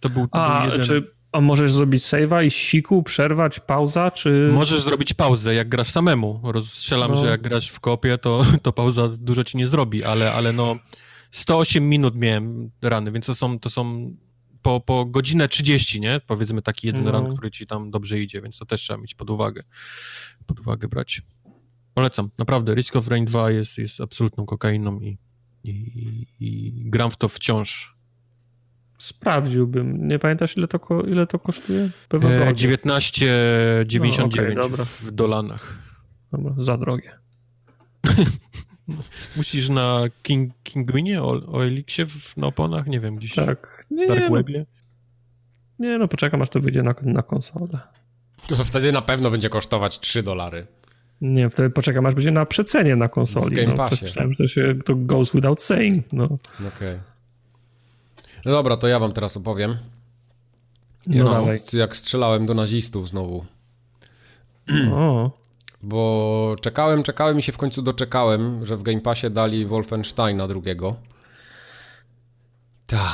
To 0.00 0.08
był, 0.08 0.28
to 0.28 0.44
a, 0.44 0.60
był 0.60 0.70
jeden... 0.70 0.86
czy 0.86 1.18
a 1.32 1.40
możesz 1.40 1.72
zrobić 1.72 2.02
save'a 2.02 2.46
i 2.46 2.50
siku, 2.50 3.02
przerwać, 3.02 3.60
pauza, 3.60 4.10
czy... 4.10 4.50
Możesz 4.54 4.80
zrobić 4.80 5.14
pauzę, 5.14 5.54
jak 5.54 5.68
grasz 5.68 5.90
samemu. 5.90 6.40
Rozstrzelam, 6.44 7.10
no. 7.10 7.16
że 7.16 7.26
jak 7.26 7.42
grasz 7.42 7.68
w 7.68 7.80
kopie, 7.80 8.18
to, 8.18 8.42
to 8.62 8.72
pauza 8.72 9.08
dużo 9.08 9.44
ci 9.44 9.56
nie 9.56 9.66
zrobi, 9.66 10.04
ale, 10.04 10.32
ale 10.32 10.52
no 10.52 10.76
108 11.30 11.88
minut 11.88 12.14
miałem 12.14 12.70
rany, 12.82 13.12
więc 13.12 13.26
to 13.26 13.34
są, 13.34 13.58
to 13.58 13.70
są 13.70 14.14
po, 14.62 14.80
po 14.80 15.04
godzinę 15.04 15.48
30, 15.48 16.00
nie? 16.00 16.20
Powiedzmy 16.26 16.62
taki 16.62 16.86
jeden 16.86 17.04
no. 17.04 17.10
ran, 17.10 17.32
który 17.32 17.50
ci 17.50 17.66
tam 17.66 17.90
dobrze 17.90 18.20
idzie, 18.20 18.42
więc 18.42 18.58
to 18.58 18.66
też 18.66 18.80
trzeba 18.80 19.00
mieć 19.00 19.14
pod 19.14 19.30
uwagę, 19.30 19.62
pod 20.46 20.60
uwagę 20.60 20.88
brać. 20.88 21.22
Polecam, 21.94 22.30
naprawdę, 22.38 22.74
Risk 22.74 22.96
of 22.96 23.08
Rain 23.08 23.24
2 23.24 23.50
jest, 23.50 23.78
jest 23.78 24.00
absolutną 24.00 24.46
kokainą 24.46 25.00
i 25.00 25.18
i, 25.64 26.26
i 26.40 26.72
gram 26.90 27.10
w 27.10 27.16
to 27.16 27.28
wciąż. 27.28 27.98
Sprawdziłbym. 28.98 30.08
Nie 30.08 30.18
pamiętasz, 30.18 30.56
ile 30.56 30.68
to, 30.68 30.78
ko- 30.78 31.00
ile 31.00 31.26
to 31.26 31.38
kosztuje? 31.38 31.90
Pewno 32.08 32.30
e, 32.30 32.52
19,99 32.52 34.56
no, 34.56 34.64
okay, 34.64 34.84
w 34.84 35.10
dolanach. 35.10 35.78
Dobra, 36.32 36.54
za 36.56 36.76
drogie. 36.76 37.18
Musisz 39.36 39.68
na 39.68 40.04
King, 40.22 40.52
Kingwinie, 40.62 41.22
o, 41.22 41.52
o 41.52 41.64
Elixie 41.64 42.06
na 42.36 42.46
oponach? 42.46 42.86
Nie 42.86 43.00
wiem, 43.00 43.16
gdzieś 43.16 43.34
tak. 43.34 43.86
nie, 43.90 44.06
Dark 44.06 44.20
nie, 44.20 44.30
no. 44.30 44.64
nie, 45.78 45.98
no 45.98 46.08
poczekam, 46.08 46.42
aż 46.42 46.48
to 46.48 46.60
wyjdzie 46.60 46.82
na, 46.82 46.94
na 47.02 47.22
konsolę. 47.22 47.78
To 48.46 48.64
wtedy 48.64 48.92
na 48.92 49.02
pewno 49.02 49.30
będzie 49.30 49.50
kosztować 49.50 50.00
3 50.00 50.22
dolary. 50.22 50.66
Nie, 51.20 51.50
wtedy 51.50 51.70
poczekam, 51.70 52.06
aż 52.06 52.14
będzie 52.14 52.30
na 52.30 52.46
przecenie 52.46 52.96
na 52.96 53.08
konsoli. 53.08 53.54
W 53.54 53.58
Game 53.58 53.68
no, 53.68 53.76
Passie. 53.76 54.04
Myślałem, 54.04 54.32
że 54.32 54.38
to, 54.38 54.48
się, 54.48 54.74
to 54.84 54.94
goes 54.96 55.32
without 55.32 55.60
saying. 55.60 56.12
No. 56.12 56.24
Okej. 56.24 56.68
Okay. 56.68 56.98
No 58.44 58.52
dobra, 58.52 58.76
to 58.76 58.88
ja 58.88 58.98
wam 58.98 59.12
teraz 59.12 59.36
opowiem. 59.36 59.76
No 61.06 61.52
jak, 61.52 61.72
jak 61.72 61.96
strzelałem 61.96 62.46
do 62.46 62.54
nazistów 62.54 63.08
znowu. 63.08 63.44
O. 64.94 65.30
Bo 65.82 66.56
czekałem, 66.60 67.02
czekałem 67.02 67.38
i 67.38 67.42
się 67.42 67.52
w 67.52 67.56
końcu 67.56 67.82
doczekałem, 67.82 68.64
że 68.64 68.76
w 68.76 68.82
Game 68.82 69.00
Passie 69.00 69.30
dali 69.30 69.66
Wolfensteina 69.66 70.48
drugiego. 70.48 70.96
Ta. 72.86 73.12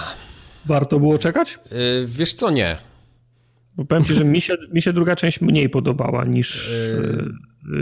Warto 0.66 1.00
było 1.00 1.18
czekać? 1.18 1.58
Yy, 1.70 2.06
wiesz 2.06 2.34
co, 2.34 2.50
nie. 2.50 2.78
Bo 3.76 3.84
powiem 3.84 4.04
ci, 4.04 4.14
że 4.14 4.24
mi 4.24 4.40
się, 4.40 4.54
mi 4.72 4.82
się 4.82 4.92
druga 4.92 5.16
część 5.16 5.40
mniej 5.40 5.68
podobała 5.68 6.24
niż, 6.24 6.70
yy... 6.92 7.32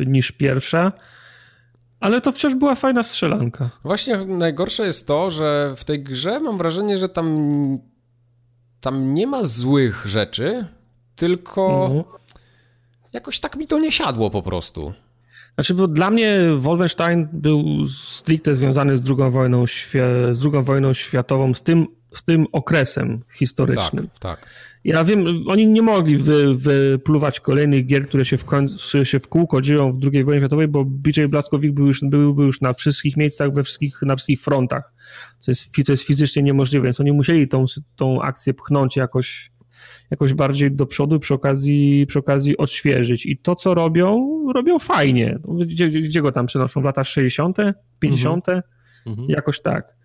niż 0.06 0.32
pierwsza. 0.32 0.92
Ale 2.00 2.20
to 2.20 2.32
wciąż 2.32 2.54
była 2.54 2.74
fajna 2.74 3.02
strzelanka. 3.02 3.70
Właśnie 3.82 4.24
najgorsze 4.24 4.86
jest 4.86 5.06
to, 5.06 5.30
że 5.30 5.74
w 5.76 5.84
tej 5.84 6.02
grze 6.02 6.40
mam 6.40 6.58
wrażenie, 6.58 6.98
że 6.98 7.08
tam, 7.08 7.78
tam 8.80 9.14
nie 9.14 9.26
ma 9.26 9.44
złych 9.44 10.06
rzeczy, 10.06 10.66
tylko 11.16 11.86
mhm. 11.86 12.04
jakoś 13.12 13.40
tak 13.40 13.56
mi 13.56 13.66
to 13.66 13.78
nie 13.78 13.92
siadło 13.92 14.30
po 14.30 14.42
prostu. 14.42 14.92
Znaczy, 15.54 15.74
bo 15.74 15.88
dla 15.88 16.10
mnie 16.10 16.40
Wolfenstein 16.56 17.28
był 17.32 17.84
stricte 17.86 18.54
związany 18.54 18.96
z 18.96 19.02
drugą 19.02 19.30
wojną, 19.30 19.64
z 20.32 20.38
drugą 20.40 20.62
wojną 20.62 20.94
światową, 20.94 21.54
z 21.54 21.62
tym, 21.62 21.86
z 22.12 22.24
tym 22.24 22.46
okresem 22.52 23.24
historycznym. 23.32 24.08
Tak, 24.08 24.38
tak. 24.38 24.48
Ja 24.84 25.04
wiem, 25.04 25.44
oni 25.46 25.66
nie 25.66 25.82
mogli 25.82 26.16
wy, 26.16 26.54
wypluwać 26.54 27.40
kolejnych 27.40 27.86
gier, 27.86 28.08
które 28.08 28.24
się 28.24 28.38
w, 28.38 28.44
końcu, 28.44 29.04
się 29.04 29.20
w 29.20 29.28
kółko 29.28 29.60
dzieją 29.60 29.92
w 29.92 29.98
II 30.12 30.24
wojnie 30.24 30.40
światowej, 30.40 30.68
bo 30.68 30.84
BJ 30.84 31.24
Blazkowicz 31.24 31.72
był 31.72 31.86
już, 31.86 32.00
byłby 32.02 32.42
już 32.42 32.60
na 32.60 32.72
wszystkich 32.72 33.16
miejscach, 33.16 33.52
we 33.52 33.62
wszystkich, 33.62 34.02
na 34.02 34.16
wszystkich 34.16 34.40
frontach, 34.40 34.94
co 35.38 35.50
jest, 35.50 35.84
co 35.84 35.92
jest 35.92 36.06
fizycznie 36.06 36.42
niemożliwe, 36.42 36.84
więc 36.84 37.00
oni 37.00 37.12
musieli 37.12 37.48
tą, 37.48 37.64
tą 37.96 38.22
akcję 38.22 38.54
pchnąć 38.54 38.96
jakoś, 38.96 39.52
jakoś 40.10 40.34
bardziej 40.34 40.72
do 40.72 40.86
przodu, 40.86 41.18
przy 41.18 41.34
okazji, 41.34 42.06
przy 42.08 42.18
okazji 42.18 42.56
odświeżyć. 42.56 43.26
I 43.26 43.38
to, 43.38 43.54
co 43.54 43.74
robią, 43.74 44.28
robią 44.54 44.78
fajnie. 44.78 45.38
Gdzie, 45.66 45.88
gdzie 45.88 46.22
go 46.22 46.32
tam 46.32 46.46
przenoszą? 46.46 46.80
W 46.80 46.84
latach 46.84 47.06
60., 47.06 47.56
50., 47.98 48.46
mhm. 49.06 49.28
jakoś 49.28 49.60
tak 49.60 50.01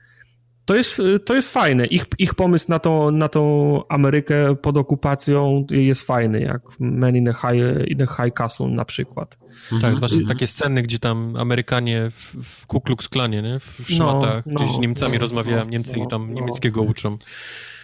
to 0.67 0.75
jest, 0.75 1.01
to 1.25 1.35
jest 1.35 1.53
fajne. 1.53 1.85
Ich, 1.85 2.05
ich 2.17 2.33
pomysł 2.33 2.65
na 2.69 2.79
tą, 2.79 3.11
na 3.11 3.27
tą 3.27 3.81
Amerykę 3.87 4.55
pod 4.55 4.77
okupacją 4.77 5.65
jest 5.69 6.01
fajny, 6.01 6.41
jak 6.41 6.61
Man 6.79 7.15
in 7.15 7.29
a 7.29 7.33
High, 7.33 7.87
in 7.87 8.01
a 8.01 8.05
high 8.05 8.33
Castle 8.33 8.67
na 8.67 8.85
przykład. 8.85 9.37
Tak, 9.69 9.73
mhm. 9.73 9.99
właśnie 9.99 10.25
takie 10.25 10.47
sceny, 10.47 10.83
gdzie 10.83 10.99
tam 10.99 11.35
Amerykanie 11.35 12.11
w, 12.11 12.35
w 12.43 12.67
Ku 12.67 12.81
Klux 12.81 13.09
Klanie, 13.09 13.41
nie? 13.41 13.59
w 13.59 13.79
no, 13.79 13.95
szmatach, 13.95 14.45
no, 14.45 14.53
gdzieś 14.53 14.75
z 14.75 14.79
Niemcami 14.79 15.13
no, 15.13 15.19
rozmawiają, 15.19 15.63
no, 15.63 15.69
Niemcy 15.69 15.99
ich 15.99 16.07
tam 16.07 16.27
no. 16.27 16.33
niemieckiego 16.33 16.81
uczą. 16.81 17.17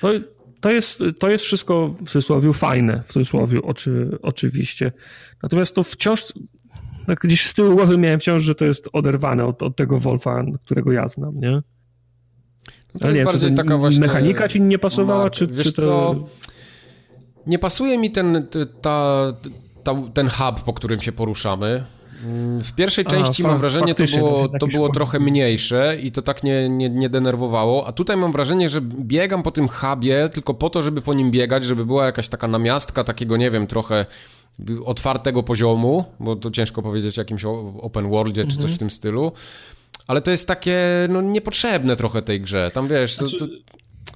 To, 0.01 0.10
to, 0.61 0.72
jest, 0.72 1.03
to 1.19 1.30
jest 1.30 1.45
wszystko 1.45 1.88
w 1.88 1.97
cudzysłowie 1.97 2.53
fajne, 2.53 3.03
w 3.05 3.14
cudzysłowie 3.14 3.61
oczy, 3.61 4.18
oczywiście. 4.22 4.91
Natomiast 5.43 5.76
to 5.76 5.84
wciąż 5.84 6.34
tak 7.07 7.19
gdzieś 7.19 7.45
z 7.45 7.53
tyłu 7.53 7.76
głowy 7.76 7.97
miałem 7.97 8.19
wciąż, 8.19 8.43
że 8.43 8.55
to 8.55 8.65
jest 8.65 8.89
oderwane 8.93 9.45
od, 9.45 9.64
od 9.64 9.76
tego 9.76 9.97
Wolfa, 9.97 10.45
którego 10.65 10.91
ja 10.91 11.07
znam, 11.07 11.39
nie? 11.39 11.61
To 13.02 13.07
jest 13.07 13.20
nie, 13.20 13.26
bardziej 13.26 13.56
taka 13.56 13.78
właśnie... 13.78 13.99
Mechanika 13.99 14.49
ci 14.49 14.61
nie 14.61 14.80
pasowała, 14.80 15.30
czy, 15.30 15.48
Wiesz 15.48 15.64
czy 15.64 15.74
to... 15.74 15.82
Co? 15.82 16.15
Nie 17.48 17.60
pasuje 17.60 17.98
mi 17.98 18.11
ten, 18.11 18.48
ta, 18.82 19.28
ta, 19.84 19.95
ten 20.14 20.30
hub, 20.30 20.61
po 20.61 20.74
którym 20.74 21.02
się 21.02 21.11
poruszamy. 21.11 21.84
W 22.64 22.72
pierwszej 22.76 23.06
części 23.06 23.45
A, 23.45 23.48
mam 23.48 23.57
wrażenie, 23.57 23.95
to 23.95 24.03
było, 24.18 24.49
to 24.60 24.68
było 24.68 24.90
trochę 24.90 25.20
mniejsze 25.20 25.98
i 26.02 26.11
to 26.11 26.22
tak 26.22 26.44
nie, 26.44 26.70
nie, 26.70 26.90
nie 26.90 27.10
denerwowało, 27.10 27.88
a 27.88 27.91
tutaj 27.91 28.18
mam 28.18 28.32
wrażenie, 28.32 28.70
że 28.70 28.82
biegam 28.82 29.44
po 29.44 29.52
tym 29.52 29.68
hubie 29.68 30.30
tylko 30.30 30.53
po 30.53 30.70
to, 30.70 30.82
żeby 30.82 31.02
po 31.02 31.14
nim 31.14 31.32
biegać, 31.32 31.64
żeby 31.64 31.86
była 31.86 32.06
jakaś 32.06 32.28
taka 32.28 32.48
namiastka 32.48 33.03
takiego, 33.03 33.38
nie 33.38 33.52
wiem, 33.52 33.68
trochę 33.68 34.06
otwartego 34.86 35.44
poziomu, 35.44 36.06
bo 36.20 36.36
to 36.36 36.52
ciężko 36.52 36.82
powiedzieć 36.82 37.18
jakimś 37.18 37.45
open 37.82 38.10
worldzie 38.10 38.44
czy 38.44 38.56
coś 38.56 38.57
mhm. 38.57 38.76
w 38.76 38.80
tym 38.80 38.90
stylu. 38.90 39.32
Ale 40.08 40.22
to 40.22 40.32
jest 40.32 40.48
takie, 40.48 41.08
no 41.10 41.22
niepotrzebne 41.22 41.96
trochę 41.96 42.22
tej 42.22 42.42
grze. 42.42 42.72
Tam 42.74 42.88
wiesz... 42.88 43.16
Znaczy, 43.16 43.40
to, 43.40 43.48
to... 43.48 43.54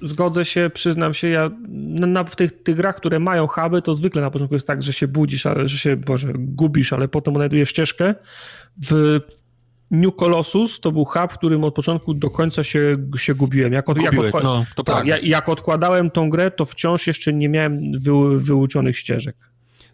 Zgodzę 0.02 0.44
się, 0.44 0.70
przyznam 0.74 1.14
się, 1.14 1.28
ja 1.28 1.50
na, 1.68 2.24
w 2.24 2.36
tych, 2.36 2.62
tych 2.62 2.76
grach, 2.76 2.96
które 2.96 3.18
mają 3.18 3.46
huby, 3.46 3.82
to 3.82 3.94
zwykle 3.94 4.22
na 4.22 4.30
początku 4.30 4.54
jest 4.54 4.66
tak, 4.66 4.82
że 4.82 4.92
się 4.92 5.08
budzisz, 5.08 5.46
ale, 5.46 5.68
że 5.68 5.78
się, 5.78 5.96
Boże, 5.96 6.32
gubisz, 6.34 6.92
ale 6.92 7.08
potem 7.08 7.34
znajdujesz 7.34 7.68
ścieżkę. 7.68 8.14
W 8.88 9.20
New 9.90 10.16
Colossus 10.16 10.80
to 10.80 10.92
był 10.92 11.04
hub, 11.04 11.32
w 11.32 11.38
którym 11.38 11.64
od 11.64 11.74
początku 11.74 12.14
do 12.14 12.30
końca 12.30 12.64
się, 12.64 12.96
się 13.16 13.34
gubiłem. 13.34 13.72
Jak, 13.72 13.88
od, 13.88 14.02
jak, 14.02 14.18
odkła... 14.18 14.42
no, 14.42 14.64
to 14.74 14.84
tak, 14.84 15.06
jak, 15.06 15.24
jak 15.24 15.48
odkładałem 15.48 16.10
tą 16.10 16.30
grę, 16.30 16.50
to 16.50 16.64
wciąż 16.64 17.06
jeszcze 17.06 17.32
nie 17.32 17.48
miałem 17.48 17.92
wy, 17.92 18.38
wyuczonych 18.38 18.98
ścieżek. 18.98 19.36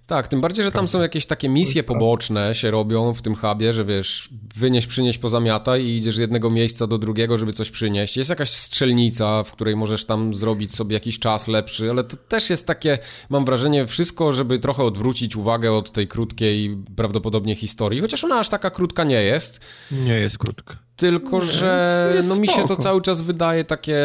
Tak, 0.07 0.29
tym 0.29 0.41
bardziej, 0.41 0.65
że 0.65 0.73
tam 0.73 0.89
są 0.89 1.03
jakieś 1.03 1.27
takie 1.27 1.49
misje 1.49 1.83
poboczne 1.83 2.55
się 2.55 2.71
robią 2.71 3.15
w 3.15 3.23
tym 3.23 3.35
hubie, 3.35 3.73
że 3.73 3.85
wiesz, 3.85 4.29
wynieś, 4.57 4.87
przynieś, 4.87 5.19
pozamiata 5.19 5.77
i 5.77 5.97
idziesz 5.97 6.17
z 6.17 6.19
jednego 6.19 6.51
miejsca 6.51 6.87
do 6.87 6.99
drugiego, 6.99 7.39
żeby 7.39 7.53
coś 7.53 7.71
przynieść. 7.71 8.17
Jest 8.17 8.31
jakaś 8.31 8.51
strzelnica, 8.51 9.43
w 9.45 9.53
której 9.53 9.77
możesz 9.77 10.05
tam 10.05 10.35
zrobić 10.35 10.75
sobie 10.75 10.95
jakiś 10.95 11.19
czas 11.19 11.49
lepszy, 11.49 11.91
ale 11.91 12.05
to 12.05 12.17
też 12.17 12.51
jest 12.51 12.67
takie, 12.67 12.99
mam 13.31 13.45
wrażenie, 13.45 13.87
wszystko, 13.87 14.33
żeby 14.33 14.59
trochę 14.59 14.83
odwrócić 14.83 15.37
uwagę 15.37 15.73
od 15.73 15.93
tej 15.93 16.09
krótkiej 16.09 16.77
prawdopodobnie 16.97 17.57
historii, 17.57 18.01
chociaż 18.01 18.25
ona 18.25 18.39
aż 18.39 18.49
taka 18.49 18.71
krótka 18.71 19.05
nie 19.05 19.23
jest. 19.23 19.61
Nie 19.91 20.15
jest 20.15 20.39
krótka. 20.39 20.77
Tylko, 20.97 21.39
nie, 21.39 21.45
że 21.45 22.03
jest, 22.05 22.17
jest 22.17 22.29
no 22.29 22.43
mi 22.43 22.49
się 22.49 22.69
to 22.69 22.77
cały 22.77 23.03
czas 23.03 23.23
wydaje 23.23 23.65
takie 23.65 23.99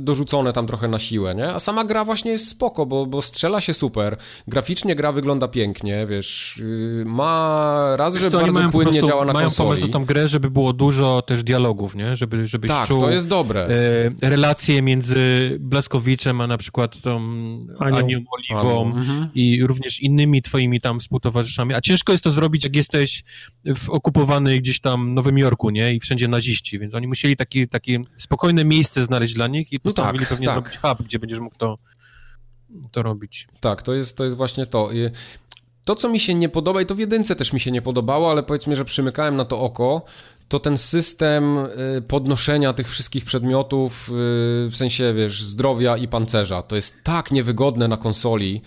dorzucone 0.00 0.52
tam 0.52 0.66
trochę 0.66 0.88
na 0.88 0.98
siłę, 0.98 1.34
nie? 1.34 1.48
A 1.48 1.58
sama 1.58 1.84
gra 1.84 2.04
właśnie 2.04 2.30
jest 2.32 2.48
spoko, 2.48 2.86
bo, 2.86 3.06
bo 3.06 3.22
strzela 3.22 3.60
się 3.60 3.74
super. 3.74 4.16
Graficznie 4.48 4.94
gra 4.94 5.12
wygląda 5.12 5.48
pięknie, 5.48 6.06
wiesz. 6.06 6.56
Y, 6.56 7.04
ma 7.06 7.96
raz, 7.96 8.14
że 8.14 8.30
bardzo 8.30 8.68
płynnie 8.68 8.92
prostu, 8.92 9.08
działa 9.08 9.24
na 9.24 9.32
mają 9.32 9.46
konsoli. 9.46 9.68
Mają 9.68 9.80
pomysł 9.80 9.92
na 9.92 10.00
tą 10.00 10.04
grę, 10.04 10.28
żeby 10.28 10.50
było 10.50 10.72
dużo 10.72 11.22
też 11.22 11.42
dialogów, 11.42 11.96
nie? 11.96 12.16
Żeby, 12.16 12.46
żebyś 12.46 12.68
tak, 12.68 12.88
czuł... 12.88 13.00
to 13.00 13.10
jest 13.10 13.28
dobre. 13.28 13.68
E, 14.22 14.30
relacje 14.30 14.82
między 14.82 15.56
Blaskowiczem, 15.60 16.40
a 16.40 16.46
na 16.46 16.58
przykład 16.58 17.00
tą 17.00 17.16
Anią, 17.78 17.96
Anią 17.96 18.18
Oliwą 18.30 18.86
mhm. 18.86 19.28
i 19.34 19.66
również 19.66 20.00
innymi 20.00 20.42
twoimi 20.42 20.80
tam 20.80 21.00
współtowarzyszami. 21.00 21.74
A 21.74 21.80
ciężko 21.80 22.12
jest 22.12 22.24
to 22.24 22.30
zrobić, 22.30 22.64
jak 22.64 22.76
jesteś 22.76 23.24
w 23.64 23.90
okupowanej 23.90 24.60
gdzieś 24.60 24.80
tam 24.80 25.14
Nowym 25.14 25.38
Jorku, 25.38 25.70
nie? 25.70 25.94
I 25.94 26.00
wszędzie 26.00 26.27
naziści, 26.28 26.78
więc 26.78 26.94
oni 26.94 27.06
musieli 27.06 27.36
taki, 27.36 27.68
takie 27.68 28.00
spokojne 28.16 28.64
miejsce 28.64 29.04
znaleźć 29.04 29.34
dla 29.34 29.46
nich 29.46 29.72
i 29.72 29.80
postanowili 29.80 30.24
no 30.24 30.28
tak, 30.28 30.28
pewnie 30.28 30.46
tak. 30.46 30.54
zrobić 30.54 30.78
hub, 30.78 31.02
gdzie 31.06 31.18
będziesz 31.18 31.40
mógł 31.40 31.58
to, 31.58 31.78
to 32.90 33.02
robić. 33.02 33.48
Tak, 33.60 33.82
to 33.82 33.94
jest, 33.94 34.16
to 34.16 34.24
jest 34.24 34.36
właśnie 34.36 34.66
to. 34.66 34.90
To, 35.84 35.94
co 35.94 36.08
mi 36.08 36.20
się 36.20 36.34
nie 36.34 36.48
podoba, 36.48 36.82
i 36.82 36.86
to 36.86 36.94
w 36.94 36.98
jedynce 36.98 37.36
też 37.36 37.52
mi 37.52 37.60
się 37.60 37.70
nie 37.70 37.82
podobało, 37.82 38.30
ale 38.30 38.42
powiedzmy, 38.42 38.76
że 38.76 38.84
przymykałem 38.84 39.36
na 39.36 39.44
to 39.44 39.60
oko, 39.60 40.04
to 40.48 40.58
ten 40.58 40.78
system 40.78 41.58
y, 41.58 42.02
podnoszenia 42.02 42.72
tych 42.72 42.88
wszystkich 42.88 43.24
przedmiotów, 43.24 44.08
y, 44.08 44.12
w 44.70 44.72
sensie, 44.74 45.14
wiesz, 45.14 45.42
zdrowia 45.42 45.96
i 45.96 46.08
pancerza, 46.08 46.62
to 46.62 46.76
jest 46.76 47.04
tak 47.04 47.30
niewygodne 47.30 47.88
na 47.88 47.96
konsoli. 47.96 48.62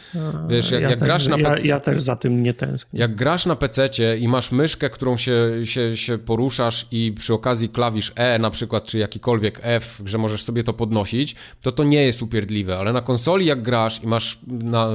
Wiesz, 0.49 0.71
jak, 0.71 0.81
ja 0.81 0.89
jak 0.89 0.99
też, 0.99 1.07
grasz 1.07 1.27
na... 1.27 1.37
Ja, 1.37 1.57
ja, 1.57 1.79
też 1.79 2.01
za 2.01 2.15
tym 2.15 2.43
nie 2.43 2.53
tęsknię. 2.53 2.99
Jak 2.99 3.15
grasz 3.15 3.45
na 3.45 3.55
PC 3.55 3.89
i 4.19 4.27
masz 4.27 4.51
myszkę, 4.51 4.89
którą 4.89 5.17
się, 5.17 5.51
się, 5.63 5.97
się 5.97 6.17
poruszasz 6.17 6.87
i 6.91 7.13
przy 7.19 7.33
okazji 7.33 7.69
klawisz 7.69 8.11
E 8.15 8.39
na 8.39 8.49
przykład, 8.49 8.85
czy 8.85 8.97
jakikolwiek 8.97 9.59
F, 9.63 10.01
że 10.05 10.17
możesz 10.17 10.43
sobie 10.43 10.63
to 10.63 10.73
podnosić, 10.73 11.35
to 11.61 11.71
to 11.71 11.83
nie 11.83 12.05
jest 12.05 12.21
upierdliwe, 12.21 12.77
ale 12.77 12.93
na 12.93 13.01
konsoli 13.01 13.45
jak 13.45 13.61
grasz 13.61 14.03
i 14.03 14.07
masz 14.07 14.39
na, 14.47 14.89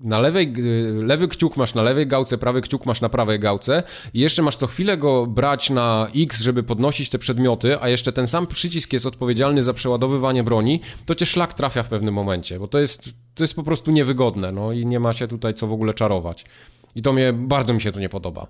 na 0.00 0.18
lewej, 0.18 0.54
lewy 1.02 1.28
kciuk 1.28 1.56
masz 1.56 1.74
na 1.74 1.82
lewej 1.82 2.06
gałce, 2.06 2.38
prawy 2.38 2.60
kciuk 2.60 2.86
masz 2.86 3.00
na 3.00 3.08
prawej 3.08 3.40
gałce 3.40 3.82
i 4.14 4.20
jeszcze 4.20 4.42
masz 4.42 4.56
co 4.56 4.66
chwilę 4.66 4.96
go 4.96 5.26
brać 5.26 5.70
na 5.70 6.01
X, 6.16 6.40
żeby 6.40 6.62
podnosić 6.62 7.08
te 7.08 7.18
przedmioty, 7.18 7.80
a 7.80 7.88
jeszcze 7.88 8.12
ten 8.12 8.26
sam 8.26 8.46
przycisk 8.46 8.92
jest 8.92 9.06
odpowiedzialny 9.06 9.62
za 9.62 9.74
przeładowywanie 9.74 10.42
broni, 10.42 10.80
to 11.06 11.14
cię 11.14 11.26
szlak 11.26 11.54
trafia 11.54 11.82
w 11.82 11.88
pewnym 11.88 12.14
momencie, 12.14 12.58
bo 12.58 12.68
to 12.68 12.78
jest, 12.78 13.10
to 13.34 13.44
jest 13.44 13.54
po 13.54 13.62
prostu 13.62 13.90
niewygodne, 13.90 14.52
no 14.52 14.72
i 14.72 14.86
nie 14.86 15.00
ma 15.00 15.12
się 15.12 15.28
tutaj 15.28 15.54
co 15.54 15.66
w 15.66 15.72
ogóle 15.72 15.94
czarować. 15.94 16.44
I 16.94 17.02
to 17.02 17.12
mnie, 17.12 17.32
bardzo 17.32 17.74
mi 17.74 17.80
się 17.80 17.92
to 17.92 18.00
nie 18.00 18.08
podoba. 18.08 18.46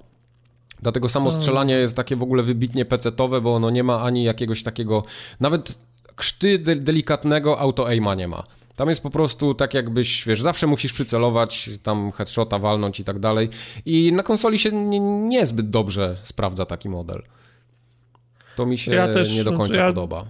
Dlatego 0.82 1.08
samo 1.08 1.30
strzelanie 1.30 1.74
jest 1.74 1.96
takie 1.96 2.16
w 2.16 2.22
ogóle 2.22 2.42
wybitnie 2.42 2.84
pecetowe, 2.84 3.40
bo 3.40 3.54
ono 3.54 3.70
nie 3.70 3.84
ma 3.84 4.02
ani 4.02 4.24
jakiegoś 4.24 4.62
takiego, 4.62 5.02
nawet 5.40 5.78
krzty 6.16 6.58
de 6.58 6.76
delikatnego 6.76 7.58
auto-aima 7.58 8.14
nie 8.14 8.28
ma. 8.28 8.44
Tam 8.76 8.88
jest 8.88 9.02
po 9.02 9.10
prostu 9.10 9.54
tak 9.54 9.74
jakbyś, 9.74 10.24
wiesz, 10.24 10.42
zawsze 10.42 10.66
musisz 10.66 10.92
przycelować, 10.92 11.70
tam 11.82 12.12
headshota 12.12 12.58
walnąć 12.58 13.00
i 13.00 13.04
tak 13.04 13.18
dalej. 13.18 13.48
I 13.86 14.12
na 14.12 14.22
konsoli 14.22 14.58
się 14.58 14.72
nie, 14.72 15.00
niezbyt 15.00 15.70
dobrze 15.70 16.16
sprawdza 16.22 16.66
taki 16.66 16.88
model. 16.88 17.22
To 18.56 18.66
mi 18.66 18.78
się 18.78 18.94
ja 18.94 19.12
też, 19.12 19.36
nie 19.36 19.44
do 19.44 19.52
końca 19.52 19.80
ja 19.80 19.86
podoba. 19.86 20.26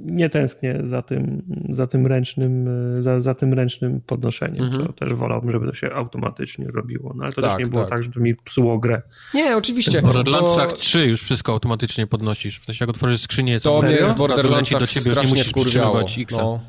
Nie 0.00 0.30
tęsknię 0.30 0.80
za 0.84 1.02
tym, 1.02 1.42
za 1.70 1.86
tym 1.86 2.06
ręcznym, 2.06 2.68
za, 3.02 3.20
za 3.20 3.34
tym 3.34 3.54
ręcznym 3.54 4.00
podnoszeniem. 4.00 4.64
Mhm. 4.64 4.86
To 4.86 4.92
też 4.92 5.14
wolałbym, 5.14 5.52
żeby 5.52 5.66
to 5.66 5.74
się 5.74 5.92
automatycznie 5.92 6.66
robiło. 6.66 7.14
No 7.16 7.24
ale 7.24 7.32
to 7.32 7.40
tak, 7.40 7.50
też 7.50 7.58
nie 7.58 7.66
było 7.66 7.82
tak. 7.82 7.90
tak, 7.90 8.02
żeby 8.02 8.20
mi 8.20 8.34
psuło 8.34 8.78
grę. 8.78 9.02
Nie, 9.34 9.56
oczywiście. 9.56 10.00
W 10.00 10.04
Borderlandsach 10.04 10.70
bo... 10.70 10.76
3 10.76 11.06
już 11.06 11.22
wszystko 11.22 11.52
automatycznie 11.52 12.06
podnosisz. 12.06 12.60
W 12.60 12.64
sensie 12.64 12.84
jak 12.84 12.90
otworzysz 12.90 13.20
skrzynię, 13.20 13.60
to, 13.60 13.70
to 13.70 13.86
mnie 13.86 13.96
w 13.96 14.16
Borderlandsach 14.16 14.80
do 14.80 14.86
ciebie, 14.86 15.10
już 15.10 15.16
nie 15.16 15.28
musisz 15.28 15.52
przytrzymywać 15.52 16.18
X. 16.18 16.36
No. 16.36 16.60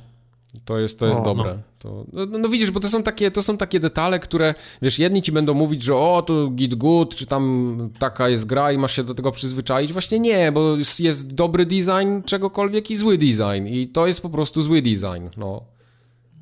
To 0.66 0.80
jest, 0.80 1.00
to 1.00 1.06
jest 1.06 1.22
o, 1.22 1.24
dobre. 1.24 1.54
No. 1.54 1.62
To, 1.80 2.06
no, 2.14 2.26
no, 2.26 2.50
widzisz, 2.50 2.72
bo 2.72 2.80
to 2.80 2.88
są, 2.88 3.04
takie, 3.04 3.32
to 3.32 3.44
są 3.44 3.58
takie 3.58 3.80
detale, 3.80 4.20
które, 4.20 4.54
wiesz, 4.82 5.00
jedni 5.00 5.22
ci 5.22 5.32
będą 5.32 5.54
mówić, 5.54 5.84
że 5.84 5.96
o, 5.96 6.24
to 6.28 6.48
git 6.48 6.76
good, 6.76 7.16
czy 7.16 7.26
tam 7.26 7.90
taka 8.00 8.30
jest 8.30 8.46
gra 8.46 8.72
i 8.72 8.78
masz 8.78 8.96
się 8.96 9.04
do 9.04 9.16
tego 9.16 9.32
przyzwyczaić. 9.32 9.94
Właśnie 9.94 10.20
nie, 10.20 10.52
bo 10.52 10.78
jest, 10.78 11.00
jest 11.00 11.34
dobry 11.34 11.66
design 11.66 12.22
czegokolwiek 12.26 12.92
i 12.92 12.96
zły 12.96 13.18
design. 13.18 13.68
I 13.68 13.88
to 13.88 14.08
jest 14.08 14.22
po 14.22 14.30
prostu 14.30 14.62
zły 14.62 14.82
design, 14.82 15.28
no. 15.38 15.64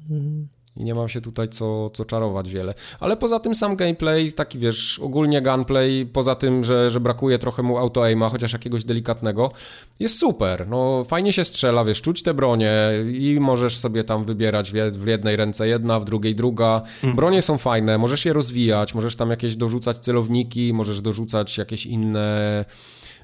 Hmm. 0.08 0.48
I 0.82 0.84
nie 0.84 0.96
mam 0.96 1.10
się 1.10 1.22
tutaj 1.22 1.50
co, 1.50 1.90
co 1.90 2.06
czarować 2.06 2.50
wiele. 2.50 2.74
Ale 3.00 3.18
poza 3.18 3.40
tym 3.40 3.56
sam 3.56 3.76
gameplay, 3.76 4.34
taki 4.34 4.60
wiesz, 4.60 5.00
ogólnie 5.00 5.42
gunplay, 5.42 6.06
poza 6.14 6.36
tym, 6.36 6.64
że, 6.64 6.92
że 6.92 7.00
brakuje 7.00 7.40
trochę 7.40 7.64
mu 7.64 7.78
auto-aima, 7.78 8.30
chociaż 8.30 8.54
jakiegoś 8.54 8.84
delikatnego, 8.84 9.52
jest 10.00 10.18
super. 10.18 10.68
No 10.68 11.04
fajnie 11.04 11.34
się 11.34 11.46
strzela, 11.46 11.86
wiesz, 11.86 12.02
czuć 12.02 12.24
te 12.24 12.34
bronie 12.34 12.74
i 13.14 13.38
możesz 13.40 13.78
sobie 13.78 14.04
tam 14.04 14.26
wybierać 14.26 14.72
w 14.92 15.08
jednej 15.08 15.36
ręce 15.36 15.68
jedna, 15.68 16.00
w 16.00 16.06
drugiej 16.06 16.36
druga. 16.36 16.82
Mhm. 16.96 17.16
Bronie 17.16 17.42
są 17.42 17.58
fajne, 17.58 17.98
możesz 17.98 18.26
je 18.26 18.34
rozwijać, 18.34 18.94
możesz 18.94 19.16
tam 19.16 19.30
jakieś 19.30 19.56
dorzucać 19.56 20.00
celowniki, 20.00 20.74
możesz 20.74 21.02
dorzucać 21.02 21.58
jakieś 21.58 21.86
inne 21.86 22.66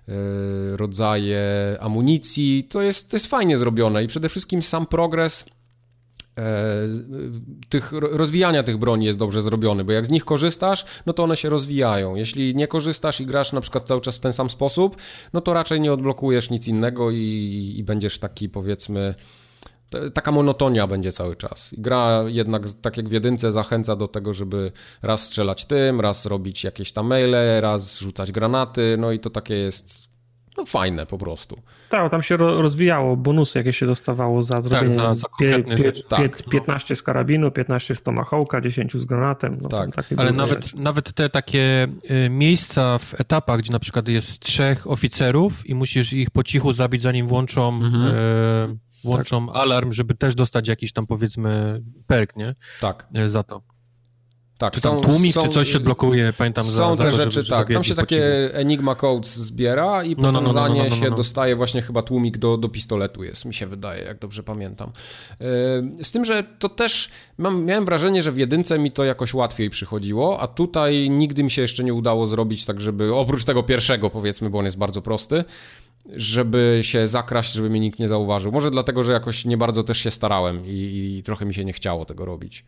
e, 0.08 0.12
rodzaje 0.78 1.42
amunicji. 1.80 2.64
To 2.70 2.82
jest, 2.82 3.10
to 3.10 3.16
jest 3.16 3.28
fajnie 3.28 3.58
zrobione 3.58 4.04
i 4.04 4.08
przede 4.08 4.30
wszystkim 4.30 4.64
sam 4.64 4.86
progres 4.86 5.46
tych, 7.70 7.92
rozwijania 7.92 8.64
tych 8.64 8.78
broni 8.78 9.06
jest 9.06 9.20
dobrze 9.20 9.42
zrobiony, 9.42 9.84
bo 9.84 9.92
jak 9.92 10.08
z 10.08 10.10
nich 10.10 10.26
korzystasz, 10.26 10.86
no 11.06 11.14
to 11.14 11.24
one 11.24 11.38
się 11.38 11.50
rozwijają. 11.50 12.16
Jeśli 12.16 12.56
nie 12.56 12.68
korzystasz 12.68 13.22
i 13.22 13.26
grasz 13.26 13.54
na 13.54 13.62
przykład 13.62 13.84
cały 13.84 14.02
czas 14.02 14.18
w 14.18 14.20
ten 14.20 14.34
sam 14.34 14.50
sposób, 14.50 14.98
no 15.34 15.42
to 15.42 15.54
raczej 15.54 15.82
nie 15.82 15.94
odblokujesz 15.94 16.50
nic 16.50 16.68
innego 16.68 17.12
i, 17.12 17.76
i 17.78 17.84
będziesz 17.84 18.20
taki 18.20 18.50
powiedzmy 18.50 19.16
taka 20.14 20.32
monotonia 20.32 20.88
będzie 20.88 21.12
cały 21.12 21.36
czas. 21.36 21.70
gra 21.78 22.24
jednak, 22.28 22.64
tak 22.82 22.98
jak 22.98 23.08
w 23.08 23.12
jedynce, 23.12 23.52
zachęca 23.52 23.96
do 23.96 24.08
tego, 24.08 24.34
żeby 24.34 24.72
raz 25.02 25.24
strzelać 25.24 25.66
tym, 25.66 26.02
raz 26.02 26.26
robić 26.26 26.64
jakieś 26.64 26.92
tam 26.92 27.08
maile, 27.08 27.62
raz 27.62 28.00
rzucać 28.00 28.32
granaty, 28.32 28.96
no 29.00 29.12
i 29.12 29.20
to 29.20 29.30
takie 29.30 29.56
jest 29.56 30.07
no 30.58 30.66
fajne 30.66 31.06
po 31.06 31.18
prostu. 31.18 31.62
Tak, 31.90 32.12
tam 32.12 32.24
się 32.24 32.38
rozwijało, 32.38 33.18
bonusy 33.18 33.58
jakie 33.58 33.74
się 33.74 33.86
dostawało 33.86 34.42
za 34.42 34.54
tak, 34.54 34.64
zrobienie 34.64 34.96
tak, 34.96 35.16
za, 35.16 35.28
pie, 35.40 35.64
pie, 35.64 35.92
tak, 36.08 36.44
15 36.44 36.96
z 36.96 37.04
karabinu, 37.04 37.52
15 37.52 37.96
z 37.96 38.02
tomahawka, 38.04 38.62
10 38.62 38.94
z 38.94 39.06
granatem. 39.06 39.58
No, 39.62 39.70
tak, 39.70 39.90
ale 40.18 40.32
nawet, 40.32 40.74
nawet 40.76 41.14
te 41.14 41.30
takie 41.30 41.88
y, 42.12 42.30
miejsca 42.30 42.98
w 42.98 43.22
etapach, 43.22 43.60
gdzie 43.60 43.72
na 43.72 43.80
przykład 43.80 44.08
jest 44.08 44.40
trzech 44.40 44.92
oficerów 44.92 45.70
i 45.70 45.76
musisz 45.76 46.14
ich 46.14 46.30
po 46.30 46.44
cichu 46.44 46.74
zabić, 46.74 47.02
zanim 47.02 47.28
włączą, 47.28 47.68
mhm. 47.68 48.06
y, 48.06 48.78
włączą 49.04 49.48
tak. 49.48 49.56
alarm, 49.56 49.94
żeby 49.94 50.16
też 50.16 50.36
dostać 50.36 50.68
jakiś 50.68 50.94
tam 50.94 51.08
powiedzmy 51.08 51.82
perk, 52.08 52.36
nie? 52.36 52.56
Tak. 52.82 53.08
Y, 53.18 53.30
za 53.30 53.44
to. 53.44 53.77
Tak, 54.58 54.74
czy 54.74 54.82
tam 54.82 54.96
są, 54.96 55.02
tłumik, 55.02 55.34
są, 55.34 55.42
czy 55.42 55.50
coś 55.50 55.72
się 55.72 55.80
blokuje, 55.80 56.34
pamiętam 56.38 56.66
Są 56.66 56.72
za, 56.72 57.04
te 57.04 57.12
za 57.12 57.18
to, 57.18 57.32
rzeczy, 57.32 57.50
tak. 57.50 57.74
Tam 57.74 57.84
się 57.84 57.96
takie 57.96 58.54
Enigma 58.54 58.96
Codes 58.96 59.36
zbiera 59.36 60.04
i 60.04 60.10
no, 60.10 60.16
potem 60.16 60.34
no, 60.34 60.42
no, 60.42 60.50
za 60.50 60.68
nie 60.68 60.90
się 60.90 61.12
dostaje 61.12 61.56
właśnie 61.56 61.82
chyba 61.82 62.02
tłumik 62.02 62.38
do, 62.38 62.58
do 62.58 62.70
pistoletu 62.70 63.24
jest, 63.24 63.46
mi 63.46 63.54
się 63.54 63.68
wydaje, 63.68 64.04
jak 64.04 64.20
dobrze 64.20 64.44
pamiętam. 64.44 64.92
Yy, 65.40 66.04
z 66.04 66.12
tym, 66.12 66.26
że 66.26 66.44
to 66.60 66.70
też 66.70 67.10
mam, 67.38 67.66
miałem 67.66 67.86
wrażenie, 67.86 68.22
że 68.22 68.32
w 68.32 68.38
jedynce 68.38 68.80
mi 68.80 68.92
to 68.92 69.04
jakoś 69.04 69.34
łatwiej 69.34 69.70
przychodziło, 69.70 70.40
a 70.40 70.48
tutaj 70.48 71.10
nigdy 71.10 71.44
mi 71.44 71.52
się 71.52 71.62
jeszcze 71.62 71.84
nie 71.84 71.94
udało 71.94 72.28
zrobić 72.28 72.66
tak, 72.66 72.82
żeby 72.82 73.16
oprócz 73.16 73.46
tego 73.46 73.64
pierwszego 73.64 74.10
powiedzmy, 74.10 74.50
bo 74.50 74.60
on 74.60 74.66
jest 74.66 74.78
bardzo 74.78 75.02
prosty, 75.02 75.44
żeby 76.16 76.80
się 76.82 77.08
zakraść, 77.08 77.54
żeby 77.54 77.70
mnie 77.70 77.80
nikt 77.80 78.00
nie 78.00 78.08
zauważył. 78.08 78.52
Może 78.52 78.72
dlatego, 78.72 79.04
że 79.04 79.14
jakoś 79.14 79.46
nie 79.46 79.58
bardzo 79.58 79.84
też 79.84 79.98
się 79.98 80.12
starałem 80.12 80.66
i, 80.66 81.16
i 81.18 81.24
trochę 81.24 81.46
mi 81.46 81.54
się 81.54 81.66
nie 81.66 81.74
chciało 81.74 82.06
tego 82.06 82.26
robić. 82.26 82.66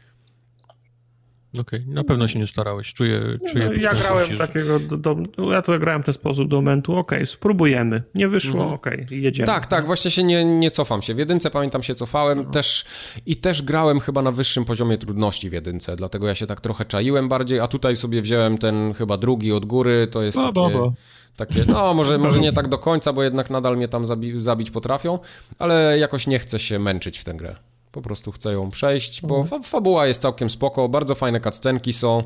Okej, 1.53 1.79
okay. 1.79 1.93
na 1.93 2.03
pewno 2.03 2.27
się 2.27 2.39
nie 2.39 2.47
starałeś. 2.47 2.93
Czuję, 2.93 3.21
czuję 3.51 3.65
no, 3.65 3.73
Ja 3.73 3.93
grałem 3.93 4.37
takiego, 4.37 4.79
do, 4.79 4.97
do, 4.97 5.51
ja 5.51 5.61
to 5.61 5.79
grałem 5.79 6.01
w 6.01 6.05
ten 6.05 6.13
sposób 6.13 6.47
do 6.47 6.55
momentu, 6.55 6.95
okej, 6.95 7.19
okay, 7.19 7.27
spróbujemy. 7.27 8.03
Nie 8.15 8.27
wyszło, 8.27 8.51
mhm. 8.51 8.73
okej, 8.73 9.05
okay, 9.05 9.17
jedziemy. 9.17 9.47
Tak, 9.47 9.67
tak, 9.67 9.85
właśnie 9.85 10.11
się 10.11 10.23
nie, 10.23 10.45
nie 10.45 10.71
cofam 10.71 11.01
się. 11.01 11.15
W 11.15 11.17
jedynce 11.17 11.49
pamiętam 11.49 11.83
się 11.83 11.95
cofałem 11.95 12.43
no. 12.43 12.49
też 12.49 12.85
i 13.25 13.35
też 13.35 13.61
grałem 13.61 13.99
chyba 13.99 14.21
na 14.21 14.31
wyższym 14.31 14.65
poziomie 14.65 14.97
trudności 14.97 15.49
w 15.49 15.53
jedynce, 15.53 15.95
dlatego 15.95 16.27
ja 16.27 16.35
się 16.35 16.47
tak 16.47 16.61
trochę 16.61 16.85
czaiłem 16.85 17.29
bardziej, 17.29 17.59
a 17.59 17.67
tutaj 17.67 17.95
sobie 17.95 18.21
wziąłem 18.21 18.57
ten 18.57 18.93
chyba 18.93 19.17
drugi 19.17 19.51
od 19.51 19.65
góry, 19.65 20.07
to 20.11 20.23
jest 20.23 20.37
no, 20.37 20.53
takie... 20.53 20.91
Takie, 21.35 21.65
no 21.67 21.93
może, 21.93 22.17
może 22.17 22.39
nie 22.39 22.53
tak 22.53 22.67
do 22.67 22.77
końca, 22.77 23.13
bo 23.13 23.23
jednak 23.23 23.49
nadal 23.49 23.77
mnie 23.77 23.87
tam 23.87 24.05
zabi 24.05 24.41
zabić 24.41 24.71
potrafią, 24.71 25.19
ale 25.59 25.97
jakoś 25.99 26.27
nie 26.27 26.39
chcę 26.39 26.59
się 26.59 26.79
męczyć 26.79 27.19
w 27.19 27.23
tę 27.23 27.33
grę. 27.33 27.55
Po 27.91 28.01
prostu 28.01 28.31
chcę 28.31 28.53
ją 28.53 28.71
przejść, 28.71 29.21
bo 29.21 29.39
mhm. 29.39 29.63
fabuła 29.63 30.07
jest 30.07 30.21
całkiem 30.21 30.49
spoko, 30.49 30.89
bardzo 30.89 31.15
fajne 31.15 31.39
cutscenki 31.39 31.93
są. 31.93 32.23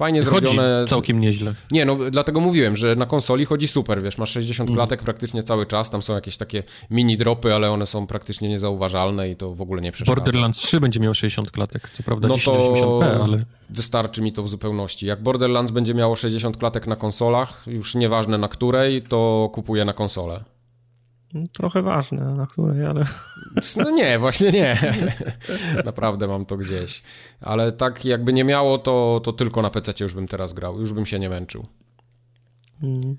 Fajnie 0.00 0.22
chodzi 0.22 0.46
zrobione. 0.46 0.84
całkiem 0.88 1.20
nieźle. 1.20 1.54
Nie, 1.70 1.84
no 1.84 1.96
dlatego 2.10 2.40
mówiłem, 2.40 2.76
że 2.76 2.96
na 2.96 3.06
konsoli 3.06 3.44
chodzi 3.44 3.68
super, 3.68 4.02
wiesz, 4.02 4.18
masz 4.18 4.30
60 4.30 4.70
mm. 4.70 4.76
klatek 4.76 5.02
praktycznie 5.02 5.42
cały 5.42 5.66
czas, 5.66 5.90
tam 5.90 6.02
są 6.02 6.14
jakieś 6.14 6.36
takie 6.36 6.62
mini 6.90 7.16
dropy, 7.16 7.54
ale 7.54 7.70
one 7.70 7.86
są 7.86 8.06
praktycznie 8.06 8.48
niezauważalne 8.48 9.30
i 9.30 9.36
to 9.36 9.54
w 9.54 9.60
ogóle 9.60 9.82
nie 9.82 9.92
przeszkadza. 9.92 10.16
Borderlands 10.16 10.58
3 10.58 10.80
będzie 10.80 11.00
miał 11.00 11.14
60 11.14 11.50
klatek, 11.50 11.90
co 11.92 12.02
prawda 12.02 12.28
no 12.28 12.34
to 12.44 12.52
80p, 12.52 13.22
ale... 13.22 13.44
wystarczy 13.70 14.22
mi 14.22 14.32
to 14.32 14.42
w 14.42 14.48
zupełności. 14.48 15.06
Jak 15.06 15.22
Borderlands 15.22 15.70
będzie 15.70 15.94
miało 15.94 16.16
60 16.16 16.56
klatek 16.56 16.86
na 16.86 16.96
konsolach, 16.96 17.62
już 17.66 17.94
nieważne 17.94 18.38
na 18.38 18.48
której, 18.48 19.02
to 19.02 19.50
kupuję 19.52 19.84
na 19.84 19.92
konsolę. 19.92 20.44
Trochę 21.52 21.82
ważne, 21.82 22.24
na 22.24 22.46
której, 22.46 22.86
ale... 22.86 23.04
No 23.76 23.90
nie, 23.90 24.18
właśnie 24.18 24.50
nie. 24.50 24.76
Naprawdę 25.84 26.28
mam 26.28 26.46
to 26.46 26.56
gdzieś. 26.56 27.02
Ale 27.40 27.72
tak 27.72 28.04
jakby 28.04 28.32
nie 28.32 28.44
miało, 28.44 28.78
to, 28.78 29.20
to 29.24 29.32
tylko 29.32 29.62
na 29.62 29.70
PC 29.70 29.92
już 30.00 30.14
bym 30.14 30.28
teraz 30.28 30.52
grał. 30.52 30.80
Już 30.80 30.92
bym 30.92 31.06
się 31.06 31.18
nie 31.18 31.30
męczył. 31.30 31.66
Mm. 32.82 33.16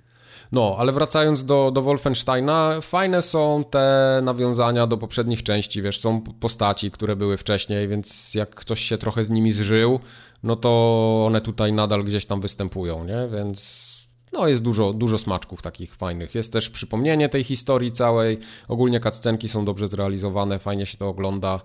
No, 0.52 0.76
ale 0.80 0.92
wracając 0.92 1.46
do, 1.46 1.72
do 1.72 1.82
Wolfensteina, 1.82 2.82
fajne 2.82 3.22
są 3.22 3.64
te 3.70 4.20
nawiązania 4.24 4.88
do 4.88 4.98
poprzednich 4.98 5.44
części, 5.44 5.82
wiesz, 5.82 6.00
są 6.00 6.22
postaci, 6.22 6.92
które 6.92 7.16
były 7.16 7.38
wcześniej, 7.38 7.88
więc 7.88 8.36
jak 8.36 8.56
ktoś 8.56 8.82
się 8.82 8.98
trochę 8.98 9.24
z 9.24 9.30
nimi 9.30 9.52
zżył, 9.52 10.00
no 10.44 10.56
to 10.56 11.24
one 11.28 11.42
tutaj 11.42 11.74
nadal 11.74 12.04
gdzieś 12.04 12.26
tam 12.26 12.42
występują, 12.42 13.04
nie? 13.04 13.28
Więc 13.38 13.91
no 14.32 14.48
jest 14.48 14.64
dużo, 14.64 14.94
dużo 14.94 15.18
smaczków 15.18 15.62
takich 15.62 15.96
fajnych. 15.96 16.36
Jest 16.36 16.54
też 16.54 16.70
przypomnienie 16.70 17.30
tej 17.30 17.44
historii 17.44 17.92
całej. 17.92 18.40
Ogólnie 18.68 19.00
cutscenki 19.00 19.50
są 19.50 19.66
dobrze 19.66 19.88
zrealizowane, 19.88 20.60
fajnie 20.60 20.86
się 20.86 20.98
to 20.98 21.08
ogląda. 21.08 21.62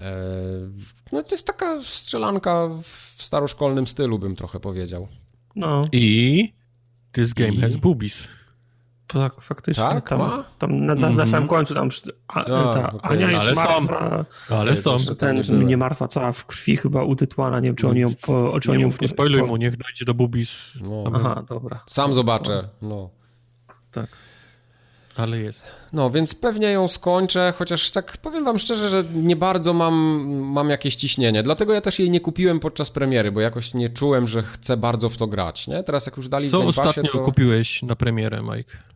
E, 0.00 0.14
no 1.12 1.22
to 1.22 1.34
jest 1.34 1.46
taka 1.46 1.82
strzelanka 1.82 2.68
w 2.82 3.22
staroszkolnym 3.22 3.86
stylu, 3.86 4.18
bym 4.18 4.36
trochę 4.36 4.60
powiedział. 4.60 5.08
No. 5.56 5.88
I 5.92 6.52
this 7.12 7.34
game 7.34 7.52
I... 7.52 7.60
has 7.60 7.76
boobies. 7.76 8.28
Tak, 9.06 9.40
faktycznie. 9.40 9.84
Tak, 9.84 10.08
tam, 10.08 10.44
tam 10.58 10.86
na, 10.86 10.94
na, 10.94 11.10
na, 11.10 11.26
samym 11.26 11.42
mhm. 11.42 11.48
końcu 11.48 11.74
tam 11.74 11.88
a, 12.28 12.44
ta 12.44 12.92
okay. 12.92 13.10
Ania 13.10 13.30
jest 13.30 13.42
ale 13.42 13.54
martwa. 13.54 14.24
Są. 14.48 14.56
Ale 14.56 14.76
są. 14.76 14.98
Ten 15.18 15.40
mnie 15.50 15.76
martwa 15.76 16.08
cała 16.08 16.32
w 16.32 16.46
krwi 16.46 16.76
chyba 16.76 17.02
utytłana. 17.02 17.60
Nie 17.60 17.68
wiem, 17.68 17.76
czy 17.76 17.88
oni 17.88 18.00
ją... 18.00 18.08
Po, 18.22 18.60
czy 18.60 18.68
nie, 18.68 18.74
oni 18.74 18.82
ją 18.82 18.90
nie 19.00 19.08
spoiluj 19.08 19.42
mu, 19.42 19.56
niech 19.56 19.76
dojdzie 19.76 20.04
do 20.04 20.14
bubis. 20.14 20.50
No. 20.80 21.04
Aha, 21.14 21.42
dobra. 21.48 21.84
Sam 21.86 22.14
zobaczę. 22.14 22.68
No. 22.82 23.10
Tak. 23.90 24.06
Ale 25.16 25.40
jest. 25.40 25.74
No, 25.92 26.10
więc 26.10 26.34
pewnie 26.34 26.70
ją 26.70 26.88
skończę, 26.88 27.52
chociaż 27.58 27.90
tak 27.90 28.16
powiem 28.16 28.44
wam 28.44 28.58
szczerze, 28.58 28.88
że 28.88 29.04
nie 29.14 29.36
bardzo 29.36 29.74
mam, 29.74 29.94
mam 30.38 30.70
jakieś 30.70 30.96
ciśnienie. 30.96 31.42
Dlatego 31.42 31.72
ja 31.72 31.80
też 31.80 31.98
jej 31.98 32.10
nie 32.10 32.20
kupiłem 32.20 32.60
podczas 32.60 32.90
premiery, 32.90 33.32
bo 33.32 33.40
jakoś 33.40 33.74
nie 33.74 33.88
czułem, 33.88 34.28
że 34.28 34.42
chcę 34.42 34.76
bardzo 34.76 35.08
w 35.08 35.16
to 35.16 35.26
grać, 35.26 35.68
nie? 35.68 35.82
Teraz 35.82 36.06
jak 36.06 36.16
już 36.16 36.28
dali 36.28 36.50
Co 36.50 36.62
ostatnio 36.62 37.12
to... 37.12 37.18
kupiłeś 37.18 37.82
na 37.82 37.96
premierę, 37.96 38.42
Mike? 38.42 38.93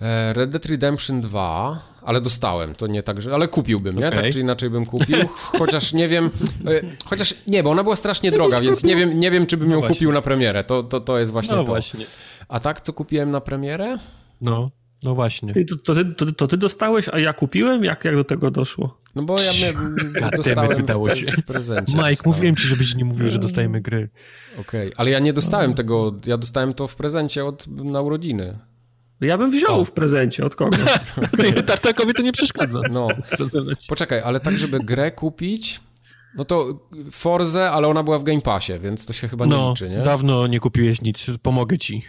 E, 0.00 0.32
Red 0.32 0.50
Dead 0.50 0.66
Redemption 0.66 1.20
2, 1.20 1.82
ale 2.02 2.20
dostałem, 2.20 2.74
to 2.74 2.86
nie 2.86 3.02
tak, 3.02 3.20
że, 3.20 3.34
ale 3.34 3.48
kupiłbym, 3.48 3.98
nie? 3.98 4.08
Okay. 4.08 4.22
Tak 4.22 4.32
czy 4.32 4.40
inaczej 4.40 4.70
bym 4.70 4.86
kupił, 4.86 5.16
chociaż 5.58 5.92
nie 5.92 6.08
wiem, 6.08 6.30
e, 6.66 6.80
chociaż 7.04 7.34
nie, 7.46 7.62
bo 7.62 7.70
ona 7.70 7.82
była 7.82 7.96
strasznie 7.96 8.30
droga, 8.30 8.60
więc 8.60 8.84
nie 8.84 8.96
wiem, 8.96 9.20
nie 9.20 9.30
wiem 9.30 9.46
czy 9.46 9.56
bym 9.56 9.70
ją 9.70 9.80
no 9.80 9.88
kupił 9.88 10.12
na 10.12 10.22
premierę, 10.22 10.64
to, 10.64 10.82
to, 10.82 11.00
to 11.00 11.18
jest 11.18 11.32
właśnie 11.32 11.56
no 11.56 11.64
to. 11.64 11.66
Właśnie. 11.66 12.06
A 12.48 12.60
tak, 12.60 12.80
co 12.80 12.92
kupiłem 12.92 13.30
na 13.30 13.40
premierę? 13.40 13.98
No. 14.40 14.70
No 15.02 15.14
właśnie. 15.14 15.52
Ty, 15.52 15.64
to, 15.64 15.76
to, 15.76 15.94
ty, 15.94 16.04
to, 16.04 16.32
to, 16.32 16.46
ty 16.46 16.56
dostałeś, 16.56 17.08
a 17.08 17.18
ja 17.18 17.32
kupiłem? 17.32 17.84
Jak, 17.84 18.04
jak 18.04 18.14
do 18.14 18.24
tego 18.24 18.50
doszło? 18.50 19.00
No 19.14 19.22
bo 19.22 19.40
ja 19.40 19.50
miałem, 19.62 19.96
dostałem 20.36 20.76
wydało 20.76 21.14
się. 21.14 21.26
w 21.32 21.44
prezencie. 21.44 21.92
Mike, 21.92 22.10
dostałem. 22.10 22.36
mówiłem 22.36 22.56
ci, 22.56 22.62
żebyś 22.68 22.94
nie 22.94 23.04
mówił, 23.04 23.28
że 23.28 23.38
dostajemy 23.38 23.80
gry. 23.80 24.08
Okej, 24.60 24.92
ale 24.96 25.10
ja 25.10 25.18
nie 25.18 25.32
dostałem 25.32 25.74
tego, 25.74 26.14
ja 26.26 26.36
dostałem 26.36 26.74
to 26.74 26.88
w 26.88 26.96
prezencie 26.96 27.44
od, 27.44 27.66
na 27.68 28.00
urodziny. 28.00 28.58
Ja 29.20 29.38
bym 29.38 29.50
wziął 29.50 29.80
O. 29.80 29.84
w 29.84 29.92
prezencie, 29.92 30.44
od 30.44 30.54
kogo? 30.54 30.76
Tartakowi 31.66 32.14
to 32.14 32.22
nie 32.22 32.32
przeszkadza. 32.32 32.80
No, 32.92 33.08
poczekaj, 33.88 34.20
ale 34.24 34.40
tak, 34.40 34.58
żeby 34.58 34.78
grę 34.80 35.10
kupić, 35.12 35.80
no 36.34 36.44
to 36.44 36.88
Forze, 37.10 37.70
ale 37.70 37.88
ona 37.88 38.02
była 38.02 38.18
w 38.18 38.24
Game 38.24 38.40
Passie, 38.40 38.72
więc 38.82 39.06
to 39.06 39.12
się 39.12 39.28
chyba 39.28 39.44
nie 39.44 39.50
No, 39.50 39.70
liczy, 39.70 39.90
nie? 39.90 39.98
dawno 40.02 40.46
nie 40.46 40.60
kupiłeś 40.60 41.02
nic, 41.02 41.26
pomogę 41.42 41.78
ci. 41.78 42.02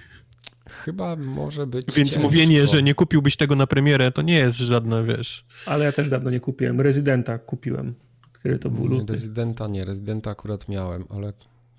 Chyba 0.86 1.16
może 1.16 1.68
być 1.68 1.86
Więc 1.95 2.10
ciężko. 2.10 2.24
mówienie, 2.24 2.68
że 2.68 2.84
nie 2.84 2.94
kupiłbyś 2.94 3.38
tego 3.38 3.56
na 3.56 3.68
premierę, 3.68 4.11
to 4.11 4.22
nie 4.22 4.38
jest 4.38 4.58
żadne, 4.58 5.03
wiesz... 5.03 5.45
Ale 5.66 5.86
ja 5.86 5.92
też 5.92 6.10
dawno 6.10 6.30
nie 6.30 6.40
kupiłem. 6.40 6.82
Rezydenta 6.82 7.38
kupiłem. 7.38 7.95
Kiedy 8.44 8.60
to 8.60 8.69
był 8.69 8.84
Nie, 8.90 9.00
luty. 9.00 9.14
Rezydenta 9.14 9.68
nie, 9.68 9.86
Rezydenta 9.86 10.32
akurat 10.32 10.69
miałem, 10.69 11.06
ale 11.10 11.34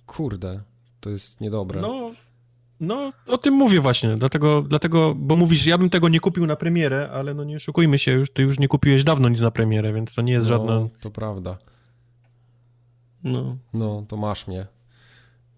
kurde, 0.06 0.60
to 1.00 1.10
jest 1.10 1.40
niedobre. 1.40 1.80
No, 1.80 2.10
no, 2.80 3.12
o 3.26 3.38
tym 3.38 3.54
mówię 3.54 3.80
właśnie, 3.80 4.16
dlatego, 4.16 4.62
dlatego, 4.62 5.14
bo 5.14 5.36
mówisz, 5.36 5.66
ja 5.66 5.78
bym 5.78 5.90
tego 5.90 6.08
nie 6.08 6.20
kupił 6.20 6.46
na 6.46 6.56
premierę, 6.56 7.10
ale 7.12 7.34
no 7.34 7.44
nie 7.44 7.56
oszukujmy 7.56 7.98
się, 7.98 8.12
już, 8.12 8.30
ty 8.30 8.42
już 8.42 8.58
nie 8.58 8.68
kupiłeś 8.68 9.04
dawno 9.04 9.28
nic 9.28 9.40
na 9.40 9.50
premierę, 9.50 9.92
więc 9.92 10.14
to 10.14 10.22
nie 10.22 10.32
jest 10.32 10.48
no, 10.48 10.56
żadna... 10.56 10.88
to 11.00 11.10
prawda. 11.10 11.58
No. 13.24 13.56
No, 13.74 14.04
to 14.08 14.16
masz 14.16 14.46
mnie. 14.46 14.66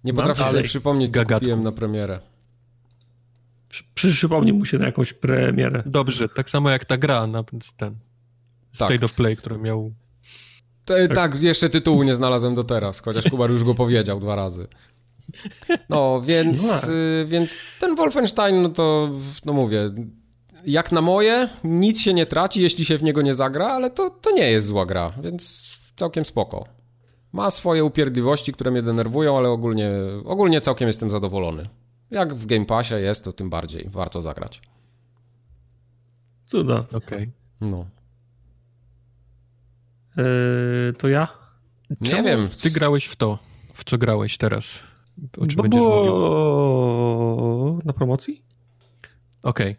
Nie 0.05 0.12
Mam 0.12 0.26
potrafię 0.26 0.50
sobie 0.50 0.62
przypomnieć, 0.62 1.12
co 1.12 1.15
Gagatku. 1.15 1.40
kupiłem 1.40 1.62
na 1.62 1.73
premierę. 1.73 2.20
Przy, 3.68 3.84
przy, 3.94 4.12
przypomnij 4.12 4.52
mu 4.52 4.65
się 4.65 4.78
na 4.78 4.86
jakąś 4.86 5.12
premierę. 5.12 5.82
Dobrze, 5.86 6.28
tak 6.28 6.50
samo 6.50 6.70
jak 6.70 6.84
ta 6.84 6.97
gra, 6.97 7.26
na 7.26 7.44
ten 7.44 7.60
Tak. 7.76 7.92
State 8.73 9.07
of 9.07 9.12
Play, 9.12 9.36
który 9.36 9.58
miał... 9.58 9.92
To, 10.84 10.94
tak. 11.15 11.42
jeszcze 11.42 11.70
tytułu 11.70 12.02
nie 12.02 12.15
znalazłem 12.15 12.55
do 12.55 12.65
teraz, 12.65 13.00
chociaż 13.00 13.24
Kubar 13.31 13.50
już 13.50 13.65
go 13.65 13.74
powiedział 13.74 14.20
dwa 14.20 14.34
razy. 14.36 14.66
No, 15.89 16.23
więc, 16.23 16.62
No 16.62 16.92
y, 16.94 17.26
więc 17.26 17.57
ten 17.81 17.94
Wolfenstein, 17.94 18.62
no 18.62 18.68
to, 18.68 19.10
no 19.44 19.52
mówię, 19.52 19.91
jak 20.67 20.92
na 20.92 21.00
moje, 21.00 21.49
nic 21.65 22.00
się 22.00 22.15
nie 22.15 22.26
traci, 22.26 22.62
jeśli 22.62 22.84
się 22.84 22.99
w 22.99 23.02
niego 23.02 23.23
nie 23.23 23.34
zagra, 23.34 23.67
ale 23.67 23.91
to, 23.91 24.10
to 24.10 24.31
nie 24.31 24.50
jest 24.50 24.67
zła 24.67 24.86
gra, 24.86 25.12
więc 25.23 25.73
całkiem 25.97 26.25
spoko. 26.25 26.65
Ma 27.33 27.50
swoje 27.50 27.84
upierdliwości, 27.84 28.52
które 28.52 28.70
mnie 28.70 28.83
denerwują, 28.83 29.39
ale 29.39 29.49
ogólnie, 29.49 29.91
ogólnie 30.25 30.60
całkiem 30.60 30.89
jestem 30.89 31.10
zadowolony. 31.10 31.65
Jak 32.10 32.34
w 32.34 32.47
Game 32.47 32.67
Passie 32.67 32.94
jest, 32.94 33.25
to 33.25 33.33
tym 33.33 33.50
bardziej 33.50 33.89
warto 33.89 34.23
zagrać. 34.23 34.60
Cuda. 36.47 36.84
Okej. 36.92 37.31
No. 37.60 37.86
Eee, 40.17 40.92
to 40.99 41.09
ja? 41.09 41.28
Nie 42.00 42.10
Czemu 42.10 42.25
wiem. 42.25 42.49
Ty 42.62 42.70
grałeś 42.70 43.05
w 43.07 43.17
to, 43.17 43.39
w 43.75 43.84
co 43.84 43.99
grałeś 43.99 44.39
teraz? 44.39 44.65
O 45.39 45.47
czym 45.47 45.57
Bo 45.57 45.62
będziesz 45.62 45.81
mówił? 45.81 47.81
na 47.84 47.92
promocji? 47.92 48.42
Okej. 49.42 49.76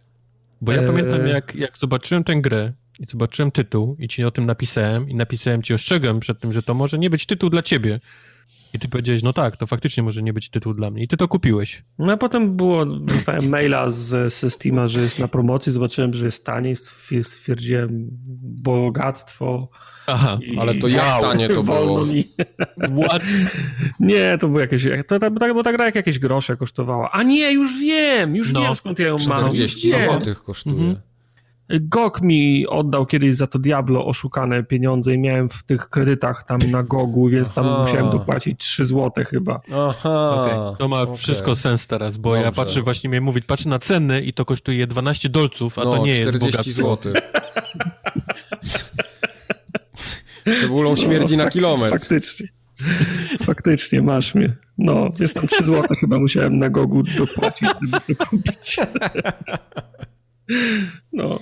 Bo 0.61 0.71
ja 0.71 0.81
Eee. 0.81 0.87
pamiętam, 0.87 1.27
jak, 1.27 1.55
jak 1.55 1.77
zobaczyłem 1.77 2.23
tę 2.23 2.41
grę 2.41 2.73
i 2.99 3.05
zobaczyłem 3.05 3.51
tytuł 3.51 3.95
i 3.99 4.07
ci 4.07 4.23
o 4.23 4.31
tym 4.31 4.45
napisałem 4.45 5.09
i 5.09 5.15
napisałem 5.15 5.63
ci, 5.63 5.73
ostrzegłem 5.73 6.19
przed 6.19 6.39
tym, 6.39 6.53
że 6.53 6.63
to 6.63 6.73
może 6.73 6.99
nie 6.99 7.09
być 7.09 7.25
tytuł 7.25 7.49
dla 7.49 7.63
ciebie. 7.63 7.99
I 8.73 8.79
ty 8.79 8.87
powiedziałeś, 8.89 9.23
no 9.23 9.33
tak, 9.33 9.57
to 9.57 9.67
faktycznie 9.67 10.03
może 10.03 10.23
nie 10.23 10.33
być 10.33 10.49
tytuł 10.49 10.73
dla 10.73 10.91
mnie. 10.91 11.03
I 11.03 11.07
ty 11.07 11.17
to 11.17 11.27
kupiłeś. 11.27 11.83
No 11.99 12.13
a 12.13 12.17
potem 12.17 12.57
było, 12.57 12.85
dostałem 12.85 13.49
maila 13.49 13.89
z, 13.89 14.33
ze 14.33 14.49
Steama, 14.49 14.87
że 14.87 14.99
jest 15.01 15.19
na 15.19 15.27
promocji, 15.27 15.71
zobaczyłem, 15.71 16.13
że 16.13 16.25
jest 16.25 16.45
taniej, 16.45 16.75
stwier- 16.75 17.23
stwierdziłem 17.23 18.07
bogactwo. 18.61 19.69
Aha. 20.13 20.37
I- 20.43 20.59
Ale 20.59 20.75
to 20.75 20.87
jak 20.87 21.05
Wow, 21.05 21.21
tanie 21.21 21.49
to 21.49 21.63
było? 21.63 22.05
Mi. 22.05 22.23
What? 23.07 23.21
Nie, 23.99 24.37
to 24.39 24.47
było 24.47 24.59
jakieś, 24.59 24.83
to, 25.07 25.19
to, 25.19 25.31
to, 25.31 25.53
bo 25.53 25.63
ta 25.63 25.71
gra 25.73 25.85
jak 25.85 25.95
jakieś 25.95 26.19
grosze 26.19 26.57
kosztowała. 26.57 27.11
A 27.11 27.23
nie, 27.23 27.51
już 27.51 27.79
wiem, 27.79 28.35
już 28.35 28.53
No, 28.53 28.61
wiem 28.61 28.75
skąd 28.75 28.99
ja 28.99 29.07
ją 29.07 29.15
mam. 29.27 29.45
40 29.45 29.87
Już 29.89 29.97
wiem. 29.97 30.19
zł 30.19 30.35
kosztuje. 30.45 30.75
Mhm. 30.75 30.97
GOG 31.81 32.21
mi 32.21 32.67
oddał 32.67 33.05
kiedyś 33.05 33.35
za 33.35 33.47
to 33.47 33.59
Diablo 33.59 34.05
oszukane 34.05 34.63
pieniądze 34.63 35.13
i 35.13 35.19
miałem 35.19 35.49
w 35.49 35.63
tych 35.63 35.89
kredytach 35.89 36.43
tam 36.43 36.59
na 36.71 36.83
GOGu, 36.83 37.27
więc 37.29 37.51
tam 37.51 37.65
Aha. 37.67 37.81
musiałem 37.81 38.09
dopłacić 38.09 38.59
3 38.59 38.85
zł 38.85 39.11
chyba. 39.29 39.59
Aha. 39.75 40.31
Okej, 40.43 40.77
To 40.79 40.87
ma 40.87 41.01
okej. 41.01 41.17
wszystko 41.17 41.55
sens 41.55 41.87
teraz, 41.87 42.17
bo 42.17 42.35
ja 42.35 42.43
Dobrze. 42.43 42.55
patrzę, 42.55 42.81
właśnie 42.81 43.09
miałem 43.09 43.23
mówić, 43.23 43.45
patrzę 43.45 43.69
na 43.69 43.79
ceny 43.79 44.21
i 44.21 44.33
to 44.33 44.45
kosztuje 44.45 44.87
12 44.87 45.29
dolców, 45.29 45.79
a 45.79 45.83
no, 45.83 45.91
to 45.97 46.05
nie 46.05 46.11
jest 46.11 46.29
40 46.37 46.81
bogactwo. 46.81 47.11
zł. 47.11 47.13
Cebulą 50.61 50.95
śmierdzi 50.95 51.37
na 51.37 51.45
fak- 51.45 51.51
kilometr. 51.51 51.99
Faktycznie. 51.99 52.47
Faktycznie, 53.43 54.01
masz 54.01 54.35
mnie. 54.35 54.55
No, 54.77 55.11
jest 55.19 55.33
tam 55.35 55.47
3 55.47 55.63
zł 55.63 55.83
chyba 55.99 56.19
musiałem 56.19 56.59
na 56.59 56.69
Gogu 56.69 57.03
dopłacić, 57.03 57.69
żeby 57.81 58.15
to 58.15 58.25
kupić. 58.25 58.77
No. 61.13 61.39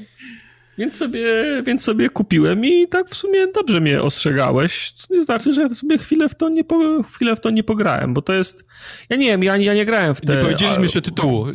Więc 0.78 0.96
sobie, 0.96 1.24
więc 1.66 1.84
sobie 1.84 2.10
kupiłem 2.10 2.66
i 2.66 2.88
tak 2.88 3.10
w 3.10 3.16
sumie 3.16 3.48
dobrze 3.48 3.82
mnie 3.82 4.02
ostrzegałeś, 4.02 4.92
co 4.92 5.14
nie 5.14 5.24
znaczy, 5.24 5.54
że 5.54 5.62
ja 5.62 5.76
sobie 5.76 5.98
chwilę 5.98 6.30
w 6.30 6.36
to 6.36 6.50
nie, 6.50 6.64
po, 6.64 7.04
chwilę 7.04 7.36
w 7.36 7.40
to 7.42 7.50
nie 7.50 7.64
pograłem, 7.64 8.14
bo 8.14 8.22
to 8.22 8.34
jest, 8.34 8.66
ja 9.10 9.18
nie 9.18 9.26
wiem, 9.28 9.44
ja, 9.44 9.58
ja 9.58 9.74
nie 9.74 9.86
grałem 9.86 10.16
w 10.16 10.22
te... 10.22 10.36
Nie 10.36 10.42
powiedzieliśmy 10.42 10.84
jeszcze 10.84 11.02
tytułu. 11.02 11.46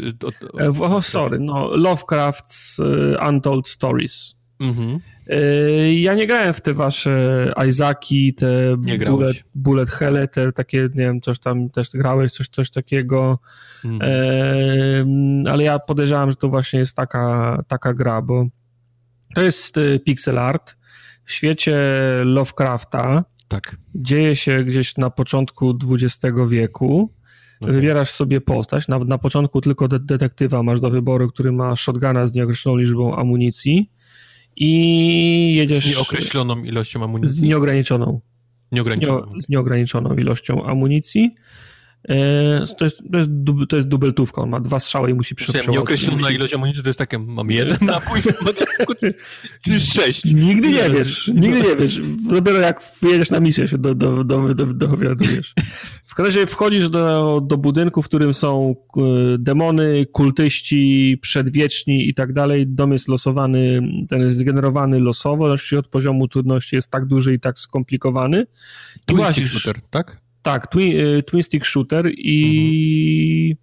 O- 0.53 0.61
e, 0.61 0.71
w- 0.73 0.83
O, 0.83 1.03
sorry, 1.03 1.39
no, 1.41 1.71
Lovecraft's 1.77 2.83
e, 3.19 3.29
Untold 3.29 3.69
Stories. 3.69 4.35
Mhm. 4.61 5.01
E, 5.27 5.95
Ja 5.95 6.15
nie 6.15 6.27
grałem 6.27 6.55
w 6.55 6.61
te 6.61 6.75
wasze 6.75 7.53
Isaki, 7.69 8.35
te 8.35 8.77
bullet, 9.17 9.45
bullet 9.55 9.91
te 10.33 10.53
takie, 10.53 10.79
nie 10.83 10.89
wiem, 10.95 11.21
coś 11.21 11.39
tam 11.39 11.71
też 11.71 11.91
grałeś, 11.95 12.33
coś, 12.33 12.49
coś 12.49 12.71
takiego, 12.71 13.39
e, 14.01 15.05
ale 15.51 15.65
ja 15.65 15.79
podejrzewam, 15.79 16.31
że 16.31 16.37
to 16.37 16.49
właśnie 16.49 16.79
jest 16.79 16.97
taka, 16.97 17.59
taka 17.69 17.95
gra, 17.95 18.23
bo 18.23 18.47
to 19.35 19.43
jest 19.43 19.79
e, 19.79 19.99
pixel 19.99 20.39
art 20.39 20.77
w 21.25 21.33
świecie 21.33 21.77
Lovecrafta, 22.25 23.25
Tak. 23.49 23.77
dzieje 23.95 24.37
się 24.37 24.65
gdzieś 24.65 24.97
na 24.97 25.11
początku 25.11 25.79
XX 25.93 26.35
wieku. 26.49 27.13
Okej. 27.61 27.75
Wybierasz 27.75 28.11
sobie 28.11 28.41
postać. 28.41 28.89
Na, 28.89 28.99
na 28.99 29.19
początku 29.19 29.61
tylko 29.61 29.89
de 29.89 29.99
detektywa 30.01 30.63
masz 30.63 30.81
do 30.81 30.91
wyboru, 30.91 31.29
który 31.29 31.53
ma 31.53 31.77
shotguna 31.77 32.27
z 32.27 32.35
nieokreśloną 32.35 32.77
liczbą 32.79 33.17
amunicji 33.17 33.91
i 34.57 35.55
jedziesz 35.57 35.85
Z 35.85 35.89
nieokreśloną 35.97 36.65
ilością 36.65 37.01
z 37.01 37.03
amunicji. 37.03 37.49
nieograniczoną, 37.49 38.21
z, 38.73 38.75
Nieograniczoną. 38.75 39.33
nie, 39.35 39.43
z 39.43 39.49
nieograniczoną 39.49 40.15
ilością 40.17 40.65
amunicji. 40.67 41.35
E, 42.09 42.65
to, 42.79 42.85
jest, 42.85 43.03
to, 43.13 43.19
jest 43.19 43.31
dub, 43.31 43.69
to 43.69 43.77
jest 43.77 43.89
dubeltówka, 43.89 44.43
on 44.43 44.51
ma 44.51 44.61
dwa 44.61 44.81
strzały 44.81 45.11
i 45.11 45.15
musi 45.15 45.35
przeprzeładować. 45.35 45.75
nieokreślona 45.75 46.31
ilość 46.31 46.55
amunicji 46.55 46.83
to 46.83 46.89
jest 46.89 46.99
takie, 46.99 47.19
mam 47.19 47.51
jeden 47.51 47.79
napój, 47.81 48.21
czy 49.65 49.81
sześć. 49.81 50.25
Nigdy 50.25 50.69
nie 50.69 50.91
wiesz, 50.91 51.29
nigdy 51.29 51.63
nie 51.63 51.77
wiesz. 51.77 52.01
Dopiero 52.29 52.59
jak 52.59 52.83
jedziesz 53.03 53.31
na 53.31 53.41
misję 53.41 53.69
się 53.69 53.79
do, 53.79 53.95
do, 53.95 54.25
do, 54.25 54.55
do, 54.55 54.67
dowiadujesz. 54.67 55.55
W 56.05 56.15
każdym 56.15 56.35
razie 56.35 56.47
wchodzisz 56.47 56.91
do, 56.91 57.41
do 57.47 57.59
budynku, 57.59 58.03
w 58.03 58.05
którym 58.05 58.35
są 58.35 58.77
e, 58.97 59.01
demony, 59.39 60.07
kultyści, 60.13 61.19
przedwieczni 61.23 62.09
i 62.09 62.15
tak 62.15 62.33
dalej. 62.33 62.67
Dom 62.67 62.93
jest 62.93 63.09
losowany, 63.09 63.81
ten 64.09 64.21
jest 64.21 64.37
zgenerowany 64.37 65.01
losowo, 65.01 65.47
znaczy 65.47 65.79
od 65.79 65.89
poziomu 65.89 66.29
trudności 66.29 66.77
jest 66.77 66.91
tak 66.91 67.07
duży 67.07 67.35
i 67.35 67.41
tak 67.41 67.59
skomplikowany. 67.59 68.47
Łazisz- 69.13 69.47
shooter, 69.47 69.81
tak? 69.91 70.24
Tak, 70.45 70.67
twin, 70.67 71.01
y, 71.01 71.23
twin 71.23 71.43
stick 71.43 71.67
shooter 71.67 72.11
i 72.17 73.57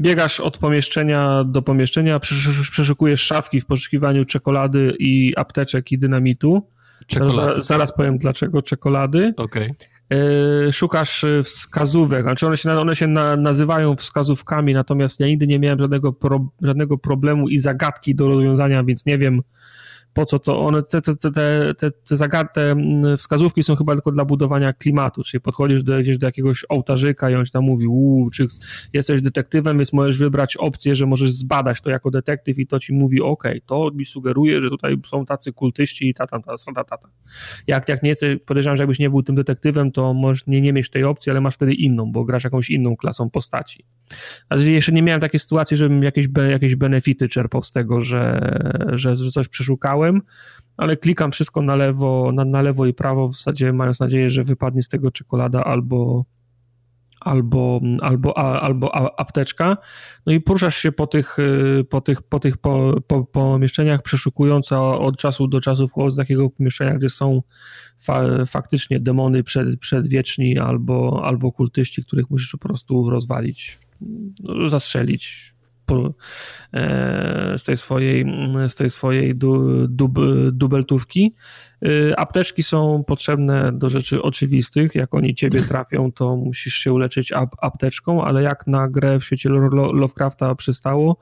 biegasz 0.00 0.40
od 0.40 0.58
pomieszczenia 0.58 1.44
do 1.44 1.62
pomieszczenia, 1.62 2.18
przesz- 2.18 2.70
przeszukujesz 2.70 3.20
szafki 3.20 3.60
w 3.60 3.66
poszukiwaniu 3.66 4.24
czekolady 4.24 4.96
i 4.98 5.32
apteczek 5.36 5.92
i 5.92 5.98
dynamitu. 5.98 6.68
Zaraz, 7.10 7.66
zaraz 7.66 7.94
powiem 7.94 8.18
dlaczego 8.18 8.62
czekolady. 8.62 9.34
Okej. 9.36 9.70
Y, 10.68 10.72
Szukasz 10.72 11.24
wskazówek, 11.44 12.22
znaczy 12.22 12.46
one 12.46 12.56
się, 12.56 12.70
one 12.70 12.96
się 12.96 13.06
na, 13.06 13.36
nazywają 13.36 13.96
wskazówkami, 13.96 14.74
natomiast 14.74 15.20
ja 15.20 15.26
nigdy 15.26 15.46
nie 15.46 15.58
miałem 15.58 15.78
żadnego, 15.78 16.12
pro, 16.12 16.48
żadnego 16.62 16.98
problemu 16.98 17.48
i 17.48 17.58
zagadki 17.58 18.14
do 18.14 18.28
rozwiązania, 18.28 18.84
więc 18.84 19.06
nie 19.06 19.18
wiem, 19.18 19.42
po 20.12 20.26
co 20.26 20.38
to 20.38 20.60
one, 20.60 20.82
te, 20.82 21.00
te, 21.00 21.16
te, 21.16 21.30
te, 21.74 21.90
te, 21.90 22.16
zagarte 22.16 22.70
mm, 22.70 23.16
wskazówki 23.16 23.62
są 23.62 23.76
chyba 23.76 23.92
tylko 23.92 24.10
dla 24.10 24.24
budowania 24.24 24.72
klimatu, 24.72 25.22
czyli 25.22 25.40
podchodzisz 25.40 25.82
do, 25.82 25.98
gdzieś 25.98 26.18
do 26.18 26.26
jakiegoś 26.26 26.64
ołtarzyka 26.68 27.30
i 27.30 27.34
on 27.34 27.46
ci 27.46 27.52
tam 27.52 27.64
mówi, 27.64 27.86
uuu, 27.86 28.30
czy 28.30 28.46
jesteś 28.92 29.20
detektywem, 29.20 29.78
więc 29.78 29.92
możesz 29.92 30.18
wybrać 30.18 30.56
opcję, 30.56 30.96
że 30.96 31.06
możesz 31.06 31.32
zbadać 31.32 31.80
to 31.80 31.90
jako 31.90 32.10
detektyw 32.10 32.58
i 32.58 32.66
to 32.66 32.78
ci 32.78 32.92
mówi, 32.92 33.20
ok, 33.20 33.44
to 33.66 33.90
mi 33.94 34.06
sugeruje, 34.06 34.62
że 34.62 34.70
tutaj 34.70 34.96
są 35.06 35.26
tacy 35.26 35.52
kultyści 35.52 36.08
i 36.08 36.14
ta, 36.14 36.26
ta, 36.26 36.40
ta, 36.40 36.54
ta, 36.74 36.84
ta, 36.84 36.96
ta. 36.96 37.08
Jak, 37.66 37.88
jak 37.88 38.02
nie 38.02 38.08
jesteś, 38.08 38.36
podejrzewam, 38.46 38.76
że 38.76 38.82
jakbyś 38.82 38.98
nie 38.98 39.10
był 39.10 39.22
tym 39.22 39.34
detektywem, 39.34 39.92
to 39.92 40.14
możesz 40.14 40.46
nie, 40.46 40.60
nie 40.60 40.72
mieć 40.72 40.90
tej 40.90 41.04
opcji, 41.04 41.30
ale 41.30 41.40
masz 41.40 41.54
wtedy 41.54 41.74
inną, 41.74 42.12
bo 42.12 42.24
grasz 42.24 42.44
jakąś 42.44 42.70
inną 42.70 42.96
klasą 42.96 43.30
postaci. 43.30 43.84
Ale 44.48 44.64
jeszcze 44.64 44.92
nie 44.92 45.02
miałem 45.02 45.20
takiej 45.20 45.40
sytuacji, 45.40 45.76
żebym 45.76 46.02
jakieś, 46.02 46.26
jakieś 46.50 46.76
benefity 46.76 47.28
czerpał 47.28 47.62
z 47.62 47.72
tego, 47.72 48.00
że, 48.00 48.40
że, 48.92 49.16
że 49.16 49.30
coś 49.30 49.48
przeszukałem, 49.48 50.01
ale 50.76 50.96
klikam 50.96 51.30
wszystko 51.30 51.62
na 51.62 51.76
lewo, 51.76 52.32
na, 52.34 52.44
na 52.44 52.62
lewo 52.62 52.86
i 52.86 52.94
prawo, 52.94 53.28
w 53.28 53.36
zasadzie 53.36 53.72
mając 53.72 54.00
nadzieję, 54.00 54.30
że 54.30 54.44
wypadnie 54.44 54.82
z 54.82 54.88
tego 54.88 55.10
czekolada 55.10 55.64
albo, 55.64 56.24
albo, 57.20 57.80
albo, 58.00 58.38
albo 58.38 59.20
apteczka. 59.20 59.76
No 60.26 60.32
i 60.32 60.40
poruszasz 60.40 60.76
się 60.76 60.92
po 60.92 61.06
tych, 61.06 61.36
po 61.88 62.00
tych, 62.00 62.22
po 62.22 62.40
tych 62.40 62.56
po, 62.56 63.00
po, 63.06 63.24
pomieszczeniach, 63.24 64.02
przeszukując 64.02 64.72
od 64.72 65.16
czasu 65.16 65.48
do 65.48 65.60
czasu 65.60 65.88
wchodząc 65.88 66.16
do 66.16 66.22
takiego 66.22 66.50
pomieszczenia, 66.50 66.98
gdzie 66.98 67.10
są 67.10 67.42
fa, 67.98 68.22
faktycznie 68.46 69.00
demony 69.00 69.42
przed, 69.42 69.78
przedwieczni 69.80 70.58
albo, 70.58 71.22
albo 71.24 71.52
kultyści, 71.52 72.04
których 72.04 72.30
musisz 72.30 72.52
po 72.52 72.58
prostu 72.58 73.10
rozwalić, 73.10 73.78
zastrzelić, 74.66 75.51
po, 75.92 76.14
e, 76.72 77.54
z 77.58 77.64
tej 77.64 77.76
swojej, 77.76 78.26
z 78.68 78.74
tej 78.74 78.90
swojej 78.90 79.34
du, 79.34 79.86
dub, 79.88 80.18
dubeltówki. 80.52 81.34
E, 81.82 82.20
apteczki 82.20 82.62
są 82.62 83.04
potrzebne 83.06 83.72
do 83.72 83.90
rzeczy 83.90 84.22
oczywistych. 84.22 84.94
Jak 84.94 85.14
oni 85.14 85.34
ciebie 85.34 85.62
trafią, 85.72 86.12
to 86.12 86.36
musisz 86.36 86.74
się 86.74 86.92
uleczyć 86.92 87.32
ap, 87.32 87.56
apteczką, 87.58 88.24
ale 88.24 88.42
jak 88.42 88.66
na 88.66 88.88
grę 88.88 89.18
w 89.18 89.24
świecie 89.24 89.48
Lovecrafta 89.92 90.54
przystało, 90.54 91.16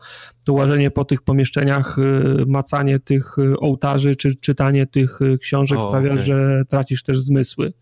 to 0.44 0.52
łażenie 0.52 0.90
po 0.90 1.04
tych 1.04 1.22
pomieszczeniach, 1.22 1.98
e, 1.98 2.02
macanie 2.46 2.98
tych 2.98 3.36
ołtarzy 3.58 4.16
czy 4.16 4.34
czytanie 4.36 4.86
tych 4.86 5.18
książek 5.40 5.78
o, 5.78 5.88
sprawia, 5.88 6.10
okay. 6.10 6.22
że 6.22 6.62
tracisz 6.68 7.02
też 7.02 7.20
zmysły. 7.20 7.72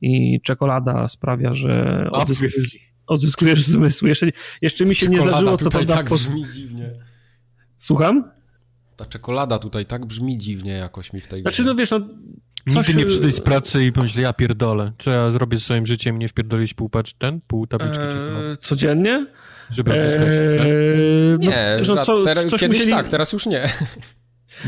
I 0.00 0.40
czekolada 0.40 1.08
sprawia, 1.08 1.54
że 1.54 2.08
odzyskujesz, 2.12 2.91
odzyskujesz 3.06 3.62
zmysł. 3.62 4.06
Jeszcze, 4.06 4.26
jeszcze 4.62 4.84
mi 4.84 4.94
się 4.94 5.08
nie 5.08 5.20
zdarzyło, 5.20 5.58
co 5.58 5.70
prawda... 5.70 5.96
tak 5.96 6.10
brzmi 6.10 6.46
dziwnie. 6.54 6.90
Słucham? 7.78 8.30
Ta 8.96 9.06
czekolada 9.06 9.58
tutaj 9.58 9.86
tak 9.86 10.06
brzmi 10.06 10.38
dziwnie 10.38 10.72
jakoś 10.72 11.12
mi 11.12 11.20
w 11.20 11.26
tej 11.26 11.42
Znaczy, 11.42 11.62
grze. 11.62 11.70
no 11.70 11.76
wiesz, 11.76 11.90
no... 11.90 12.00
Coś... 12.72 12.88
Nigdy 12.88 13.02
nie 13.02 13.08
przyjdę 13.08 13.32
z 13.32 13.40
pracy 13.40 13.84
i 13.84 13.92
pomyślę, 13.92 14.22
ja 14.22 14.32
pierdolę. 14.32 14.92
Co 14.98 15.10
ja 15.10 15.32
zrobię 15.32 15.58
z 15.58 15.62
swoim 15.62 15.86
życiem, 15.86 16.18
nie 16.18 16.28
wpierdolić 16.28 16.74
pół 16.74 16.88
pacz, 16.88 17.12
ten, 17.12 17.40
pół 17.46 17.66
tabliczki 17.66 18.02
eee, 18.02 18.10
czekolady? 18.10 18.56
Codziennie? 18.56 19.26
Żeby 19.70 19.90
odzyskać, 19.90 20.28
eee, 20.28 21.38
no, 21.40 21.50
Nie, 21.50 21.76
no, 21.88 22.02
co, 22.02 22.24
teraz, 22.24 22.44
kiedyś 22.44 22.68
musieli... 22.68 22.90
tak, 22.90 23.08
teraz 23.08 23.32
już 23.32 23.46
nie. 23.46 23.72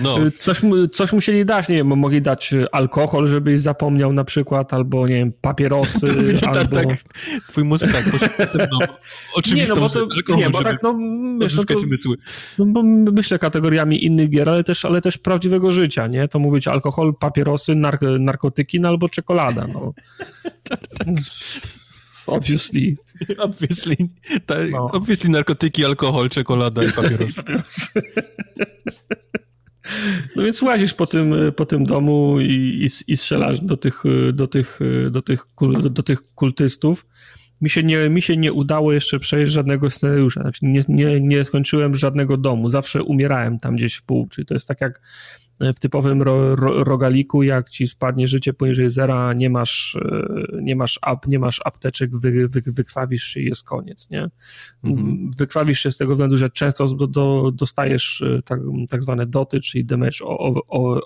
No. 0.02 0.26
Y, 0.26 0.30
coś, 0.30 0.60
coś 0.92 1.12
musieli 1.12 1.44
dać, 1.44 1.68
nie 1.68 1.76
wiem, 1.76 1.86
mogli 1.86 2.22
dać 2.22 2.52
y, 2.52 2.70
alkohol, 2.72 3.26
żebyś 3.26 3.60
zapomniał 3.60 4.12
na 4.12 4.24
przykład, 4.24 4.74
albo 4.74 5.08
nie 5.08 5.14
wiem, 5.14 5.32
papierosy, 5.40 6.06
tak, 6.40 6.56
albo... 6.56 6.76
Tak, 6.76 6.86
tak. 6.86 6.98
Twój 7.48 7.64
mózg 7.64 7.84
tak, 7.92 8.06
no, 8.70 8.78
oczywistą 9.34 9.74
nie, 9.74 9.80
no, 9.80 9.88
bo 9.88 9.94
to, 9.94 10.06
alkohol, 10.16 10.42
nie, 10.42 10.50
bo 10.50 10.62
tak, 10.62 10.82
no, 10.82 10.98
wiesz, 11.40 11.54
no, 11.54 11.64
to, 11.64 11.74
no, 12.58 12.66
bo 12.66 12.82
myślę 13.12 13.38
kategoriami 13.38 14.04
innych 14.04 14.30
gier, 14.30 14.48
ale 14.48 14.64
też, 14.64 14.84
ale 14.84 15.00
też 15.00 15.18
prawdziwego 15.18 15.72
życia, 15.72 16.06
nie? 16.06 16.28
To 16.28 16.38
mógł 16.38 16.54
być 16.54 16.68
alkohol, 16.68 17.14
papierosy, 17.20 17.74
nark 17.74 18.00
narkotyki, 18.20 18.80
no 18.80 18.88
albo 18.88 19.08
czekolada, 19.08 19.66
no. 19.66 19.92
Obviously. 22.26 22.96
Obviously. 23.38 23.96
Ta, 24.46 24.54
no. 24.70 24.90
Obviously 24.92 25.30
narkotyki, 25.30 25.84
alkohol, 25.84 26.28
czekolada 26.28 26.84
i 26.84 26.92
papierosy. 26.92 27.42
No 30.36 30.42
więc 30.42 30.62
łazisz 30.62 30.94
po 30.94 31.06
tym, 31.06 31.34
po 31.56 31.66
tym 31.66 31.84
domu 31.84 32.40
i, 32.40 32.44
i, 32.46 33.12
i 33.12 33.16
strzelasz 33.16 33.60
do 33.60 33.76
tych, 33.76 34.02
do, 34.32 34.46
tych, 34.46 34.78
do, 35.10 35.22
tych, 35.22 35.46
do 35.90 36.02
tych 36.02 36.34
kultystów. 36.34 37.06
Mi 37.60 37.70
się, 37.70 37.82
nie, 37.82 38.10
mi 38.10 38.22
się 38.22 38.36
nie 38.36 38.52
udało 38.52 38.92
jeszcze 38.92 39.18
przejść 39.18 39.52
żadnego 39.52 39.90
scenariusza. 39.90 40.40
Znaczy 40.40 40.66
nie, 40.66 40.84
nie, 40.88 41.20
nie 41.20 41.44
skończyłem 41.44 41.94
żadnego 41.94 42.36
domu. 42.36 42.70
Zawsze 42.70 43.02
umierałem 43.02 43.58
tam 43.58 43.76
gdzieś 43.76 43.94
w 43.94 44.02
pół. 44.02 44.28
Czyli 44.28 44.46
to 44.46 44.54
jest 44.54 44.68
tak 44.68 44.80
jak 44.80 45.00
w 45.60 45.80
typowym 45.80 46.22
ro, 46.22 46.56
ro, 46.56 46.84
rogaliku, 46.84 47.42
jak 47.42 47.70
ci 47.70 47.88
spadnie 47.88 48.28
życie 48.28 48.52
poniżej 48.52 48.90
zera, 48.90 49.32
nie 49.32 49.50
masz, 49.50 49.96
e, 49.96 50.62
nie 50.62 50.76
masz, 50.76 50.98
ap, 51.02 51.26
nie 51.26 51.38
masz 51.38 51.60
apteczek, 51.64 52.16
wy, 52.16 52.48
wy, 52.48 52.62
wykrwawisz 52.66 53.24
się 53.24 53.40
i 53.40 53.44
jest 53.44 53.64
koniec, 53.64 54.10
nie? 54.10 54.30
Mhm. 54.84 55.30
Wykrwawisz 55.38 55.80
się 55.80 55.90
z 55.90 55.96
tego 55.96 56.12
względu, 56.12 56.36
że 56.36 56.50
często 56.50 56.88
do, 56.88 57.06
do, 57.06 57.50
dostajesz 57.54 58.22
e, 58.22 58.42
tak, 58.42 58.60
tak 58.90 59.02
zwane 59.02 59.26
doty, 59.26 59.60
czyli 59.60 59.84
damage 59.84 60.24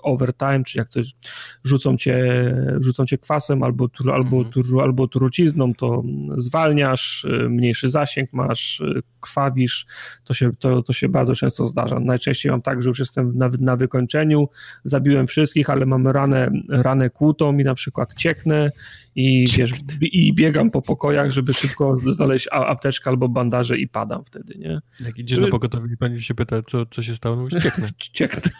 over 0.03 0.33
time, 0.33 0.63
czyli 0.63 0.79
jak 0.79 0.89
coś 0.89 1.15
rzucą 1.63 1.97
cię, 1.97 2.55
rzucą 2.79 3.05
cię 3.05 3.17
kwasem 3.17 3.63
albo, 3.63 3.87
albo, 4.13 4.37
mhm. 4.37 4.79
albo 4.79 5.07
trucizną, 5.07 5.73
to 5.73 6.03
zwalniasz, 6.37 7.25
e, 7.25 7.49
mniejszy 7.49 7.89
zasięg 7.89 8.33
masz, 8.33 8.83
krwawisz, 9.19 9.85
to 10.23 10.33
się, 10.33 10.51
to, 10.59 10.83
to 10.83 10.93
się 10.93 11.09
bardzo 11.09 11.35
często 11.35 11.67
zdarza. 11.67 11.99
Najczęściej 11.99 12.51
mam 12.51 12.61
tak, 12.61 12.81
że 12.81 12.89
już 12.89 12.99
jestem 12.99 13.37
na, 13.37 13.49
na 13.59 13.75
wykończeniu, 13.75 14.38
zabiłem 14.83 15.27
wszystkich, 15.27 15.69
ale 15.69 15.85
mam 15.85 16.07
ranę, 16.07 16.51
ranę 16.69 17.09
kłutą 17.09 17.57
i 17.57 17.63
na 17.63 17.75
przykład 17.75 18.13
cieknę 18.13 18.71
i, 19.15 19.45
wiesz, 19.57 19.71
i 20.01 20.33
biegam 20.33 20.71
po 20.71 20.81
pokojach, 20.81 21.31
żeby 21.31 21.53
szybko 21.53 21.95
znaleźć 21.95 22.47
apteczkę 22.51 23.09
albo 23.09 23.29
bandaże 23.29 23.77
i 23.77 23.87
padam 23.87 24.25
wtedy, 24.25 24.55
nie? 24.57 24.79
Jak 24.99 25.17
idziesz 25.17 25.39
na 25.39 25.47
pogotowie 25.47 25.93
i 25.93 25.97
pani 25.97 26.23
się 26.23 26.35
pyta, 26.35 26.61
co, 26.61 26.85
co 26.85 27.03
się 27.03 27.15
stało, 27.15 27.35
no 27.35 27.59
cieknę. 27.59 27.89
cieknę. 28.13 28.51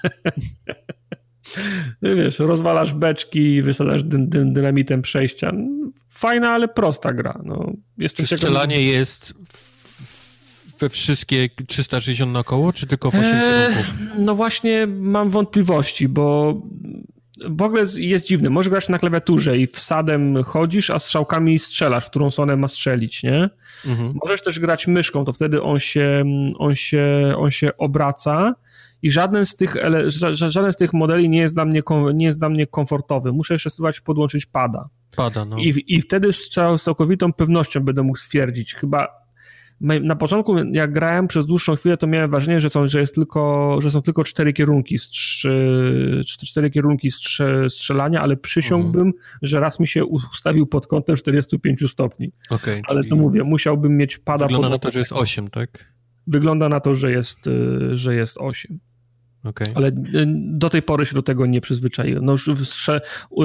No 2.01 2.15
wiesz, 2.15 2.39
rozwalasz 2.39 2.93
beczki, 2.93 3.61
wysadzasz 3.61 4.03
dy, 4.03 4.17
dy, 4.19 4.45
dynamitem 4.45 5.01
przejścia. 5.01 5.51
Fajna, 6.09 6.49
ale 6.49 6.67
prosta 6.67 7.13
gra. 7.13 7.41
No, 7.43 7.71
Czy 8.15 8.27
strzelanie 8.27 8.75
ciekawy... 8.75 8.97
jest 8.97 9.33
we 10.79 10.89
wszystkie 10.89 11.49
360 11.67 12.33
na 12.33 12.43
koło, 12.43 12.73
czy 12.73 12.87
tylko 12.87 13.11
w 13.11 13.15
8 13.15 13.25
eee, 13.25 13.73
No 14.17 14.35
właśnie 14.35 14.87
mam 14.87 15.29
wątpliwości, 15.29 16.07
bo 16.07 16.55
w 17.45 17.61
ogóle 17.61 17.85
jest 17.97 18.25
dziwny. 18.25 18.49
Możesz 18.49 18.69
grać 18.69 18.89
na 18.89 18.99
klawiaturze 18.99 19.57
i 19.57 19.67
wsadem 19.67 20.43
chodzisz, 20.43 20.89
a 20.89 20.99
strzałkami 20.99 21.59
strzelasz, 21.59 22.05
w 22.05 22.09
którą 22.09 22.31
stronę 22.31 22.57
ma 22.57 22.67
strzelić, 22.67 23.23
nie? 23.23 23.49
Mhm. 23.85 24.13
Możesz 24.23 24.41
też 24.41 24.59
grać 24.59 24.87
myszką, 24.87 25.25
to 25.25 25.33
wtedy 25.33 25.61
on 25.61 25.79
się, 25.79 26.23
on 26.57 26.75
się, 26.75 27.33
on 27.37 27.51
się 27.51 27.77
obraca 27.77 28.55
i 29.01 29.11
żaden 29.11 29.45
z 29.45 29.55
tych, 29.55 29.75
żaden 30.31 30.73
z 30.73 30.77
tych 30.77 30.93
modeli 30.93 31.29
nie 31.29 31.39
jest 31.39 31.55
dla 31.55 31.65
mnie, 31.65 31.81
nie 32.13 32.25
jest 32.25 32.39
dla 32.39 32.49
mnie 32.49 32.67
komfortowy. 32.67 33.31
Muszę 33.31 33.53
jeszcze 33.53 33.69
spróbować 33.69 33.99
podłączyć 33.99 34.45
pada. 34.45 34.89
Pada, 35.17 35.45
no. 35.45 35.57
I, 35.57 35.83
I 35.87 36.01
wtedy 36.01 36.33
z 36.33 36.49
całkowitą 36.79 37.33
pewnością 37.33 37.79
będę 37.79 38.03
mógł 38.03 38.17
stwierdzić, 38.17 38.73
chyba 38.73 39.07
na 39.81 40.15
początku, 40.15 40.57
jak 40.57 40.93
grałem 40.93 41.27
przez 41.27 41.45
dłuższą 41.45 41.75
chwilę, 41.75 41.97
to 41.97 42.07
miałem 42.07 42.31
wrażenie, 42.31 42.61
że 42.61 42.69
są, 42.69 42.87
że 42.87 42.99
jest 42.99 43.15
tylko, 43.15 43.77
że 43.81 43.91
są 43.91 44.01
tylko 44.01 44.23
cztery 44.23 44.53
kierunki, 44.53 44.97
strzy, 44.97 46.23
cztery 46.25 46.69
kierunki 46.69 47.11
strze, 47.11 47.69
strzelania, 47.69 48.21
ale 48.21 48.37
przysiągłbym, 48.37 49.07
mhm. 49.07 49.23
że 49.41 49.59
raz 49.59 49.79
mi 49.79 49.87
się 49.87 50.05
ustawił 50.05 50.67
pod 50.67 50.87
kątem 50.87 51.15
45 51.15 51.91
stopni. 51.91 52.31
Okay, 52.49 52.81
ale 52.87 53.03
to 53.03 53.15
mówię, 53.15 53.43
musiałbym 53.43 53.97
mieć 53.97 54.17
pada 54.17 54.45
Wygląda 54.45 54.69
pod... 54.69 54.73
na 54.73 54.79
to, 54.79 54.91
że 54.91 54.99
jest 54.99 55.11
8, 55.11 55.47
tak? 55.47 55.93
Wygląda 56.27 56.69
na 56.69 56.79
to, 56.79 56.95
że 56.95 57.11
jest, 57.11 57.47
y, 57.47 57.97
że 57.97 58.15
jest 58.15 58.37
8. 58.37 58.79
Okay. 59.43 59.67
Ale 59.75 59.87
y, 59.87 59.93
do 60.35 60.69
tej 60.69 60.81
pory 60.81 61.05
się 61.05 61.15
do 61.15 61.23
tego 61.23 61.45
nie 61.45 61.61
przyzwyczaiłem. 61.61 62.25
No 62.25 62.31
już 62.31 62.49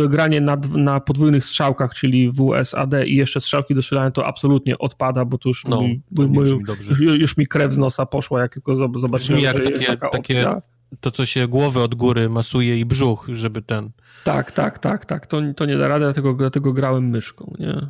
granie 0.08 0.40
na, 0.40 0.56
na 0.76 1.00
podwójnych 1.00 1.44
strzałkach, 1.44 1.94
czyli 1.94 2.31
WSAD 2.31 2.94
i 3.06 3.16
jeszcze 3.16 3.40
strzałki 3.40 3.74
do 3.74 3.82
strzelania 3.82 4.10
to 4.10 4.26
absolutnie 4.26 4.78
odpada, 4.78 5.24
bo 5.24 5.39
to 5.39 5.48
już, 5.48 5.64
no, 5.64 5.82
to 6.16 6.28
mój, 6.28 6.48
już, 6.90 7.00
już, 7.00 7.36
mi 7.36 7.47
krew 7.47 7.73
z 7.73 7.78
nosa 7.78 8.06
poszła, 8.06 8.40
jak 8.40 8.52
tylko 8.52 8.76
zobaczyłem, 8.76 9.42
jak 9.42 9.56
że 9.56 9.62
takie, 9.62 9.74
jest 9.74 9.86
taka 9.86 10.08
takie, 10.08 10.34
opcja. 10.34 10.62
To, 11.00 11.10
co 11.10 11.26
się 11.26 11.48
głowę 11.48 11.82
od 11.82 11.94
góry 11.94 12.28
masuje 12.28 12.78
i 12.78 12.84
brzuch, 12.84 13.28
żeby 13.32 13.62
ten... 13.62 13.90
Tak, 14.24 14.52
tak, 14.52 14.78
tak, 14.78 15.06
tak. 15.06 15.26
To, 15.26 15.40
to 15.56 15.66
nie 15.66 15.76
da 15.76 15.89
rady, 15.89 16.05
dlatego, 16.05 16.34
dlatego 16.34 16.73
grałem 16.73 17.08
myszką, 17.08 17.55
nie? 17.58 17.86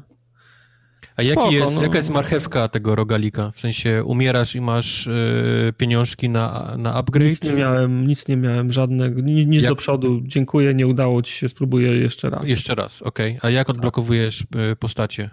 A 1.17 1.23
jaki 1.23 1.33
Spoko, 1.33 1.51
jest, 1.51 1.77
no. 1.77 1.83
jaka 1.83 1.99
jest 1.99 2.11
marchewka 2.11 2.69
tego 2.69 2.95
rogalika? 2.95 3.51
W 3.51 3.61
sensie 3.61 4.05
umierasz 4.05 4.55
i 4.55 4.61
masz 4.61 5.07
y, 5.07 5.73
pieniążki 5.77 6.29
na, 6.29 6.75
na 6.79 6.95
upgrade? 6.95 7.29
Nic 7.29 7.43
nie 7.43 7.53
miałem, 7.53 8.07
nic 8.07 8.29
nie 8.29 8.37
miałem, 8.37 8.73
żadnego, 8.73 9.21
nic 9.21 9.63
jak... 9.63 9.73
do 9.73 9.77
przodu. 9.77 10.21
Dziękuję, 10.25 10.75
nie 10.75 10.87
udało 10.87 11.23
ci 11.23 11.33
się, 11.33 11.49
spróbuję 11.49 11.97
jeszcze 11.97 12.31
raz. 12.31 12.49
Jeszcze 12.49 12.75
raz, 12.75 13.03
okej. 13.03 13.37
Okay. 13.37 13.51
A 13.51 13.53
jak 13.53 13.71
odblokowujesz 13.71 14.41
y, 14.73 14.77
postacie? 14.77 15.31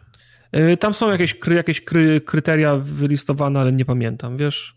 Y, 0.57 0.77
tam 0.77 0.93
są 0.93 1.11
jakieś, 1.11 1.35
kry, 1.35 1.55
jakieś 1.55 1.81
kry, 1.81 2.21
kryteria 2.21 2.75
wylistowane, 2.75 3.59
ale 3.59 3.71
nie 3.71 3.85
pamiętam, 3.85 4.37
wiesz? 4.37 4.75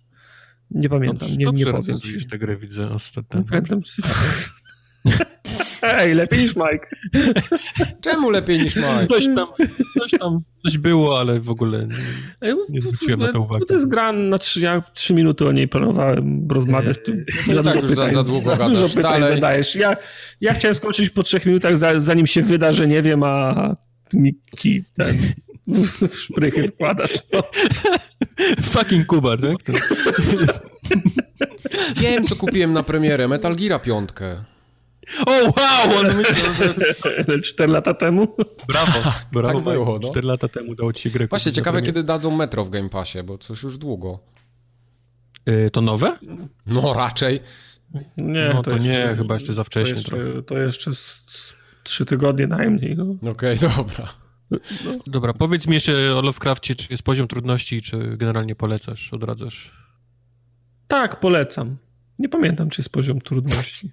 Nie 0.70 0.88
pamiętam, 0.88 1.28
no, 1.30 1.36
nie, 1.36 1.64
nie 1.64 1.72
powiem 1.72 2.00
ci. 2.00 2.26
tę 2.26 2.38
grę, 2.38 2.56
widzę 2.56 2.90
ostatnio. 2.90 3.40
No, 3.40 3.44
pamiętam, 3.50 3.80
Ej, 5.82 6.14
lepiej 6.14 6.40
niż 6.40 6.56
Mike. 6.56 6.88
Czemu 8.00 8.30
lepiej 8.30 8.58
niż 8.62 8.76
Mike? 8.76 9.06
Coś 9.08 9.26
tam, 9.34 9.46
coś 10.00 10.10
tam, 10.20 10.40
coś 10.64 10.78
było, 10.78 11.18
ale 11.20 11.40
w 11.40 11.48
ogóle 11.50 11.86
nie, 12.42 12.54
nie 12.68 12.80
zwróciłem 12.82 13.20
na 13.20 13.32
to 13.32 13.40
uwagi. 13.40 13.66
To 13.66 13.74
jest 13.74 13.88
gra 13.88 14.12
na 14.12 14.38
trzy, 14.38 14.60
ja 14.60 14.82
trzy 14.94 15.14
minuty 15.14 15.46
o 15.48 15.52
niej 15.52 15.68
planowałem 15.68 16.48
rozmawiać. 16.50 16.96
Tu 17.04 17.12
No 17.54 17.60
i 17.60 17.64
tak 17.64 17.74
już 17.82 17.90
za- 17.90 18.12
za 18.12 18.22
długo 18.22 18.40
za 18.40 18.56
gadasz. 18.56 18.68
dużo 18.78 18.88
pytań 18.88 19.20
Dalej. 19.20 19.34
zadajesz. 19.34 19.76
Ja, 19.76 19.96
ja 20.40 20.54
chciałem 20.54 20.74
skończyć 20.74 21.10
po 21.10 21.22
trzech 21.22 21.46
minutach, 21.46 21.76
za, 21.76 22.00
zanim 22.00 22.26
się 22.26 22.42
wyda, 22.42 22.72
że 22.72 22.86
nie 22.86 23.02
wiem, 23.02 23.22
a 23.22 23.76
mi 24.14 24.38
kij 24.56 24.84
ten 24.96 25.18
w 26.08 26.14
szprychy 26.16 26.68
wkładasz. 26.68 27.14
No. 27.32 27.42
Fucking 28.62 29.06
Kubar, 29.06 29.38
tak? 29.40 29.78
Wiem, 31.96 32.24
co 32.24 32.36
kupiłem 32.36 32.72
na 32.72 32.82
premierę. 32.82 33.28
Metal 33.28 33.56
Gear 33.56 33.82
5. 33.82 34.08
o, 35.26 35.30
wow! 35.32 35.98
On 35.98 36.06
myślał, 36.16 36.54
że... 37.28 37.40
Cztery 37.40 37.72
lata 37.72 37.94
temu. 37.94 38.36
Brawo, 38.68 39.12
brawo. 39.32 39.54
Tak 39.54 39.64
było, 39.64 39.98
no. 40.02 40.10
Cztery 40.10 40.26
lata 40.26 40.48
temu 40.48 40.74
dało 40.74 40.92
ci 40.92 41.02
się 41.02 41.10
grę. 41.10 41.26
Właśnie, 41.26 41.52
ciekawe, 41.52 41.82
kiedy 41.82 42.02
dadzą 42.02 42.30
Metro 42.30 42.64
w 42.64 42.70
Game 42.70 42.88
Passie, 42.88 43.22
bo 43.22 43.38
coś 43.38 43.62
już 43.62 43.78
długo. 43.78 44.18
Y, 45.48 45.70
To 45.70 45.80
nowe? 45.80 46.18
No 46.66 46.94
raczej. 46.94 47.40
Nie, 48.16 48.50
No 48.54 48.62
to 48.62 48.78
nie, 48.78 49.14
chyba 49.16 49.34
jeszcze 49.34 49.54
za 49.54 49.64
wcześnie 49.64 49.94
to 49.94 49.98
jeszcze, 50.00 50.10
trochę. 50.10 50.42
To 50.42 50.58
jeszcze 50.58 50.94
z, 50.94 51.24
z 51.26 51.54
trzy 51.84 52.04
tygodnie 52.06 52.46
najmniej. 52.46 52.96
No. 52.96 53.30
Okej, 53.30 53.58
dobra. 53.76 54.08
Dobra, 55.06 55.32
powiedz 55.32 55.66
mi 55.66 55.74
jeszcze 55.74 56.14
o 56.16 56.22
Lovecraftie, 56.22 56.74
czy 56.74 56.86
jest 56.90 57.02
poziom 57.02 57.28
trudności, 57.28 57.82
czy 57.82 58.16
generalnie 58.16 58.54
polecasz, 58.54 59.12
odradzasz? 59.12 59.72
Tak, 60.88 61.20
polecam. 61.20 61.76
Nie 62.18 62.28
pamiętam, 62.28 62.70
czy 62.70 62.80
jest 62.80 62.92
poziom 62.92 63.20
trudności. 63.20 63.90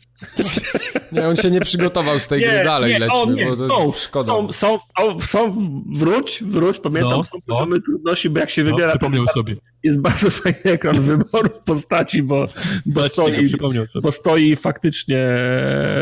Nie, 1.11 1.27
on 1.27 1.37
się 1.37 1.51
nie 1.51 1.61
przygotował 1.61 2.19
z 2.19 2.27
tej 2.27 2.41
gry 2.41 2.63
dalej, 2.63 3.09
o, 3.11 3.25
nie, 3.31 3.45
bo 3.45 3.55
to 3.55 3.69
są, 3.69 3.91
szkoda. 3.91 4.31
Są, 4.31 4.51
są, 4.51 4.79
o, 4.97 5.21
są, 5.21 5.71
wróć, 5.93 6.43
wróć, 6.43 6.79
pamiętam, 6.79 7.11
No, 7.11 7.23
są 7.23 7.37
no. 7.47 7.55
poziomy 7.55 7.81
trudności, 7.81 8.29
bo 8.29 8.39
jak 8.39 8.49
się 8.49 8.63
No, 8.63 8.71
wybiera, 8.71 8.91
przypomniał 8.91 9.25
sobie. 9.27 9.55
Jest 9.83 10.01
bardzo 10.01 10.29
fajny 10.41 10.59
ekran 10.63 11.01
wyboru 11.01 11.49
postaci, 11.65 12.23
bo, 12.23 12.47
bo, 12.85 13.09
stoi, 13.09 13.49
bo 14.01 14.11
stoi 14.11 14.55
faktycznie 14.55 15.27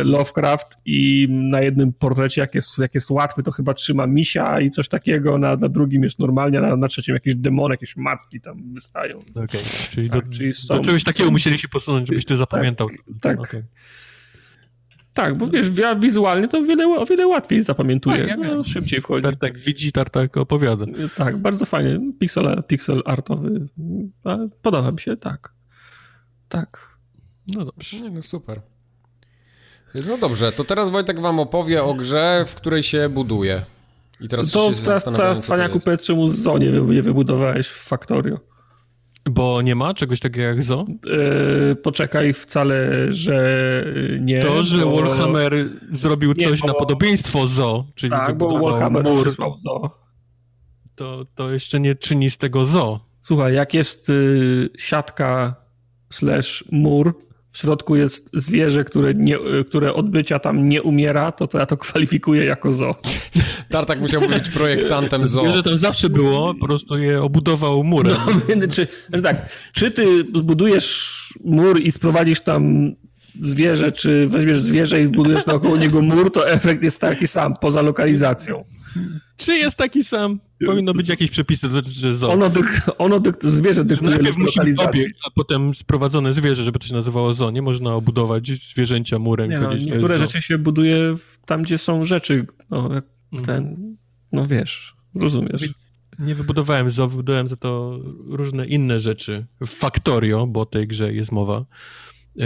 Lovecraft 0.04 0.68
i 0.86 1.28
na 1.30 1.62
jednym 1.62 1.94
portrecie, 1.94 2.42
jak 2.42 2.56
jest, 2.56 2.78
jak 2.78 2.96
jest 2.96 3.12
łatwy, 3.12 3.44
to 3.44 3.52
chyba 3.52 3.74
trzyma 3.74 4.08
misia 4.08 4.62
i 4.62 4.70
coś 4.70 4.88
takiego, 4.90 5.38
na, 5.38 5.56
na 5.56 5.70
drugim 5.70 6.04
jest 6.04 6.20
normalnie, 6.20 6.62
na, 6.62 6.76
na 6.76 6.88
trzecim 6.88 7.14
jakieś 7.14 7.36
demony, 7.36 7.74
jakieś 7.74 7.96
macki 7.96 8.42
tam 8.42 8.74
wystają. 8.74 9.20
Okej, 9.36 9.62
czyli, 9.92 10.10
Tak, 10.10 10.26
do, 10.26 10.34
czyli 10.34 10.54
są- 10.54 10.78
do 10.78 10.84
czegoś 10.84 11.04
takiego 11.04 11.26
są- 11.26 11.32
musieli 11.32 11.58
się 11.60 11.68
posunąć, 11.68 12.08
żebyś 12.08 12.26
ty 12.26 12.38
zapamiętał. 12.38 12.90
tak. 13.22 13.40
Okej. 13.40 13.64
Tak, 15.14 15.38
bo 15.38 15.48
wiesz, 15.48 15.70
wi- 15.70 16.00
wizualnie 16.00 16.48
to 16.48 16.60
o 16.60 16.62
wiele, 16.64 16.88
o 16.88 17.06
wiele 17.06 17.28
łatwiej 17.28 17.62
zapamiętuje, 17.64 18.18
Tak, 18.18 18.28
ja 18.28 18.38
no, 18.38 18.64
szybciej 18.64 19.02
wchodzi. 19.02 19.24
Tartak 19.24 19.58
widzi, 19.58 19.92
Tartak 19.92 20.38
opowiada. 20.38 20.86
Tak, 21.16 21.38
bardzo 21.38 21.66
fajnie. 21.66 22.00
Pixel, 22.20 22.64
pixel 22.68 23.02
artowy. 23.06 23.66
Podoba 24.62 24.92
mi 24.92 25.00
się, 25.00 25.18
tak. 25.18 25.54
Tak. 26.50 26.98
No 27.56 27.66
dobrze. 27.66 28.00
Nie, 28.02 28.10
no 28.10 28.22
super. 28.22 28.62
No 30.08 30.18
dobrze, 30.18 30.52
to 30.52 30.64
teraz 30.64 30.90
Wojtek 30.90 31.20
wam 31.20 31.40
opowie 31.40 31.84
o 31.84 31.94
grze, 31.94 32.44
w 32.48 32.56
której 32.56 32.84
się 32.84 33.10
buduje. 33.10 33.62
I 34.22 34.28
teraz 34.28 34.52
To 34.52 34.74
się 34.74 34.82
teraz, 34.82 35.04
teraz 35.04 35.38
co 35.38 35.42
to 35.42 35.46
Cwaniaku 35.46 35.74
jest. 35.76 35.86
powiedz, 35.86 36.04
czemu 36.04 36.28
z 36.28 36.36
Zo 36.42 36.58
nie, 36.58 36.72
wy- 36.72 36.94
nie 36.96 37.02
wybudowałeś 37.02 37.68
w 37.68 37.84
Factorio. 37.84 38.40
Bo 39.26 39.62
nie 39.62 39.76
ma 39.76 39.94
czegoś 39.94 40.20
takiego 40.20 40.48
jak 40.48 40.64
Zo? 40.64 40.86
Yy, 41.70 41.76
poczekaj 41.76 42.34
wcale, 42.34 42.90
że 43.14 43.84
nie. 44.20 44.42
To, 44.42 44.64
że 44.64 44.78
bo- 44.78 45.02
Warhammer 45.02 45.54
zrobił 45.92 46.34
Nie, 46.38 46.48
coś 46.50 46.62
bo- 46.62 46.68
na 46.68 46.74
podobieństwo 46.74 47.48
Zo, 47.48 47.86
czyli 47.96 48.12
Tak, 48.12 48.38
bo 48.38 48.60
Warhammer 48.60 49.04
mur, 49.04 49.22
przysłał 49.22 49.58
Zo. 49.58 49.92
to, 50.96 51.26
to 51.36 51.52
jeszcze 51.52 51.80
nie 51.80 51.96
czyni 51.96 52.30
z 52.30 52.38
tego 52.38 52.66
Zo. 52.66 53.00
Słuchaj, 53.22 53.54
jak 53.54 53.74
jest 53.74 54.10
y, 54.10 54.70
siatka 54.78 55.56
slash 56.10 56.64
mur, 56.72 57.16
w 57.52 57.58
środku 57.58 57.96
jest 57.96 58.30
zwierzę, 58.34 58.84
które, 58.84 59.14
nie, 59.14 59.38
które 59.70 59.94
od 59.94 60.10
bycia 60.10 60.40
tam 60.40 60.70
nie 60.70 60.84
umiera, 60.84 61.32
to 61.32 61.48
to 61.48 61.60
ja 61.60 61.66
to 61.66 61.78
kwalifikuję 61.78 62.46
jako 62.46 62.72
Zo. 62.72 62.96
Tartak 63.70 64.02
musiał 64.02 64.22
być 64.22 64.50
projektantem 64.50 65.28
zoo. 65.28 65.42
Zwierzę 65.42 65.64
tam 65.64 65.78
zawsze 65.78 66.10
było, 66.10 66.56
po 66.56 66.66
prostu 66.66 66.98
je 66.98 67.22
obudował 67.22 67.84
murem. 67.84 68.16
No, 68.58 68.68
czy, 68.76 68.88
znaczy 69.10 69.24
tak, 69.24 69.50
czy 69.74 69.92
ty 69.92 70.20
zbudujesz 70.36 71.20
mur 71.44 71.82
i 71.82 71.92
sprowadzisz 71.92 72.42
tam 72.42 72.92
zwierzę, 73.40 73.92
czy 73.92 74.28
weźmiesz 74.28 74.60
zwierzę 74.60 75.02
i 75.02 75.06
zbudujesz 75.06 75.46
naokoło 75.46 75.78
niego 75.78 76.02
mur, 76.02 76.32
to 76.32 76.50
efekt 76.50 76.84
jest 76.84 77.00
taki 77.00 77.28
sam, 77.28 77.54
poza 77.62 77.82
lokalizacją. 77.82 78.64
Czy 79.38 79.54
jest 79.56 79.78
taki 79.78 80.04
sam? 80.04 80.40
Powinno 80.66 80.94
być 80.94 81.10
jakieś 81.10 81.30
przepisy 81.30 81.70
dotyczące 81.70 82.16
Zo. 82.16 82.32
Ono, 82.32 82.50
dyk, 82.50 82.82
ono 82.98 83.20
dyk, 83.20 83.38
zwierzę 83.44 83.86
dyktuje 83.86 84.12
Najpierw 84.12 84.38
musi 84.38 84.46
być 84.48 84.56
lokalizację. 84.56 84.90
obiekt, 85.02 85.20
a 85.28 85.30
potem 85.32 85.76
sprowadzone 85.76 86.34
zwierzę, 86.34 86.64
żeby 86.64 86.80
to 86.80 86.88
się 86.88 86.94
nazywało 86.94 87.34
Zo. 87.34 87.52
Nie 87.52 87.62
można 87.62 87.96
obudować 87.96 88.52
zwierzęcia 88.72 89.20
murem. 89.20 89.50
Nie 89.50 89.58
no, 89.60 89.74
niektóre 89.74 90.18
zoo. 90.20 90.26
rzeczy 90.26 90.42
się 90.42 90.58
buduje 90.58 91.16
w, 91.18 91.38
tam, 91.46 91.62
gdzie 91.62 91.78
są 91.78 92.06
rzeczy, 92.06 92.46
no, 92.70 92.90
Mhm. 93.34 93.46
ten, 93.46 93.96
no 94.32 94.46
wiesz, 94.46 94.96
rozumiesz. 95.16 95.70
Nie 96.20 96.36
wybudowałem 96.36 96.92
Zo, 96.92 97.08
wybudowałem 97.08 97.48
za 97.48 97.56
to 97.56 98.00
różne 98.28 98.68
inne 98.68 99.00
rzeczy. 99.00 99.46
W 99.62 99.68
Factorio, 99.70 100.48
bo 100.48 100.60
o 100.62 100.66
tej 100.66 100.88
grze 100.88 101.14
jest 101.14 101.32
mowa. 101.32 101.66
E, 102.40 102.46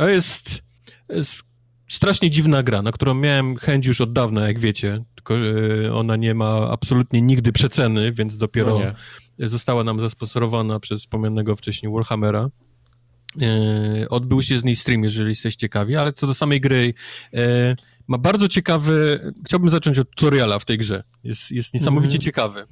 A 0.00 0.08
jest, 0.10 0.62
jest 1.08 1.42
strasznie 1.88 2.30
dziwna 2.30 2.62
gra, 2.62 2.82
na 2.82 2.92
którą 2.92 3.14
miałem 3.14 3.56
chęć 3.56 3.86
już 3.86 4.00
od 4.00 4.12
dawna, 4.12 4.46
jak 4.46 4.58
wiecie. 4.58 5.04
Tylko 5.24 5.34
e, 5.86 5.94
ona 5.94 6.16
nie 6.16 6.34
ma 6.34 6.70
absolutnie 6.70 7.22
nigdy 7.22 7.52
przeceny, 7.52 8.12
więc 8.12 8.36
dopiero 8.36 8.78
No 9.38 9.48
została 9.48 9.84
nam 9.84 10.00
zasponsorowana 10.00 10.80
przez 10.80 11.00
wspomnianego 11.00 11.56
wcześniej 11.56 11.92
Warhammera. 11.92 12.48
E, 13.42 14.08
odbył 14.08 14.42
się 14.42 14.58
z 14.58 14.64
niej 14.64 14.76
stream, 14.76 15.04
jeżeli 15.04 15.28
jesteście 15.30 15.58
ciekawi, 15.60 15.96
ale 15.96 16.12
co 16.12 16.26
do 16.26 16.34
samej 16.34 16.60
gry, 16.60 16.94
e, 17.34 17.76
ma 18.08 18.18
bardzo 18.18 18.48
ciekawy, 18.48 19.20
chciałbym 19.46 19.70
zacząć 19.70 19.98
od 19.98 20.10
tutoriala 20.10 20.58
w 20.58 20.64
tej 20.64 20.78
grze. 20.78 21.02
Jest, 21.24 21.50
jest 21.50 21.74
niesamowicie 21.74 22.14
Mhm. 22.14 22.20
ciekawy. 22.22 22.64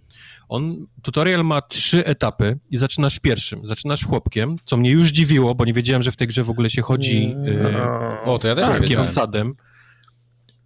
On, 0.49 0.87
tutorial 1.03 1.45
ma 1.45 1.63
trzy 1.63 2.07
etapy 2.07 2.59
i 2.71 2.79
zaczynasz 2.79 3.19
pierwszym. 3.19 3.67
Zaczynasz 3.67 4.05
chłopkiem, 4.07 4.57
co 4.65 4.77
mnie 4.77 4.91
już 4.91 5.11
dziwiło, 5.11 5.55
bo 5.55 5.65
nie 5.65 5.73
wiedziałem, 5.73 6.03
że 6.03 6.13
w 6.13 6.17
tej 6.17 6.29
grze 6.29 6.45
w 6.45 6.51
ogóle 6.51 6.71
się 6.71 6.83
chodzi 6.83 7.37
e, 7.47 8.25
O, 8.25 8.39
to 8.39 8.49
ja 8.49 8.55
też 8.55 8.65
nie 8.65 8.71
takim 8.75 8.83
wiedziałem. 8.89 9.05
sadem. 9.11 9.55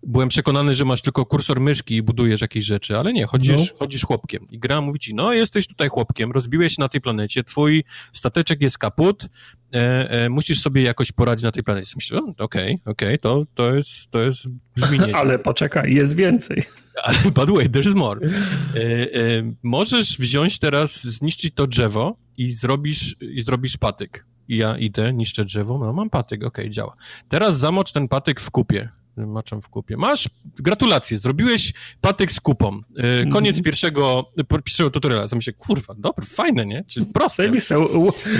Byłem 0.09 0.29
przekonany, 0.29 0.75
że 0.75 0.85
masz 0.85 1.03
tylko 1.03 1.27
kursor 1.27 1.61
myszki 1.61 1.97
i 1.97 2.03
budujesz 2.03 2.41
jakieś 2.41 2.65
rzeczy, 2.65 2.99
ale 2.99 3.13
nie, 3.13 3.27
chodzisz, 3.27 3.75
chodzisz 3.79 4.03
chłopkiem. 4.03 4.47
I 4.51 4.59
gra 4.59 4.81
mówi 4.81 4.99
ci, 4.99 5.15
no 5.15 5.33
jesteś 5.33 5.67
tutaj 5.67 5.89
chłopkiem, 5.89 6.33
rozbiłeś 6.33 6.75
się 6.75 6.83
na 6.83 6.89
tej 6.89 7.01
planecie, 7.01 7.45
twój 7.45 7.85
stateczek 8.13 8.63
jest 8.63 8.79
kaput, 8.79 9.29
e, 9.75 10.11
e, 10.11 10.29
musisz 10.29 10.61
sobie 10.61 10.83
jakoś 10.83 11.13
poradzić 11.13 11.45
na 11.45 11.53
tej 11.53 11.63
planecie. 11.63 11.93
Myślę, 11.97 12.23
okej, 12.39 12.81
okej, 12.85 13.19
to, 13.19 13.45
to 13.55 13.75
jest, 13.75 14.11
to 14.11 14.23
jest 14.23 14.47
brzmi 14.77 14.99
nieźle. 14.99 15.15
Ale 15.21 15.39
poczekaj, 15.39 15.95
jest 15.95 16.17
więcej. 16.17 16.63
Ale 17.05 17.19
by 17.25 17.47
the 17.47 17.53
way, 17.53 17.69
there's 17.69 17.95
more. 17.95 18.21
E, 18.27 18.81
e, 18.81 19.53
możesz 19.63 20.19
wziąć 20.19 20.59
teraz, 20.59 21.05
zniszczyć 21.05 21.55
to 21.55 21.67
drzewo 21.67 22.17
i 22.37 22.53
zrobisz, 22.53 23.17
i 23.21 23.43
zrobisz 23.43 23.77
patyk. 23.77 24.27
I 24.49 24.57
ja 24.57 24.79
idę, 24.79 25.13
niszczę 25.13 25.45
drzewo, 25.45 25.79
no 25.79 25.93
mam 25.93 26.11
patyk, 26.11 26.45
okej, 26.45 26.71
działa. 26.71 26.97
Teraz 27.29 27.59
zamocz 27.59 27.93
ten 27.93 28.09
patyk 28.09 28.41
w 28.41 28.51
kupie. 28.51 28.89
Maczam 29.17 29.63
w 29.63 29.69
kupie. 29.69 29.97
Masz, 29.97 30.29
gratulacje, 30.59 31.19
zrobiłeś 31.19 31.73
patyk 32.01 32.33
z 32.33 32.41
kupą. 32.41 32.81
E, 32.97 33.27
koniec 33.27 33.63
pierwszego, 33.63 34.31
po- 34.49 34.63
pierwszego 34.63 34.91
tutoriala. 34.91 35.27
Myślę, 35.35 35.53
kurwa, 35.53 35.95
dobra, 35.99 36.25
fajne, 36.29 36.67
nie? 36.67 36.85
Czy 36.89 37.07
proste. 37.07 37.43
Zajebiste, 37.43 37.77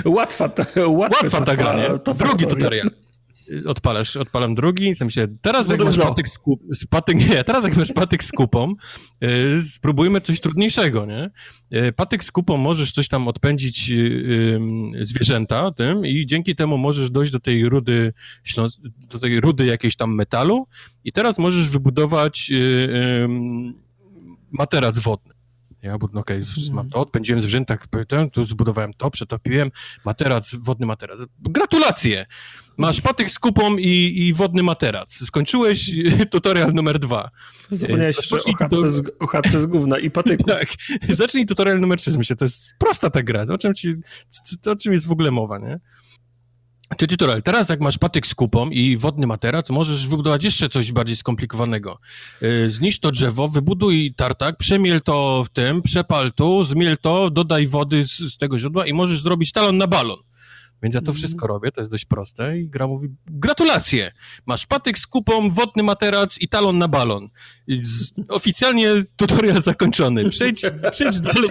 łatwa 0.05 0.49
ta, 0.49 0.67
łatwa 0.87 1.23
Łatwa 1.23 1.41
ta 1.41 1.57
gra, 1.57 1.77
nie? 1.77 2.15
Drugi 2.15 2.47
tutorial. 2.47 2.91
Odpalasz, 3.67 4.17
odpalam 4.17 4.55
drugi, 4.55 4.89
i 4.89 5.05
myślę, 5.05 5.29
teraz 5.41 5.69
jak 5.69 5.85
masz 5.85 5.99
patyk 5.99 6.29
z, 6.29 6.39
kup, 6.39 6.63
z 6.73 6.87
patyk, 6.87 7.19
nie, 7.31 7.45
teraz 7.45 7.65
jak 7.65 7.77
masz 7.77 7.93
patyk 7.93 8.25
z 8.25 8.33
kupą, 8.33 8.75
y, 9.25 9.63
spróbujmy 9.63 10.21
coś 10.21 10.41
trudniejszego, 10.41 11.07
nie? 11.07 11.31
Y, 11.79 11.93
patyk 11.93 12.25
z 12.25 12.31
kupą 12.31 12.57
możesz 12.57 12.93
coś 12.93 13.09
tam 13.09 13.29
odpędzić 13.29 13.91
y, 13.91 13.95
y, 15.01 15.05
zwierzęta 15.05 15.73
tym 15.73 16.07
i 16.07 16.27
dzięki 16.27 16.57
temu 16.57 16.79
możesz 16.79 17.11
dojść 17.11 17.33
do 17.33 17.41
tej 17.41 17.69
rudy, 17.69 18.13
do 19.13 19.19
tej 19.19 19.41
rudy 19.41 19.67
jakiejś 19.67 19.97
tam 19.97 20.15
metalu 20.15 20.67
i 21.05 21.13
teraz 21.13 21.39
możesz 21.39 21.69
wybudować 21.69 22.51
y, 22.51 22.55
y, 22.55 23.29
materac 24.53 24.99
wodny. 24.99 25.37
Ja, 25.83 25.97
no 26.13 26.21
okej, 26.21 26.43
mam 26.73 26.91
to, 26.91 27.01
odpędziłem 27.01 27.43
zwierzęta, 27.43 27.79
tu 28.33 28.45
zbudowałem 28.45 28.93
to, 28.95 29.11
przetopiłem, 29.11 29.71
materac, 30.05 30.55
wodny 30.55 30.87
materac. 30.87 31.21
Gratulacje! 31.39 32.27
Masz 32.77 33.01
patyk 33.01 33.31
z 33.31 33.39
kupą 33.39 33.77
i, 33.77 34.27
i 34.27 34.35
wodny 34.35 34.63
materac. 34.63 35.15
Skończyłeś 35.27 35.91
tutorial 36.31 36.75
numer 36.75 36.99
dwa. 36.99 37.31
Zapomniałeś 37.71 38.17
E, 38.17 38.19
jeszcze 38.19 38.37
o 38.37 38.57
chatce, 38.57 38.91
z, 38.91 39.03
o 39.21 39.27
chatce 39.27 39.61
z 39.61 39.67
gówna 39.67 39.99
i 39.99 40.11
patyku. 40.11 40.45
Tak, 40.57 40.69
zacznij 41.09 41.47
tutorial 41.47 41.81
numer 41.81 41.99
trzy. 41.99 42.19
Myślę, 42.19 42.37
to 42.37 42.45
jest 42.45 42.75
prosta 42.79 43.11
ta 43.11 43.23
gra. 43.23 43.43
O 43.43 43.59
czym, 43.59 43.75
ci, 43.75 43.95
o 44.67 44.77
czym 44.77 44.93
jest 44.93 45.07
w 45.07 45.13
ogóle 45.13 45.31
mowa, 45.31 45.59
nie? 45.59 45.81
Czy 46.97 47.07
tutorial. 47.07 47.43
Teraz 47.43 47.69
jak 47.69 47.81
masz 47.81 47.99
patyk 47.99 48.27
z 48.27 48.35
kupą 48.35 48.71
i 48.71 48.97
wodny 48.97 49.27
materac, 49.27 49.71
możesz 49.71 50.09
wybudować 50.09 50.45
jeszcze 50.45 50.69
coś 50.69 50.93
bardziej 50.93 51.17
skomplikowanego. 51.17 51.99
Yy, 52.41 52.73
zniszcz 52.73 53.01
to 53.01 53.11
drzewo, 53.13 53.49
wybuduj 53.49 54.15
tartak, 54.17 54.57
przemiel 54.57 55.03
to 55.03 55.45
w 55.45 55.49
tym, 55.49 55.83
przepal 55.83 56.33
tu, 56.33 56.65
zmiel 56.65 56.99
to, 56.99 57.31
dodaj 57.31 57.67
wody 57.67 58.05
z, 58.05 58.19
z 58.19 58.37
tego 58.37 58.59
źródła 58.59 58.87
i 58.87 58.93
możesz 58.93 59.23
zrobić 59.23 59.53
talon 59.53 59.77
na 59.77 59.87
balon. 59.87 60.19
Więc 60.83 60.95
ja 60.95 61.01
to 61.01 61.05
Mhm. 61.05 61.17
wszystko 61.17 61.47
robię, 61.47 61.73
to 61.73 61.81
jest 61.81 61.91
dość 61.91 62.05
proste 62.05 62.59
i 62.59 62.69
gra 62.69 62.87
mówi, 62.87 63.09
gratulacje, 63.27 64.13
masz 64.47 64.67
patyk 64.67 64.99
z 64.99 65.07
kupą, 65.07 65.51
wodny 65.51 65.83
materac 65.83 66.39
i 66.41 66.49
talon 66.49 66.79
na 66.79 66.89
balon. 66.89 67.29
Z, 67.83 68.11
oficjalnie 68.29 68.89
tutorial 69.17 69.63
zakończony. 69.63 70.29
Przejdź, 70.29 70.63
przejdź 70.93 71.21
dalej 71.21 71.49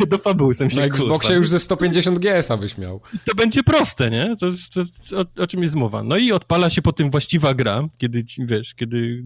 do, 0.00 0.06
do 0.06 0.18
fabuły. 0.18 0.54
Sam 0.54 0.70
się, 0.70 0.76
Na 0.76 0.82
kurwa, 0.88 1.04
Xboxie 1.04 1.34
już 1.34 1.48
ze 1.48 1.60
150 1.60 2.18
GS-a 2.18 2.56
byś 2.56 2.78
miał. 2.78 3.00
to 3.26 3.34
będzie 3.34 3.62
proste, 3.62 4.10
nie? 4.10 4.36
To, 4.40 4.46
to, 4.74 4.84
to, 5.10 5.20
o, 5.40 5.42
o 5.42 5.46
czym 5.46 5.62
jest 5.62 5.74
mowa. 5.74 6.02
No 6.02 6.16
i 6.16 6.32
odpala 6.32 6.70
się 6.70 6.82
po 6.82 6.92
tym 6.92 7.10
właściwa 7.10 7.54
gra, 7.54 7.88
kiedy 7.98 8.24
ci, 8.24 8.46
wiesz, 8.46 8.74
kiedy 8.74 8.96
y, 8.96 9.24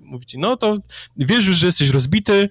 mówi 0.00 0.26
ci, 0.26 0.38
no 0.38 0.56
to 0.56 0.76
wiesz 1.16 1.46
już, 1.46 1.56
że 1.56 1.66
jesteś 1.66 1.90
rozbity, 1.90 2.48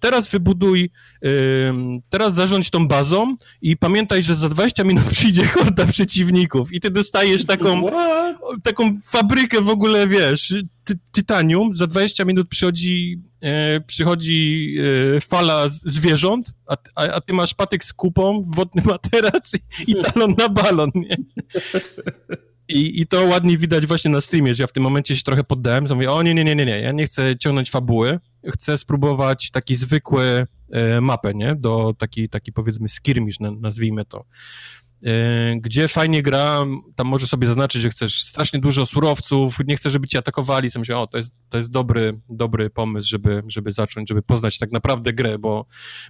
teraz 0.00 0.30
wybuduj, 0.30 0.90
y, 1.24 1.72
teraz 2.10 2.34
zarządź 2.34 2.70
tą 2.70 2.88
bazą 2.88 3.36
i 3.62 3.76
pamiętaj, 3.76 4.22
że 4.22 4.34
za 4.34 4.48
20 4.48 4.84
minut 4.84 5.04
przyjdzie 5.14 5.46
horda 5.46 5.86
przeciwników 5.86 6.72
i 6.72 6.80
ty 6.80 6.90
dostajesz 6.90 7.46
taką, 7.46 7.86
What? 7.86 8.36
taką 8.62 9.00
fabrykę 9.04 9.60
w 9.60 9.68
ogóle, 9.68 10.08
wiesz, 10.08 10.54
ty, 10.84 10.94
tytanium, 11.12 11.74
za 11.74 11.86
20 11.86 12.24
minut 12.24 12.48
przychodzi, 12.48 13.22
e, 13.42 13.80
przychodzi 13.80 14.74
e, 15.16 15.20
fala 15.20 15.68
zwierząt, 15.68 16.52
a, 16.66 16.76
a, 16.94 17.02
a 17.02 17.20
ty 17.20 17.32
masz 17.32 17.54
patyk 17.54 17.84
z 17.84 17.92
kupą, 17.92 18.44
wodny 18.46 18.82
materac 18.84 19.54
i, 19.54 19.90
i 19.90 19.94
talon 19.94 20.34
na 20.38 20.48
balon, 20.48 20.90
nie? 20.94 21.16
I, 22.68 23.00
I 23.00 23.06
to 23.06 23.24
ładnie 23.24 23.58
widać 23.58 23.86
właśnie 23.86 24.10
na 24.10 24.20
streamie, 24.20 24.54
że 24.54 24.62
ja 24.62 24.66
w 24.66 24.72
tym 24.72 24.82
momencie 24.82 25.16
się 25.16 25.22
trochę 25.22 25.44
poddałem, 25.44 25.86
to 25.86 25.94
mówię, 25.94 26.10
o 26.10 26.22
nie, 26.22 26.34
nie, 26.34 26.44
nie, 26.44 26.56
nie, 26.56 26.66
nie, 26.66 26.80
ja 26.80 26.92
nie 26.92 27.06
chcę 27.06 27.38
ciągnąć 27.38 27.70
fabuły, 27.70 28.18
chcę 28.54 28.78
spróbować 28.78 29.50
taki 29.50 29.76
zwykły 29.76 30.46
e, 30.72 31.00
mapę, 31.00 31.34
nie? 31.34 31.54
Do 31.56 31.94
taki, 31.98 32.28
taki 32.28 32.52
powiedzmy 32.52 32.88
skirmish, 32.88 33.40
na- 33.40 33.50
nazwijmy 33.50 34.04
to. 34.04 34.24
E, 35.04 35.56
gdzie 35.60 35.88
fajnie 35.88 36.22
gra, 36.22 36.64
tam 36.94 37.06
może 37.06 37.26
sobie 37.26 37.46
zaznaczyć, 37.46 37.82
że 37.82 37.90
chcesz 37.90 38.22
strasznie 38.22 38.60
dużo 38.60 38.86
surowców, 38.86 39.58
nie 39.66 39.76
chcesz, 39.76 39.92
żeby 39.92 40.08
cię 40.08 40.18
atakowali, 40.18 40.70
co 40.70 40.78
myślę, 40.78 40.98
o, 40.98 41.06
to 41.06 41.16
jest, 41.18 41.34
to 41.48 41.56
jest 41.58 41.70
dobry, 41.70 42.20
dobry 42.28 42.70
pomysł, 42.70 43.08
żeby, 43.08 43.42
żeby 43.46 43.72
zacząć, 43.72 44.08
żeby 44.08 44.22
poznać 44.22 44.58
tak 44.58 44.72
naprawdę 44.72 45.12
grę, 45.12 45.38
bo, 45.38 45.66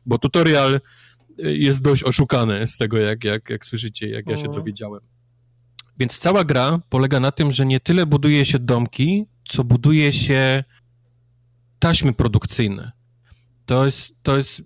bo 0.06 0.18
tutorial 0.18 0.74
e, 0.74 0.80
jest 1.52 1.82
dość 1.82 2.04
oszukany 2.04 2.66
z 2.66 2.76
tego, 2.76 2.98
jak, 2.98 3.24
jak, 3.24 3.50
jak 3.50 3.66
słyszycie, 3.66 4.08
jak 4.08 4.26
ja 4.26 4.36
się 4.36 4.42
Mhm. 4.46 4.58
dowiedziałem. 4.60 5.00
Więc 5.98 6.18
cała 6.18 6.44
gra 6.44 6.80
polega 6.88 7.20
na 7.20 7.32
tym, 7.32 7.52
że 7.52 7.66
nie 7.66 7.80
tyle 7.80 8.06
buduje 8.06 8.44
się 8.44 8.58
domki, 8.58 9.26
co 9.48 9.64
buduje 9.64 10.12
się 10.12 10.64
taśmy 11.80 12.12
produkcyjne. 12.12 12.92
To 13.66 13.84
jest, 13.84 14.14
to 14.22 14.36
jest, 14.36 14.62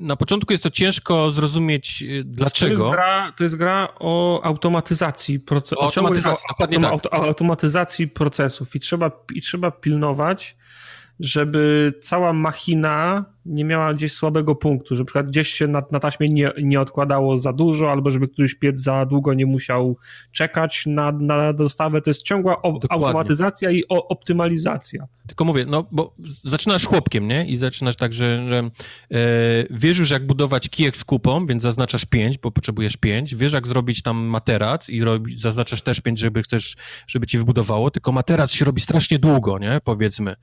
na 0.00 0.16
początku 0.16 0.52
jest 0.52 0.62
to 0.62 0.70
ciężko 0.70 1.30
zrozumieć, 1.30 2.02
y, 2.02 2.06
To 2.06 2.14
jest, 2.14 2.28
dlaczego. 2.28 2.90
gra, 2.90 3.32
to 3.36 3.44
jest 3.44 3.56
gra 3.56 3.88
o 4.00 4.40
automatyzacji 4.44 5.40
procesu. 5.40 5.80
O 5.80 5.84
automatyzacji, 5.84 6.46
dokładnie 6.48 6.80
tak. 6.80 6.92
auto, 6.92 7.14
automatyzacji 7.14 8.08
procesów 8.08 8.76
i 8.76 8.80
trzeba, 8.80 9.10
i 9.34 9.42
trzeba 9.42 9.70
pilnować, 9.70 10.56
żeby 11.20 11.92
cała 12.00 12.32
machina 12.32 13.24
nie 13.46 13.64
miała 13.64 13.94
gdzieś 13.94 14.12
słabego 14.12 14.54
punktu, 14.54 14.96
że 14.96 15.02
na 15.02 15.04
przykład 15.04 15.26
gdzieś 15.26 15.48
się 15.48 15.66
na, 15.66 15.82
na 15.90 16.00
taśmie 16.00 16.28
nie, 16.28 16.50
nie 16.62 16.80
odkładało 16.80 17.36
za 17.36 17.52
dużo, 17.52 17.90
albo 17.90 18.10
żeby 18.10 18.28
któryś 18.28 18.54
piec 18.54 18.80
za 18.80 19.06
długo 19.06 19.34
nie 19.34 19.46
musiał 19.46 19.96
czekać 20.32 20.84
na, 20.86 21.12
na 21.12 21.52
dostawę. 21.52 22.00
To 22.00 22.10
jest 22.10 22.22
ciągła 22.22 22.62
o, 22.62 22.80
automatyzacja 22.90 23.70
i 23.70 23.84
o, 23.88 24.08
optymalizacja. 24.08 25.06
Tylko 25.26 25.44
mówię, 25.44 25.64
no 25.68 25.86
bo 25.90 26.14
zaczynasz 26.44 26.86
chłopkiem, 26.86 27.28
nie? 27.28 27.46
I 27.46 27.56
zaczynasz 27.56 27.96
tak, 27.96 28.12
że, 28.12 28.48
że 28.48 28.58
e, 28.58 29.20
wiesz 29.70 29.98
już 29.98 30.10
jak 30.10 30.26
budować 30.26 30.68
kijek 30.68 30.96
z 30.96 31.04
kupą, 31.04 31.46
więc 31.46 31.62
zaznaczasz 31.62 32.04
5, 32.04 32.38
bo 32.38 32.50
potrzebujesz 32.50 32.96
5. 32.96 33.34
Wiesz 33.34 33.52
jak 33.52 33.66
zrobić 33.66 34.02
tam 34.02 34.16
materac 34.16 34.88
i 34.88 35.04
robi, 35.04 35.38
zaznaczasz 35.38 35.82
też 35.82 36.00
5, 36.00 36.20
żeby 36.20 36.42
chcesz, 36.42 36.76
żeby 37.06 37.26
ci 37.26 37.38
wybudowało, 37.38 37.90
tylko 37.90 38.12
materac 38.12 38.52
się 38.52 38.64
robi 38.64 38.80
strasznie 38.80 39.18
długo, 39.18 39.58
nie? 39.58 39.80
Powiedzmy. 39.84 40.36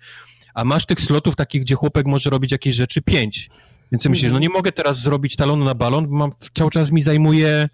A 0.53 0.63
masz 0.65 0.85
tych 0.85 1.01
slotów 1.01 1.35
takich, 1.35 1.61
gdzie 1.61 1.75
chłopek 1.75 2.07
może 2.07 2.29
robić 2.29 2.51
jakieś 2.51 2.75
rzeczy 2.75 3.01
5. 3.01 3.49
Więc 3.91 4.03
ty 4.03 4.09
myślisz, 4.09 4.31
no 4.31 4.39
nie 4.39 4.49
mogę 4.49 4.71
teraz 4.71 5.01
zrobić 5.01 5.35
talonu 5.35 5.65
na 5.65 5.75
balon, 5.75 6.07
bo 6.09 6.15
mam, 6.17 6.31
cały 6.53 6.71
czas 6.71 6.91
mi 6.91 7.01
zajmuje 7.01 7.69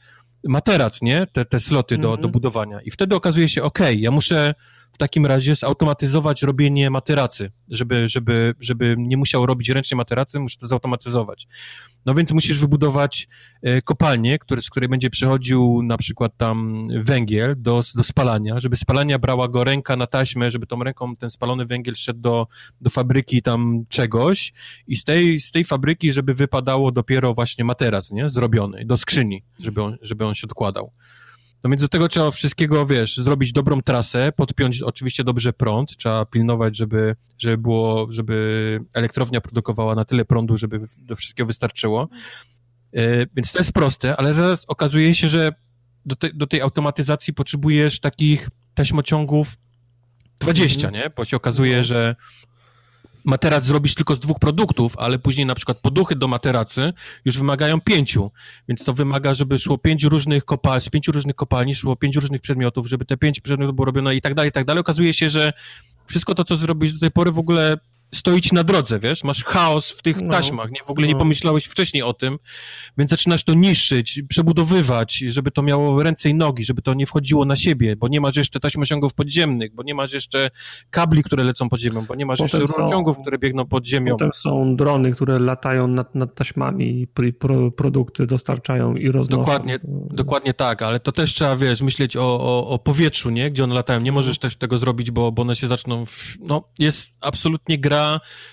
materac, 0.47 1.01
nie? 1.01 1.27
Te, 1.33 1.45
te 1.45 1.59
sloty 1.59 1.97
do, 1.97 2.07
Mhm. 2.07 2.21
do 2.21 2.29
budowania. 2.29 2.81
I 2.81 2.91
wtedy 2.91 3.15
okazuje 3.15 3.49
się, 3.49 3.63
okej, 3.63 4.01
ja 4.01 4.11
muszę 4.11 4.53
w 4.93 4.97
takim 4.97 5.25
razie 5.25 5.55
zautomatyzować 5.55 6.43
robienie 6.43 6.89
materacy, 6.89 7.51
żeby, 7.69 8.09
żeby, 8.09 8.53
żeby 8.59 8.95
nie 8.97 9.17
musiał 9.17 9.45
robić 9.45 9.69
ręcznie 9.69 9.97
materacy, 9.97 10.39
muszę 10.39 10.57
to 10.57 10.67
zautomatyzować. 10.67 11.47
No 12.05 12.13
więc 12.13 12.31
musisz 12.31 12.59
wybudować 12.59 13.27
e, 13.61 13.81
kopalnię, 13.81 14.39
który, 14.39 14.61
z 14.61 14.69
której 14.69 14.89
będzie 14.89 15.09
przechodził 15.09 15.81
na 15.83 15.97
przykład 15.97 16.37
tam 16.37 16.87
węgiel 16.99 17.55
do, 17.57 17.83
do 17.95 18.03
spalania, 18.03 18.59
żeby 18.59 18.77
spalania 18.77 19.19
brała 19.19 19.47
go 19.47 19.63
ręka 19.63 19.95
na 19.95 20.07
taśmę, 20.07 20.51
żeby 20.51 20.67
tą 20.67 20.83
ręką 20.83 21.15
ten 21.15 21.31
spalony 21.31 21.65
węgiel 21.65 21.95
szedł 21.95 22.19
do, 22.19 22.47
do 22.81 22.89
fabryki 22.89 23.41
tam 23.41 23.85
czegoś 23.89 24.53
i 24.87 24.95
z 24.95 25.03
tej, 25.03 25.39
z 25.39 25.51
tej 25.51 25.65
fabryki, 25.65 26.13
żeby 26.13 26.33
wypadało 26.33 26.91
dopiero 26.91 27.33
właśnie 27.33 27.63
materac, 27.65 28.11
nie? 28.11 28.29
Zrobiony, 28.29 28.85
do 28.85 28.97
skrzyni, 28.97 29.43
żeby 29.59 29.83
on, 29.83 29.97
żeby 30.01 30.25
on 30.25 30.35
się 30.35 30.47
odkładał. 30.47 30.91
No 31.63 31.69
więc 31.69 31.81
do 31.81 31.87
tego 31.87 32.07
trzeba 32.07 32.31
wszystkiego, 32.31 32.85
wiesz, 32.85 33.17
zrobić 33.17 33.51
dobrą 33.53 33.81
trasę, 33.81 34.31
podpiąć 34.35 34.81
oczywiście 34.81 35.23
dobrze 35.23 35.53
prąd, 35.53 35.97
trzeba 35.97 36.25
pilnować, 36.25 36.77
żeby, 36.77 37.15
żeby 37.37 37.57
było, 37.57 38.07
żeby 38.09 38.79
elektrownia 38.93 39.41
produkowała 39.41 39.95
na 39.95 40.05
tyle 40.05 40.25
prądu, 40.25 40.57
żeby 40.57 40.79
do 41.07 41.15
wszystkiego 41.15 41.47
wystarczyło. 41.47 42.09
E, 42.93 43.25
więc 43.35 43.51
to 43.51 43.59
jest 43.59 43.71
proste, 43.71 44.17
ale 44.17 44.33
zaraz 44.33 44.65
okazuje 44.67 45.15
się, 45.15 45.29
że 45.29 45.51
do, 46.05 46.15
te, 46.15 46.29
do 46.33 46.47
tej 46.47 46.61
automatyzacji 46.61 47.33
potrzebujesz 47.33 47.99
takich 47.99 48.49
taśmociągów 48.73 49.57
20, 50.39 50.89
nie? 50.89 51.09
Bo 51.17 51.25
się 51.25 51.37
okazuje, 51.37 51.83
że 51.83 52.15
materac 53.27 53.63
zrobisz 53.63 53.95
tylko 53.95 54.15
z 54.15 54.19
dwóch 54.19 54.39
produktów, 54.39 54.97
ale 54.97 55.19
później 55.19 55.45
na 55.45 55.55
przykład 55.55 55.77
poduchy 55.77 56.15
do 56.15 56.27
materacy 56.27 56.93
już 57.25 57.37
wymagają 57.37 57.81
pięciu, 57.81 58.31
więc 58.67 58.83
to 58.83 58.93
wymaga, 58.93 59.33
żeby 59.33 59.59
szło 59.59 59.77
pięć 59.77 60.03
różnych 60.03 60.45
kopalni, 60.45 60.81
z 60.81 60.89
pięciu 60.89 61.11
różnych 61.11 61.35
kopalni 61.35 61.75
szło 61.75 61.95
pięć 61.95 62.15
różnych 62.15 62.41
przedmiotów, 62.41 62.87
żeby 62.87 63.05
te 63.05 63.17
pięć 63.17 63.39
przedmiotów 63.39 63.75
było 63.75 63.85
robione 63.85 64.15
i 64.15 64.21
tak 64.21 64.33
dalej, 64.33 64.49
i 64.49 64.51
tak 64.51 64.65
dalej. 64.65 64.81
Okazuje 64.81 65.13
się, 65.13 65.29
że 65.29 65.53
wszystko 66.05 66.35
to, 66.35 66.43
co 66.43 66.55
zrobisz 66.55 66.93
do 66.93 66.99
tej 66.99 67.11
pory 67.11 67.31
w 67.31 67.39
ogóle 67.39 67.77
stoi 68.15 68.41
ci 68.41 68.55
na 68.55 68.63
drodze, 68.63 68.99
wiesz? 68.99 69.23
Masz 69.23 69.43
chaos 69.43 69.91
w 69.91 70.01
tych 70.01 70.21
No, 70.21 70.31
taśmach, 70.31 70.71
nie? 70.71 70.79
W 70.85 70.89
ogóle 70.89 71.07
nie 71.07 71.13
no. 71.13 71.19
pomyślałeś 71.19 71.65
wcześniej 71.65 72.03
o 72.03 72.13
tym, 72.13 72.37
więc 72.97 73.11
zaczynasz 73.11 73.43
to 73.43 73.53
niszczyć, 73.53 74.21
przebudowywać, 74.29 75.17
żeby 75.17 75.51
to 75.51 75.61
miało 75.61 76.03
ręce 76.03 76.29
i 76.29 76.33
nogi, 76.33 76.65
żeby 76.65 76.81
to 76.81 76.93
nie 76.93 77.05
wchodziło 77.05 77.45
na 77.45 77.55
siebie, 77.55 77.95
bo 77.95 78.07
nie 78.07 78.21
masz 78.21 78.35
jeszcze 78.35 78.59
taśmociągów 78.59 79.13
podziemnych, 79.13 79.75
bo 79.75 79.83
nie 79.83 79.95
masz 79.95 80.13
jeszcze 80.13 80.51
kabli, 80.89 81.23
które 81.23 81.43
lecą 81.43 81.69
pod 81.69 81.79
ziemią, 81.79 82.05
bo 82.05 82.15
nie 82.15 82.25
masz 82.25 82.39
Potem 82.39 82.61
jeszcze 82.61 82.73
są- 82.73 82.77
rurociągów, 82.79 83.17
które 83.21 83.37
biegną 83.37 83.65
pod 83.65 83.85
ziemią. 83.87 84.11
Potem 84.11 84.31
są 84.33 84.75
drony, 84.75 85.11
które 85.11 85.39
latają 85.39 85.87
nad, 85.87 86.15
nad 86.15 86.35
taśmami 86.35 87.01
i 87.01 87.07
pro, 87.33 87.71
produkty 87.71 88.27
dostarczają 88.27 88.95
i 88.95 89.11
roznoszą. 89.11 89.41
Dokładnie, 89.41 89.79
dokładnie 90.09 90.53
tak, 90.53 90.81
ale 90.81 90.99
to 90.99 91.11
też 91.11 91.33
trzeba, 91.33 91.55
wiesz, 91.55 91.81
myśleć 91.81 92.17
o, 92.17 92.21
o, 92.39 92.67
o 92.67 92.79
powietrzu, 92.79 93.29
nie? 93.29 93.51
Gdzie 93.51 93.63
one 93.63 93.75
latają. 93.75 94.01
Nie 94.01 94.11
możesz 94.11 94.39
też 94.39 94.55
tego 94.55 94.77
zrobić, 94.77 95.11
bo, 95.11 95.31
bo 95.31 95.41
one 95.41 95.55
się 95.55 95.67
zaczną... 95.67 96.05
W... 96.05 96.37
No, 96.41 96.63
jest 96.79 97.15
absolutnie 97.21 97.77
gra, 97.77 97.96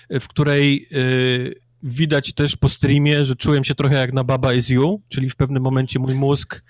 w 0.09 0.27
której 0.27 0.87
y, 0.91 1.55
widać 1.83 2.33
też 2.33 2.55
po 2.55 2.69
streamie, 2.69 3.25
że 3.25 3.35
czułem 3.35 3.63
się 3.63 3.75
trochę 3.75 3.95
jak 3.95 4.13
na 4.13 4.23
Baba 4.23 4.53
Is 4.53 4.69
You, 4.69 5.01
czyli 5.07 5.29
w 5.29 5.35
pewnym 5.35 5.63
momencie 5.63 5.99
mój 5.99 6.15
mózg 6.15 6.63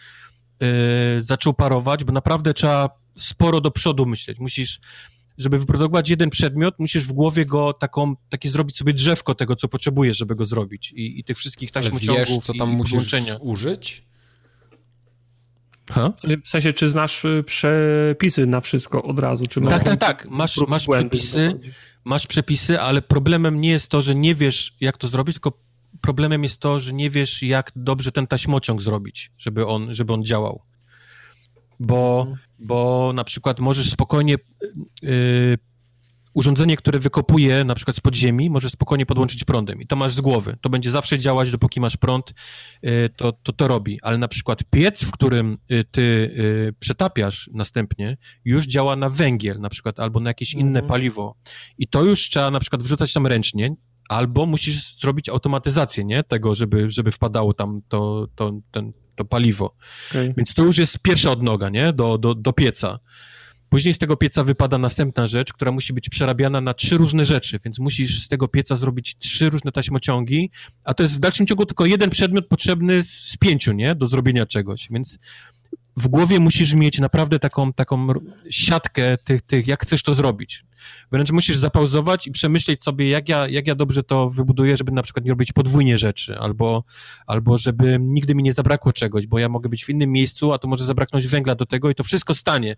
y, 0.63 1.23
zaczął 1.23 1.53
parować, 1.53 2.03
bo 2.03 2.13
naprawdę 2.13 2.53
trzeba 2.53 2.89
sporo 3.17 3.61
do 3.61 3.71
przodu 3.71 4.05
myśleć. 4.05 4.39
Musisz 4.39 4.79
żeby 5.37 5.59
wyprodukować 5.59 6.09
jeden 6.09 6.29
przedmiot, 6.29 6.79
musisz 6.79 7.07
w 7.07 7.13
głowie 7.13 7.45
go 7.45 7.73
taką, 7.73 8.15
takie 8.29 8.49
zrobić 8.49 8.77
sobie 8.77 8.93
drzewko 8.93 9.35
tego, 9.35 9.55
co 9.55 9.67
potrzebujesz, 9.67 10.17
żeby 10.17 10.35
go 10.35 10.45
zrobić. 10.45 10.91
I, 10.91 11.19
i 11.19 11.23
tych 11.23 11.37
wszystkich 11.37 11.69
Ale 11.73 11.83
taśmociągów 11.83 12.29
wiesz, 12.29 12.37
co 12.37 12.53
tam 12.53 12.71
i 12.71 12.75
musisz 12.75 13.13
użyć? 13.39 14.05
Ha? 15.91 16.13
W 16.43 16.47
sensie, 16.47 16.73
czy 16.73 16.89
znasz 16.89 17.25
y, 17.25 17.43
przepisy 17.45 18.45
na 18.45 18.61
wszystko 18.61 19.03
od 19.03 19.19
razu? 19.19 19.47
Czy 19.47 19.61
Tak, 19.61 19.83
tak, 19.83 19.99
tak. 19.99 20.27
Masz, 20.29 20.57
masz 20.67 20.87
przepisy, 20.87 21.47
dochodzić? 21.47 21.73
Masz 22.06 22.27
przepisy, 22.27 22.82
ale 22.82 23.01
problemem 23.01 23.61
nie 23.61 23.69
jest 23.69 23.90
to, 23.90 24.01
że 24.01 24.16
nie 24.16 24.35
wiesz, 24.35 24.75
jak 24.82 24.98
to 24.98 25.08
zrobić, 25.08 25.35
tylko 25.35 25.59
problemem 26.01 26.43
jest 26.43 26.58
to, 26.58 26.80
że 26.80 26.93
nie 26.93 27.09
wiesz, 27.09 27.43
jak 27.43 27.72
dobrze 27.75 28.11
ten 28.11 28.27
taśmociąg 28.27 28.82
zrobić, 28.82 29.32
żeby 29.38 29.67
on, 29.67 29.95
żeby 29.95 30.14
on 30.14 30.25
działał. 30.25 30.61
Bo, 31.80 32.27
bo 32.59 33.11
na 33.16 33.24
przykład 33.24 33.59
możesz 33.59 33.90
spokojnie 33.90 34.35
yy, 35.01 35.58
urządzenie, 36.35 36.77
które 36.77 36.99
wykopuje 36.99 37.64
na 37.64 37.75
przykład 37.75 37.97
z 37.97 37.99
podziemi, 37.99 38.49
może 38.49 38.69
spokojnie 38.69 39.05
podłączyć 39.05 39.43
prądem 39.43 39.81
i 39.81 39.88
to 39.88 39.95
masz 39.95 40.14
z 40.14 40.22
głowy. 40.22 40.57
To 40.61 40.69
będzie 40.69 40.91
zawsze 40.91 41.19
działać, 41.19 41.51
dopóki 41.51 41.80
masz 41.80 41.97
prąd, 41.97 42.33
y, 42.85 43.09
to 43.15 43.31
to, 43.31 43.53
to 43.53 43.67
robi. 43.67 43.99
Ale 44.01 44.17
na 44.17 44.27
przykład 44.27 44.64
piec, 44.69 45.03
w 45.03 45.11
którym 45.11 45.57
y, 45.72 45.83
ty 45.91 46.01
y, 46.01 46.73
przetapiasz 46.80 47.49
następnie, 47.53 48.17
już 48.45 48.65
działa 48.65 48.95
na 48.95 49.09
węgiel 49.09 49.59
na 49.59 49.69
przykład 49.69 49.99
albo 49.99 50.19
na 50.19 50.30
jakieś 50.30 50.53
inne 50.53 50.80
mhm. 50.80 50.88
paliwo. 50.88 51.35
I 51.77 51.88
to 51.88 52.03
już 52.03 52.30
trzeba 52.30 52.51
na 52.51 52.59
przykład 52.59 52.83
wrzucać 52.83 53.14
tam 53.14 53.27
ręcznie, 53.27 53.75
albo 54.09 54.45
musisz 54.45 54.99
zrobić 54.99 55.30
automatyzację, 55.30 56.05
nie? 56.05 56.23
Tego, 56.23 56.55
żeby, 56.55 56.91
żeby 56.91 57.11
wpadało 57.11 57.53
tam 57.53 57.81
to, 57.88 58.27
to, 58.35 58.51
ten, 58.72 58.93
to 59.15 59.25
paliwo. 59.25 59.75
Okay. 60.09 60.33
Więc 60.38 60.53
to 60.53 60.64
już 60.64 60.77
jest 60.77 60.99
pierwsza 60.99 61.31
odnoga, 61.31 61.69
nie? 61.69 61.93
Do, 61.93 62.17
do, 62.17 62.35
do 62.35 62.53
pieca. 62.53 62.99
Później 63.69 63.94
z 63.94 63.98
tego 63.98 64.18
pieca 64.18 64.44
wypada 64.44 64.77
następna 64.77 65.27
rzecz, 65.27 65.53
która 65.53 65.72
musi 65.72 65.94
być 65.94 66.10
przerabiana 66.10 66.61
na 66.61 66.74
trzy 66.74 66.98
różne 66.98 67.26
rzeczy, 67.26 67.60
więc 67.66 67.80
musisz 67.80 68.22
z 68.22 68.27
tego 68.27 68.48
pieca 68.48 68.76
zrobić 68.76 69.16
trzy 69.18 69.50
różne 69.50 69.72
taśmociągi, 69.72 70.52
a 70.84 70.94
to 70.94 71.03
jest 71.03 71.16
w 71.16 71.19
dalszym 71.19 71.48
ciągu 71.48 71.66
tylko 71.66 71.85
jeden 71.85 72.10
przedmiot 72.10 72.48
potrzebny 72.48 73.03
z 73.03 73.38
pięciu, 73.40 73.74
nie? 73.74 73.95
Do 73.95 74.08
zrobienia 74.08 74.45
czegoś, 74.45 74.88
więc 74.92 75.19
w 75.98 76.08
głowie 76.08 76.40
musisz 76.40 76.74
mieć 76.74 77.00
naprawdę 77.00 77.40
taką, 77.40 77.74
taką 77.74 78.08
siatkę 78.50 79.18
tych, 79.18 79.42
tych, 79.42 79.68
jak 79.68 79.84
chcesz 79.84 80.03
to 80.03 80.14
zrobić. 80.14 80.66
Wręcz 81.11 81.31
musisz 81.31 81.57
zapauzować 81.57 82.27
i 82.27 82.31
przemyśleć 82.31 82.83
sobie, 82.83 83.09
jak 83.09 83.29
ja, 83.29 83.47
jak 83.47 83.67
ja 83.67 83.75
dobrze 83.75 84.03
to 84.03 84.29
wybuduję, 84.29 84.77
żeby 84.77 84.91
na 84.91 85.03
przykład 85.03 85.25
nie 85.25 85.31
robić 85.31 85.51
podwójnie 85.51 85.97
rzeczy, 85.97 86.37
albo, 86.37 86.83
albo 87.27 87.57
żeby 87.57 87.97
nigdy 87.99 88.35
mi 88.35 88.43
nie 88.43 88.53
zabrakło 88.53 88.93
czegoś, 88.93 89.27
bo 89.27 89.39
ja 89.39 89.49
mogę 89.49 89.69
być 89.69 89.85
w 89.85 89.89
innym 89.89 90.11
miejscu, 90.11 90.53
a 90.53 90.57
to 90.57 90.67
może 90.67 90.83
zabraknąć 90.83 91.27
węgla 91.27 91.55
do 91.55 91.65
tego 91.65 91.89
i 91.89 91.95
to 91.95 92.03
wszystko 92.03 92.33
stanie. 92.33 92.75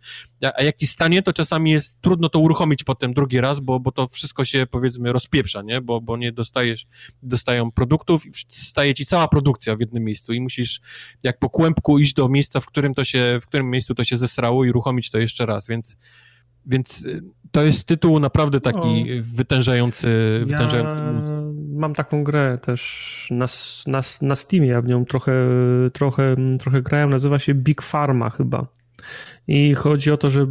A, 0.55 0.63
jak 0.63 0.77
ci 0.77 0.87
stanie, 0.87 1.21
to 1.21 1.33
czasami 1.33 1.71
jest 1.71 2.01
trudno 2.01 2.29
to 2.29 2.39
uruchomić 2.39 2.83
potem 2.83 3.13
drugi 3.13 3.41
raz, 3.41 3.59
bo, 3.59 3.79
bo 3.79 3.91
to 3.91 4.07
wszystko 4.07 4.45
się 4.45 4.67
powiedzmy 4.71 5.13
rozpieprza, 5.13 5.61
nie? 5.61 5.81
Bo, 5.81 6.01
bo 6.01 6.17
nie 6.17 6.31
dostajesz, 6.31 6.85
dostają 7.23 7.71
produktów 7.71 8.25
i 8.25 8.31
staje 8.47 8.93
ci 8.93 9.05
cała 9.05 9.27
produkcja 9.27 9.75
w 9.75 9.79
jednym 9.79 10.03
miejscu 10.03 10.33
i 10.33 10.41
musisz 10.41 10.81
jak 11.23 11.39
po 11.39 11.49
kłębku 11.49 11.99
iść 11.99 12.13
do 12.13 12.29
miejsca, 12.29 12.59
w 12.59 12.65
którym 12.65 12.93
to 12.93 13.03
się, 13.03 13.39
w 13.41 13.47
którym 13.47 13.69
miejscu 13.69 13.95
to 13.95 14.03
się 14.03 14.17
zesrało 14.17 14.65
i 14.65 14.69
uruchomić 14.69 15.09
to 15.09 15.17
jeszcze 15.17 15.45
raz, 15.45 15.67
więc 15.67 15.97
więc 16.67 17.05
y, 17.05 17.23
to 17.51 17.63
jest 17.63 17.83
tytuł 17.83 18.19
naprawdę 18.19 18.61
taki 18.61 19.05
no, 19.05 19.23
wytężający. 19.23 20.07
wytężający. 20.45 21.31
Ja 21.31 21.37
mam 21.77 21.95
taką 21.95 22.23
grę 22.23 22.57
też 22.61 23.27
na, 23.31 23.45
na, 23.87 24.01
na 24.21 24.35
Steamie, 24.35 24.67
ja 24.67 24.81
w 24.81 24.87
nią 24.87 25.05
trochę, 25.05 25.33
trochę, 25.93 26.35
trochę 26.59 26.81
grałem, 26.81 27.09
nazywa 27.09 27.39
się 27.39 27.53
Big 27.53 27.81
Pharma 27.81 28.29
chyba. 28.29 28.67
I 29.47 29.73
chodzi 29.73 30.11
o 30.11 30.17
to, 30.17 30.29
że 30.29 30.47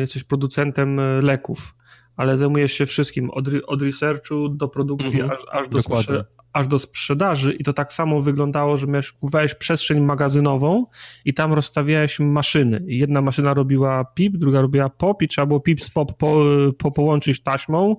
jesteś 0.00 0.24
producentem 0.24 1.00
e, 1.00 1.22
leków, 1.22 1.74
ale 2.16 2.36
zajmujesz 2.36 2.72
się 2.72 2.86
wszystkim, 2.86 3.30
od, 3.30 3.48
od 3.66 3.82
researchu 3.82 4.48
do 4.48 4.68
produkcji, 4.68 5.20
mhm, 5.20 5.30
aż, 5.30 5.44
aż, 5.52 5.68
do 5.68 5.78
sprze- 5.78 6.24
aż 6.52 6.66
do 6.66 6.78
sprzedaży 6.78 7.52
i 7.52 7.64
to 7.64 7.72
tak 7.72 7.92
samo 7.92 8.20
wyglądało, 8.20 8.78
że 8.78 8.86
miałeś, 8.86 9.12
kupowałeś 9.12 9.54
przestrzeń 9.54 10.00
magazynową 10.00 10.86
i 11.24 11.34
tam 11.34 11.52
rozstawiałeś 11.52 12.20
maszyny. 12.20 12.82
Jedna 12.86 13.20
maszyna 13.22 13.54
robiła 13.54 14.04
pip, 14.04 14.36
druga 14.36 14.60
robiła 14.60 14.90
pop 14.90 15.22
i 15.22 15.28
trzeba 15.28 15.46
było 15.46 15.60
pip 15.60 15.80
z 15.80 15.90
pop 15.90 16.18
po, 16.18 16.42
po 16.78 16.90
połączyć 16.90 17.42
taśmą 17.42 17.96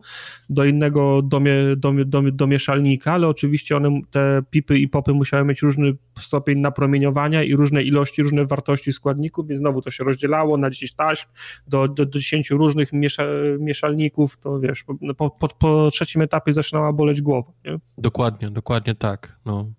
do 0.50 0.66
innego 0.66 1.22
domie, 1.22 1.54
domie, 1.78 2.06
domie, 2.06 2.32
domieszalnika, 2.32 3.14
ale 3.14 3.28
oczywiście 3.28 3.78
one, 3.78 4.02
te 4.12 4.42
pipy 4.50 4.80
i 4.80 4.88
popy 4.88 5.14
musiały 5.14 5.46
mieć 5.46 5.62
różny 5.62 5.94
stopień 6.20 6.60
napromieniowania 6.60 7.44
i 7.44 7.56
różne 7.56 7.84
ilości, 7.84 8.24
różne 8.24 8.46
wartości 8.46 8.94
składników, 8.94 9.48
więc 9.48 9.60
znowu 9.60 9.82
to 9.82 9.92
się 9.92 10.04
rozdzielało 10.04 10.58
na 10.58 10.70
10 10.70 10.94
taśm 10.94 11.30
do, 11.68 11.88
do, 11.88 12.06
do 12.06 12.20
10 12.20 12.50
różnych 12.50 12.94
miesza, 12.94 13.24
mieszalników, 13.60 14.38
to 14.38 14.60
wiesz, 14.60 14.84
po, 15.18 15.30
po, 15.30 15.48
po 15.48 15.92
trzecim 15.92 16.22
etapie 16.22 16.54
zaczynała 16.54 16.94
boleć 16.94 17.22
głowa. 17.22 17.52
Nie? 17.66 17.80
Dokładnie 17.98 18.41
dokładnie, 18.50 18.56
dokładnie 18.56 18.96
tak. 18.96 19.40
No. 19.46 19.72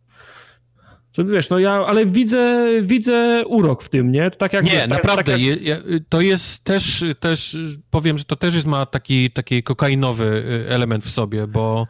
Co 1.10 1.24
wiesz, 1.24 1.50
no 1.50 1.58
ja, 1.58 1.73
ale 1.73 2.07
widzę, 2.07 2.68
widzę 2.82 3.42
urok 3.47 3.82
w 3.82 3.89
tym, 3.89 4.12
nie? 4.12 4.31
To 4.31 4.39
tak 4.39 4.52
jak... 4.52 4.65
Nie, 4.65 4.81
tak, 4.81 4.89
naprawdę, 4.89 5.32
tak 5.32 5.41
jak... 5.41 5.81
to 6.08 6.20
jest 6.20 6.65
też, 6.65 7.05
też, 7.20 7.57
powiem, 7.91 8.18
że 8.18 8.24
to 8.24 8.36
też 8.36 8.55
jest, 8.55 8.66
ma 8.66 8.86
taki, 8.86 9.31
taki 9.31 9.62
kokainowy 9.62 10.24
y, 10.24 10.70
element 10.70 11.05
w 11.05 11.10
sobie, 11.10 11.47
bo, 11.47 11.86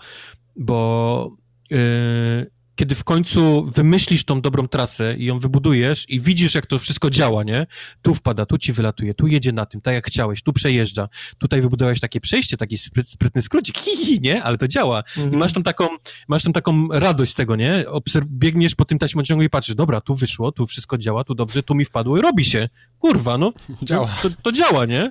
bo 0.56 1.30
yy, 1.70 2.50
kiedy 2.76 2.94
w 2.94 3.04
końcu 3.04 3.64
wymyślisz 3.64 4.24
tą 4.24 4.40
dobrą 4.40 4.68
trasę 4.68 5.14
i 5.18 5.24
ją 5.24 5.38
wybudujesz 5.38 6.04
i 6.08 6.20
widzisz, 6.20 6.54
jak 6.54 6.66
to 6.66 6.78
wszystko 6.78 7.10
działa, 7.10 7.44
nie? 7.44 7.66
Tu 8.02 8.14
wpada, 8.14 8.46
tu 8.46 8.58
ci 8.58 8.72
wylatuje, 8.72 9.14
tu 9.14 9.26
jedzie 9.26 9.52
na 9.52 9.66
tym, 9.66 9.80
tak 9.80 9.94
jak 9.94 10.06
chciałeś, 10.06 10.42
tu 10.42 10.52
przejeżdża, 10.52 11.08
tutaj 11.38 11.62
wybudowałeś 11.62 12.00
takie 12.00 12.20
przejście, 12.20 12.56
taki 12.56 12.78
spryt, 12.78 13.08
sprytny 13.08 13.42
skrócik, 13.42 13.78
hi, 13.78 13.96
hi, 13.96 14.20
nie? 14.20 14.42
Ale 14.42 14.58
to 14.58 14.68
działa. 14.68 14.98
Mhm. 15.16 15.34
I 15.34 15.36
masz 15.36 15.52
tam 15.52 15.62
taką, 15.62 15.88
masz 16.28 16.42
tam 16.42 16.52
taką 16.52 16.88
radość 16.88 17.32
z 17.32 17.34
tego, 17.34 17.56
nie? 17.56 17.84
Obserw 17.88 18.26
biegniesz 18.26 18.74
po 18.74 18.84
tym 18.84 18.98
taśmociągu 18.98 19.42
i 19.42 19.50
patrzysz, 19.50 19.74
dobra, 19.74 20.00
tu 20.00 20.14
wyszło, 20.14 20.52
tu 20.52 20.66
wszystko 20.66 20.98
działa, 20.98 21.24
tu 21.24 21.34
dobrze, 21.34 21.62
tu 21.62 21.74
mi 21.74 21.84
wpadło 21.84 22.18
i 22.18 22.20
robi 22.20 22.44
się. 22.44 22.68
Kurwa, 22.98 23.38
no. 23.38 23.52
Działa. 23.82 24.08
To, 24.22 24.28
to 24.42 24.52
działa, 24.52 24.86
nie? 24.86 25.10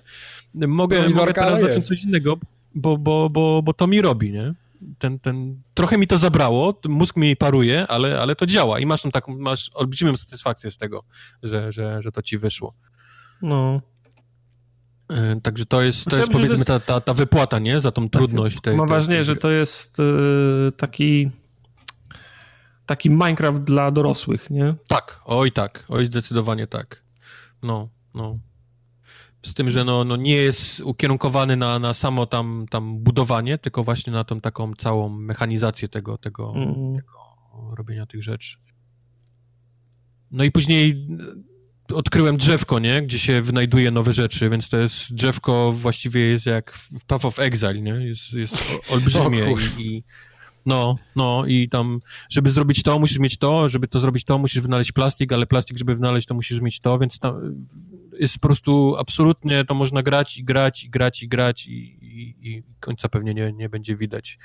Mogę, 0.54 1.10
mogę 1.10 1.34
teraz 1.34 1.62
zacząć 1.62 1.86
coś 1.86 2.04
innego, 2.04 2.38
bo, 2.76 2.98
bo, 2.98 3.30
bo, 3.30 3.62
bo 3.62 3.74
to 3.74 3.88
mi 3.88 4.02
robi, 4.02 4.32
nie? 4.32 4.54
Ten, 4.98 5.20
ten, 5.20 5.62
trochę 5.74 5.98
mi 5.98 6.08
to 6.08 6.18
zabrało, 6.18 6.80
mózg 6.88 7.16
mi 7.16 7.36
paruje, 7.36 7.88
ale, 7.88 8.22
ale 8.22 8.36
to 8.36 8.46
działa 8.46 8.80
i 8.80 8.86
masz 8.86 9.02
tam 9.02 9.12
taką, 9.12 9.38
masz 9.38 9.70
olbrzymią 9.74 10.18
satysfakcję 10.18 10.72
z 10.72 10.78
tego, 10.78 11.04
że, 11.44 11.72
że, 11.72 12.02
że 12.02 12.12
to 12.12 12.22
ci 12.22 12.38
wyszło. 12.38 12.74
No. 13.42 13.82
E, 15.10 15.42
także 15.42 15.66
to 15.66 15.82
jest, 15.82 16.06
to 16.06 16.18
jest 16.18 16.32
powiedzmy 16.32 16.66
ta, 16.66 16.80
ta, 16.80 17.02
ta 17.02 17.14
wypłata, 17.14 17.60
nie? 17.60 17.82
Za 17.82 17.92
tą 17.92 18.10
tak, 18.10 18.12
trudność. 18.12 18.56
Tak, 18.56 18.64
tej, 18.64 18.78
mam 18.78 18.88
wrażenie, 18.88 19.24
że 19.24 19.36
to 19.36 19.52
jest 19.52 20.00
y, 20.00 20.72
taki 20.78 21.30
taki 22.86 23.10
Minecraft 23.10 23.64
dla 23.64 23.92
dorosłych, 23.92 24.50
nie? 24.50 24.74
Tak, 24.88 25.22
oj 25.26 25.52
tak, 25.52 25.86
oj 25.90 26.06
zdecydowanie 26.06 26.68
tak. 26.68 27.04
No, 27.64 27.90
no. 28.14 28.40
Z 29.44 29.54
tym, 29.54 29.70
że 29.70 29.84
no, 29.84 30.04
no 30.04 30.16
nie 30.16 30.36
jest 30.36 30.80
ukierunkowany 30.80 31.56
na, 31.58 31.80
na 31.80 31.94
samo 31.94 32.26
tam, 32.26 32.66
tam 32.70 33.00
budowanie, 33.00 33.58
tylko 33.58 33.84
właśnie 33.84 34.14
na 34.14 34.24
tą 34.24 34.42
taką 34.42 34.74
całą 34.76 35.10
mechanizację 35.10 35.88
tego, 35.88 36.18
tego, 36.18 36.54
mm. 36.56 36.96
tego 36.96 37.12
robienia 37.76 38.06
tych 38.06 38.24
rzeczy. 38.24 38.58
No 40.32 40.44
i 40.44 40.52
później 40.52 41.08
odkryłem 41.94 42.38
drzewko, 42.38 42.80
nie? 42.80 43.02
Gdzie 43.02 43.20
się 43.20 43.42
wynajduje 43.42 43.92
nowe 43.92 44.14
rzeczy, 44.14 44.50
więc 44.50 44.70
to 44.70 44.78
jest 44.78 45.14
drzewko 45.14 45.74
właściwie 45.74 46.22
jest 46.22 46.46
jak 46.46 46.74
w 46.74 47.06
Path 47.06 47.26
of 47.26 47.40
Exile, 47.40 47.82
nie? 47.82 47.92
Jest, 47.92 48.34
jest 48.34 48.72
olbrzymie 48.92 49.56
i, 49.78 49.82
i, 49.82 50.04
no, 50.66 50.96
no 51.16 51.46
i 51.48 51.70
tam, 51.70 52.00
żeby 52.30 52.50
zrobić 52.50 52.84
to, 52.84 53.00
musisz 53.00 53.20
mieć 53.20 53.38
to, 53.38 53.70
żeby 53.70 53.88
to 53.88 54.00
zrobić 54.00 54.24
to, 54.24 54.38
musisz 54.38 54.62
wynaleźć 54.62 54.92
plastik, 54.92 55.34
ale 55.34 55.46
plastik, 55.46 55.78
żeby 55.78 55.96
wynaleźć 55.96 56.28
to, 56.28 56.34
musisz 56.34 56.62
mieć 56.62 56.80
to, 56.80 57.00
więc 57.00 57.20
tam 57.20 57.66
jest 58.22 58.40
po 58.40 58.48
prostu 58.48 58.96
absolutnie, 59.00 59.66
to 59.66 59.74
można 59.74 60.04
grać 60.04 60.38
i 60.38 60.44
grać 60.44 60.84
i 60.84 60.90
grać 60.90 61.24
i 61.24 61.28
grać 61.28 61.68
i, 61.68 61.72
i, 62.02 62.36
i 62.50 62.64
końca 62.80 63.10
pewnie 63.10 63.34
nie, 63.34 63.54
nie 63.54 63.70
będzie 63.70 63.96
widać 63.96 64.38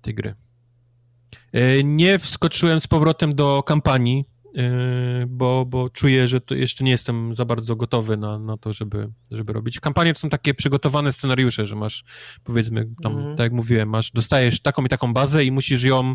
tej 0.00 0.14
gry. 0.14 0.34
E, 1.52 1.84
nie 1.84 2.18
wskoczyłem 2.18 2.80
z 2.80 2.86
powrotem 2.86 3.34
do 3.34 3.62
kampanii, 3.62 4.24
bo, 5.28 5.66
bo 5.66 5.90
czuję, 5.90 6.28
że 6.28 6.40
to 6.40 6.54
jeszcze 6.54 6.84
nie 6.84 6.90
jestem 6.90 7.34
za 7.34 7.44
bardzo 7.44 7.76
gotowy 7.76 8.16
na, 8.16 8.38
na 8.38 8.56
to, 8.56 8.72
żeby, 8.72 9.08
żeby 9.30 9.52
robić. 9.52 9.80
Kampanie 9.80 10.14
to 10.14 10.20
są 10.20 10.28
takie 10.28 10.54
przygotowane 10.54 11.12
scenariusze, 11.12 11.66
że 11.66 11.76
masz, 11.76 12.04
powiedzmy, 12.44 12.88
tam, 13.02 13.18
mm. 13.18 13.36
tak 13.36 13.44
jak 13.44 13.52
mówiłem, 13.52 13.88
masz, 13.88 14.10
dostajesz 14.10 14.60
taką 14.60 14.84
i 14.84 14.88
taką 14.88 15.12
bazę 15.12 15.44
i 15.44 15.52
musisz 15.52 15.84
ją 15.84 16.14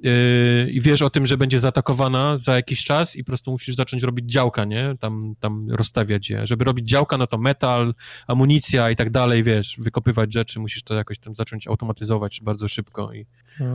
yy, 0.00 0.70
i 0.70 0.80
wiesz 0.80 1.02
o 1.02 1.10
tym, 1.10 1.26
że 1.26 1.36
będzie 1.36 1.60
zaatakowana 1.60 2.36
za 2.36 2.54
jakiś 2.54 2.84
czas 2.84 3.16
i 3.16 3.24
po 3.24 3.26
prostu 3.26 3.50
musisz 3.50 3.76
zacząć 3.76 4.02
robić 4.02 4.32
działka, 4.32 4.64
nie? 4.64 4.94
Tam, 5.00 5.34
tam 5.40 5.70
rozstawiać 5.70 6.30
je. 6.30 6.46
Żeby 6.46 6.64
robić 6.64 6.88
działka, 6.88 7.18
no 7.18 7.26
to 7.26 7.38
metal, 7.38 7.94
amunicja 8.26 8.90
i 8.90 8.96
tak 8.96 9.10
dalej, 9.10 9.42
wiesz, 9.42 9.76
wykopywać 9.78 10.32
rzeczy, 10.32 10.60
musisz 10.60 10.82
to 10.82 10.94
jakoś 10.94 11.18
tam 11.18 11.34
zacząć 11.34 11.68
automatyzować 11.68 12.40
bardzo 12.42 12.68
szybko. 12.68 13.12
I... 13.12 13.26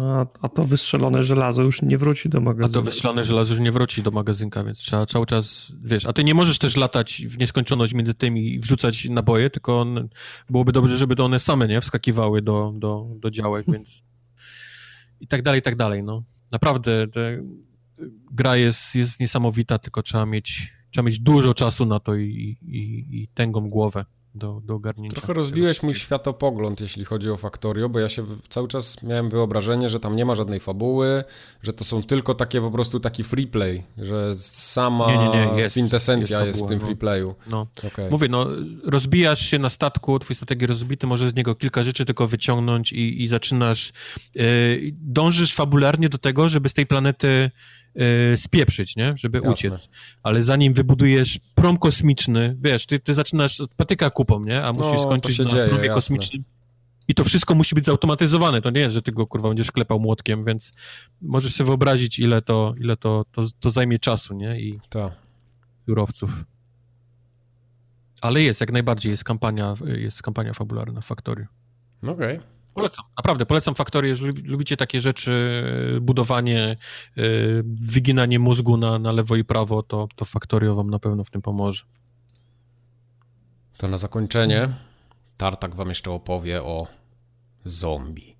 A, 0.09 0.25
a 0.41 0.49
to 0.49 0.63
wystrzelone 0.63 1.23
żelazo 1.23 1.63
już 1.63 1.81
nie 1.81 1.97
wróci 1.97 2.29
do 2.29 2.41
magazynu. 2.41 2.79
A 2.79 2.81
to 2.81 2.85
wystrzelone 2.85 3.25
żelazo 3.25 3.53
już 3.53 3.63
nie 3.63 3.71
wróci 3.71 3.92
do 4.01 4.11
magazynka, 4.11 4.63
więc 4.63 4.79
trzeba 4.79 5.05
cały 5.05 5.25
czas, 5.25 5.73
wiesz, 5.83 6.05
a 6.05 6.13
ty 6.13 6.23
nie 6.23 6.33
możesz 6.33 6.59
też 6.59 6.77
latać 6.77 7.21
w 7.27 7.37
nieskończoność 7.37 7.93
między 7.93 8.13
tymi 8.13 8.53
i 8.53 8.59
wrzucać 8.59 9.05
naboje, 9.05 9.49
tylko 9.49 9.81
on, 9.81 10.09
byłoby 10.49 10.71
dobrze, 10.71 10.97
żeby 10.97 11.15
to 11.15 11.25
one 11.25 11.39
same, 11.39 11.67
nie, 11.67 11.81
wskakiwały 11.81 12.41
do, 12.41 12.73
do, 12.75 13.07
do 13.19 13.31
działek, 13.31 13.65
więc 13.67 14.03
i 15.19 15.27
tak 15.27 15.41
dalej, 15.41 15.59
i 15.59 15.61
tak 15.61 15.75
dalej, 15.75 16.03
no. 16.03 16.23
Naprawdę, 16.51 17.07
gra 18.31 18.55
jest, 18.55 18.95
jest 18.95 19.19
niesamowita, 19.19 19.79
tylko 19.79 20.03
trzeba 20.03 20.25
mieć, 20.25 20.73
trzeba 20.91 21.05
mieć 21.05 21.19
dużo 21.19 21.53
czasu 21.53 21.85
na 21.85 21.99
to 21.99 22.15
i, 22.15 22.57
i, 22.61 23.05
i 23.11 23.27
tęgą 23.33 23.69
głowę. 23.69 24.05
Do, 24.35 24.61
do 24.65 24.75
ogarnięcia. 24.75 25.15
Trochę 25.15 25.33
rozbiłeś 25.33 25.83
mój 25.83 25.95
światopogląd, 25.95 26.81
jeśli 26.81 27.05
chodzi 27.05 27.29
o 27.29 27.37
Factorio, 27.37 27.89
bo 27.89 27.99
ja 27.99 28.09
się 28.09 28.25
cały 28.49 28.67
czas 28.67 29.03
miałem 29.03 29.29
wyobrażenie, 29.29 29.89
że 29.89 29.99
tam 29.99 30.15
nie 30.15 30.25
ma 30.25 30.35
żadnej 30.35 30.59
fabuły, 30.59 31.23
że 31.63 31.73
to 31.73 31.83
są 31.83 32.03
tylko 32.03 32.35
takie 32.35 32.61
po 32.61 32.71
prostu 32.71 32.99
taki 32.99 33.23
free 33.23 33.47
play, 33.47 33.83
że 33.97 34.35
sama 34.37 35.07
nie, 35.07 35.29
nie, 35.29 35.51
nie. 35.55 35.61
Jest, 35.61 35.73
kwintesencja 35.73 36.45
jest, 36.45 36.47
jest, 36.47 36.65
w 36.65 36.69
tym 36.69 36.79
no. 36.79 36.85
free 36.85 36.95
playu. 36.95 37.35
No. 37.47 37.67
Okay. 37.87 38.09
Mówię, 38.09 38.27
no 38.27 38.47
rozbijasz 38.83 39.39
się 39.39 39.59
na 39.59 39.69
statku, 39.69 40.19
twój 40.19 40.35
statek 40.35 40.61
jest 40.61 40.69
rozbity, 40.69 41.07
możesz 41.07 41.29
z 41.29 41.35
niego 41.35 41.55
kilka 41.55 41.83
rzeczy 41.83 42.05
tylko 42.05 42.27
wyciągnąć 42.27 42.93
i, 42.93 43.23
i 43.23 43.27
zaczynasz, 43.27 43.93
yy, 44.35 44.43
dążysz 44.91 45.53
fabularnie 45.53 46.09
do 46.09 46.17
tego, 46.17 46.49
żeby 46.49 46.69
z 46.69 46.73
tej 46.73 46.85
planety 46.85 47.51
yy, 47.95 48.37
spieprzyć, 48.37 48.95
nie? 48.95 49.13
Żeby 49.17 49.37
Jasne. 49.37 49.51
uciec. 49.51 49.89
Ale 50.23 50.43
zanim 50.43 50.73
wybudujesz 50.73 51.39
prom 51.55 51.77
kosmiczny, 51.77 52.57
wiesz, 52.61 52.85
ty, 52.85 52.99
ty 52.99 53.13
zaczynasz 53.13 53.61
od 53.61 53.75
patyka 53.75 54.09
kupą, 54.09 54.43
nie? 54.43 54.63
A 54.63 54.73
musisz 54.73 54.93
no, 54.93 55.03
skończyć 55.03 55.39
na 55.39 55.45
dzieje, 55.45 55.67
promie 55.67 55.89
kosmicznym. 55.89 56.43
I 57.07 57.15
to 57.15 57.23
wszystko 57.23 57.55
musi 57.55 57.75
być 57.75 57.85
zautomatyzowane. 57.85 58.61
To 58.61 58.69
nie 58.69 58.81
jest, 58.81 58.93
że 58.93 59.01
ty 59.01 59.11
go 59.11 59.27
kurwa 59.27 59.49
będziesz 59.49 59.71
klepał 59.71 59.99
młotkiem, 59.99 60.45
więc 60.45 60.73
możesz 61.21 61.53
sobie 61.53 61.65
wyobrazić, 61.65 62.19
ile 62.19 62.41
to, 62.41 62.73
ile 62.77 62.97
to, 62.97 63.25
to, 63.31 63.41
to 63.59 63.69
zajmie 63.69 63.99
czasu, 63.99 64.33
nie? 64.33 64.59
I 64.59 64.79
to. 64.89 65.11
surowców. 65.85 66.45
Ale 68.21 68.41
jest, 68.41 68.61
jak 68.61 68.71
najbardziej 68.71 69.11
jest 69.11 69.23
kampania, 69.23 69.73
jest 69.85 70.21
kampania 70.21 70.53
fabularna 70.53 71.01
w 71.01 71.05
Factory. 71.05 71.47
Okej. 72.03 72.37
Okay. 72.37 72.52
Polecam, 72.73 73.05
naprawdę 73.17 73.45
polecam 73.45 73.75
Factory, 73.75 74.07
jeżeli 74.07 74.41
lubicie 74.41 74.77
takie 74.77 75.01
rzeczy, 75.01 75.63
budowanie, 76.01 76.77
yy, 77.15 77.63
wyginanie 77.65 78.39
mózgu 78.39 78.77
na, 78.77 78.99
na 78.99 79.11
lewo 79.11 79.35
i 79.35 79.43
prawo, 79.43 79.83
to, 79.83 80.07
to 80.15 80.25
Factorio 80.25 80.75
wam 80.75 80.89
na 80.89 80.99
pewno 80.99 81.23
w 81.23 81.29
tym 81.29 81.41
pomoże. 81.41 81.83
To 83.77 83.87
na 83.87 83.97
zakończenie 83.97 84.69
Tartak 85.37 85.75
wam 85.75 85.89
jeszcze 85.89 86.11
opowie 86.11 86.63
o 86.63 86.87
zombie. 87.65 88.35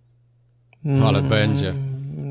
No, 0.83 1.07
ale 1.07 1.19
mm. 1.19 1.29
będzie. 1.29 1.73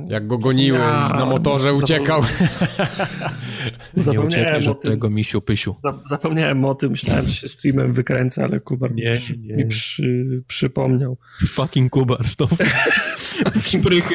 Jak 0.09 0.27
go 0.27 0.39
goniły 0.39 0.79
ja, 0.79 1.15
na 1.19 1.27
motorze 1.27 1.73
uciekał. 1.73 2.23
Nie 4.13 4.21
uciekniesz 4.21 4.67
od 4.69 4.81
tego 4.81 5.11
misiu 5.11 5.41
pysiu. 5.41 5.75
Zapomniałem 6.07 6.65
o 6.65 6.75
tym, 6.75 6.91
myślałem, 6.91 7.27
że 7.27 7.33
się 7.33 7.49
streamem 7.49 7.93
wykręcę, 7.93 8.45
ale 8.45 8.61
Kubar 8.61 8.95
nie, 8.95 9.13
nie. 9.39 9.57
mi 9.57 9.67
przy, 9.67 10.43
przypomniał. 10.47 11.17
Fucking 11.49 11.91
Kubar, 11.93 12.29
stop. 12.29 12.51
Szprychy. 13.65 14.15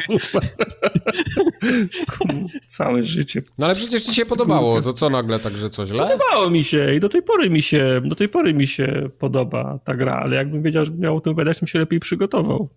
Całe 2.66 3.02
życie. 3.02 3.42
No 3.58 3.66
ale 3.66 3.74
przecież 3.74 4.02
ci 4.02 4.14
się 4.14 4.26
podobało, 4.26 4.80
to 4.82 4.92
co 4.92 5.10
nagle 5.10 5.38
tak, 5.38 5.56
że 5.56 5.70
coś 5.70 5.88
źle? 5.88 5.98
Podobało 5.98 6.50
mi 6.50 6.64
się 6.64 6.94
i 6.94 7.00
do 7.00 7.08
tej 7.08 7.22
pory 7.22 7.50
mi 7.50 7.62
się, 7.62 8.00
do 8.04 8.14
tej 8.14 8.28
pory 8.28 8.54
mi 8.54 8.66
się 8.66 9.08
podoba 9.18 9.78
ta 9.84 9.94
gra, 9.94 10.14
ale 10.14 10.36
jakbym 10.36 10.62
wiedział, 10.62 10.84
że 10.84 10.92
miał 10.92 11.16
o 11.16 11.20
tym 11.20 11.34
gadać, 11.34 11.60
bym 11.60 11.66
się 11.66 11.78
lepiej 11.78 12.00
przygotował. 12.00 12.68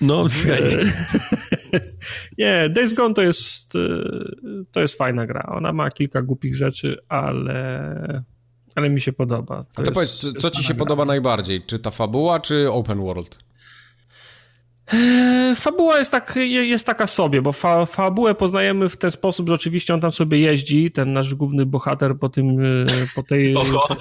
No, 0.00 0.26
nie, 2.38 2.68
Days 2.68 2.94
Gone 2.94 3.14
to 3.14 3.22
jest, 3.22 3.72
to 4.72 4.80
jest 4.80 4.98
fajna 4.98 5.26
gra. 5.26 5.42
Ona 5.42 5.72
ma 5.72 5.90
kilka 5.90 6.22
głupich 6.22 6.56
rzeczy, 6.56 6.96
ale, 7.08 8.22
ale 8.74 8.90
mi 8.90 9.00
się 9.00 9.12
podoba. 9.12 9.64
To 9.64 9.82
A 9.82 9.82
to 9.82 10.00
jest, 10.00 10.22
powiedz, 10.22 10.42
co 10.42 10.50
ci 10.50 10.64
się 10.64 10.74
gra. 10.74 10.78
podoba 10.78 11.04
najbardziej? 11.04 11.62
Czy 11.66 11.78
ta 11.78 11.90
fabuła, 11.90 12.40
czy 12.40 12.72
open 12.72 13.00
world? 13.00 13.38
Eee, 14.92 15.54
fabuła 15.56 15.98
jest, 15.98 16.10
tak, 16.10 16.36
jest 16.46 16.86
taka 16.86 17.06
sobie, 17.06 17.42
bo 17.42 17.52
fa, 17.52 17.86
fabułę 17.86 18.34
poznajemy 18.34 18.88
w 18.88 18.96
ten 18.96 19.10
sposób, 19.10 19.48
że 19.48 19.54
oczywiście 19.54 19.94
on 19.94 20.00
tam 20.00 20.12
sobie 20.12 20.38
jeździ, 20.38 20.90
ten 20.90 21.12
nasz 21.12 21.34
główny 21.34 21.66
bohater 21.66 22.18
po 22.18 22.28
tym, 22.28 22.60
e, 22.60 22.86
po 23.14 23.22
tej... 23.22 23.54
Oho, 23.56 23.96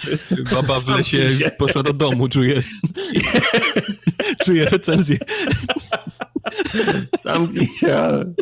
baba 0.52 0.80
w 0.80 0.88
lesie 0.88 1.30
poszła 1.58 1.84
do 1.84 1.94
domu, 1.94 2.30
czuję, 2.30 2.64
czuję 4.46 4.66
recenzję. 4.66 5.18
Zamknij 7.24 7.68
się, 7.68 7.96
ale... 7.96 8.34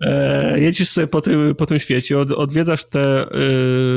E, 0.00 0.60
jedziesz 0.60 0.88
sobie 0.88 1.06
po 1.06 1.20
tym, 1.20 1.54
po 1.54 1.66
tym 1.66 1.78
świecie, 1.78 2.18
od, 2.18 2.30
odwiedzasz 2.30 2.84
te, 2.84 3.22
e, 3.22 3.28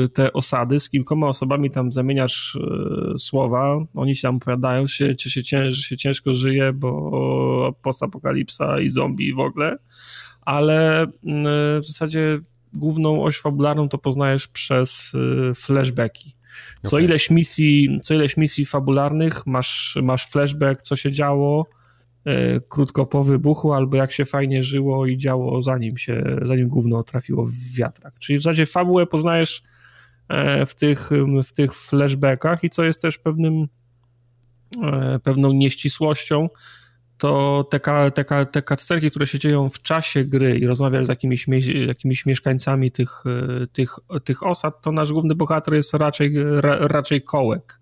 te 0.08 0.32
osady, 0.32 0.80
z 0.80 0.90
kilkoma 0.90 1.26
osobami 1.26 1.70
tam 1.70 1.92
zamieniasz 1.92 2.56
e, 2.56 3.18
słowa, 3.18 3.78
oni 3.94 4.16
się 4.16 4.22
tam 4.22 4.36
opowiadają, 4.36 4.86
się, 4.86 5.14
się, 5.18 5.72
że 5.72 5.82
się 5.82 5.96
ciężko 5.96 6.34
żyje, 6.34 6.72
bo 6.72 7.74
postapokalipsa 7.82 8.80
i 8.80 8.90
zombie 8.90 9.34
w 9.34 9.40
ogóle, 9.40 9.78
ale 10.40 11.06
mm, 11.24 11.82
w 11.82 11.86
zasadzie 11.86 12.40
główną 12.74 13.22
oś 13.22 13.38
fabularną 13.38 13.88
to 13.88 13.98
poznajesz 13.98 14.48
przez 14.48 15.12
flashbacki. 15.54 16.38
Co, 16.82 16.96
okay. 16.96 17.04
ileś 17.04 17.30
misji, 17.30 17.98
co 18.02 18.14
ileś 18.14 18.36
misji 18.36 18.64
fabularnych 18.64 19.46
masz, 19.46 19.98
masz 20.02 20.30
flashback, 20.30 20.82
co 20.82 20.96
się 20.96 21.10
działo, 21.10 21.66
krótko 22.68 23.06
po 23.06 23.24
wybuchu, 23.24 23.72
albo 23.72 23.96
jak 23.96 24.12
się 24.12 24.24
fajnie 24.24 24.62
żyło 24.62 25.06
i 25.06 25.16
działo 25.16 25.62
zanim 25.62 25.96
się, 25.96 26.36
zanim 26.42 26.68
gówno 26.68 27.02
trafiło 27.02 27.44
w 27.44 27.52
wiatrak. 27.52 28.14
Czyli 28.18 28.38
w 28.38 28.42
zasadzie 28.42 28.66
fabułę 28.66 29.06
poznajesz 29.06 29.62
e, 30.28 30.66
w 30.66 30.74
tych, 30.74 31.10
w 31.44 31.52
tych 31.52 31.74
flashbackach 31.74 32.64
i 32.64 32.70
co 32.70 32.84
jest 32.84 33.02
też 33.02 33.18
pewnym 33.18 33.66
e, 34.82 35.18
pewną 35.18 35.52
nieścisłością, 35.52 36.48
to 37.18 37.64
te, 37.70 37.80
te, 38.10 38.46
te 38.46 38.62
cutscenki, 38.62 39.10
które 39.10 39.26
się 39.26 39.38
dzieją 39.38 39.68
w 39.68 39.82
czasie 39.82 40.24
gry 40.24 40.58
i 40.58 40.66
rozmawiasz 40.66 41.06
z 41.06 41.08
jakimiś, 41.08 41.46
jakimiś 41.86 42.26
mieszkańcami 42.26 42.92
tych, 42.92 43.24
tych, 43.72 43.96
tych 44.24 44.42
osad, 44.42 44.82
to 44.82 44.92
nasz 44.92 45.12
główny 45.12 45.34
bohater 45.34 45.74
jest 45.74 45.94
raczej, 45.94 46.32
ra, 46.60 46.76
raczej 46.80 47.22
kołek. 47.22 47.77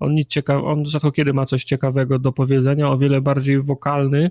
On, 0.00 0.14
nic 0.14 0.28
ciekaw, 0.28 0.62
on 0.64 0.86
rzadko 0.86 1.12
kiedy 1.12 1.32
ma 1.32 1.46
coś 1.46 1.64
ciekawego 1.64 2.18
do 2.18 2.32
powiedzenia, 2.32 2.88
o 2.88 2.98
wiele 2.98 3.20
bardziej 3.20 3.62
wokalny 3.62 4.30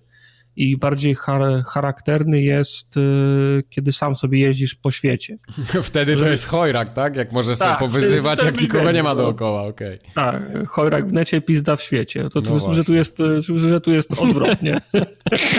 i 0.55 0.77
bardziej 0.77 1.15
char 1.15 1.63
charakterny 1.63 2.41
jest, 2.41 2.97
y, 2.97 3.63
kiedy 3.69 3.91
sam 3.93 4.15
sobie 4.15 4.39
jeździsz 4.39 4.75
po 4.75 4.91
świecie. 4.91 5.37
Wtedy 5.83 6.17
to 6.17 6.27
jest 6.27 6.45
chojrak, 6.45 6.93
tak? 6.93 7.15
Jak 7.15 7.31
może 7.31 7.55
tak, 7.55 7.57
sobie 7.57 7.79
powyzywać, 7.79 8.39
wtedy, 8.39 8.51
jak 8.51 8.61
nikogo 8.61 8.91
nie 8.91 9.03
ma 9.03 9.15
dookoła, 9.15 9.63
okej. 9.63 9.99
Okay. 9.99 10.11
Tak, 10.15 10.67
chojrak 10.67 11.07
w 11.07 11.13
necie, 11.13 11.41
pizda 11.41 11.75
w 11.75 11.81
świecie. 11.81 12.29
To, 12.29 12.41
to 12.41 12.57
no 12.67 12.73
że, 12.73 12.83
tu 12.83 12.93
jest, 12.93 13.17
że 13.55 13.81
tu 13.81 13.91
jest 13.91 14.21
odwrotnie. 14.21 14.77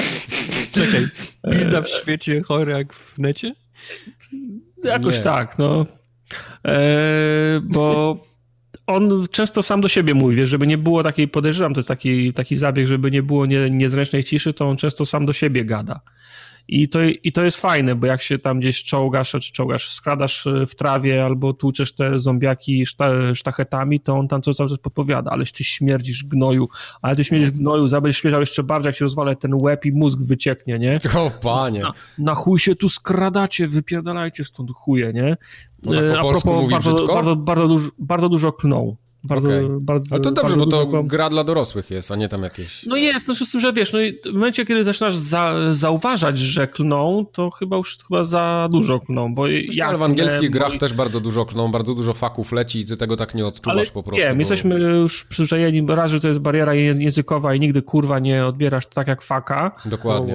Czekaj, 0.75 1.07
pizda 1.53 1.83
w 1.83 1.89
świecie, 1.89 2.43
chojrak 2.43 2.95
w 2.95 3.19
necie? 3.19 3.55
Jakoś 4.85 5.19
nie. 5.19 5.25
tak, 5.25 5.59
no. 5.59 5.87
E, 6.67 6.81
bo 7.63 8.17
on 8.93 9.27
często 9.31 9.63
sam 9.63 9.81
do 9.81 9.89
siebie 9.89 10.15
mówi, 10.15 10.37
wiesz, 10.37 10.49
żeby 10.49 10.67
nie 10.67 10.79
było 10.79 11.03
takiej, 11.03 11.29
podejrzewam, 11.29 11.75
to 11.75 11.79
jest 11.79 11.89
taki, 11.89 12.33
taki 12.33 12.57
zabieg, 12.57 12.87
żeby 12.87 13.11
nie 13.11 13.23
było 13.23 13.47
nie, 13.47 13.71
niezręcznej 13.71 14.25
ciszy, 14.25 14.55
to 14.55 14.69
on 14.69 14.77
często 14.77 15.07
sam 15.07 15.27
do 15.27 15.33
siebie 15.33 15.65
gada. 15.65 16.01
I 16.69 16.89
to, 16.89 16.99
I 17.03 17.33
to 17.33 17.45
jest 17.45 17.61
fajne, 17.61 17.95
bo 17.95 18.07
jak 18.07 18.23
się 18.23 18.39
tam 18.39 18.61
gdzieś 18.61 18.85
czołgasz, 18.85 19.31
czy 19.31 19.53
czołgasz, 19.53 19.93
skradasz 19.93 20.47
e, 20.47 20.67
w 20.67 20.75
trawie 20.75 21.25
albo 21.25 21.53
tłuczesz 21.53 21.93
te 21.93 22.19
zombiaki 22.19 22.87
szta, 22.87 23.35
sztachetami, 23.35 24.01
to 24.01 24.15
on 24.15 24.29
tam 24.29 24.43
co 24.43 24.55
cały 24.55 24.69
czas 24.69 24.79
podpowiada, 24.79 25.31
aleś 25.31 25.53
ty 25.53 25.65
śmierdzisz 25.65 26.25
gnoju, 26.25 26.69
ale 27.03 27.17
ty 27.17 27.25
śmierdzisz 27.25 27.51
gnoju, 27.51 27.89
zabędziesz 27.89 28.21
śmierzał 28.21 28.41
jeszcze 28.41 28.63
bardziej, 28.63 28.89
jak 28.89 28.97
się 28.97 29.05
rozwala 29.05 29.35
ten 29.35 29.55
łeb 29.55 29.85
i 29.85 29.93
mózg 29.93 30.19
wycieknie, 30.23 30.79
nie? 30.79 30.99
O 31.17 31.31
panie. 31.43 31.81
Na, 31.81 31.93
na 32.19 32.35
chuj 32.35 32.59
się 32.59 32.77
tu 32.77 32.89
skradacie, 32.89 33.69
wypierdalajcie 33.69 34.45
stąd 34.45 34.71
chuje, 34.71 35.13
nie? 35.13 35.37
No 35.83 35.93
tak 35.93 36.21
po 36.21 36.29
A 36.29 36.31
propos, 36.31 36.71
bardzo, 36.71 37.07
bardzo, 37.07 37.37
bardzo, 37.37 37.69
dużo, 37.69 37.91
bardzo 37.99 38.29
dużo 38.29 38.53
klnął. 38.53 38.97
Bardzo, 39.25 39.49
okay. 39.49 39.69
bardzo, 39.81 40.07
Ale 40.15 40.21
to 40.21 40.31
dobrze, 40.31 40.57
bo 40.57 40.67
to 40.67 41.03
gra 41.05 41.31
dla 41.31 41.45
dorosłych 41.45 41.91
jest, 41.91 42.11
a 42.11 42.17
nie 42.17 42.29
tam 42.29 42.43
jakieś... 42.43 42.87
No 42.87 42.97
jest, 42.97 43.29
no 43.29 43.35
z 43.35 43.51
tym, 43.53 43.61
że 43.61 43.73
wiesz, 43.73 43.93
no 43.93 43.99
w 44.31 44.35
momencie, 44.35 44.65
kiedy 44.65 44.85
zaczynasz 44.85 45.17
za, 45.17 45.55
zauważać, 45.71 46.39
że 46.39 46.67
klną, 46.67 47.27
to 47.33 47.51
chyba 47.51 47.77
już 47.77 47.99
chyba 48.09 48.25
za 48.25 48.69
dużo 48.73 49.01
klną, 49.01 49.35
bo 49.35 49.45
Wiesz, 49.45 49.77
ja... 49.77 49.87
Ale 49.87 49.99
w 49.99 50.03
angielskich 50.03 50.51
grach 50.51 50.77
też 50.77 50.95
bardzo 50.95 51.21
dużo 51.21 51.45
klną, 51.45 51.71
bardzo 51.71 51.95
dużo 51.95 52.15
faków 52.15 52.53
leci 52.53 52.81
i 52.81 52.87
ty 52.87 52.97
tego 52.97 53.17
tak 53.17 53.35
nie 53.35 53.47
odczuwasz 53.47 53.77
ale 53.77 53.87
po 53.87 54.03
prostu. 54.03 54.27
Nie, 54.27 54.35
bo... 54.35 54.39
jesteśmy 54.39 54.81
już 54.81 55.25
przyzwyczajeni, 55.25 55.87
raz, 55.89 56.11
że 56.11 56.21
to 56.21 56.29
jest 56.29 56.41
bariera 56.41 56.75
językowa 56.75 57.55
i 57.55 57.61
nigdy 57.61 57.83
kurwa 57.83 58.19
nie 58.19 58.47
odbierasz 58.47 58.87
tak 58.87 59.09
jak 59.09 59.23
faka. 59.23 59.77
Dokładnie. 59.85 60.35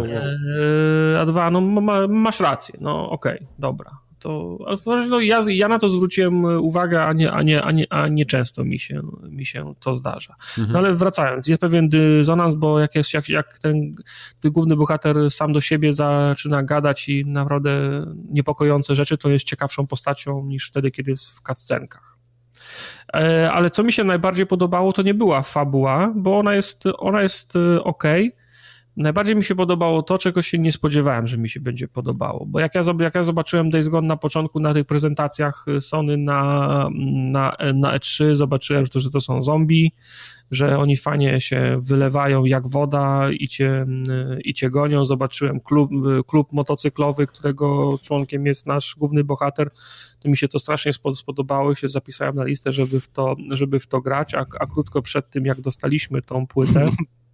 E, 1.13 1.19
a 1.19 1.25
dwa, 1.25 1.51
no 1.51 1.61
ma, 1.61 2.07
masz 2.07 2.39
rację, 2.39 2.75
no 2.81 3.09
okej, 3.09 3.35
okay, 3.35 3.47
dobra 3.59 4.06
to 4.19 4.57
no, 4.85 5.19
ja, 5.19 5.41
ja 5.47 5.67
na 5.67 5.79
to 5.79 5.89
zwróciłem 5.89 6.45
uwagę, 6.45 7.05
a 7.05 7.13
nie, 7.13 7.31
a 7.31 7.41
nie, 7.41 7.63
a 7.63 7.71
nie, 7.71 7.93
a 7.93 8.07
nie 8.07 8.25
często 8.25 8.63
mi 8.63 8.79
się, 8.79 9.01
mi 9.29 9.45
się 9.45 9.73
to 9.79 9.95
zdarza. 9.95 10.35
Mhm. 10.57 10.71
No 10.71 10.79
ale 10.79 10.93
wracając, 10.93 11.47
jest 11.47 11.61
pewien 11.61 11.89
dysonans, 11.89 12.55
bo 12.55 12.79
jak, 12.79 12.95
jest, 12.95 13.13
jak, 13.13 13.29
jak 13.29 13.59
ten, 13.59 13.95
ten 14.39 14.51
główny 14.51 14.75
bohater 14.75 15.31
sam 15.31 15.53
do 15.53 15.61
siebie 15.61 15.93
zaczyna 15.93 16.63
gadać 16.63 17.09
i 17.09 17.25
naprawdę 17.25 17.71
niepokojące 18.29 18.95
rzeczy, 18.95 19.17
to 19.17 19.29
jest 19.29 19.45
ciekawszą 19.45 19.87
postacią 19.87 20.45
niż 20.45 20.67
wtedy, 20.67 20.91
kiedy 20.91 21.11
jest 21.11 21.29
w 21.29 21.41
cutscenkach. 21.41 22.17
E, 23.13 23.51
ale 23.51 23.69
co 23.69 23.83
mi 23.83 23.93
się 23.93 24.03
najbardziej 24.03 24.45
podobało, 24.45 24.93
to 24.93 25.01
nie 25.01 25.13
była 25.13 25.41
fabuła, 25.41 26.13
bo 26.15 26.39
ona 26.39 26.55
jest, 26.55 26.83
ona 26.97 27.21
jest 27.21 27.55
e, 27.55 27.83
ok, 27.83 28.03
najbardziej 28.97 29.35
mi 29.35 29.43
się 29.43 29.55
podobało 29.55 30.03
to, 30.03 30.17
czego 30.17 30.41
się 30.41 30.59
nie 30.59 30.71
spodziewałem, 30.71 31.27
że 31.27 31.37
mi 31.37 31.49
się 31.49 31.59
będzie 31.59 31.87
podobało, 31.87 32.45
bo 32.45 32.59
jak 32.59 32.75
ja, 32.75 32.81
jak 32.99 33.15
ja 33.15 33.23
zobaczyłem 33.23 33.69
Days 33.69 33.87
Gone 33.87 34.07
na 34.07 34.17
początku 34.17 34.59
na 34.59 34.73
tych 34.73 34.85
prezentacjach 34.85 35.65
Sony 35.81 36.17
na, 36.17 36.89
na, 37.31 37.57
na 37.73 37.97
E3, 37.97 38.35
zobaczyłem, 38.35 38.85
że 38.85 38.91
to, 38.91 38.99
że 38.99 39.09
to 39.09 39.21
są 39.21 39.41
zombie, 39.41 39.91
że 40.51 40.77
oni 40.77 40.97
fajnie 40.97 41.41
się 41.41 41.79
wylewają 41.81 42.45
jak 42.45 42.67
woda 42.67 43.31
i 43.31 43.47
cię, 43.47 43.85
i 44.43 44.53
cię 44.53 44.69
gonią. 44.69 45.05
Zobaczyłem 45.05 45.59
klub, 45.59 45.91
klub 46.27 46.53
motocyklowy, 46.53 47.27
którego 47.27 47.97
członkiem 48.01 48.45
jest 48.45 48.67
nasz 48.67 48.95
główny 48.97 49.23
bohater. 49.23 49.69
To 50.19 50.29
mi 50.29 50.37
się 50.37 50.47
to 50.47 50.59
strasznie 50.59 50.91
spodobało 51.15 51.71
i 51.71 51.75
się 51.75 51.87
zapisałem 51.87 52.35
na 52.35 52.43
listę, 52.43 52.73
żeby 52.73 52.99
w 52.99 53.09
to, 53.09 53.35
żeby 53.49 53.79
w 53.79 53.87
to 53.87 54.01
grać, 54.01 54.33
a, 54.33 54.45
a 54.59 54.65
krótko 54.65 55.01
przed 55.01 55.29
tym, 55.29 55.45
jak 55.45 55.61
dostaliśmy 55.61 56.21
tą 56.21 56.47
płytę, 56.47 56.89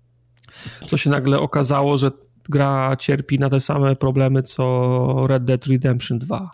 to 0.90 0.98
się 0.98 1.10
nagle 1.10 1.40
okazało, 1.40 1.98
że 1.98 2.12
gra 2.50 2.96
cierpi 3.00 3.40
na 3.40 3.50
te 3.50 3.60
same 3.60 3.96
problemy, 3.96 4.44
co 4.44 5.28
Red 5.28 5.46
Dead 5.46 5.66
Redemption 5.66 6.20
2. 6.20 6.52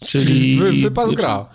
Czyli, 0.00 0.56
Wy, 0.56 0.72
wypas 0.72 1.10
gra. 1.10 1.46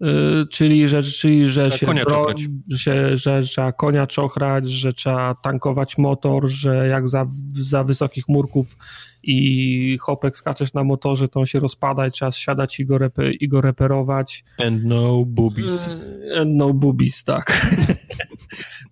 Yy, 0.00 0.46
czyli 0.50 0.88
że, 0.88 1.02
czyli, 1.02 1.46
że 1.46 1.70
się 1.70 1.86
bro, 1.86 2.26
że, 2.68 3.16
że 3.16 3.42
trzeba 3.42 3.72
konia 3.72 4.06
czochrać, 4.06 4.68
że 4.68 4.92
trzeba 4.92 5.34
tankować 5.34 5.98
motor, 5.98 6.48
że 6.48 6.88
jak 6.88 7.08
za, 7.08 7.26
za 7.52 7.84
wysokich 7.84 8.28
murków 8.28 8.76
i 9.22 9.98
hopek 10.00 10.36
skaczesz 10.36 10.74
na 10.74 10.84
motorze, 10.84 11.28
to 11.28 11.40
on 11.40 11.46
się 11.46 11.60
rozpada 11.60 12.06
i 12.06 12.10
trzeba 12.10 12.30
siadać 12.30 12.80
i 12.80 12.86
go, 12.86 12.98
repe, 12.98 13.32
i 13.32 13.48
go 13.48 13.60
reperować. 13.60 14.44
And 14.66 14.84
no 14.84 15.24
boobies. 15.26 15.86
Yy, 15.86 16.40
and 16.40 16.56
no 16.56 16.74
boobies, 16.74 17.24
tak. 17.24 17.52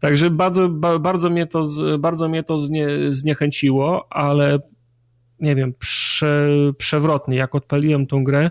Także 0.04 0.30
bardzo, 0.30 0.68
bardzo 1.00 1.30
mnie 1.30 1.46
to, 1.46 1.66
bardzo 1.98 2.28
mnie 2.28 2.42
to 2.42 2.58
znie, 2.58 2.88
zniechęciło, 3.08 4.12
ale 4.12 4.58
nie 5.40 5.56
wiem, 5.56 5.74
prze, 5.78 6.48
przewrotnie, 6.78 7.36
jak 7.36 7.54
odpaliłem 7.54 8.06
tą 8.06 8.24
grę, 8.24 8.50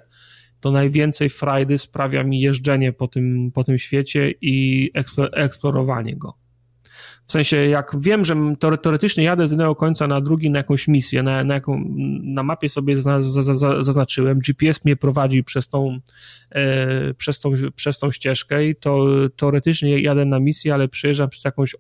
to 0.60 0.72
najwięcej 0.72 1.30
frajdy 1.30 1.78
sprawia 1.78 2.24
mi 2.24 2.42
jeżdżenie 2.42 2.94
po 2.94 3.08
tym, 3.08 3.52
po 3.54 3.64
tym 3.64 3.78
świecie 3.78 4.34
i 4.42 4.92
eksplorowanie 5.34 6.16
go. 6.16 6.34
W 7.26 7.32
sensie, 7.32 7.58
jak 7.58 7.96
wiem, 8.00 8.26
że 8.26 8.36
teoretycznie 8.82 9.24
jadę 9.24 9.48
z 9.48 9.52
jednego 9.52 9.76
końca 9.76 10.08
na 10.08 10.22
drugi 10.22 10.50
na 10.50 10.60
jakąś 10.60 10.88
misję, 10.88 11.24
na, 11.24 11.44
na, 11.44 11.54
jaką, 11.54 11.84
na 12.24 12.44
mapie 12.44 12.70
sobie 12.70 12.96
zaznaczyłem, 13.80 14.40
GPS 14.40 14.86
mnie 14.86 14.96
prowadzi 14.96 15.44
przez 15.44 15.68
tą, 15.68 16.00
e, 16.52 17.14
przez 17.14 17.40
tą, 17.40 17.52
przez 17.76 18.00
tą 18.00 18.12
ścieżkę 18.12 18.68
i 18.68 18.76
to 18.76 19.06
teoretycznie 19.36 20.00
jadę 20.00 20.26
na 20.26 20.40
misję, 20.40 20.74
ale 20.74 20.88
przejeżdżam 20.88 21.30
przez 21.30 21.46
jakąś 21.46 21.76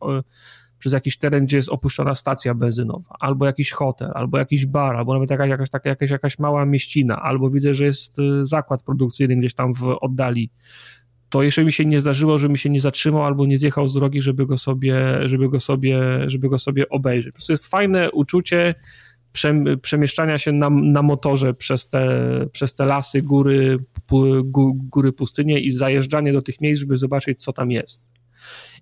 przez 0.83 0.93
jakiś 0.93 1.17
teren, 1.17 1.45
gdzie 1.45 1.57
jest 1.57 1.69
opuszczona 1.69 2.15
stacja 2.15 2.53
benzynowa, 2.53 3.15
albo 3.19 3.45
jakiś 3.45 3.71
hotel, 3.71 4.11
albo 4.13 4.37
jakiś 4.37 4.65
bar, 4.65 4.95
albo 4.95 5.13
nawet 5.13 5.29
jakaś, 5.29 5.49
jakaś, 5.49 5.69
jakaś, 5.85 6.09
jakaś 6.09 6.39
mała 6.39 6.65
mieścina, 6.65 7.21
albo 7.21 7.49
widzę, 7.49 7.75
że 7.75 7.85
jest 7.85 8.19
y, 8.19 8.45
zakład 8.45 8.83
produkcyjny 8.83 9.35
gdzieś 9.35 9.53
tam 9.53 9.73
w 9.73 9.97
oddali, 10.01 10.49
to 11.33 11.43
jeszcze 11.43 11.65
mi 11.65 11.71
się 11.71 11.85
nie 11.85 11.99
zdarzyło, 11.99 12.37
że 12.37 12.49
mi 12.49 12.57
się 12.57 12.69
nie 12.69 12.81
zatrzymał 12.81 13.23
albo 13.23 13.45
nie 13.45 13.57
zjechał 13.57 13.87
z 13.87 13.93
drogi, 13.93 14.21
żeby 14.21 14.45
go 14.45 14.57
sobie, 14.57 15.19
żeby 15.25 15.49
go 15.49 15.59
sobie, 15.59 15.99
żeby 16.25 16.49
go 16.49 16.59
sobie 16.59 16.89
obejrzeć. 16.89 17.31
Po 17.31 17.35
prostu 17.35 17.53
jest 17.53 17.67
fajne 17.67 18.11
uczucie 18.11 18.75
przemieszczania 19.81 20.37
się 20.37 20.51
na, 20.51 20.69
na 20.69 21.01
motorze 21.01 21.53
przez 21.53 21.89
te, 21.89 22.09
przez 22.51 22.75
te 22.75 22.85
lasy, 22.85 23.21
góry, 23.21 23.77
góry, 24.75 25.11
pustynie 25.11 25.59
i 25.59 25.71
zajeżdżanie 25.71 26.33
do 26.33 26.41
tych 26.41 26.61
miejsc, 26.61 26.79
żeby 26.79 26.97
zobaczyć, 26.97 27.43
co 27.43 27.53
tam 27.53 27.71
jest. 27.71 28.11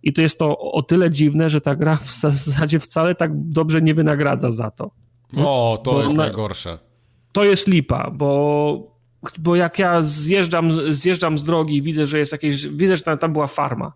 I 0.03 0.13
to 0.13 0.21
jest 0.21 0.39
to 0.39 0.57
o 0.57 0.83
tyle 0.83 1.11
dziwne, 1.11 1.49
że 1.49 1.61
ta 1.61 1.75
gra 1.75 1.95
w 1.97 2.11
zasadzie 2.21 2.79
wcale 2.79 3.15
tak 3.15 3.31
dobrze 3.33 3.81
nie 3.81 3.93
wynagradza 3.93 4.51
za 4.51 4.71
to. 4.71 4.91
O, 5.37 5.81
to 5.83 5.91
bo 5.91 6.03
jest 6.03 6.15
na, 6.15 6.23
najgorsze. 6.23 6.79
To 7.31 7.43
jest 7.43 7.67
lipa, 7.67 8.11
bo, 8.11 8.91
bo 9.39 9.55
jak 9.55 9.79
ja 9.79 10.01
zjeżdżam, 10.01 10.93
zjeżdżam 10.93 11.37
z 11.37 11.43
drogi 11.43 11.75
i 11.77 11.81
widzę, 11.81 12.07
że 12.07 12.19
jest 12.19 12.31
jakieś, 12.31 12.67
widzę, 12.67 12.97
że 12.97 13.03
tam, 13.03 13.17
tam 13.17 13.33
była 13.33 13.47
farma. 13.47 13.93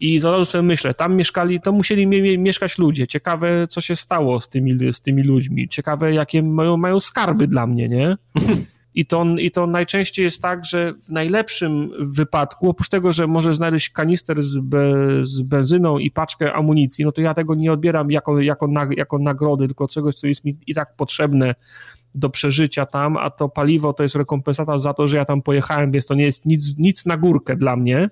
I 0.00 0.18
zaraz 0.18 0.48
sobie 0.48 0.62
myślę, 0.62 0.94
tam 0.94 1.16
mieszkali, 1.16 1.60
to 1.60 1.72
musieli 1.72 2.06
mieszkać 2.38 2.78
ludzie. 2.78 3.06
Ciekawe, 3.06 3.66
co 3.66 3.80
się 3.80 3.96
stało 3.96 4.40
z 4.40 4.48
tymi, 4.48 4.92
z 4.92 5.00
tymi 5.00 5.22
ludźmi. 5.22 5.68
Ciekawe, 5.68 6.14
jakie 6.14 6.42
mają, 6.42 6.76
mają 6.76 7.00
skarby 7.00 7.46
dla 7.46 7.66
mnie, 7.66 7.88
nie? 7.88 8.16
I 8.94 9.06
to, 9.06 9.24
I 9.38 9.50
to 9.50 9.66
najczęściej 9.66 10.24
jest 10.24 10.42
tak, 10.42 10.64
że 10.64 10.94
w 10.94 11.10
najlepszym 11.10 11.90
wypadku, 11.98 12.68
oprócz 12.68 12.88
tego, 12.88 13.12
że 13.12 13.26
może 13.26 13.54
znaleźć 13.54 13.90
kanister 13.90 14.42
z, 14.42 14.58
be, 14.58 14.94
z 15.22 15.42
benzyną 15.42 15.98
i 15.98 16.10
paczkę 16.10 16.52
amunicji, 16.52 17.04
no 17.04 17.12
to 17.12 17.20
ja 17.20 17.34
tego 17.34 17.54
nie 17.54 17.72
odbieram 17.72 18.10
jako, 18.10 18.40
jako, 18.40 18.66
nag, 18.66 18.96
jako 18.96 19.18
nagrody, 19.18 19.66
tylko 19.66 19.88
czegoś, 19.88 20.14
co 20.14 20.26
jest 20.26 20.44
mi 20.44 20.56
i 20.66 20.74
tak 20.74 20.96
potrzebne 20.96 21.54
do 22.14 22.30
przeżycia 22.30 22.86
tam, 22.86 23.16
a 23.16 23.30
to 23.30 23.48
paliwo 23.48 23.92
to 23.92 24.02
jest 24.02 24.14
rekompensata 24.14 24.78
za 24.78 24.94
to, 24.94 25.08
że 25.08 25.16
ja 25.16 25.24
tam 25.24 25.42
pojechałem, 25.42 25.92
więc 25.92 26.06
to 26.06 26.14
nie 26.14 26.24
jest 26.24 26.46
nic, 26.46 26.78
nic 26.78 27.06
na 27.06 27.16
górkę 27.16 27.56
dla 27.56 27.76
mnie. 27.76 28.10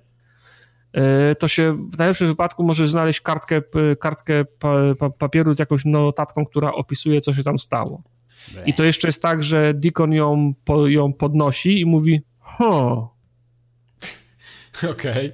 E, 0.93 1.35
to 1.35 1.47
się 1.47 1.89
w 1.93 1.97
najlepszym 1.97 2.27
wypadku 2.27 2.63
może 2.63 2.87
znaleźć 2.87 3.21
kartkę, 3.21 3.61
kartkę 3.99 4.45
papieru 5.19 5.53
z 5.53 5.59
jakąś 5.59 5.85
notatką, 5.85 6.45
która 6.45 6.71
opisuje, 6.71 7.21
co 7.21 7.33
się 7.33 7.43
tam 7.43 7.59
stało. 7.59 8.03
I 8.65 8.73
to 8.73 8.83
jeszcze 8.83 9.07
jest 9.07 9.21
tak, 9.21 9.43
że 9.43 9.73
Deacon 9.73 10.13
ją, 10.13 10.53
ją 10.85 11.13
podnosi 11.13 11.79
i 11.79 11.85
mówi 11.85 12.21
ho. 12.39 13.15
Okej. 14.91 15.27
Okay. 15.27 15.31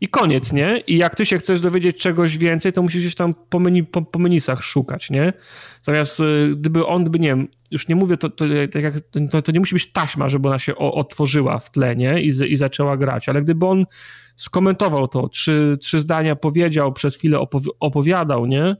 I 0.00 0.08
koniec, 0.08 0.52
nie? 0.52 0.78
I 0.86 0.96
jak 0.96 1.14
ty 1.14 1.26
się 1.26 1.38
chcesz 1.38 1.60
dowiedzieć 1.60 1.98
czegoś 1.98 2.38
więcej, 2.38 2.72
to 2.72 2.82
musisz 2.82 3.02
gdzieś 3.02 3.14
tam 3.14 3.34
po, 3.48 3.58
menu, 3.58 3.84
po, 3.84 4.02
po 4.02 4.18
menisach 4.18 4.62
szukać, 4.62 5.10
nie? 5.10 5.32
Zamiast 5.82 6.20
y, 6.20 6.52
gdyby 6.56 6.86
on 6.86 7.04
by, 7.04 7.18
nie 7.18 7.28
wiem, 7.28 7.48
już 7.70 7.88
nie 7.88 7.96
mówię, 7.96 8.16
to, 8.16 8.30
to, 8.30 8.44
tak 8.72 8.82
jak, 8.82 8.94
to, 9.30 9.42
to 9.42 9.52
nie 9.52 9.60
musi 9.60 9.74
być 9.74 9.92
taśma, 9.92 10.28
żeby 10.28 10.48
ona 10.48 10.58
się 10.58 10.76
o, 10.76 10.94
otworzyła 10.94 11.58
w 11.58 11.70
tle, 11.70 11.96
nie? 11.96 12.22
I, 12.22 12.26
I 12.26 12.56
zaczęła 12.56 12.96
grać, 12.96 13.28
ale 13.28 13.42
gdyby 13.42 13.66
on 13.66 13.84
skomentował 14.36 15.08
to, 15.08 15.28
trzy, 15.28 15.78
trzy 15.80 16.00
zdania 16.00 16.36
powiedział, 16.36 16.92
przez 16.92 17.16
chwilę 17.16 17.38
opowiadał, 17.80 18.46
nie? 18.46 18.76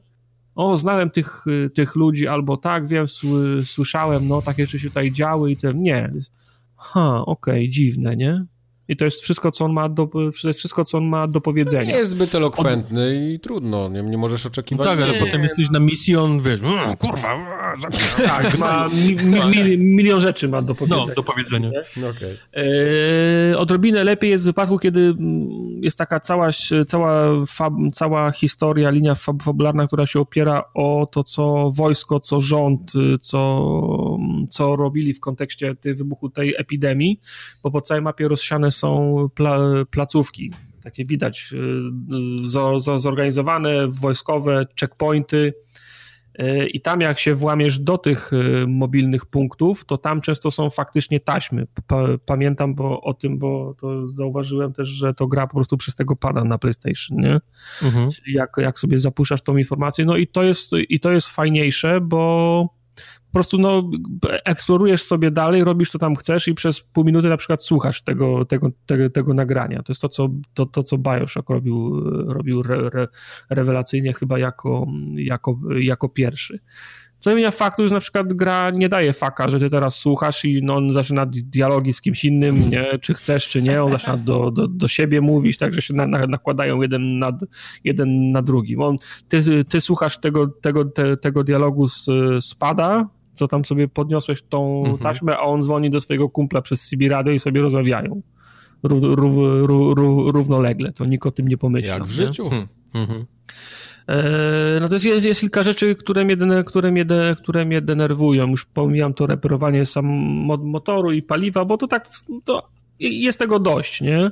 o, 0.55 0.77
znałem 0.77 1.09
tych, 1.09 1.47
y, 1.47 1.69
tych 1.69 1.95
ludzi, 1.95 2.27
albo 2.27 2.57
tak, 2.57 2.87
wiem, 2.87 3.05
słyszałem, 3.63 4.27
no, 4.27 4.41
takie 4.41 4.65
rzeczy 4.65 4.79
się 4.79 4.87
tutaj 4.87 5.11
działy 5.11 5.51
i 5.51 5.57
ten, 5.57 5.81
nie. 5.81 6.13
Ha, 6.75 7.21
okej, 7.25 7.53
okay, 7.53 7.69
dziwne, 7.69 8.15
nie? 8.15 8.45
I 8.87 8.97
to 8.97 9.05
jest 9.05 9.21
wszystko, 9.21 9.51
co 9.51 9.65
on 9.65 9.73
ma 9.73 9.89
do, 9.89 10.09
wszystko, 10.53 10.85
co 10.85 10.97
on 10.97 11.05
ma 11.05 11.27
do 11.27 11.41
powiedzenia. 11.41 11.91
nie 11.91 11.97
jest 11.97 12.11
zbyt 12.11 12.35
elokwentny 12.35 13.07
on... 13.07 13.13
i 13.13 13.39
trudno, 13.39 13.89
nie, 13.89 14.03
nie 14.03 14.17
możesz 14.17 14.45
oczekiwać. 14.45 14.87
tak, 14.87 15.01
ale 15.01 15.13
nie. 15.13 15.19
potem 15.19 15.43
jesteś 15.43 15.69
na 15.69 15.79
misji, 15.79 16.15
on 16.15 16.41
wiesz, 16.41 16.61
mm, 16.61 16.97
kurwa, 16.97 17.37
tak, 18.17 18.57
ma 18.59 18.87
mi, 18.89 19.15
mi, 19.15 19.77
milion 19.77 20.21
rzeczy 20.21 20.47
ma 20.47 20.61
do 20.61 20.75
powiedzenia. 20.75 21.05
No, 21.07 21.15
do 21.15 21.23
powiedzenia. 21.23 21.69
Okay. 21.97 22.37
E, 23.51 23.57
odrobinę 23.57 24.03
lepiej 24.03 24.29
jest 24.31 24.43
w 24.43 24.47
wypadku, 24.47 24.79
kiedy 24.79 24.99
mm, 24.99 25.83
jest 25.83 25.97
taka 25.97 26.19
cała, 26.19 26.49
cała, 26.87 27.45
fab, 27.45 27.73
cała 27.93 28.31
historia, 28.31 28.89
linia 28.89 29.15
fab, 29.15 29.43
fabularna, 29.43 29.87
która 29.87 30.05
się 30.05 30.19
opiera 30.19 30.63
o 30.73 31.07
to, 31.11 31.23
co 31.23 31.71
wojsko, 31.71 32.19
co 32.19 32.41
rząd, 32.41 32.93
co, 33.21 33.79
co 34.49 34.75
robili 34.75 35.13
w 35.13 35.19
kontekście 35.19 35.75
tej 35.75 35.95
wybuchu 35.95 36.29
tej 36.29 36.55
epidemii, 36.57 37.19
bo 37.63 37.71
po 37.71 37.81
całej 37.81 38.03
mapie 38.03 38.27
rozsiane 38.27 38.71
są 38.75 39.25
pla, 39.35 39.59
placówki, 39.89 40.51
takie 40.83 41.05
widać, 41.05 41.53
y, 42.45 42.99
zorganizowane, 42.99 43.87
wojskowe, 43.87 44.65
checkpointy. 44.79 45.53
Y, 46.41 46.67
I 46.67 46.81
tam, 46.81 47.01
jak 47.01 47.19
się 47.19 47.35
włamiesz 47.35 47.79
do 47.79 47.97
tych 47.97 48.33
y, 48.33 48.67
mobilnych 48.67 49.25
punktów, 49.25 49.85
to 49.85 49.97
tam 49.97 50.21
często 50.21 50.51
są 50.51 50.69
faktycznie 50.69 51.19
taśmy. 51.19 51.67
Pamiętam 52.25 52.75
bo, 52.75 53.01
o 53.01 53.13
tym, 53.13 53.39
bo 53.39 53.75
to 53.79 54.07
zauważyłem 54.07 54.73
też, 54.73 54.87
że 54.87 55.13
to 55.13 55.27
gra 55.27 55.47
po 55.47 55.53
prostu 55.53 55.77
przez 55.77 55.95
tego 55.95 56.15
pada 56.15 56.43
na 56.43 56.57
PlayStation, 56.57 57.17
nie? 57.17 57.39
Mhm. 57.83 58.09
Jak, 58.27 58.51
jak 58.57 58.79
sobie 58.79 58.99
zapuszczasz 58.99 59.41
tą 59.41 59.57
informację. 59.57 60.05
No 60.05 60.17
i 60.17 60.27
to 60.27 60.43
jest, 60.43 60.71
i 60.89 60.99
to 60.99 61.11
jest 61.11 61.27
fajniejsze, 61.27 62.01
bo 62.01 62.74
prostu 63.35 63.57
no, 63.57 63.89
eksplorujesz 64.45 65.03
sobie 65.03 65.31
dalej, 65.31 65.63
robisz 65.63 65.91
to 65.91 65.99
tam 65.99 66.15
chcesz 66.15 66.47
i 66.47 66.53
przez 66.53 66.81
pół 66.81 67.03
minuty 67.03 67.29
na 67.29 67.37
przykład 67.37 67.63
słuchasz 67.63 68.01
tego, 68.01 68.45
tego, 68.45 68.69
tego, 68.85 69.09
tego 69.09 69.33
nagrania. 69.33 69.83
To 69.83 69.91
jest 69.91 70.01
to, 70.01 70.09
co, 70.09 70.29
to, 70.53 70.65
to, 70.65 70.83
co 70.83 70.97
Bioshock 70.97 71.49
robił, 71.49 72.01
robił 72.29 72.59
re, 72.61 72.89
re, 72.93 73.07
rewelacyjnie 73.49 74.13
chyba 74.13 74.39
jako, 74.39 74.87
jako, 75.15 75.59
jako 75.79 76.09
pierwszy. 76.09 76.59
Co 77.19 77.31
zmienia 77.31 77.51
faktu, 77.51 77.87
że 77.87 77.93
na 77.93 77.99
przykład 77.99 78.33
gra 78.33 78.71
nie 78.71 78.89
daje 78.89 79.13
faka, 79.13 79.47
że 79.47 79.59
ty 79.59 79.69
teraz 79.69 79.95
słuchasz 79.95 80.45
i 80.45 80.59
no, 80.63 80.75
on 80.75 80.93
zaczyna 80.93 81.25
dialogi 81.25 81.93
z 81.93 82.01
kimś 82.01 82.25
innym, 82.25 82.69
nie? 82.69 82.99
czy 83.01 83.13
chcesz, 83.13 83.47
czy 83.47 83.61
nie, 83.61 83.83
on 83.83 83.91
zaczyna 83.91 84.17
do, 84.17 84.51
do, 84.51 84.67
do 84.67 84.87
siebie 84.87 85.21
mówić, 85.21 85.57
tak, 85.57 85.73
że 85.73 85.81
się 85.81 85.93
na, 85.93 86.07
na, 86.07 86.27
nakładają 86.27 86.81
jeden 86.81 87.19
na, 87.19 87.31
jeden 87.83 88.31
na 88.31 88.41
drugi. 88.41 88.77
On, 88.77 88.97
ty, 89.27 89.65
ty 89.65 89.81
słuchasz 89.81 90.17
tego, 90.17 90.47
tego, 90.47 90.85
te, 90.85 91.17
tego 91.17 91.43
dialogu 91.43 91.87
z, 91.87 92.07
spada, 92.41 93.09
co 93.35 93.47
tam 93.47 93.65
sobie 93.65 93.87
podniosłeś 93.87 94.43
tą 94.49 94.79
mhm. 94.79 94.97
taśmę, 94.97 95.37
a 95.37 95.41
on 95.41 95.61
dzwoni 95.61 95.89
do 95.89 96.01
swojego 96.01 96.29
kumpla 96.29 96.61
przez 96.61 96.89
CB 96.89 97.09
radio 97.09 97.33
i 97.33 97.39
sobie 97.39 97.61
rozmawiają. 97.61 98.21
Rów, 98.83 99.03
rów, 99.03 99.35
rów, 99.95 100.33
równolegle. 100.33 100.93
To 100.93 101.05
nikt 101.05 101.27
o 101.27 101.31
tym 101.31 101.47
nie 101.47 101.57
pomyślał. 101.57 101.99
Jak 101.99 102.07
w 102.07 102.11
życiu. 102.11 102.49
Hmm. 102.49 102.67
Mhm. 102.93 103.25
E, 104.07 104.79
no 104.81 104.87
to 104.87 104.93
jest, 104.93 105.25
jest 105.25 105.41
kilka 105.41 105.63
rzeczy, 105.63 105.95
które 105.95 106.25
mnie, 106.25 106.37
które, 106.65 106.91
mnie, 106.91 107.05
które 107.37 107.65
mnie 107.65 107.81
denerwują. 107.81 108.47
Już 108.47 108.65
pomijam 108.65 109.13
to 109.13 109.27
reperowanie 109.27 109.85
sam 109.85 110.05
motoru 110.63 111.11
i 111.11 111.21
paliwa, 111.21 111.65
bo 111.65 111.77
to 111.77 111.87
tak, 111.87 112.09
to 112.43 112.69
jest 112.99 113.39
tego 113.39 113.59
dość, 113.59 114.01
nie? 114.01 114.31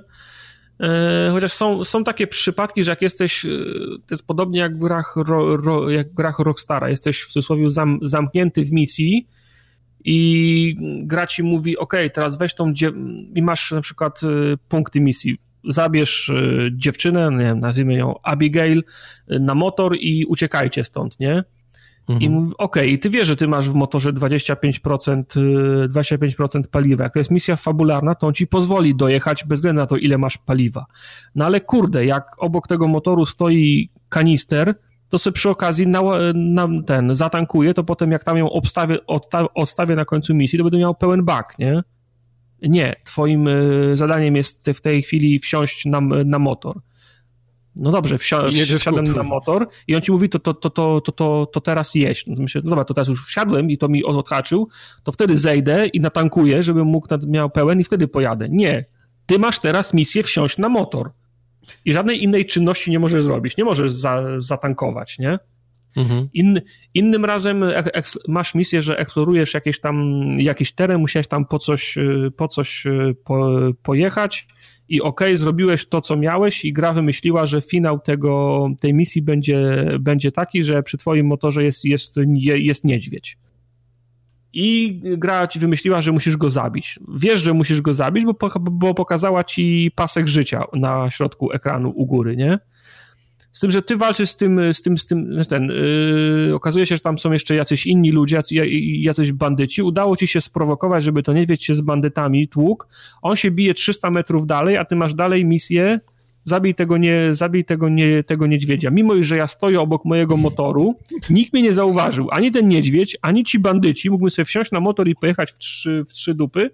E, 0.80 1.30
chociaż 1.32 1.54
są, 1.54 1.84
są 1.84 2.04
takie 2.04 2.28
przypadki, 2.28 2.84
że 2.84 2.92
jak 2.92 3.02
jesteś, 3.02 3.46
e, 3.46 3.50
to 4.08 4.12
jest 4.12 4.28
podobnie 4.28 4.60
jak 4.60 4.78
w 4.78 4.80
grach, 4.80 5.16
ro, 5.16 5.58
ro, 5.58 5.90
jak 5.90 6.12
w 6.12 6.14
grach 6.14 6.40
Rockstara, 6.40 6.90
jesteś 6.90 7.22
w 7.22 7.28
cudzysłowie 7.28 7.70
zam, 7.70 8.00
zamknięty 8.02 8.66
w 8.66 8.72
misji 8.72 9.28
i 10.06 10.76
gra 11.04 11.28
ci 11.28 11.44
mówi, 11.44 11.78
ok, 11.78 11.94
teraz 12.14 12.38
weź 12.38 12.54
tą, 12.54 12.74
i 13.36 13.42
masz 13.42 13.72
na 13.72 13.82
przykład 13.82 14.22
punkty 14.70 15.00
misji, 15.00 15.38
zabierz 15.70 16.32
dziewczynę, 16.72 17.30
nie 17.32 17.46
wiem, 17.46 17.60
nazwijmy 17.60 17.94
ją 17.94 18.16
Abigail, 18.24 18.84
na 19.28 19.56
motor 19.56 19.96
i 20.00 20.26
uciekajcie 20.26 20.84
stąd, 20.84 21.20
nie? 21.20 21.44
Mhm. 22.10 22.22
I 22.22 22.52
okej, 22.58 22.88
okay, 22.88 22.98
ty 22.98 23.10
wiesz, 23.10 23.28
że 23.28 23.36
ty 23.36 23.48
masz 23.48 23.70
w 23.70 23.74
motorze 23.74 24.14
25%, 24.14 25.24
25% 25.88 26.60
y, 26.60 26.70
paliwa. 26.70 27.04
Jak 27.04 27.14
to 27.14 27.20
jest 27.20 27.32
misja 27.32 27.56
fabularna, 27.56 28.16
to 28.16 28.28
on 28.28 28.34
ci 28.34 28.48
pozwoli 28.48 28.96
dojechać 28.96 29.44
bez 29.44 29.60
względu 29.60 29.82
na 29.82 29.88
to, 29.88 29.98
ile 29.98 30.18
masz 30.18 30.38
paliwa. 30.38 30.86
No 31.36 31.46
ale 31.46 31.62
kurde, 31.62 32.06
jak 32.06 32.26
obok 32.38 32.68
tego 32.68 32.88
motoru 32.88 33.26
stoi 33.26 33.90
kanister, 34.10 34.76
to 35.10 35.20
sobie 35.20 35.34
przy 35.34 35.50
okazji 35.50 35.88
na, 35.88 36.02
na 36.34 36.68
ten 36.86 37.16
zatankuje, 37.16 37.74
to 37.74 37.84
potem 37.84 38.12
jak 38.12 38.24
tam 38.24 38.38
ją 38.38 38.52
obstawię, 38.52 38.98
odstawię 39.56 39.96
na 39.96 40.06
końcu 40.06 40.36
misji, 40.36 40.58
to 40.58 40.64
będę 40.64 40.78
miał 40.78 40.96
pełen 40.96 41.26
bak, 41.26 41.56
nie? 41.60 41.84
Nie, 42.62 42.96
twoim 43.06 43.48
e, 43.48 43.52
zadaniem 43.94 44.36
jest 44.36 44.70
w 44.74 44.82
tej 44.82 45.02
chwili 45.02 45.40
wsiąść 45.40 45.86
na, 45.86 46.02
na 46.26 46.40
motor. 46.40 46.82
No 47.76 47.92
dobrze, 47.92 48.16
wsi- 48.18 48.52
wsiadłem 48.80 49.06
na 49.06 49.24
motor 49.24 49.68
i 49.88 49.96
on 49.96 50.02
ci 50.02 50.12
mówi, 50.12 50.30
to, 50.30 50.40
to, 50.40 50.54
to, 50.54 50.70
to, 50.70 51.02
to, 51.02 51.12
to, 51.12 51.46
to 51.54 51.62
teraz 51.62 51.96
jeść. 51.96 52.28
No 52.28 52.36
myślę, 52.42 52.62
no 52.64 52.70
dobra, 52.70 52.86
to 52.86 52.94
teraz 52.94 53.08
już 53.08 53.26
wsiadłem 53.26 53.70
i 53.70 53.78
to 53.78 53.88
mi 53.88 54.04
odhaczył, 54.04 54.68
to 55.04 55.12
wtedy 55.12 55.38
zejdę 55.38 55.88
i 55.88 56.00
natankuję, 56.00 56.64
żebym 56.64 56.86
mógł, 56.86 57.08
miał 57.28 57.50
pełen 57.50 57.80
i 57.80 57.84
wtedy 57.84 58.08
pojadę. 58.08 58.48
Nie, 58.50 58.86
ty 59.26 59.40
masz 59.40 59.60
teraz 59.60 59.94
misję 59.94 60.24
wsiąść 60.24 60.58
na 60.58 60.70
motor 60.70 61.12
i 61.86 61.94
żadnej 61.94 62.24
innej 62.24 62.46
czynności 62.46 62.92
nie 62.92 63.00
możesz 63.00 63.24
zrobić, 63.24 63.58
nie 63.58 63.64
możesz 63.64 63.92
za, 63.92 64.24
zatankować, 64.38 65.20
nie? 65.20 65.40
Mhm. 65.98 66.30
In, 66.34 66.62
innym 66.94 67.26
razem 67.26 67.64
eks, 67.94 68.20
masz 68.28 68.56
misję, 68.56 68.82
że 68.82 68.98
eksplorujesz 68.98 69.54
jakieś 69.54 69.80
tam, 69.80 70.26
jakiś 70.40 70.72
teren, 70.72 71.02
musiałeś 71.02 71.28
tam 71.28 71.46
po 71.46 71.60
coś, 71.60 71.98
y, 71.98 72.32
po 72.38 72.48
coś 72.48 72.86
y, 72.86 73.16
po, 73.24 73.60
pojechać 73.84 74.48
i 74.90 75.02
okay, 75.02 75.38
zrobiłeś 75.38 75.86
to, 75.86 76.02
co 76.02 76.16
miałeś 76.16 76.66
i 76.66 76.74
gra 76.74 76.94
wymyśliła, 76.94 77.46
że 77.46 77.62
finał 77.62 78.00
tego, 78.00 78.68
tej 78.82 78.94
misji 78.94 79.22
będzie, 79.22 79.86
będzie 80.00 80.32
taki, 80.32 80.64
że 80.64 80.84
przy 80.84 80.98
twoim 80.98 81.28
motorze 81.28 81.64
jest, 81.64 81.86
jest, 81.86 82.16
jest 82.44 82.84
niedźwiedź. 82.84 83.38
I 84.54 85.00
gra 85.04 85.48
ci 85.48 85.60
wymyśliła, 85.60 86.02
że 86.02 86.12
musisz 86.12 86.38
go 86.38 86.50
zabić. 86.50 87.00
Wiesz, 87.16 87.42
że 87.42 87.54
musisz 87.54 87.82
go 87.82 87.94
zabić, 87.94 88.26
bo, 88.26 88.50
bo 88.60 88.94
pokazała 88.94 89.44
ci 89.44 89.92
pasek 89.96 90.28
życia 90.28 90.64
na 90.74 91.12
środku 91.12 91.52
ekranu 91.52 91.94
u 91.96 92.06
góry, 92.06 92.36
nie? 92.38 92.60
Z 93.54 93.60
tym, 93.60 93.72
że 93.72 93.82
ty 93.82 93.98
walczysz 93.98 94.30
z 94.30 94.36
tym, 94.36 94.74
z 94.74 94.82
tym, 94.82 94.98
z 94.98 95.06
tym 95.06 95.46
ten, 95.50 95.64
yy, 96.48 96.56
okazuje 96.56 96.86
się, 96.86 96.96
że 96.96 97.02
tam 97.02 97.18
są 97.18 97.32
jeszcze 97.32 97.56
jacyś 97.56 97.88
inni 97.88 98.12
ludzie, 98.12 98.42
jacyś 99.00 99.32
bandyci. 99.32 99.82
Udało 99.82 100.18
ci 100.18 100.28
się 100.28 100.42
sprowokować, 100.42 101.04
żeby 101.04 101.24
to 101.24 101.34
niedźwiedź 101.34 101.66
się 101.66 101.76
z 101.76 101.82
bandytami 101.82 102.48
tłuk. 102.48 102.88
On 103.22 103.36
się 103.36 103.52
bije 103.52 103.74
300 103.74 104.12
metrów 104.12 104.48
dalej, 104.48 104.78
a 104.78 104.86
ty 104.86 104.96
masz 104.96 105.14
dalej 105.14 105.46
misję 105.46 106.00
zabij 106.44 106.76
tego, 106.76 106.98
nie, 106.98 107.36
zabij 107.36 107.66
tego, 107.66 107.90
nie, 107.90 108.24
tego 108.24 108.48
niedźwiedzia. 108.48 108.90
Mimo, 108.90 109.24
że 109.24 109.38
ja 109.38 109.48
stoję 109.48 109.82
obok 109.82 110.06
mojego 110.06 110.38
motoru, 110.38 110.96
nikt 111.30 111.54
mnie 111.54 111.62
nie 111.62 111.74
zauważył. 111.74 112.28
Ani 112.32 112.52
ten 112.52 112.70
niedźwiedź, 112.70 113.18
ani 113.22 113.44
ci 113.44 113.60
bandyci. 113.60 114.10
Mógłbym 114.10 114.30
sobie 114.30 114.46
wsiąść 114.46 114.72
na 114.72 114.80
motor 114.80 115.08
i 115.08 115.16
pojechać 115.16 115.52
w 115.52 115.58
trzy, 115.58 116.04
w 116.08 116.14
trzy 116.14 116.34
dupy 116.34 116.70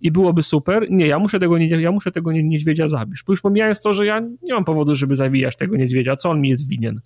i 0.00 0.10
byłoby 0.10 0.42
super. 0.42 0.86
Nie, 0.90 1.06
ja 1.06 1.18
muszę 1.18 1.40
tego, 1.40 1.56
ja 1.58 1.90
muszę 1.90 2.12
tego 2.12 2.32
niedźwiedzia 2.32 2.88
zabić. 2.88 3.20
Już 3.28 3.40
pomijając 3.40 3.80
to, 3.80 3.94
że 3.94 4.06
ja 4.06 4.20
nie 4.20 4.54
mam 4.54 4.64
powodu, 4.64 4.94
żeby 4.94 5.16
zawijać 5.16 5.56
tego 5.56 5.76
niedźwiedzia. 5.76 6.16
Co 6.16 6.30
on 6.30 6.40
mi 6.40 6.48
jest 6.48 6.68
winien? 6.68 7.00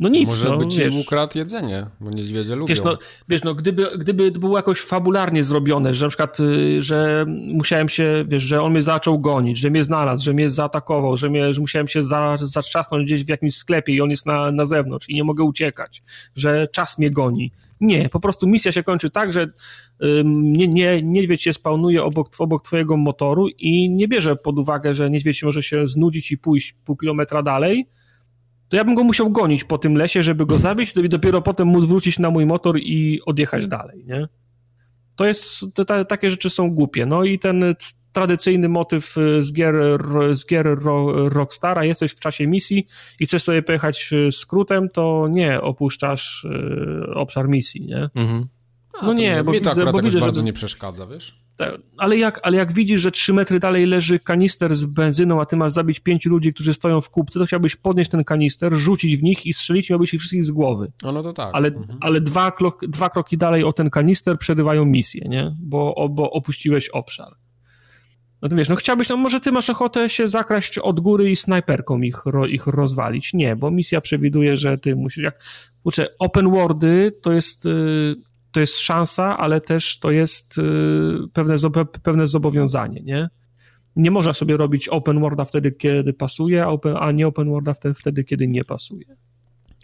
No 0.00 0.08
nic, 0.08 0.28
Może 0.28 0.48
no, 0.48 0.58
by 0.58 0.66
ci 0.66 0.78
wiesz, 0.78 0.94
ukradł 0.94 1.38
jedzenie, 1.38 1.86
bo 2.00 2.10
niedźwiedzie 2.10 2.54
lubią. 2.54 2.66
Wiesz, 2.66 2.82
no, 2.84 2.98
wiesz, 3.28 3.44
no 3.44 3.54
gdyby, 3.54 3.86
gdyby 3.98 4.32
to 4.32 4.40
było 4.40 4.56
jakoś 4.56 4.80
fabularnie 4.80 5.44
zrobione, 5.44 5.94
że 5.94 6.04
na 6.04 6.08
przykład, 6.08 6.40
y, 6.40 6.82
że 6.82 7.24
musiałem 7.28 7.88
się, 7.88 8.24
wiesz, 8.28 8.42
że 8.42 8.62
on 8.62 8.72
mnie 8.72 8.82
zaczął 8.82 9.18
gonić, 9.18 9.58
że 9.58 9.70
mnie 9.70 9.84
znalazł, 9.84 10.24
że 10.24 10.32
mnie 10.32 10.50
zaatakował, 10.50 11.16
że, 11.16 11.30
mnie, 11.30 11.54
że 11.54 11.60
musiałem 11.60 11.88
się 11.88 12.02
za, 12.02 12.36
zatrzasnąć 12.42 13.04
gdzieś 13.04 13.24
w 13.24 13.28
jakimś 13.28 13.56
sklepie 13.56 13.92
i 13.92 14.00
on 14.00 14.10
jest 14.10 14.26
na, 14.26 14.52
na 14.52 14.64
zewnątrz 14.64 15.08
i 15.08 15.14
nie 15.14 15.24
mogę 15.24 15.44
uciekać, 15.44 16.02
że 16.34 16.68
czas 16.72 16.98
mnie 16.98 17.10
goni. 17.10 17.50
Nie, 17.80 18.08
po 18.08 18.20
prostu 18.20 18.46
misja 18.46 18.72
się 18.72 18.82
kończy 18.82 19.10
tak, 19.10 19.32
że 19.32 19.46
nie, 20.24 20.68
nie, 20.68 21.02
niedźwiedź 21.02 21.42
się 21.42 21.52
spawnuje 21.52 22.04
obok, 22.04 22.30
obok 22.38 22.64
twojego 22.64 22.96
motoru 22.96 23.48
i 23.48 23.90
nie 23.90 24.08
bierze 24.08 24.36
pod 24.36 24.58
uwagę, 24.58 24.94
że 24.94 25.10
niedźwiedź 25.10 25.42
może 25.42 25.62
się 25.62 25.86
znudzić 25.86 26.32
i 26.32 26.38
pójść 26.38 26.72
pół 26.84 26.96
kilometra 26.96 27.42
dalej, 27.42 27.88
to 28.68 28.76
ja 28.76 28.84
bym 28.84 28.94
go 28.94 29.04
musiał 29.04 29.30
gonić 29.30 29.64
po 29.64 29.78
tym 29.78 29.96
lesie, 29.96 30.22
żeby 30.22 30.46
go 30.46 30.58
zabić, 30.58 30.92
i 31.04 31.08
dopiero 31.08 31.42
potem 31.42 31.68
móc 31.68 31.84
wrócić 31.84 32.18
na 32.18 32.30
mój 32.30 32.46
motor 32.46 32.78
i 32.78 33.20
odjechać 33.26 33.68
dalej, 33.68 34.04
nie? 34.06 34.28
To 35.16 35.26
jest, 35.26 35.64
te, 35.74 36.04
takie 36.04 36.30
rzeczy 36.30 36.50
są 36.50 36.70
głupie. 36.70 37.06
No 37.06 37.24
i 37.24 37.38
ten 37.38 37.74
tradycyjny 38.14 38.68
motyw 38.68 39.16
z 39.40 39.52
gier, 39.52 39.74
z 40.32 40.46
gier 40.46 40.78
Rockstara, 41.14 41.84
jesteś 41.84 42.12
w 42.12 42.20
czasie 42.20 42.46
misji 42.46 42.86
i 43.20 43.26
chcesz 43.26 43.42
sobie 43.42 43.62
pojechać 43.62 44.10
skrótem, 44.30 44.88
to 44.88 45.28
nie 45.30 45.60
opuszczasz 45.60 46.44
y, 46.44 47.14
obszar 47.14 47.48
misji, 47.48 47.86
nie? 47.86 48.08
Mhm. 48.14 48.46
A, 49.00 49.06
no 49.06 49.12
nie, 49.12 49.44
bo 49.44 49.52
widzę, 49.52 49.92
bo 49.92 50.00
widzę, 50.00 50.20
bardzo 50.20 50.40
że... 50.40 50.44
nie 50.44 50.52
przeszkadza, 50.52 51.06
wiesz? 51.06 51.44
Tak, 51.56 51.78
ale 51.96 52.16
jak, 52.16 52.40
ale 52.42 52.56
jak 52.56 52.72
widzisz, 52.72 53.00
że 53.00 53.10
trzy 53.10 53.32
metry 53.32 53.58
dalej 53.58 53.86
leży 53.86 54.18
kanister 54.18 54.74
z 54.74 54.84
benzyną, 54.84 55.40
a 55.40 55.46
ty 55.46 55.56
masz 55.56 55.72
zabić 55.72 56.00
pięciu 56.00 56.30
ludzi, 56.30 56.54
którzy 56.54 56.74
stoją 56.74 57.00
w 57.00 57.10
kupce, 57.10 57.38
to 57.38 57.46
chciałbyś 57.46 57.76
podnieść 57.76 58.10
ten 58.10 58.24
kanister, 58.24 58.72
rzucić 58.72 59.16
w 59.16 59.22
nich 59.22 59.46
i 59.46 59.52
strzelić 59.52 59.90
miałbyś 59.90 60.14
ich 60.14 60.20
wszystkich 60.20 60.44
z 60.44 60.50
głowy. 60.50 60.92
No, 61.02 61.12
no 61.12 61.22
to 61.22 61.32
tak. 61.32 61.50
Ale, 61.52 61.68
mhm. 61.68 61.98
ale 62.00 62.20
dwa, 62.20 62.50
krok, 62.50 62.86
dwa 62.86 63.10
kroki 63.10 63.38
dalej 63.38 63.64
o 63.64 63.72
ten 63.72 63.90
kanister 63.90 64.38
przerywają 64.38 64.84
misję, 64.84 65.28
nie? 65.28 65.56
Bo, 65.60 66.08
bo 66.10 66.30
opuściłeś 66.30 66.88
obszar. 66.88 67.34
No 68.44 68.50
to 68.50 68.56
wiesz, 68.56 68.68
no 68.68 68.76
chciałbyś, 68.76 69.08
no 69.08 69.16
może 69.16 69.40
ty 69.40 69.52
masz 69.52 69.70
ochotę 69.70 70.08
się 70.08 70.28
zakraść 70.28 70.78
od 70.78 71.00
góry 71.00 71.30
i 71.30 71.36
snajperką 71.36 72.00
ich, 72.00 72.16
ich 72.48 72.66
rozwalić. 72.66 73.34
Nie, 73.34 73.56
bo 73.56 73.70
misja 73.70 74.00
przewiduje, 74.00 74.56
że 74.56 74.78
ty 74.78 74.96
musisz, 74.96 75.24
jak, 75.24 75.44
kurczę, 75.82 76.06
open 76.18 76.50
worldy 76.50 77.12
to 77.22 77.32
jest... 77.32 77.64
Yy, 77.64 78.16
to 78.50 78.60
jest 78.60 78.78
szansa, 78.78 79.38
ale 79.38 79.60
też 79.60 79.98
to 79.98 80.10
jest 80.10 80.58
y, 80.58 80.62
pewne, 81.32 81.54
pewne 82.02 82.26
zobowiązanie, 82.26 83.00
nie? 83.02 83.28
Nie 83.96 84.10
można 84.10 84.32
sobie 84.32 84.56
robić 84.56 84.88
open 84.88 85.20
worlda 85.20 85.44
wtedy, 85.44 85.72
kiedy 85.72 86.12
pasuje, 86.12 86.66
a 87.00 87.12
nie 87.12 87.26
open 87.26 87.50
worlda 87.50 87.74
wtedy, 87.74 87.94
wtedy 87.94 88.24
kiedy 88.24 88.48
nie 88.48 88.64
pasuje. 88.64 89.06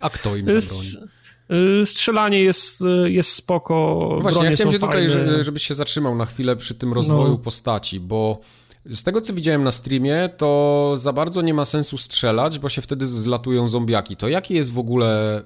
A 0.00 0.10
kto 0.10 0.36
im 0.36 0.60
zabroni? 0.60 1.10
Y, 1.52 1.86
strzelanie 1.86 2.40
jest, 2.40 2.82
y, 2.82 3.10
jest 3.10 3.32
spoko. 3.32 4.08
No 4.12 4.20
właśnie, 4.20 4.44
ja 4.44 4.52
chciałem 4.52 4.72
cię 4.72 4.78
tutaj, 4.78 5.08
żebyś 5.40 5.66
się 5.66 5.74
zatrzymał 5.74 6.14
na 6.14 6.26
chwilę 6.26 6.56
przy 6.56 6.74
tym 6.74 6.92
rozwoju 6.92 7.30
no. 7.30 7.38
postaci, 7.38 8.00
bo 8.00 8.40
z 8.86 9.02
tego 9.02 9.20
co 9.20 9.32
widziałem 9.32 9.64
na 9.64 9.72
streamie, 9.72 10.30
to 10.36 10.94
za 10.96 11.12
bardzo 11.12 11.42
nie 11.42 11.54
ma 11.54 11.64
sensu 11.64 11.98
strzelać, 11.98 12.58
bo 12.58 12.68
się 12.68 12.82
wtedy 12.82 13.06
zlatują 13.06 13.68
zombiaki. 13.68 14.16
To 14.16 14.28
jaki 14.28 14.54
jest 14.54 14.72
w 14.72 14.78
ogóle 14.78 15.42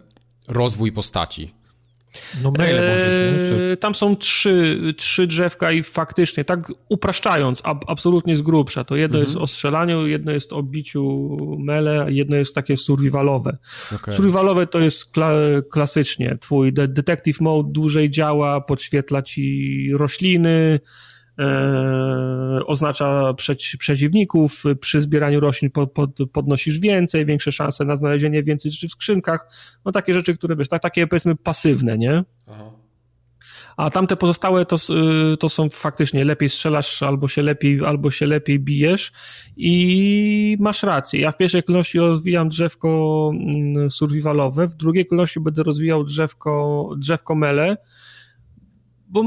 rozwój 0.49 0.93
postaci? 0.93 1.55
No 2.43 2.53
maile 2.59 2.77
możesz, 2.77 3.19
nie? 3.19 3.77
Tam 3.77 3.95
są 3.95 4.17
trzy, 4.17 4.79
trzy 4.97 5.27
drzewka 5.27 5.73
i 5.73 5.83
faktycznie, 5.83 6.45
tak 6.45 6.73
upraszczając, 6.89 7.61
ab, 7.65 7.85
absolutnie 7.87 8.37
z 8.37 8.43
grubsza, 8.43 8.85
to 8.85 8.97
jedno 8.97 9.19
mhm. 9.19 9.27
jest 9.27 9.37
o 9.37 9.47
strzelaniu, 9.47 10.07
jedno 10.07 10.33
jest 10.33 10.53
o 10.53 10.63
biciu 10.63 11.29
mele, 11.59 12.03
a 12.03 12.11
jedno 12.11 12.37
jest 12.37 12.55
takie 12.55 12.77
survivalowe. 12.77 13.57
Okay. 13.95 14.15
Survivalowe 14.15 14.67
to 14.67 14.81
jest 14.81 15.07
kla, 15.07 15.33
klasycznie, 15.71 16.39
twój 16.41 16.73
de 16.73 16.89
detective 16.89 17.41
mode 17.41 17.73
dłużej 17.73 18.11
działa, 18.11 18.61
podświetla 18.61 19.23
ci 19.23 19.91
rośliny, 19.93 20.81
E, 21.39 22.67
oznacza 22.67 23.35
przeciwników, 23.79 24.65
przy 24.81 25.01
zbieraniu 25.01 25.41
roślin 25.41 25.71
pod, 25.71 25.93
pod, 25.93 26.11
podnosisz 26.33 26.79
więcej, 26.79 27.27
większe 27.27 27.53
szanse 27.53 27.85
na 27.85 27.97
znalezienie 27.97 28.43
więcej 28.43 28.71
rzeczy 28.71 28.89
w 28.89 28.91
skrzynkach, 28.91 29.49
no 29.85 29.93
takie 29.93 30.15
rzeczy, 30.15 30.37
które 30.37 30.57
wiesz, 30.57 30.69
tak, 30.69 30.83
takie 30.83 31.07
powiedzmy 31.07 31.37
pasywne, 31.37 31.99
nie? 31.99 32.25
Aha. 32.47 32.71
A 33.77 33.91
tamte 33.91 34.17
pozostałe 34.17 34.65
to, 34.65 34.77
y, 35.33 35.37
to 35.37 35.49
są 35.49 35.71
faktycznie 35.71 36.25
lepiej 36.25 36.49
strzelasz, 36.49 37.03
albo 37.03 37.29
się 37.29 37.43
lepiej, 37.43 37.85
albo 37.85 38.11
się 38.11 38.27
lepiej 38.27 38.61
bijesz 38.61 39.13
i 39.57 40.57
masz 40.61 40.83
rację. 40.83 41.21
Ja 41.21 41.33
w 41.33 41.37
pierwszej 41.37 41.63
kolejności 41.63 41.99
rozwijam 41.99 42.49
drzewko 42.49 43.31
mm, 43.35 43.91
survivalowe, 43.91 44.69
w 44.69 44.75
drugiej 44.75 45.07
kolejności 45.07 45.41
będę 45.41 45.63
rozwijał 45.63 46.05
drzewko, 46.05 46.91
drzewko 46.99 47.35
mele, 47.35 47.77
bo 49.07 49.25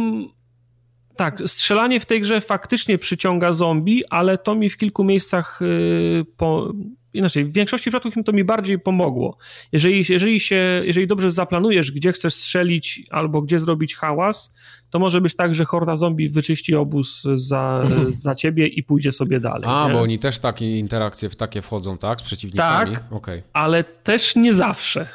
tak, 1.17 1.41
strzelanie 1.45 1.99
w 1.99 2.05
tej 2.05 2.21
grze 2.21 2.41
faktycznie 2.41 2.97
przyciąga 2.97 3.53
zombie, 3.53 4.03
ale 4.09 4.37
to 4.37 4.55
mi 4.55 4.69
w 4.69 4.77
kilku 4.77 5.03
miejscach 5.03 5.61
y, 5.61 6.25
po, 6.37 6.73
inaczej, 7.13 7.45
w 7.45 7.53
większości 7.53 7.89
przypadków 7.89 8.25
to 8.25 8.31
mi 8.31 8.43
bardziej 8.43 8.79
pomogło. 8.79 9.37
Jeżeli, 9.71 10.05
jeżeli, 10.09 10.39
się, 10.39 10.81
jeżeli 10.85 11.07
dobrze 11.07 11.31
zaplanujesz, 11.31 11.91
gdzie 11.91 12.11
chcesz 12.11 12.33
strzelić 12.33 13.03
albo 13.09 13.41
gdzie 13.41 13.59
zrobić 13.59 13.95
hałas, 13.95 14.55
to 14.89 14.99
może 14.99 15.21
być 15.21 15.35
tak, 15.35 15.55
że 15.55 15.65
horda 15.65 15.95
zombie 15.95 16.29
wyczyści 16.29 16.75
obóz 16.75 17.23
za, 17.35 17.83
za 18.09 18.35
ciebie 18.35 18.67
i 18.67 18.83
pójdzie 18.83 19.11
sobie 19.11 19.39
dalej. 19.39 19.63
A, 19.65 19.87
nie? 19.87 19.93
bo 19.93 20.01
oni 20.01 20.19
też 20.19 20.39
takie 20.39 20.79
interakcje 20.79 21.29
w 21.29 21.35
takie 21.35 21.61
wchodzą, 21.61 21.97
tak? 21.97 22.19
Z 22.19 22.23
przeciwnikami? 22.23 22.95
Tak, 22.95 23.03
okay. 23.11 23.43
ale 23.53 23.83
też 23.83 24.35
nie 24.35 24.53
zawsze. 24.53 25.07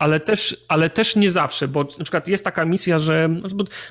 Ale 0.00 0.20
też, 0.20 0.64
ale 0.68 0.90
też 0.90 1.16
nie 1.16 1.30
zawsze, 1.30 1.68
bo 1.68 1.82
na 1.98 2.04
przykład 2.04 2.28
jest 2.28 2.44
taka 2.44 2.64
misja, 2.64 2.98
że 2.98 3.28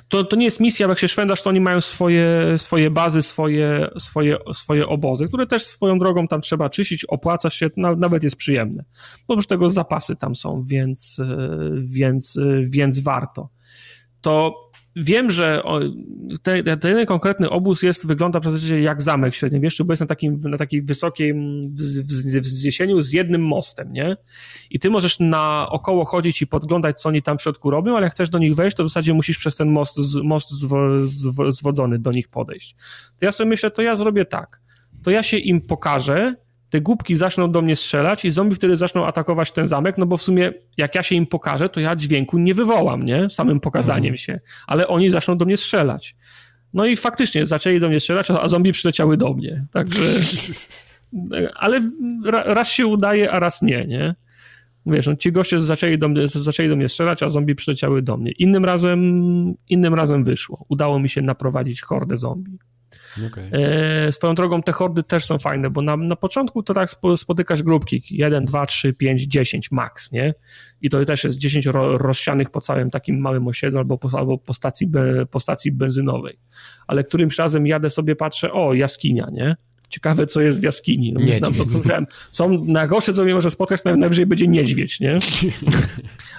to, 0.08 0.24
to 0.24 0.36
nie 0.36 0.46
jest 0.46 0.60
misja, 0.60 0.88
bo 0.88 0.92
jak 0.92 1.00
się 1.00 1.08
szwendasz, 1.08 1.42
to 1.42 1.50
oni 1.50 1.62
mają 1.62 1.82
swoje, 1.82 2.56
swoje 2.58 2.92
bazy, 2.92 3.22
swoje, 3.22 3.88
swoje, 4.00 4.38
swoje 4.54 4.88
obozy, 4.88 5.28
które 5.28 5.48
też 5.48 5.66
swoją 5.66 6.00
drogą 6.00 6.28
tam 6.28 6.42
trzeba 6.42 6.70
czyścić, 6.70 7.06
opłaca 7.06 7.50
się, 7.50 7.70
nawet 7.78 8.24
jest 8.24 8.36
przyjemne. 8.36 8.84
Oprócz 9.28 9.48
tego 9.48 9.70
zapasy 9.70 10.16
tam 10.16 10.36
są, 10.36 10.64
więc, 10.64 11.22
więc, 11.82 12.40
więc 12.64 13.00
warto. 13.00 13.50
To 14.22 14.69
wiem, 15.00 15.30
że 15.30 15.64
ten, 16.44 16.80
ten 16.80 17.06
konkretny 17.06 17.50
obóz 17.50 17.84
jest, 17.84 18.08
wygląda 18.08 18.40
zasadzie 18.44 18.82
jak 18.82 19.02
zamek 19.02 19.36
średniowieczny, 19.36 19.86
bo 19.86 19.94
jest 19.94 20.02
na 20.02 20.08
takim, 20.08 20.40
na 20.40 20.58
takiej 20.58 20.82
wysokiej 20.82 21.34
wzniesieniu 22.42 23.02
z 23.02 23.12
jednym 23.12 23.46
mostem, 23.46 23.94
nie? 23.94 24.18
I 24.70 24.80
ty 24.80 24.90
możesz 24.90 25.20
naokoło 25.20 26.06
chodzić 26.06 26.42
i 26.42 26.48
podglądać, 26.48 27.02
co 27.02 27.10
oni 27.10 27.22
tam 27.22 27.38
w 27.38 27.42
środku 27.42 27.70
robią, 27.70 27.98
ale 27.98 28.06
jak 28.06 28.14
chcesz 28.14 28.30
do 28.30 28.40
nich 28.40 28.56
wejść, 28.56 28.78
to 28.78 28.84
w 28.84 28.88
zasadzie 28.90 29.14
musisz 29.14 29.38
przez 29.38 29.56
ten 29.56 29.72
most, 29.72 29.98
most 30.24 30.52
zwo, 30.52 30.78
zwo, 31.04 31.52
zwodzony 31.52 32.00
do 32.00 32.12
nich 32.12 32.28
podejść. 32.28 32.76
To 33.20 33.26
ja 33.26 33.32
sobie 33.32 33.50
myślę, 33.50 33.72
to 33.72 33.82
ja 33.82 33.96
zrobię 33.96 34.26
tak. 34.26 34.62
To 35.04 35.12
ja 35.12 35.24
się 35.24 35.38
im 35.38 35.62
pokażę, 35.62 36.36
te 36.70 36.82
głupki 36.82 37.16
zaczną 37.16 37.52
do 37.52 37.62
mnie 37.62 37.76
strzelać 37.76 38.26
i 38.26 38.32
zombie 38.32 38.56
wtedy 38.56 38.78
zaczną 38.78 39.06
atakować 39.06 39.52
ten 39.52 39.66
zamek, 39.66 39.98
no 39.98 40.06
bo 40.06 40.18
w 40.18 40.22
sumie 40.22 40.52
jak 40.78 40.96
ja 40.96 41.04
się 41.04 41.16
im 41.16 41.28
pokażę, 41.28 41.70
to 41.70 41.80
ja 41.80 41.96
dźwięku 41.96 42.38
nie 42.38 42.54
wywołam, 42.54 43.04
nie? 43.04 43.30
Samym 43.30 43.60
pokazaniem 43.60 44.18
się, 44.18 44.40
ale 44.68 44.88
oni 44.88 45.10
zaczną 45.10 45.38
do 45.38 45.46
mnie 45.46 45.58
strzelać. 45.58 46.16
No 46.74 46.86
i 46.86 46.96
faktycznie 46.96 47.46
zaczęli 47.46 47.80
do 47.80 47.90
mnie 47.90 48.00
strzelać, 48.00 48.32
a 48.32 48.48
zombie 48.48 48.72
przyleciały 48.72 49.18
do 49.18 49.34
mnie. 49.34 49.66
Także. 49.72 50.04
Ale 51.56 51.82
raz 52.32 52.72
się 52.72 52.88
udaje, 52.88 53.32
a 53.32 53.40
raz 53.40 53.62
nie, 53.62 53.86
nie? 53.86 54.16
Wiesz, 54.86 55.08
no, 55.08 55.16
ci 55.16 55.32
goście 55.32 55.62
zaczęli 55.62 55.98
do, 55.98 56.10
mnie, 56.10 56.28
zaczęli 56.28 56.70
do 56.70 56.76
mnie 56.76 56.90
strzelać, 56.90 57.24
a 57.24 57.30
zombie 57.30 57.56
przyleciały 57.56 58.02
do 58.02 58.18
mnie. 58.18 58.32
Innym 58.32 58.66
razem, 58.66 59.00
innym 59.70 59.94
razem 59.94 60.24
wyszło. 60.24 60.66
Udało 60.70 61.00
mi 61.00 61.10
się 61.10 61.22
naprowadzić 61.22 61.82
hordę 61.82 62.18
zombie. 62.18 62.58
Okay. 63.28 63.50
E, 63.52 64.12
swoją 64.12 64.36
drogą 64.36 64.62
te 64.62 64.72
hordy 64.72 65.04
też 65.04 65.26
są 65.26 65.38
fajne, 65.38 65.70
bo 65.70 65.82
na, 65.82 65.98
na 65.98 66.16
początku 66.16 66.64
to 66.64 66.74
tak 66.74 66.90
spotykasz 67.16 67.64
grupki 67.64 68.04
1, 68.10 68.46
2, 68.46 68.66
3, 68.66 68.94
5, 68.94 69.24
10 69.24 69.72
max, 69.72 70.12
nie? 70.12 70.34
I 70.82 70.90
to 70.90 71.06
też 71.06 71.24
jest 71.24 71.38
10 71.38 71.66
ro, 71.66 71.98
rozsianych 71.98 72.50
po 72.50 72.62
całym 72.62 72.90
takim 72.90 73.20
małym 73.20 73.48
osiedlu 73.48 73.80
albo 73.80 73.98
po, 73.98 74.20
albo 74.20 74.38
po, 74.38 74.54
stacji, 74.54 74.92
po 75.32 75.40
stacji 75.40 75.72
benzynowej. 75.72 76.40
Ale 76.88 77.04
którymś 77.04 77.38
razem 77.38 77.68
jadę 77.68 77.90
sobie, 77.90 78.16
patrzę, 78.16 78.52
o, 78.52 78.74
jaskinia, 78.74 79.30
nie? 79.32 79.56
Ciekawe, 79.90 80.28
co 80.28 80.42
jest 80.42 80.60
w 80.60 80.64
jaskini. 80.64 81.14
No, 81.14 81.20
niedźwiedź. 81.20 81.42
No, 81.42 82.06
są 82.32 82.66
najgorsze, 82.66 83.14
co 83.14 83.24
mnie 83.24 83.34
może 83.36 83.50
spotkać, 83.50 83.82
najwyżej 83.84 84.26
będzie 84.26 84.48
niedźwiedź, 84.48 85.00
nie? 85.00 85.20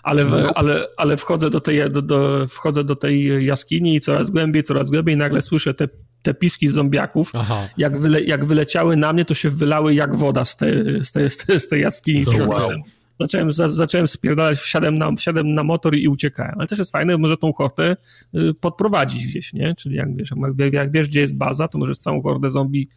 Ale, 0.02 0.24
no. 0.24 0.52
ale, 0.54 0.86
ale 0.96 1.16
wchodzę, 1.16 1.50
do 1.50 1.60
tej, 1.60 1.90
do, 1.90 2.02
do, 2.02 2.46
wchodzę 2.48 2.84
do 2.84 2.96
tej 2.96 3.46
jaskini 3.46 3.94
i 3.96 4.00
coraz 4.00 4.30
głębiej, 4.30 4.62
coraz 4.62 4.90
głębiej 4.90 5.16
nagle 5.16 5.42
słyszę 5.42 5.74
te, 5.74 5.88
te 6.22 6.34
piski 6.34 6.68
z 6.68 6.72
zombiaków. 6.72 7.32
Jak, 7.78 7.98
wyle, 7.98 8.20
jak 8.20 8.44
wyleciały 8.44 8.96
na 8.96 9.12
mnie, 9.12 9.24
to 9.24 9.34
się 9.34 9.50
wylały 9.50 9.94
jak 9.94 10.16
woda 10.16 10.44
z, 10.44 10.56
te, 10.56 10.74
z, 11.04 11.12
te, 11.12 11.30
z, 11.30 11.36
te, 11.36 11.58
z 11.58 11.68
tej 11.68 11.82
jaskini. 11.82 12.24
To 12.24 12.46
wow 12.46 12.70
zacząłem, 13.20 13.50
za, 13.50 13.68
zacząłem 13.68 14.06
spierdalać, 14.06 14.58
wsiadłem 14.58 14.98
na, 14.98 15.12
wsiadłem 15.12 15.54
na 15.54 15.64
motor 15.64 15.96
i 15.96 16.08
uciekałem. 16.08 16.54
Ale 16.58 16.66
też 16.66 16.78
jest 16.78 16.92
fajne, 16.92 17.18
może 17.18 17.36
tą 17.36 17.52
hortę 17.52 17.96
y, 18.34 18.54
podprowadzić 18.54 19.26
gdzieś, 19.26 19.52
nie? 19.52 19.74
Czyli 19.74 19.96
jak 19.96 20.16
wiesz, 20.16 20.32
jak, 20.58 20.72
jak 20.72 20.92
wiesz, 20.92 21.08
gdzie 21.08 21.20
jest 21.20 21.36
baza, 21.36 21.68
to 21.68 21.78
możesz 21.78 21.98
całą 21.98 22.22
hordę 22.22 22.50
zombie 22.50 22.88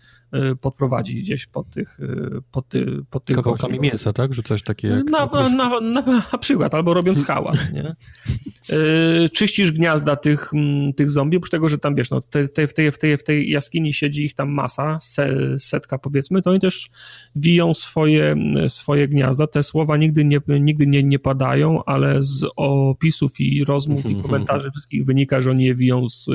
podprowadzić 0.62 1.22
gdzieś 1.22 1.48
pod 1.48 1.70
tych, 1.70 2.00
y, 2.00 2.42
pod, 2.52 2.70
ty, 2.70 2.86
pod 3.10 3.26
tych 3.26 3.36
Kawałkami 3.36 3.80
mięsa, 3.80 4.14
tak? 4.14 4.34
Że 4.34 4.44
coś 4.44 4.64
takie 4.64 4.88
jak... 4.88 5.10
Na, 5.10 5.26
na, 5.26 5.80
na, 5.80 6.02
na, 6.32 6.38
przykład, 6.38 6.74
albo 6.74 6.94
robiąc 6.94 7.26
hałas, 7.28 7.72
nie? 7.72 7.96
Czyścisz 9.34 9.72
gniazda 9.72 10.16
tych, 10.16 10.52
tych 10.96 11.10
zombie, 11.10 11.38
oprócz 11.38 11.52
tego, 11.52 11.70
że 11.70 11.78
tam, 11.78 11.96
wiesz, 11.96 12.10
no, 12.12 12.22
w, 12.22 12.30
tej, 12.30 12.48
w, 12.48 12.52
tej, 12.74 12.92
w, 12.92 12.98
tej, 12.98 13.18
w 13.18 13.24
tej 13.24 13.50
jaskini 13.50 13.94
siedzi 13.94 14.26
ich 14.26 14.34
tam 14.34 14.50
masa, 14.50 15.00
setka 15.58 15.98
powiedzmy, 15.98 16.42
to 16.42 16.50
oni 16.50 16.60
też 16.60 16.90
wiją 17.36 17.74
swoje, 17.74 18.36
swoje 18.68 19.08
gniazda. 19.08 19.48
Te 19.48 19.64
słowa 19.64 19.98
nigdy 19.98 20.14
nigdy 20.24 20.54
nie, 20.54 20.60
nigdy 20.60 20.88
nie, 20.88 21.04
nie 21.04 21.20
padają, 21.20 21.84
ale 21.86 22.24
z 22.24 22.46
opisów 22.56 23.40
i 23.40 23.66
rozmów 23.66 24.06
i 24.06 24.16
komentarzy 24.24 24.72
wszystkich 24.72 25.06
wynika, 25.06 25.42
że 25.42 25.52
oni 25.52 25.66
je 25.66 25.76
wiją 25.76 26.10
z 26.10 26.30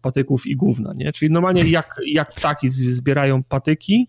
patyków 0.00 0.46
i 0.46 0.56
gówna, 0.56 0.92
nie? 0.96 1.12
Czyli 1.12 1.30
normalnie 1.30 1.62
jak, 1.64 2.00
jak 2.06 2.34
ptaki 2.34 2.68
zbierają 2.68 3.23
patyki, 3.48 4.08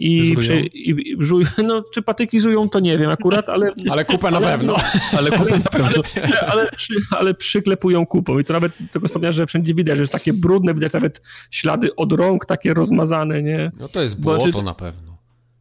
i, 0.00 0.36
przy, 0.36 0.60
i, 0.60 0.90
i 0.90 1.16
żuj, 1.18 1.46
no, 1.68 1.82
czy 1.94 2.02
patyki 2.02 2.40
żują, 2.40 2.68
to 2.68 2.80
nie 2.80 2.98
wiem 2.98 3.10
akurat, 3.10 3.48
ale... 3.48 3.72
Ale 3.92 4.04
kupę 4.04 4.30
na 4.30 4.40
pewno. 4.40 4.76
Ale 5.18 5.30
kupę 5.30 5.58
na 5.58 5.64
pewno. 5.64 6.02
Ale, 6.16 6.40
ale, 6.46 6.70
przy, 6.76 6.94
ale 7.10 7.34
przyklepują 7.34 8.06
kupą 8.06 8.38
i 8.38 8.44
to 8.44 8.52
nawet 8.52 8.72
tego 8.92 9.08
stopnia, 9.08 9.32
że 9.32 9.46
wszędzie 9.46 9.74
widać, 9.74 9.96
że 9.96 10.02
jest 10.02 10.12
takie 10.12 10.32
brudne, 10.32 10.74
widać 10.74 10.92
nawet 10.92 11.22
ślady 11.50 11.96
od 11.96 12.12
rąk 12.12 12.46
takie 12.46 12.74
rozmazane, 12.74 13.42
nie? 13.42 13.72
No 13.80 13.88
to 13.88 14.02
jest 14.02 14.20
błoto 14.20 14.52
Bo, 14.52 14.62
na 14.62 14.74
pewno. 14.74 15.10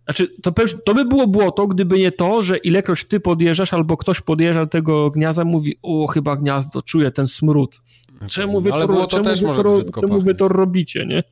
Znaczy, 0.05 0.27
to, 0.41 0.53
to 0.85 0.93
by 0.93 1.05
było 1.05 1.27
błoto, 1.27 1.67
gdyby 1.67 1.97
nie 1.97 2.11
to, 2.11 2.43
że 2.43 2.57
ilekroć 2.57 3.05
ty 3.05 3.19
podjeżdżasz 3.19 3.73
albo 3.73 3.97
ktoś 3.97 4.21
podjeżdża 4.21 4.59
do 4.59 4.69
tego 4.69 5.11
gniazda, 5.11 5.45
mówi, 5.45 5.75
o, 5.81 6.07
chyba 6.07 6.35
gniazdo, 6.35 6.81
czuję 6.81 7.11
ten 7.11 7.27
smród. 7.27 7.81
Czemu 8.27 8.61
wy, 8.61 8.73
Ale 8.73 8.87
to, 8.87 9.07
czemu, 9.07 9.23
wy, 9.23 9.63
to, 9.63 10.01
czemu 10.01 10.21
wy 10.21 10.35
to 10.35 10.47
robicie, 10.47 11.05
nie? 11.05 11.23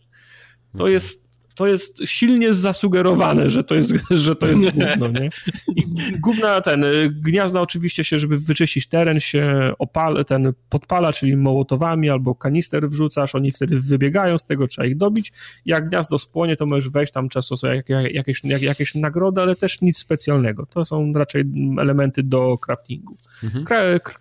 To 0.78 0.88
jest 0.88 1.27
to 1.58 1.68
jest 1.68 2.02
silnie 2.06 2.54
zasugerowane, 2.54 3.50
że 3.50 3.64
to 3.64 3.76
jest, 3.76 3.94
że 4.26 4.36
to 4.36 4.48
jest 4.48 4.64
gówno, 4.64 5.08
nie? 5.08 5.30
I 5.76 5.84
gówna, 6.20 6.62
ten, 6.62 6.86
gniazda 7.12 7.62
oczywiście 7.62 8.04
się, 8.04 8.20
żeby 8.20 8.38
wyczyścić 8.38 8.88
teren, 8.88 9.20
się 9.20 9.72
opala, 9.80 10.24
ten 10.24 10.54
podpala, 10.70 11.14
czyli 11.14 11.38
mołotowami 11.38 12.10
albo 12.10 12.36
kanister 12.36 12.90
wrzucasz, 12.90 13.36
oni 13.36 13.52
wtedy 13.52 13.80
wybiegają 13.80 14.38
z 14.38 14.46
tego, 14.46 14.68
trzeba 14.68 14.86
ich 14.86 14.98
dobić. 14.98 15.34
Jak 15.66 15.90
gniazdo 15.90 16.20
spłonie, 16.20 16.56
to 16.56 16.66
możesz 16.66 16.90
wejść 16.90 17.14
tam 17.14 17.30
często 17.30 17.58
są 17.58 17.68
jakieś, 17.68 18.44
jakieś 18.62 18.96
nagrody, 18.96 19.42
ale 19.42 19.56
też 19.56 19.82
nic 19.82 19.98
specjalnego. 19.98 20.66
To 20.66 20.86
są 20.86 21.14
raczej 21.14 21.44
elementy 21.80 22.24
do 22.24 22.58
craftingu. 22.58 23.18
Mhm. 23.44 23.66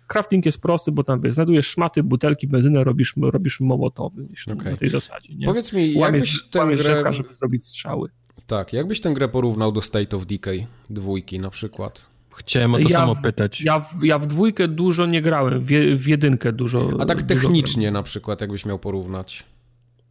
crafting 0.07 0.45
jest 0.45 0.61
prosty, 0.61 0.91
bo 0.91 1.03
tam 1.03 1.21
wiesz, 1.21 1.33
znajdujesz 1.33 1.67
szmaty, 1.67 2.03
butelki, 2.03 2.47
benzynę, 2.47 2.83
robisz, 2.83 3.13
robisz 3.17 3.59
mołotowy 3.59 4.27
okay. 4.53 4.71
na 4.71 4.77
tej 4.77 4.89
zasadzie. 4.89 5.35
Nie? 5.35 5.45
Powiedz 5.45 5.73
mi, 5.73 5.93
jakbyś 5.93 6.49
ten 6.49 6.75
grę 6.75 7.03
żeby 7.27 7.35
zrobić 7.35 7.65
strzały. 7.65 8.09
Tak, 8.47 8.73
jakbyś 8.73 9.01
tę 9.01 9.13
grę 9.13 9.29
porównał 9.29 9.71
do 9.71 9.81
State 9.81 10.17
of 10.17 10.25
Decay 10.25 10.67
dwójki 10.89 11.39
na 11.39 11.49
przykład? 11.49 12.05
Chciałem 12.35 12.73
o 12.73 12.77
to 12.77 12.89
ja 12.89 12.97
samo 12.97 13.15
pytać. 13.15 13.61
Ja, 13.61 13.89
ja 14.03 14.19
w 14.19 14.27
dwójkę 14.27 14.67
dużo 14.67 15.05
nie 15.05 15.21
grałem, 15.21 15.61
w, 15.61 15.67
w 15.95 16.07
jedynkę 16.07 16.53
dużo. 16.53 16.89
A 16.99 17.05
tak 17.05 17.23
technicznie 17.23 17.91
na 17.91 18.03
przykład, 18.03 18.41
jakbyś 18.41 18.65
miał 18.65 18.79
porównać? 18.79 19.43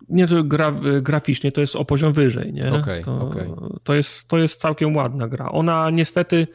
Nie, 0.08 0.28
to 0.28 0.44
gra, 0.44 0.72
graficznie 1.02 1.52
to 1.52 1.60
jest 1.60 1.76
o 1.76 1.84
poziom 1.84 2.12
wyżej, 2.12 2.52
nie? 2.52 2.72
Okay, 2.72 3.02
to, 3.02 3.20
okay. 3.20 3.50
to, 3.82 3.94
jest, 3.94 4.28
to 4.28 4.38
jest 4.38 4.60
całkiem 4.60 4.96
ładna 4.96 5.28
gra. 5.28 5.50
Ona 5.50 5.90
niestety 5.90 6.46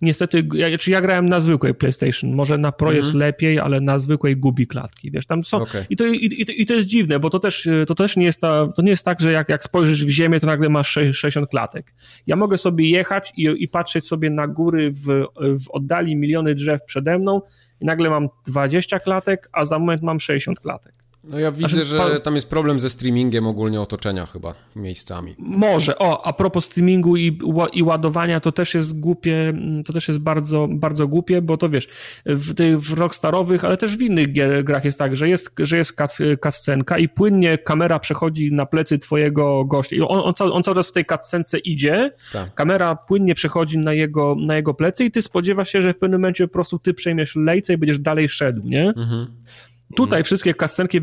niestety, 0.00 0.48
ja, 0.54 0.78
czy 0.78 0.90
ja 0.90 1.00
grałem 1.00 1.28
na 1.28 1.40
zwykłej 1.40 1.74
PlayStation, 1.74 2.32
może 2.32 2.58
na 2.58 2.72
Pro 2.72 2.92
jest 2.92 3.08
mhm. 3.08 3.20
lepiej, 3.20 3.58
ale 3.58 3.80
na 3.80 3.98
zwykłej 3.98 4.36
gubi 4.36 4.66
klatki, 4.66 5.10
wiesz, 5.10 5.26
tam 5.26 5.44
są, 5.44 5.62
okay. 5.62 5.86
i, 5.90 5.96
to, 5.96 6.06
i, 6.06 6.16
i, 6.16 6.62
i, 6.62 6.66
to 6.66 6.74
jest 6.74 6.86
dziwne, 6.86 7.20
bo 7.20 7.30
to 7.30 7.38
też, 7.38 7.68
to 7.86 7.94
też 7.94 8.16
nie 8.16 8.24
jest 8.24 8.40
ta, 8.40 8.68
to 8.76 8.82
nie 8.82 8.90
jest 8.90 9.04
tak, 9.04 9.20
że 9.20 9.32
jak, 9.32 9.48
jak 9.48 9.64
spojrzysz 9.64 10.04
w 10.04 10.08
ziemię, 10.08 10.40
to 10.40 10.46
nagle 10.46 10.68
masz 10.68 10.88
60 11.12 11.48
klatek. 11.50 11.94
Ja 12.26 12.36
mogę 12.36 12.58
sobie 12.58 12.90
jechać 12.90 13.32
i, 13.36 13.54
i 13.58 13.68
patrzeć 13.68 14.06
sobie 14.06 14.30
na 14.30 14.46
góry 14.46 14.90
w, 14.90 15.26
w 15.64 15.70
oddali 15.70 16.16
miliony 16.16 16.54
drzew 16.54 16.84
przede 16.84 17.18
mną 17.18 17.40
i 17.80 17.84
nagle 17.84 18.10
mam 18.10 18.28
20 18.46 19.00
klatek, 19.00 19.48
a 19.52 19.64
za 19.64 19.78
moment 19.78 20.02
mam 20.02 20.20
60 20.20 20.60
klatek. 20.60 20.99
No 21.24 21.38
ja 21.38 21.52
widzę, 21.52 21.68
znaczy, 21.68 21.84
że 21.84 22.20
tam 22.20 22.34
jest 22.34 22.50
problem 22.50 22.80
ze 22.80 22.90
streamingiem 22.90 23.46
ogólnie 23.46 23.80
otoczenia 23.80 24.26
chyba 24.26 24.54
miejscami. 24.76 25.34
Może. 25.38 25.98
O, 25.98 26.26
a 26.26 26.32
propos 26.32 26.64
streamingu 26.64 27.16
i, 27.16 27.38
i 27.72 27.82
ładowania, 27.82 28.40
to 28.40 28.52
też 28.52 28.74
jest 28.74 29.00
głupie, 29.00 29.52
to 29.86 29.92
też 29.92 30.08
jest 30.08 30.20
bardzo, 30.20 30.68
bardzo 30.70 31.08
głupie, 31.08 31.42
bo 31.42 31.56
to 31.56 31.68
wiesz, 31.68 31.88
w 32.26 32.54
tych 32.54 32.80
w 32.80 32.98
rockstarowych, 32.98 33.64
ale 33.64 33.76
też 33.76 33.96
w 33.96 34.02
innych 34.02 34.26
grach 34.64 34.84
jest 34.84 34.98
tak, 34.98 35.16
że 35.16 35.28
jest, 35.28 35.50
że 35.58 35.76
jest 35.76 35.96
kascenka 36.40 36.98
i 36.98 37.08
płynnie 37.08 37.58
kamera 37.58 37.98
przechodzi 37.98 38.52
na 38.52 38.66
plecy 38.66 38.98
twojego 38.98 39.64
gościa. 39.64 39.96
I 39.96 40.00
on, 40.00 40.20
on, 40.24 40.34
cały, 40.34 40.52
on 40.52 40.62
cały 40.62 40.74
czas 40.74 40.88
w 40.88 40.92
tej 40.92 41.04
kascence 41.04 41.58
idzie, 41.58 42.10
tak. 42.32 42.54
kamera 42.54 42.96
płynnie 42.96 43.34
przechodzi 43.34 43.78
na 43.78 43.92
jego, 43.92 44.36
na 44.38 44.56
jego 44.56 44.74
plecy 44.74 45.04
i 45.04 45.10
ty 45.10 45.22
spodziewasz 45.22 45.68
się, 45.68 45.82
że 45.82 45.94
w 45.94 45.98
pewnym 45.98 46.20
momencie 46.20 46.48
po 46.48 46.52
prostu 46.52 46.78
ty 46.78 46.94
przejmiesz 46.94 47.36
lejce 47.36 47.72
i 47.72 47.76
będziesz 47.76 47.98
dalej 47.98 48.28
szedł, 48.28 48.62
nie? 48.64 48.88
Mhm. 48.88 49.26
Tutaj 49.96 50.18
mm. 50.18 50.24
wszystkie 50.24 50.54
kascenki 50.54 51.00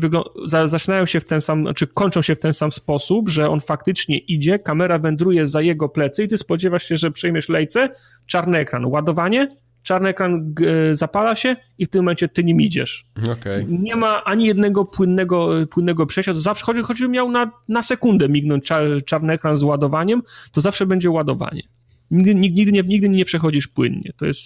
zaczynają 0.66 1.06
się 1.06 1.20
w 1.20 1.24
ten 1.24 1.40
sam, 1.40 1.58
czy 1.58 1.62
znaczy 1.62 1.86
kończą 1.86 2.22
się 2.22 2.34
w 2.34 2.38
ten 2.38 2.54
sam 2.54 2.72
sposób, 2.72 3.28
że 3.28 3.50
on 3.50 3.60
faktycznie 3.60 4.18
idzie, 4.18 4.58
kamera 4.58 4.98
wędruje 4.98 5.46
za 5.46 5.60
jego 5.60 5.88
plecy 5.88 6.22
i 6.22 6.28
ty 6.28 6.38
spodziewasz 6.38 6.84
się, 6.84 6.96
że 6.96 7.10
przejmiesz 7.10 7.48
lejce, 7.48 7.88
czarny 8.26 8.58
ekran, 8.58 8.84
ładowanie, 8.84 9.56
czarny 9.82 10.08
ekran 10.08 10.54
zapala 10.92 11.36
się 11.36 11.56
i 11.78 11.86
w 11.86 11.88
tym 11.88 12.02
momencie 12.02 12.28
ty 12.28 12.44
nim 12.44 12.60
idziesz. 12.60 13.06
Okay. 13.32 13.66
Nie 13.68 13.96
ma 13.96 14.24
ani 14.24 14.46
jednego 14.46 14.84
płynnego, 14.84 15.50
płynnego 15.70 16.06
przejścia, 16.06 16.32
to 16.32 16.40
zawsze, 16.40 16.64
choć, 16.64 16.76
choćby 16.76 17.08
miał 17.08 17.30
na, 17.30 17.50
na 17.68 17.82
sekundę 17.82 18.28
mignąć 18.28 18.68
czarny 19.06 19.32
ekran 19.32 19.56
z 19.56 19.62
ładowaniem, 19.62 20.22
to 20.52 20.60
zawsze 20.60 20.86
będzie 20.86 21.10
ładowanie. 21.10 21.62
Nigdy, 22.10 22.34
nigdy, 22.34 22.72
nie, 22.72 22.82
nigdy 22.82 23.08
nie 23.08 23.24
przechodzisz 23.24 23.68
płynnie. 23.68 24.12
To 24.16 24.26
jest, 24.26 24.40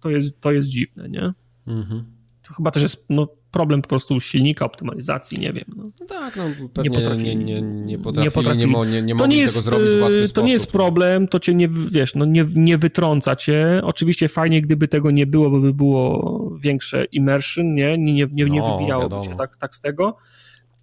to 0.00 0.10
jest, 0.10 0.40
to 0.40 0.52
jest 0.52 0.68
dziwne, 0.68 1.08
nie? 1.08 1.32
Mhm. 1.66 2.04
To 2.48 2.54
chyba 2.54 2.70
też 2.70 2.82
jest 2.82 3.06
no, 3.08 3.28
problem 3.50 3.82
po 3.82 3.88
prostu 3.88 4.20
silnika, 4.20 4.64
optymalizacji, 4.64 5.38
nie 5.38 5.52
wiem. 5.52 5.64
No. 5.76 6.06
tak, 6.08 6.36
no 6.36 6.42
pewnie 6.74 6.90
nie 6.90 6.96
potrafili, 6.96 7.36
nie, 7.36 7.44
nie, 7.44 7.60
nie 7.60 7.98
potrafili, 7.98 8.24
nie, 8.24 8.30
potrafili. 8.30 8.66
nie, 8.66 8.84
nie, 8.92 9.02
nie 9.02 9.14
mogli 9.14 9.36
jest, 9.36 9.54
tego 9.54 9.64
zrobić 9.64 9.94
w 9.94 10.02
łatwy 10.02 10.20
To 10.20 10.26
sposób. 10.26 10.46
nie 10.46 10.52
jest 10.52 10.72
problem, 10.72 11.28
to 11.28 11.40
cię 11.40 11.54
nie, 11.54 11.68
wiesz, 11.68 12.14
no 12.14 12.24
nie, 12.24 12.44
nie 12.54 12.78
wytrąca 12.78 13.36
cię. 13.36 13.80
Oczywiście 13.84 14.28
fajnie, 14.28 14.62
gdyby 14.62 14.88
tego 14.88 15.10
nie 15.10 15.26
było, 15.26 15.50
bo 15.50 15.60
by 15.60 15.74
było 15.74 16.50
większe 16.60 17.04
immersion, 17.04 17.74
nie? 17.74 17.98
Nie, 17.98 18.12
nie, 18.12 18.26
nie, 18.32 18.44
nie 18.44 18.60
no, 18.60 18.78
wybijałoby 18.78 19.28
cię 19.28 19.36
tak, 19.36 19.56
tak 19.56 19.74
z 19.74 19.80
tego. 19.80 20.16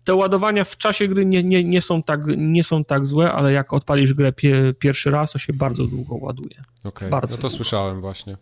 Te 0.03 0.16
ładowania 0.16 0.64
w 0.64 0.77
czasie 0.77 1.08
gry 1.08 1.26
nie, 1.26 1.44
nie, 1.44 1.64
nie, 1.64 1.82
są 1.82 2.03
tak, 2.03 2.22
nie 2.38 2.64
są 2.64 2.84
tak 2.84 3.06
złe, 3.06 3.32
ale 3.32 3.53
jak 3.53 3.74
odpalisz 3.74 4.14
grę 4.14 4.34
pie, 4.34 4.74
pierwszy 4.80 5.11
raz, 5.11 5.32
to 5.32 5.40
się 5.40 5.53
bardzo 5.53 5.84
długo 5.84 6.16
ładuje. 6.16 6.64
Okej, 6.84 7.08
okay. 7.08 7.10
no 7.11 7.22
to 7.22 7.27
długo. 7.27 7.50
słyszałem 7.50 8.02
właśnie. 8.02 8.38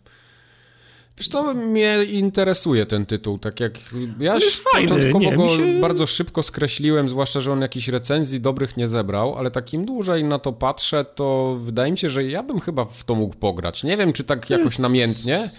Wiesz 1.18 1.28
co, 1.28 1.54
mnie 1.54 2.04
interesuje 2.04 2.86
ten 2.86 3.06
tytuł, 3.06 3.38
tak 3.38 3.60
jak 3.60 3.72
ja 4.20 4.36
początkowo 4.80 5.18
nie, 5.18 5.36
go 5.36 5.48
się... 5.48 5.80
bardzo 5.80 6.06
szybko 6.06 6.42
skreśliłem, 6.42 7.08
zwłaszcza, 7.08 7.40
że 7.40 7.52
on 7.52 7.60
jakichś 7.60 7.88
recenzji 7.88 8.40
dobrych 8.40 8.76
nie 8.76 8.88
zebrał, 8.88 9.38
ale 9.38 9.50
takim 9.50 9.84
dłużej 9.84 10.24
na 10.24 10.38
to 10.38 10.52
patrzę, 10.52 11.04
to 11.14 11.58
wydaje 11.60 11.92
mi 11.92 11.98
się, 11.98 12.10
że 12.10 12.24
ja 12.24 12.42
bym 12.42 12.60
chyba 12.60 12.84
w 12.84 13.04
to 13.04 13.14
mógł 13.14 13.34
pograć. 13.34 13.84
Nie 13.84 13.96
wiem, 13.96 14.12
czy 14.12 14.24
tak 14.24 14.50
jakoś 14.50 14.64
jest... 14.64 14.78
namiętnie, 14.78 15.50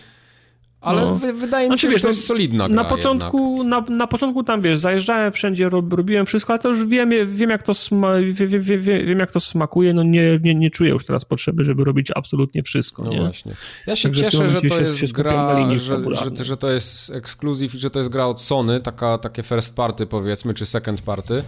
ale 0.86 1.02
no. 1.02 1.16
wydaje 1.16 1.66
mi 1.66 1.70
znaczy, 1.70 1.82
się, 1.82 1.88
wiesz, 1.88 2.02
że 2.02 2.08
to 2.08 2.08
jest 2.08 2.28
solidna 2.28 2.70
gra 2.70 2.84
na 2.84 2.90
początku, 2.90 3.64
na, 3.64 3.82
na, 3.90 4.08
początku 4.08 4.44
tam, 4.44 4.62
wiesz, 4.62 4.80
zajeżdżałem 4.80 5.32
wszędzie, 5.32 5.70
rob, 5.70 5.94
robiłem 5.94 6.26
wszystko, 6.26 6.54
ale 6.54 6.60
to 6.60 6.70
już 6.70 6.86
wiem, 6.86 7.10
wiem, 7.26 7.50
jak, 7.50 7.64
to 7.64 7.74
sma, 7.74 8.14
wiem, 8.32 8.62
wiem, 8.62 8.82
wiem, 8.82 9.20
jak 9.20 9.32
to 9.32 9.40
smakuje, 9.40 9.94
no 9.94 10.04
nie, 10.04 10.40
nie, 10.44 10.56
nie 10.56 10.72
czuję 10.72 10.92
już 10.92 11.06
teraz 11.06 11.26
potrzeby, 11.26 11.64
żeby 11.64 11.84
robić 11.84 12.12
absolutnie 12.16 12.64
wszystko, 12.64 13.04
No 13.04 13.12
nie? 13.12 13.20
właśnie. 13.20 13.52
Ja 13.88 13.96
się 13.96 14.10
Także 14.10 14.24
cieszę, 14.24 14.50
że 14.50 14.62
to 14.62 14.80
jest 14.80 15.12
gra, 15.12 15.76
że, 15.76 16.00
że, 16.38 16.44
że, 16.44 16.58
to 16.58 16.72
jest 16.72 17.10
ekskluzyw 17.10 17.76
i 17.76 17.80
że 17.80 17.90
to 17.90 18.00
jest 18.00 18.12
gra 18.12 18.26
od 18.26 18.42
Sony, 18.42 18.80
taka, 18.80 19.18
takie 19.18 19.44
first 19.44 19.76
party 19.76 20.06
powiedzmy, 20.06 20.54
czy 20.54 20.66
second 20.66 21.02
party, 21.02 21.44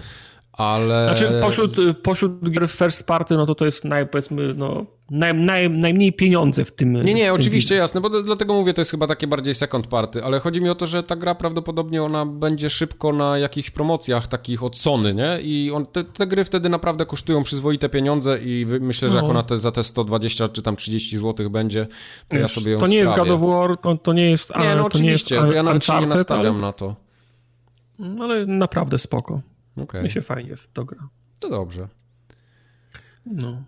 ale... 0.57 1.05
Znaczy 1.05 1.39
pośród, 1.41 1.77
pośród 2.03 2.49
gier 2.49 2.69
first 2.69 3.07
party, 3.07 3.37
no 3.37 3.45
to 3.45 3.55
to 3.55 3.65
jest 3.65 3.85
naj, 3.85 4.07
powiedzmy, 4.07 4.53
no, 4.53 4.85
naj, 5.11 5.33
naj, 5.33 5.69
najmniej 5.69 6.13
pieniądze 6.13 6.65
w 6.65 6.71
tym 6.71 6.93
Nie, 6.93 7.13
nie, 7.13 7.25
tym 7.25 7.35
oczywiście, 7.35 7.75
jasne, 7.75 8.01
bo 8.01 8.09
dlatego 8.23 8.53
mówię, 8.53 8.73
to 8.73 8.81
jest 8.81 8.91
chyba 8.91 9.07
takie 9.07 9.27
bardziej 9.27 9.55
second 9.55 9.87
party, 9.87 10.23
ale 10.23 10.39
chodzi 10.39 10.61
mi 10.61 10.69
o 10.69 10.75
to, 10.75 10.87
że 10.87 11.03
ta 11.03 11.15
gra 11.15 11.35
prawdopodobnie 11.35 12.03
ona 12.03 12.25
będzie 12.25 12.69
szybko 12.69 13.13
na 13.13 13.37
jakichś 13.37 13.69
promocjach 13.69 14.27
takich 14.27 14.63
od 14.63 14.77
Sony, 14.77 15.13
nie? 15.13 15.39
I 15.41 15.71
on, 15.71 15.85
te, 15.85 16.03
te 16.03 16.27
gry 16.27 16.45
wtedy 16.45 16.69
naprawdę 16.69 17.05
kosztują 17.05 17.43
przyzwoite 17.43 17.89
pieniądze 17.89 18.39
i 18.41 18.65
myślę, 18.81 19.09
że 19.09 19.15
no. 19.17 19.21
jak 19.21 19.31
ona 19.31 19.43
te, 19.43 19.57
za 19.57 19.71
te 19.71 19.83
120 19.83 20.49
czy 20.49 20.61
tam 20.61 20.75
30 20.75 21.17
zł 21.17 21.49
będzie, 21.49 21.87
to 22.27 22.37
ja 22.37 22.47
sobie 22.47 22.71
ją 22.71 22.79
To 22.79 22.87
nie 22.87 23.05
sprawię. 23.05 23.29
jest 23.29 23.31
God 23.31 23.49
of 23.49 23.49
War, 23.49 23.77
to, 23.77 23.97
to 23.97 24.13
nie 24.13 24.31
jest... 24.31 24.57
Nie, 24.59 24.75
no 24.75 24.85
oczywiście, 24.85 25.35
jest, 25.35 25.53
ja 25.53 25.63
nawet 25.63 25.85
się 25.85 25.99
nie 25.99 26.07
nastawiam 26.07 26.55
ale... 26.55 26.61
na 26.61 26.73
to. 26.73 26.95
No, 27.99 28.23
ale 28.23 28.45
naprawdę 28.45 28.97
spoko. 28.97 29.41
Okay. 29.77 30.03
Mi 30.03 30.09
się 30.09 30.21
fajnie 30.21 30.55
w 30.55 30.67
to 30.67 30.85
gra. 30.85 31.09
To 31.39 31.49
dobrze. 31.49 31.87
No. 33.25 33.63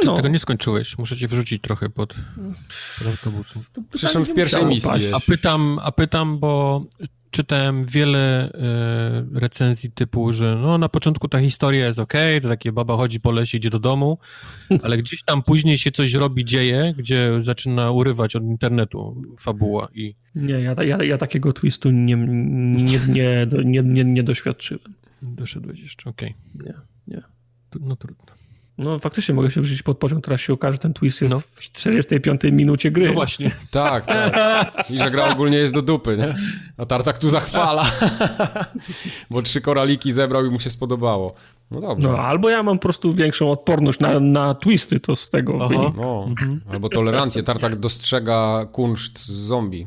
Ty 0.00 0.06
no. 0.06 0.16
tego 0.16 0.28
nie 0.28 0.38
skończyłeś, 0.38 0.98
muszę 0.98 1.16
cię 1.16 1.28
wyrzucić 1.28 1.62
trochę 1.62 1.88
pod, 1.88 2.14
pod 2.98 3.06
autobusem. 3.06 3.62
Przyszłem 3.94 4.24
w 4.24 4.34
pierwszej 4.34 4.66
misji. 4.66 5.12
A 5.14 5.20
pytam, 5.20 5.78
a 5.82 5.92
pytam, 5.92 6.38
bo 6.38 6.82
czytałem 7.30 7.84
wiele 7.86 8.52
e, 8.52 9.40
recenzji 9.40 9.90
typu, 9.90 10.32
że 10.32 10.58
no 10.62 10.78
na 10.78 10.88
początku 10.88 11.28
ta 11.28 11.40
historia 11.40 11.86
jest 11.86 11.98
ok, 11.98 12.12
to 12.42 12.48
takie 12.48 12.72
baba 12.72 12.96
chodzi 12.96 13.20
po 13.20 13.30
lesie, 13.30 13.58
idzie 13.58 13.70
do 13.70 13.78
domu, 13.78 14.18
ale 14.82 14.98
gdzieś 14.98 15.22
tam 15.22 15.42
później 15.42 15.78
się 15.78 15.92
coś 15.92 16.14
robi, 16.14 16.44
dzieje, 16.44 16.94
gdzie 16.96 17.30
zaczyna 17.40 17.90
urywać 17.90 18.36
od 18.36 18.42
internetu 18.42 19.22
fabuła 19.38 19.88
i... 19.94 20.14
Nie, 20.34 20.60
ja, 20.60 20.74
ja, 20.82 21.04
ja 21.04 21.18
takiego 21.18 21.52
twistu 21.52 21.90
nie, 21.90 22.16
nie, 22.16 22.98
nie, 23.08 23.46
nie, 23.64 23.82
nie, 23.82 24.04
nie 24.04 24.22
doświadczyłem. 24.22 24.94
Doszedłeś 25.22 25.80
jeszcze, 25.80 26.10
okej. 26.10 26.34
Okay. 26.54 26.66
Nie, 26.66 26.74
nie. 27.14 27.22
No 27.80 27.96
trudno. 27.96 28.38
No 28.78 28.98
faktycznie 28.98 29.34
mogę 29.34 29.50
się 29.50 29.60
wrzucić 29.60 29.82
pod 29.82 29.98
pociąg, 29.98 30.24
teraz 30.24 30.40
się 30.40 30.52
okaże, 30.52 30.72
że 30.72 30.78
ten 30.78 30.94
twist 30.94 31.20
jest 31.22 31.34
no. 31.34 31.40
w 31.40 31.60
45 31.60 32.40
minucie 32.52 32.90
gry. 32.90 33.06
No 33.06 33.12
właśnie. 33.12 33.50
tak, 33.70 34.06
tak. 34.06 34.90
I 34.90 34.98
że 34.98 35.10
gra 35.10 35.32
ogólnie 35.32 35.56
jest 35.56 35.74
do 35.74 35.82
dupy, 35.82 36.16
nie? 36.16 36.36
A 36.76 36.86
Tartak 36.86 37.18
tu 37.18 37.30
zachwala. 37.30 37.84
Bo 39.30 39.42
trzy 39.42 39.60
koraliki 39.60 40.12
zebrał 40.12 40.46
i 40.46 40.50
mu 40.50 40.60
się 40.60 40.70
spodobało. 40.70 41.34
No 41.70 41.80
dobrze. 41.80 42.08
No, 42.08 42.18
albo 42.18 42.50
ja 42.50 42.62
mam 42.62 42.78
po 42.78 42.82
prostu 42.82 43.14
większą 43.14 43.50
odporność 43.50 44.00
na, 44.00 44.20
na 44.20 44.54
twisty, 44.54 45.00
to 45.00 45.16
z 45.16 45.30
tego 45.30 45.68
wynika. 45.68 45.92
No. 45.96 46.24
Mhm. 46.28 46.60
Albo 46.70 46.88
tolerancję. 46.88 47.42
Tartak 47.42 47.76
dostrzega 47.76 48.66
kunszt 48.72 49.18
z 49.18 49.30
zombie 49.30 49.86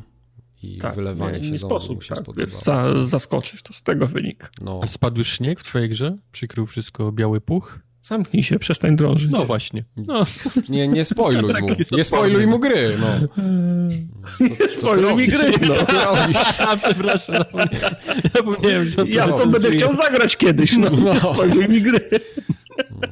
i 0.63 0.77
tak, 0.77 0.95
wylewanie 0.95 1.37
nie, 1.37 1.43
się 1.43 1.51
nie 1.51 1.59
sposób, 1.59 2.05
tak, 2.07 2.35
wiesz, 2.37 2.53
za, 2.53 3.05
zaskoczyć, 3.05 3.61
to 3.61 3.73
z 3.73 3.83
tego 3.83 4.07
wynika. 4.07 4.49
No. 4.61 4.79
A 4.83 4.87
spadł 4.87 5.17
już 5.17 5.27
śnieg 5.27 5.59
w 5.59 5.63
twojej 5.63 5.89
grze? 5.89 6.17
Przykrył 6.31 6.67
wszystko 6.67 7.11
biały 7.11 7.41
puch? 7.41 7.79
Zamknij 8.03 8.43
się, 8.43 8.59
przestań 8.59 8.95
drążyć. 8.95 9.31
No 9.31 9.45
właśnie. 9.45 9.85
No. 9.97 10.23
Nie, 10.69 10.87
nie 10.87 11.05
spoiluj 11.15 11.53
mu. 11.61 11.75
Nie 11.91 12.03
spoiluj 12.03 12.47
mu 12.47 12.59
gry, 12.59 12.97
no. 12.99 13.07
Co, 14.37 14.63
nie 14.63 14.69
spoiluj 14.69 15.15
mi 15.15 15.27
gry, 15.27 15.51
no. 15.67 15.75
Co 15.75 15.85
ty 15.85 15.93
robisz? 16.05 16.37
Przepraszam, 16.83 17.35
zapomniałem. 18.35 18.91
co 18.91 19.05
Ja 19.05 19.27
to 19.27 19.47
będę 19.47 19.71
chciał 19.71 19.93
zagrać 19.93 20.37
kiedyś, 20.37 20.77
no. 20.77 20.89
no. 20.89 21.13
Nie 21.13 21.19
spoiluj 21.19 21.69
mi 21.69 21.81
gry. 21.81 21.99
No. 22.91 23.07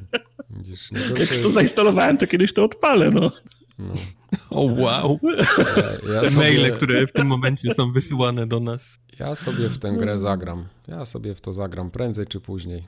Widzisz, 0.50 0.90
Jak 1.20 1.30
to 1.30 1.50
zainstalowałem, 1.50 2.18
to 2.18 2.28
kiedyś 2.28 2.54
to 2.54 2.64
odpalę, 2.64 3.12
no. 3.12 3.32
No. 3.80 3.94
O 4.50 4.62
wow. 4.62 5.20
Ja, 5.24 6.14
ja 6.14 6.22
Te 6.22 6.30
sobie... 6.30 6.48
maile, 6.48 6.72
które 6.72 7.08
w 7.08 7.12
tym 7.12 7.28
momencie 7.28 7.74
są 7.74 7.92
wysyłane 7.92 8.48
do 8.48 8.60
nas. 8.60 9.00
Ja 9.20 9.36
sobie 9.36 9.70
w 9.70 9.78
tę 9.78 9.92
grę 9.92 10.20
zagram. 10.20 10.66
Ja 10.88 11.06
sobie 11.06 11.36
w 11.36 11.42
to 11.42 11.54
zagram 11.54 11.92
prędzej 11.92 12.28
czy 12.28 12.40
później. 12.40 12.88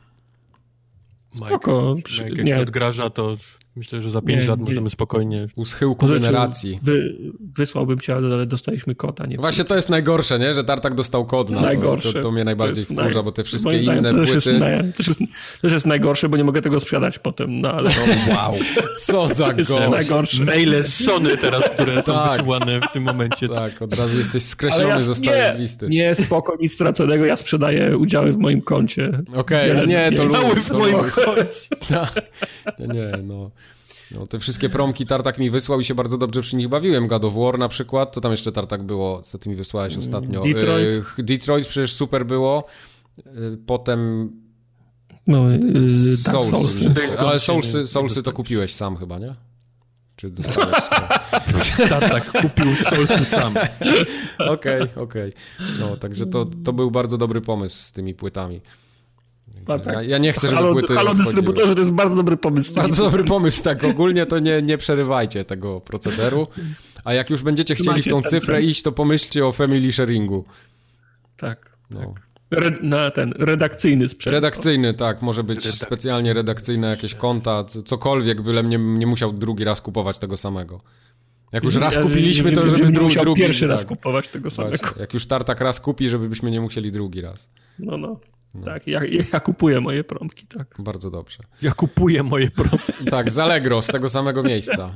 Spoko. 1.31 1.95
Mike, 1.95 2.29
Mike 2.29 2.43
nie. 2.43 2.59
odgraża, 2.59 3.09
to 3.09 3.37
Myślę, 3.75 4.01
że 4.01 4.11
za 4.11 4.21
5 4.21 4.47
lat 4.47 4.59
możemy 4.59 4.89
spokojnie... 4.89 5.47
U 5.55 5.65
schyłku 5.65 6.07
generacji. 6.07 6.79
Wy, 6.83 7.15
wysłałbym 7.57 7.99
cię, 7.99 8.15
ale 8.15 8.45
dostaliśmy 8.45 8.95
kota. 8.95 9.25
Nie 9.25 9.37
Właśnie 9.37 9.65
to 9.65 9.75
jest 9.75 9.89
najgorsze, 9.89 10.39
nie? 10.39 10.53
Że 10.53 10.63
Tartak 10.63 10.95
dostał 10.95 11.25
kod 11.25 11.49
na 11.49 11.61
najgorsze. 11.61 12.13
to. 12.13 12.21
To, 12.21 12.31
mnie 12.31 12.43
najbardziej 12.43 12.85
to 12.85 12.93
wkurza, 12.93 13.15
naj... 13.15 13.23
bo 13.23 13.31
te 13.31 13.43
wszystkie 13.43 13.83
inne 13.83 14.09
to 14.09 14.15
płyty... 14.15 14.33
Jest 14.33 14.47
naj... 14.47 14.79
to, 14.79 15.03
jest, 15.07 15.19
to 15.61 15.67
jest 15.67 15.85
najgorsze, 15.85 16.29
bo 16.29 16.37
nie 16.37 16.43
mogę 16.43 16.61
tego 16.61 16.79
sprzedać 16.79 17.19
potem, 17.19 17.61
no 17.61 17.71
ale... 17.71 17.89
No, 17.89 18.35
wow, 18.35 18.55
co 19.05 19.27
za 19.35 19.53
gość. 19.53 19.69
najgorsze. 19.91 20.45
Maile 20.45 20.83
z 20.83 21.05
Sony 21.05 21.37
teraz, 21.37 21.69
które 21.69 22.03
są 22.03 22.13
tak. 22.13 22.31
wysyłane 22.31 22.81
w 22.81 22.91
tym 22.93 23.03
momencie. 23.03 23.49
Tak, 23.49 23.81
od 23.81 23.93
razu 23.93 24.17
jesteś 24.17 24.43
skreślony, 24.43 24.87
ja, 24.87 25.01
zostajesz 25.01 25.57
z 25.57 25.59
listy. 25.59 25.87
Nie, 25.89 26.15
spoko, 26.15 26.57
nic 26.59 26.73
straconego, 26.73 27.25
ja 27.25 27.35
sprzedaję 27.35 27.97
udziały 27.97 28.31
w 28.31 28.37
moim 28.37 28.61
koncie. 28.61 29.21
Okej, 29.35 29.71
okay, 29.71 29.87
nie, 29.87 30.11
to 30.11 30.25
Udziały 30.25 30.55
w 30.55 30.71
moim 30.71 30.97
koncie. 30.97 31.45
Tak, 31.89 32.13
nie, 32.79 33.17
no... 33.23 33.51
No, 34.15 34.27
te 34.27 34.39
wszystkie 34.39 34.69
promki 34.69 35.05
Tartak 35.05 35.37
mi 35.37 35.49
wysłał 35.49 35.79
i 35.79 35.85
się 35.85 35.95
bardzo 35.95 36.17
dobrze 36.17 36.41
przy 36.41 36.55
nich 36.55 36.67
bawiłem. 36.69 37.07
God 37.07 37.25
of 37.25 37.33
War 37.33 37.59
na 37.59 37.69
przykład. 37.69 38.13
Co 38.13 38.21
tam 38.21 38.31
jeszcze 38.31 38.51
Tartak 38.51 38.83
było? 38.83 39.21
Co 39.21 39.37
ty 39.37 39.49
mi 39.49 39.55
wysłałeś 39.55 39.97
ostatnio? 39.97 40.41
Detroit. 40.41 41.03
E, 41.19 41.23
Detroit 41.23 41.67
przecież 41.67 41.93
super 41.93 42.25
było. 42.25 42.65
E, 43.17 43.31
potem... 43.65 44.31
No, 45.27 45.53
e, 45.53 45.59
Soulsy. 46.17 46.49
Soulsy. 46.51 46.93
Ale 47.17 47.39
Soulsy, 47.39 47.87
Soulsy 47.87 48.23
to 48.23 48.31
kupiłeś 48.31 48.73
sam 48.73 48.97
chyba, 48.97 49.19
nie? 49.19 49.35
Czy 50.15 50.29
dostałeś? 50.29 50.77
Tartak 51.89 52.31
kupił 52.41 52.75
Soulsy 52.75 53.25
sam. 53.25 53.53
Okej, 54.39 54.81
okej. 54.81 54.81
Okay, 54.95 55.01
okay. 55.01 55.31
No, 55.79 55.97
także 55.97 56.25
to, 56.25 56.45
to 56.63 56.73
był 56.73 56.91
bardzo 56.91 57.17
dobry 57.17 57.41
pomysł 57.41 57.75
z 57.75 57.91
tymi 57.91 58.13
płytami. 58.13 58.61
Tak. 59.67 59.85
Ja, 59.85 60.01
ja, 60.01 60.17
nie 60.17 60.33
chcę, 60.33 60.47
żeby 60.47 60.61
halo, 60.61 60.73
płyty 60.73 60.95
Halo 60.95 61.13
dystrybutorze 61.13 61.73
to 61.73 61.79
jest 61.79 61.91
bardzo 61.91 62.15
dobry 62.15 62.37
pomysł. 62.37 62.73
Bardzo 62.75 63.03
dobry 63.03 63.23
pomysł, 63.23 63.63
tak. 63.63 63.83
Ogólnie 63.83 64.25
to 64.25 64.39
nie, 64.39 64.61
nie 64.61 64.77
przerywajcie 64.77 65.45
tego 65.45 65.81
procederu. 65.81 66.47
A 67.03 67.13
jak 67.13 67.29
już 67.29 67.41
będziecie 67.43 67.75
chcieli 67.75 68.01
w 68.01 68.07
tą 68.07 68.21
cyfrę 68.21 68.61
iść, 68.61 68.81
to 68.81 68.91
pomyślcie 68.91 69.45
o 69.45 69.51
family 69.51 69.91
sharingu. 69.91 70.45
Tak, 71.37 71.77
no. 71.89 71.99
tak. 71.99 72.31
Na 72.81 73.11
ten 73.11 73.33
redakcyjny 73.39 74.09
sprzęt. 74.09 74.33
Redakcyjny, 74.33 74.93
tak. 74.93 75.21
Może 75.21 75.43
być 75.43 75.57
redakcyjny. 75.57 75.85
specjalnie 75.85 76.33
redakcyjne 76.33 76.87
jakieś 76.87 77.15
konta, 77.15 77.63
cokolwiek, 77.63 78.41
byle 78.41 78.63
nie, 78.63 78.77
nie 78.77 79.07
musiał 79.07 79.33
drugi 79.33 79.63
raz 79.63 79.81
kupować 79.81 80.19
tego 80.19 80.37
samego. 80.37 80.81
Jak 81.51 81.63
już 81.63 81.75
raz 81.75 81.97
kupiliśmy, 81.97 82.51
to 82.51 82.69
żeby 82.69 82.85
nie 82.85 82.91
dru, 82.91 83.03
musiał 83.03 83.23
drugi... 83.23 83.41
pierwszy 83.41 83.67
raz 83.67 83.79
tak, 83.81 83.89
kupować 83.89 84.27
tego 84.27 84.49
samego. 84.49 84.77
właśnie. 84.77 85.01
Jak 85.01 85.13
już 85.13 85.25
tartak 85.25 85.61
raz 85.61 85.79
kupi, 85.79 86.09
żebyśmy 86.09 86.51
nie 86.51 86.61
musieli 86.61 86.91
drugi 86.91 87.21
raz. 87.21 87.49
No, 87.79 87.97
no. 87.97 88.19
Tak, 88.65 88.87
ja, 88.87 89.01
ja 89.33 89.39
kupuję 89.39 89.81
moje 89.81 90.03
promki, 90.03 90.47
tak. 90.47 90.75
Bardzo 90.79 91.11
dobrze. 91.11 91.37
Ja 91.61 91.71
kupuję 91.71 92.23
moje 92.23 92.51
pro... 92.51 92.69
Tak, 93.09 93.31
z 93.31 93.37
Allegro, 93.37 93.81
z 93.81 93.87
tego 93.87 94.09
samego 94.09 94.43
miejsca. 94.43 94.95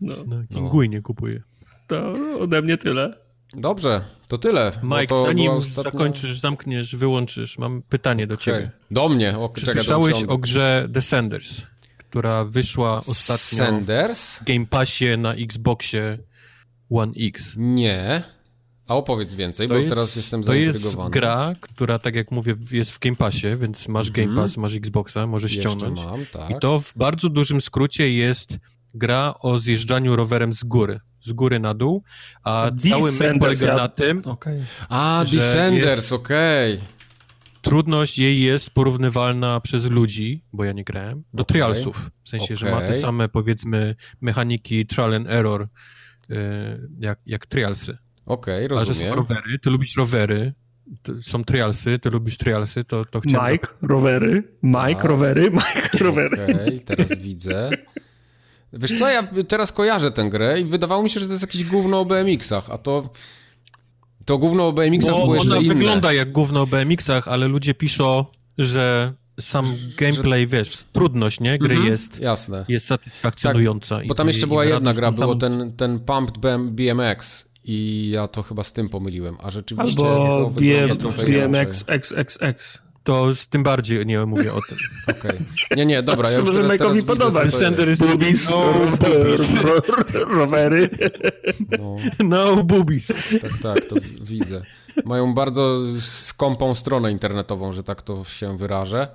No, 0.00 0.14
No, 0.26 0.36
Kinguj 0.54 0.88
nie 0.88 1.02
kupuję. 1.02 1.42
to 1.86 2.12
ode 2.40 2.62
mnie 2.62 2.76
tyle. 2.78 3.14
Dobrze, 3.54 4.04
to 4.28 4.38
tyle. 4.38 4.72
No 4.82 4.96
Mike, 4.96 5.06
to 5.06 5.26
zanim 5.26 5.50
ostatnia- 5.52 5.82
zakończysz, 5.82 6.40
zamkniesz, 6.40 6.96
wyłączysz, 6.96 7.58
mam 7.58 7.82
pytanie 7.82 8.26
do 8.26 8.34
Okej. 8.34 8.44
ciebie. 8.44 8.70
Do 8.90 9.08
mnie, 9.08 9.38
o, 9.38 9.48
Czy 9.48 9.60
czekaj, 9.66 9.74
słyszałeś 9.84 10.22
o 10.24 10.38
grze 10.38 10.86
Descenders, 10.88 11.62
która 11.98 12.44
wyszła 12.44 12.96
ostatnio 12.98 13.36
Sanders? 13.64 14.38
w 14.38 14.44
Game 14.44 14.66
Passie 14.66 15.18
na 15.18 15.34
Xboxie 15.34 16.18
One 16.90 17.12
X? 17.20 17.54
Nie. 17.56 18.22
A 18.88 18.94
opowiedz 18.96 19.34
więcej, 19.34 19.68
bo 19.68 19.74
teraz 19.88 20.16
jestem 20.16 20.42
to 20.42 20.54
jest 20.54 20.72
zaintrygowany. 20.78 21.10
gra, 21.10 21.54
która, 21.60 21.98
tak 21.98 22.14
jak 22.14 22.30
mówię, 22.30 22.54
jest 22.70 22.90
w 22.92 22.98
Game 22.98 23.16
Passie, 23.16 23.46
więc 23.60 23.88
masz 23.88 24.10
Game 24.10 24.28
Mhm. 24.28 24.46
Pass, 24.48 24.56
masz 24.56 24.74
Xboxa, 24.74 25.26
możesz 25.26 25.52
Jeszcze 25.54 25.70
ściągnąć. 25.70 26.00
mam, 26.06 26.26
tak. 26.32 26.50
I 26.50 26.54
to 26.60 26.80
w 26.80 26.92
bardzo 26.96 27.28
dużym 27.28 27.60
skrócie 27.60 28.12
jest 28.12 28.58
gra 28.94 29.34
o 29.40 29.58
zjeżdżaniu 29.58 30.16
rowerem 30.16 30.52
z 30.52 30.64
góry, 30.64 31.00
z 31.20 31.32
góry 31.32 31.60
na 31.60 31.74
dół, 31.74 32.02
a 32.44 32.70
cały 32.90 33.12
myk 33.12 33.38
polega 33.40 33.66
ja- 33.66 33.76
na 33.76 33.88
tym, 33.88 34.22
Okej. 34.24 34.64
A, 34.88 35.24
że 35.26 35.36
Descenders, 35.36 35.96
jest- 35.96 36.12
okej. 36.12 36.80
trudność 37.62 38.18
jej 38.18 38.40
jest 38.40 38.70
porównywalna 38.70 39.60
przez 39.60 39.90
ludzi, 39.90 40.44
bo 40.52 40.64
ja 40.64 40.72
nie 40.72 40.84
grałem, 40.84 41.24
do 41.34 41.42
Okej. 41.42 41.46
trialsów. 41.54 42.10
W 42.24 42.28
sensie, 42.28 42.56
że 42.56 42.70
ma 42.70 42.80
te 42.80 42.94
same, 42.94 43.28
powiedzmy, 43.28 43.94
mechaniki 44.20 44.86
trial 44.86 45.14
and 45.14 45.28
error, 45.30 45.68
yy, 46.28 46.36
jak, 47.00 47.18
jak 47.26 47.46
trialsy. 47.46 47.98
Okej, 48.28 48.64
A 48.64 48.68
że 48.68 48.84
są 48.84 48.88
rozumiem. 48.88 49.14
rowery, 49.14 49.58
ty 49.62 49.70
lubisz 49.70 49.96
rowery, 49.96 50.52
są 51.22 51.44
trialsy, 51.44 51.98
ty 51.98 52.10
lubisz 52.10 52.36
trialsy, 52.36 52.84
to, 52.84 53.04
to 53.04 53.20
chciałem 53.20 53.52
Mike, 53.52 53.68
rowery, 53.82 54.42
Mike, 54.62 54.94
Tak. 54.94 55.04
rowery, 55.04 55.50
Mike, 55.60 55.98
rowery. 56.04 56.42
Okej, 56.44 56.80
teraz 56.80 57.18
widzę. 57.18 57.70
Wiesz 58.72 58.98
co, 58.98 59.08
ja 59.08 59.28
teraz 59.48 59.72
kojarzę 59.72 60.10
tę 60.10 60.30
grę 60.30 60.60
i 60.60 60.64
wydawało 60.64 61.02
mi 61.02 61.10
się, 61.10 61.20
że 61.20 61.26
to 61.26 61.32
jest 61.32 61.42
jakieś 61.42 61.64
gówno 61.64 62.00
o 62.00 62.04
BMX-ach, 62.04 62.70
a 62.70 62.78
to... 62.78 63.10
To 64.24 64.38
gówno 64.38 64.68
o 64.68 64.72
BMX-ach 64.72 65.14
było 65.14 65.34
jeszcze 65.34 65.50
ona 65.50 65.60
inne. 65.60 65.74
wygląda 65.74 66.12
jak 66.12 66.32
gówno 66.32 66.62
o 66.62 66.66
BMX-ach, 66.66 67.28
ale 67.28 67.48
ludzie 67.48 67.74
piszą, 67.74 68.24
że 68.58 69.12
sam 69.40 69.74
gameplay, 69.96 70.46
wiesz, 70.46 70.84
trudność, 70.92 71.40
nie, 71.40 71.58
gry 71.58 71.74
Mhm, 71.74 71.92
jest, 71.92 72.20
Jasne. 72.20 72.64
jest 72.68 72.86
satysfakcjonująca. 72.86 74.00
Bo 74.08 74.14
tam 74.14 74.28
jeszcze 74.28 74.46
i 74.46 74.48
była 74.48 74.64
jedna 74.64 74.94
gra, 74.94 75.12
było 75.12 75.34
ten, 75.36 75.72
ten 75.76 76.00
Pumped 76.00 76.38
BM 76.38 76.70
BMX 76.74 77.47
i 77.68 78.08
ja 78.10 78.28
to 78.28 78.42
chyba 78.42 78.64
z 78.64 78.72
tym 78.72 78.88
pomyliłem, 78.88 79.36
a 79.42 79.50
rzeczywiście 79.50 80.00
Albo 80.06 80.50
wygląda 80.50 80.86
BM, 80.88 80.96
trochę 80.98 81.26
BMX. 81.26 81.84
XXX. 81.88 82.82
To 83.04 83.34
z 83.34 83.46
tym 83.46 83.62
bardziej 83.62 84.06
nie 84.06 84.26
mówię 84.26 84.52
o 84.54 84.60
tym. 84.68 84.78
Okej. 85.18 85.38
Nie, 85.76 85.86
nie, 85.86 86.02
dobra, 86.02 86.30
ja 86.30 86.38
może 86.40 86.52
teraz, 86.52 86.70
Mike'owi 86.70 87.02
podobać. 87.04 87.32
co 87.32 87.38
to 87.40 87.44
jest. 87.44 87.58
Sender 87.58 87.88
is 87.92 87.98
Boobies, 87.98 88.50
no, 88.50 88.74
boobies. 88.96 89.54
rowery. 90.28 90.90
No, 91.78 91.96
no 92.24 92.64
boobies. 92.64 93.12
tak, 93.42 93.58
tak, 93.62 93.84
to 93.86 93.96
widzę. 94.20 94.62
Mają 95.04 95.34
bardzo 95.34 95.78
skąpą 96.00 96.74
stronę 96.74 97.12
internetową, 97.12 97.72
że 97.72 97.82
tak 97.84 98.02
to 98.02 98.24
się 98.24 98.58
wyrażę. 98.58 99.08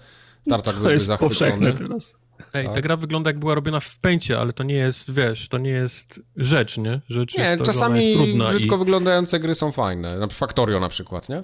Tartak 0.49 0.75
To 0.75 0.81
byłby 0.81 0.99
zachwycony. 0.99 1.73
teraz. 1.73 2.15
Ej, 2.53 2.65
Tak. 2.65 2.75
ta 2.75 2.81
gra 2.81 2.97
wygląda 2.97 3.29
jak 3.29 3.39
była 3.39 3.55
robiona 3.55 3.79
w 3.79 3.97
pęcie, 3.99 4.39
ale 4.39 4.53
to 4.53 4.63
nie 4.63 4.75
jest, 4.75 5.13
wiesz, 5.13 5.47
to 5.49 5.57
nie 5.57 5.69
jest 5.69 6.21
rzecz, 6.35 6.77
nie? 6.77 7.01
Rzecz 7.09 7.37
Nie, 7.37 7.43
jest 7.43 7.57
to, 7.59 7.65
że 7.65 7.71
ona 7.71 7.79
czasami 7.79 8.05
jest 8.09 8.23
trudna 8.23 8.49
brzydko 8.49 8.75
i... 8.75 8.79
wyglądające 8.79 9.39
gry 9.39 9.55
są 9.55 9.71
fajne. 9.71 10.09
Na 10.19 10.27
przykład 10.27 10.49
Factorio 10.49 10.79
na 10.79 10.89
przykład, 10.89 11.29
nie? 11.29 11.43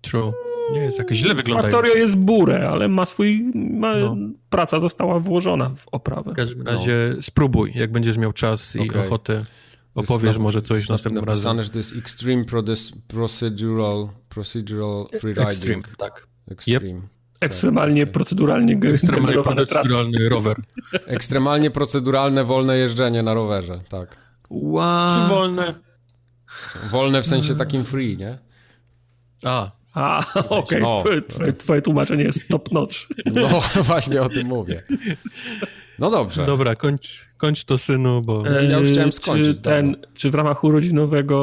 True. 0.00 0.32
Nie 0.72 0.80
jest 0.80 0.98
jakieś 0.98 1.18
źle 1.18 1.34
wygląda. 1.34 1.62
Factorio 1.62 1.94
jest 1.94 2.16
burę, 2.16 2.68
ale 2.68 2.88
ma 2.88 3.06
swój... 3.06 3.50
Ma, 3.54 3.96
No. 3.96 4.16
Praca 4.50 4.80
została 4.80 5.20
włożona 5.20 5.70
w 5.70 5.88
oprawę. 5.92 6.32
W 6.32 6.34
każdym 6.36 6.62
razie 6.66 7.16
spróbuj, 7.20 7.72
jak 7.74 7.92
będziesz 7.92 8.18
miał 8.18 8.32
czas 8.32 8.76
i 8.76 8.78
No. 8.78 8.84
Okej. 8.84 9.06
ochotę. 9.06 9.44
Opowiesz 9.94 10.36
na- 10.36 10.42
może 10.42 10.62
coś 10.62 10.88
następnym 10.88 11.24
napisane, 11.24 11.48
razem. 11.48 11.64
że 11.64 11.70
to 11.70 11.78
jest 11.78 11.96
Extreme 11.96 12.44
Procedural, 13.08 14.08
procedural 14.28 15.06
Freeriding. 15.20 15.48
Extreme, 15.48 15.82
tak. 15.98 16.26
Extreme. 16.50 17.00
Ekstremalnie, 17.40 18.06
proceduralnie 18.06 18.78
Ekstremalnie 18.92 19.42
proceduralny 19.42 20.28
rower. 20.28 20.56
Ekstremalnie 21.06 21.70
proceduralne, 21.70 22.44
wolne 22.44 22.78
jeżdżenie 22.78 23.22
na 23.22 23.34
rowerze, 23.34 23.80
tak. 23.88 24.16
Wow. 24.50 25.28
Wolne. 25.28 25.74
Wolne 26.90 27.22
w 27.22 27.26
sensie 27.26 27.54
takim 27.54 27.84
free, 27.84 28.16
nie? 28.16 28.38
A, 29.44 29.70
A, 29.94 30.24
okej, 30.48 30.82
O. 30.82 31.00
twoje, 31.04 31.22
twoje, 31.22 31.52
twoje 31.52 31.82
tłumaczenie 31.82 32.24
jest 32.24 32.48
top 32.48 32.72
notch. 32.72 32.96
No 33.26 33.48
właśnie 33.82 34.22
o 34.22 34.28
tym 34.28 34.46
mówię. 34.46 34.82
No 36.00 36.10
dobrze. 36.10 36.46
dobra, 36.46 36.74
kończ, 36.74 37.28
kończ 37.36 37.64
to 37.64 37.78
synu, 37.78 38.22
bo... 38.22 38.46
Ja 38.46 38.78
już 38.78 38.90
chciałem 38.90 39.12
skończyć, 39.12 39.56
Czy, 39.56 39.62
ten, 39.62 39.96
czy 40.14 40.30
w 40.30 40.34
ramach 40.34 40.64
urodzinowego 40.64 41.36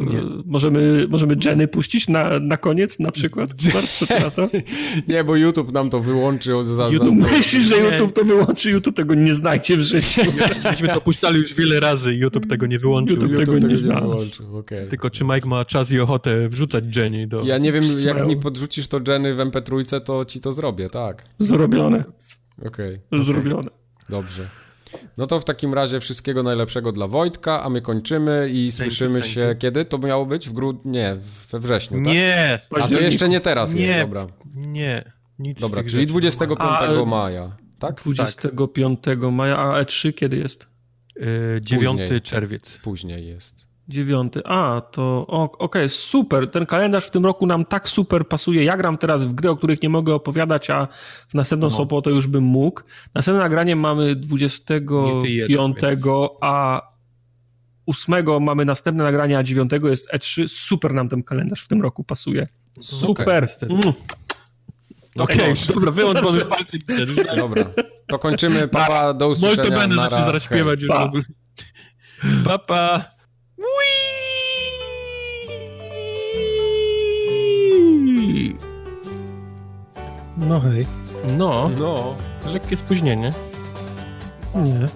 e, 0.00 0.04
Nie. 0.04 0.20
możemy, 0.46 1.06
możemy 1.08 1.36
Jenny 1.44 1.68
puścić 1.68 2.08
na, 2.08 2.40
na 2.40 2.56
koniec 2.56 2.98
na 2.98 3.12
przykład? 3.12 3.50
Na 4.22 4.30
to? 4.30 4.48
Nie, 5.08 5.24
bo 5.24 5.36
YouTube 5.36 5.72
nam 5.72 5.90
to 5.90 6.00
wyłączył 6.00 6.62
za... 6.62 6.88
YouTube, 6.88 7.22
za... 7.22 7.28
myślisz, 7.36 7.62
że 7.64 7.82
Nie. 7.82 7.82
YouTube 7.82 8.14
to 8.14 8.24
wyłączy? 8.24 8.70
YouTube 8.70 8.96
tego 8.96 9.14
nie 9.14 9.34
znajdzie 9.34 9.76
w 9.76 9.80
życiu. 9.80 10.22
Myśmy 10.70 10.88
to 10.88 11.00
puszczali 11.00 11.38
już 11.38 11.54
wiele 11.54 11.80
razy 11.80 12.14
i 12.14 12.18
YouTube 12.18 12.46
tego 12.46 12.66
nie 12.66 12.78
wyłączył. 12.78 13.16
YouTube 13.16 13.30
YouTube 13.30 13.54
tego 13.54 13.68
nie 13.68 13.76
znalazł. 13.76 14.06
wyłączył, 14.06 14.58
okej. 14.58 14.88
Tylko 14.88 15.10
czy 15.10 15.24
Mike 15.24 15.48
ma 15.48 15.64
czas 15.64 15.90
i 15.90 16.00
ochotę 16.00 16.48
wrzucać 16.48 16.96
Jenny 16.96 17.26
do... 17.26 17.42
Ja 17.44 17.58
nie 17.58 17.72
wiem, 17.72 17.84
jak 18.04 18.26
mi 18.26 18.36
podrzucisz 18.36 18.88
to 18.88 19.00
Jenny 19.08 19.34
w 19.34 19.38
MP3, 19.38 20.00
to 20.00 20.24
ci 20.24 20.40
to 20.40 20.52
zrobię, 20.52 20.90
tak. 20.90 21.24
Zrobione, 21.38 22.04
Okej, 22.66 23.00
zrobione. 23.22 23.70
dobrze. 24.08 24.48
No 25.16 25.26
to 25.26 25.40
w 25.40 25.44
takim 25.44 25.74
razie 25.74 26.00
wszystkiego 26.00 26.42
najlepszego 26.42 26.92
dla 26.92 27.06
Wojtka, 27.08 27.62
a 27.62 27.68
my 27.70 27.82
kończymy 27.82 28.48
i 28.52 28.72
słyszymy 28.72 29.20
thank 29.20 29.32
się 29.32 29.40
you. 29.48 29.56
kiedy? 29.58 29.84
To 29.84 29.98
miało 29.98 30.26
być 30.26 30.48
w 30.48 30.52
grudniu? 30.52 30.92
Nie, 30.92 31.16
we 31.50 31.60
wrześniu, 31.60 31.98
tak? 32.04 32.06
Nie! 32.14 32.58
A 32.82 32.88
to 32.88 33.00
jeszcze 33.00 33.28
nie 33.28 33.40
teraz 33.40 33.74
Nie, 33.74 33.86
jest, 33.86 34.00
dobra. 34.00 34.26
nie. 34.54 35.12
Nic 35.38 35.60
Dobra, 35.60 35.82
czyli 35.82 35.92
rzeczy 35.92 36.06
25 36.06 36.60
A, 36.60 37.04
maja, 37.04 37.56
tak? 37.78 37.94
25 37.94 38.98
maja, 39.32 39.58
a 39.58 39.82
E3 39.82 40.12
kiedy 40.12 40.36
jest? 40.36 40.66
nie 41.16 41.26
ma. 41.26 41.32
Y, 41.56 41.60
9 41.62 42.00
Później. 42.00 42.20
czerwiec. 42.20 42.78
Później 42.82 43.26
jest. 43.26 43.63
9. 43.88 44.32
A, 44.44 44.82
to 44.92 45.26
okej, 45.58 45.90
super. 45.90 46.50
Ten 46.50 46.66
kalendarz 46.66 47.06
w 47.06 47.10
tym 47.10 47.24
roku 47.26 47.46
nam 47.46 47.64
tak 47.64 47.88
super 47.88 48.28
pasuje. 48.28 48.64
Ja 48.64 48.76
gram 48.76 48.98
teraz 48.98 49.24
w 49.24 49.32
gry, 49.32 49.50
o 49.50 49.56
których 49.56 49.82
nie 49.82 49.88
mogę 49.88 50.14
opowiadać, 50.14 50.70
a 50.70 50.88
w 51.28 51.34
następną 51.34 51.66
No. 51.66 51.76
sobotę 51.76 52.10
już 52.10 52.26
bym 52.26 52.44
mógł. 52.44 52.80
Następne 53.14 53.42
nagranie 53.42 53.76
mamy 53.76 54.16
25, 54.16 55.16
Nie 55.16 55.22
ty 55.22 55.30
jeden, 55.30 55.74
więc. 55.74 56.28
a 56.40 56.82
8 57.86 58.40
mamy 58.40 58.64
następne 58.64 59.04
nagranie, 59.04 59.38
a 59.38 59.42
9 59.42 59.70
jest 59.84 60.10
E3. 60.12 60.48
Super 60.48 60.94
nam 60.94 61.08
ten 61.08 61.22
kalendarz 61.22 61.62
w 61.62 61.68
tym 61.68 61.82
roku 61.82 62.04
pasuje. 62.04 62.48
Super. 62.80 63.48
Mm. 63.62 63.80
Okej, 65.18 65.54
dobra, 65.74 65.92
wyłącz, 65.92 66.20
bo 66.22 66.34
już 66.34 66.44
palce. 66.44 66.78
Dobra, 67.36 67.64
to 68.08 68.18
kończymy. 68.18 68.68
Papa, 68.68 69.14
do 69.14 69.28
usłyszenia. 69.28 69.70
Molto 69.70 69.86
nara. 69.94 70.10
zacznie 70.10 70.24
zaraz 70.24 70.44
śpiewać 70.44 70.82
już 70.82 70.88
Pa. 70.88 71.00
w 71.00 71.08
ogóle. 71.08 71.22
Papa. 72.44 73.13
No 80.36 80.60
hej. 80.60 80.86
No, 81.38 81.70
No, 81.78 82.14
lekkie 82.46 82.76
spóźnienie. 82.76 83.32
Nie. 84.54 84.86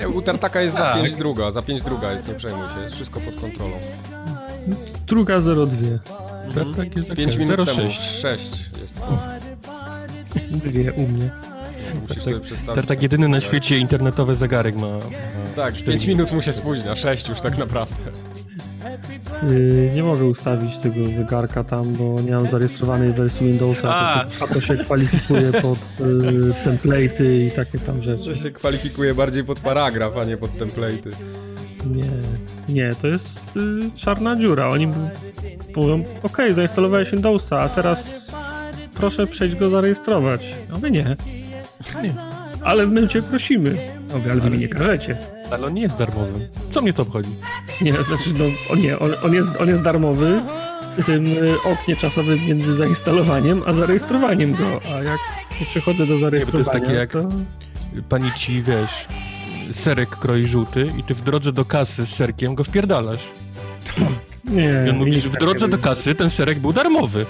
nie, 0.00 0.08
u 0.08 0.22
Tartaka 0.22 0.60
jest 0.60 0.76
za 0.76 0.80
Tak. 0.82 0.94
5 0.94 1.14
druga, 1.14 1.50
za 1.50 1.62
5 1.62 1.82
druga 1.82 2.12
jest, 2.12 2.28
nie 2.28 2.34
przejmuj 2.34 2.70
się, 2.70 2.80
jest 2.80 2.94
wszystko 2.94 3.20
pod 3.20 3.40
kontrolą. 3.40 3.76
Jest 4.68 5.04
Druga 5.04 5.40
02. 5.40 5.98
Tak, 6.54 6.76
tak 6.76 6.96
jest 6.96 7.12
5 7.14 7.36
minut 7.36 7.56
temu, 7.56 7.90
06. 7.90 8.00
6 8.20 8.70
jest. 8.82 9.00
Dwie 10.50 10.92
u 10.92 11.00
mnie. 11.08 11.30
Musisz 12.00 12.14
tak, 12.16 12.24
sobie 12.24 12.40
przestawić. 12.40 12.74
Tartak 12.74 13.02
jedyny 13.02 13.28
na 13.28 13.40
świecie 13.40 13.78
internetowy 13.78 14.34
zegarek 14.34 14.76
ma. 14.76 14.86
Tak, 15.56 15.74
5 15.74 16.06
minut 16.06 16.32
mu 16.32 16.42
się 16.42 16.52
spóźnia, 16.52 16.96
6 16.96 17.28
już 17.28 17.40
tak 17.40 17.58
naprawdę. 17.58 17.94
Yy, 19.48 19.90
nie 19.94 20.02
mogę 20.02 20.24
ustawić 20.24 20.76
tego 20.78 21.08
zegarka 21.12 21.64
tam, 21.64 21.92
bo 21.94 22.20
nie 22.20 22.30
mam 22.32 22.48
zarejestrowanej 22.50 23.12
wersji 23.12 23.46
Windowsa, 23.46 23.94
A. 23.94 24.24
to, 24.24 24.30
się- 24.30 24.44
a 24.44 24.46
to 24.54 24.60
się 24.60 24.76
kwalifikuje 24.76 25.52
pod 25.52 25.78
yy, 26.00 26.54
template'y 26.64 27.46
i 27.48 27.50
takie 27.50 27.78
tam 27.78 28.02
rzeczy. 28.02 28.24
To 28.24 28.34
się 28.34 28.50
kwalifikuje 28.50 29.14
bardziej 29.14 29.44
pod 29.44 29.60
paragraf, 29.60 30.16
a 30.16 30.24
nie 30.24 30.36
pod 30.36 30.50
template'y. 30.58 31.10
Nie, 31.86 32.10
nie, 32.68 32.94
to 32.94 33.06
jest 33.06 33.56
yy, 33.56 33.90
czarna 33.94 34.36
dziura. 34.36 34.68
Oni 34.68 34.86
mówią, 35.76 36.04
ok, 36.22 36.38
zainstalowałeś 36.52 37.10
Windowsa, 37.10 37.60
a 37.60 37.68
teraz 37.68 38.32
proszę 38.94 39.26
przejść 39.26 39.56
go 39.56 39.70
zarejestrować. 39.70 40.54
Ja 40.68 40.74
mówię, 40.74 40.90
nie. 40.90 41.16
Nie. 42.02 42.14
ale 42.62 42.86
my 42.86 43.08
cię 43.08 43.22
prosimy. 43.22 43.88
No, 44.08 44.14
ale 44.30 44.40
wy 44.40 44.50
mi 44.50 44.58
nie 44.58 44.68
każecie. 44.68 45.18
Ale 45.50 45.66
on 45.66 45.74
nie 45.74 45.82
jest 45.82 45.96
darmowy. 45.98 46.48
Co 46.70 46.82
mnie 46.82 46.92
to 46.92 47.02
obchodzi? 47.02 47.30
Nie, 47.82 47.92
znaczy, 47.92 48.30
no, 48.38 48.44
on 48.70 48.80
nie, 48.80 48.98
on, 48.98 49.10
on, 49.24 49.34
jest, 49.34 49.50
on 49.60 49.68
jest 49.68 49.82
darmowy 49.82 50.42
w 50.98 51.04
tym 51.04 51.26
y, 51.26 51.54
oknie 51.64 51.96
czasowym 51.96 52.38
między 52.48 52.74
zainstalowaniem 52.74 53.62
a 53.66 53.72
zarejestrowaniem 53.72 54.54
go, 54.54 54.80
a 54.94 55.02
jak 55.02 55.18
nie 55.60 55.66
przechodzę 55.66 56.06
do 56.06 56.18
zarejestrowania, 56.18 56.64
to 56.64 56.72
jest 56.72 56.84
takie 56.84 56.98
jak 56.98 57.12
to... 57.12 57.28
pani 58.08 58.32
ci, 58.32 58.62
wiesz, 58.62 59.06
serek 59.72 60.10
kroi 60.10 60.46
żółty 60.46 60.92
i 60.98 61.02
ty 61.02 61.14
w 61.14 61.20
drodze 61.20 61.52
do 61.52 61.64
kasy 61.64 62.06
z 62.06 62.14
serkiem 62.14 62.54
go 62.54 62.64
wpierdalasz. 62.64 63.28
Nie, 64.44 64.84
I 64.86 64.90
on 64.90 64.96
mówi, 64.96 65.18
że 65.18 65.28
w 65.28 65.32
tak 65.32 65.40
drodze 65.40 65.66
nie 65.66 65.72
do 65.72 65.78
kasy 65.78 66.14
ten 66.14 66.30
serek 66.30 66.58
był 66.58 66.72
darmowy, 66.72 67.26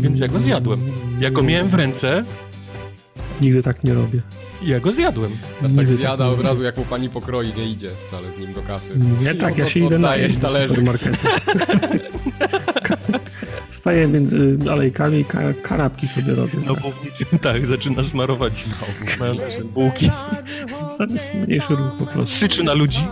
więc 0.00 0.18
ja 0.18 0.28
go 0.28 0.38
zjadłem. 0.38 0.80
Ja 1.20 1.30
go 1.30 1.42
miałem 1.42 1.68
w 1.68 1.74
ręce 1.74 2.24
Nigdy 3.40 3.62
tak 3.62 3.84
nie 3.84 3.94
robię. 3.94 4.22
ja 4.62 4.80
go 4.80 4.92
zjadłem. 4.92 5.36
Tak 5.62 5.72
Nigdy 5.72 5.96
zjada 5.96 6.24
nie 6.24 6.30
od 6.30 6.40
razu, 6.40 6.62
jak 6.62 6.76
mu 6.76 6.84
pani 6.84 7.10
pokroji, 7.10 7.54
nie 7.56 7.70
idzie 7.70 7.90
wcale 8.06 8.32
z 8.32 8.38
nim 8.38 8.52
do 8.52 8.62
kasy. 8.62 8.94
Nie 9.20 9.34
tak, 9.34 9.58
ja 9.58 9.66
się 9.66 9.80
idę 9.80 9.98
na 9.98 10.14
supermarketu. 10.68 11.28
Staję 13.70 14.08
między 14.08 14.58
alejkami 14.70 15.18
i 15.18 15.24
ka 15.24 15.38
kanapki 15.62 16.08
sobie 16.08 16.34
robię. 16.34 16.58
No 16.66 16.74
bo 16.74 16.90
w 16.90 17.04
niczym 17.04 17.38
tak, 17.38 17.66
zaczyna 17.66 18.04
smarować 18.04 18.64
mając 19.20 19.40
bułki. 19.64 20.10
Tam 20.98 21.10
jest 21.10 21.34
mniejszy 21.34 21.74
ruch 21.76 21.96
po 21.98 22.06
prostu. 22.06 22.36
Syczy 22.36 22.64
na 22.64 22.74
ludzi. 22.74 23.06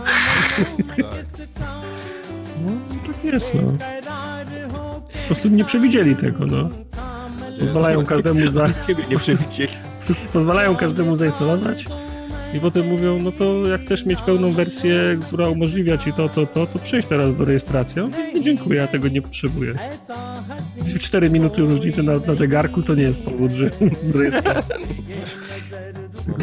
Tak. 0.97 1.25
No, 2.65 2.71
tak 3.07 3.23
jest, 3.23 3.53
no. 3.53 3.73
Po 5.11 5.25
prostu 5.25 5.49
nie 5.49 5.65
przewidzieli 5.65 6.15
tego, 6.15 6.45
no. 6.45 6.69
Pozwalają 7.59 8.05
każdemu 8.05 8.51
za... 8.51 8.67
Ciebie 8.87 9.03
nie 9.09 9.17
przewidzieli. 9.17 9.88
pozwalają 10.33 10.75
każdemu 10.75 11.15
zainstalować 11.15 11.85
i 12.53 12.59
potem 12.59 12.87
mówią, 12.87 13.19
no 13.19 13.31
to 13.31 13.67
jak 13.67 13.81
chcesz 13.81 14.05
mieć 14.05 14.21
pełną 14.21 14.51
wersję, 14.51 15.17
która 15.27 15.47
umożliwia 15.49 15.97
ci 15.97 16.13
to, 16.13 16.29
to, 16.29 16.45
to, 16.45 16.67
to 16.67 16.79
przejdź 16.79 17.05
teraz 17.05 17.35
do 17.35 17.45
rejestracji. 17.45 18.01
Nie, 18.33 18.41
dziękuję, 18.41 18.79
ja 18.79 18.87
tego 18.87 19.07
nie 19.07 19.21
potrzebuję. 19.21 19.73
4 20.99 21.29
minuty 21.29 21.61
różnicy 21.61 22.03
na, 22.03 22.19
na 22.27 22.35
zegarku 22.35 22.81
to 22.81 22.95
nie 22.95 23.03
jest 23.03 23.21
powód, 23.21 23.51
że 23.51 23.69
do 24.03 24.19
rejestracji. 24.19 24.75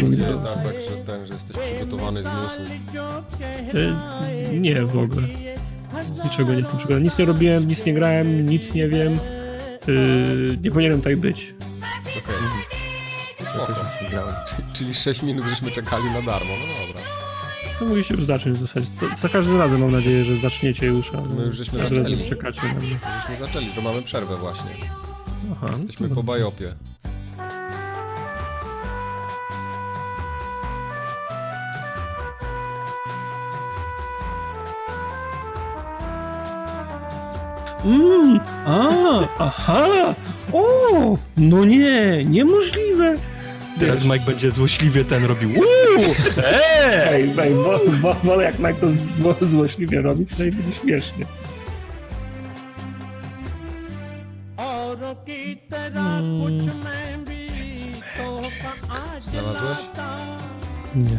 Nie, 0.02 0.18
tak, 0.18 0.64
tak, 0.64 0.74
że 0.90 0.96
ten, 1.06 1.26
że 1.26 1.34
jesteś 1.34 1.56
przygotowany 1.56 2.22
z 2.22 2.26
newsów. 2.26 2.70
E, 3.74 4.56
Nie, 4.58 4.82
w 4.82 4.98
ogóle. 4.98 5.28
Z 6.12 6.24
niczego 6.24 6.52
nie 6.52 6.58
jestem 6.58 6.76
przygotowany. 6.78 7.04
Nic 7.04 7.18
nie 7.18 7.24
robiłem, 7.24 7.68
nic 7.68 7.86
nie 7.86 7.94
grałem, 7.94 8.46
nic 8.48 8.74
nie 8.74 8.88
wiem. 8.88 9.12
E, 9.12 9.18
Nie 10.62 10.70
powinienem 10.70 10.98
tutaj 10.98 11.16
być. 11.16 11.54
Czyli 14.72 14.94
6 14.94 15.22
minut 15.22 15.44
żeśmy 15.44 15.70
czekali 15.70 16.04
na 16.04 16.22
darmo, 16.22 16.50
no 16.50 16.86
dobra. 16.86 17.00
To 17.78 17.84
mogliście 17.84 18.14
już 18.14 18.24
zacząć 18.24 18.58
w 18.58 18.60
zasadzie. 18.60 18.86
Za, 18.86 19.06
za 19.14 19.28
każdym 19.28 19.58
razem 19.58 19.80
mam 19.80 19.92
nadzieję, 19.92 20.24
że 20.24 20.36
zaczniecie 20.36 20.86
już, 20.86 21.14
ale 21.14 21.26
My 21.28 21.44
już 21.44 21.56
żeśmy 21.56 21.78
każdym 21.78 21.98
razem 21.98 22.12
zaczęli. 22.14 22.28
czekacie 22.28 22.60
na 22.66 22.74
mnie. 22.74 22.98
Żeśmy 23.20 23.46
zaczęli, 23.46 23.66
to 23.66 23.80
mamy 23.82 24.02
przerwę 24.02 24.36
właśnie. 24.36 24.70
Aha, 25.52 25.66
no 25.72 25.78
Jesteśmy 25.78 26.08
to 26.08 26.14
po 26.14 26.22
bajopie. 26.22 26.74
Mm, 37.84 38.40
a, 38.66 38.88
aha, 39.38 40.14
o, 40.52 41.18
no 41.36 41.64
nie, 41.64 42.24
niemożliwe. 42.24 43.16
Teraz 43.80 44.04
Mike 44.04 44.24
będzie 44.26 44.50
złośliwie 44.50 45.04
ten 45.04 45.24
robił. 45.24 45.50
Uuu! 45.50 46.14
Ej, 46.44 47.34
ej, 47.38 47.54
bo, 47.54 47.80
bo, 48.02 48.14
wolę 48.14 48.44
jak 48.44 48.58
Mike 48.58 48.74
to 48.74 48.92
zło, 48.92 49.34
złośliwie 49.40 50.02
robi, 50.02 50.26
przynajmniej 50.26 50.62
będzie 50.62 50.78
śmiesznie. 50.78 51.26
Znalazłeś? 59.20 59.78
Nie. 60.94 61.18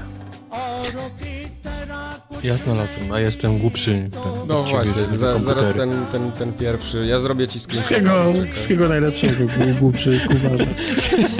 Ja 2.43 2.57
znalazłem, 2.57 3.11
a 3.11 3.19
jestem 3.19 3.57
głupszy. 3.59 3.91
ten, 3.91 4.21
No 4.47 4.59
od 4.59 4.67
ciebie, 4.67 4.83
właśnie, 4.83 5.17
za, 5.17 5.41
zaraz 5.41 5.73
ten, 5.73 6.05
ten, 6.11 6.31
ten 6.31 6.53
pierwszy. 6.53 7.05
Ja 7.05 7.19
zrobię 7.19 7.47
ci 7.47 7.59
screenshot. 7.59 7.71
Wszystkiego, 7.73 8.33
Czekaj. 8.33 8.51
wszystkiego 8.51 8.89
najlepszego, 8.89 9.33
głupszy, 9.79 10.19
kuwarza. 10.27 10.63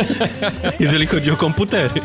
Jeżeli 0.80 1.08
chodzi 1.08 1.32
o 1.32 1.35
komputery. 1.35 2.01